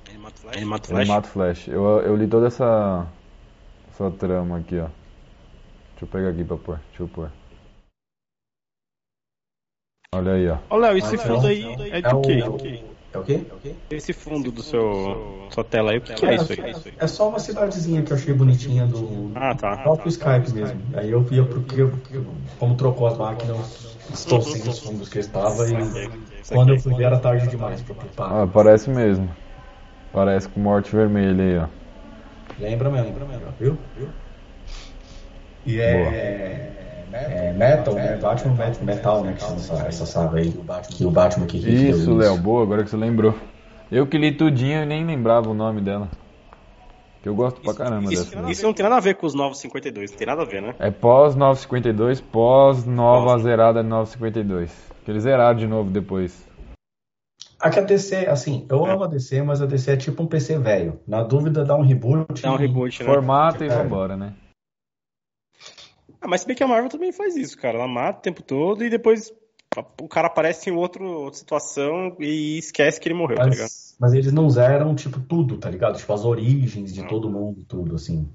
Ele 0.07 0.19
mata 0.19 0.35
o 0.37 0.39
Flash. 0.41 0.91
Ele 0.91 1.05
mata 1.05 1.27
o 1.27 1.31
Flash. 1.31 1.67
Eu, 1.69 1.83
eu 2.01 2.15
li 2.15 2.27
toda 2.27 2.45
essa 2.45 3.07
sua 3.97 4.11
trama 4.11 4.59
aqui, 4.59 4.77
ó. 4.77 4.87
Deixa 5.91 6.03
eu 6.03 6.07
pegar 6.07 6.29
aqui 6.29 6.43
pra 6.43 6.57
pôr. 6.57 6.77
Deixa 6.89 7.01
eu 7.01 7.07
pôr. 7.07 7.31
Olha 10.13 10.33
aí, 10.33 10.47
ó. 10.47 10.77
Léo, 10.77 10.97
esse 10.97 11.17
fundo 11.17 11.47
aí 11.47 11.63
é 11.91 12.01
de 12.01 12.15
o- 12.15 12.21
quê? 12.57 12.83
É 13.13 13.17
o 13.17 13.23
quê? 13.23 13.41
Esse 13.91 14.13
fundo 14.13 14.51
do 14.51 14.61
seu 14.61 15.49
sua 15.51 15.63
tela 15.63 15.91
aí, 15.91 15.97
o 15.97 16.01
que, 16.01 16.13
que 16.13 16.25
é 16.25 16.35
isso 16.35 16.53
aí? 16.53 16.95
É 16.99 17.07
só 17.07 17.29
uma 17.29 17.39
cidadezinha 17.39 18.03
que 18.03 18.11
eu 18.11 18.17
achei 18.17 18.33
bonitinha 18.33 18.85
do 18.85 19.31
Ah, 19.35 19.55
tá. 19.55 19.77
próprio 19.83 20.09
Skype 20.09 20.53
mesmo. 20.53 20.81
Aí 20.95 21.09
eu 21.09 21.25
ia 21.31 21.43
porque, 21.43 21.85
porque 21.85 22.13
como 22.59 22.75
trocou 22.77 23.07
as 23.07 23.17
máquinas, 23.17 23.97
estou 24.13 24.41
sem 24.41 24.61
os 24.67 24.79
fundos 24.79 25.09
que 25.09 25.17
eu 25.17 25.21
estava 25.21 25.67
e 25.67 25.73
quando 26.47 26.69
eu 26.73 26.79
fui 26.79 26.93
ver 26.93 27.03
era 27.05 27.19
tarde 27.19 27.47
demais 27.47 27.81
pra 27.81 27.93
ocupar. 27.93 28.31
Ah, 28.31 28.47
parece 28.47 28.89
mesmo. 28.89 29.29
Parece 30.11 30.49
com 30.49 30.59
morte 30.59 30.91
vermelha 30.95 31.43
aí, 31.43 31.57
ó. 31.57 31.67
Lembra 32.59 32.89
mesmo, 32.91 33.07
lembra 33.07 33.25
mesmo, 33.25 33.53
viu? 33.59 34.07
E 35.65 35.79
é, 35.79 36.78
é 37.13 37.53
metal, 37.53 37.93
né? 37.95 38.17
Batman 38.17 38.53
met- 38.55 38.83
Metal, 38.83 39.23
né? 39.23 39.33
Que 39.33 39.41
chama 39.41 39.55
essa, 39.55 39.87
essa 39.87 40.05
saga 40.05 40.37
aí. 40.39 40.51
Que 40.95 41.05
o 41.05 41.11
Batman 41.11 41.45
que 41.45 41.57
Isso, 41.57 42.15
Léo, 42.15 42.37
boa, 42.37 42.63
agora 42.63 42.83
que 42.83 42.89
você 42.89 42.97
lembrou. 42.97 43.33
Eu 43.91 44.05
que 44.05 44.17
li 44.17 44.31
tudinho 44.31 44.83
e 44.83 44.85
nem 44.85 45.05
lembrava 45.05 45.49
o 45.49 45.53
nome 45.53 45.81
dela. 45.81 46.09
Que 47.21 47.27
eu 47.27 47.35
gosto 47.35 47.59
pra 47.59 47.73
caramba 47.73 48.13
Isso, 48.13 48.31
dessa. 48.35 48.49
isso 48.51 48.63
não 48.65 48.73
tem 48.73 48.83
nada 48.83 48.95
a 48.95 48.99
ver 49.01 49.15
com 49.15 49.25
os 49.27 49.33
novos 49.33 49.59
52, 49.59 50.11
não 50.11 50.17
tem 50.17 50.27
nada 50.27 50.41
a 50.43 50.45
ver, 50.45 50.61
né? 50.61 50.73
É 50.79 50.89
pós 50.89 51.35
952, 51.35 52.21
pós 52.21 52.85
nova 52.85 53.37
zerada 53.39 53.83
de 53.83 53.89
952. 53.89 54.71
Que 55.03 55.11
eles 55.11 55.23
zeraram 55.23 55.57
de 55.57 55.67
novo 55.67 55.89
depois. 55.89 56.47
Aqui 57.59 57.79
a 57.79 57.81
DC, 57.81 58.25
assim, 58.27 58.65
eu 58.69 58.85
amo 58.85 59.03
a 59.03 59.07
DC, 59.07 59.41
mas 59.41 59.61
a 59.61 59.65
DC 59.65 59.91
é 59.91 59.97
tipo 59.97 60.23
um 60.23 60.27
PC 60.27 60.57
velho. 60.59 60.97
Na 61.05 61.21
dúvida, 61.23 61.65
dá 61.65 61.75
um 61.75 61.81
reboot. 61.81 62.41
Dá 62.41 62.53
um 62.53 62.55
e- 62.55 62.59
reboot, 62.59 63.03
né? 63.03 63.05
Formata 63.05 63.65
e 63.65 63.67
É. 63.67 63.69
vambora, 63.75 64.15
né? 64.15 64.31
Ah, 66.21 66.27
mas 66.27 66.41
se 66.41 66.47
bem 66.47 66.55
que 66.55 66.63
a 66.63 66.67
Marvel 66.67 66.89
também 66.89 67.11
faz 67.11 67.35
isso, 67.35 67.57
cara. 67.57 67.77
Ela 67.77 67.87
mata 67.87 68.19
o 68.19 68.21
tempo 68.21 68.41
todo 68.43 68.83
e 68.83 68.89
depois 68.89 69.31
o 70.01 70.07
cara 70.07 70.27
aparece 70.27 70.69
em 70.69 70.73
outro, 70.73 71.05
outra 71.05 71.39
situação 71.39 72.15
e 72.19 72.57
esquece 72.57 72.99
que 72.99 73.07
ele 73.07 73.15
morreu, 73.15 73.37
tá 73.37 73.45
ligado? 73.45 73.61
Mas, 73.61 73.95
mas 73.99 74.13
eles 74.13 74.31
não 74.33 74.49
zeram, 74.49 74.93
tipo, 74.95 75.19
tudo, 75.19 75.57
tá 75.57 75.69
ligado? 75.69 75.97
Tipo, 75.97 76.11
as 76.13 76.25
origens 76.25 76.93
de 76.93 77.05
todo 77.07 77.29
mundo, 77.29 77.63
tudo, 77.67 77.95
assim. 77.95 78.27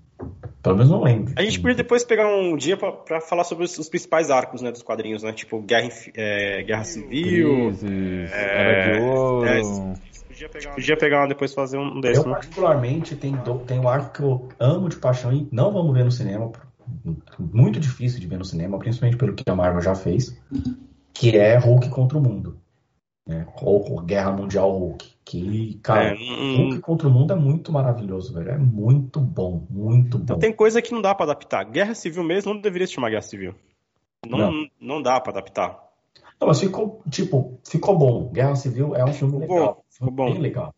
Pelo 0.62 0.76
menos 0.76 0.90
não 0.90 1.02
lembro. 1.02 1.34
A 1.36 1.42
gente 1.42 1.60
podia 1.60 1.74
depois 1.76 2.04
pegar 2.04 2.26
um 2.28 2.56
dia 2.56 2.76
pra, 2.76 2.92
pra 2.92 3.20
falar 3.20 3.44
sobre 3.44 3.64
os, 3.64 3.76
os 3.78 3.88
principais 3.88 4.30
arcos, 4.30 4.62
né, 4.62 4.70
dos 4.70 4.82
quadrinhos, 4.82 5.22
né? 5.22 5.32
Tipo, 5.32 5.60
Guerra, 5.60 5.88
é, 6.16 6.62
Guerra 6.62 6.84
Civil. 6.84 7.70
Crises, 7.72 8.32
é, 8.32 8.60
Era 8.60 8.96
de 8.96 9.02
Ouro. 9.02 9.46
é, 9.48 9.60
Podia 10.28 10.48
pegar, 10.48 10.74
podia 10.74 10.96
pegar 10.96 11.26
depois 11.26 11.52
fazer 11.52 11.78
um 11.78 11.96
Eu, 11.96 12.00
desses, 12.00 12.24
né? 12.24 12.32
particularmente, 12.32 13.14
tem, 13.16 13.32
do- 13.32 13.58
tem 13.60 13.78
um 13.78 13.88
arco 13.88 14.12
que 14.12 14.20
eu 14.22 14.48
amo 14.58 14.88
de 14.88 14.96
paixão 14.96 15.32
e 15.32 15.46
não 15.52 15.72
vamos 15.72 15.92
ver 15.92 16.04
no 16.04 16.10
cinema. 16.10 16.50
Muito 17.38 17.78
difícil 17.80 18.18
de 18.20 18.26
ver 18.26 18.38
no 18.38 18.44
cinema, 18.44 18.78
principalmente 18.78 19.18
pelo 19.18 19.34
que 19.34 19.48
a 19.48 19.54
Marvel 19.54 19.82
já 19.82 19.94
fez. 19.94 20.40
Que 21.12 21.36
é 21.36 21.56
Hulk 21.58 21.88
contra 21.90 22.16
o 22.18 22.22
Mundo. 22.22 22.58
Né? 23.26 23.46
Ou 23.62 24.00
Guerra 24.02 24.32
Mundial 24.32 24.70
Hulk. 24.70 25.12
Que, 25.24 25.78
cara, 25.82 26.14
É, 26.14 26.56
Hulk 26.56 26.80
contra 26.80 27.08
o 27.08 27.10
Mundo 27.10 27.32
é 27.32 27.36
muito 27.36 27.72
maravilhoso, 27.72 28.34
velho. 28.34 28.50
É 28.50 28.58
muito 28.58 29.20
bom, 29.20 29.66
muito 29.70 30.18
bom. 30.18 30.24
Então 30.24 30.38
tem 30.38 30.52
coisa 30.52 30.82
que 30.82 30.92
não 30.92 31.00
dá 31.02 31.14
pra 31.14 31.24
adaptar. 31.24 31.64
Guerra 31.64 31.94
Civil 31.94 32.22
mesmo 32.24 32.52
não 32.54 32.60
deveria 32.60 32.86
se 32.86 32.92
chamar 32.94 33.10
Guerra 33.10 33.22
Civil. 33.22 33.54
Não, 34.26 34.38
Não. 34.38 34.66
não. 34.80 35.02
dá 35.02 35.20
pra 35.20 35.32
adaptar. 35.32 35.78
Não, 36.40 36.48
mas 36.48 36.60
ficou, 36.60 37.02
tipo, 37.10 37.58
ficou 37.64 37.96
bom. 37.96 38.30
Guerra 38.32 38.56
Civil 38.56 38.94
é 38.94 39.04
um 39.04 39.12
filme 39.12 39.40
Ficou 39.40 39.56
legal. 39.56 39.74
bom, 39.74 39.82
ficou 39.90 40.10
bom. 40.10 40.32
Bem 40.32 40.40
legal. 40.40 40.74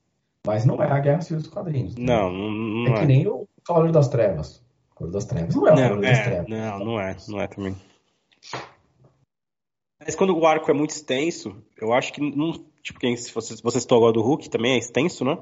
Mas 0.46 0.64
não 0.64 0.80
é 0.82 0.90
a 0.90 0.98
Guerra 1.00 1.20
Civil 1.22 1.42
dos 1.42 1.50
quadrinhos. 1.50 1.96
Não, 1.96 2.30
não, 2.32 2.50
não 2.50 2.86
É 2.94 2.96
é. 2.96 3.00
que 3.00 3.06
nem 3.06 3.26
o 3.26 3.48
Cavaleiro 3.64 3.92
das 3.92 4.08
Trevas. 4.08 4.64
Cavaleiro 4.96 5.12
das 5.12 5.24
Trevas. 5.26 5.54
Não 5.54 5.66
é 5.68 5.72
o 5.72 5.76
Cavaleiro 5.76 6.00
das 6.00 6.18
é, 6.18 6.22
Trevas. 6.24 6.48
não, 6.48 6.78
não 6.78 7.00
é, 7.00 7.16
não 7.28 7.40
é 7.40 7.46
também. 7.46 7.76
Mas 10.00 10.14
quando 10.14 10.36
o 10.36 10.46
arco 10.46 10.70
é 10.70 10.74
muito 10.74 10.90
extenso, 10.90 11.62
eu 11.80 11.92
acho 11.92 12.12
que 12.12 12.20
não. 12.20 12.52
Tipo, 12.82 13.00
quem, 13.00 13.16
se 13.16 13.32
você, 13.32 13.56
você 13.62 13.80
citou 13.80 13.98
agora 13.98 14.12
do 14.12 14.22
Hulk, 14.22 14.48
também 14.48 14.74
é 14.74 14.78
extenso, 14.78 15.24
né? 15.24 15.36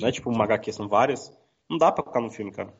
Não 0.00 0.08
é 0.08 0.12
tipo 0.12 0.30
uma 0.30 0.44
HQ, 0.44 0.72
são 0.72 0.88
várias. 0.88 1.32
Não 1.68 1.76
dá 1.78 1.92
pra 1.92 2.02
colocar 2.02 2.20
no 2.20 2.30
filme, 2.30 2.50
cara. 2.50 2.72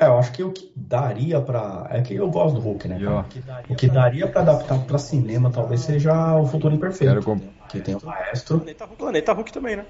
É, 0.00 0.06
eu 0.06 0.18
acho 0.18 0.32
que 0.32 0.42
o 0.42 0.52
que 0.52 0.72
daria 0.74 1.40
pra. 1.40 1.86
É 1.88 2.02
que 2.02 2.14
eu 2.14 2.28
gosto 2.28 2.56
do 2.56 2.60
Hulk, 2.60 2.88
né? 2.88 2.98
Cara? 2.98 3.64
O 3.70 3.76
que 3.76 3.88
daria 3.88 4.28
pra 4.28 4.40
adaptar 4.40 4.84
pra 4.84 4.98
cinema 4.98 5.52
talvez 5.52 5.82
seja 5.82 6.36
o 6.36 6.46
Futuro 6.46 6.74
Imperfeito. 6.74 7.12
Quero 7.14 7.24
comp- 7.24 7.44
Que 7.68 7.80
tem 7.80 7.94
o 7.94 8.04
Maestro. 8.04 8.58
Planeta, 8.58 8.88
Planeta 8.88 9.32
Hulk 9.32 9.52
também, 9.52 9.76
né? 9.76 9.86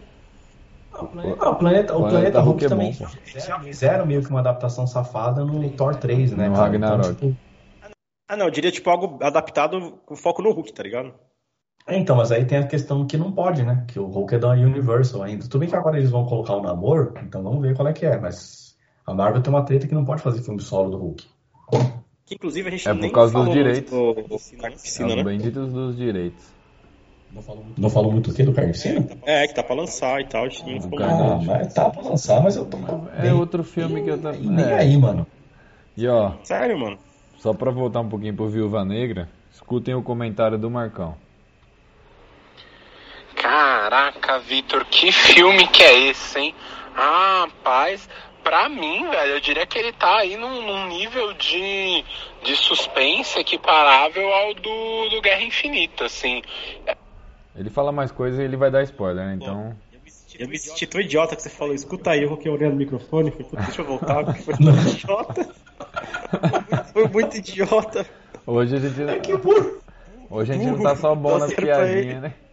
Ah, 0.97 1.03
o 1.03 1.09
Planeta, 1.09 1.35
o 1.49 1.57
Planeta, 1.57 1.97
o 1.97 1.99
Planeta 1.99 2.11
Planeta 2.11 2.41
Hulk 2.41 2.49
Hulk 2.51 2.65
é 2.65 2.69
também. 2.69 2.93
bom, 2.99 3.61
fizeram 3.65 4.07
meio 4.07 4.23
que 4.23 4.31
uma 4.31 4.41
adaptação 4.41 4.87
safada 4.87 5.45
no 5.45 5.69
Thor 5.71 5.97
3, 5.97 6.33
né? 6.33 6.49
No 6.49 6.55
cara? 6.55 6.67
Ragnarok. 6.67 7.11
Então, 7.11 7.31
tipo, 7.31 7.37
Ah, 8.29 8.37
não, 8.37 8.47
eu 8.47 8.51
diria 8.51 8.71
tipo 8.71 8.89
algo 8.91 9.19
adaptado 9.23 9.99
com 10.07 10.15
foco 10.17 10.41
no 10.43 10.53
Hulk, 10.53 10.73
tá 10.73 10.83
ligado? 10.83 11.13
É, 11.87 11.99
então, 11.99 12.17
mas 12.17 12.33
aí 12.33 12.45
tem 12.47 12.59
a 12.59 12.67
questão 12.67 13.07
que 13.07 13.17
não 13.19 13.31
pode, 13.33 13.63
né? 13.63 13.85
Que 13.89 13.99
o 13.99 14.07
Hulk 14.07 14.37
é 14.37 14.39
da 14.39 14.51
Universal 14.51 15.23
ainda. 15.23 15.43
Tudo 15.45 15.59
bem 15.59 15.69
que 15.69 15.77
agora 15.77 15.99
eles 15.99 16.11
vão 16.11 16.25
colocar 16.25 16.55
o 16.55 16.63
namoro, 16.63 17.13
então 17.23 17.43
vamos 17.43 17.61
ver 17.61 17.77
qual 17.77 17.87
é 17.89 17.93
que 17.93 18.07
é. 18.07 18.17
Mas 18.19 18.75
a 19.07 19.13
Marvel 19.13 19.43
tem 19.43 19.53
uma 19.53 19.65
treta 19.65 19.87
que 19.87 19.95
não 19.95 20.05
pode 20.05 20.23
fazer 20.23 20.41
filme 20.43 20.61
solo 20.63 20.91
do 20.91 20.97
Hulk. 20.97 21.27
Que 22.25 22.37
inclusive 22.37 22.69
a 22.69 22.71
gente 22.71 22.89
É 22.89 22.95
por 22.95 23.13
causa 23.13 23.35
dos 23.35 23.53
direitos. 23.53 23.91
do, 23.91 24.15
do 24.15 24.37
É 24.37 24.57
Carnificina, 24.57 25.09
os 25.09 25.15
né? 25.17 25.25
benditos 25.25 25.71
dos 25.73 25.95
direitos. 25.97 26.55
Não 27.77 27.91
falou 27.91 28.13
muito 28.13 28.31
o 28.31 28.35
quê 28.35 28.45
do 28.45 28.53
Carnificina? 28.53 29.07
É, 29.25 29.47
que 29.47 29.55
tá 29.55 29.63
pra 29.63 29.75
lançar 29.75 30.21
e 30.21 30.27
tal. 30.27 30.47
Ah, 30.47 31.41
mas 31.45 31.75
tá 31.75 31.91
pra 31.91 32.03
lançar, 32.03 32.43
mas 32.43 32.57
eu 32.57 32.65
tô. 32.65 32.79
É 33.23 33.33
outro 33.33 33.65
filme 33.65 34.03
que 34.03 34.11
eu 34.11 34.17
nem, 34.17 34.33
também. 34.35 34.51
nem 34.51 34.73
aí, 34.73 34.97
mano. 34.97 35.27
E 35.97 36.07
ó, 36.09 36.33
Sério, 36.43 36.79
mano. 36.79 36.99
só 37.39 37.53
pra 37.53 37.71
voltar 37.71 38.01
um 38.01 38.09
pouquinho 38.09 38.35
pro 38.35 38.49
Viúva 38.49 38.85
Negra, 38.85 39.29
escutem 39.53 39.95
o 39.95 40.03
comentário 40.03 40.59
do 40.59 40.71
Marcão. 40.71 41.17
Caraca, 43.35 44.39
Vitor, 44.41 44.85
que 44.87 45.11
filme 45.13 45.67
que 45.69 45.83
é 45.83 46.09
esse, 46.11 46.39
hein? 46.39 46.55
Ah, 46.97 47.47
rapaz, 47.49 48.09
pra 48.43 48.69
mim, 48.69 49.09
velho, 49.09 49.33
eu 49.33 49.41
diria 49.41 49.67
que 49.67 49.79
ele 49.79 49.93
tá 49.93 50.19
aí 50.19 50.37
num, 50.37 50.63
num 50.63 50.87
nível 50.87 51.33
de, 51.35 52.05
de 52.45 52.57
suspense 52.57 53.39
equiparável 53.39 54.33
ao 54.33 54.55
do, 54.55 55.09
do 55.11 55.21
Guerra 55.21 55.43
Infinita, 55.43 56.05
assim. 56.07 56.43
Ele 57.57 57.71
fala 57.71 57.93
mais 57.93 58.11
coisas 58.11 58.41
e 58.41 58.43
ele 58.43 58.57
vai 58.57 58.71
dar 58.71 58.83
spoiler, 58.83 59.25
né? 59.25 59.35
Então. 59.35 59.75
Eu 60.37 60.49
me 60.49 60.59
senti 60.59 60.85
tão 60.87 61.01
idiota 61.01 61.37
que 61.37 61.43
você 61.43 61.49
falou, 61.49 61.75
escuta 61.75 62.11
aí, 62.11 62.23
eu 62.23 62.29
vou 62.29 62.37
aqui 62.37 62.49
olhando 62.49 62.73
no 62.73 62.79
microfone, 62.79 63.31
falei, 63.31 63.47
"Puta, 63.47 63.63
deixa 63.63 63.83
eu 63.83 63.87
voltar, 63.87 64.25
porque 64.25 64.43
foi 64.43 64.55
muito 64.59 64.89
idiota. 64.89 65.49
Foi 66.93 67.09
muito 67.09 67.37
idiota. 67.37 68.07
Hoje 68.45 68.77
a 68.77 68.81
gente. 68.81 69.21
Que 69.21 69.37
burro! 69.37 69.79
Hoje 70.29 70.53
a 70.53 70.57
gente 70.57 70.67
não 70.67 70.83
tá 70.83 70.97
só 70.97 71.15
bom 71.15 71.39
nas 71.39 71.55
piadinhas, 71.55 72.23
né? 72.23 72.35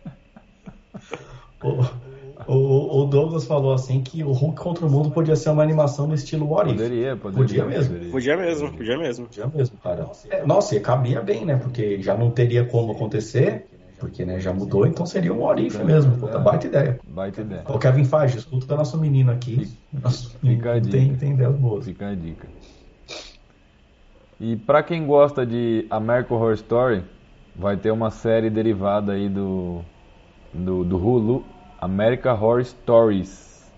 O, 2.48 2.56
o, 2.56 3.04
o 3.04 3.06
Douglas 3.06 3.46
falou 3.46 3.72
assim 3.72 4.02
que 4.02 4.24
o 4.24 4.32
Hulk 4.32 4.60
contra 4.60 4.86
o 4.86 4.90
Mundo 4.90 5.12
podia 5.12 5.36
ser 5.36 5.52
uma 5.52 5.62
animação 5.62 6.08
no 6.08 6.16
estilo 6.16 6.50
What. 6.50 6.72
Poderia, 6.72 7.16
poderia. 7.16 7.46
Podia 7.46 7.66
mesmo. 7.66 7.94
poderia. 7.94 8.12
Podia 8.12 8.38
mesmo, 8.38 8.72
podia 8.72 8.98
mesmo. 8.98 9.26
Podia 9.28 9.48
mesmo, 9.48 9.78
cara. 9.78 10.10
É, 10.28 10.44
nossa, 10.44 10.76
e 10.76 10.80
cabia 10.80 11.22
bem, 11.22 11.46
né? 11.46 11.56
Porque 11.56 12.02
já 12.02 12.18
não 12.18 12.32
teria 12.32 12.66
como 12.66 12.94
acontecer, 12.94 13.68
porque 14.02 14.26
né, 14.26 14.40
já 14.40 14.52
mudou, 14.52 14.88
então 14.88 15.06
seria 15.06 15.32
um 15.32 15.58
If 15.60 15.76
mesmo. 15.84 16.18
Puta, 16.18 16.40
baita 16.40 16.66
ideia. 16.66 17.00
Baita 17.08 17.42
ideia. 17.42 17.64
O 17.68 17.78
Kevin 17.78 18.04
Feige, 18.04 18.40
escuta 18.40 18.76
nosso 18.76 18.98
menino 18.98 19.32
aqui. 19.32 19.72
Nosso 19.94 20.32
Fica 20.40 20.72
a 20.72 20.74
menino 20.74 20.92
tem, 20.92 21.04
dica. 21.10 21.20
tem 21.20 21.32
ideias 21.34 21.56
boas. 21.56 21.86
Fica 21.86 22.10
a 22.10 22.16
dica. 22.16 22.48
E 24.40 24.56
pra 24.56 24.82
quem 24.82 25.06
gosta 25.06 25.46
de 25.46 25.86
American 25.92 26.36
Horror 26.38 26.54
Story, 26.54 27.04
vai 27.56 27.78
ter 27.78 27.92
uma 27.92 28.10
série 28.10 28.50
derivada 28.50 29.12
aí 29.12 29.30
do, 29.30 29.82
do, 30.52 30.84
do 30.84 30.98
Hulu, 30.98 31.46
American 31.80 32.34
Horror 32.34 32.66
Stories. 32.66 33.72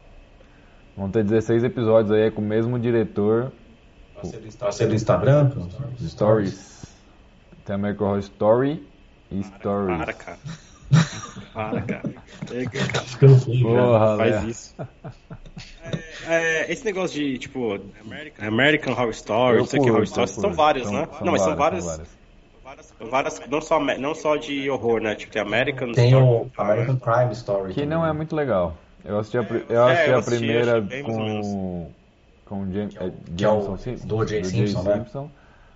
Vão 0.95 1.10
ter 1.10 1.26
16 1.26 1.66
episódios 1.66 2.14
aí, 2.14 2.28
é 2.28 2.32
com 2.32 2.41
o 2.41 2.45
mesmo 2.45 2.80
diretor, 2.80 3.52
Pra 4.58 4.72
ser 4.72 4.88
do 4.88 4.95
Instagram, 4.95 5.52
Stories. 6.00 6.86
Tem 7.66 7.76
American 7.76 8.08
Horror 8.08 8.20
Story 8.20 8.93
e 9.34 9.44
Stories. 9.44 9.98
Para, 9.98 10.14
cara. 10.14 10.38
Para, 11.54 11.82
cara. 11.82 12.04
Cara. 12.72 13.04
Porra, 13.62 14.18
Faz 14.18 14.44
isso. 14.44 14.76
É, 16.28 16.72
esse 16.72 16.86
negócio 16.86 17.18
de, 17.20 17.38
tipo, 17.38 17.80
American 18.40 18.94
Horror 18.94 19.10
Story, 19.10 19.58
não 19.58 19.66
sei 19.66 19.80
o 19.80 19.84
que 19.84 19.90
Horror 19.92 20.04
Story, 20.04 20.28
são 20.30 20.54
várias, 20.54 20.86
São- 20.86 20.94
né? 20.94 21.08
são 21.12 21.26
não, 21.26 21.32
mas 21.34 21.42
são 21.42 21.56
várias, 21.56 21.86
várias, 21.86 22.08
são 22.98 23.10
várias, 23.10 23.42
não, 23.50 23.62
só, 23.62 23.80
não, 23.80 23.88
só, 23.96 23.98
não 24.00 24.16
só 24.16 24.36
de 24.38 24.70
horror, 24.70 25.02
né? 25.02 25.16
Tipo, 25.16 25.34
tem 25.34 25.42
American 25.42 25.92
Tem 25.92 26.16
o 26.16 26.50
American 26.58 26.98
Crime 26.98 27.32
Story. 27.34 27.74
Que 27.74 27.82
também. 27.82 27.90
não 27.98 28.06
é 28.06 28.14
muito 28.14 28.36
legal. 28.36 28.78
Eu 29.04 29.20
assisti 29.20 29.38
a, 29.38 29.44
pri- 29.44 29.66
eu 29.68 29.82
É, 29.88 29.92
assisti 29.92 30.10
eu 30.10 30.16
a 30.16 30.20
assisti, 30.20 30.38
primeira 30.40 30.78
ou 30.78 31.04
com 31.04 31.92
com 32.46 32.62
o 32.64 32.72
James, 32.74 32.96
é, 32.96 33.12
que 33.36 33.44
é 33.44 33.50
o- 33.50 33.62
Jameson 33.62 33.78
Sim- 33.78 33.96
do 34.08 34.28
Jay 34.28 34.44
Simpson, 34.46 34.84
né? 34.84 34.98
Simpson. 35.00 35.30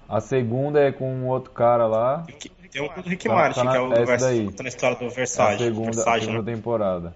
A 0.08 0.22
segunda 0.22 0.80
é 0.80 0.92
com 0.92 1.10
um 1.12 1.28
outro 1.28 1.52
cara 1.52 1.86
lá. 1.88 2.26
Tem 2.70 2.82
um 2.82 2.88
do 2.88 3.02
Rick 3.10 3.28
Tá- 3.28 3.34
Martin, 3.36 3.60
tá 3.60 3.64
na- 3.66 3.72
que 3.72 3.78
é 3.78 3.82
o 3.82 3.90
Vers- 4.06 4.46
conta 4.46 4.64
na 4.64 4.70
história 4.70 4.98
do 4.98 5.06
A 5.06 5.10
Versace. 5.10 5.58
segunda, 5.64 5.90
a 5.90 5.94
Versace, 5.94 6.20
segunda 6.26 6.44
né? 6.44 6.56
temporada. 6.56 7.16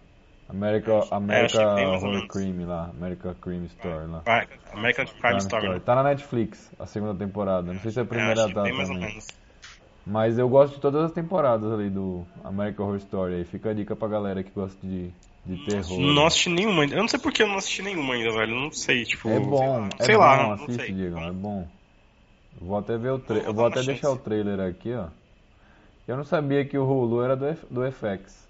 America, 0.50 0.92
America 1.12 1.76
bem 1.76 1.88
mais 1.88 2.04
ou 2.04 2.10
Horror. 2.10 2.28
Cream 2.28 2.68
lá, 2.68 2.90
America 2.90 3.36
Cream 3.42 3.64
Store 3.66 4.06
lá. 4.08 4.22
American 4.74 5.06
Tá 5.06 5.12
Crime 5.22 5.38
Story. 5.38 5.64
Story. 5.66 5.80
Tá 5.80 5.96
na 5.96 6.04
Netflix, 6.04 6.72
a 6.78 6.86
segunda 6.86 7.16
temporada. 7.16 7.72
Não 7.72 7.80
sei 7.80 7.92
se 7.92 8.00
a 8.00 8.04
É, 8.04 8.06
primeira 8.06 8.42
achei 8.44 8.54
tá 8.54 8.64
bem 8.64 8.74
mais 8.76 8.90
ou 8.90 8.96
também. 8.96 9.10
menos. 9.12 9.28
Mas 10.06 10.38
eu 10.38 10.50
gosto 10.50 10.74
de 10.76 10.82
todas 10.82 11.06
as 11.06 11.12
temporadas 11.14 11.72
ali 11.72 11.90
do 11.90 12.26
American 12.44 12.86
Horror 12.88 12.98
Story. 12.98 13.36
Aí 13.36 13.46
fica 13.46 13.70
a 13.70 13.74
dica 13.74 13.96
pra 13.96 14.08
galera 14.10 14.44
que 14.44 14.50
gosta 14.52 14.76
de, 14.86 15.10
de 15.46 15.66
terror. 15.66 16.00
Não 16.02 16.26
assisti 16.26 16.50
nenhuma 16.50 16.82
ainda. 16.84 16.96
Eu 16.96 17.02
não 17.02 17.08
sei 17.08 17.20
por 17.20 17.32
que 17.32 17.44
eu 17.44 17.48
não 17.48 17.56
assisti 17.58 17.82
nenhuma 17.82 18.16
ainda, 18.16 18.32
velho. 18.32 18.54
Não 18.56 18.72
sei, 18.72 19.04
tipo. 19.06 19.30
É 19.30 19.40
bom, 19.40 19.88
é 20.00 20.04
sei 20.04 20.16
bom, 20.16 20.22
lá, 20.22 20.44
não 20.48 20.54
assiste, 20.56 20.76
sei. 20.86 20.92
Diego, 20.92 21.18
é 21.20 21.32
bom. 21.32 21.66
Eu 22.60 22.68
vou 22.68 22.78
até 22.78 22.98
ver 22.98 23.12
o 23.12 23.20
tra... 23.20 23.36
Vou 23.36 23.46
Eu 23.46 23.54
vou 23.54 23.70
dar 23.70 23.80
até 23.80 23.86
deixar 23.86 24.08
chance. 24.10 24.20
o 24.20 24.24
trailer 24.24 24.60
aqui, 24.60 24.94
ó. 24.94 25.08
Eu 26.08 26.18
não 26.18 26.24
sabia 26.24 26.66
que 26.66 26.78
o 26.78 26.84
Hulu 26.86 27.24
era 27.24 27.36
do, 27.36 27.46
F... 27.46 27.66
do 27.70 27.82
FX. 27.92 28.42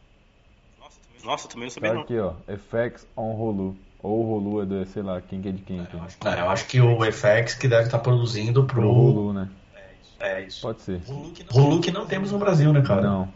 Nossa, 1.24 1.46
eu 1.46 1.50
também 1.52 1.66
não 1.66 1.70
sabia 1.72 1.90
Tá 1.90 1.96
não. 1.96 2.02
aqui, 2.02 2.18
ó. 2.20 2.34
FX 2.48 3.06
on 3.16 3.32
Hulu. 3.34 3.76
Ou 4.02 4.26
o 4.26 4.34
Hulu 4.38 4.62
é 4.64 4.66
do, 4.66 4.86
sei 4.88 5.04
lá, 5.04 5.22
quem 5.22 5.40
que 5.42 5.50
é 5.50 5.52
de 5.52 5.62
quem. 5.62 5.80
Aqui, 5.80 5.96
né? 5.96 6.08
Não, 6.24 6.34
eu 6.34 6.50
acho 6.50 6.66
que 6.66 6.82
o 6.82 6.98
FX 7.12 7.54
que 7.54 7.68
deve 7.68 7.84
estar 7.84 8.00
produzindo 8.00 8.64
pro. 8.64 8.82
Pro 8.82 8.90
Hulu, 8.92 9.34
né? 9.34 9.48
É 10.20 10.42
isso. 10.44 10.62
Pode 10.62 10.82
ser. 10.82 11.02
Hulu 11.54 11.80
que 11.82 11.92
não 11.92 12.06
temos 12.06 12.32
no 12.32 12.38
Brasil, 12.40 12.72
né, 12.74 12.82
cara? 12.82 13.02
Não. 13.02 13.28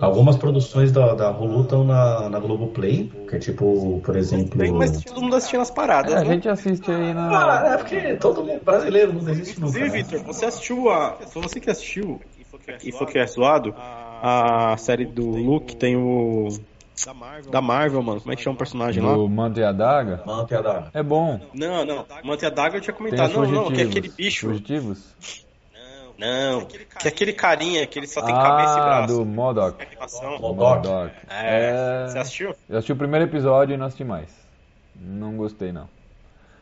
Algumas 0.00 0.36
produções 0.36 0.90
da, 0.92 1.14
da 1.14 1.30
Hulu 1.30 1.62
estão 1.62 1.84
na, 1.84 2.28
na 2.28 2.38
Globoplay, 2.40 3.12
que 3.28 3.36
é 3.36 3.38
tipo, 3.40 4.00
por 4.04 4.16
exemplo. 4.16 4.56
Bem, 4.58 4.72
mas 4.72 5.02
todo 5.02 5.20
mundo 5.20 5.34
assistindo 5.36 5.60
as 5.60 5.70
paradas, 5.70 6.12
É, 6.14 6.16
a 6.18 6.20
né? 6.24 6.34
gente 6.34 6.48
assiste 6.48 6.90
aí 6.90 7.10
Ah, 7.10 7.14
na. 7.14 7.74
é 7.74 7.76
porque 7.76 8.14
todo 8.16 8.44
mundo 8.44 8.62
brasileiro 8.64 9.12
não 9.12 9.20
nunca. 9.20 9.32
Inclusive, 9.32 9.84
né? 9.84 9.90
Victor, 9.90 10.20
você 10.22 10.46
assistiu 10.46 10.88
a. 10.90 11.12
Foi 11.28 11.42
você 11.42 11.58
que 11.60 11.70
assistiu 11.70 12.20
e 12.82 12.92
foi 12.92 13.06
que 13.06 13.18
é 13.18 13.26
zoado 13.26 13.74
a 14.22 14.76
série 14.76 15.06
do 15.06 15.30
Luke 15.30 15.76
tem 15.76 15.96
o. 15.96 16.48
Da 17.50 17.60
Marvel, 17.60 18.02
mano. 18.02 18.20
Como 18.20 18.32
é 18.32 18.36
que 18.36 18.42
chama 18.42 18.54
o 18.54 18.58
personagem 18.58 19.00
lá? 19.00 19.14
Do 19.14 19.28
Manta 19.28 19.60
e 19.60 19.64
a 19.64 19.70
Daga. 19.70 20.20
Mano, 20.26 20.46
piada. 20.46 20.90
É 20.92 21.00
bom. 21.02 21.40
Não, 21.54 21.84
não. 21.84 22.04
Manteiga 22.24 22.54
d'água 22.54 22.78
eu 22.78 22.80
tinha 22.80 22.92
comentado. 22.94 23.32
Não, 23.34 23.46
não, 23.46 23.72
que 23.72 23.80
é 23.82 23.84
aquele 23.84 24.08
bicho. 24.08 24.48
Fugitivos? 24.48 25.14
Não, 26.18 26.64
que 26.64 26.76
é 27.04 27.08
aquele 27.08 27.32
carinha 27.32 27.86
que 27.86 27.96
ele 27.96 28.08
só 28.08 28.20
tem 28.20 28.34
cabeça 28.34 28.76
e 28.76 28.80
Ah, 28.80 28.84
braço. 28.84 29.16
do 29.16 29.24
Modok. 29.24 29.80
Animação. 29.80 30.38
Modok. 30.40 31.12
É. 31.30 32.04
É. 32.04 32.08
Você 32.08 32.18
assistiu? 32.18 32.54
Eu 32.68 32.78
assisti 32.78 32.92
o 32.92 32.96
primeiro 32.96 33.24
episódio 33.26 33.74
e 33.74 33.76
não 33.76 33.86
assisti 33.86 34.02
mais. 34.02 34.28
Não 34.96 35.36
gostei, 35.36 35.70
não. 35.70 35.88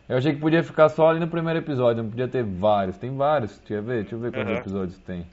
Eu 0.09 0.19
achei 0.19 0.33
que 0.35 0.41
podia 0.41 0.63
ficar 0.63 0.89
só 0.89 1.09
ali 1.09 1.19
no 1.19 1.27
primeiro 1.27 1.59
episódio, 1.59 2.03
não 2.03 2.11
podia 2.11 2.29
ter 2.29 2.45
vários. 2.45 2.97
Tem 2.97 3.15
vários, 3.17 3.59
deixa 3.59 3.75
eu 3.75 3.83
ver, 3.83 4.03
deixa 4.03 4.15
eu 4.15 4.21
ver 4.21 4.31
quantos 4.33 4.53
Aham. 4.53 4.61
episódios 4.61 4.99
tem. 4.99 5.27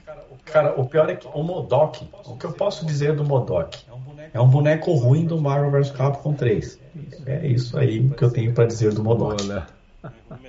Cara, 0.46 0.74
o 0.76 0.84
pior 0.84 1.08
é 1.08 1.14
que 1.14 1.28
o 1.32 1.42
Modok, 1.44 2.08
o 2.26 2.36
que 2.36 2.44
eu 2.44 2.52
posso 2.52 2.84
dizer 2.84 3.14
do 3.14 3.24
Modok? 3.24 3.84
É 4.32 4.40
um 4.40 4.48
boneco 4.48 4.92
ruim 4.94 5.26
do 5.26 5.40
Marvel 5.40 5.70
vs 5.70 5.92
Capcom 5.92 6.34
3. 6.34 6.80
É 7.24 7.46
isso 7.46 7.78
aí 7.78 8.08
que 8.10 8.24
eu 8.24 8.30
tenho 8.32 8.52
pra 8.52 8.66
dizer 8.66 8.92
do 8.92 9.04
Modok. 9.04 9.44
Olha, 9.44 9.66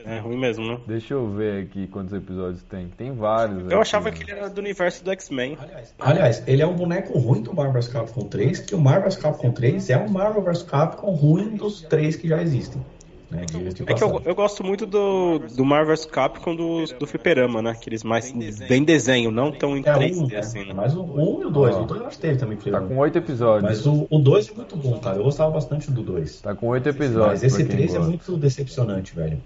É 0.06 0.20
ruim 0.20 0.38
mesmo, 0.38 0.66
né? 0.68 0.80
deixa 0.88 1.14
eu 1.14 1.30
ver 1.30 1.64
aqui 1.64 1.86
quantos 1.88 2.12
episódios 2.14 2.64
tem. 2.64 2.88
Tem 2.88 3.12
vários. 3.14 3.60
Eu 3.60 3.66
aqui, 3.68 3.76
achava 3.76 4.10
né? 4.10 4.12
que 4.12 4.24
ele 4.24 4.32
era 4.32 4.50
do 4.50 4.60
universo 4.60 5.04
do 5.04 5.12
X-Men. 5.12 5.56
Aliás, 6.00 6.44
ele 6.48 6.64
é 6.64 6.68
um 6.68 6.74
boneco 6.76 7.18
ruim 7.20 7.44
do 7.44 7.54
Marvel 7.54 7.74
vs 7.74 7.88
Capcom 7.90 8.26
3, 8.28 8.60
que 8.60 8.74
o 8.74 8.80
Marvel 8.80 9.04
vs 9.04 9.18
Capcom 9.18 9.52
3 9.52 9.90
é 9.92 9.98
um 9.98 10.10
Marvel 10.10 10.42
vs 10.42 10.64
Capcom 10.64 11.12
ruim 11.12 11.56
dos 11.56 11.82
três 11.82 12.16
que 12.16 12.28
já 12.28 12.42
existem. 12.42 12.84
Né, 13.30 13.46
É 13.88 13.94
que 13.94 14.04
eu, 14.04 14.22
eu 14.24 14.36
gosto 14.36 14.64
muito 14.64 14.86
do, 14.86 15.40
do 15.40 15.66
Marvel 15.66 15.96
Capcom 16.08 16.56
do, 16.56 16.86
do 17.00 17.08
Fliperama, 17.08 17.62
né? 17.62 17.72
Aqueles 17.72 18.04
mais 18.04 18.32
bem 18.70 18.84
desenho, 18.84 19.32
não 19.32 19.52
tão 19.52 19.76
em 19.76 19.82
É 19.82 19.94
3D 19.94 20.36
um, 20.36 20.40
assim, 20.40 20.66
né? 20.66 20.74
Mas 20.74 20.96
o 20.96 21.04
1 21.04 21.42
e 21.42 21.46
o 21.46 21.50
2. 21.50 21.76
Ó. 21.76 21.82
O 21.82 21.86
2 21.86 22.02
eu 22.02 22.08
acho 22.08 22.18
que 22.18 22.22
teve 22.22 22.38
também. 22.38 22.58
Tá 22.58 22.82
com 22.82 22.98
oito 22.98 23.18
episódios. 23.18 23.64
Mas 23.64 23.86
o, 23.88 24.08
o 24.10 24.20
2 24.20 24.50
é 24.50 24.54
muito 24.54 24.76
bom, 24.76 25.00
cara. 25.00 25.18
Eu 25.18 25.24
gostava 25.24 25.52
bastante 25.52 25.92
do 25.92 26.04
2. 26.04 26.42
Tá 26.42 26.54
com 26.54 26.68
oito 26.68 26.88
episódios. 26.88 27.42
Mas 27.42 27.44
esse 27.44 27.64
pra 27.64 27.66
quem 27.66 27.76
3 27.88 27.96
é 27.96 28.00
muito 28.00 28.38
decepcionante, 28.38 29.16
velho. 29.16 29.42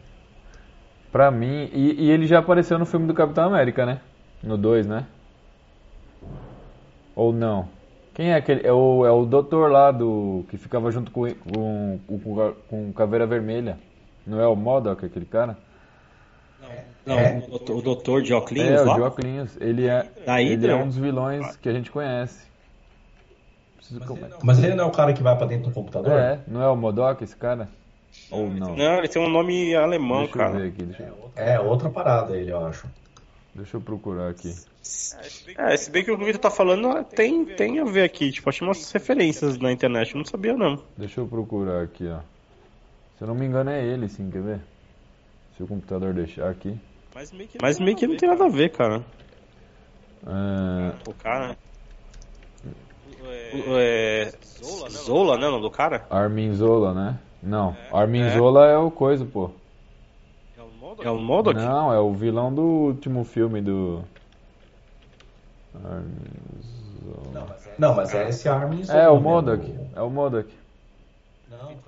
Pra 1.12 1.32
mim, 1.32 1.70
e, 1.74 2.06
e 2.06 2.12
ele 2.12 2.28
já 2.28 2.40
apareceu 2.40 2.78
no 2.78 2.86
filme 2.86 3.08
do 3.08 3.14
Capitão 3.14 3.46
América, 3.46 3.86
né? 3.86 4.02
No 4.44 4.58
2, 4.58 4.86
né? 4.86 5.06
Ou 7.16 7.34
não? 7.34 7.68
Quem 8.20 8.32
é 8.34 8.36
aquele? 8.36 8.68
É 8.68 8.74
o, 8.74 9.06
é 9.06 9.12
o 9.12 9.26
doutor 9.26 9.72
lá 9.72 9.92
do. 9.92 10.44
que 10.50 10.58
ficava 10.58 10.92
junto 10.92 11.10
com, 11.10 11.34
com, 11.36 12.00
com, 12.06 12.54
com 12.70 12.92
Caveira 12.92 13.26
Vermelha. 13.26 13.80
Não 14.28 14.42
é 14.42 14.46
o 14.46 14.58
Modok, 14.58 15.06
aquele 15.06 15.26
cara? 15.26 15.58
Não, 17.06 17.18
É. 17.18 17.38
o, 17.38 17.50
doutor, 17.50 17.76
o 17.78 17.82
doutor 17.82 18.22
de 18.22 18.34
óculos 18.34 18.62
é, 18.62 18.82
o 18.82 18.94
de 18.94 19.02
óculos. 19.02 19.58
Ele 19.62 19.88
é, 19.88 20.06
Da 20.26 20.42
ele 20.42 20.50
Hydra? 20.56 20.72
é 20.74 20.76
um 20.76 20.88
dos 20.88 20.98
vilões 20.98 21.56
que 21.56 21.70
a 21.70 21.72
gente 21.72 21.90
conhece. 21.90 22.46
Preciso 23.78 24.02
com- 24.02 24.18
Mas 24.44 24.62
ele 24.62 24.76
não 24.76 24.84
é 24.84 24.88
o 24.88 24.92
cara 24.92 25.14
que 25.14 25.24
vai 25.24 25.38
pra 25.38 25.48
dentro 25.48 25.70
do 25.70 25.74
computador? 25.74 26.12
É, 26.12 26.40
não 26.46 26.62
é 26.62 26.68
o 26.68 26.76
Modok 26.76 27.24
esse 27.24 27.38
cara? 27.38 27.70
Ou 28.30 28.50
não? 28.50 28.76
Não, 28.76 28.98
ele 28.98 29.08
tem 29.08 29.22
um 29.22 29.30
nome 29.30 29.74
alemão, 29.74 30.24
Deixa 30.24 30.34
eu 30.34 30.38
cara. 30.38 30.60
ver 30.60 30.68
aqui, 30.68 30.84
deixa 30.84 31.04
eu, 31.04 31.32
É, 31.38 31.58
outra 31.58 31.90
parada 31.90 32.36
ele, 32.36 32.52
eu 32.52 32.66
acho. 32.66 32.86
deixa 33.56 33.78
eu 33.78 33.82
procurar 33.82 34.28
aqui. 34.30 34.54
É, 35.58 35.78
se 35.78 35.92
bem 35.92 36.04
que 36.04 36.12
o 36.12 36.18
que 36.18 36.24
o 36.24 36.26
Vitor 36.26 36.42
tá 36.42 36.50
falando 36.52 37.04
tem, 37.04 37.46
tem 37.46 37.80
a 37.80 37.84
ver 37.86 38.04
aqui. 38.04 38.32
Tipo, 38.32 38.50
achei 38.50 38.66
umas 38.68 38.92
referências 38.92 39.58
na 39.58 39.72
internet. 39.72 40.14
Eu 40.14 40.18
não 40.20 40.26
sabia, 40.26 40.56
não. 40.56 40.82
Deixa 40.98 41.20
eu 41.22 41.28
procurar 41.28 41.84
aqui, 41.84 42.08
ó. 42.08 42.20
Se 43.18 43.24
eu 43.24 43.28
não 43.28 43.36
me 43.36 43.46
engano 43.46 43.70
é 43.70 43.84
ele, 43.86 44.08
sim, 44.08 44.30
quer 44.32 44.42
ver? 44.42 44.60
Se 45.56 45.64
o 45.64 45.68
computador 45.68 46.14
deixar 46.14 46.50
aqui. 46.50 46.76
Mas 47.62 47.80
meio 47.80 47.96
que 47.98 48.08
não 48.08 48.16
tem 48.16 48.30
nada 48.30 48.46
a 48.46 48.50
ver, 48.50 48.70
cara. 48.70 49.04
É, 50.26 51.10
O 51.10 51.14
cara. 51.14 51.58
O- 53.54 53.78
É. 53.78 54.32
Zola, 55.06 55.38
né? 55.38 55.48
O 55.48 55.52
nome 55.52 55.64
do 55.64 55.72
cara? 55.72 56.06
Armin 56.10 56.54
Zola, 56.54 56.94
né? 56.94 57.20
Não, 57.42 57.76
Armin 57.92 58.30
Zola 58.32 58.66
é 58.68 58.78
o 58.78 58.92
coisa, 58.92 59.26
pô. 59.26 59.52
É 61.02 61.10
o 61.10 61.18
Modok? 61.18 61.56
Não, 61.58 61.94
é 61.94 62.00
o 62.00 62.14
vilão 62.14 62.54
do 62.54 62.62
último 62.62 63.24
filme 63.24 63.62
do. 63.62 64.04
Armin 65.76 67.34
Zola. 67.34 67.58
Não, 67.78 67.96
mas 67.96 68.14
é 68.14 68.30
esse 68.30 68.50
Armin 68.50 68.82
É, 68.82 68.84
o 68.84 68.86
Zola 68.86 69.20
Modok. 69.20 69.74
É 69.96 70.02
o 70.02 70.10
Modok. 70.10 70.50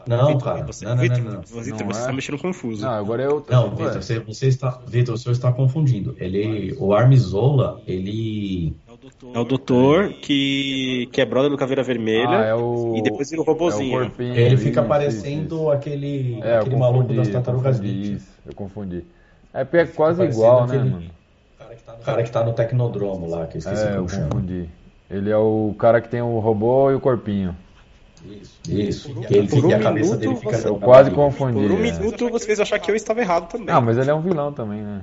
Não, 0.07 0.37
cara. 0.39 0.63
Você, 0.65 0.85
Não, 0.85 0.95
não, 0.95 1.03
não, 1.03 1.17
não. 1.19 1.41
Vitor, 1.41 1.85
você 1.85 2.01
é? 2.01 2.05
tá 2.07 2.13
mexendo 2.13 2.37
confuso. 2.39 2.83
Não, 2.83 2.91
agora 2.91 3.23
eu. 3.23 3.45
Não, 3.47 3.69
Vitor, 3.69 4.01
você, 4.01 4.19
você 4.19 4.47
está, 4.47 4.81
Vitor, 4.87 5.13
o 5.15 5.17
senhor 5.17 5.33
está 5.33 5.51
confundindo. 5.51 6.15
Ele, 6.19 6.75
o 6.79 6.93
Armizola, 6.93 7.79
ele, 7.85 8.73
É 9.33 9.39
o 9.39 9.43
doutor 9.43 10.13
que, 10.13 11.07
que 11.13 11.21
é 11.21 11.25
brother 11.25 11.51
do 11.51 11.57
Caveira 11.57 11.83
Vermelha. 11.83 12.39
Ah, 12.39 12.45
é 12.45 12.55
o. 12.55 12.95
E 12.97 13.01
depois 13.03 13.29
vira 13.29 13.41
o 13.41 13.45
é 13.45 13.47
o 13.47 13.53
robozinho. 13.53 13.99
corpinho, 13.99 14.35
ele 14.35 14.57
fica 14.57 14.79
isso, 14.81 14.89
parecendo 14.89 15.55
isso, 15.55 15.69
aquele. 15.69 16.39
É, 16.41 16.57
aquele 16.57 16.75
maluco 16.75 17.01
confundi, 17.03 17.17
das 17.17 17.27
eu 17.27 17.33
tartarugas 17.33 17.79
ninja. 17.79 18.13
isso, 18.13 18.29
eu 18.45 18.55
confundi. 18.55 19.05
É 19.53 19.63
porque 19.63 19.77
é 19.77 19.85
quase 19.85 20.23
igual, 20.23 20.65
né, 20.65 20.75
aquele- 20.77 20.89
mano? 20.89 21.20
O 21.99 22.03
cara 22.03 22.23
que 22.23 22.31
tá 22.31 22.43
no 22.43 22.53
Tecnodromo 22.53 23.27
lá, 23.29 23.47
que 23.47 23.57
eu 23.57 23.59
esqueci 23.59 23.83
É, 23.85 23.91
eu 23.91 23.95
como 23.97 24.09
chama. 24.09 24.29
confundi. 24.29 24.69
Ele 25.09 25.29
é 25.29 25.37
o 25.37 25.75
cara 25.77 26.01
que 26.01 26.09
tem 26.09 26.21
o 26.21 26.39
robô 26.39 26.89
e 26.91 26.95
o 26.95 26.99
corpinho. 26.99 27.55
Isso. 28.25 28.61
Que 29.27 29.35
ele 29.35 29.47
por 29.47 29.55
fica, 29.55 29.67
um 29.67 29.69
e 29.69 29.73
a 29.73 29.79
cabeça 29.79 30.05
minuto, 30.15 30.19
dele 30.19 30.35
fica. 30.35 30.57
você- 30.57 30.67
Eu 30.67 30.77
quase 30.79 31.11
confundi. 31.11 31.59
Por 31.59 31.71
um 31.71 31.77
é. 31.79 31.91
minuto 31.91 32.29
você 32.29 32.45
fez 32.45 32.59
achar 32.59 32.79
que 32.79 32.91
eu 32.91 32.95
estava 32.95 33.19
errado 33.19 33.49
também. 33.49 33.73
Ah, 33.73 33.81
mas 33.81 33.97
ele 33.97 34.09
é 34.09 34.13
um 34.13 34.21
vilão 34.21 34.53
também, 34.53 34.81
né? 34.81 35.01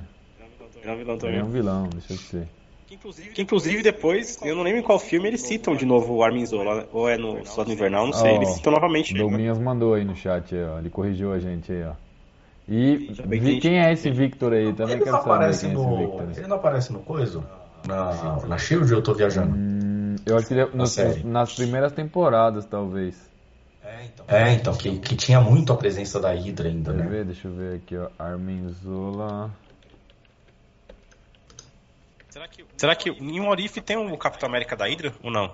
É 0.83 0.91
um 0.91 0.97
vilão 0.97 1.13
Ele 1.15 1.21
também. 1.21 1.39
é 1.39 1.43
um 1.43 1.49
vilão, 1.49 1.89
deixa 1.91 2.13
eu 2.13 2.17
ser. 2.17 2.47
Que 3.33 3.41
inclusive 3.43 3.83
depois, 3.83 4.39
eu 4.43 4.55
não 4.55 4.63
lembro 4.63 4.79
em 4.79 4.83
qual 4.83 4.97
filme, 4.97 5.27
eles 5.27 5.41
citam 5.41 5.75
de 5.75 5.85
novo 5.85 6.13
o 6.15 6.23
Armin 6.23 6.45
Zola, 6.45 6.87
ou 6.91 7.07
é 7.07 7.17
no 7.17 7.45
Soldado 7.45 7.71
Invernal, 7.71 8.05
não 8.07 8.13
sei, 8.13 8.31
Ó, 8.31 8.35
eles 8.35 8.49
citam 8.49 8.71
novamente 8.73 9.11
O 9.13 9.17
ele. 9.17 9.23
Douglinhas 9.23 9.59
mandou 9.59 9.93
aí 9.93 10.03
no 10.03 10.15
chat, 10.15 10.55
aí, 10.55 10.63
ó. 10.63 10.79
Ele 10.79 10.89
corrigiu 10.89 11.31
a 11.31 11.37
gente 11.39 11.71
aí, 11.71 11.83
ó. 11.83 11.91
E 12.71 12.97
que 13.15 13.21
vi- 13.27 13.39
gente- 13.53 13.61
quem 13.61 13.79
é 13.79 13.91
esse 13.91 14.11
Victor 14.11 14.53
aí? 14.53 14.71
Também 14.73 14.95
Ele 14.95 15.03
quero 15.03 15.15
não 15.15 15.23
saber 15.23 15.33
aparece 15.35 15.59
quem 15.61 15.69
é 15.69 15.73
esse 15.73 15.83
no. 15.83 15.97
Victor. 15.97 16.37
Ele 16.37 16.47
não 16.47 16.55
aparece 16.57 16.93
no 16.93 16.99
coiso? 16.99 17.43
Na, 17.87 18.37
na 18.47 18.57
Shield 18.57 18.91
eu 18.91 19.01
tô 19.01 19.13
viajando? 19.13 19.55
Hum, 19.55 20.15
eu 20.25 20.37
acho 20.37 20.47
que 20.47 20.53
ele 20.53 20.61
é 20.61 20.69
nos- 20.73 21.23
nas 21.23 21.55
primeiras 21.55 21.91
temporadas, 21.93 22.65
talvez. 22.65 23.27
É, 24.27 24.53
então, 24.53 24.75
que, 24.75 24.99
que 24.99 25.15
tinha 25.15 25.41
muito 25.41 25.73
a 25.73 25.75
presença 25.75 26.19
da 26.19 26.29
Hydra 26.31 26.67
ainda, 26.67 26.93
Quer 26.93 26.99
né? 27.03 27.07
ver? 27.09 27.25
Deixa 27.25 27.47
eu 27.47 27.53
ver 27.55 27.77
aqui, 27.77 27.97
ó. 27.97 28.07
Armin 28.19 28.69
Zola. 28.69 29.49
Será 32.77 32.95
que 32.95 33.09
em 33.09 33.39
um 33.39 33.49
Orif 33.49 33.81
tem 33.81 33.97
o 33.97 34.15
Capitão 34.17 34.47
América 34.47 34.75
da 34.75 34.85
Hydra 34.85 35.11
ou 35.23 35.31
não? 35.31 35.51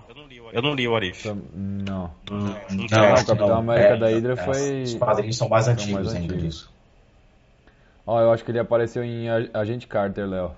Eu 0.54 0.62
não 0.62 0.76
li 0.76 0.88
o 0.88 0.92
Orif. 0.92 1.24
Tam- 1.24 1.42
Não. 1.54 2.12
Não, 2.30 2.38
Não, 2.40 2.56
tem. 2.68 2.78
o 2.80 2.86
que 2.88 2.90
Capitão 3.26 3.48
não. 3.48 3.58
América 3.58 3.94
É, 3.94 3.98
da 3.98 4.08
Hydra 4.08 4.34
é, 4.34 4.36
foi- 4.36 4.84
Os 4.84 4.94
quadrinhos 4.96 5.38
são 5.38 5.48
mais 5.50 5.66
são 5.66 5.74
antigos 5.74 5.94
mais 5.94 6.08
ainda 6.16 6.34
antigos. 6.34 6.44
disso. 6.56 6.75
Ó, 8.06 8.22
eu 8.22 8.32
acho 8.32 8.44
que 8.44 8.52
ele 8.52 8.60
apareceu 8.60 9.04
em 9.04 9.28
Agente 9.54 9.88
Carter, 9.88 10.28
Léo. 10.28 10.52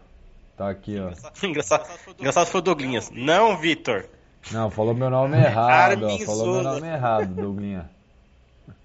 Tá 0.57 0.69
aqui, 0.69 0.97
ó. 0.99 1.11
engraçado, 1.45 1.87
engraçado 2.19 2.47
foi 2.47 2.59
o 2.59 2.63
Douglinhas. 2.63 3.11
Não, 3.11 3.57
Vitor. 3.57 4.05
Não, 4.51 4.69
falou 4.69 4.93
meu 4.93 5.09
nome 5.09 5.37
errado, 5.43 6.07
ó. 6.07 6.17
Falou 6.19 6.53
meu 6.53 6.63
nome 6.63 6.87
errado, 6.87 7.33
Douglinha. 7.33 7.89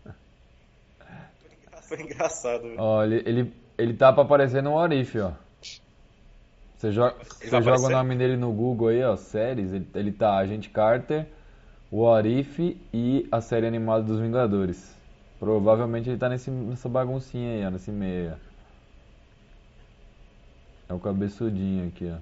Foi 1.83 2.01
engraçado. 2.01 2.75
Ó, 2.79 3.05
ele, 3.05 3.23
ele, 3.27 3.53
ele 3.77 3.95
tá 3.95 4.13
pra 4.13 4.23
aparecer 4.23 4.63
no 4.63 4.75
Orif, 4.75 5.19
ó. 5.19 5.33
Você 6.77 6.91
joga, 6.91 7.15
você 7.23 7.63
joga 7.63 7.87
o 7.87 7.91
nome 7.91 8.17
dele 8.17 8.37
no 8.37 8.51
Google 8.53 8.89
aí, 8.89 9.05
ó, 9.05 9.17
séries, 9.17 9.73
ele, 9.73 9.87
ele 9.95 10.11
tá 10.11 10.37
Agente 10.37 10.69
Carter, 10.69 11.27
o 11.91 12.09
Arif 12.11 12.77
e 12.93 13.29
a 13.31 13.41
série 13.41 13.67
animada 13.67 14.03
dos 14.03 14.19
Vingadores. 14.19 14.93
Provavelmente 15.39 16.11
ele 16.11 16.19
tá 16.19 16.29
nesse, 16.29 16.51
nessa 16.51 16.89
baguncinha 16.89 17.53
aí, 17.53 17.67
ó, 17.67 17.71
nesse 17.71 17.93
meio. 17.93 18.33
ó. 18.33 18.52
É 20.93 20.95
o 20.95 20.99
cabeçudinho 20.99 21.89
aqui, 21.89 22.13
ó. 22.15 22.19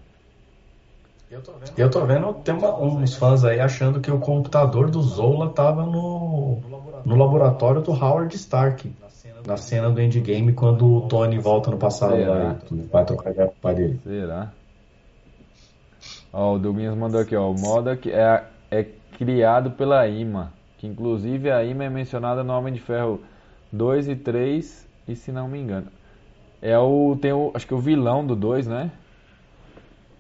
E 1.77 1.81
eu 1.81 1.91
tô 1.91 2.07
vendo, 2.07 2.33
tem 2.35 2.55
uma- 2.55 2.81
uns 2.81 3.17
fãs 3.17 3.45
aí 3.45 3.59
achando 3.59 4.01
que 4.01 4.11
o 4.13 4.21
computador 4.21 4.89
do 4.91 5.03
Zola 5.03 5.51
tava 5.51 5.85
no, 5.85 6.59
no 7.05 7.17
laboratório 7.17 7.81
do 7.83 7.91
Howard 7.91 8.35
Stark. 8.37 8.93
Na 9.45 9.57
cena 9.57 9.91
do 9.91 10.01
Endgame, 10.01 10.53
quando 10.53 10.87
o 10.87 11.01
Tony 11.09 11.39
volta 11.39 11.71
no 11.71 11.79
passado 11.79 12.15
Será? 12.15 12.33
lá 12.35 12.57
vai 12.93 13.05
trocar 13.05 13.31
ideia 13.33 13.49
com 13.49 13.55
o 13.55 13.61
pai 13.61 13.75
dele. 13.75 14.01
Será? 14.05 14.53
Ó, 16.33 16.55
o 16.55 16.59
Douglas 16.59 16.97
mandou 16.97 17.21
aqui, 17.21 17.35
ó. 17.35 17.51
O 17.51 17.59
Modok 17.59 18.09
é, 18.11 18.45
é 18.71 18.85
criado 19.19 19.73
pela 19.73 20.07
IMA. 20.07 20.53
Que 20.79 20.87
inclusive 20.87 21.51
a 21.51 21.65
IMA 21.65 21.85
é 21.85 21.91
mencionada 21.91 22.45
no 22.45 22.53
Homem 22.53 22.73
de 22.73 22.81
Ferro 22.81 23.21
2 23.73 24.09
e 24.09 24.15
3, 24.15 24.87
e 25.09 25.17
se 25.17 25.33
não 25.33 25.49
me 25.49 25.59
engano. 25.59 25.89
É 26.63 26.79
o. 26.79 27.17
Tem 27.21 27.33
o. 27.33 27.51
Acho 27.55 27.67
que 27.67 27.75
o 27.75 27.79
vilão 27.79 28.27
do 28.27 28.37
2, 28.37 28.67
né? 28.67 28.91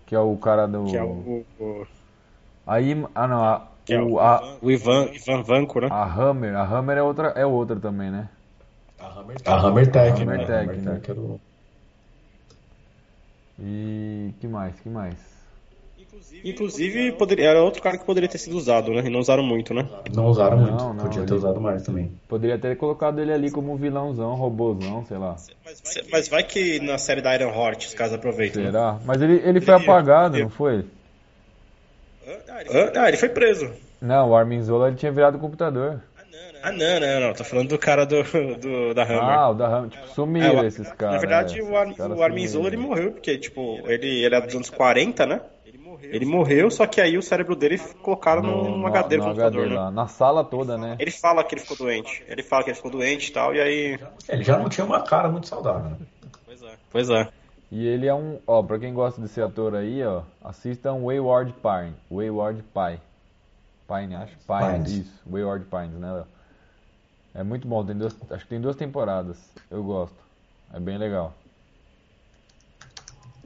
Que 0.06 0.14
é 0.14 0.18
o 0.20 0.36
cara 0.36 0.66
do. 0.66 0.84
Que 0.86 0.96
é 0.96 1.02
o, 1.04 1.44
o, 1.58 1.86
A 2.66 2.80
IMA. 2.80 3.10
Ah 3.14 3.26
não, 3.28 3.44
a, 3.44 3.66
que 3.84 3.94
é 3.94 4.00
o, 4.00 4.12
o, 4.12 4.20
a, 4.20 4.56
o 4.62 4.70
Ivan, 4.70 5.08
Ivan 5.12 5.42
Vanko, 5.42 5.80
né? 5.80 5.88
a 5.90 6.04
Hammer. 6.04 6.56
A 6.56 6.62
Hammer 6.64 6.98
é 6.98 7.02
outra, 7.02 7.28
é 7.28 7.44
outra 7.46 7.76
também, 7.78 8.10
né? 8.10 8.28
A 8.98 9.58
Hammer 9.58 9.90
Tech, 9.90 10.22
Hammer 10.22 10.38
né? 10.38 10.44
Tech, 10.44 10.70
Hammer 10.70 10.76
né? 10.82 10.94
Tech 10.94 11.10
era 11.10 11.20
o- 11.20 11.40
E. 13.58 14.34
que 14.40 14.48
mais? 14.48 14.78
que 14.80 14.88
mais? 14.88 15.29
Inclusive, 16.44 17.12
poderia, 17.12 17.50
era 17.50 17.62
outro 17.62 17.82
cara 17.82 17.98
que 17.98 18.04
poderia 18.04 18.28
ter 18.28 18.38
sido 18.38 18.56
usado, 18.56 18.90
né? 18.92 19.02
E 19.06 19.10
não 19.10 19.20
usaram 19.20 19.42
muito, 19.42 19.72
né? 19.74 19.86
Não 20.14 20.26
usaram 20.26 20.56
Não, 20.58 20.66
muito, 20.66 20.84
não, 20.94 20.96
podia 21.04 21.22
ter 21.22 21.28
ele- 21.28 21.34
usado 21.38 21.60
mais 21.60 21.82
também. 21.82 22.12
Poderia 22.28 22.58
ter 22.58 22.76
colocado 22.76 23.20
ele 23.20 23.32
ali 23.32 23.50
como 23.50 23.76
vilãozão, 23.76 24.34
robôzão, 24.34 25.04
sei 25.06 25.18
lá. 25.18 25.36
Mas 26.10 26.28
vai 26.28 26.42
que 26.42 26.80
na 26.80 26.98
série 26.98 27.20
da 27.20 27.34
Iron 27.34 27.50
Heart 27.52 27.86
os 27.86 27.94
caras 27.94 28.12
aproveitam. 28.14 28.62
né? 28.62 28.70
Será? 28.70 28.98
Mas 29.04 29.20
ele, 29.22 29.40
ele 29.44 29.60
foi 29.60 29.74
apagado, 29.74 30.38
não 30.38 30.50
foi? 30.50 30.84
Ah, 32.96 33.08
ele 33.08 33.16
foi 33.16 33.28
preso. 33.28 33.70
Não, 34.00 34.30
o 34.30 34.36
Armin 34.36 34.62
Zola 34.62 34.88
ele 34.88 34.96
tinha 34.96 35.12
virado 35.12 35.38
computador. 35.38 36.00
Ah, 36.62 36.72
não, 36.72 37.00
não, 37.00 37.20
não. 37.20 37.32
Tô 37.34 37.42
falando 37.42 37.68
do 37.68 37.78
cara 37.78 38.04
do, 38.04 38.22
do 38.22 38.92
da 38.94 39.02
Hammer. 39.02 39.22
Ah, 39.22 39.48
o 39.50 39.54
da 39.54 39.66
Ram, 39.66 39.88
tipo, 39.88 40.06
sumiu 40.08 40.44
É, 40.44 40.50
o- 40.52 40.64
esses 40.64 40.90
caras. 40.92 41.14
Na 41.14 41.20
verdade, 41.20 41.58
é, 41.58 41.62
o, 41.62 41.74
Ar, 41.76 41.86
o 41.88 42.22
Armin 42.22 42.46
sumiram. 42.46 42.48
Zola 42.48 42.66
ele 42.68 42.76
morreu, 42.76 43.12
porque, 43.12 43.38
tipo, 43.38 43.80
ele, 43.86 44.24
ele 44.24 44.34
é 44.34 44.40
dos 44.42 44.54
anos 44.54 44.68
40, 44.70 45.24
né? 45.26 45.40
Ele 46.02 46.24
morreu, 46.26 46.70
só 46.70 46.86
que 46.86 47.00
aí 47.00 47.16
o 47.18 47.22
cérebro 47.22 47.54
dele 47.54 47.78
colocaram 48.02 48.42
No- 48.42 48.64
num 48.64 48.78
no- 48.78 48.86
HD 48.86 49.16
do 49.16 49.22
no 49.22 49.28
computador, 49.28 49.60
HD 49.62 49.74
né? 49.74 49.80
lá, 49.80 49.90
na 49.90 50.06
sala 50.08 50.44
toda, 50.44 50.76
né? 50.78 50.96
Ele 50.98 51.10
fala 51.10 51.44
que 51.44 51.54
ele 51.54 51.62
ficou 51.62 51.76
doente. 51.76 52.24
Ele 52.26 52.42
fala 52.42 52.64
que 52.64 52.70
ele 52.70 52.76
ficou 52.76 52.90
doente 52.90 53.28
e 53.28 53.32
tal, 53.32 53.54
e 53.54 53.60
aí. 53.60 53.98
Ele 54.28 54.42
já 54.42 54.58
não 54.58 54.68
tinha 54.68 54.84
uma 54.84 55.02
cara 55.02 55.28
muito 55.28 55.46
saudável, 55.46 55.90
né? 55.90 55.96
Pois 56.44 56.62
é. 56.62 56.74
Pois 56.90 57.10
é. 57.10 57.28
E 57.70 57.86
ele 57.86 58.06
é 58.06 58.14
um, 58.14 58.40
ó, 58.46 58.62
pra 58.62 58.78
quem 58.78 58.92
gosta 58.92 59.20
desse 59.20 59.40
ator 59.40 59.74
aí, 59.76 60.02
ó, 60.04 60.22
assistam 60.42 61.02
Wayward 61.04 61.52
Pine, 61.54 61.94
Wayward 62.10 62.62
Pie. 62.64 63.00
Pine, 63.86 64.14
acho. 64.16 64.36
Pines, 64.46 64.72
Pines. 64.72 64.92
isso. 64.92 65.22
Wayward 65.30 65.64
Pines, 65.66 65.94
né, 66.00 66.12
Léo? 66.12 66.26
É 67.32 67.44
muito 67.44 67.68
bom, 67.68 67.84
tem 67.84 67.96
duas, 67.96 68.16
acho 68.32 68.42
que 68.44 68.50
tem 68.50 68.60
duas 68.60 68.74
temporadas. 68.74 69.38
Eu 69.70 69.84
gosto. 69.84 70.16
É 70.74 70.80
bem 70.80 70.98
legal. 70.98 71.32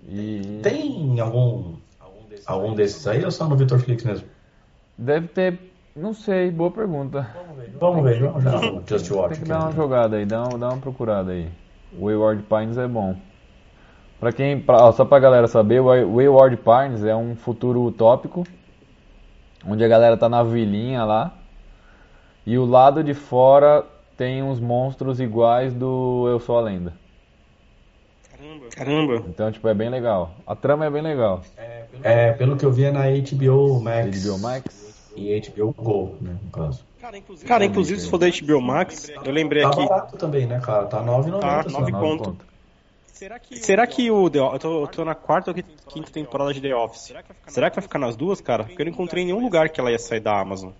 E 0.08 0.60
Tem 0.62 1.18
algum, 1.20 1.76
algum 2.46 2.74
desses 2.74 3.06
aí 3.06 3.24
ou 3.24 3.30
só 3.30 3.46
no 3.48 3.56
Vitor 3.56 3.78
Flix 3.78 4.02
mesmo? 4.04 4.26
deve 4.96 5.26
ter, 5.28 5.58
não 5.96 6.14
sei, 6.14 6.50
boa 6.50 6.70
pergunta. 6.70 7.28
Vamos 7.80 8.04
ver, 8.04 8.20
vamos 8.20 8.42
jogar 8.44 8.60
o 8.72 8.82
Just 8.86 9.10
Watch. 9.10 9.34
Tem 9.34 9.42
que 9.42 9.48
dar 9.48 9.60
uma 9.60 9.72
jogada 9.72 10.16
aí, 10.16 10.24
dá, 10.24 10.42
uma- 10.44 10.58
dá 10.58 10.68
uma 10.68 10.78
procurada 10.78 11.32
aí. 11.32 11.48
Wayward 11.98 12.42
Pines 12.44 12.78
é 12.78 12.86
bom. 12.86 13.16
Pra 14.20 14.32
quem, 14.32 14.58
pra, 14.60 14.76
ó, 14.86 14.92
só 14.92 15.04
pra 15.04 15.18
galera 15.18 15.46
saber, 15.48 15.80
Wayward 15.80 16.56
Pines 16.58 17.04
é 17.04 17.14
um 17.14 17.34
futuro 17.34 17.82
utópico, 17.82 18.44
onde 19.66 19.84
a 19.84 19.88
galera 19.88 20.16
tá 20.16 20.28
na 20.28 20.42
vilinha 20.42 21.04
lá, 21.04 21.34
e 22.46 22.56
o 22.56 22.64
lado 22.64 23.02
de 23.02 23.12
fora 23.14 23.84
tem 24.16 24.42
uns 24.42 24.60
monstros 24.60 25.18
iguais 25.20 25.74
do 25.74 26.26
Eu 26.28 26.38
Sou 26.38 26.56
a 26.56 26.60
Lenda. 26.62 26.92
Caramba. 28.30 28.66
Caramba. 28.76 29.14
Então, 29.28 29.50
tipo, 29.50 29.66
é 29.68 29.74
bem 29.74 29.88
legal. 29.90 30.30
A 30.46 30.54
trama 30.54 30.84
é 30.86 30.90
bem 30.90 31.02
legal. 31.02 31.42
É, 31.56 31.73
pelo 32.38 32.56
que 32.56 32.64
eu 32.64 32.72
vi 32.72 32.84
é 32.84 32.90
na 32.90 33.02
HBO 33.04 33.80
Max. 33.80 34.24
HBO 34.24 34.38
Max. 34.38 34.84
E 35.16 35.40
HBO 35.40 35.72
Go, 35.72 36.16
né, 36.20 36.36
no 36.42 36.50
caso. 36.50 36.84
Cara, 37.46 37.64
inclusive, 37.64 38.00
se 38.00 38.08
for 38.10 38.18
da 38.18 38.26
HBO 38.28 38.60
Max, 38.60 39.10
eu 39.24 39.32
lembrei 39.32 39.62
Tá 39.62 39.68
aqui. 39.68 39.86
barato 39.86 40.16
também, 40.16 40.46
né, 40.46 40.58
cara? 40.60 40.86
Tá 40.86 41.00
9,90 41.02 41.40
Tá, 41.40 41.62
só. 41.62 41.78
nove 41.78 41.92
Nove 41.92 42.04
conto. 42.06 42.24
conto. 42.30 42.44
Será 43.12 43.86
que 43.86 44.10
o 44.10 44.28
The 44.28 44.40
Office. 44.42 44.54
Eu 44.54 44.58
tô, 44.58 44.80
eu 44.82 44.86
tô 44.88 45.04
na 45.04 45.14
quarta 45.14 45.50
ou 45.52 45.56
quinta 45.88 46.10
temporada 46.10 46.52
de 46.52 46.60
The 46.60 46.74
Office. 46.74 47.12
Será 47.46 47.70
que 47.70 47.76
vai 47.76 47.82
ficar 47.82 47.98
nas 47.98 48.16
duas, 48.16 48.40
cara? 48.40 48.64
Porque 48.64 48.82
eu 48.82 48.86
não 48.86 48.92
encontrei 48.92 49.22
em 49.22 49.26
nenhum 49.26 49.40
lugar 49.40 49.68
que 49.68 49.78
ela 49.80 49.90
ia 49.92 49.98
sair 49.98 50.20
da 50.20 50.38
Amazon. 50.40 50.72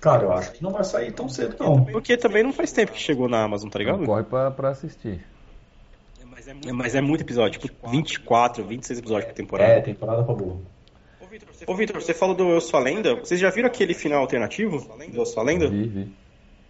Cara, 0.00 0.24
eu 0.24 0.32
acho 0.32 0.52
que 0.52 0.62
não 0.62 0.72
vai 0.72 0.84
sair 0.84 1.12
tão 1.12 1.28
cedo, 1.28 1.56
não. 1.60 1.84
Porque 1.84 2.16
também 2.16 2.42
não 2.42 2.52
faz 2.52 2.72
tempo 2.72 2.92
que 2.92 2.98
chegou 3.00 3.28
na 3.28 3.42
Amazon, 3.42 3.68
tá 3.70 3.78
ligado? 3.78 4.04
Corre 4.04 4.24
pra, 4.24 4.50
pra 4.50 4.70
assistir. 4.70 5.24
É, 6.46 6.72
Mas 6.72 6.94
é 6.94 7.00
muito 7.00 7.22
episódio, 7.22 7.60
tipo 7.60 7.88
24, 7.90 8.64
26 8.64 8.98
episódios 9.00 9.26
por 9.28 9.34
temporada. 9.34 9.72
É, 9.72 9.80
temporada 9.80 10.22
pra 10.22 10.34
burro. 10.34 10.62
Ô, 11.66 11.74
Vitor, 11.74 12.00
você 12.00 12.14
falou 12.14 12.34
do 12.34 12.48
Eu 12.50 12.60
Sou 12.60 12.78
a 12.78 12.82
Lenda. 12.82 13.14
Vocês 13.16 13.40
já 13.40 13.50
viram 13.50 13.66
aquele 13.68 13.94
final 13.94 14.20
alternativo 14.20 14.78
do 15.10 15.16
Eu 15.20 15.26
Sou 15.26 15.42
a 15.42 15.46
Lenda? 15.46 15.68
Vi, 15.68 15.88
vi. 15.88 16.12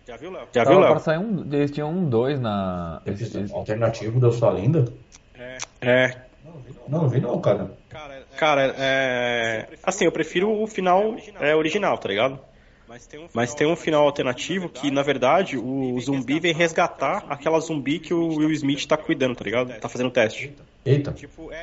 Já 0.07 0.17
viu, 0.17 0.31
Léo? 0.31 0.47
Já 0.55 0.65
viu, 0.65 0.79
pra 0.79 0.89
Léo? 0.91 1.01
sair 1.01 1.19
um. 1.19 1.45
Eles 1.53 1.71
tinham 1.71 1.91
um 1.91 2.09
dois 2.09 2.41
na. 2.41 3.03
esse- 3.05 3.25
esse- 3.25 3.37
Episódio 3.39 3.57
alternativo 3.57 4.21
deu 4.21 4.33
sua 4.33 4.53
linda? 4.53 4.85
É. 5.81 6.17
Não, 6.89 7.01
não 7.03 7.09
vi 7.09 7.21
não, 7.21 7.41
cara. 7.41 7.71
Cara, 8.37 8.75
é. 8.79 9.67
Assim, 9.83 10.05
eu 10.05 10.13
prefiro 10.13 10.51
o 10.63 10.67
final 10.67 11.17
é, 11.41 11.55
original, 11.55 11.99
tá 11.99 12.09
ligado? 12.09 12.39
Mas 13.34 13.55
tem 13.55 13.66
um 13.66 13.76
final 13.76 14.05
alternativo 14.05 14.68
que, 14.68 14.91
na 14.91 15.02
verdade, 15.02 15.57
o 15.58 15.99
zumbi 16.00 16.39
vem 16.41 16.55
resgatar 16.55 17.25
aquela 17.28 17.58
zumbi 17.60 17.99
que 17.99 18.12
o 18.15 18.28
Will 18.36 18.50
Smith 18.52 18.86
tá 18.86 18.97
cuidando, 18.97 19.34
tá 19.36 19.44
ligado? 19.44 19.73
Tá 19.81 19.89
fazendo 19.89 20.10
teste. 20.10 20.52
Eita. 20.84 21.12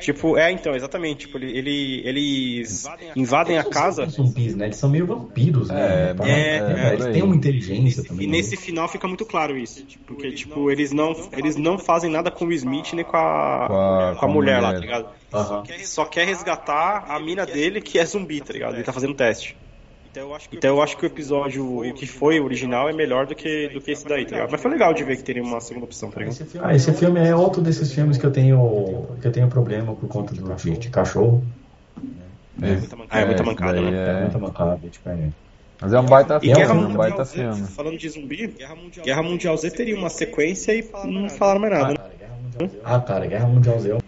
Tipo, 0.00 0.36
é, 0.36 0.50
então, 0.52 0.74
exatamente. 0.76 1.26
Tipo, 1.26 1.38
ele, 1.38 1.56
ele- 1.56 2.02
eles 2.06 2.84
invadem 3.16 3.56
a 3.58 3.64
casa. 3.64 4.02
Eles 4.02 4.14
são 4.14 4.26
zumbis, 4.26 4.54
né? 4.54 4.66
Eles 4.66 4.76
são 4.76 4.90
meio 4.90 5.06
vampiros, 5.06 5.68
né? 5.70 6.10
É, 6.10 6.14
Tá- 6.14 6.28
é, 6.28 6.60
né? 6.74 6.88
é, 6.90 6.92
Eles 6.92 7.06
têm 7.06 7.22
uma 7.22 7.34
inteligência 7.34 8.02
E 8.02 8.04
também. 8.04 8.26
né? 8.26 8.32
nesse 8.36 8.54
final 8.56 8.86
fica 8.86 9.08
muito 9.08 9.24
claro 9.24 9.56
isso. 9.56 9.82
Porque, 10.06 10.30
tipo, 10.32 10.70
eles 10.70 10.92
não, 10.92 11.14
eles 11.32 11.56
não 11.56 11.78
fazem 11.78 12.10
nada 12.10 12.30
com 12.30 12.44
o 12.44 12.52
Smith 12.52 12.92
nem 12.92 13.04
com 13.04 13.16
a, 13.16 13.64
Com 13.66 13.74
a- 13.74 14.16
com 14.20 14.26
a 14.26 14.28
mulher 14.28 14.60
lá, 14.60 14.68
mulher. 14.68 14.74
tá 14.74 14.80
ligado? 14.86 15.08
Aham. 15.32 15.62
Só 15.84 16.04
quer 16.04 16.26
resgatar 16.26 17.06
a 17.08 17.18
mina 17.18 17.46
dele 17.46 17.80
que 17.80 17.98
é 17.98 18.04
zumbi, 18.04 18.42
tá 18.42 18.52
ligado? 18.52 18.74
Ele 18.74 18.84
tá 18.84 18.92
fazendo 18.92 19.14
teste. 19.14 19.56
Então 20.52 20.76
eu 20.76 20.82
acho 20.82 20.96
que 20.96 21.04
o 21.04 21.08
episódio, 21.08 21.80
o 21.80 21.94
que 21.94 22.06
foi 22.06 22.38
o 22.38 22.44
original, 22.44 22.88
é 22.88 22.92
melhor 22.92 23.26
do 23.26 23.34
que, 23.34 23.68
do 23.68 23.80
que 23.80 23.90
esse 23.90 24.06
daí, 24.06 24.24
tá 24.24 24.36
ligado? 24.36 24.50
Mas 24.52 24.60
foi 24.60 24.70
legal 24.70 24.94
de 24.94 25.02
ver 25.02 25.16
que 25.16 25.24
teria 25.24 25.42
uma 25.42 25.60
segunda 25.60 25.86
opção, 25.86 26.10
tá 26.10 26.20
ligado? 26.20 26.36
Ah, 26.62 26.74
esse 26.74 26.92
filme 26.92 27.20
é 27.20 27.34
outro 27.34 27.60
desses 27.60 27.92
filmes 27.92 28.16
que 28.16 28.24
eu 28.24 28.30
tenho 28.30 29.16
que 29.20 29.26
eu 29.26 29.32
tenho 29.32 29.48
problema 29.48 29.94
por 29.94 30.08
conta 30.08 30.34
do, 30.34 30.54
de, 30.54 30.78
de 30.78 30.88
cachorro. 30.90 31.44
Ah, 33.10 33.20
é 33.20 33.24
muita 33.24 33.42
esse 33.42 33.46
mancada, 33.46 33.72
daí 33.72 33.90
né? 33.90 34.04
É 34.04 34.10
é- 34.10 34.20
muita 34.20 34.38
mancada, 34.38 34.88
tipo, 34.88 35.08
é. 35.08 35.28
Mas 35.80 35.92
é 35.92 35.98
um 35.98 36.06
baita 36.06 36.36
E 36.36 36.40
filme, 36.40 36.54
Guerra 36.54 36.74
um 36.74 36.96
baita 36.96 37.24
Z, 37.24 37.34
filme. 37.34 37.66
falando 37.74 37.98
de 37.98 38.08
zumbi, 38.08 38.46
Guerra 39.02 39.22
Mundial 39.22 39.56
Z 39.56 39.70
teria 39.72 39.96
uma 39.96 40.08
sequência 40.08 40.72
e 40.72 40.88
não 41.04 41.28
falaram 41.28 41.60
mais 41.60 41.72
nada, 41.72 41.94
né? 41.94 42.70
Ah, 42.84 43.00
cara, 43.00 43.26
Guerra 43.26 43.48
Mundial 43.48 43.80
Z 43.80 43.90
é 43.90 43.94
um 43.96 43.98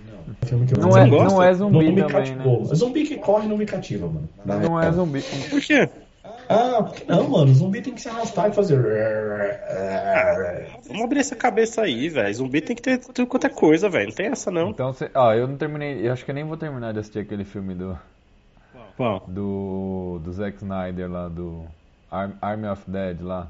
filme 0.46 0.66
que 0.66 0.74
eu 0.74 0.78
Não 0.78 0.96
é, 0.96 1.00
não 1.02 1.10
gosta? 1.10 1.34
não 1.34 1.42
é 1.42 1.48
não 1.48 1.54
zumbi 1.56 1.92
me 1.92 2.00
também, 2.02 2.08
cativou. 2.08 2.60
né? 2.66 2.74
Zumbi 2.74 3.04
que 3.04 3.16
corre 3.18 3.46
não 3.48 3.56
me 3.58 3.66
cativa, 3.66 4.06
mano. 4.06 4.28
Não 4.44 4.80
é 4.80 4.90
zumbi. 4.92 5.22
Por 5.50 5.60
quê? 5.60 5.88
Ah, 6.48 6.82
por 6.82 6.94
que 6.94 7.04
não, 7.10 7.28
mano? 7.28 7.52
Zumbi 7.54 7.82
tem 7.82 7.92
que 7.94 8.00
se 8.00 8.08
arrastar 8.08 8.48
e 8.50 8.52
fazer. 8.54 8.80
Vamos 10.86 11.02
abrir 11.02 11.20
essa 11.20 11.34
cabeça 11.36 11.82
aí, 11.82 12.08
velho. 12.08 12.34
Zumbi 12.34 12.60
tem 12.60 12.76
que 12.76 12.82
ter 12.82 12.98
tudo 12.98 13.26
quanto 13.26 13.46
é 13.46 13.50
coisa, 13.50 13.88
velho. 13.88 14.08
Não 14.08 14.14
tem 14.14 14.26
essa, 14.26 14.50
não. 14.50 14.70
Então, 14.70 14.92
cê, 14.92 15.10
ó, 15.14 15.32
eu 15.32 15.46
não 15.48 15.56
terminei, 15.56 16.06
eu 16.06 16.12
acho 16.12 16.24
que 16.24 16.30
eu 16.30 16.34
nem 16.34 16.44
vou 16.44 16.56
terminar 16.56 16.92
de 16.92 17.00
assistir 17.00 17.18
aquele 17.20 17.44
filme 17.44 17.74
do 17.74 17.98
Bom, 18.98 19.20
do 19.28 20.20
do 20.24 20.32
Zack 20.32 20.56
Snyder 20.56 21.10
lá 21.10 21.28
do 21.28 21.64
Arm- 22.10 22.32
Army 22.40 22.66
of 22.68 22.82
Dead 22.86 23.20
lá. 23.20 23.48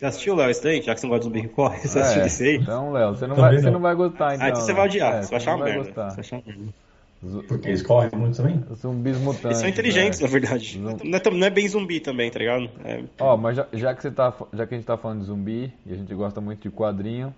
Já 0.00 0.08
assistiu, 0.08 0.34
Léo, 0.34 0.50
esse 0.50 0.62
daí? 0.62 0.82
Já 0.82 0.94
que 0.94 1.00
você 1.00 1.06
não 1.06 1.10
gosta 1.10 1.20
de 1.28 1.34
zumbi 1.36 1.48
que 1.48 1.54
corre, 1.54 1.78
você 1.86 1.98
assistiu 1.98 2.22
É, 2.22 2.26
esse 2.26 2.42
aí? 2.44 2.56
Então, 2.56 2.92
Léo, 2.92 3.14
você 3.14 3.26
não 3.26 3.36
Também 3.36 3.50
vai, 3.52 3.58
você 3.60 3.66
não. 3.66 3.72
não 3.72 3.80
vai 3.80 3.94
gostar 3.94 4.34
então. 4.34 4.46
Ah, 4.46 4.50
então 4.50 4.60
você 4.60 4.72
vai 4.72 4.86
odiar, 4.86 5.14
É, 5.14 5.22
você 5.22 5.28
vai 5.30 5.36
achar 5.38 5.50
não 5.52 5.58
uma 5.58 5.64
vai 5.64 5.72
merda. 5.74 5.86
gostar. 5.88 6.10
Você 6.10 6.16
vai 6.16 6.20
achar 6.24 6.36
uma 6.36 6.42
merda. 6.46 6.74
Zu- 7.22 7.42
Porque 7.46 7.68
eles 7.68 7.82
correm 7.82 8.10
muito 8.14 8.36
também? 8.38 8.64
Zumbis 8.74 9.18
mutantes. 9.18 9.44
Eles 9.44 9.56
são 9.58 9.68
inteligentes, 9.68 10.20
é. 10.20 10.22
na 10.22 10.28
verdade. 10.30 10.78
Não 10.78 10.92
é, 10.92 11.30
não 11.30 11.46
é 11.46 11.50
bem 11.50 11.68
zumbi 11.68 12.00
também, 12.00 12.30
tá 12.30 12.38
ligado? 12.38 12.70
É, 12.82 13.04
Ó, 13.18 13.36
mas 13.36 13.56
já, 13.56 13.66
já 13.74 13.94
que 13.94 14.00
você 14.00 14.10
tá, 14.10 14.32
já 14.54 14.66
que 14.66 14.74
a 14.74 14.76
gente 14.78 14.86
tá 14.86 14.96
falando 14.96 15.20
de 15.20 15.26
zumbi 15.26 15.70
e 15.84 15.92
a 15.92 15.96
gente 15.96 16.14
gosta 16.14 16.40
muito 16.40 16.62
de 16.62 16.70
quadrinho, 16.70 17.34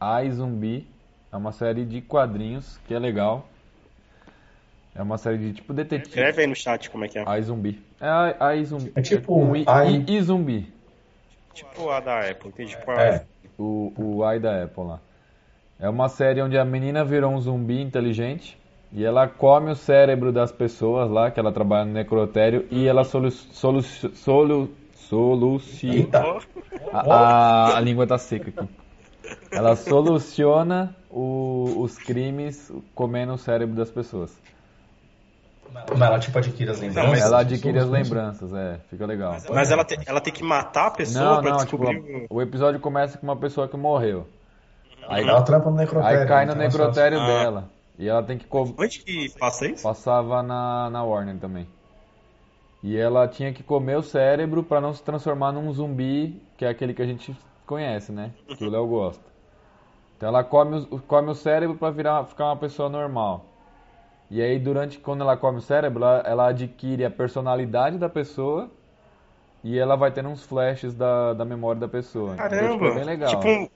Ai 0.00 0.30
Zumbi 0.30 0.86
é 1.30 1.36
uma 1.36 1.52
série 1.52 1.84
de 1.84 2.00
quadrinhos 2.00 2.78
que 2.88 2.94
é 2.94 2.98
legal. 2.98 3.46
É 4.94 5.02
uma 5.02 5.18
série 5.18 5.36
de 5.38 5.52
tipo 5.52 5.74
detetive. 5.74 6.08
Escreve 6.08 6.40
aí 6.40 6.46
no 6.46 6.56
chat 6.56 6.88
como 6.88 7.04
é 7.04 7.08
que 7.08 7.18
é. 7.18 7.24
Ai 7.26 7.42
zumbi. 7.42 7.82
É 8.00 8.08
a, 8.08 8.36
ai 8.40 8.64
zumbi. 8.64 8.90
É 8.94 9.02
tipo 9.02 9.38
um 9.38 9.54
i, 9.54 9.60
i- 9.62 10.16
i 10.16 10.22
zumbi. 10.22 10.72
Tipo 11.54 11.90
a 11.90 12.00
da 12.00 12.20
Apple, 12.30 12.48
entendi. 12.48 12.70
Tipo, 12.76 12.90
a- 12.90 13.02
É. 13.02 13.24
O, 13.58 13.92
o 13.96 14.24
ai 14.24 14.38
da 14.38 14.62
Apple 14.64 14.84
lá. 14.84 15.00
É 15.80 15.88
uma 15.88 16.08
série 16.08 16.40
onde 16.42 16.56
a 16.58 16.64
menina 16.64 17.04
virou 17.04 17.32
um 17.32 17.40
zumbi 17.40 17.80
inteligente 17.80 18.56
e 18.92 19.04
ela 19.04 19.26
come 19.28 19.70
o 19.70 19.74
cérebro 19.76 20.32
das 20.32 20.50
pessoas 20.52 21.10
lá, 21.10 21.30
que 21.30 21.38
ela 21.38 21.52
trabalha 21.52 21.84
no 21.84 21.92
necrotério, 21.92 22.66
e 22.70 22.86
ela 22.86 23.04
solu, 23.04 23.30
solu, 23.30 23.82
solu, 23.82 24.70
soluciona. 24.94 26.08
A, 26.92 27.14
a, 27.14 27.76
a 27.76 27.80
língua 27.80 28.06
tá 28.06 28.16
seca 28.18 28.50
aqui. 28.50 28.68
Ela 29.50 29.76
soluciona 29.76 30.94
o- 31.10 31.74
os 31.78 31.98
crimes 31.98 32.72
comendo 32.94 33.34
o 33.34 33.38
cérebro 33.38 33.74
das 33.76 33.90
pessoas. 33.90 34.40
Como 35.88 36.04
ela 36.04 36.18
tipo 36.18 36.38
adquire 36.38 36.70
as 36.70 36.80
lembranças. 36.80 37.10
mas- 37.10 37.22
Ela 37.22 37.40
adquire 37.40 37.78
as 37.78 37.88
lembranças, 37.88 38.52
é, 38.52 38.78
fica 38.90 39.06
legal. 39.06 39.36
Mas 39.50 39.70
ela, 39.70 39.84
te- 39.84 39.98
ela 40.06 40.20
tem 40.20 40.32
que 40.32 40.42
matar 40.42 40.86
a 40.88 40.90
pessoa 40.90 41.24
Não, 41.36 41.42
pra 41.42 41.50
não, 41.50 41.58
tipo, 41.64 41.78
descobrir 41.78 42.26
o... 42.30 42.36
o 42.36 42.42
episódio 42.42 42.80
começa 42.80 43.16
com 43.18 43.26
uma 43.26 43.36
pessoa 43.36 43.68
que 43.68 43.76
morreu. 43.76 44.26
Aí, 45.08 45.22
Ela 45.26 45.42
trampa 45.42 45.70
no 45.70 45.76
necrotério. 45.76 46.20
aí 46.20 46.26
cai 46.26 46.44
no 46.46 46.52
só- 46.52 46.58
necrotério 46.58 47.18
Ah. 47.20 47.26
dela. 47.26 47.70
E 47.98 48.08
ela 48.08 48.22
tem 48.22 48.36
que 48.38 48.46
co- 48.46 48.74
Onde 48.78 49.00
que 49.00 49.32
passa 49.38 49.66
isso? 49.66 49.82
Passava 49.82 50.42
na, 50.42 50.88
na 50.90 51.02
Warner 51.02 51.36
também. 51.38 51.66
E 52.82 52.96
ela 52.96 53.26
tinha 53.26 53.52
que 53.52 53.62
comer 53.62 53.96
o 53.96 54.02
cérebro 54.02 54.62
pra 54.62 54.80
não 54.80 54.92
se 54.92 55.02
transformar 55.02 55.50
num 55.52 55.72
zumbi, 55.72 56.40
que 56.56 56.64
é 56.64 56.68
aquele 56.68 56.94
que 56.94 57.02
a 57.02 57.06
gente 57.06 57.36
conhece, 57.66 58.12
né? 58.12 58.30
Que 58.56 58.64
o 58.64 58.70
Léo 58.70 58.86
gosta. 58.86 59.24
Então 60.16 60.28
ela 60.28 60.44
come, 60.44 60.86
o- 60.90 60.98
come 61.00 61.30
o 61.30 61.34
cérebro 61.34 61.76
pra 61.76 61.90
virar, 61.90 62.24
ficar 62.24 62.44
uma 62.46 62.56
pessoa 62.56 62.88
normal. 62.88 63.44
E 64.30 64.42
aí, 64.42 64.58
durante 64.58 64.98
quando 64.98 65.22
ela 65.22 65.36
come 65.36 65.58
o 65.58 65.62
cérebro, 65.62 66.04
ela, 66.04 66.22
ela 66.26 66.48
adquire 66.48 67.04
a 67.04 67.10
personalidade 67.10 67.96
da 67.98 68.08
pessoa 68.08 68.70
e 69.64 69.78
ela 69.78 69.96
vai 69.96 70.10
tendo 70.10 70.28
uns 70.28 70.44
flashes 70.44 70.94
da, 70.94 71.32
da 71.32 71.44
memória 71.44 71.80
da 71.80 71.88
pessoa. 71.88 72.34
Então, 72.34 72.48
tipo, 72.48 72.60
Caramba! 72.60 72.86
é 72.88 72.94
bem 72.94 73.04
legal. 73.04 73.30
Tipo 73.30 73.48
um, 73.48 73.68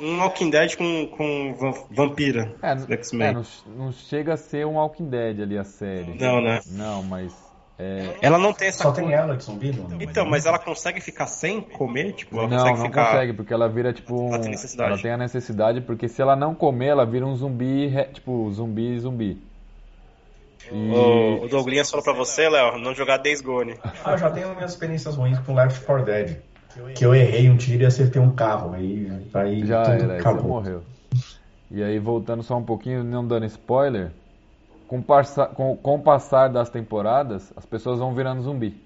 um 0.00 0.18
Walking 0.20 0.50
Dead 0.50 0.76
com, 0.76 1.06
com 1.16 1.76
vampira. 1.90 2.54
É, 2.62 2.72
é, 2.72 2.94
X-Men. 2.94 3.34
não, 3.34 3.42
não 3.74 3.92
chega 3.92 4.34
a 4.34 4.36
ser 4.36 4.66
um 4.66 4.74
Walking 4.74 5.08
Dead 5.08 5.40
ali 5.40 5.56
a 5.56 5.64
série. 5.64 6.14
Não, 6.18 6.42
né? 6.42 6.60
Não, 6.66 7.02
mas 7.02 7.34
é, 7.78 8.16
Ela 8.22 8.38
não 8.38 8.54
tem 8.54 8.68
essa 8.68 8.84
Só 8.84 8.92
tem 8.92 9.12
ela 9.12 9.36
de 9.36 9.44
zumbi, 9.44 9.70
não? 9.72 10.00
Então, 10.00 10.24
mas 10.24 10.46
ela 10.46 10.58
consegue 10.58 11.00
ficar 11.00 11.26
sem 11.26 11.60
comer? 11.60 12.12
Tipo, 12.12 12.38
ela 12.38 12.48
não, 12.48 12.56
consegue 12.56 12.78
não 12.78 12.86
ficar. 12.86 13.06
consegue, 13.06 13.32
porque 13.34 13.52
ela 13.52 13.68
vira 13.68 13.92
tipo 13.92 14.14
um... 14.14 14.28
Ela 14.28 14.38
tem 14.40 14.50
necessidade. 14.50 14.92
Ela 14.92 15.02
tem 15.02 15.10
a 15.12 15.16
necessidade, 15.18 15.80
porque 15.82 16.08
se 16.08 16.22
ela 16.22 16.34
não 16.34 16.54
comer, 16.54 16.88
ela 16.88 17.04
vira 17.04 17.26
um 17.26 17.36
zumbi, 17.36 17.92
tipo, 18.14 18.50
zumbi, 18.50 18.98
zumbi. 18.98 19.45
E... 20.72 20.74
O, 20.76 21.44
o 21.44 21.48
Douglas 21.48 21.90
falou 21.90 22.02
pra 22.04 22.12
você, 22.12 22.48
Léo, 22.48 22.78
não 22.78 22.94
jogar 22.94 23.18
Days 23.18 23.40
Gone. 23.40 23.74
Ah, 24.04 24.12
eu 24.12 24.18
já 24.18 24.30
tenho 24.30 24.54
minhas 24.54 24.72
experiências 24.72 25.16
ruins 25.16 25.38
com 25.40 25.54
Left 25.54 25.80
4 25.84 26.04
Dead. 26.04 26.36
Que 26.94 27.04
eu 27.06 27.14
errei 27.14 27.48
um 27.48 27.56
tiro 27.56 27.82
e 27.82 27.86
acertei 27.86 28.20
um 28.20 28.30
carro. 28.34 28.74
Aí, 28.74 29.10
aí 29.32 29.64
Já 29.66 29.82
tudo 29.82 29.94
era, 29.94 30.02
aí 30.14 30.20
você 30.22 30.28
acabou. 30.28 30.48
morreu. 30.48 30.82
E 31.70 31.82
aí, 31.82 31.98
voltando 31.98 32.42
só 32.42 32.56
um 32.56 32.62
pouquinho, 32.62 33.02
não 33.02 33.26
dando 33.26 33.46
spoiler, 33.46 34.12
com, 34.86 35.00
parça- 35.00 35.46
com- 35.46 35.76
com 35.76 35.94
o 35.96 36.02
passar 36.02 36.48
das 36.48 36.68
temporadas, 36.68 37.52
as 37.56 37.64
pessoas 37.64 37.98
vão 37.98 38.14
virando 38.14 38.42
zumbi. 38.42 38.76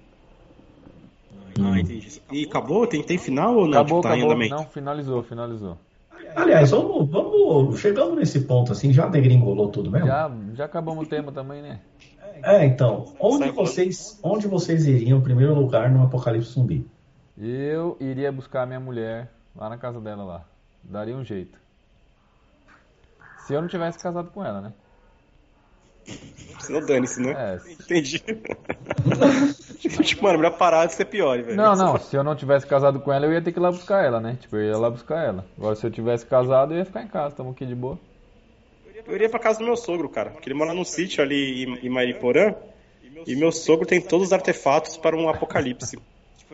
Ah, 1.61 1.79
entendi. 1.79 2.23
E 2.31 2.45
acabou? 2.45 2.87
Tem, 2.87 3.03
tem 3.03 3.19
final 3.19 3.55
ou 3.57 3.67
não? 3.67 3.81
acabou, 3.81 4.01
tipo, 4.01 4.09
tá 4.09 4.15
acabou. 4.15 4.49
Não, 4.49 4.65
finalizou, 4.67 5.23
finalizou. 5.23 5.77
Aliás, 6.35 6.71
vamos, 6.71 7.09
vamos. 7.11 7.81
Chegando 7.81 8.17
nesse 8.17 8.41
ponto 8.41 8.73
assim, 8.73 8.93
já 8.93 9.07
degringolou 9.07 9.69
tudo 9.69 9.91
mesmo? 9.91 10.07
Já, 10.07 10.31
já 10.55 10.65
acabamos 10.65 11.07
o 11.07 11.09
tema 11.09 11.33
também, 11.33 11.63
né? 11.63 11.81
É, 12.43 12.65
então. 12.65 13.13
Onde 13.19 13.51
vocês, 13.51 14.19
onde 14.23 14.47
vocês 14.47 14.87
iriam 14.87 15.19
em 15.19 15.23
primeiro 15.23 15.55
lugar 15.55 15.91
no 15.91 16.05
apocalipse 16.05 16.53
zumbi? 16.53 16.89
Eu 17.37 17.97
iria 18.01 18.31
buscar 18.31 18.67
minha 18.67 18.81
mulher 18.81 19.31
lá 19.55 19.69
na 19.69 19.77
casa 19.77 20.01
dela 20.01 20.25
lá. 20.25 20.45
Daria 20.83 21.17
um 21.17 21.25
jeito. 21.25 21.59
Se 23.47 23.55
eu 23.55 23.61
não 23.61 23.69
tivesse 23.69 23.99
casado 23.99 24.31
com 24.31 24.45
ela, 24.45 24.61
né? 24.61 24.73
Senão 26.61 26.85
dane-se, 26.85 27.21
né? 27.21 27.33
É. 27.33 27.73
Entendi. 27.73 28.23
tipo, 29.79 30.25
mano, 30.25 30.39
melhor 30.39 30.57
parar 30.57 30.87
de 30.87 30.95
ser 30.95 31.07
pior, 31.07 31.43
velho. 31.43 31.57
Não, 31.57 31.75
não, 31.75 31.99
se 31.99 32.15
eu 32.15 32.23
não 32.23 32.37
tivesse 32.37 32.67
casado 32.67 33.01
com 33.01 33.13
ela, 33.13 33.27
eu 33.27 33.33
ia 33.33 33.43
ter 33.43 33.53
que 33.53 33.59
ir 33.59 33.63
lá 33.63 33.71
buscar 33.71 34.05
ela, 34.05 34.21
né? 34.21 34.37
Tipo, 34.41 34.57
eu 34.57 34.65
ia 34.65 34.79
lá 34.79 34.91
buscar 34.91 35.25
ela. 35.25 35.47
Agora, 35.57 35.75
se 35.75 35.87
eu 35.87 35.91
tivesse 35.91 36.27
casado, 36.27 36.75
eu 36.75 36.79
ia 36.79 36.85
ficar 36.85 37.03
em 37.03 37.09
casa, 37.09 37.35
tamo 37.35 37.51
aqui 37.51 37.65
de 37.65 37.75
boa. 37.75 37.99
Eu 39.07 39.15
iria 39.15 39.29
pra 39.29 39.41
casa 39.41 39.59
do 39.59 39.65
meu 39.65 39.77
sogro, 39.77 40.09
cara. 40.09 40.31
Porque 40.31 40.49
ele 40.49 40.59
mora 40.59 40.75
num 40.75 40.85
sítio 40.85 41.23
ali 41.23 41.65
em, 41.65 41.87
em 41.87 41.89
Mariporã. 41.89 42.55
E 43.27 43.35
meu 43.35 43.51
sogro 43.51 43.87
tem 43.87 44.01
todos 44.01 44.29
os 44.29 44.33
artefatos 44.33 44.97
para 44.97 45.17
um 45.17 45.29
apocalipse. 45.29 45.99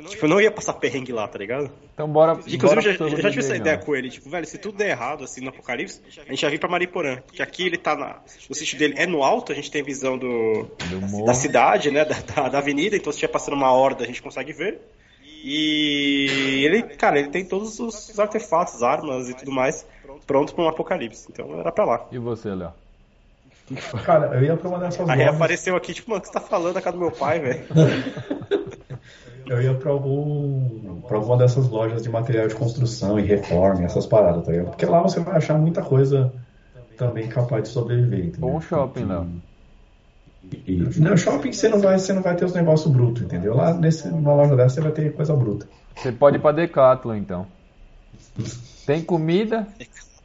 Tipo, 0.08 0.26
eu 0.26 0.28
não 0.28 0.40
ia 0.40 0.50
passar 0.50 0.74
perrengue 0.74 1.12
lá, 1.12 1.26
tá 1.26 1.38
ligado? 1.38 1.70
Então, 1.94 2.08
bora. 2.08 2.32
Inclusive, 2.32 2.58
bora 2.58 2.80
eu 2.80 2.82
já, 2.82 3.04
eu 3.04 3.10
já 3.22 3.30
tive 3.30 3.40
essa 3.40 3.56
ideia 3.56 3.78
com 3.78 3.96
ele. 3.96 4.10
Tipo, 4.10 4.28
velho, 4.28 4.46
se 4.46 4.58
tudo 4.58 4.76
der 4.76 4.90
errado, 4.90 5.24
assim, 5.24 5.40
no 5.40 5.48
apocalipse, 5.48 6.00
a 6.18 6.30
gente 6.30 6.40
já 6.40 6.48
vir 6.48 6.60
pra 6.60 6.68
Mariporã. 6.68 7.18
Que 7.32 7.42
aqui 7.42 7.66
ele 7.66 7.78
tá 7.78 7.96
na... 7.96 8.18
O 8.48 8.54
sítio 8.54 8.78
dele 8.78 8.94
é 8.96 9.06
no 9.06 9.22
alto, 9.22 9.52
a 9.52 9.54
gente 9.54 9.70
tem 9.70 9.82
visão 9.82 10.18
do... 10.18 10.68
Do 10.88 11.24
da 11.24 11.34
cidade, 11.34 11.90
né, 11.90 12.04
da, 12.04 12.16
da, 12.20 12.48
da 12.48 12.58
avenida, 12.58 12.96
então 12.96 13.12
se 13.12 13.16
estiver 13.16 13.32
passando 13.32 13.54
uma 13.54 13.72
horda 13.72 14.04
a 14.04 14.06
gente 14.06 14.22
consegue 14.22 14.52
ver. 14.52 14.80
E 15.42 16.62
ele, 16.64 16.82
cara, 16.82 17.18
ele 17.18 17.28
tem 17.28 17.44
todos 17.44 17.78
os 17.78 18.18
artefatos, 18.18 18.82
armas 18.82 19.28
e 19.28 19.34
tudo 19.34 19.52
mais 19.52 19.86
pronto 20.26 20.54
para 20.54 20.64
um 20.64 20.68
apocalipse. 20.68 21.28
Então 21.30 21.58
era 21.58 21.72
pra 21.72 21.84
lá. 21.84 22.06
E 22.10 22.18
você, 22.18 22.54
Léo? 22.54 22.72
Cara, 24.04 24.36
eu 24.36 24.44
ia 24.44 24.56
pra 24.56 24.68
uma 24.68 24.78
dessas 24.78 25.08
Aí 25.08 25.18
lojas. 25.18 25.34
apareceu 25.34 25.76
aqui, 25.76 25.92
tipo, 25.92 26.10
mano, 26.10 26.18
o 26.18 26.22
que 26.22 26.28
você 26.28 26.34
tá 26.34 26.40
falando 26.40 26.74
da 26.74 26.82
casa 26.82 26.96
do 26.96 27.00
meu 27.02 27.10
pai, 27.10 27.40
velho? 27.40 27.64
Eu 29.48 29.62
ia 29.62 29.74
pra, 29.74 29.92
algum, 29.92 31.00
pra 31.02 31.16
alguma 31.18 31.36
dessas 31.36 31.68
lojas 31.68 32.02
de 32.02 32.08
material 32.08 32.48
de 32.48 32.54
construção 32.54 33.18
e 33.18 33.22
reforma, 33.22 33.84
essas 33.84 34.04
paradas, 34.04 34.44
tá 34.44 34.50
ligado? 34.50 34.70
Porque 34.70 34.86
lá 34.86 35.00
você 35.00 35.20
vai 35.20 35.36
achar 35.36 35.56
muita 35.56 35.82
coisa 35.82 36.32
também 36.96 37.28
capaz 37.28 37.62
de 37.62 37.68
sobreviver. 37.68 38.26
entendeu? 38.26 38.50
Bom 38.50 38.60
shopping, 38.60 39.04
Léo. 39.04 39.28
E, 40.66 40.76
no 40.76 41.16
shopping 41.16 41.52
você 41.52 41.68
não 41.68 41.80
vai, 41.80 41.98
você 41.98 42.12
não 42.12 42.22
vai 42.22 42.34
ter 42.36 42.44
os 42.44 42.54
negócios 42.54 42.92
brutos, 42.92 43.22
entendeu? 43.22 43.54
Lá 43.54 43.74
nesse, 43.74 44.08
numa 44.08 44.34
loja 44.34 44.56
dessa 44.56 44.76
você 44.76 44.80
vai 44.80 44.92
ter 44.92 45.12
coisa 45.12 45.34
bruta. 45.34 45.68
Você 45.96 46.12
pode 46.12 46.36
ir 46.36 46.40
pra 46.40 46.52
Decathlon, 46.52 47.16
então. 47.16 47.46
Tem 48.84 49.02
comida, 49.02 49.66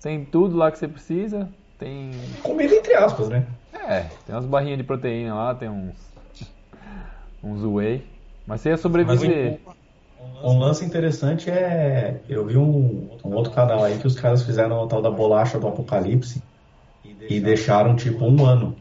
tem 0.01 0.25
tudo 0.25 0.57
lá 0.57 0.71
que 0.71 0.77
você 0.77 0.87
precisa, 0.87 1.49
tem... 1.79 2.11
Comida 2.43 2.75
entre 2.75 2.93
aspas, 2.93 3.29
né? 3.29 3.45
É, 3.73 4.01
tem 4.25 4.35
umas 4.35 4.45
barrinhas 4.45 4.77
de 4.77 4.83
proteína 4.83 5.33
lá, 5.33 5.55
tem 5.55 5.69
uns... 5.69 5.95
uns 7.43 7.63
whey. 7.63 8.03
Mas 8.45 8.61
você 8.61 8.69
ia 8.69 8.77
sobreviver. 8.77 9.59
Um 10.43 10.59
lance 10.59 10.83
interessante 10.83 11.49
é. 11.49 12.19
Eu 12.27 12.45
vi 12.45 12.57
um, 12.57 13.09
um 13.23 13.35
outro 13.35 13.51
canal 13.53 13.83
aí 13.83 13.97
que 13.97 14.07
os 14.07 14.19
caras 14.19 14.43
fizeram 14.43 14.83
a 14.83 14.87
tal 14.87 15.01
da 15.01 15.11
bolacha 15.11 15.59
do 15.59 15.67
apocalipse 15.67 16.41
e 17.29 17.39
deixaram 17.39 17.95
tipo 17.95 18.25
um 18.25 18.45
ano 18.45 18.75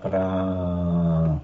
pra. 0.00 1.40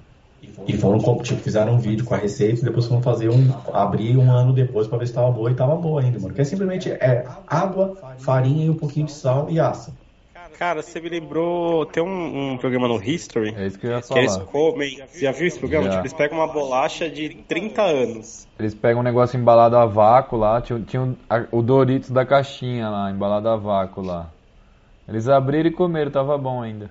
E 0.66 0.76
foram, 0.76 0.98
tipo, 1.22 1.40
fizeram 1.40 1.74
um 1.74 1.78
vídeo 1.78 2.04
com 2.04 2.14
a 2.14 2.18
receita 2.18 2.60
e 2.60 2.64
depois 2.64 2.86
foram 2.86 3.02
fazer 3.02 3.28
um. 3.28 3.48
abrir 3.72 4.16
um 4.16 4.30
ano 4.30 4.52
depois 4.52 4.86
pra 4.86 4.98
ver 4.98 5.06
se 5.06 5.14
tava 5.14 5.30
boa 5.30 5.50
e 5.50 5.54
tava 5.54 5.76
boa 5.76 6.00
ainda, 6.00 6.18
mano. 6.18 6.34
Que 6.34 6.40
é 6.40 6.44
simplesmente 6.44 6.90
é 6.90 7.24
água, 7.46 7.96
farinha 8.16 8.66
e 8.66 8.70
um 8.70 8.76
pouquinho 8.76 9.06
de 9.06 9.12
sal 9.12 9.48
e 9.50 9.58
assa. 9.58 9.98
Cara, 10.60 10.82
você 10.82 11.00
me 11.00 11.08
lembrou. 11.08 11.86
Tem 11.86 12.02
um, 12.02 12.52
um 12.52 12.58
programa 12.58 12.86
no 12.86 13.02
History 13.02 13.54
É 13.56 13.66
isso 13.66 13.78
que 13.78 13.86
eu 13.86 13.92
ia 13.92 14.02
que 14.02 14.18
eles 14.18 14.34
falar. 14.34 14.44
comem. 14.44 15.00
Você 15.08 15.20
já 15.20 15.32
viu 15.32 15.46
esse 15.46 15.58
programa? 15.58 15.84
Já. 15.86 15.90
Tipo, 15.92 16.02
eles 16.02 16.12
pegam 16.12 16.36
uma 16.38 16.46
bolacha 16.46 17.08
de 17.08 17.30
30 17.48 17.80
anos. 17.80 18.46
Eles 18.58 18.74
pegam 18.74 19.00
um 19.00 19.02
negócio 19.02 19.38
embalado 19.40 19.74
a 19.78 19.86
vácuo 19.86 20.36
lá, 20.36 20.60
tinha, 20.60 20.78
tinha 20.80 21.00
um- 21.00 21.16
a- 21.30 21.46
o 21.50 21.62
Doritos 21.62 22.10
da 22.10 22.26
caixinha 22.26 22.90
lá, 22.90 23.10
embalado 23.10 23.48
a 23.48 23.56
vácuo 23.56 24.02
lá. 24.02 24.30
Eles 25.08 25.28
abriram 25.30 25.70
e 25.70 25.72
comeram, 25.72 26.10
tava 26.10 26.36
bom 26.36 26.60
ainda. 26.60 26.90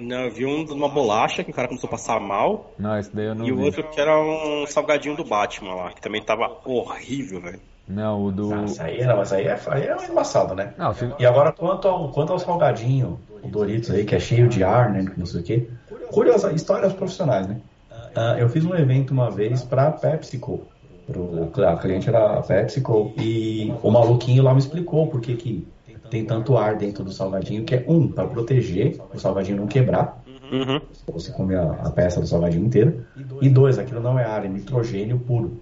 Não, 0.00 0.22
eu 0.24 0.30
vi 0.32 0.44
um 0.44 0.64
de 0.64 0.72
uma 0.72 0.88
bolacha 0.88 1.44
que 1.44 1.52
o 1.52 1.54
cara 1.54 1.68
começou 1.68 1.86
a 1.86 1.90
passar 1.92 2.18
mal. 2.18 2.72
Não, 2.76 2.98
esse 2.98 3.14
daí 3.14 3.26
eu 3.26 3.34
não 3.36 3.46
E 3.46 3.52
o 3.52 3.56
vi. 3.58 3.62
outro 3.62 3.84
que 3.88 4.00
era 4.00 4.18
um 4.20 4.66
salgadinho 4.66 5.14
do 5.14 5.24
Batman 5.24 5.74
lá, 5.74 5.92
que 5.92 6.00
também 6.00 6.20
tava 6.20 6.58
horrível, 6.64 7.40
velho. 7.40 7.60
Não, 7.90 8.24
o 8.26 8.32
do... 8.32 8.54
Ah, 8.54 8.64
isso 8.64 8.82
aí, 8.82 9.04
não, 9.04 9.16
mas 9.16 9.32
aí 9.32 9.46
é, 9.46 9.58
aí 9.68 9.82
é 9.82 9.96
embaçado, 10.08 10.54
né? 10.54 10.72
Não, 10.78 10.94
se... 10.94 11.10
E 11.18 11.26
agora, 11.26 11.52
quanto 11.52 11.88
ao, 11.88 12.08
quanto 12.10 12.32
ao 12.32 12.38
salgadinho, 12.38 13.18
o 13.42 13.48
Doritos 13.48 13.90
aí, 13.90 14.04
que 14.04 14.14
é 14.14 14.20
cheio 14.20 14.48
de 14.48 14.62
ar, 14.62 14.90
né? 14.90 15.04
Não 15.16 15.26
sei 15.26 15.40
o 15.40 15.44
quê. 15.44 15.68
Curiosa, 16.10 16.52
histórias 16.52 16.92
profissionais, 16.92 17.48
né? 17.48 17.56
Ah, 18.14 18.36
eu 18.38 18.48
fiz 18.48 18.64
um 18.64 18.74
evento 18.74 19.10
uma 19.12 19.30
vez 19.30 19.62
pra 19.64 19.90
PepsiCo. 19.90 20.62
Pro, 21.06 21.50
a 21.66 21.76
cliente 21.76 22.08
era 22.08 22.38
a 22.38 22.42
PepsiCo. 22.42 23.12
E 23.16 23.72
o 23.82 23.90
maluquinho 23.90 24.42
lá 24.42 24.52
me 24.52 24.60
explicou 24.60 25.08
por 25.08 25.20
que, 25.20 25.34
que 25.34 25.68
tem 26.10 26.24
tanto 26.24 26.56
ar 26.56 26.76
dentro 26.76 27.04
do 27.04 27.12
salgadinho, 27.12 27.64
que 27.64 27.74
é 27.74 27.84
um, 27.88 28.08
para 28.08 28.26
proteger 28.26 29.00
o 29.12 29.18
salgadinho 29.18 29.58
não 29.58 29.66
quebrar. 29.66 30.22
Uhum. 30.52 30.80
Você 31.12 31.30
come 31.32 31.54
a, 31.54 31.62
a 31.62 31.90
peça 31.90 32.20
do 32.20 32.26
salgadinho 32.26 32.66
inteira. 32.66 33.06
E 33.40 33.48
dois, 33.48 33.78
aquilo 33.78 34.00
não 34.00 34.18
é 34.18 34.24
ar, 34.24 34.44
é 34.44 34.48
nitrogênio 34.48 35.18
puro. 35.18 35.60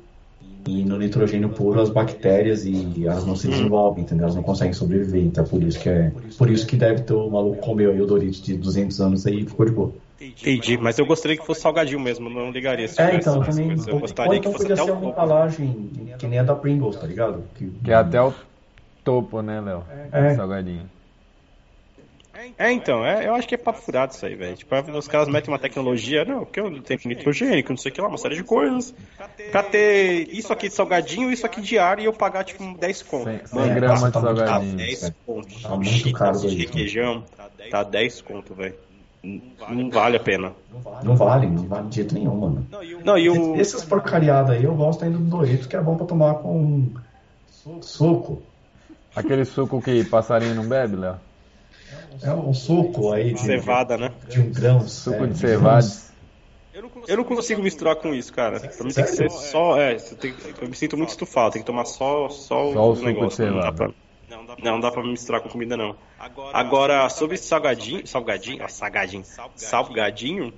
E 0.68 0.84
no 0.84 0.98
nitrogênio 0.98 1.48
puro 1.48 1.80
as 1.80 1.88
bactérias 1.88 2.66
e 2.66 3.06
elas 3.06 3.24
não 3.24 3.34
se 3.34 3.48
desenvolvem, 3.48 4.04
entendeu? 4.04 4.24
Elas 4.24 4.36
não 4.36 4.42
conseguem 4.42 4.74
sobreviver. 4.74 5.22
Então 5.22 5.42
é 5.44 5.46
por 5.46 5.62
isso 5.62 5.80
que 5.80 5.88
é. 5.88 6.12
Por 6.36 6.50
isso 6.50 6.66
que 6.66 6.76
deve 6.76 7.02
ter 7.02 7.14
o 7.14 7.30
maluco 7.30 7.56
comeu 7.62 7.90
aí 7.90 8.00
o 8.02 8.06
Doritos 8.06 8.42
de 8.42 8.54
200 8.56 9.00
anos 9.00 9.26
aí 9.26 9.40
e 9.40 9.46
ficou 9.46 9.64
de 9.64 9.72
boa. 9.72 9.92
Entendi, 10.20 10.76
mas 10.76 10.98
eu 10.98 11.06
gostaria 11.06 11.36
que 11.36 11.46
fosse 11.46 11.60
salgadinho 11.60 12.00
mesmo, 12.00 12.28
não 12.28 12.50
ligaria 12.50 12.88
se 12.88 13.00
É, 13.00 13.06
tivesse 13.06 13.28
então, 13.28 13.40
também. 13.42 13.68
coisa. 13.68 13.90
Eu 13.90 13.94
Ou 13.94 14.00
gostaria 14.00 14.36
então 14.36 14.52
que 14.52 14.58
fosse 14.58 14.68
podia 14.68 14.82
até 14.82 14.92
ser 14.92 14.98
uma 14.98 15.10
embalagem 15.10 15.90
que 16.18 16.26
nem 16.26 16.38
a 16.40 16.42
da 16.42 16.54
Pringles, 16.54 16.96
tá 16.96 17.06
ligado? 17.06 17.44
Que, 17.54 17.70
Que 17.84 17.90
é 17.92 17.94
até 17.94 18.20
o 18.20 18.34
topo, 19.04 19.40
né, 19.42 19.60
Léo? 19.60 19.84
É. 20.12 20.34
Salgadinho. 20.34 20.82
É, 22.58 22.72
então, 22.72 23.04
é, 23.04 23.26
eu 23.26 23.34
acho 23.34 23.48
que 23.48 23.54
é 23.54 23.58
papo 23.58 23.80
furado 23.80 24.12
isso 24.12 24.24
aí, 24.24 24.34
velho. 24.34 24.56
Tipo, 24.56 24.74
os 24.96 25.08
caras 25.08 25.28
metem 25.28 25.52
uma 25.52 25.58
tecnologia, 25.58 26.24
não, 26.24 26.40
porque 26.44 26.60
eu 26.60 26.80
tenho 26.82 27.00
nitrogênico, 27.06 27.70
não 27.70 27.76
sei 27.76 27.90
o 27.90 27.94
que 27.94 28.00
lá, 28.00 28.08
uma 28.08 28.18
série 28.18 28.36
de 28.36 28.44
coisas. 28.44 28.94
Pra 29.50 29.62
ter 29.62 30.28
isso 30.32 30.52
aqui 30.52 30.68
de 30.68 30.74
salgadinho 30.74 31.30
e 31.30 31.34
isso 31.34 31.44
aqui 31.46 31.60
de 31.60 31.78
ar 31.78 31.98
e 31.98 32.04
eu 32.04 32.12
pagar, 32.12 32.44
tipo, 32.44 32.62
10 32.78 33.02
conto. 33.02 33.24
Cem- 33.24 33.46
cem 33.46 33.58
Mano, 33.58 33.74
gramas 33.74 34.00
tá 34.00 34.08
de 34.08 34.12
caro, 34.12 34.36
salgadinho. 34.36 34.76
10 34.76 35.12
conto. 35.26 35.62
Tá 35.62 35.68
muito 35.76 36.12
caro 36.12 36.38
de 36.38 36.56
requeijão, 36.56 37.24
tá 37.70 37.82
10 37.82 38.20
conto, 38.22 38.54
velho. 38.54 38.74
Não- 39.22 39.40
Não 39.70 39.90
vale 39.90 40.16
a 40.16 40.20
pena. 40.20 40.52
Não 41.02 41.16
vale, 41.16 41.46
não 41.48 41.66
vale 41.66 41.88
de 41.88 41.96
jeito 41.96 42.14
nenhum, 42.14 42.36
mano. 42.36 42.66
Não, 43.04 43.18
e 43.18 43.28
o. 43.28 43.56
Essas 43.60 43.84
porcariadas 43.84 44.50
aí 44.56 44.62
eu 44.64 44.74
gosto 44.74 45.04
ainda 45.04 45.18
do 45.18 45.24
Doritos, 45.24 45.66
que 45.66 45.74
é 45.76 45.80
bom 45.80 45.96
pra 45.96 46.06
tomar 46.06 46.34
com 46.34 46.86
suco. 47.80 48.40
Aquele 49.14 49.44
suco 49.44 49.82
que 49.82 50.04
passarinho 50.04 50.54
não 50.54 50.68
bebe, 50.68 50.94
Léo? 50.96 51.16
É 52.22 52.32
um 52.32 52.52
suco 52.52 53.12
aí 53.12 53.32
de, 53.32 53.40
Cevada, 53.40 53.96
né? 53.96 54.12
de 54.28 54.40
um 54.40 54.52
grão. 54.52 54.80
Suco 54.86 55.24
é, 55.24 55.26
de 55.26 55.38
cevades. 55.38 56.08
Eu 57.06 57.16
não 57.16 57.24
consigo 57.24 57.62
misturar 57.62 57.96
com 57.96 58.14
isso, 58.14 58.32
cara. 58.32 58.60
Pra 58.60 58.84
mim 58.84 58.92
tem 58.92 59.04
que 59.04 59.10
ser 59.10 59.30
só. 59.30 59.78
É, 59.80 59.94
tem- 59.96 60.34
eu 60.60 60.68
me 60.68 60.74
sinto 60.76 60.96
muito 60.96 61.10
estufado, 61.10 61.52
tem 61.52 61.62
que 61.62 61.66
tomar 61.66 61.84
só, 61.84 62.28
só, 62.28 62.72
Só 62.72 62.88
o 62.88 62.92
o 62.92 62.96
suco 62.96 63.08
de 63.08 63.14
negócio. 63.14 63.46
Não 63.46 63.54
dá, 63.54 63.62
cevada. 63.62 63.76
pra, 63.76 63.94
não, 64.28 64.44
não 64.72 64.80
dá 64.80 64.90
pra 64.90 65.02
misturar 65.02 65.40
com 65.40 65.48
comida, 65.48 65.76
não. 65.76 65.96
Agora, 66.52 67.08
sobre 67.08 67.36
salgadinho. 67.36 68.06
Salgadinho? 68.06 68.62
Ó, 68.64 68.68
salgadinho. 68.68 69.24
Salgadinho. 69.56 70.54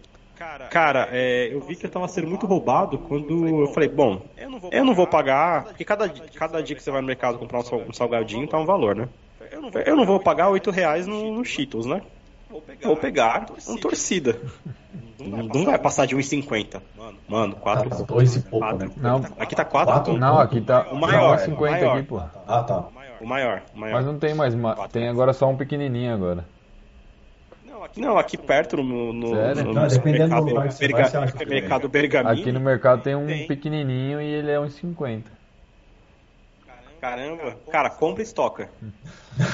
Cara, 0.70 1.08
é, 1.12 1.52
eu 1.52 1.60
vi 1.60 1.76
que 1.76 1.84
eu 1.84 1.90
tava 1.90 2.08
sendo 2.08 2.26
muito 2.26 2.46
roubado 2.46 2.96
quando 2.98 3.46
eu 3.46 3.66
falei, 3.74 3.90
bom, 3.90 4.26
eu 4.72 4.84
não 4.84 4.94
vou 4.94 5.06
pagar, 5.06 5.64
porque 5.64 5.84
cada, 5.84 6.08
cada 6.08 6.62
dia 6.62 6.74
que 6.74 6.82
você 6.82 6.90
vai 6.90 7.02
no 7.02 7.06
mercado 7.06 7.38
comprar 7.38 7.60
um 7.60 7.92
salgadinho 7.92 8.48
tá 8.48 8.58
um 8.58 8.64
valor, 8.64 8.96
né? 8.96 9.08
Eu 9.84 9.96
não 9.96 10.04
vou 10.06 10.20
pagar 10.20 10.48
8 10.48 10.70
reais 10.70 11.06
no, 11.06 11.32
no 11.34 11.44
Cheetos, 11.44 11.86
né? 11.86 12.00
Vou 12.82 12.96
pegar 12.96 13.46
um 13.68 13.76
torcida. 13.76 14.36
Não, 15.18 15.42
não 15.44 15.64
vai 15.66 15.78
passar 15.78 16.06
de 16.06 16.16
1,50. 16.16 16.80
Mano, 17.28 17.54
4 17.56 17.90
Tá, 17.90 17.96
dois 18.04 18.36
e 18.36 18.40
pouco, 18.40 18.66
né? 18.74 18.90
Não, 18.96 19.16
Aqui 19.38 19.54
tá 19.54 19.64
4 19.64 19.92
Quatro? 19.94 20.16
não, 20.18 20.38
aqui 20.38 20.60
tá 20.60 20.88
O 20.90 20.96
maior, 20.96 21.38
50 21.38 21.54
o 21.54 21.70
maior. 21.70 21.96
aqui, 21.98 22.06
pô. 22.06 22.18
Ah, 22.46 22.62
tá. 22.62 22.78
O 23.20 23.26
maior, 23.26 23.62
o 23.74 23.78
maior. 23.78 23.94
Mas 23.96 24.06
não 24.06 24.18
tem 24.18 24.34
mais, 24.34 24.54
ma- 24.54 24.88
tem 24.88 25.08
agora 25.08 25.32
só 25.32 25.48
um 25.48 25.56
pequenininho 25.56 26.12
agora. 26.14 26.44
Não, 27.96 28.16
aqui 28.18 28.36
perto 28.36 28.76
no, 28.76 29.12
no, 29.12 29.28
Sério? 29.34 29.64
no, 29.64 29.72
Não, 29.74 29.86
dependendo 29.88 30.28
do 30.28 30.44
mercado, 30.44 30.44
lugar 30.44 30.68
que 30.68 30.74
você 30.74 30.88
Berga- 30.88 31.46
mercado 31.46 31.88
Bergamini. 31.88 32.40
Aqui 32.40 32.52
no 32.52 32.60
mercado 32.60 33.02
tem 33.02 33.14
um 33.16 33.26
Tem. 33.26 33.46
pequenininho 33.46 34.20
e 34.20 34.26
ele 34.26 34.50
é 34.50 34.60
uns 34.60 34.74
50. 34.74 35.30
Caramba, 37.00 37.56
cara, 37.70 37.88
compra 37.90 38.22
e 38.22 38.26
estoca. 38.26 38.68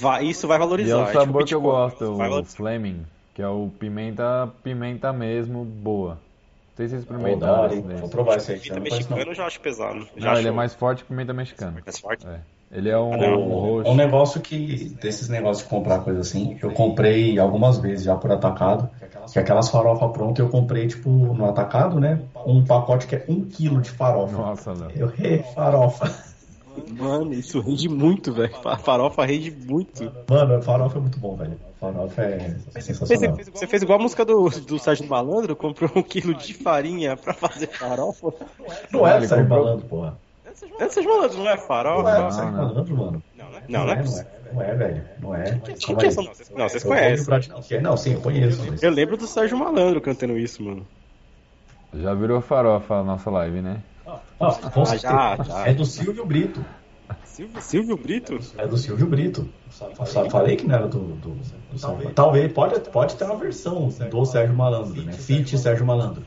Vai, 0.00 0.24
isso 0.24 0.48
vai 0.48 0.56
E 0.56 0.60
valorizar. 0.60 0.92
é 0.92 0.96
o 0.96 1.06
tipo 1.06 1.18
sabor 1.20 1.44
que 1.44 1.54
eu 1.54 1.60
gosto, 1.60 2.04
o. 2.12 2.44
Fleming, 2.44 3.06
que 3.34 3.42
é 3.42 3.48
o 3.48 3.70
pimenta, 3.78 4.48
pimenta 4.62 5.12
mesmo, 5.12 5.64
boa. 5.64 6.14
Não 6.14 6.76
sei 6.76 6.86
se 6.88 6.90
vocês 6.90 7.02
experimentaram. 7.02 7.80
Vou 8.00 8.08
provar 8.08 8.36
esse 8.36 8.52
aí. 8.52 8.58
Pimenta 8.60 8.80
mexicano 8.80 9.20
não. 9.22 9.28
eu 9.28 9.34
já 9.34 9.46
acho 9.46 9.60
pesado. 9.60 10.08
Já 10.16 10.32
Não, 10.32 10.38
ele 10.38 10.48
é 10.48 10.52
mais 10.52 10.74
forte 10.74 11.02
que 11.02 11.08
pimenta 11.08 11.32
mexicana. 11.32 11.80
mais 11.84 11.98
forte. 11.98 12.26
É. 12.26 12.40
Ele 12.70 12.88
é 12.90 12.98
um, 12.98 13.16
não. 13.16 13.76
um 13.78 13.82
É 13.82 13.88
um 13.90 13.94
negócio 13.94 14.40
que, 14.40 14.90
desses 15.00 15.28
negócios 15.28 15.64
de 15.64 15.70
comprar 15.70 16.00
coisa 16.00 16.20
assim, 16.20 16.58
eu 16.60 16.72
comprei 16.72 17.38
algumas 17.38 17.78
vezes 17.78 18.04
já 18.04 18.16
por 18.16 18.30
atacado, 18.32 18.90
que 19.32 19.38
aquelas 19.38 19.68
farofa 19.70 20.08
prontas 20.08 20.44
eu 20.44 20.50
comprei, 20.50 20.86
tipo, 20.88 21.08
no 21.10 21.44
atacado, 21.46 22.00
né? 22.00 22.20
Um 22.44 22.64
pacote 22.64 23.06
que 23.06 23.16
é 23.16 23.24
um 23.28 23.44
quilo 23.44 23.80
de 23.80 23.90
farofa. 23.90 24.36
Nossa, 24.36 24.72
Léo. 24.72 24.90
Eu 24.96 25.06
re 25.06 25.42
farofa. 25.54 26.12
Mano, 26.98 27.32
isso 27.32 27.60
rende 27.60 27.88
muito, 27.88 28.32
velho. 28.34 28.52
A 28.64 28.76
farofa 28.76 29.24
rende 29.24 29.50
muito. 29.50 30.12
Mano, 30.28 30.60
farofa 30.60 30.98
é 30.98 31.00
muito 31.00 31.18
bom, 31.18 31.34
velho. 31.36 31.58
Farofa 31.80 32.22
é, 32.22 32.34
é 32.36 32.80
Você 32.80 32.80
sensacional. 32.82 33.36
fez, 33.36 33.48
você 33.48 33.66
fez 33.66 33.82
igual 33.82 33.98
a 33.98 34.02
música 34.02 34.24
do, 34.24 34.48
do 34.50 34.78
Sérgio 34.78 35.08
Malandro, 35.08 35.56
comprou 35.56 35.90
um 35.96 36.02
quilo 36.02 36.34
de 36.34 36.52
farinha 36.52 37.16
pra 37.16 37.32
fazer 37.32 37.68
farofa. 37.68 38.32
Não 38.92 39.06
é 39.06 39.18
do 39.20 39.26
Sérgio 39.26 39.44
comprou- 39.46 39.64
Malandro, 39.64 39.86
porra. 39.86 40.18
É 40.78 40.86
do 40.86 40.92
Sérgio 40.92 41.10
Malandro, 41.14 41.36
não 41.38 41.42
é 41.42 41.44
Não 41.44 41.52
é 41.52 41.56
farofa? 41.58 42.22
do 42.22 42.30
Sérgio 42.34 42.52
não. 42.52 42.96
Mano. 42.96 43.22
Não, 43.36 43.44
Não 43.68 43.86
não 43.86 43.92
é, 43.92 43.94
é. 43.94 44.02
não 44.04 44.18
é. 44.18 44.26
Não 44.52 44.62
é, 44.62 44.74
velho. 44.74 45.04
Não 45.20 45.34
é. 45.34 45.42
Que 45.58 45.92
é 45.92 46.06
essa? 46.06 46.22
Não, 46.22 46.68
vocês 46.68 46.82
conhecem. 46.84 47.76
é. 47.76 47.80
Não, 47.80 47.96
sim, 47.96 48.12
eu 48.14 48.20
conheço. 48.20 48.64
mas- 48.70 48.82
Eu 48.82 48.90
lembro 48.90 49.16
do 49.16 49.26
Sérgio 49.26 49.58
Malandro 49.58 50.00
cantando 50.00 50.38
isso, 50.38 50.62
mano. 50.62 50.86
Já 51.94 52.14
virou 52.14 52.40
farofa 52.40 52.94
a 52.96 53.04
nossa 53.04 53.30
live, 53.30 53.60
né? 53.60 53.82
Ah, 54.06 54.18
Ah, 54.40 54.50
certeza. 54.52 54.98
já, 54.98 55.36
já. 55.42 55.66
É 55.68 55.74
do 55.74 55.84
Silvio 55.84 56.24
Brito. 56.26 56.64
Silvio, 57.24 57.60
Silvio 57.60 57.96
Brito? 57.96 58.38
É 58.58 58.66
do 58.66 58.76
Silvio 58.76 59.06
Brito. 59.06 59.48
Só 59.70 60.28
falei 60.30 60.56
que 60.56 60.66
não 60.66 60.74
era 60.74 60.88
do, 60.88 60.98
do, 61.00 61.30
do 61.30 61.78
Sérgio. 61.78 62.10
Talvez, 62.14 62.52
pode, 62.52 62.80
pode 62.90 63.16
ter 63.16 63.24
uma 63.24 63.36
versão 63.36 63.88
do 63.88 64.24
Sérgio 64.24 64.54
Malandro, 64.56 65.02
né? 65.02 65.12
Fit 65.12 65.56
Sérgio 65.58 65.84
Malandro. 65.86 66.22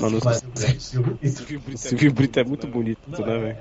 Mano, 0.00 0.20
Mas 0.24 0.42
é 0.42 0.72
do 0.72 0.80
Silvio 0.80 1.16
Brito. 1.16 1.74
o 1.74 1.78
Silvio 1.78 2.12
Brito 2.12 2.40
é 2.40 2.44
muito 2.44 2.66
bonito, 2.66 2.98
né, 3.08 3.38
velho? 3.38 3.58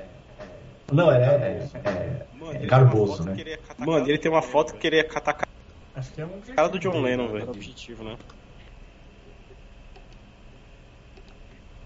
Não, 0.92 1.12
é, 1.12 1.24
é, 1.24 1.70
é, 1.86 2.28
é 2.64 2.66
garboso, 2.66 3.24
né? 3.24 3.36
Mano, 3.78 4.08
ele 4.08 4.18
tem 4.18 4.32
uma 4.32 4.42
foto 4.42 4.74
que 4.74 4.80
queria 4.80 5.08
catar 5.08 5.36
a 5.40 6.00
Acho 6.00 6.14
que 6.14 6.22
é 6.22 6.26
um 6.26 6.42
cara 6.42 6.68
do 6.68 6.80
John 6.80 7.02
Lennon, 7.02 7.32
velho. 7.32 7.50
Objetivo, 7.50 8.04
né? 8.04 8.18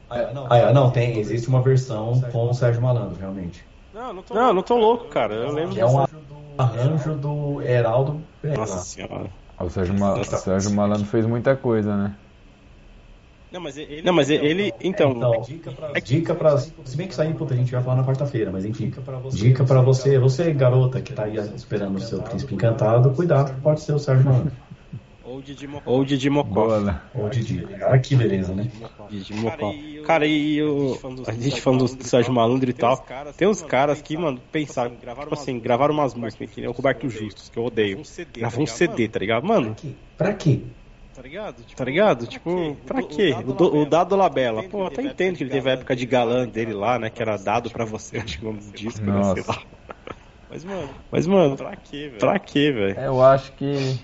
Ah, 0.09 0.57
é, 0.57 0.73
não, 0.73 0.91
tem, 0.91 1.17
existe 1.19 1.47
uma 1.49 1.61
versão 1.61 2.21
com 2.31 2.49
o 2.49 2.53
Sérgio 2.53 2.81
Malandro, 2.81 3.17
realmente. 3.19 3.67
Não, 3.91 4.13
não 4.13 4.63
tô 4.63 4.77
louco, 4.77 5.09
cara. 5.09 5.33
Eu 5.33 5.51
lembro 5.51 5.73
Que 5.73 5.81
é 5.81 5.85
um 5.85 5.99
arranjo 6.57 7.15
do 7.15 7.61
Heraldo 7.61 8.27
Pereira. 8.41 8.61
Nossa 8.61 8.79
senhora. 8.85 9.31
O 9.59 9.69
Sérgio, 9.69 9.95
Ma- 9.99 10.13
o 10.13 10.23
Sérgio 10.23 10.71
Malandro 10.71 11.05
fez 11.05 11.25
muita 11.25 11.55
coisa, 11.55 11.95
né? 11.95 12.17
Não, 13.53 13.61
mas 13.61 13.77
ele. 13.77 14.01
Não, 14.01 14.13
mas 14.13 14.29
ele. 14.31 14.73
Então. 14.81 15.11
Então, 15.11 15.45
é 15.93 16.01
dica 16.01 16.33
pra. 16.33 16.57
Se 16.57 16.97
bem 16.97 17.05
que 17.05 17.13
isso 17.13 17.21
aí, 17.21 17.31
puta, 17.35 17.53
a 17.53 17.57
gente 17.57 17.71
vai 17.71 17.83
falar 17.83 17.97
na 17.97 18.03
quarta-feira, 18.03 18.51
mas 18.51 18.65
enfim. 18.65 18.91
Dica 19.31 19.63
pra 19.63 19.79
você, 19.79 20.17
você, 20.17 20.51
garota, 20.51 20.99
que 20.99 21.13
tá 21.13 21.25
aí 21.25 21.37
esperando 21.55 21.97
o 21.97 22.01
seu 22.01 22.19
príncipe 22.23 22.55
encantado, 22.55 23.11
cuidado, 23.11 23.53
pode 23.61 23.81
ser 23.81 23.93
o 23.93 23.99
Sérgio 23.99 24.25
Malandro. 24.25 24.51
Ou 25.85 26.03
Didi 26.03 26.29
Mocó. 26.29 26.67
Ou 27.15 27.29
Didi. 27.29 27.67
Ah, 27.81 27.97
que 27.99 28.15
beleza, 28.15 28.55
né? 28.55 28.71
Didi 29.09 29.33
Mocó. 29.35 29.71
Cara, 30.03 30.25
e 30.25 30.61
o. 30.63 30.97
A 31.27 31.31
gente 31.31 31.61
falando 31.61 31.85
do 31.85 32.03
Sérgio 32.03 32.33
Malandro 32.33 32.69
e 32.69 32.73
tal. 32.73 33.05
Tem 33.37 33.47
uns 33.47 33.61
caras 33.61 34.01
que, 34.01 34.17
mano, 34.17 34.41
pensaram. 34.51 34.95
Tipo 34.95 35.33
assim, 35.33 35.59
gravaram 35.59 35.93
umas 35.93 36.15
músicas, 36.15 36.49
que 36.49 36.59
nem 36.59 36.69
o 36.69 36.73
Roberto 36.73 37.07
Justus, 37.07 37.49
que 37.49 37.57
eu 37.57 37.65
odeio. 37.65 38.01
Gravou 38.35 38.63
um 38.63 38.67
CD, 38.67 39.07
tá 39.07 39.19
ligado? 39.19 39.45
Mano, 39.45 39.75
Pra 40.17 40.33
quê? 40.33 40.61
Tá 41.13 41.85
ligado? 41.85 42.25
Tipo, 42.25 42.75
pra 42.85 43.03
quê? 43.03 43.35
O, 43.45 43.53
do, 43.53 43.75
o 43.77 43.85
Dado 43.85 44.15
Labella. 44.15 44.63
Pô, 44.63 44.85
até 44.85 45.01
entendo 45.03 45.37
que 45.37 45.43
ele 45.43 45.51
teve 45.51 45.69
a 45.69 45.73
época 45.73 45.95
de 45.95 46.05
galã 46.05 46.47
dele 46.47 46.73
lá, 46.73 46.97
né? 46.97 47.09
Que 47.09 47.21
era 47.21 47.37
dado 47.37 47.69
pra 47.69 47.85
você, 47.85 48.17
acho 48.23 48.39
que 48.39 48.45
o 48.45 48.47
nome 48.47 48.59
do 48.59 48.71
disco, 48.71 49.05
né? 49.05 49.21
Sei 49.33 49.43
lá. 49.47 49.61
Mas, 50.49 50.63
mano, 50.63 50.89
mas, 51.11 51.27
mano, 51.27 51.57
pra 51.57 51.75
quê, 51.75 52.07
velho? 52.07 52.19
Pra 52.19 52.39
quê, 52.39 52.71
velho? 52.71 52.99
Eu 52.99 53.23
acho 53.23 53.51
que. 53.53 53.99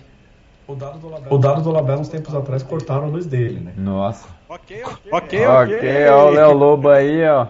O 0.68 0.76
dado 0.76 1.62
do 1.64 1.72
Labela, 1.72 2.00
uns 2.00 2.10
tempos 2.10 2.34
atrás, 2.34 2.62
cortaram 2.62 3.06
a 3.06 3.08
luz 3.08 3.26
dele, 3.26 3.60
né? 3.60 3.74
Nossa. 3.76 4.28
Ok, 4.48 4.84
ok. 5.12 5.46
Ok, 5.46 6.10
ó 6.10 6.28
o 6.28 6.30
Léo 6.30 6.54
Lobo 6.54 6.90
aí, 6.90 7.28
ó. 7.28 7.48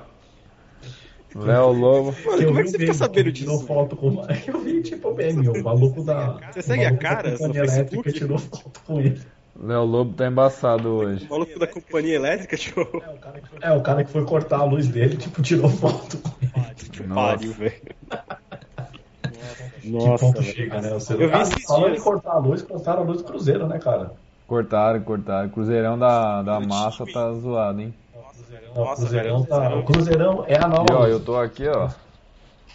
Léo 1.35 1.71
Lobo. 1.71 2.15
Mano, 2.25 2.45
como 2.45 2.59
é 2.59 2.63
que 2.63 2.69
você 2.69 2.79
fica 2.79 2.93
sabendo 2.93 3.25
que 3.25 3.33
tirou 3.33 3.55
disso? 3.55 3.67
foto 3.67 3.95
com 3.95 4.25
Eu 4.47 4.59
vi, 4.59 4.81
tipo, 4.81 5.13
meme, 5.13 5.47
o 5.47 5.63
maluco 5.63 6.03
da. 6.03 6.39
Você 6.51 6.59
o 6.59 6.63
segue 6.63 6.85
a 6.85 6.97
cara 6.97 7.37
Facebook? 7.37 8.11
tirou 8.11 8.37
foto 8.37 8.81
com 8.85 8.99
ele. 8.99 9.21
Léo 9.61 9.83
Lobo 9.83 10.13
tá 10.13 10.27
embaçado 10.27 10.89
hoje. 10.89 11.25
O 11.25 11.29
maluco 11.31 11.59
da 11.59 11.67
companhia 11.67 12.15
elétrica, 12.15 12.55
tipo. 12.55 12.81
É, 13.61 13.71
o 13.73 13.81
cara 13.81 14.03
que 14.03 14.11
foi 14.11 14.23
cortar 14.25 14.59
a 14.59 14.63
luz 14.63 14.87
dele, 14.87 15.17
tipo, 15.17 15.41
tirou 15.41 15.69
foto 15.69 16.17
com 16.19 16.31
ele. 16.41 16.51
Que 16.91 17.03
Nossa. 17.03 17.37
pariu, 17.37 17.53
velho. 17.53 17.81
que 19.81 19.89
Nossa, 19.89 20.25
ponto 20.25 20.41
velho. 20.41 20.53
chega, 20.55 20.81
né? 20.81 20.91
O 20.91 20.93
Eu 20.95 20.99
celular. 21.01 21.27
vi 21.29 21.33
Ah, 21.35 21.41
esses 21.41 21.63
falando 21.65 21.85
dias. 21.87 21.99
em 21.99 22.03
cortar 22.03 22.31
a 22.33 22.37
luz, 22.39 22.61
cortaram 22.61 23.01
a 23.01 23.05
luz 23.05 23.17
do 23.17 23.23
Cruzeiro, 23.25 23.67
né, 23.67 23.79
cara? 23.79 24.11
Cortaram, 24.47 25.01
cortaram. 25.01 25.49
Cruzeirão 25.49 25.99
da, 25.99 26.41
da 26.41 26.59
massa 26.59 27.05
tá 27.05 27.31
zoado, 27.33 27.81
hein? 27.81 27.93
Não, 28.13 28.21
o 28.83 28.85
Nossa, 28.85 29.01
Cruzeirão 29.01 29.43
velho, 29.43 29.49
tá. 29.49 29.55
Cruzeirão- 29.57 29.79
O 29.79 29.83
Cruzeirão 29.85 30.45
é 30.47 30.57
a 30.57 30.67
nova. 30.67 30.85
E 30.89 30.93
ó, 30.95 31.07
eu 31.07 31.19
tô 31.19 31.37
aqui, 31.37 31.67
ó. 31.67 31.89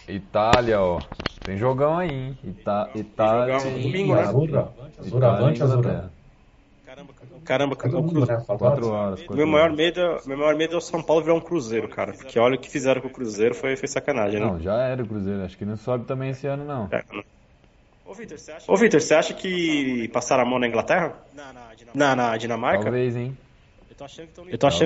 Itália, 0.09 0.81
ó. 0.81 1.01
Tem 1.43 1.57
jogão 1.57 1.99
aí, 1.99 2.11
hein? 2.11 2.39
Ita 2.45 2.91
Itália 2.95 3.59
jogão 3.59 3.73
domingo, 3.83 4.15
né? 4.15 4.23
Azura. 4.23 4.69
Azura, 4.99 5.27
Itália 5.27 5.29
avante, 5.29 5.63
Caramba, 7.45 7.77
É 7.83 7.87
o 7.87 7.91
domingo, 7.91 8.11
Cruzeiro. 8.13 8.41
né? 8.41 8.47
Fala 8.47 8.59
Quatro 8.59 8.59
quatro. 8.59 8.87
horas. 8.91 9.21
quatro 9.21 9.37
Meu 9.37 9.47
maior, 9.47 9.73
medo, 9.73 10.01
é- 10.01 10.19
meu 10.27 10.39
maior 10.39 10.55
medo 10.57 10.75
é 10.75 10.79
o 10.79 10.81
São 10.81 11.03
Paulo 11.03 11.23
virar 11.23 11.35
um 11.35 11.41
Cruzeiro, 11.41 11.89
cara. 11.89 12.13
Porque 12.13 12.39
olha 12.39 12.57
o 12.57 12.59
que 12.59 12.71
fizeram 12.71 13.01
com 13.01 13.09
o 13.09 13.13
Cruzeiro, 13.13 13.55
foi, 13.55 13.77
foi 13.77 13.89
sacanagem, 13.89 14.41
né? 14.41 14.47
Não, 14.47 14.61
já 14.61 14.75
era 14.83 15.03
o 15.03 15.07
Cruzeiro. 15.07 15.43
Acho 15.45 15.57
que 15.57 15.65
não 15.65 15.77
sobe 15.77 16.05
também 16.07 16.31
esse 16.31 16.47
ano, 16.47 16.65
não. 16.65 16.89
É, 16.91 17.05
não. 17.13 17.23
Ô, 18.07 18.77
Vitor, 18.77 19.01
você 19.01 19.15
acha 19.15 19.35
que 19.35 20.09
passaram 20.09 20.43
a 20.43 20.47
mão 20.47 20.59
na 20.59 20.69
Inglaterra? 20.69 21.15
Na, 21.95 22.15
na 22.15 22.37
Dinamarca? 22.37 22.83
Talvez, 22.85 23.17
hein? 23.17 23.37
Eu 23.89 23.97
tô 23.97 24.05
achando 24.05 24.29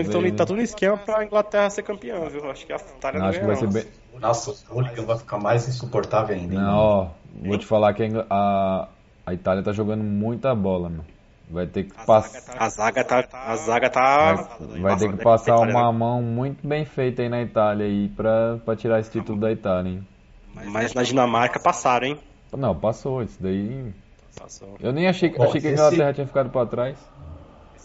que 0.04 0.10
Talvez, 0.10 0.34
tá 0.36 0.46
tudo 0.46 0.56
no 0.56 0.62
esquema 0.62 0.96
pra 0.96 1.24
Inglaterra 1.24 1.70
ser 1.70 1.82
campeã, 1.82 2.28
viu? 2.28 2.50
Acho 2.50 2.66
que 2.66 2.72
a 2.72 2.76
Itália 2.76 3.20
não 3.20 3.28
Acho 3.28 3.40
que 3.40 3.46
vai 3.46 3.56
ser 3.56 3.68
bem. 3.68 3.84
Nossa, 4.20 4.50
o 4.50 4.74
Hooligan 4.74 5.04
vai 5.04 5.18
ficar 5.18 5.38
mais 5.38 5.68
insuportável 5.68 6.36
ainda. 6.36 6.54
hein, 6.54 6.60
Não, 6.60 6.66
mano? 6.66 6.78
ó, 6.78 7.08
vou 7.46 7.58
te 7.58 7.66
falar 7.66 7.94
que 7.94 8.02
a, 8.30 8.88
a, 9.26 9.34
Itália 9.34 9.62
tá 9.62 9.72
jogando 9.72 10.02
muita 10.02 10.54
bola, 10.54 10.88
meu. 10.88 11.04
Vai 11.50 11.66
ter 11.66 11.84
que 11.84 11.94
passar. 12.04 12.54
A 12.58 12.68
zaga 12.68 13.02
tá. 13.04 13.24
A 13.32 13.56
zaga 13.56 13.88
tá. 13.88 14.32
Vai, 14.60 14.80
vai 14.80 14.96
ter 14.98 15.10
que 15.16 15.22
passar 15.24 15.56
uma 15.58 15.90
mão 15.92 16.20
muito 16.22 16.66
bem 16.66 16.84
feita 16.84 17.22
aí 17.22 17.28
na 17.28 17.40
Itália 17.40 17.86
aí 17.86 18.08
pra, 18.08 18.58
pra 18.64 18.76
tirar 18.76 19.00
esse 19.00 19.10
título 19.10 19.38
da 19.40 19.50
Itália, 19.50 19.92
hein? 19.92 20.06
Mas 20.66 20.92
na 20.92 21.02
Dinamarca 21.02 21.58
passaram, 21.58 22.06
hein? 22.08 22.18
Não, 22.56 22.74
passou, 22.74 23.22
isso 23.22 23.42
daí. 23.42 23.92
Passou. 24.38 24.76
Eu 24.80 24.92
nem 24.92 25.08
achei, 25.08 25.30
Bom, 25.30 25.44
achei 25.44 25.60
que 25.60 25.68
a 25.68 25.70
esse- 25.72 25.80
Inglaterra 25.80 26.12
tinha 26.12 26.26
ficado 26.26 26.50
pra 26.50 26.66
trás. 26.66 26.96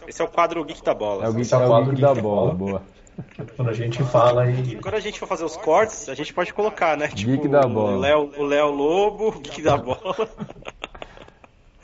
Esse 0.07 0.21
é 0.21 0.25
o 0.25 0.27
quadro 0.27 0.63
Geek 0.65 0.83
da 0.83 0.93
Bola. 0.93 1.23
É 1.25 1.29
o 1.29 1.31
Geek, 1.31 1.41
Esse 1.41 1.53
é 1.53 1.57
o 1.57 1.61
é 1.61 1.65
o 1.65 1.69
quadro 1.69 1.91
geek 1.91 2.01
Geek 2.01 2.07
da 2.07 2.13
da 2.13 2.21
bola, 2.21 2.53
bola. 2.53 2.71
boa. 2.71 2.81
Quando 3.55 3.69
a 3.69 3.73
gente 3.73 4.03
fala 4.03 4.43
aí. 4.43 4.75
Quando 4.81 4.95
a 4.95 4.99
gente 4.99 5.19
for 5.19 5.27
fazer 5.27 5.45
os 5.45 5.55
cortes, 5.55 6.09
a 6.09 6.15
gente 6.15 6.33
pode 6.33 6.53
colocar, 6.53 6.97
né? 6.97 7.07
Tipo, 7.07 7.31
Geek 7.31 7.47
da 7.47 7.61
bola. 7.61 7.91
O 7.93 7.99
Léo, 7.99 8.31
o 8.37 8.43
Léo 8.43 8.71
Lobo, 8.71 9.27
o 9.29 9.39
Geek 9.39 9.61
da 9.61 9.77
Bola. 9.77 10.27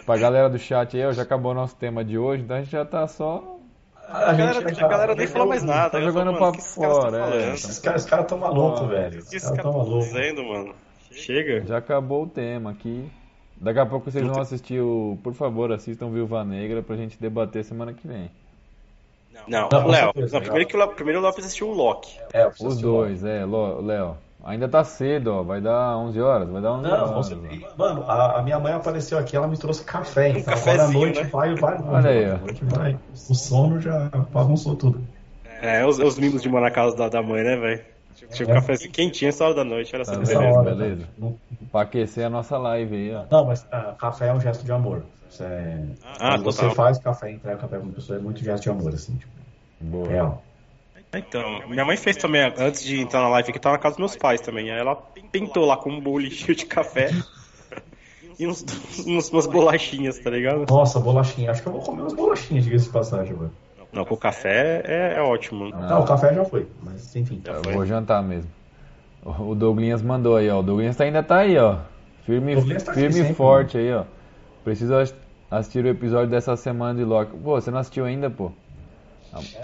Pra 0.09 0.17
galera 0.17 0.49
do 0.49 0.57
chat 0.57 0.97
aí, 0.97 1.05
ó, 1.05 1.11
já 1.11 1.21
acabou 1.21 1.51
o 1.51 1.53
nosso 1.53 1.75
tema 1.75 2.03
de 2.03 2.17
hoje, 2.17 2.41
então 2.41 2.57
a 2.57 2.61
gente 2.61 2.71
já 2.71 2.83
tá 2.83 3.05
só. 3.05 3.59
A, 4.07 4.31
A 4.31 4.33
galera, 4.33 4.67
gente 4.67 4.83
a 4.83 4.87
galera 4.87 5.13
nem 5.13 5.27
falou 5.27 5.47
mais 5.47 5.61
nada. 5.61 5.91
Tá 5.91 6.01
jogando 6.01 6.33
falo, 6.33 6.51
papo 6.51 6.61
fora, 6.63 7.17
é. 7.17 7.19
falando? 7.19 7.53
Esses 7.53 7.77
caras, 7.77 8.03
os 8.05 8.09
caras 8.09 8.25
tão 8.25 8.39
malucos, 8.39 8.87
velho. 8.87 9.17
O 9.17 9.19
Os 9.19 9.29
que 9.29 9.35
esses 9.35 9.47
caras 9.51 9.63
caras 9.63 9.71
tão 9.71 10.01
estão 10.01 10.43
malucos. 10.43 10.51
mano? 10.51 10.75
Chega. 11.11 11.63
Já 11.63 11.77
acabou 11.77 12.23
o 12.23 12.27
tema 12.27 12.71
aqui. 12.71 13.07
Daqui 13.55 13.79
a 13.79 13.85
pouco 13.85 14.09
vocês 14.09 14.25
vão 14.25 14.41
assistir 14.41 14.81
o. 14.81 15.15
Por 15.21 15.35
favor, 15.35 15.71
assistam 15.71 16.09
Viúva 16.09 16.43
Negra 16.43 16.81
pra 16.81 16.95
gente 16.95 17.21
debater 17.21 17.63
semana 17.63 17.93
que 17.93 18.07
vem. 18.07 18.31
Não, 19.47 19.69
Léo. 19.85 20.11
primeiro 20.11 20.67
que 20.67 20.75
o 20.75 20.87
primeiro 20.87 21.19
o 21.19 21.21
Léo 21.21 21.33
precisa 21.33 21.49
assistir 21.49 21.65
o 21.65 21.71
Loki. 21.71 22.17
É, 22.33 22.47
Os 22.47 22.81
dois, 22.81 23.23
é, 23.23 23.45
Léo. 23.45 24.17
Ainda 24.43 24.67
tá 24.69 24.83
cedo, 24.83 25.33
ó. 25.33 25.43
Vai 25.43 25.59
dar 25.61 25.97
11 25.97 26.21
horas? 26.21 26.49
Vai 26.49 26.61
dar 26.61 26.73
11 26.73 26.83
Não, 26.83 26.91
horas. 26.91 27.09
você... 27.29 27.35
ó. 27.35 27.77
mano, 27.77 28.03
a, 28.07 28.39
a 28.39 28.41
minha 28.41 28.59
mãe 28.59 28.73
apareceu 28.73 29.17
aqui, 29.17 29.35
ela 29.35 29.47
me 29.47 29.57
trouxe 29.57 29.83
café, 29.83 30.29
então 30.29 30.53
agora 30.57 30.83
à 30.83 30.87
noite 30.91 31.21
né? 31.23 31.29
vai, 31.29 31.55
vai. 31.55 31.77
Olha 31.83 32.09
aí, 32.09 32.31
ó. 32.31 32.37
noite 32.37 32.63
vai. 32.65 32.97
O 33.29 33.35
sono 33.35 33.79
já 33.81 34.09
bagunçou 34.31 34.75
tudo. 34.75 35.01
É, 35.61 35.85
os, 35.85 35.99
os 35.99 36.17
mimos 36.17 36.41
de 36.41 36.47
morar 36.49 36.69
na 36.69 36.71
casa 36.71 36.95
da, 36.95 37.09
da 37.09 37.21
mãe, 37.21 37.43
né, 37.43 37.55
velho? 37.57 37.81
Tipo, 38.33 38.51
É. 38.51 38.55
cafezinho 38.55 38.91
quentinho 38.91 39.29
essa 39.29 39.43
hora 39.45 39.55
da 39.55 39.63
noite, 39.63 39.93
olha 39.95 40.05
Tá? 40.05 40.13
Essa 40.13 40.21
Beleza, 40.39 40.57
hora, 40.59 40.75
beleza. 40.75 41.01
né? 41.01 41.07
Não, 41.17 41.35
Pra 41.71 41.81
aquecer 41.81 42.25
a 42.25 42.29
nossa 42.29 42.57
live 42.57 42.95
aí, 42.95 43.15
ó. 43.15 43.23
não, 43.29 43.45
mas 43.45 43.65
ah, 43.71 43.93
café 43.97 44.27
é 44.29 44.33
um 44.33 44.39
gesto 44.41 44.63
de 44.65 44.71
amor. 44.71 45.03
Isso 45.29 45.43
é... 45.43 45.83
Ah, 46.19 46.31
Quando 46.31 46.43
você 46.45 46.61
total. 46.61 46.75
faz 46.75 46.97
café 46.97 47.31
e 47.31 47.35
entrega 47.35 47.57
café 47.57 47.77
pra 47.77 47.85
uma 47.85 47.93
pessoa, 47.93 48.17
é 48.17 48.21
muito 48.21 48.41
gesto 48.43 48.63
de 48.63 48.69
amor, 48.69 48.93
assim, 48.93 49.15
tipo, 49.15 49.31
Boa. 49.81 50.07
real. 50.07 50.43
Então, 51.13 51.67
minha 51.67 51.83
mãe 51.83 51.97
fez 51.97 52.17
também, 52.17 52.41
antes 52.57 52.83
de 52.83 53.01
entrar 53.01 53.21
na 53.21 53.29
live 53.29 53.49
aqui, 53.49 53.59
tava 53.59 53.75
na 53.77 53.81
casa 53.81 53.93
dos 53.95 53.99
meus 53.99 54.15
pais 54.15 54.41
também. 54.41 54.71
Aí 54.71 54.79
ela 54.79 54.95
pintou 55.31 55.65
lá 55.65 55.75
com 55.75 55.89
um 55.89 55.99
bule 55.99 56.29
cheio 56.29 56.55
de 56.55 56.65
café 56.65 57.09
e 58.37 58.45
uns, 58.45 58.63
uns, 59.07 59.29
umas 59.29 59.47
bolachinhas, 59.47 60.19
tá 60.19 60.29
ligado? 60.29 60.65
Nossa, 60.69 60.99
bolachinha. 60.99 61.49
Acho 61.49 61.63
que 61.63 61.67
eu 61.67 61.73
vou 61.73 61.81
comer 61.81 62.01
umas 62.01 62.13
bolachinhas, 62.13 62.63
diga-se 62.63 62.85
de 62.85 62.91
passagem, 62.91 63.33
velho. 63.33 63.51
Não, 63.91 64.05
com 64.05 64.13
o 64.13 64.17
café 64.17 64.83
é, 64.85 65.15
é 65.17 65.21
ótimo. 65.21 65.71
Não, 65.71 66.01
o 66.01 66.05
café 66.05 66.31
já 66.33 66.45
foi, 66.45 66.67
mas 66.83 67.15
enfim. 67.15 67.41
Eu 67.43 67.63
foi. 67.63 67.73
vou 67.73 67.85
jantar 67.85 68.21
mesmo. 68.21 68.49
O 69.25 69.55
Douglinhas 69.55 70.01
mandou 70.01 70.35
aí, 70.37 70.49
ó. 70.49 70.59
O 70.59 70.63
Douglinhas 70.63 70.99
ainda 71.01 71.23
tá 71.23 71.39
aí, 71.39 71.57
ó. 71.57 71.77
Firme, 72.23 72.55
tá 72.55 72.93
firme 72.93 73.09
e 73.09 73.13
sempre, 73.13 73.33
forte 73.33 73.77
aí, 73.77 73.91
ó. 73.91 74.03
Preciso 74.63 74.93
ass- 74.95 75.15
assistir 75.49 75.83
o 75.83 75.87
episódio 75.87 76.29
dessa 76.29 76.55
semana 76.55 76.97
de 76.99 77.03
Loki. 77.03 77.35
Pô, 77.35 77.59
você 77.59 77.71
não 77.71 77.79
assistiu 77.79 78.05
ainda, 78.05 78.29
pô? 78.29 78.51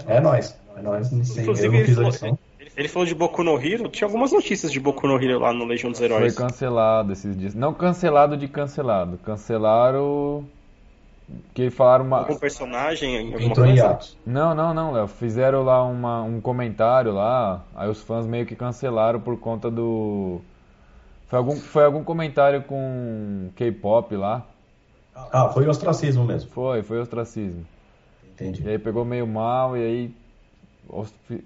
É 0.06 0.20
nóis. 0.20 0.58
É 0.65 0.65
nóis. 0.82 1.10
Não 1.10 1.24
sei, 1.24 1.38
eu 1.38 1.42
Inclusive, 1.42 1.76
ele 1.76 1.94
falou, 1.94 2.38
ele 2.76 2.88
falou 2.88 3.06
de 3.06 3.14
Boku 3.14 3.42
no 3.42 3.58
Hero. 3.58 3.88
Tinha 3.88 4.06
algumas 4.06 4.32
notícias 4.32 4.70
de 4.70 4.78
Boku 4.78 5.06
no 5.06 5.22
Hero 5.22 5.38
lá 5.38 5.52
no 5.52 5.64
Legião 5.64 5.90
dos 5.90 5.98
Foi 5.98 6.06
Heróis. 6.06 6.34
cancelado 6.34 7.12
esses 7.12 7.36
dias. 7.36 7.54
Não 7.54 7.72
cancelado 7.72 8.36
de 8.36 8.48
cancelado. 8.48 9.18
Cancelaram. 9.18 10.44
Que 11.54 11.70
falaram 11.70 12.04
uma. 12.04 12.18
Algum 12.18 12.38
personagem, 12.38 13.18
alguma 13.18 13.42
Entrou 13.42 13.66
em 13.66 13.76
coisa? 13.76 13.98
Não, 14.24 14.54
não, 14.54 14.72
não, 14.72 14.92
Léo. 14.92 15.08
Fizeram 15.08 15.64
lá 15.64 15.82
uma, 15.84 16.22
um 16.22 16.40
comentário 16.40 17.12
lá. 17.12 17.64
Aí 17.74 17.88
os 17.88 18.00
fãs 18.02 18.26
meio 18.26 18.46
que 18.46 18.54
cancelaram 18.54 19.20
por 19.20 19.36
conta 19.38 19.68
do. 19.70 20.40
Foi 21.26 21.38
algum, 21.38 21.56
foi 21.56 21.84
algum 21.84 22.04
comentário 22.04 22.62
com 22.62 23.50
K-pop 23.56 24.14
lá. 24.14 24.46
Ah, 25.32 25.48
foi 25.48 25.66
ostracismo 25.66 26.24
mesmo. 26.24 26.50
Foi, 26.50 26.82
foi 26.82 27.00
ostracismo. 27.00 27.66
E 28.24 28.44
Entendi. 28.44 28.68
aí 28.68 28.78
pegou 28.78 29.04
meio 29.04 29.26
mal 29.26 29.76
e 29.76 29.80
aí 29.80 30.14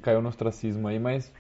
caiu 0.02 0.22
no 0.22 0.28
ostracismo 0.28 0.88
aí, 0.88 0.98
mas 0.98 1.30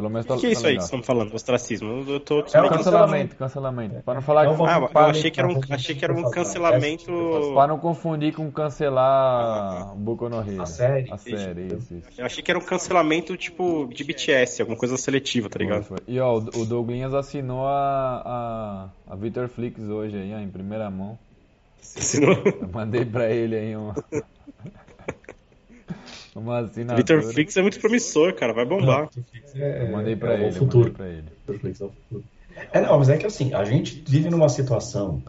pelo 0.00 0.08
menos 0.08 0.24
tá, 0.24 0.34
O 0.34 0.38
que 0.40 0.46
é 0.46 0.52
isso 0.52 0.62
tá 0.62 0.68
aí 0.68 0.76
que 0.78 0.82
estão 0.82 1.02
falando? 1.02 1.34
Ostracismo? 1.34 2.04
Eu 2.08 2.20
tô 2.20 2.40
É 2.40 2.68
Cancelamento, 2.68 3.36
cancelamento. 3.36 4.02
Para 4.02 4.14
não 4.14 4.22
falar 4.22 4.46
É 4.46 4.56
que, 4.56 4.62
Ah, 4.62 4.88
eu 4.94 4.98
achei 5.00 5.30
que 5.30 5.40
era 5.40 5.48
um, 5.48 5.60
achei 5.68 5.94
que 5.94 6.04
era 6.04 6.14
um 6.14 6.30
cancelamento. 6.30 7.52
para 7.54 7.66
não 7.66 7.78
confundir 7.78 8.32
com 8.34 8.50
cancelar 8.50 9.92
o 9.92 9.96
Boku 9.96 10.28
no 10.30 10.40
Hero. 10.40 10.62
A 10.62 10.66
série. 10.66 11.10
A 11.12 11.18
série, 11.18 11.66
isso, 11.66 11.94
isso. 11.94 12.08
Eu 12.16 12.24
achei 12.24 12.42
que 12.42 12.50
era 12.50 12.58
um 12.58 12.62
cancelamento 12.64 13.36
tipo 13.36 13.88
de 13.92 14.02
BTS, 14.04 14.62
alguma 14.62 14.78
coisa 14.78 14.96
seletiva, 14.96 15.50
tá 15.50 15.58
ligado? 15.58 15.84
E 16.08 16.18
ó, 16.18 16.38
o 16.38 16.60
o 16.60 16.64
Douglinhas 16.66 17.12
assinou 17.12 17.66
a, 17.66 18.90
a, 19.06 19.12
a 19.12 19.16
Victor 19.16 19.48
Flix 19.48 19.82
hoje 19.82 20.16
aí, 20.16 20.34
ó, 20.34 20.38
em 20.38 20.48
primeira 20.48 20.88
mão. 20.90 21.18
Assinou. 21.78 22.36
Eu 22.44 22.68
mandei 22.72 23.04
pra 23.04 23.30
ele 23.30 23.56
aí 23.56 23.76
uma. 23.76 23.94
uma 26.34 26.58
assinatura. 26.60 27.22
É 27.56 27.62
muito 27.62 27.80
promissor, 27.80 28.34
cara, 28.34 28.52
vai 28.52 28.64
bombar. 28.64 29.08
É, 29.54 29.82
Eu 29.82 29.92
mandei 29.92 30.14
pra 30.16 30.34
é 30.34 30.40
ele, 30.40 30.48
o 30.50 30.52
futuro. 30.52 30.92
pra 30.92 31.08
ele. 31.08 31.24
É 31.48 31.52
o 31.52 31.54
futuro. 31.58 32.24
É, 32.72 32.80
não, 32.80 32.98
mas 32.98 33.08
é 33.08 33.16
que 33.16 33.26
assim, 33.26 33.54
a 33.54 33.64
gente 33.64 34.02
vive 34.06 34.28
numa 34.30 34.48
situação 34.48 35.22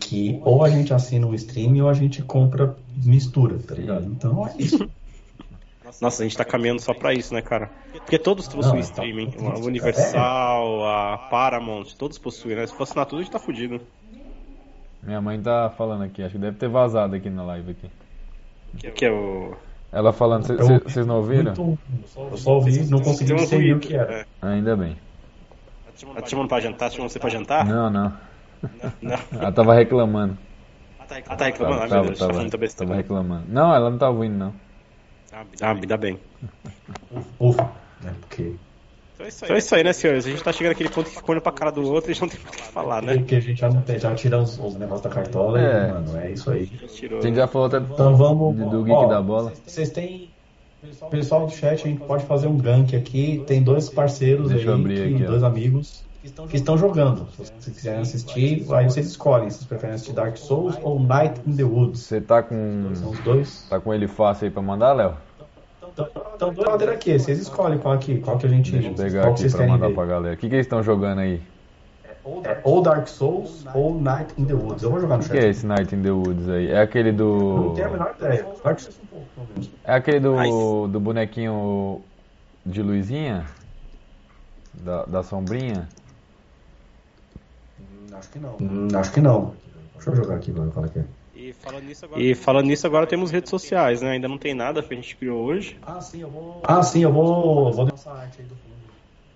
que 0.00 0.40
ou 0.44 0.64
a 0.64 0.68
gente 0.70 0.92
assina 0.92 1.26
um 1.26 1.34
stream 1.34 1.82
ou 1.82 1.88
a 1.88 1.94
gente 1.94 2.22
compra 2.22 2.76
mistura, 3.04 3.58
tá 3.58 3.74
ligado? 3.74 4.06
Então 4.06 4.46
é 4.46 4.54
isso. 4.58 4.88
Nossa, 6.00 6.22
a 6.22 6.26
gente 6.26 6.36
tá 6.36 6.44
caminhando 6.44 6.80
só 6.82 6.92
pra 6.92 7.14
isso, 7.14 7.32
né, 7.32 7.40
cara? 7.40 7.70
Porque 7.92 8.18
todos 8.18 8.48
possuem 8.48 8.74
Não, 8.74 8.80
streaming. 8.80 9.30
tá- 9.30 9.40
A 9.52 9.58
Universal, 9.58 10.84
a 10.84 11.18
Paramount, 11.30 11.94
todos 11.96 12.18
possuem, 12.18 12.56
né? 12.56 12.66
Se 12.66 12.74
for 12.74 12.82
assinar 12.82 13.06
tudo, 13.06 13.20
a 13.20 13.22
gente 13.22 13.32
tá 13.32 13.38
fudido. 13.38 13.80
Minha 15.02 15.20
mãe 15.20 15.40
tá 15.40 15.70
falando 15.70 16.02
aqui, 16.02 16.22
acho 16.22 16.32
que 16.32 16.38
deve 16.40 16.56
ter 16.58 16.68
vazado 16.68 17.14
aqui 17.14 17.30
na 17.30 17.44
live 17.44 17.70
aqui. 17.70 18.90
Que 18.90 19.04
é 19.06 19.10
o. 19.12 19.54
Ela 19.92 20.12
falando, 20.12 20.46
cê- 20.46 20.78
vocês 20.80 21.06
não 21.06 21.16
ouviram? 21.16 21.54
Muito, 21.54 21.78
eu 22.30 22.36
só 22.36 22.54
ouvi, 22.54 22.84
não 22.90 23.00
consegui 23.00 23.34
discernir 23.34 23.76
o 23.76 23.80
que 23.80 23.94
era. 23.94 24.20
É. 24.20 24.26
Ainda 24.42 24.76
bem. 24.76 24.96
Tá 26.14 26.22
te 26.22 26.30
chamando 26.30 26.48
pra 26.48 26.60
jantar? 26.60 26.90
Tá 26.90 26.90
chamando 26.90 27.10
você 27.10 27.18
pra 27.18 27.30
jantar? 27.30 27.64
Não, 27.64 27.88
não. 27.90 28.12
Não. 29.00 29.18
Ela 29.40 29.52
tava 29.52 29.74
reclamando. 29.74 30.36
Ah, 30.98 31.36
tá 31.36 31.44
reclamando? 31.46 31.82
Ai, 31.82 31.88
meu 31.88 31.88
Tava, 31.88 32.06
Deus, 32.06 32.18
tá 32.18 32.24
tava, 32.26 32.38
falando 32.38 32.58
muita 32.58 32.76
tava 32.76 32.94
reclamando. 32.96 33.44
Não, 33.48 33.74
ela 33.74 33.90
não 33.90 33.98
tá 33.98 34.10
ouvindo, 34.10 34.36
não. 34.36 34.54
Ah, 35.60 35.74
me 35.74 35.86
dá 35.86 35.96
bem. 35.96 36.18
Ufa, 37.38 37.70
né? 38.02 38.14
Porque, 38.20 38.54
Então 39.18 39.56
é 39.56 39.58
isso 39.58 39.74
aí, 39.74 39.82
né, 39.82 39.92
senhores? 39.92 40.26
A 40.26 40.30
gente 40.30 40.42
tá 40.42 40.52
chegando 40.52 40.72
naquele 40.72 40.90
ponto 40.90 41.08
que 41.10 41.30
olhando 41.30 41.42
pra 41.42 41.52
cara 41.52 41.72
do 41.72 41.82
outro 41.90 42.10
e 42.10 42.12
a 42.12 42.14
gente 42.14 42.22
não 42.22 42.28
tem 42.28 42.38
muito 42.40 42.52
o 42.54 42.56
que 42.56 42.62
falar, 42.72 43.02
né? 43.02 43.16
porque 43.16 43.36
a 43.36 43.40
gente 43.40 43.58
já, 43.60 43.70
não 43.70 43.80
tem, 43.82 43.98
já 43.98 44.14
tira 44.14 44.38
os, 44.38 44.58
os 44.58 44.74
negócios 44.76 45.00
da 45.02 45.08
cartola 45.10 45.58
É. 45.60 45.88
e, 45.88 45.92
mano, 45.92 46.16
é 46.18 46.30
isso 46.32 46.50
aí. 46.50 46.70
A 46.82 47.22
gente 47.22 47.34
já 47.36 47.46
falou 47.46 47.68
até 47.68 47.78
Então 47.78 48.14
vamos. 48.14 48.54
do, 48.56 48.68
do 48.68 48.80
ó, 48.92 49.00
Geek 49.00 49.08
da 49.08 49.22
Bola. 49.22 49.52
Vocês 49.66 49.90
têm. 49.90 50.30
Pessoal 51.10 51.46
do 51.46 51.52
chat, 51.52 51.72
a 51.82 51.88
gente 51.88 52.00
pode 52.00 52.24
fazer 52.26 52.46
um 52.46 52.56
gank 52.58 52.94
aqui. 52.94 53.42
Tem 53.46 53.62
dois 53.62 53.88
parceiros 53.88 54.50
Deixa 54.50 54.68
aí, 54.70 54.74
abrir 54.80 55.08
que- 55.08 55.14
aqui, 55.14 55.24
ó. 55.24 55.30
dois 55.30 55.42
amigos 55.42 56.04
que 56.50 56.56
estão 56.56 56.76
jogando. 56.76 57.26
Se 57.32 57.38
vocês 57.60 57.76
quiserem 57.76 58.00
assistir, 58.00 58.66
aí 58.72 58.84
vocês 58.84 59.06
escolhem. 59.06 59.48
Se 59.48 59.56
vocês 59.58 59.66
preferem 59.68 59.94
assistir 59.94 60.12
Dark 60.12 60.36
Souls 60.36 60.76
ou 60.82 61.00
Night 61.00 61.40
in 61.46 61.56
the 61.56 61.64
Woods. 61.64 62.00
Você 62.02 62.20
tá 62.20 62.42
com. 62.42 62.90
São 62.94 63.10
os 63.10 63.18
dois. 63.20 63.66
Tá 63.70 63.80
com 63.80 63.92
ele 63.94 64.06
fácil 64.06 64.44
aí 64.44 64.50
pra 64.50 64.60
mandar, 64.62 64.92
Léo? 64.92 65.14
Então, 65.96 66.08
então 66.34 66.52
dois 66.52 66.68
ladeira 66.68 66.92
aqui. 66.92 67.18
Vocês 67.18 67.38
escolhem 67.38 67.78
qual 67.78 67.94
aqui, 67.94 68.18
qual 68.20 68.36
que 68.36 68.44
a 68.44 68.50
gente. 68.50 68.70
Deixa 68.70 68.88
eu 68.88 68.94
pegar 68.94 69.22
qual 69.22 69.32
aqui 69.32 69.40
vocês 69.40 69.52
pra 69.52 69.60
querem 69.60 69.72
mandar 69.72 69.88
ver. 69.88 69.94
pra 69.94 70.04
galera. 70.04 70.34
O 70.34 70.36
que, 70.36 70.46
que 70.48 70.54
eles 70.54 70.66
estão 70.66 70.82
jogando 70.82 71.20
aí? 71.20 71.42
É 72.44 72.60
ou 72.64 72.82
Dark 72.82 73.06
Souls 73.06 73.64
ou 73.72 73.98
Night 73.98 74.34
in 74.36 74.44
the 74.44 74.52
Woods. 74.52 74.82
Eu 74.82 74.90
vou 74.90 75.00
jogar 75.00 75.16
no 75.16 75.22
O 75.22 75.26
chat. 75.26 75.38
que 75.38 75.46
é 75.46 75.48
esse 75.48 75.64
Night 75.64 75.94
in 75.94 76.02
the 76.02 76.10
Woods 76.10 76.48
aí? 76.48 76.70
É 76.70 76.80
aquele 76.82 77.12
do. 77.12 77.38
Não 77.68 77.74
tenho 77.74 77.86
a 77.86 77.90
menor 77.90 78.14
ideia. 78.18 78.46
Dark 78.62 78.78
Souls 78.80 78.98
um 79.02 79.06
pouco, 79.06 79.26
pelo 79.34 79.46
menos. 79.54 79.70
É 79.84 79.94
aquele 79.94 80.20
do, 80.20 80.36
Ai. 80.36 80.48
do 80.90 81.00
bonequinho 81.00 82.02
de 82.66 82.82
luzinha? 82.82 83.46
Da, 84.74 85.04
da 85.06 85.22
sombrinha? 85.22 85.88
Acho 88.12 88.28
que 88.30 88.38
não. 88.38 88.56
Hum, 88.60 88.88
acho 88.94 89.12
que 89.12 89.20
não. 89.20 89.54
Deixa 89.94 90.10
eu 90.10 90.16
jogar 90.16 90.34
aqui 90.36 90.50
agora 90.50 90.70
qual 90.70 90.84
é 90.84 90.88
que 90.88 90.98
é. 90.98 91.04
E 91.46 91.52
falando 91.52 91.84
nisso 91.84 92.04
agora, 92.04 92.20
e 92.20 92.34
falando 92.34 92.66
nisso, 92.66 92.86
agora 92.88 93.06
temos 93.06 93.30
redes 93.30 93.50
sociais, 93.50 94.02
né? 94.02 94.10
Ainda 94.10 94.26
não 94.26 94.36
tem 94.36 94.52
nada 94.52 94.82
que 94.82 94.92
a 94.92 94.96
gente 94.96 95.14
criou 95.14 95.44
hoje. 95.44 95.78
Ah, 95.80 96.00
sim, 96.00 96.20
eu 96.20 96.28
vou. 96.28 96.60
Ah, 96.64 96.82
sim, 96.82 97.04
eu 97.04 97.12
vou. 97.12 97.72
Vou 97.72 97.86
nossa 97.86 98.10
arte 98.10 98.40
aí 98.40 98.46
do 98.46 98.56
fundo. 98.56 98.74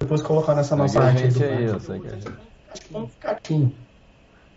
Depois 0.00 0.20
colocar 0.20 0.56
nessa 0.56 0.74
nossa 0.74 1.00
arte 1.00 1.22
aí 1.22 1.28
do 1.68 1.78
fundo. 1.78 2.10
vamos 2.90 3.12
ficar 3.12 3.30
aqui. 3.30 3.72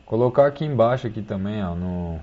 Colocar 0.03 0.47
aqui 0.47 0.65
embaixo 0.65 1.05
aqui 1.05 1.21
também, 1.21 1.63
ó, 1.63 1.75
no... 1.75 2.19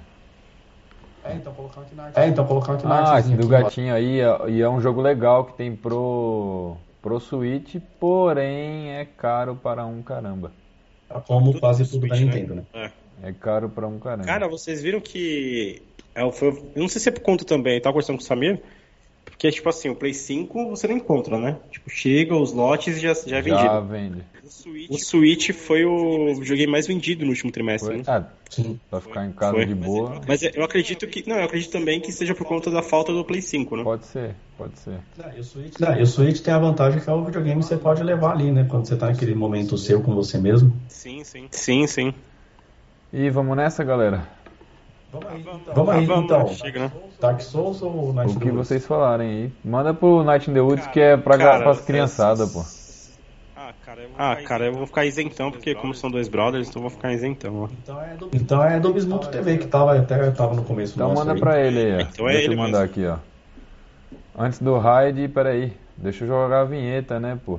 É, 1.22 1.34
então 1.34 1.52
colocar 1.52 1.82
aqui 1.82 1.94
na 1.94 2.04
arte. 2.04 2.18
É, 2.18 2.26
então 2.26 2.44
colocar 2.44 2.72
aqui 2.72 2.86
na 2.86 2.98
Ah, 2.98 3.02
esse 3.02 3.10
artezinha 3.12 3.38
do 3.38 3.46
gatinho 3.46 3.94
aí, 3.94 4.20
e 4.48 4.60
é 4.60 4.68
um 4.68 4.80
jogo 4.80 5.00
legal 5.00 5.44
que 5.44 5.52
tem 5.52 5.76
pro, 5.76 6.76
pro 7.00 7.20
Switch, 7.20 7.76
porém 8.00 8.90
é 8.90 9.04
caro 9.04 9.54
para 9.54 9.86
um 9.86 10.02
caramba. 10.02 10.50
Como 11.26 11.58
quase 11.60 11.88
tudo 11.88 12.08
da 12.08 12.16
né? 12.16 12.20
Nintendo, 12.20 12.54
né? 12.56 12.62
É. 12.74 12.90
É 13.22 13.32
caro 13.32 13.68
para 13.68 13.86
um 13.86 13.98
caramba. 13.98 14.24
Cara, 14.24 14.48
vocês 14.48 14.82
viram 14.82 15.00
que. 15.00 15.82
É, 16.14 16.30
foi, 16.32 16.48
eu 16.48 16.80
não 16.80 16.88
sei 16.88 17.00
se 17.00 17.08
é 17.08 17.12
por 17.12 17.22
conta 17.22 17.44
também, 17.44 17.74
eu 17.74 17.82
tava 17.82 17.92
conversando 17.92 18.16
com 18.16 18.22
o 18.22 18.26
Samir. 18.26 18.60
Porque, 19.24 19.50
tipo 19.50 19.68
assim, 19.68 19.88
o 19.88 19.94
Play 19.94 20.12
5 20.12 20.68
você 20.68 20.86
não 20.86 20.96
encontra, 20.96 21.38
né? 21.38 21.56
Tipo, 21.70 21.88
chega 21.88 22.36
os 22.36 22.52
lotes 22.52 22.98
e 22.98 23.00
já, 23.00 23.14
já 23.14 23.38
é 23.38 23.40
vendido. 23.40 23.64
Já 23.64 23.80
vende. 23.80 24.22
O 24.44 24.50
Switch, 24.50 24.90
o 24.90 24.98
Switch 24.98 25.50
foi 25.52 25.84
o 25.86 26.34
videogame 26.34 26.70
mais 26.70 26.86
vendido 26.86 27.24
no 27.24 27.30
último 27.30 27.50
trimestre, 27.50 27.96
né? 27.96 28.02
Ah, 28.06 28.24
Sim. 28.50 28.78
pra 28.90 29.00
ficar 29.00 29.24
em 29.24 29.32
casa 29.32 29.52
Foi. 29.52 29.64
de 29.64 29.74
boa, 29.74 30.20
Mas 30.26 30.42
eu 30.42 30.62
acredito 30.62 31.06
que. 31.06 31.26
Não, 31.26 31.36
eu 31.36 31.44
acredito 31.44 31.70
também 31.70 32.00
que 32.00 32.12
seja 32.12 32.34
por 32.34 32.46
conta 32.46 32.70
da 32.70 32.82
falta 32.82 33.14
do 33.14 33.24
Play 33.24 33.40
5, 33.40 33.76
né? 33.76 33.82
pode 33.82 34.04
ser, 34.04 34.34
pode 34.58 34.78
ser. 34.78 34.98
E 35.34 35.40
o 35.40 35.44
Switch, 35.44 35.78
não, 35.78 35.98
e 35.98 36.02
o 36.02 36.06
Switch 36.06 36.40
tem 36.40 36.52
a 36.52 36.58
vantagem 36.58 37.00
que 37.00 37.08
é 37.08 37.12
o 37.12 37.24
videogame 37.24 37.60
que 37.60 37.66
você 37.66 37.78
pode 37.78 38.02
levar 38.02 38.32
ali, 38.32 38.50
né? 38.52 38.66
Quando 38.68 38.86
você 38.86 38.96
tá 38.96 39.06
naquele 39.06 39.34
momento 39.34 39.78
seu 39.78 40.02
com 40.02 40.14
você 40.14 40.36
mesmo. 40.36 40.76
Sim, 40.88 41.24
sim. 41.24 41.48
Sim, 41.50 41.86
sim. 41.86 42.14
E 43.12 43.28
vamos 43.30 43.56
nessa, 43.56 43.82
galera? 43.82 44.22
Vamos 45.12 45.28
aí, 45.28 45.40
então. 45.40 45.74
Vamos 45.74 45.94
aí, 45.94 46.04
então. 46.04 46.48
chega, 46.48 46.80
né? 46.80 46.92
Dark 47.20 47.40
Souls 47.40 47.82
ou 47.82 48.12
Night 48.12 48.36
O 48.36 48.40
que 48.40 48.50
vocês 48.50 48.86
falarem 48.86 49.28
aí. 49.28 49.52
Manda 49.64 49.92
pro 49.92 50.22
Night 50.22 50.48
in 50.50 50.54
the 50.54 50.60
Woods 50.60 50.86
que 50.86 51.00
é 51.00 51.16
pra, 51.16 51.36
Cara, 51.36 51.62
pras 51.64 51.80
criançadas, 51.80 52.52
pô. 52.52 52.64
Ah, 53.56 53.72
cara, 53.84 54.02
eu 54.02 54.08
vou, 54.08 54.16
ah, 54.18 54.36
cara, 54.46 54.64
eu 54.66 54.72
vou 54.72 54.86
ficar 54.86 55.04
isentão, 55.04 55.50
porque 55.50 55.74
como 55.74 55.92
são 55.94 56.10
dois 56.10 56.28
brothers, 56.28 56.68
então 56.68 56.80
eu 56.80 56.88
vou 56.88 56.90
ficar 56.90 57.12
isentão. 57.12 57.64
ó. 57.64 57.68
Então 57.82 58.00
é 58.00 58.14
do, 58.14 58.30
então 58.32 58.64
é 58.64 58.80
do 58.80 58.92
Bismuto 58.92 59.28
TV, 59.28 59.58
que 59.58 59.66
tava, 59.66 59.98
até 59.98 60.30
tava 60.30 60.54
no 60.54 60.62
começo 60.64 60.92
do 60.94 60.96
Então 60.96 61.08
nosso 61.08 61.20
manda 61.20 61.32
aí. 61.34 61.40
pra 61.40 61.60
ele 61.60 61.78
aí, 61.80 61.96
ó. 61.96 62.00
Então 62.02 62.28
é 62.28 62.32
Deixa 62.32 62.46
ele 62.46 62.54
eu 62.54 62.58
mandar 62.58 62.80
mesmo. 62.80 62.92
aqui, 62.92 63.06
ó. 63.06 63.16
Antes 64.38 64.60
do 64.60 64.78
raid, 64.78 65.28
peraí. 65.28 65.72
Deixa 65.96 66.24
eu 66.24 66.28
jogar 66.28 66.60
a 66.60 66.64
vinheta, 66.64 67.18
né, 67.20 67.38
pô? 67.44 67.58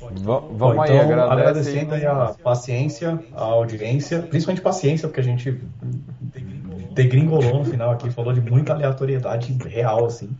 Bom, 0.00 0.48
vamos 0.52 0.78
aí, 0.84 0.96
então, 0.96 1.00
agradece 1.00 1.32
agradecendo 1.32 1.94
aí. 1.94 2.06
a 2.06 2.34
paciência, 2.42 3.18
a 3.34 3.44
audiência, 3.44 4.22
principalmente 4.22 4.62
paciência, 4.62 5.06
porque 5.06 5.20
a 5.20 5.24
gente 5.24 5.60
degringolou 6.92 7.58
no 7.58 7.64
final 7.64 7.90
aqui, 7.90 8.10
falou 8.10 8.32
de 8.32 8.40
muita 8.40 8.72
aleatoriedade 8.72 9.52
real, 9.66 10.06
assim. 10.06 10.30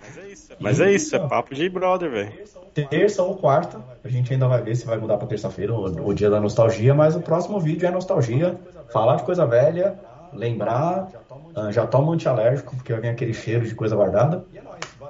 Mas 0.00 0.18
é 0.18 0.28
isso, 0.28 0.52
mas 0.58 0.80
é 0.80 0.92
isso, 0.92 1.16
é 1.16 1.18
papo 1.28 1.54
de 1.54 1.68
brother, 1.68 2.10
velho. 2.10 2.32
Terça 2.74 3.22
ou 3.22 3.36
quarta, 3.36 3.80
a 4.04 4.08
gente 4.08 4.32
ainda 4.32 4.46
vai 4.46 4.62
ver 4.62 4.76
se 4.76 4.86
vai 4.86 4.98
mudar 4.98 5.16
pra 5.16 5.26
terça-feira, 5.26 5.74
o, 5.74 6.08
o 6.08 6.14
dia 6.14 6.30
da 6.30 6.40
nostalgia, 6.40 6.94
mas 6.94 7.16
o 7.16 7.20
próximo 7.20 7.58
vídeo 7.58 7.86
é 7.86 7.90
nostalgia, 7.90 8.56
falar 8.92 9.16
de 9.16 9.24
coisa 9.24 9.46
velha, 9.46 9.98
lembrar, 10.32 11.08
ah, 11.56 11.70
já 11.70 11.86
toma 11.86 12.10
um 12.10 12.12
antialérgico, 12.12 12.76
porque 12.76 12.92
vai 12.92 13.00
vir 13.00 13.08
aquele 13.08 13.34
cheiro 13.34 13.66
de 13.66 13.74
coisa 13.74 13.96
guardada. 13.96 14.44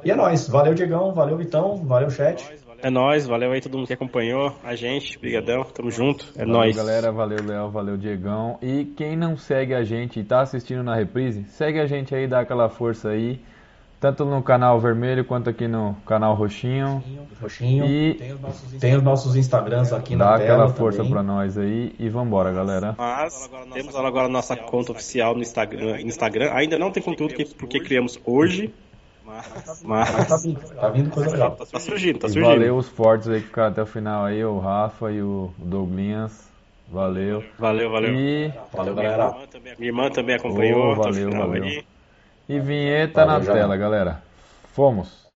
E 0.04 0.10
é 0.10 0.14
nóis, 0.14 0.48
valeu 0.48 0.74
Diegão, 0.74 1.12
valeu 1.12 1.36
Vitão, 1.36 1.76
valeu 1.84 2.10
chat. 2.10 2.50
É 2.82 2.90
nóis, 2.90 3.26
valeu 3.26 3.50
aí 3.52 3.60
todo 3.60 3.76
mundo 3.76 3.86
que 3.88 3.92
acompanhou 3.92 4.54
a 4.62 4.74
gente, 4.76 5.18
brigadão, 5.18 5.64
tamo 5.64 5.90
junto, 5.90 6.26
é 6.36 6.40
Valeu, 6.40 6.52
nóis. 6.54 6.76
galera. 6.76 7.10
Valeu, 7.10 7.38
Léo. 7.44 7.70
Valeu, 7.70 7.96
Diegão. 7.96 8.56
E 8.62 8.84
quem 8.96 9.16
não 9.16 9.36
segue 9.36 9.74
a 9.74 9.82
gente 9.82 10.20
e 10.20 10.24
tá 10.24 10.40
assistindo 10.42 10.82
na 10.82 10.94
reprise, 10.94 11.44
segue 11.48 11.80
a 11.80 11.86
gente 11.86 12.14
aí, 12.14 12.26
dá 12.28 12.40
aquela 12.40 12.68
força 12.68 13.08
aí. 13.10 13.40
Tanto 14.00 14.24
no 14.24 14.40
canal 14.44 14.78
vermelho 14.78 15.24
quanto 15.24 15.50
aqui 15.50 15.66
no 15.66 15.94
canal 16.06 16.32
roxinho. 16.36 17.02
Roxinho, 17.42 17.84
E 17.84 18.14
tem 18.78 18.94
os 18.94 19.02
nossos 19.02 19.34
Instagrams 19.34 19.92
aqui 19.92 20.14
dá 20.14 20.24
na 20.26 20.34
aquela 20.36 20.66
tela 20.66 20.68
força 20.68 20.98
também. 20.98 21.12
pra 21.14 21.22
nós 21.24 21.58
aí. 21.58 21.92
E 21.98 22.08
vambora, 22.08 22.52
galera. 22.52 22.94
Mas 22.96 23.50
temos 23.74 23.96
agora 23.96 24.26
a 24.26 24.30
nossa 24.30 24.56
conta 24.56 24.92
oficial 24.92 25.34
no 25.34 25.40
Instagram. 25.42 26.00
Instagram. 26.02 26.52
Ainda 26.54 26.78
não 26.78 26.92
tem 26.92 27.02
conteúdo 27.02 27.34
que, 27.34 27.44
porque 27.56 27.80
criamos 27.80 28.16
hoje, 28.24 28.72
mas, 29.28 29.82
Mas 29.84 30.26
tá 30.28 30.36
vindo, 30.36 30.60
tá 30.80 30.88
vindo 30.88 31.10
coisa 31.10 31.30
legal. 31.30 31.50
tá, 31.56 31.66
tá 31.66 31.78
surgindo, 31.78 32.18
tá 32.18 32.28
E 32.28 32.32
surgindo. 32.32 32.46
valeu 32.46 32.76
os 32.76 32.88
fortes 32.88 33.28
aí 33.28 33.40
que 33.40 33.46
ficaram 33.48 33.70
até 33.72 33.82
o 33.82 33.86
final 33.86 34.24
aí, 34.24 34.42
o 34.44 34.58
Rafa 34.58 35.12
e 35.12 35.22
o 35.22 35.50
Douglinhas. 35.58 36.48
Valeu. 36.90 37.44
Valeu, 37.58 37.90
valeu. 37.90 38.14
E, 38.14 38.50
Valeu, 38.72 38.94
galera. 38.94 39.34
Minha 39.78 39.90
irmã 39.90 40.10
também 40.10 40.34
acompanhou 40.34 40.88
Oh, 40.88 40.92
até 40.92 41.00
o 41.00 41.02
valeu, 41.02 41.30
final 41.30 41.48
valeu. 41.48 41.64
aí. 41.64 41.84
e 42.48 42.60
vinheta 42.60 43.26
Valeu, 43.26 43.40
na 43.40 43.44
já. 43.46 43.52
tela, 43.52 43.76
galera. 43.76 44.22
Fomos. 44.74 45.27